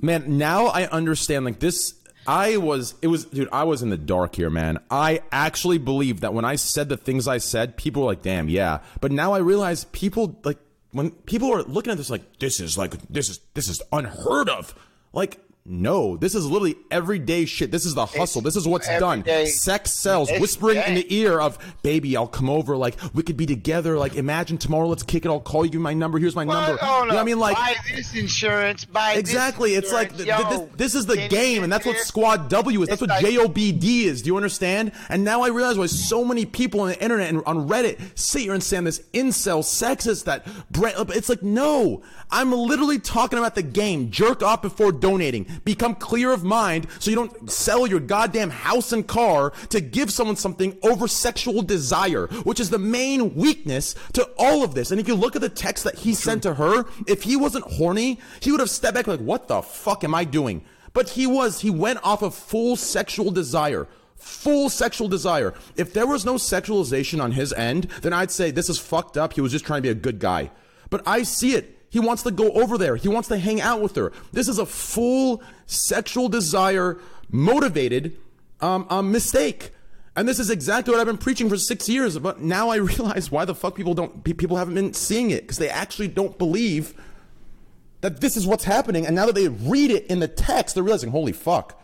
man, 0.01 0.39
now 0.39 0.67
I 0.67 0.85
understand 0.87 1.45
like 1.45 1.61
this 1.61 1.95
I 2.27 2.57
was 2.57 2.95
it 3.03 3.07
was 3.07 3.27
dude, 3.27 3.49
I 3.53 3.65
was 3.65 3.83
in 3.83 3.91
the 3.91 3.97
dark 3.97 4.35
here, 4.35 4.51
man. 4.51 4.79
I 4.91 5.21
actually 5.31 5.79
believed 5.79 6.21
that 6.23 6.35
when 6.35 6.45
I 6.45 6.57
said 6.57 6.89
the 6.89 6.97
things 6.97 7.29
I 7.29 7.39
said, 7.39 7.77
people 7.77 8.03
were 8.03 8.09
like, 8.09 8.23
"Damn, 8.23 8.49
yeah." 8.49 8.81
But 9.01 9.13
now 9.13 9.33
I 9.33 9.39
realize 9.39 9.85
people 9.85 10.39
like 10.45 10.59
when 10.91 11.11
people 11.11 11.53
are 11.53 11.63
looking 11.63 11.93
at 11.93 11.99
this 11.99 12.11
like 12.11 12.39
this 12.39 12.59
is 12.59 12.77
like 12.77 12.95
this 13.09 13.29
is 13.29 13.41
this 13.55 13.69
is 13.69 13.81
unheard 13.93 14.49
of. 14.49 14.75
Like 15.13 15.39
no, 15.69 16.17
this 16.17 16.35
is 16.35 16.47
literally 16.47 16.77
everyday 16.91 17.45
shit. 17.45 17.71
This 17.71 17.85
is 17.85 17.95
the 17.95 18.07
hustle. 18.07 18.41
This 18.43 18.57
is 18.57 18.67
what's 18.67 18.89
done. 18.89 19.25
Sex 19.47 19.93
sells. 19.93 20.29
It's- 20.29 20.41
Whispering 20.41 20.79
in 20.79 20.95
the 20.95 21.15
ear 21.15 21.41
of, 21.41 21.59
baby, 21.83 22.17
I'll 22.17 22.27
come 22.29 22.49
over. 22.49 22.77
Like, 22.77 22.97
we 23.15 23.23
could 23.23 23.37
be 23.37 23.47
together. 23.47 23.99
Like, 23.99 24.15
imagine 24.15 24.59
tomorrow, 24.59 24.87
let's 24.87 25.03
kick 25.03 25.25
it. 25.25 25.29
I'll 25.29 25.41
call 25.41 25.65
you 25.65 25.71
Give 25.73 25.81
my 25.81 25.93
number. 25.95 26.19
Here's 26.19 26.37
my 26.37 26.45
number. 26.45 26.77
Well, 26.77 26.77
hold 26.79 27.03
You 27.07 27.09
know 27.09 27.15
what 27.17 27.21
I 27.21 27.25
mean? 27.25 27.39
Like, 27.39 27.57
buy 27.57 27.75
this 27.95 28.15
insurance, 28.15 28.85
buy 28.85 29.15
this 29.15 29.21
exactly. 29.21 29.75
It's 29.75 29.93
like, 29.93 30.17
th- 30.17 30.29
Yo, 30.29 30.49
this, 30.49 30.61
this 30.77 30.95
is 30.95 31.07
the 31.07 31.27
game, 31.29 31.65
and 31.65 31.73
that's 31.73 31.85
what? 31.85 31.97
Squad 31.99 32.49
W 32.49 32.83
is. 32.83 32.89
That's 32.89 33.01
what 33.01 33.11
like- 33.11 33.25
JOBD 33.25 34.05
is. 34.05 34.23
Do 34.23 34.29
you 34.29 34.37
understand? 34.37 34.93
And 35.09 35.25
now 35.25 35.43
I 35.43 35.49
realize 35.49 35.77
why 35.79 35.87
so 35.87 36.25
many 36.25 36.47
people 36.47 36.81
on 36.81 36.89
the 36.89 37.03
internet 37.03 37.29
and 37.29 37.43
on 37.47 37.69
Reddit 37.69 38.01
sit 38.19 38.43
here 38.43 38.55
and 38.55 38.63
say 38.63 38.77
I'm 38.77 38.85
this 38.85 39.01
incel 39.13 39.61
sexist 39.65 40.25
that, 40.25 40.47
bre- 40.71 40.89
it's 41.15 41.29
like, 41.29 41.43
no. 41.43 42.03
I'm 42.31 42.53
literally 42.53 42.99
talking 42.99 43.39
about 43.39 43.55
the 43.55 43.63
game. 43.63 44.11
Jerk 44.11 44.43
off 44.43 44.63
before 44.63 44.93
donating. 44.93 45.47
Become 45.65 45.95
clear 45.95 46.33
of 46.33 46.45
mind 46.45 46.87
so 46.99 47.11
you 47.11 47.17
don't 47.17 47.51
sell 47.51 47.87
your 47.87 48.01
goddamn 48.01 48.51
house 48.51 48.93
and 48.93 49.07
car 49.07 49.51
to 49.71 49.81
give 49.81 50.11
someone 50.11 50.37
something 50.37 50.77
over 50.83 51.09
sexual 51.09 51.63
desire, 51.63 52.27
which 52.45 52.61
is 52.61 52.71
the 52.71 52.79
main 52.79 53.35
weakness 53.35 53.95
to 54.13 54.29
all 54.39 54.63
of 54.63 54.75
this. 54.75 54.91
And 54.91 55.01
if 55.01 55.09
you 55.09 55.15
look 55.15 55.37
at 55.37 55.43
the 55.43 55.49
text 55.49 55.85
that 55.85 55.97
he 55.97 56.15
sent 56.15 56.43
to 56.43 56.55
her, 56.55 56.85
if 57.07 57.23
he 57.23 57.37
wasn't 57.37 57.65
horny, 57.65 58.21
he 58.41 58.51
would 58.51 58.61
have 58.61 58.71
stepped 58.71 58.95
back 58.95 59.07
like, 59.07 59.21
what 59.21 59.49
the 59.49 59.63
fuck 59.63 60.05
am 60.05 60.15
I 60.15 60.25
doing? 60.25 60.65
But 60.93 61.11
he 61.11 61.27
was, 61.27 61.61
he 61.61 61.71
went 61.71 62.01
off 62.03 62.23
of 62.23 62.35
full 62.35 62.77
sexual 62.77 63.31
desire. 63.31 63.87
Full 64.17 64.71
sexual 64.71 65.09
desire. 65.09 65.53
If 65.77 65.93
there 65.93 66.07
was 66.07 66.25
no 66.25 66.35
sexualization 66.35 67.23
on 67.23 67.33
his 67.33 67.53
end, 67.53 67.85
then 68.01 68.13
I'd 68.15 68.31
say 68.31 68.51
this 68.51 68.71
is 68.71 68.79
fucked 68.79 69.17
up. 69.19 69.35
He 69.35 69.43
was 69.43 69.53
just 69.53 69.67
trying 69.67 69.79
to 69.79 69.83
be 69.83 69.91
a 69.91 69.95
good 69.95 70.19
guy. 70.19 70.51
But 70.89 71.07
I 71.07 71.23
see 71.23 71.55
it. 71.55 71.76
He 71.89 72.01
wants 72.01 72.23
to 72.25 72.31
go 72.31 72.51
over 72.53 72.77
there. 72.77 72.97
He 72.97 73.09
wants 73.09 73.29
to 73.29 73.39
hang 73.39 73.61
out 73.61 73.81
with 73.81 73.97
her. 73.97 74.13
This 74.33 74.49
is 74.49 74.59
a 74.59 74.67
full 74.67 75.43
sexual 75.67 76.29
desire 76.29 76.99
motivated 77.31 78.17
um, 78.61 78.87
um, 78.91 79.13
mistake. 79.13 79.71
And 80.15 80.27
this 80.27 80.39
is 80.39 80.51
exactly 80.51 80.93
what 80.93 81.01
I've 81.01 81.07
been 81.07 81.19
preaching 81.19 81.49
for 81.49 81.57
six 81.57 81.89
years. 81.89 82.19
But 82.19 82.41
now 82.41 82.71
I 82.71 82.77
realize 82.77 83.31
why 83.31 83.45
the 83.45 83.55
fuck 83.55 83.75
people 83.75 83.95
don't 83.95 84.25
people 84.25 84.57
haven't 84.57 84.75
been 84.75 84.95
seeing 84.95 85.31
it 85.31 85.43
because 85.43 85.59
they 85.59 85.69
actually 85.69 86.09
don't 86.09 86.37
believe 86.39 86.95
that 88.01 88.21
this 88.21 88.37
is 88.37 88.47
what's 88.47 88.65
happening. 88.65 89.07
And 89.07 89.15
now 89.15 89.27
that 89.27 89.35
they 89.35 89.49
read 89.49 89.91
it 89.91 90.07
in 90.07 90.21
the 90.21 90.29
text, 90.29 90.75
they're 90.75 90.85
realizing, 90.85 91.11
holy 91.11 91.33
fuck, 91.33 91.81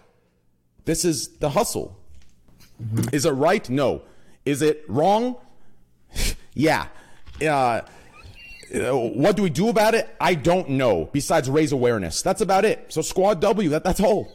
this 0.84 1.04
is 1.04 1.28
the 1.38 1.50
hustle. 1.50 1.96
Is 3.12 3.24
it 3.24 3.30
right? 3.30 3.68
No. 3.68 4.02
Is 4.44 4.62
it 4.62 4.84
wrong? 4.88 5.36
yeah. 6.54 6.88
Uh, 7.40 7.82
Uh, 8.74 8.96
what 8.96 9.36
do 9.36 9.42
we 9.42 9.50
do 9.50 9.68
about 9.68 9.94
it? 9.94 10.08
I 10.20 10.34
don't 10.34 10.70
know. 10.70 11.10
Besides 11.12 11.50
raise 11.50 11.72
awareness, 11.72 12.22
that's 12.22 12.40
about 12.40 12.64
it. 12.64 12.86
So 12.92 13.02
Squad 13.02 13.40
W, 13.40 13.68
that, 13.70 13.84
that's 13.84 14.00
all. 14.00 14.32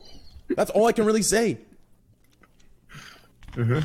That's 0.56 0.70
all 0.72 0.86
I 0.86 0.92
can 0.92 1.06
really 1.06 1.24
say. 1.24 1.58
Mm-hmm. 3.54 3.80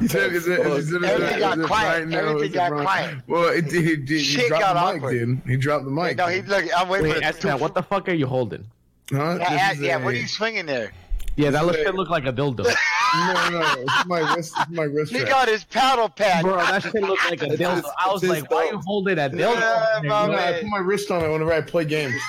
He 0.00 0.08
said, 0.08 0.32
is 0.32 0.48
it, 0.48 0.60
is 0.60 0.92
it, 0.92 1.02
Everything 1.04 1.34
is 1.34 1.40
got 1.40 1.58
it 1.58 1.66
quiet. 1.66 2.04
right? 2.06 2.14
Everything 2.14 2.52
got 2.52 2.72
wrong? 2.72 2.82
quiet. 2.84 3.18
Well, 3.26 3.48
it, 3.48 3.68
did 3.68 3.84
he, 3.84 3.96
did, 3.96 4.08
he 4.08 4.18
Shit 4.20 4.48
dropped 4.48 4.62
got 4.62 4.74
the 4.74 4.92
mic, 4.94 5.02
awkward. 5.02 5.12
dude. 5.12 5.40
He 5.46 5.56
dropped 5.56 5.84
the 5.84 5.90
mic. 5.90 6.16
No, 6.16 6.26
he 6.26 6.40
look. 6.42 6.64
I'm 6.76 6.88
waiting 6.88 7.08
Wait, 7.10 7.18
for 7.18 7.24
ask 7.24 7.40
the 7.40 7.48
that. 7.48 7.60
What 7.60 7.74
the 7.74 7.82
fuck 7.82 8.08
are 8.08 8.14
you 8.14 8.26
holding? 8.26 8.66
huh? 9.12 9.36
Yeah, 9.40 9.74
This 9.74 9.80
yeah, 9.82 9.96
a- 9.98 10.04
what 10.04 10.14
are 10.14 10.16
you 10.18 10.26
swinging 10.26 10.64
there? 10.66 10.92
Yeah, 11.36 11.50
that 11.50 11.64
looks, 11.66 11.78
shit 11.78 11.94
look 11.94 12.10
like 12.10 12.26
a 12.26 12.32
dildo. 12.32 12.66
No, 13.12 13.48
no, 13.50 13.74
it's 13.78 14.06
my 14.06 14.20
wrist. 14.36 14.54
It's 14.56 14.70
my 14.70 14.84
wrist. 14.84 15.12
He 15.12 15.24
got 15.24 15.48
his 15.48 15.64
paddle 15.64 16.08
pad. 16.08 16.44
Bro, 16.44 16.58
that 16.58 16.80
shit 16.84 16.94
looked 17.02 17.28
like 17.28 17.42
a 17.42 17.46
It's 17.46 17.56
dildo. 17.60 17.82
I 17.98 18.12
was 18.12 18.22
like, 18.22 18.48
why 18.48 18.66
you 18.66 18.70
belt. 18.72 18.84
holding 18.86 19.18
a 19.18 19.22
Yeah, 19.22 19.28
dildo? 19.28 20.04
my 20.06 20.26
No, 20.28 20.32
I 20.38 20.52
put 20.60 20.66
my 20.66 20.78
wrist 20.78 21.10
on 21.10 21.24
it 21.24 21.28
whenever 21.28 21.52
I 21.52 21.60
play 21.60 21.84
games. 21.84 22.14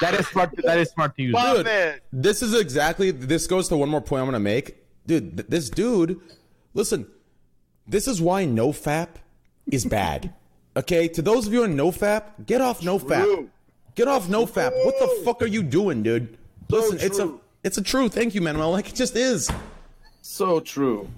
That 0.00 0.14
is 0.18 0.26
smart. 0.28 0.54
That 0.64 0.78
is 0.78 0.88
smart 0.90 1.14
to 1.16 1.22
use. 1.22 1.34
Dude, 1.34 1.66
man. 1.66 1.98
this 2.10 2.40
is 2.42 2.54
exactly. 2.58 3.10
This 3.10 3.46
goes 3.46 3.68
to 3.68 3.76
one 3.76 3.90
more 3.90 4.00
point 4.00 4.20
I'm 4.22 4.26
gonna 4.28 4.40
make, 4.40 4.78
dude. 5.06 5.36
th- 5.36 5.48
this 5.50 5.68
dude, 5.68 6.18
listen. 6.72 7.06
This 7.86 8.08
is 8.08 8.22
why 8.22 8.46
NoFap 8.46 9.08
is 9.70 9.84
bad. 9.84 10.32
Okay, 10.76 11.08
to 11.08 11.20
those 11.22 11.46
of 11.48 11.52
you 11.52 11.64
in 11.64 11.74
NoFap, 11.76 12.46
get 12.46 12.60
off 12.62 12.80
NoFap. 12.82 13.48
Get 13.96 14.06
off 14.08 14.28
NoFap. 14.28 14.72
What 14.86 14.94
the 15.00 15.22
fuck 15.24 15.42
are 15.42 15.46
you 15.46 15.62
doing, 15.64 16.02
dude? 16.04 16.38
Listen, 16.70 16.98
it's 17.00 17.18
a 17.18 17.22
true. 17.24 17.40
It's 17.68 17.78
a 17.78 17.82
true. 17.82 18.08
Thank 18.08 18.34
you, 18.34 18.40
Manuel. 18.40 18.70
Like 18.72 18.88
it 18.88 18.94
just 18.94 19.14
is. 19.14 19.48
so 20.22 20.58
true. 20.60 21.08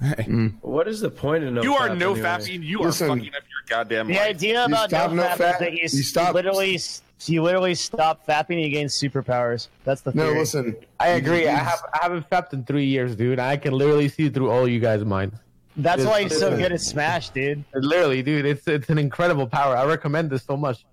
Mm. 0.00 0.54
What 0.62 0.88
is 0.88 1.00
the 1.00 1.10
point 1.10 1.44
of 1.44 1.52
no? 1.52 1.62
You 1.62 1.74
are 1.74 1.88
fap 1.90 1.98
no 1.98 2.12
anyway? 2.12 2.28
fapping. 2.28 2.62
You 2.62 2.78
Listen. 2.80 3.06
are 3.10 3.16
fucking 3.16 3.28
up 3.34 3.42
your 3.50 3.62
goddamn 3.68 4.06
The 4.08 4.14
life. 4.14 4.22
idea 4.28 4.64
about 4.64 4.88
stop 4.90 5.10
no 5.10 5.16
no 5.16 5.22
fap 5.28 5.36
fap- 5.36 5.52
is 5.54 5.58
that 5.60 5.72
you, 5.72 5.78
you 5.82 5.88
stop- 5.88 6.34
literally 6.34 6.78
you 7.26 7.42
literally 7.42 7.74
stop 7.74 8.26
fapping 8.26 8.54
and 8.56 8.62
you 8.62 8.70
gain 8.70 8.86
superpowers. 8.88 9.68
That's 9.84 10.00
the 10.02 10.12
thing. 10.12 10.22
No, 10.22 10.32
listen. 10.32 10.76
I 11.00 11.08
agree. 11.08 11.46
I 11.48 11.54
have 11.56 11.82
I 11.94 11.98
haven't 12.02 12.28
fapped 12.30 12.52
in 12.52 12.64
three 12.64 12.86
years, 12.86 13.14
dude. 13.16 13.38
I 13.38 13.56
can 13.56 13.72
literally 13.74 14.08
see 14.08 14.28
through 14.28 14.50
all 14.50 14.66
you 14.68 14.80
guys' 14.80 15.04
minds. 15.04 15.36
That's 15.76 16.00
It's- 16.02 16.10
why 16.10 16.22
he's 16.22 16.38
so 16.38 16.56
good 16.56 16.72
at 16.72 16.80
Smash, 16.80 17.28
dude. 17.30 17.62
Literally, 17.74 18.22
dude. 18.22 18.46
It's 18.46 18.66
it's 18.66 18.88
an 18.88 18.98
incredible 18.98 19.46
power. 19.46 19.76
I 19.76 19.84
recommend 19.84 20.30
this 20.30 20.42
so 20.44 20.56
much. 20.56 20.84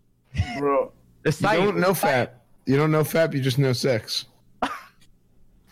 Bro, 0.59 0.91
The 1.23 1.31
You 1.31 1.47
don't 1.65 1.77
know 1.79 1.93
fat. 1.93 2.41
You 2.65 2.75
don't 2.75 2.91
know 2.91 3.03
fat. 3.03 3.33
You 3.33 3.39
just 3.39 3.59
know 3.59 3.71
sex. 3.73 4.25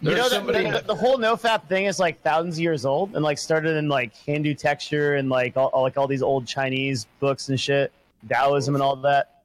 You 0.02 0.16
know, 0.16 0.30
the, 0.30 0.40
the, 0.42 0.84
the 0.88 0.96
whole 0.96 1.18
nofap 1.18 1.68
thing 1.68 1.86
is 1.86 2.00
like 2.00 2.22
thousands 2.24 2.56
of 2.56 2.60
years 2.62 2.86
old 2.86 3.14
and 3.16 3.24
like 3.24 3.38
started 3.38 3.76
in 3.78 3.88
like 3.88 4.16
Hindu 4.16 4.56
texture 4.56 5.16
and 5.16 5.30
like 5.30 5.56
all, 5.58 5.68
all- 5.68 5.84
like 5.84 5.98
all 5.98 6.08
these 6.08 6.24
old 6.24 6.48
Chinese 6.48 7.06
books 7.20 7.50
and 7.50 7.60
shit, 7.60 7.92
Taoism 8.28 8.74
and 8.76 8.82
all 8.82 8.96
that. 8.98 9.42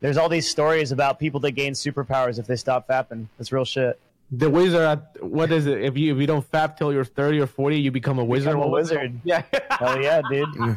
There's 0.00 0.18
all 0.18 0.28
these 0.28 0.48
stories 0.48 0.92
about 0.92 1.18
people 1.18 1.40
that 1.40 1.52
gain 1.52 1.72
superpowers 1.72 2.38
if 2.38 2.46
they 2.46 2.54
stop 2.56 2.86
fapping. 2.86 3.26
That's 3.38 3.50
real 3.50 3.64
shit. 3.64 3.98
The 4.30 4.50
wizard. 4.50 4.80
At, 4.82 5.22
what 5.24 5.50
is 5.50 5.66
it? 5.66 5.82
If 5.82 5.96
you 5.96 6.14
if 6.14 6.20
you 6.20 6.26
don't 6.26 6.48
fap 6.50 6.76
till 6.76 6.92
you're 6.92 7.04
thirty 7.04 7.40
or 7.40 7.46
forty, 7.46 7.80
you 7.80 7.90
become 7.90 8.18
a 8.18 8.24
wizard. 8.24 8.48
Become 8.50 8.60
a 8.60 8.66
What 8.68 8.70
was 8.72 8.90
it? 8.92 8.96
wizard. 8.96 9.20
Yeah. 9.24 9.42
Hell 9.70 10.00
yeah, 10.02 10.20
dude. 10.28 10.76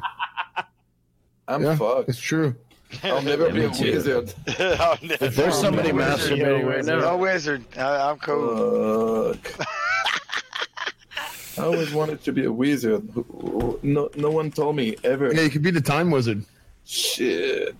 I'm 1.47 1.63
Yeah, 1.63 1.75
fucked. 1.75 2.09
it's 2.09 2.19
true. 2.19 2.55
I'll 3.03 3.21
never 3.33 3.51
be 3.51 3.65
a 3.65 3.69
too. 3.71 3.91
wizard. 3.93 4.33
No. 4.59 4.95
There's 5.19 5.55
somebody 5.59 5.89
masturbating 5.89 6.65
right 6.67 6.83
No 6.85 6.99
now. 6.99 7.17
wizard. 7.17 7.63
I, 7.77 8.09
I'm 8.09 8.17
cool. 8.19 9.33
Fuck. 9.35 9.67
I 11.57 11.63
always 11.63 11.91
wanted 11.93 12.23
to 12.23 12.31
be 12.31 12.45
a 12.45 12.51
wizard. 12.51 13.03
No, 13.83 14.09
no 14.15 14.31
one 14.31 14.49
told 14.51 14.75
me 14.77 14.95
ever. 15.03 15.33
Yeah, 15.33 15.41
you 15.41 15.49
could 15.49 15.61
be 15.61 15.71
the 15.71 15.81
time 15.81 16.09
wizard. 16.09 16.43
Shit. 16.85 17.75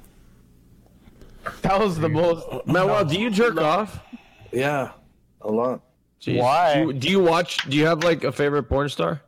That 1.61 1.79
was 1.79 1.97
the 1.97 2.09
most. 2.09 2.45
Manuel, 2.67 3.05
do 3.05 3.19
you 3.19 3.29
jerk 3.31 3.57
off? 3.57 3.99
Yeah, 4.51 4.91
a 5.41 5.49
lot. 5.49 5.81
Jeez. 6.21 6.37
Why? 6.41 6.73
Do 6.75 6.79
you, 6.87 6.93
do 6.93 7.09
you 7.09 7.19
watch? 7.21 7.69
Do 7.69 7.77
you 7.77 7.85
have 7.85 8.03
like 8.03 8.23
a 8.25 8.31
favorite 8.31 8.63
porn 8.63 8.89
star? 8.89 9.21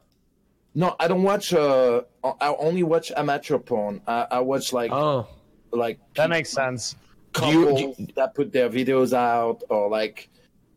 No, 0.75 0.95
I 0.99 1.07
don't 1.07 1.23
watch. 1.23 1.53
Uh, 1.53 2.01
I 2.23 2.53
only 2.59 2.83
watch 2.83 3.11
amateur 3.15 3.57
porn. 3.57 4.01
I, 4.05 4.27
I 4.31 4.39
watch 4.41 4.73
like 4.73 4.91
Oh, 4.91 5.27
like 5.71 5.99
That 6.15 6.29
makes 6.29 6.49
sense. 6.51 6.95
you- 6.95 7.31
couples 7.33 7.97
that 8.15 8.35
put 8.35 8.51
their 8.51 8.69
videos 8.69 9.13
out 9.13 9.63
or 9.69 9.89
like 9.89 10.29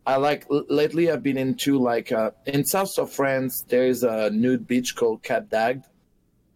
I 0.07 0.17
like 0.17 0.47
l- 0.51 0.65
lately 0.69 1.11
I've 1.11 1.23
been 1.23 1.39
into 1.39 1.79
like 1.79 2.13
uh, 2.13 2.31
in 2.47 2.65
south 2.65 2.97
of 2.99 3.11
France 3.11 3.65
there 3.69 3.87
is 3.87 4.03
a 4.03 4.31
nude 4.31 4.67
beach 4.67 4.95
called 4.97 5.23
Cap 5.23 5.49
d'Agde. 5.51 5.83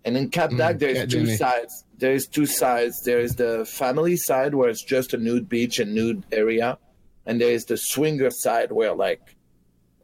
And 0.04 0.16
in 0.16 0.28
Cap 0.30 0.50
d'Agde 0.50 0.78
there's 0.80 0.98
Cap 0.98 1.08
two 1.08 1.24
d'Agde. 1.24 1.38
sides. 1.38 1.84
There's 1.98 2.26
two 2.28 2.46
sides. 2.46 3.02
There's 3.04 3.34
the 3.34 3.64
family 3.66 4.16
side 4.16 4.54
where 4.54 4.68
it's 4.68 4.84
just 4.84 5.14
a 5.14 5.16
nude 5.16 5.48
beach 5.48 5.78
and 5.80 5.94
nude 5.94 6.24
area. 6.30 6.78
And 7.26 7.40
there's 7.40 7.64
the 7.64 7.76
swinger 7.76 8.30
side 8.30 8.70
where 8.70 8.94
like 8.94 9.34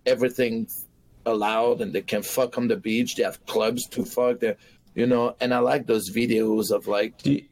everything's 0.07 0.87
allowed 1.27 1.81
and 1.81 1.93
they 1.93 2.03
can 2.03 2.23
fuck 2.23 2.59
on 2.59 2.69
the 2.69 2.77
beach. 2.77 3.17
They 3.17 3.23
have 3.23 3.45
clubs 3.47 3.87
to 3.91 4.05
fuck. 4.05 4.41
There 4.41 4.57
you 4.95 5.07
know 5.07 5.35
and 5.41 5.53
I 5.53 5.59
like 5.59 5.87
those 5.87 6.11
videos 6.11 6.71
of 6.71 6.87
like 6.87 7.19
do 7.23 7.33
you, 7.33 7.45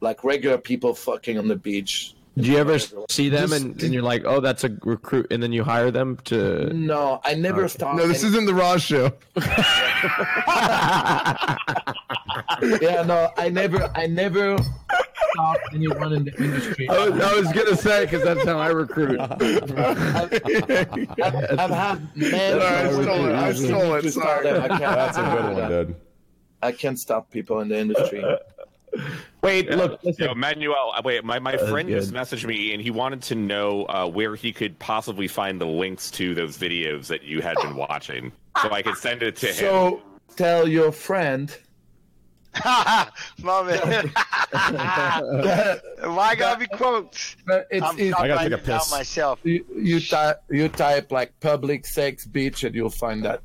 like 0.00 0.24
regular 0.24 0.58
people 0.58 0.94
fucking 0.94 1.38
on 1.38 1.48
the 1.48 1.56
beach. 1.56 2.14
do 2.36 2.50
you 2.50 2.58
ever 2.58 2.78
see 3.08 3.28
them 3.28 3.52
and, 3.52 3.82
and 3.82 3.92
you're 3.92 4.02
like, 4.02 4.22
oh, 4.24 4.40
that's 4.40 4.64
a 4.64 4.70
recruit, 4.84 5.26
and 5.30 5.42
then 5.42 5.52
you 5.52 5.64
hire 5.64 5.90
them 5.90 6.16
to? 6.24 6.72
No, 6.72 7.20
I 7.24 7.34
never 7.34 7.68
thought. 7.68 7.96
No, 7.96 8.06
this 8.06 8.22
any- 8.22 8.32
isn't 8.32 8.46
the 8.46 8.54
Ross 8.54 8.82
show. 8.82 9.12
Yeah, 12.80 13.02
no, 13.02 13.30
I 13.36 13.48
never, 13.48 13.90
I 13.94 14.06
never 14.06 14.56
stopped 15.32 15.74
anyone 15.74 16.12
in 16.12 16.24
the 16.24 16.34
industry. 16.36 16.88
I 16.88 17.08
was, 17.08 17.20
I 17.20 17.34
was 17.40 17.52
gonna 17.52 17.76
say 17.76 18.04
because 18.04 18.22
that's 18.22 18.44
how 18.44 18.58
I 18.58 18.68
recruit. 18.68 19.18
I've, 19.20 19.40
I've 21.58 21.70
had 21.70 22.16
men. 22.16 22.60
I 22.60 22.90
stole 22.92 23.26
it. 23.26 23.34
I 23.34 23.52
stole 23.54 23.94
it. 23.94 24.02
to 24.02 24.10
start 24.12 24.42
them. 24.44 24.62
I 24.62 24.68
can't, 24.68 24.80
That's 24.80 25.18
a 25.18 25.22
good 25.22 25.56
one, 25.56 25.70
dude. 25.70 25.96
I 26.62 26.72
can't 26.72 26.98
stop 26.98 27.30
people 27.30 27.60
in 27.60 27.68
the 27.68 27.78
industry. 27.78 28.22
Wait, 29.42 29.70
look, 29.70 30.02
listen. 30.02 30.26
Yo, 30.26 30.34
Manuel, 30.34 30.92
uh, 30.94 31.00
wait, 31.04 31.24
my, 31.24 31.38
my 31.38 31.56
friend 31.56 31.88
good. 31.88 31.98
just 32.00 32.12
messaged 32.12 32.44
me 32.44 32.74
and 32.74 32.82
he 32.82 32.90
wanted 32.90 33.22
to 33.22 33.34
know 33.34 33.86
uh, 33.86 34.06
where 34.06 34.34
he 34.36 34.52
could 34.52 34.78
possibly 34.78 35.26
find 35.28 35.60
the 35.60 35.66
links 35.66 36.10
to 36.10 36.34
those 36.34 36.58
videos 36.58 37.06
that 37.06 37.22
you 37.22 37.40
had 37.40 37.56
been 37.62 37.74
watching 37.74 38.32
so 38.60 38.70
I 38.70 38.82
could 38.82 38.96
send 38.96 39.22
it 39.22 39.36
to 39.36 39.46
him. 39.46 39.54
So 39.54 40.02
tell 40.36 40.68
your 40.68 40.92
friend. 40.92 41.56
My 42.64 43.06
man. 43.42 44.08
Why 46.14 46.34
gotta 46.34 46.58
be 46.58 46.66
quotes? 46.66 47.36
It's, 47.70 47.86
I'm, 47.86 47.98
it's 47.98 48.16
I'm 48.16 48.24
I 48.24 48.28
gotta 48.28 48.44
take 48.44 48.52
a 48.52 48.56
it 48.56 48.66
down 48.66 48.80
piss. 48.80 48.90
myself. 48.90 49.38
you, 49.44 49.64
you 49.76 50.00
type 50.00 50.42
you 50.50 50.68
type 50.68 51.12
like 51.12 51.38
public 51.40 51.86
sex 51.86 52.26
beach 52.26 52.64
and 52.64 52.74
you'll 52.74 52.90
find 52.90 53.24
that. 53.24 53.40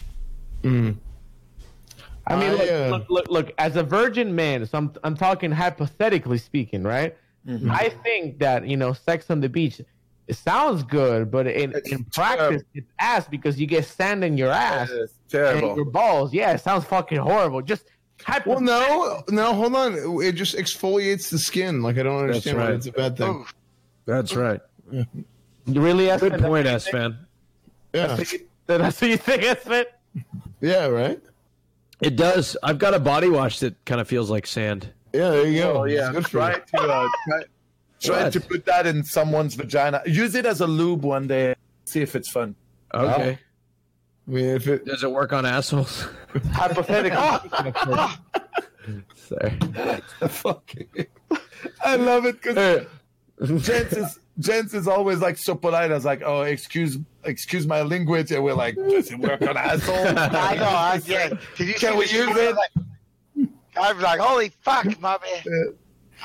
I 2.27 2.35
mean, 2.35 2.49
I, 2.49 2.53
look, 2.53 2.71
uh, 2.71 2.87
look, 2.89 3.09
look, 3.09 3.27
look. 3.29 3.53
As 3.57 3.75
a 3.75 3.83
virgin 3.83 4.33
man, 4.35 4.65
so 4.65 4.77
I'm, 4.77 4.93
I'm 5.03 5.15
talking 5.15 5.51
hypothetically 5.51 6.39
speaking, 6.39 6.83
right? 6.83 7.15
I 7.69 7.89
think 7.89 8.39
that 8.39 8.67
you 8.67 8.77
know, 8.77 8.93
sex 8.93 9.29
on 9.29 9.39
the 9.39 9.49
beach, 9.49 9.79
it 10.27 10.35
sounds 10.35 10.81
good, 10.83 11.29
but 11.29 11.45
in, 11.45 11.73
in 11.85 12.03
practice, 12.05 12.63
it's 12.73 12.89
ass 12.97 13.27
because 13.27 13.59
you 13.59 13.67
get 13.67 13.85
sand 13.85 14.23
in 14.23 14.37
your 14.37 14.49
ass 14.49 14.89
It's 14.89 15.13
and 15.33 15.61
your 15.75 15.85
balls. 15.85 16.33
Yeah, 16.33 16.53
it 16.53 16.61
sounds 16.61 16.85
fucking 16.85 17.19
horrible. 17.19 17.61
Just 17.61 17.85
Well, 18.45 18.59
no, 18.59 19.23
no, 19.29 19.53
hold 19.53 19.75
on. 19.75 20.21
It 20.23 20.31
just 20.31 20.55
exfoliates 20.55 21.29
the 21.29 21.37
skin. 21.37 21.83
Like 21.83 21.99
I 21.99 22.03
don't 22.03 22.21
understand 22.23 22.57
why 22.57 22.65
right. 22.65 22.73
it's 22.73 22.87
a 22.87 22.91
bad 22.91 23.17
thing. 23.17 23.29
Ooh, 23.29 23.45
That's 24.05 24.35
right. 24.35 24.61
Really, 25.67 26.05
Good 26.07 26.33
Espen? 26.33 26.41
point, 26.41 26.67
S 26.67 26.87
fan. 26.87 27.17
Yeah, 27.93 28.17
That's 28.65 29.01
what 29.01 29.09
you 29.09 29.17
think, 29.17 29.43
Espen? 29.43 29.85
yeah, 30.61 30.87
right. 30.87 31.21
It 32.01 32.15
does. 32.15 32.57
I've 32.61 32.77
got 32.77 32.93
a 32.93 32.99
body 32.99 33.29
wash 33.29 33.59
that 33.59 33.83
kind 33.85 34.01
of 34.01 34.07
feels 34.07 34.29
like 34.29 34.45
sand. 34.47 34.91
Yeah, 35.13 35.29
there 35.29 35.47
you 35.47 35.61
go. 35.61 35.77
Oh 35.81 35.83
yeah, 35.85 36.07
It's 36.07 36.15
good 36.15 36.25
for 36.25 36.31
try 36.31 36.59
to 36.59 36.77
uh, 36.81 37.09
try, 37.27 37.43
try 38.01 38.29
to 38.29 38.39
put 38.41 38.65
that 38.65 38.85
in 38.85 39.03
someone's 39.03 39.55
vagina. 39.55 40.01
Use 40.05 40.35
it 40.35 40.45
as 40.45 40.61
a 40.61 40.67
lube 40.67 41.03
one 41.03 41.27
day. 41.27 41.55
See 41.85 42.01
if 42.01 42.15
it's 42.15 42.29
fun. 42.29 42.55
Okay. 42.93 43.39
I 44.27 44.31
mean, 44.31 44.45
if 44.45 44.67
it 44.67 44.85
Does 44.85 45.03
it 45.03 45.11
work 45.11 45.31
on 45.33 45.45
assholes? 45.45 46.07
Hypothetically. 46.51 47.17
Sorry. 49.15 49.57
Fucking, 50.27 50.87
I 51.83 51.95
love 51.95 52.25
it 52.25 52.41
because 52.41 52.85
Jens 53.65 53.93
is 53.93 54.19
Jens 54.39 54.73
is 54.73 54.87
always 54.87 55.19
like 55.19 55.37
so 55.37 55.55
polite. 55.55 55.91
I 55.91 55.93
was 55.93 56.05
like, 56.05 56.21
oh, 56.25 56.41
excuse 56.41 56.97
excuse 57.23 57.65
my 57.65 57.81
language, 57.81 58.31
and 58.31 58.43
we're 58.43 58.53
like, 58.53 58.75
does 58.75 59.11
it 59.11 59.19
work 59.19 59.41
on 59.41 59.55
assholes? 59.57 60.07
I 60.17 60.55
know. 60.55 60.65
I 60.65 61.01
yeah. 61.05 61.29
Did 61.57 61.67
you 61.67 61.73
Can 61.75 61.97
we 61.97 62.03
use 62.05 62.11
video? 62.11 62.51
it? 62.51 62.55
Like, 62.55 63.49
I 63.81 63.93
was 63.93 64.03
like, 64.03 64.19
holy 64.19 64.49
fuck, 64.61 64.99
my 64.99 65.17
man. 65.45 65.73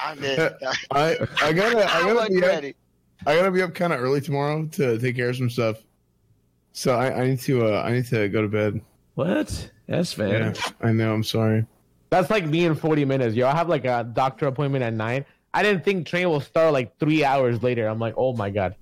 I'm 0.01 0.21
dead. 0.21 0.57
I 0.91 1.17
I 1.43 1.53
gotta 1.53 1.79
I 1.79 1.99
I 1.99 2.01
gotta 2.03 2.15
wasn't 2.15 2.35
be 2.35 2.45
up, 2.45 2.49
ready. 2.49 2.75
I 3.27 3.37
gotta 3.37 3.51
be 3.51 3.63
up 3.63 3.75
kind 3.75 3.93
of 3.93 4.01
early 4.01 4.21
tomorrow 4.21 4.67
to 4.73 4.99
take 4.99 5.17
care 5.17 5.31
of 5.31 5.37
some 5.37 5.51
stuff. 5.51 5.79
So 6.73 6.95
I, 6.95 7.23
I 7.23 7.27
need 7.29 7.41
to 7.41 7.67
uh, 7.67 7.83
I 7.83 7.93
need 7.93 8.07
to 8.07 8.29
go 8.29 8.43
to 8.43 8.49
bed. 8.49 8.81
What? 9.15 9.71
S 9.89 10.17
Yeah. 10.17 10.55
I 10.81 10.93
know. 10.93 11.13
I'm 11.13 11.25
sorry. 11.25 11.67
That's 12.11 12.31
like 12.31 12.47
me 12.47 12.65
in 12.65 12.75
40 12.75 13.05
minutes, 13.05 13.37
yo. 13.37 13.47
I 13.47 13.55
have 13.55 13.69
like 13.69 13.85
a 13.85 14.09
doctor 14.13 14.47
appointment 14.47 14.83
at 14.83 14.95
9. 14.95 15.25
I 15.53 15.63
didn't 15.63 15.85
think 15.85 16.07
train 16.07 16.29
will 16.29 16.41
start 16.41 16.73
like 16.73 16.99
three 16.99 17.25
hours 17.25 17.63
later. 17.63 17.87
I'm 17.89 17.99
like, 17.99 18.15
oh 18.17 18.33
my 18.35 18.51
God. 18.51 18.77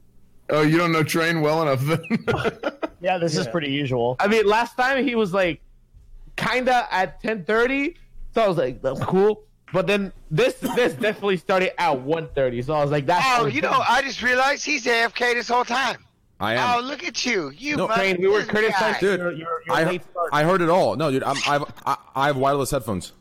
Oh, 0.50 0.62
you 0.62 0.78
don't 0.78 0.92
know 0.92 1.02
train 1.02 1.40
well 1.40 1.62
enough 1.62 1.80
then. 1.82 2.72
Yeah, 3.00 3.16
this 3.18 3.36
is 3.36 3.46
pretty 3.46 3.70
usual. 3.70 4.16
I 4.18 4.26
mean, 4.26 4.44
last 4.44 4.76
time 4.76 5.06
he 5.06 5.14
was 5.14 5.32
like 5.32 5.60
kind 6.36 6.68
of 6.68 6.84
at 6.90 7.22
10:30. 7.22 7.94
So 8.34 8.42
I 8.42 8.48
was 8.48 8.56
like, 8.56 8.82
that's 8.82 8.98
cool. 9.04 9.44
But 9.72 9.86
then 9.86 10.12
this 10.32 10.54
this 10.54 10.94
definitely 10.94 11.36
started 11.36 11.80
at 11.80 11.96
1:30. 11.96 12.64
So 12.64 12.74
I 12.74 12.82
was 12.82 12.90
like, 12.90 13.06
that's 13.06 13.24
Oh, 13.28 13.46
you 13.46 13.60
know, 13.60 13.84
I 13.88 14.02
just 14.02 14.20
realized 14.20 14.64
he's 14.64 14.84
AFK 14.84 15.34
this 15.34 15.46
whole 15.48 15.64
time. 15.64 15.98
I 16.40 16.54
am. 16.54 16.78
Oh, 16.78 16.80
look 16.86 17.04
at 17.04 17.24
you. 17.24 17.50
You 17.50 17.76
No, 17.76 17.86
train. 17.86 18.20
We 18.20 18.26
were 18.28 18.38
this 18.38 18.46
guy. 18.46 18.52
criticizing 18.52 19.00
Dude, 19.08 19.20
your, 19.20 19.32
your, 19.32 19.62
your 19.66 19.76
I, 19.76 19.84
late. 19.84 20.02
I 20.32 20.42
heard 20.44 20.60
it 20.60 20.68
all. 20.68 20.96
No, 20.96 21.10
dude, 21.10 21.22
I'm, 21.24 21.36
I've, 21.46 21.64
I, 21.86 21.96
I 22.14 22.26
have 22.28 22.36
wireless 22.36 22.70
headphones. 22.72 23.12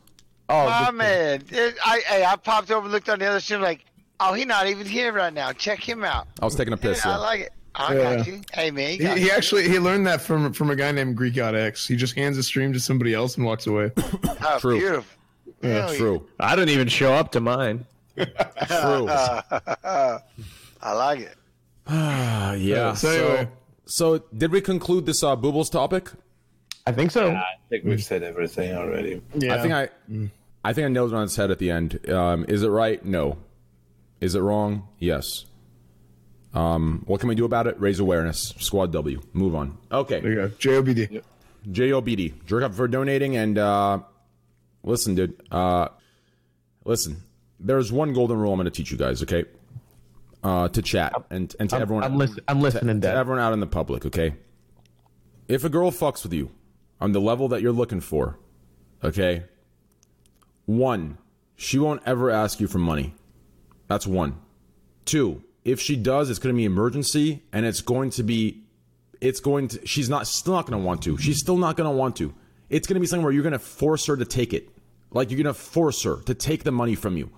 Oh, 0.48 0.66
My 0.66 0.86
good- 0.86 0.94
man. 0.94 1.42
It- 1.50 1.76
I, 1.84 2.00
hey, 2.06 2.24
I 2.24 2.36
popped 2.36 2.70
over, 2.70 2.88
looked 2.88 3.08
on 3.08 3.18
the 3.18 3.26
other 3.26 3.40
stream, 3.40 3.60
like, 3.60 3.84
oh, 4.20 4.32
he 4.34 4.44
not 4.44 4.66
even 4.66 4.86
here 4.86 5.12
right 5.12 5.32
now. 5.32 5.52
Check 5.52 5.80
him 5.86 6.04
out. 6.04 6.26
I 6.40 6.44
was 6.44 6.54
taking 6.54 6.72
a 6.72 6.76
piss. 6.76 7.04
I 7.04 7.10
Yeah. 7.10 7.16
like 7.18 7.40
it. 7.40 7.52
I 7.74 7.94
Yeah. 7.94 8.16
got 8.16 8.26
you. 8.26 8.40
Hey, 8.52 8.70
man. 8.72 8.90
You 8.92 8.96
he, 8.96 8.98
got 9.04 9.18
he 9.18 9.24
you. 9.26 9.30
actually 9.30 9.68
he 9.68 9.78
learned 9.78 10.06
that 10.08 10.20
from 10.20 10.52
from 10.52 10.70
a 10.70 10.74
guy 10.76 10.90
named 10.90 11.16
Greek 11.16 11.34
God 11.36 11.54
X. 11.54 11.86
He 11.86 11.94
just 11.96 12.16
hands 12.16 12.36
the 12.36 12.42
stream 12.42 12.72
to 12.72 12.80
somebody 12.80 13.14
else 13.14 13.36
and 13.36 13.44
walks 13.46 13.66
away. 13.68 13.92
Oh, 14.40 14.58
True. 14.60 14.78
Beautiful. 14.78 15.18
Yeah. 15.62 15.92
True. 15.96 16.26
I 16.40 16.54
didn't 16.56 16.70
even 16.70 16.88
show 16.88 17.12
up 17.14 17.30
to 17.32 17.40
mine. 17.40 17.84
True. 18.16 18.26
I 19.08 20.20
like 20.82 21.20
it. 21.20 21.36
Yeah. 21.88 22.94
So 22.94 23.08
So, 23.12 23.26
anyway. 23.26 23.48
so, 23.86 24.18
did 24.36 24.50
we 24.52 24.60
conclude 24.60 25.06
this 25.06 25.22
uh, 25.22 25.36
Boobles 25.36 25.70
topic? 25.70 26.10
I 26.86 26.92
think 26.92 27.10
so. 27.10 27.30
I 27.30 27.44
think 27.68 27.84
we've 27.84 28.02
said 28.02 28.22
everything 28.22 28.74
already. 28.74 29.22
Yeah. 29.34 29.54
I 29.54 29.58
think 29.60 29.74
I, 29.74 29.88
I 30.64 30.72
think 30.72 30.84
I 30.86 30.88
nailed 30.88 31.12
it 31.12 31.16
on 31.16 31.24
its 31.24 31.36
head 31.36 31.50
at 31.50 31.58
the 31.58 31.70
end. 31.70 32.08
Um, 32.10 32.44
is 32.48 32.62
it 32.62 32.68
right? 32.68 33.02
No. 33.04 33.38
Is 34.20 34.34
it 34.34 34.40
wrong? 34.40 34.88
Yes. 34.98 35.46
Um, 36.54 37.02
what 37.06 37.20
can 37.20 37.28
we 37.28 37.34
do 37.34 37.44
about 37.44 37.66
it? 37.66 37.78
Raise 37.80 38.00
awareness. 38.00 38.54
Squad 38.58 38.90
W. 38.92 39.20
Move 39.32 39.54
on. 39.54 39.78
Okay. 39.92 40.20
There 40.20 40.30
you 40.30 40.36
go. 40.36 40.48
JOBD. 40.48 41.22
JOBD. 41.70 42.44
Jerk 42.46 42.62
up 42.64 42.74
for 42.74 42.88
donating 42.88 43.36
and 43.36 43.58
uh 43.58 44.00
listen, 44.82 45.14
dude. 45.14 45.40
Uh 45.52 45.88
listen. 46.84 47.22
There's 47.60 47.92
one 47.92 48.12
golden 48.12 48.38
rule 48.38 48.52
I'm 48.52 48.58
gonna 48.58 48.70
teach 48.70 48.90
you 48.90 48.96
guys, 48.96 49.22
okay? 49.22 49.44
Uh 50.42 50.68
to 50.68 50.80
chat 50.82 51.12
and, 51.30 51.54
and 51.60 51.68
to 51.70 51.76
I'm, 51.76 51.82
everyone 51.82 52.04
I'm, 52.04 52.16
listen, 52.16 52.38
I'm 52.48 52.60
listening, 52.60 53.00
to 53.00 53.08
Dad. 53.08 53.16
everyone 53.16 53.42
out 53.42 53.52
in 53.52 53.60
the 53.60 53.66
public, 53.66 54.06
okay? 54.06 54.34
If 55.48 55.64
a 55.64 55.68
girl 55.68 55.90
fucks 55.90 56.22
with 56.22 56.32
you 56.32 56.50
on 57.00 57.12
the 57.12 57.20
level 57.20 57.48
that 57.48 57.60
you're 57.62 57.72
looking 57.72 58.00
for, 58.00 58.38
okay? 59.04 59.44
One, 60.68 61.16
she 61.56 61.78
won't 61.78 62.02
ever 62.04 62.30
ask 62.30 62.60
you 62.60 62.68
for 62.68 62.76
money. 62.76 63.14
That's 63.86 64.06
one. 64.06 64.38
Two, 65.06 65.42
if 65.64 65.80
she 65.80 65.96
does, 65.96 66.28
it's 66.28 66.38
going 66.38 66.54
to 66.54 66.56
be 66.58 66.66
emergency 66.66 67.42
and 67.54 67.64
it's 67.64 67.80
going 67.80 68.10
to 68.10 68.22
be 68.22 68.64
it's 69.18 69.40
going 69.40 69.68
to 69.68 69.86
she's 69.86 70.10
not 70.10 70.26
still 70.26 70.52
not 70.52 70.66
going 70.66 70.78
to 70.78 70.86
want 70.86 71.00
to. 71.04 71.16
She's 71.16 71.38
still 71.38 71.56
not 71.56 71.78
going 71.78 71.90
to 71.90 71.96
want 71.96 72.16
to. 72.16 72.34
It's 72.68 72.86
going 72.86 72.96
to 72.96 73.00
be 73.00 73.06
something 73.06 73.24
where 73.24 73.32
you're 73.32 73.42
going 73.42 73.54
to 73.54 73.58
force 73.58 74.04
her 74.08 74.16
to 74.18 74.26
take 74.26 74.52
it. 74.52 74.68
Like 75.10 75.30
you're 75.30 75.42
going 75.42 75.54
to 75.54 75.58
force 75.58 76.02
her 76.02 76.16
to 76.26 76.34
take 76.34 76.64
the 76.64 76.70
money 76.70 76.94
from 76.94 77.16
you. 77.16 77.30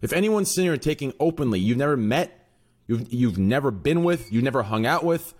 If 0.00 0.12
anyone's 0.12 0.54
sitting 0.54 0.70
here 0.70 0.76
taking 0.76 1.12
openly, 1.18 1.58
you've 1.58 1.78
never 1.78 1.96
met, 1.96 2.48
you've 2.86 3.12
you've 3.12 3.38
never 3.38 3.72
been 3.72 4.04
with, 4.04 4.30
you've 4.32 4.44
never 4.44 4.62
hung 4.62 4.86
out 4.86 5.02
with, 5.02 5.34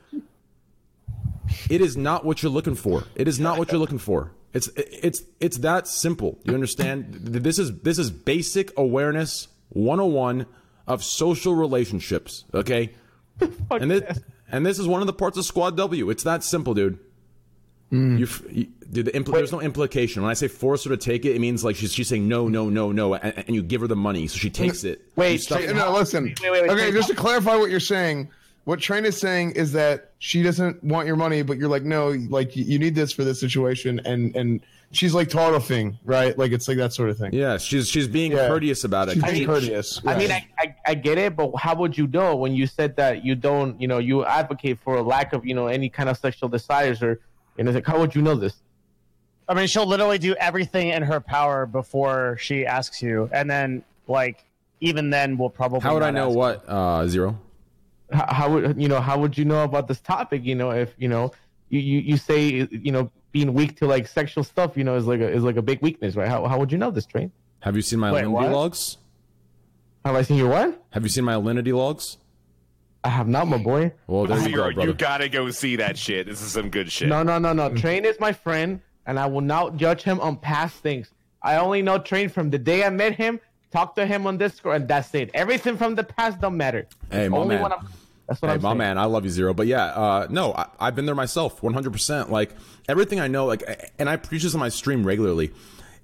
it 1.70 1.80
is 1.80 1.96
not 1.96 2.24
what 2.24 2.42
you're 2.42 2.50
looking 2.50 2.74
for. 2.74 3.04
It 3.14 3.28
is 3.28 3.38
not 3.38 3.58
what 3.58 3.70
you're 3.70 3.80
looking 3.80 3.98
for. 3.98 4.32
It's 4.58 4.68
it's 4.76 5.22
it's 5.40 5.58
that 5.58 5.86
simple. 5.88 6.38
You 6.44 6.52
understand? 6.54 7.14
This 7.14 7.58
is 7.58 7.78
this 7.80 7.98
is 7.98 8.10
basic 8.10 8.76
awareness 8.76 9.48
101 9.70 10.46
of 10.86 11.02
social 11.04 11.54
relationships, 11.54 12.44
okay? 12.52 12.92
and 13.70 13.90
this 13.90 14.20
and 14.50 14.66
this 14.66 14.78
is 14.78 14.86
one 14.86 15.00
of 15.00 15.06
the 15.06 15.12
parts 15.12 15.38
of 15.38 15.44
Squad 15.44 15.76
W. 15.76 16.10
It's 16.10 16.24
that 16.24 16.42
simple, 16.44 16.74
dude. 16.74 16.98
Mm. 17.92 18.18
You, 18.18 18.26
you 18.50 18.66
dude, 18.90 19.06
the 19.06 19.12
impl- 19.12 19.32
there's 19.32 19.52
no 19.52 19.60
implication. 19.62 20.22
When 20.22 20.30
I 20.30 20.34
say 20.34 20.48
force 20.48 20.84
her 20.84 20.90
to 20.90 20.96
take 20.96 21.24
it, 21.24 21.34
it 21.36 21.40
means 21.40 21.64
like 21.64 21.76
she's 21.76 21.92
she's 21.92 22.08
saying 22.08 22.28
no, 22.28 22.48
no, 22.48 22.68
no, 22.68 22.92
no, 22.92 23.14
and, 23.14 23.44
and 23.46 23.54
you 23.54 23.62
give 23.62 23.80
her 23.80 23.86
the 23.86 23.96
money, 23.96 24.26
so 24.26 24.36
she 24.36 24.50
takes 24.50 24.84
it. 24.84 25.02
Wait, 25.16 25.48
You 25.48 25.72
no, 25.72 25.92
listen. 25.92 26.34
wait, 26.42 26.50
wait, 26.52 26.64
okay, 26.68 26.74
wait. 26.86 26.92
just 26.94 27.08
to 27.08 27.14
clarify 27.14 27.56
what 27.56 27.70
you're 27.70 27.80
saying, 27.80 28.28
what 28.64 28.80
Train 28.80 29.04
is 29.04 29.16
saying 29.18 29.52
is 29.52 29.72
that 29.72 30.12
she 30.18 30.42
doesn't 30.42 30.82
want 30.84 31.06
your 31.06 31.16
money, 31.16 31.42
but 31.42 31.56
you're 31.58 31.68
like, 31.68 31.84
no, 31.84 32.08
like 32.28 32.54
you- 32.56 32.64
you 32.64 32.78
need 32.78 32.94
this 32.94 33.12
for 33.12 33.24
this 33.24 33.40
situation, 33.40 34.00
and 34.04 34.34
and 34.36 34.60
she's 34.92 35.14
like 35.14 35.30
thing, 35.30 35.98
right? 36.04 36.36
Like 36.36 36.52
it's 36.52 36.68
like 36.68 36.76
that 36.78 36.92
sort 36.92 37.08
of 37.10 37.16
thing. 37.18 37.32
yeah, 37.32 37.56
she's 37.56 37.88
she's 37.88 38.08
being 38.08 38.32
Yeah. 38.32 38.46
courteous 38.48 38.84
about 38.84 39.08
it. 39.08 39.14
She's 39.14 39.24
I 39.24 39.32
mean- 39.32 39.46
courteous. 39.46 40.00
I 40.06 40.18
mean. 40.18 40.30
I, 40.30 40.46
I, 40.58 40.74
I 40.88 40.94
get 40.94 41.18
it, 41.18 41.34
but 41.36 41.52
how 41.56 41.74
would 41.76 41.96
you 41.96 42.06
know 42.08 42.36
when 42.36 42.54
you 42.54 42.66
said 42.66 42.96
that 42.96 43.24
you 43.24 43.34
don't, 43.34 43.80
you 43.80 43.88
know, 43.88 43.98
you 43.98 44.24
advocate 44.24 44.78
for 44.80 44.96
a 44.96 45.02
lack 45.02 45.32
of, 45.32 45.46
you 45.46 45.54
know, 45.54 45.66
any 45.68 45.88
kind 45.88 46.08
of 46.08 46.16
sexual 46.18 46.48
desires 46.48 47.02
or, 47.02 47.20
and 47.58 47.68
it's 47.68 47.74
like, 47.74 47.86
how 47.86 47.98
would 47.98 48.14
you 48.14 48.22
know 48.22 48.34
this? 48.34 48.54
I 49.48 49.54
mean, 49.54 49.66
she'll 49.66 49.86
literally 49.86 50.18
do 50.18 50.34
everything 50.34 50.88
in 50.88 51.02
her 51.04 51.20
power 51.20 51.64
before 51.64 52.36
she 52.38 52.66
asks 52.66 53.00
you, 53.02 53.30
and 53.32 53.48
then 53.50 53.82
like 54.06 54.44
even 54.80 55.08
then, 55.10 55.38
we'll 55.38 55.48
probably. 55.50 55.80
How 55.80 55.94
would 55.94 56.02
I 56.02 56.10
know 56.10 56.28
ask 56.28 56.36
what 56.36 56.64
uh, 56.68 57.06
zero? 57.08 57.38
How, 58.12 58.26
how 58.32 58.52
would, 58.52 58.80
you 58.80 58.88
know, 58.88 59.00
how 59.00 59.18
would 59.18 59.36
you 59.36 59.44
know 59.44 59.64
about 59.64 59.88
this 59.88 60.00
topic? 60.00 60.44
You 60.44 60.54
know, 60.54 60.70
if, 60.70 60.94
you 60.98 61.08
know, 61.08 61.32
you, 61.68 61.80
you, 61.80 61.98
you 62.00 62.16
say, 62.16 62.66
you 62.70 62.92
know, 62.92 63.10
being 63.32 63.52
weak 63.52 63.76
to 63.78 63.86
like 63.86 64.06
sexual 64.06 64.44
stuff, 64.44 64.76
you 64.76 64.84
know, 64.84 64.96
is 64.96 65.06
like 65.06 65.20
a, 65.20 65.28
is 65.28 65.42
like 65.44 65.56
a 65.56 65.62
big 65.62 65.82
weakness, 65.82 66.16
right? 66.16 66.28
How, 66.28 66.46
how 66.46 66.58
would 66.58 66.72
you 66.72 66.78
know 66.78 66.90
this, 66.90 67.04
Train? 67.06 67.30
Have 67.60 67.76
you 67.76 67.82
seen 67.82 67.98
my 67.98 68.12
Wait, 68.12 68.24
Alinity 68.24 68.30
what? 68.30 68.52
logs? 68.52 68.96
Have 70.04 70.14
I 70.14 70.22
seen 70.22 70.38
your 70.38 70.48
what? 70.48 70.82
Have 70.90 71.02
you 71.02 71.08
seen 71.10 71.24
my 71.24 71.34
Alinity 71.34 71.74
logs? 71.74 72.16
I 73.04 73.10
have 73.10 73.28
not, 73.28 73.46
my 73.46 73.58
boy. 73.58 73.92
Well, 74.06 74.26
there 74.26 74.38
you 74.38 74.44
Zero, 74.44 74.72
go, 74.72 74.82
you 74.82 74.94
gotta 74.94 75.28
go 75.28 75.50
see 75.50 75.76
that 75.76 75.96
shit. 75.96 76.26
This 76.26 76.40
is 76.42 76.50
some 76.52 76.68
good 76.70 76.90
shit. 76.90 77.08
No, 77.08 77.22
no, 77.22 77.38
no, 77.38 77.52
no. 77.52 77.74
Train 77.74 78.04
is 78.04 78.18
my 78.18 78.32
friend, 78.32 78.80
and 79.06 79.18
I 79.18 79.26
will 79.26 79.40
not 79.40 79.76
judge 79.76 80.02
him 80.02 80.18
on 80.20 80.36
past 80.36 80.76
things. 80.76 81.12
I 81.42 81.56
only 81.56 81.82
know 81.82 81.98
Train 81.98 82.28
from 82.28 82.50
the 82.50 82.58
day 82.58 82.84
I 82.84 82.90
met 82.90 83.14
him, 83.14 83.38
talked 83.70 83.96
to 83.96 84.06
him 84.06 84.26
on 84.26 84.36
Discord, 84.38 84.76
and 84.76 84.88
that's 84.88 85.14
it. 85.14 85.30
Everything 85.34 85.76
from 85.76 85.94
the 85.94 86.04
past 86.04 86.40
don't 86.40 86.56
matter. 86.56 86.88
Hey, 87.10 87.28
my 87.28 87.38
only 87.38 87.54
man. 87.56 87.62
when 87.62 87.72
I'm- 87.72 87.86
that's 88.28 88.40
what 88.42 88.48
Hey, 88.48 88.54
I'm 88.54 88.62
my 88.62 88.68
saying. 88.70 88.78
man, 88.78 88.98
I 88.98 89.06
love 89.06 89.24
you, 89.24 89.30
Zero. 89.30 89.54
But 89.54 89.66
yeah, 89.66 89.86
uh, 89.86 90.26
no, 90.30 90.52
I, 90.52 90.66
I've 90.78 90.94
been 90.94 91.06
there 91.06 91.14
myself, 91.14 91.60
100%. 91.60 92.28
Like, 92.30 92.54
everything 92.88 93.18
I 93.20 93.26
know, 93.28 93.46
like, 93.46 93.92
and 93.98 94.08
I 94.08 94.16
preach 94.16 94.42
this 94.44 94.54
on 94.54 94.60
my 94.60 94.68
stream 94.68 95.04
regularly. 95.04 95.52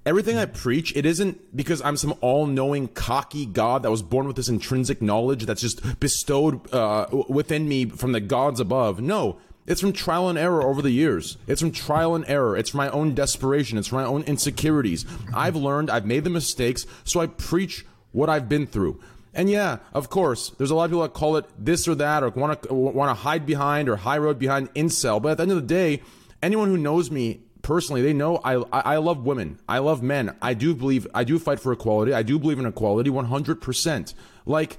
Everything 0.05 0.37
I 0.37 0.45
preach, 0.45 0.95
it 0.95 1.03
isn't 1.05 1.55
because 1.55 1.81
I'm 1.81 1.97
some 1.97 2.13
all 2.21 2.45
knowing, 2.45 2.89
cocky 2.89 3.45
God 3.47 3.81
that 3.83 3.89
was 3.89 4.03
born 4.03 4.27
with 4.27 4.35
this 4.35 4.49
intrinsic 4.49 5.01
knowledge 5.01 5.45
that's 5.47 5.61
just 5.61 5.99
bestowed 5.99 6.71
uh, 6.73 7.07
within 7.27 7.67
me 7.67 7.85
from 7.85 8.11
the 8.11 8.19
gods 8.19 8.59
above. 8.59 8.99
No, 9.01 9.39
it's 9.65 9.81
from 9.81 9.93
trial 9.93 10.29
and 10.29 10.37
error 10.37 10.61
over 10.61 10.83
the 10.83 10.91
years. 10.91 11.37
It's 11.47 11.59
from 11.59 11.71
trial 11.71 12.13
and 12.13 12.23
error. 12.27 12.55
It's 12.55 12.69
from 12.69 12.77
my 12.77 12.89
own 12.89 13.15
desperation. 13.15 13.79
It's 13.79 13.87
from 13.87 13.97
my 13.97 14.05
own 14.05 14.21
insecurities. 14.23 15.07
I've 15.33 15.55
learned, 15.55 15.89
I've 15.89 16.05
made 16.05 16.23
the 16.23 16.29
mistakes, 16.29 16.85
so 17.03 17.19
I 17.19 17.25
preach 17.25 17.83
what 18.11 18.29
I've 18.29 18.47
been 18.47 18.67
through. 18.67 19.01
And 19.35 19.49
yeah, 19.49 19.79
of 19.93 20.09
course, 20.09 20.51
there's 20.57 20.71
a 20.71 20.75
lot 20.75 20.85
of 20.85 20.91
people 20.91 21.03
that 21.03 21.13
call 21.13 21.35
it 21.35 21.45
this 21.59 21.87
or 21.87 21.95
that, 21.95 22.23
or 22.23 22.29
want 22.29 22.63
to 22.63 22.73
want 22.73 23.09
to 23.09 23.13
hide 23.13 23.45
behind 23.45 23.89
or 23.89 23.97
high 23.97 24.17
road 24.17 24.39
behind 24.39 24.73
incel. 24.73 25.21
But 25.21 25.33
at 25.33 25.37
the 25.37 25.43
end 25.43 25.51
of 25.51 25.57
the 25.57 25.67
day, 25.67 26.01
anyone 26.41 26.69
who 26.69 26.77
knows 26.77 27.11
me 27.11 27.41
personally, 27.61 28.01
they 28.01 28.13
know 28.13 28.37
I 28.43 28.53
I 28.71 28.97
love 28.97 29.25
women, 29.25 29.59
I 29.67 29.79
love 29.79 30.01
men. 30.01 30.35
I 30.41 30.53
do 30.53 30.73
believe 30.73 31.05
I 31.13 31.25
do 31.25 31.37
fight 31.37 31.59
for 31.59 31.73
equality. 31.73 32.13
I 32.13 32.23
do 32.23 32.39
believe 32.39 32.59
in 32.59 32.65
equality, 32.65 33.09
100 33.09 33.61
percent. 33.61 34.13
Like 34.45 34.77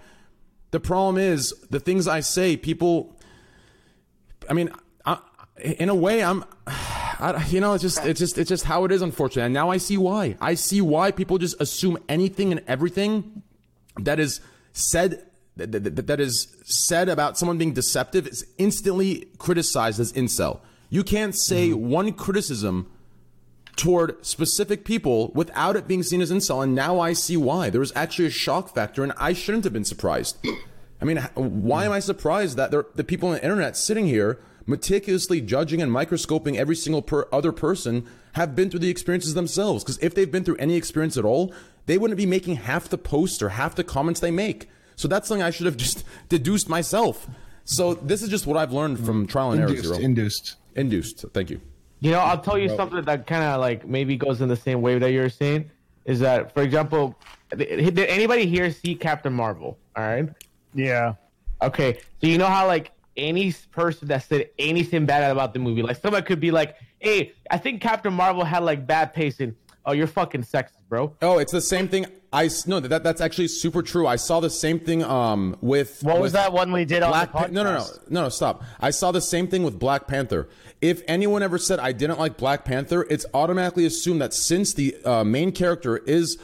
the 0.70 0.80
problem 0.80 1.18
is 1.18 1.52
the 1.70 1.78
things 1.78 2.08
I 2.08 2.20
say, 2.20 2.56
people 2.56 3.16
I 4.48 4.52
mean, 4.52 4.70
I, 5.04 5.18
in 5.62 5.88
a 5.88 5.94
way, 5.94 6.22
I'm. 6.22 6.44
I, 7.18 7.46
you 7.48 7.62
know, 7.62 7.72
it's 7.72 7.80
just 7.80 8.04
it's 8.04 8.20
just 8.20 8.36
it's 8.36 8.50
just 8.50 8.64
how 8.64 8.84
it 8.84 8.92
is, 8.92 9.00
unfortunately. 9.00 9.44
And 9.44 9.54
now 9.54 9.70
I 9.70 9.78
see 9.78 9.96
why. 9.96 10.36
I 10.38 10.52
see 10.52 10.82
why 10.82 11.12
people 11.12 11.38
just 11.38 11.58
assume 11.58 11.96
anything 12.10 12.52
and 12.52 12.62
everything 12.66 13.42
that 13.98 14.20
is 14.20 14.40
said 14.72 15.26
that, 15.56 15.72
that, 15.72 16.06
that 16.06 16.20
is 16.20 16.54
said 16.64 17.08
about 17.08 17.38
someone 17.38 17.58
being 17.58 17.72
deceptive 17.72 18.26
is 18.26 18.46
instantly 18.58 19.28
criticized 19.38 19.98
as 19.98 20.12
incel. 20.12 20.60
You 20.90 21.02
can't 21.02 21.34
say 21.34 21.70
mm-hmm. 21.70 21.88
one 21.88 22.12
criticism 22.12 22.90
toward 23.74 24.24
specific 24.24 24.84
people 24.84 25.30
without 25.34 25.76
it 25.76 25.86
being 25.86 26.02
seen 26.02 26.20
as 26.20 26.32
incel. 26.32 26.62
And 26.62 26.74
now 26.74 26.98
I 27.00 27.12
see 27.12 27.36
why. 27.36 27.70
There 27.70 27.80
was 27.80 27.92
actually 27.94 28.26
a 28.26 28.30
shock 28.30 28.74
factor, 28.74 29.02
and 29.02 29.12
I 29.16 29.32
shouldn't 29.32 29.64
have 29.64 29.72
been 29.72 29.84
surprised. 29.84 30.38
I 31.00 31.04
mean, 31.04 31.18
why 31.34 31.84
am 31.84 31.92
I 31.92 31.98
mm. 31.98 32.02
surprised 32.02 32.56
that 32.56 32.70
there, 32.70 32.86
the 32.94 33.04
people 33.04 33.28
on 33.28 33.34
the 33.34 33.42
internet 33.42 33.76
sitting 33.76 34.06
here 34.06 34.38
meticulously 34.66 35.40
judging 35.40 35.80
and 35.80 35.92
microscoping 35.92 36.58
every 36.58 36.74
single 36.74 37.02
per, 37.02 37.28
other 37.32 37.52
person 37.52 38.06
have 38.32 38.56
been 38.56 38.70
through 38.70 38.80
the 38.80 38.90
experiences 38.90 39.34
themselves? 39.34 39.84
Because 39.84 39.98
if 39.98 40.14
they've 40.14 40.30
been 40.30 40.44
through 40.44 40.56
any 40.56 40.74
experience 40.74 41.16
at 41.16 41.24
all, 41.24 41.52
they 41.86 41.98
wouldn't 41.98 42.18
be 42.18 42.26
making 42.26 42.56
half 42.56 42.88
the 42.88 42.98
posts 42.98 43.42
or 43.42 43.50
half 43.50 43.74
the 43.74 43.84
comments 43.84 44.20
they 44.20 44.30
make. 44.30 44.68
So 44.96 45.08
that's 45.08 45.28
something 45.28 45.42
I 45.42 45.50
should 45.50 45.66
have 45.66 45.76
just 45.86 46.04
deduced 46.28 46.68
myself. 46.68 47.26
So 47.64 47.94
this 47.94 48.22
is 48.22 48.28
just 48.28 48.46
what 48.46 48.56
I've 48.56 48.72
learned 48.72 49.04
from 49.04 49.26
trial 49.26 49.52
and 49.52 49.60
error. 49.60 49.68
Induced, 49.70 49.88
Zero. 49.88 49.98
induced. 49.98 50.56
Induced. 50.76 51.24
Thank 51.32 51.50
you. 51.50 51.60
You 52.00 52.10
know, 52.12 52.20
I'll 52.20 52.40
tell 52.40 52.58
you 52.58 52.68
something 52.76 53.02
that 53.02 53.26
kind 53.26 53.42
of 53.42 53.60
like 53.60 53.86
maybe 53.86 54.16
goes 54.16 54.40
in 54.40 54.48
the 54.48 54.56
same 54.56 54.82
way 54.82 54.98
that 54.98 55.10
you're 55.10 55.30
saying. 55.30 55.70
Is 56.04 56.20
that, 56.20 56.52
for 56.54 56.62
example, 56.62 57.18
did 57.56 57.98
anybody 57.98 58.46
here 58.46 58.70
see 58.70 58.94
Captain 58.94 59.32
Marvel? 59.32 59.78
All 59.96 60.04
right. 60.04 60.28
Yeah. 60.74 61.14
Okay. 61.62 61.98
So 62.20 62.28
you 62.28 62.38
know 62.38 62.46
how 62.46 62.66
like 62.66 62.92
any 63.16 63.52
person 63.72 64.08
that 64.08 64.22
said 64.22 64.50
anything 64.58 65.06
bad 65.06 65.28
about 65.30 65.52
the 65.52 65.58
movie, 65.58 65.82
like 65.82 66.00
someone 66.00 66.22
could 66.22 66.38
be 66.38 66.50
like, 66.50 66.76
"Hey, 66.98 67.32
I 67.50 67.58
think 67.58 67.80
Captain 67.80 68.12
Marvel 68.12 68.44
had 68.44 68.62
like 68.62 68.86
bad 68.86 69.14
pacing." 69.14 69.56
Oh, 69.86 69.92
you're 69.92 70.08
fucking 70.08 70.42
sexist, 70.42 70.88
bro. 70.88 71.14
Oh, 71.22 71.38
it's 71.38 71.52
the 71.52 71.60
same 71.60 71.86
thing. 71.88 72.06
I 72.32 72.50
no 72.66 72.80
that 72.80 73.04
that's 73.04 73.20
actually 73.20 73.48
super 73.48 73.82
true. 73.82 74.06
I 74.06 74.16
saw 74.16 74.40
the 74.40 74.50
same 74.50 74.80
thing 74.80 75.04
um 75.04 75.56
with 75.60 76.02
What 76.02 76.16
was 76.16 76.22
with 76.22 76.32
that 76.32 76.52
one 76.52 76.72
we 76.72 76.84
did 76.84 77.02
on 77.04 77.10
Black 77.10 77.32
the 77.32 77.38
Pan- 77.38 77.52
no, 77.52 77.62
no, 77.62 77.78
no, 77.78 77.86
no, 78.08 78.22
no, 78.22 78.28
stop. 78.28 78.64
I 78.80 78.90
saw 78.90 79.12
the 79.12 79.20
same 79.20 79.46
thing 79.46 79.62
with 79.62 79.78
Black 79.78 80.08
Panther. 80.08 80.48
If 80.80 81.02
anyone 81.06 81.42
ever 81.42 81.56
said 81.56 81.78
I 81.78 81.92
didn't 81.92 82.18
like 82.18 82.36
Black 82.36 82.64
Panther, 82.64 83.06
it's 83.08 83.24
automatically 83.32 83.86
assumed 83.86 84.20
that 84.20 84.34
since 84.34 84.74
the 84.74 84.96
uh, 85.04 85.24
main 85.24 85.52
character 85.52 85.98
is 85.98 86.36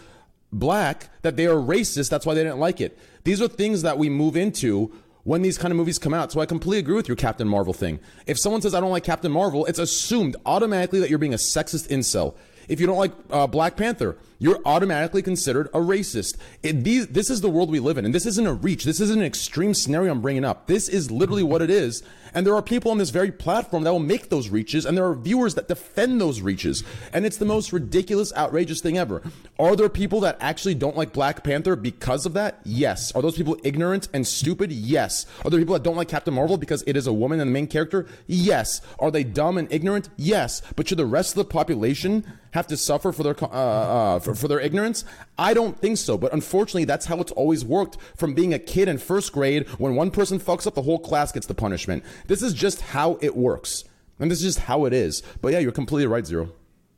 black, 0.52 1.08
that 1.22 1.36
they 1.36 1.46
are 1.46 1.56
racist. 1.56 2.10
That's 2.10 2.24
why 2.24 2.34
they 2.34 2.44
didn't 2.44 2.60
like 2.60 2.80
it. 2.80 2.98
These 3.24 3.42
are 3.42 3.48
things 3.48 3.82
that 3.82 3.98
we 3.98 4.08
move 4.08 4.36
into 4.36 4.92
when 5.24 5.42
these 5.42 5.58
kind 5.58 5.72
of 5.72 5.76
movies 5.76 5.98
come 5.98 6.14
out. 6.14 6.32
So 6.32 6.40
I 6.40 6.46
completely 6.46 6.78
agree 6.78 6.94
with 6.94 7.08
your 7.08 7.16
Captain 7.16 7.48
Marvel 7.48 7.72
thing. 7.72 8.00
If 8.26 8.38
someone 8.38 8.60
says 8.62 8.74
I 8.74 8.80
don't 8.80 8.90
like 8.90 9.04
Captain 9.04 9.32
Marvel, 9.32 9.66
it's 9.66 9.78
assumed 9.78 10.36
automatically 10.46 11.00
that 11.00 11.10
you're 11.10 11.18
being 11.18 11.34
a 11.34 11.38
sexist 11.38 11.88
incel. 11.88 12.34
If 12.68 12.80
you 12.80 12.86
don't 12.86 12.98
like 12.98 13.12
uh, 13.30 13.46
Black 13.46 13.76
Panther, 13.76 14.16
you're 14.42 14.60
automatically 14.64 15.22
considered 15.22 15.68
a 15.68 15.78
racist. 15.78 16.36
It, 16.64 16.82
these, 16.82 17.06
this 17.06 17.30
is 17.30 17.42
the 17.42 17.48
world 17.48 17.70
we 17.70 17.78
live 17.78 17.96
in, 17.96 18.04
and 18.04 18.12
this 18.12 18.26
isn't 18.26 18.46
a 18.46 18.52
reach. 18.52 18.82
This 18.82 18.98
isn't 18.98 19.20
an 19.20 19.24
extreme 19.24 19.72
scenario 19.72 20.10
I'm 20.10 20.20
bringing 20.20 20.44
up. 20.44 20.66
This 20.66 20.88
is 20.88 21.12
literally 21.12 21.44
what 21.44 21.62
it 21.62 21.70
is. 21.70 22.02
And 22.34 22.44
there 22.44 22.54
are 22.56 22.62
people 22.62 22.90
on 22.90 22.98
this 22.98 23.10
very 23.10 23.30
platform 23.30 23.84
that 23.84 23.92
will 23.92 24.00
make 24.00 24.30
those 24.30 24.48
reaches, 24.48 24.84
and 24.84 24.96
there 24.96 25.06
are 25.06 25.14
viewers 25.14 25.54
that 25.54 25.68
defend 25.68 26.20
those 26.20 26.40
reaches. 26.40 26.82
And 27.12 27.24
it's 27.24 27.36
the 27.36 27.44
most 27.44 27.72
ridiculous, 27.72 28.32
outrageous 28.34 28.80
thing 28.80 28.98
ever. 28.98 29.22
Are 29.60 29.76
there 29.76 29.88
people 29.88 30.18
that 30.20 30.38
actually 30.40 30.74
don't 30.74 30.96
like 30.96 31.12
Black 31.12 31.44
Panther 31.44 31.76
because 31.76 32.26
of 32.26 32.32
that? 32.32 32.60
Yes. 32.64 33.12
Are 33.12 33.22
those 33.22 33.36
people 33.36 33.56
ignorant 33.62 34.08
and 34.12 34.26
stupid? 34.26 34.72
Yes. 34.72 35.24
Are 35.44 35.50
there 35.50 35.60
people 35.60 35.74
that 35.74 35.84
don't 35.84 35.96
like 35.96 36.08
Captain 36.08 36.34
Marvel 36.34 36.56
because 36.56 36.82
it 36.86 36.96
is 36.96 37.06
a 37.06 37.12
woman 37.12 37.38
and 37.38 37.48
the 37.48 37.52
main 37.52 37.68
character? 37.68 38.06
Yes. 38.26 38.80
Are 38.98 39.12
they 39.12 39.22
dumb 39.22 39.56
and 39.56 39.70
ignorant? 39.72 40.08
Yes. 40.16 40.62
But 40.74 40.88
should 40.88 40.98
the 40.98 41.06
rest 41.06 41.32
of 41.32 41.36
the 41.36 41.52
population 41.52 42.24
have 42.52 42.66
to 42.66 42.76
suffer 42.76 43.12
for 43.12 43.22
their 43.22 43.36
uh, 43.42 43.46
uh, 43.46 44.18
for, 44.20 44.31
for 44.34 44.48
their 44.48 44.60
ignorance? 44.60 45.04
I 45.38 45.54
don't 45.54 45.78
think 45.78 45.98
so. 45.98 46.16
But 46.18 46.32
unfortunately, 46.32 46.84
that's 46.84 47.06
how 47.06 47.20
it's 47.20 47.32
always 47.32 47.64
worked. 47.64 47.96
From 48.16 48.34
being 48.34 48.52
a 48.54 48.58
kid 48.58 48.88
in 48.88 48.98
first 48.98 49.32
grade, 49.32 49.68
when 49.78 49.94
one 49.94 50.10
person 50.10 50.38
fucks 50.38 50.66
up, 50.66 50.74
the 50.74 50.82
whole 50.82 50.98
class 50.98 51.32
gets 51.32 51.46
the 51.46 51.54
punishment. 51.54 52.04
This 52.26 52.42
is 52.42 52.54
just 52.54 52.80
how 52.80 53.18
it 53.20 53.36
works, 53.36 53.84
and 54.18 54.30
this 54.30 54.38
is 54.38 54.44
just 54.54 54.66
how 54.66 54.84
it 54.84 54.92
is. 54.92 55.22
But 55.40 55.52
yeah, 55.52 55.58
you're 55.58 55.72
completely 55.72 56.06
right, 56.06 56.26
Zero. 56.26 56.50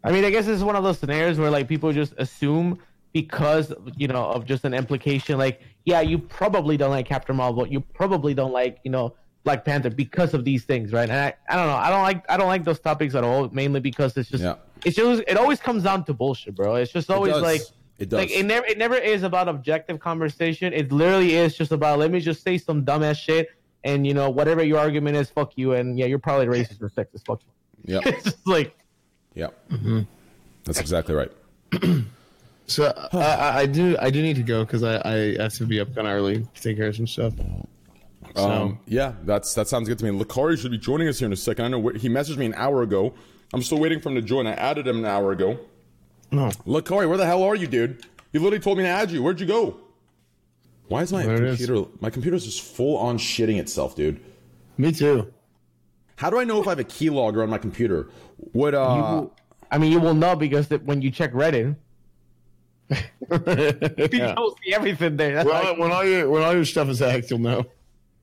I 0.02 0.12
mean, 0.12 0.24
I 0.24 0.30
guess 0.30 0.46
this 0.46 0.56
is 0.56 0.64
one 0.64 0.76
of 0.76 0.84
those 0.84 0.98
scenarios 0.98 1.38
where 1.38 1.50
like 1.50 1.66
people 1.66 1.92
just 1.92 2.12
assume 2.18 2.78
because 3.12 3.72
you 3.96 4.08
know 4.08 4.24
of 4.26 4.44
just 4.44 4.64
an 4.64 4.74
implication, 4.74 5.38
like 5.38 5.62
yeah, 5.84 6.00
you 6.00 6.18
probably 6.18 6.76
don't 6.76 6.90
like 6.90 7.06
Captain 7.06 7.36
Marvel, 7.36 7.66
you 7.66 7.80
probably 7.80 8.34
don't 8.34 8.52
like 8.52 8.78
you 8.84 8.90
know 8.90 9.14
Black 9.44 9.64
Panther 9.64 9.90
because 9.90 10.34
of 10.34 10.44
these 10.44 10.64
things, 10.64 10.92
right? 10.92 11.08
And 11.08 11.18
I, 11.18 11.34
I 11.48 11.56
don't 11.56 11.66
know, 11.68 11.76
I 11.76 11.90
don't 11.90 12.02
like 12.02 12.30
I 12.30 12.36
don't 12.36 12.48
like 12.48 12.64
those 12.64 12.80
topics 12.80 13.14
at 13.14 13.24
all, 13.24 13.48
mainly 13.50 13.80
because 13.80 14.16
it's 14.16 14.28
just 14.28 14.42
Yeah. 14.44 14.56
It's 14.84 14.96
just 14.96 15.22
it 15.26 15.36
always 15.36 15.60
comes 15.60 15.82
down 15.82 16.04
to 16.04 16.14
bullshit, 16.14 16.54
bro. 16.54 16.74
It's 16.76 16.92
just 16.92 17.10
always 17.10 17.32
does. 17.32 17.42
like 17.42 17.60
It 17.98 18.08
does. 18.08 18.18
like 18.18 18.30
it 18.30 18.44
never 18.44 18.66
it 18.66 18.78
never 18.78 18.96
is 18.96 19.22
about 19.22 19.48
objective 19.48 19.98
conversation. 20.00 20.72
It 20.72 20.92
literally 20.92 21.34
is 21.34 21.56
just 21.56 21.72
about 21.72 21.98
let 21.98 22.10
me 22.10 22.20
just 22.20 22.42
say 22.42 22.58
some 22.58 22.84
dumbass 22.84 23.16
shit. 23.18 23.48
And 23.84 24.06
you 24.06 24.14
know 24.14 24.30
whatever 24.30 24.64
your 24.64 24.78
argument 24.78 25.16
is, 25.16 25.28
fuck 25.28 25.52
you, 25.56 25.74
and 25.74 25.98
yeah, 25.98 26.06
you're 26.06 26.18
probably 26.18 26.46
racist 26.46 26.80
or 26.80 26.88
sexist. 26.88 27.26
Fuck 27.26 27.40
you. 27.44 27.94
Yeah, 27.94 28.00
It's 28.08 28.24
just 28.24 28.46
like 28.46 28.74
yeah. 29.34 29.48
That's 30.64 30.80
exactly 30.80 31.14
right. 31.14 31.30
So 32.66 32.90
I, 33.12 33.18
I, 33.18 33.58
I 33.60 33.66
do 33.66 33.94
I 34.00 34.08
do 34.08 34.22
need 34.22 34.36
to 34.36 34.42
go 34.42 34.64
because 34.64 34.82
I, 34.82 34.96
I 35.04 35.42
have 35.42 35.52
to 35.54 35.66
be 35.66 35.80
up 35.80 35.94
kind 35.94 36.06
of 36.06 36.14
early 36.14 36.46
to 36.54 36.62
take 36.62 36.78
care 36.78 36.86
of 36.88 36.96
some 36.96 37.06
stuff. 37.06 37.34
So 38.34 38.42
Um, 38.42 38.78
yeah, 38.86 39.12
that's 39.24 39.52
that 39.52 39.68
sounds 39.68 39.86
good 39.86 39.98
to 39.98 40.10
me. 40.10 40.18
Lacari 40.18 40.58
should 40.58 40.70
be 40.70 40.78
joining 40.78 41.06
us 41.08 41.18
here 41.18 41.26
in 41.26 41.32
a 41.34 41.36
second. 41.36 41.66
I 41.66 41.68
know 41.68 41.82
wh- 41.90 41.96
he 42.00 42.08
messaged 42.08 42.38
me 42.38 42.46
an 42.46 42.54
hour 42.54 42.80
ago. 42.82 43.12
I'm 43.54 43.62
still 43.62 43.78
waiting 43.78 44.00
for 44.00 44.08
him 44.10 44.16
to 44.16 44.22
join. 44.22 44.46
I 44.46 44.52
added 44.54 44.86
him 44.86 44.98
an 44.98 45.04
hour 45.06 45.32
ago. 45.32 45.58
no, 46.30 46.48
Lacari, 46.66 47.08
where 47.08 47.16
the 47.18 47.26
hell 47.26 47.42
are 47.42 47.54
you, 47.54 47.66
dude? 47.66 48.04
You 48.32 48.40
literally 48.40 48.58
told 48.62 48.78
me 48.78 48.84
to 48.84 48.90
add 48.90 49.10
you. 49.10 49.22
Where'd 49.22 49.40
you 49.40 49.46
go? 49.46 49.78
Why 50.88 51.02
is 51.02 51.12
my 51.12 51.24
There 51.24 51.36
it 51.36 51.42
is. 51.44 51.58
computer? 51.64 51.88
My 52.00 52.10
computer's 52.10 52.44
just 52.44 52.60
full 52.60 52.96
on 52.98 53.16
shitting 53.16 53.58
itself, 53.58 53.94
dude. 53.96 54.20
me 54.76 54.92
too. 54.92 55.32
How 56.16 56.30
do 56.30 56.38
I 56.38 56.44
know 56.44 56.60
if 56.60 56.66
I 56.66 56.70
have 56.72 56.78
a 56.78 56.84
keylogger 56.84 57.42
on 57.42 57.48
my 57.50 57.58
computer? 57.58 58.08
Would 58.52 58.74
uh? 58.74 59.26
I 59.70 59.78
mean, 59.78 59.90
you 59.92 59.98
will 60.00 60.14
know 60.14 60.36
because 60.36 60.68
that 60.68 60.84
when 60.84 61.00
you 61.02 61.10
check 61.10 61.32
Reddit, 61.32 61.76
you 62.90 62.98
Yeah. 63.30 64.34
don't 64.34 64.56
see 64.62 64.74
everything 64.74 65.16
there. 65.16 65.34
That's 65.36 65.46
When, 65.48 65.54
like- 65.54 65.66
all, 65.66 65.76
when 65.78 65.92
all 65.92 66.04
your 66.04 66.28
when 66.30 66.42
all 66.42 66.54
your 66.54 66.64
stuff 66.64 66.88
is 66.88 66.98
hacked, 66.98 67.30
you'll 67.30 67.38
know. 67.40 67.64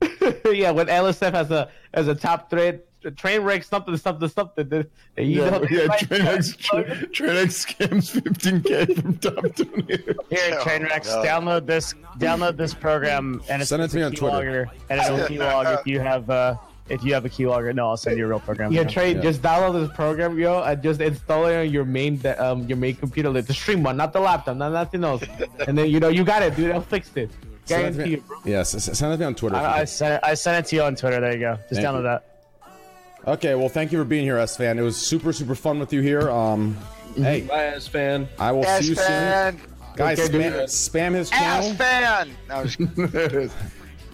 yeah, 0.52 0.70
when 0.70 0.86
LSF 0.86 1.32
has 1.32 1.50
a 1.50 1.68
as 1.94 2.08
a 2.08 2.14
top 2.14 2.48
thread, 2.50 2.82
train 3.10 3.40
wreck 3.42 3.64
something 3.64 3.96
something 3.96 4.28
something. 4.28 4.68
then- 4.68 4.86
and 5.16 5.26
you 5.28 5.42
Yeah, 5.42 5.50
know, 5.50 5.66
yeah. 5.70 5.84
like- 5.86 6.00
Trainx 6.00 6.56
Trainx 7.10 7.66
scams 7.66 8.10
15k 8.12 9.00
from 9.00 9.18
top 9.18 9.34
donator. 9.34 10.14
Here, 10.30 10.56
Oh, 10.58 10.64
Trainwrecks, 10.64 11.06
no. 11.06 11.22
download 11.22 11.66
this 11.66 11.94
download 12.18 12.56
this 12.56 12.74
program 12.74 13.42
and 13.48 13.60
it's 13.62 13.68
Send 13.70 13.82
it 13.82 13.86
it's 13.86 13.92
to 13.94 13.98
me 13.98 14.04
on 14.04 14.12
Twitter. 14.12 14.36
keylogger, 14.36 14.70
and 14.90 15.00
it'll 15.00 15.18
keylog 15.28 15.78
if 15.80 15.86
you 15.86 16.00
have 16.00 16.30
uh 16.30 16.54
if 16.88 17.02
you 17.04 17.14
have 17.14 17.24
a 17.24 17.28
keylogger. 17.28 17.74
No, 17.74 17.88
I'll 17.88 17.96
send 17.96 18.18
you 18.18 18.24
a 18.24 18.28
real 18.28 18.40
program. 18.40 18.72
Yeah, 18.72 18.84
train. 18.84 19.22
Just 19.22 19.40
download 19.40 19.80
this 19.86 19.94
program, 19.96 20.38
yo, 20.38 20.62
and 20.62 20.82
just 20.82 21.00
install 21.00 21.46
it 21.46 21.56
on 21.66 21.70
your 21.72 21.84
main 21.84 22.20
um 22.38 22.66
your 22.68 22.76
main 22.78 22.96
computer, 22.96 23.30
like 23.30 23.46
the 23.46 23.54
stream 23.54 23.82
one, 23.82 23.96
not 23.96 24.12
the 24.12 24.20
laptop, 24.20 24.56
not 24.56 24.72
nothing 24.72 25.04
else. 25.04 25.22
and 25.66 25.76
then 25.78 25.88
you 25.90 26.00
know 26.00 26.08
you 26.08 26.24
got 26.24 26.42
it, 26.42 26.54
dude. 26.56 26.70
I'll 26.72 26.80
fix 26.80 27.10
it. 27.16 27.30
Send 27.64 27.86
it 27.86 27.90
to 27.90 27.96
Guarantee 27.96 28.10
me, 28.10 28.14
it, 28.16 28.26
bro. 28.26 28.38
yes, 28.44 28.74
s- 28.74 28.98
send 28.98 29.12
it 29.12 29.16
to 29.16 29.20
me 29.20 29.26
on 29.26 29.34
Twitter. 29.36 29.54
I, 29.54 29.80
I 29.80 29.84
sent 29.84 30.14
it, 30.14 30.20
I 30.24 30.34
sent 30.34 30.66
it 30.66 30.68
to 30.70 30.76
you 30.76 30.82
on 30.82 30.96
Twitter. 30.96 31.20
There 31.20 31.32
you 31.32 31.38
go. 31.38 31.54
Just 31.68 31.74
Thank 31.74 31.86
download 31.86 31.98
you. 31.98 32.02
that. 32.02 32.24
Okay, 33.26 33.54
well, 33.54 33.68
thank 33.68 33.92
you 33.92 33.98
for 33.98 34.04
being 34.04 34.24
here, 34.24 34.36
Esfand. 34.36 34.78
It 34.78 34.82
was 34.82 34.96
super 34.96 35.32
super 35.32 35.54
fun 35.54 35.78
with 35.78 35.92
you 35.92 36.00
here. 36.00 36.28
Um, 36.30 36.76
hey, 37.16 37.42
Bye, 37.42 37.72
Esfand. 37.76 38.26
I 38.38 38.50
will 38.52 38.64
Ass 38.66 38.82
see 38.82 38.88
you 38.90 38.94
soon, 38.96 39.60
guys. 39.96 40.18
Okay, 40.18 40.38
Spam, 40.38 40.62
spam 40.64 41.14
his 41.14 41.30
Ass 41.30 41.38
channel. 41.38 41.74
fan. 41.74 42.30
No, 42.48 42.54
I 42.56 42.62
was- 42.62 42.76
there. 42.76 43.48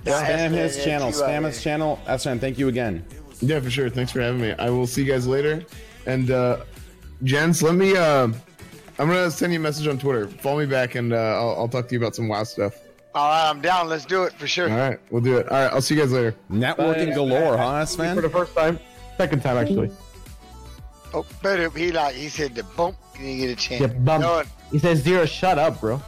Spam 0.04 0.50
his 0.50 0.76
Yeah, 0.78 0.84
channel. 0.84 1.08
Spam 1.10 1.26
man. 1.28 1.44
his 1.44 1.62
channel. 1.62 1.98
Esfand, 2.06 2.40
thank 2.40 2.58
you 2.58 2.68
again. 2.68 3.04
Yeah, 3.40 3.60
for 3.60 3.70
sure. 3.70 3.88
Thanks 3.88 4.12
for 4.12 4.20
having 4.20 4.40
me. 4.40 4.52
I 4.58 4.68
will 4.70 4.86
see 4.86 5.02
you 5.04 5.10
guys 5.12 5.26
later. 5.26 5.64
And 6.06 6.30
uh 6.30 6.64
Jens, 7.24 7.62
let 7.62 7.74
me 7.74 7.96
uh 7.96 8.28
I'm 8.98 9.06
gonna 9.08 9.30
send 9.30 9.52
you 9.52 9.58
a 9.58 9.62
message 9.62 9.86
on 9.86 9.98
Twitter. 9.98 10.26
Follow 10.28 10.58
me 10.58 10.66
back 10.66 10.94
and 10.96 11.12
uh 11.12 11.16
I'll, 11.16 11.56
I'll 11.60 11.68
talk 11.68 11.88
to 11.88 11.94
you 11.94 12.00
about 12.00 12.14
some 12.14 12.28
WoW 12.28 12.42
stuff. 12.44 12.74
All 13.14 13.28
right, 13.30 13.48
I'm 13.50 13.60
down. 13.60 13.88
Let's 13.88 14.04
do 14.04 14.24
it 14.24 14.32
for 14.34 14.46
sure. 14.46 14.70
All 14.70 14.76
right, 14.76 14.98
we'll 15.10 15.22
do 15.22 15.36
it. 15.38 15.48
All 15.50 15.58
right, 15.62 15.72
I'll 15.72 15.80
see 15.80 15.94
you 15.94 16.00
guys 16.00 16.12
later. 16.12 16.34
Networking 16.50 17.14
galore, 17.14 17.56
huh, 17.56 17.82
Esfand? 17.82 18.14
For 18.16 18.20
the 18.22 18.28
first 18.30 18.54
time, 18.54 18.78
second 19.18 19.42
time 19.42 19.56
actually. 19.58 19.90
Oh, 21.12 21.24
but 21.42 21.70
he 21.76 21.92
like 21.92 22.14
he 22.14 22.28
said 22.30 22.54
the 22.54 22.62
bump. 22.62 22.96
He 23.16 23.24
didn't 23.24 23.40
get 23.40 23.50
a 23.50 23.56
chance. 23.56 23.80
Yeah, 23.82 23.86
bump. 23.98 24.22
No, 24.22 24.42
He 24.70 24.78
says 24.78 25.02
zero. 25.02 25.26
Shut 25.26 25.58
up, 25.58 25.80
bro. 25.80 26.00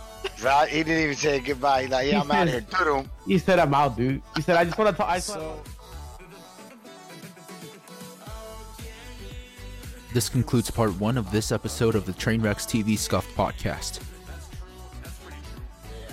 right, 0.42 0.68
he 0.68 0.82
didn't 0.84 1.02
even 1.04 1.16
say 1.16 1.40
goodbye. 1.40 1.82
He's 1.82 1.90
like, 1.90 2.10
yeah, 2.10 2.20
I'm 2.20 2.30
out 2.30 2.46
of 2.46 2.52
here. 2.52 2.60
Toodle. 2.62 3.06
He 3.26 3.36
said 3.38 3.58
I'm 3.58 3.74
out, 3.74 3.96
dude. 3.96 4.22
He 4.36 4.42
said 4.42 4.56
I 4.56 4.64
just 4.64 4.78
want 4.78 4.90
to 4.90 4.96
talk. 4.96 5.08
I 5.10 5.16
just 5.16 5.30
wanna- 5.36 5.56
This 10.12 10.28
concludes 10.28 10.70
part 10.70 10.92
one 10.98 11.16
of 11.16 11.30
this 11.30 11.52
episode 11.52 11.94
of 11.94 12.04
the 12.04 12.12
Trainwrecks 12.12 12.66
TV 12.66 12.98
Scuffed 12.98 13.34
podcast. 13.36 14.00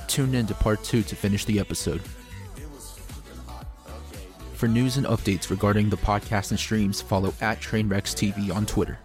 Tune 0.08 0.36
in 0.36 0.46
to 0.48 0.54
part 0.54 0.84
two 0.84 1.02
to 1.04 1.16
finish 1.16 1.46
the 1.46 1.60
episode. 1.60 2.02
For 4.58 4.68
news 4.68 4.98
and 4.98 5.06
updates 5.06 5.52
regarding 5.52 5.92
the 5.92 5.98
podcast 5.98 6.50
and 6.50 6.60
streams, 6.60 7.00
follow 7.00 7.32
at 7.42 7.60
Trainwrecks 7.60 8.16
TV 8.16 8.52
on 8.52 8.66
Twitter. 8.66 8.98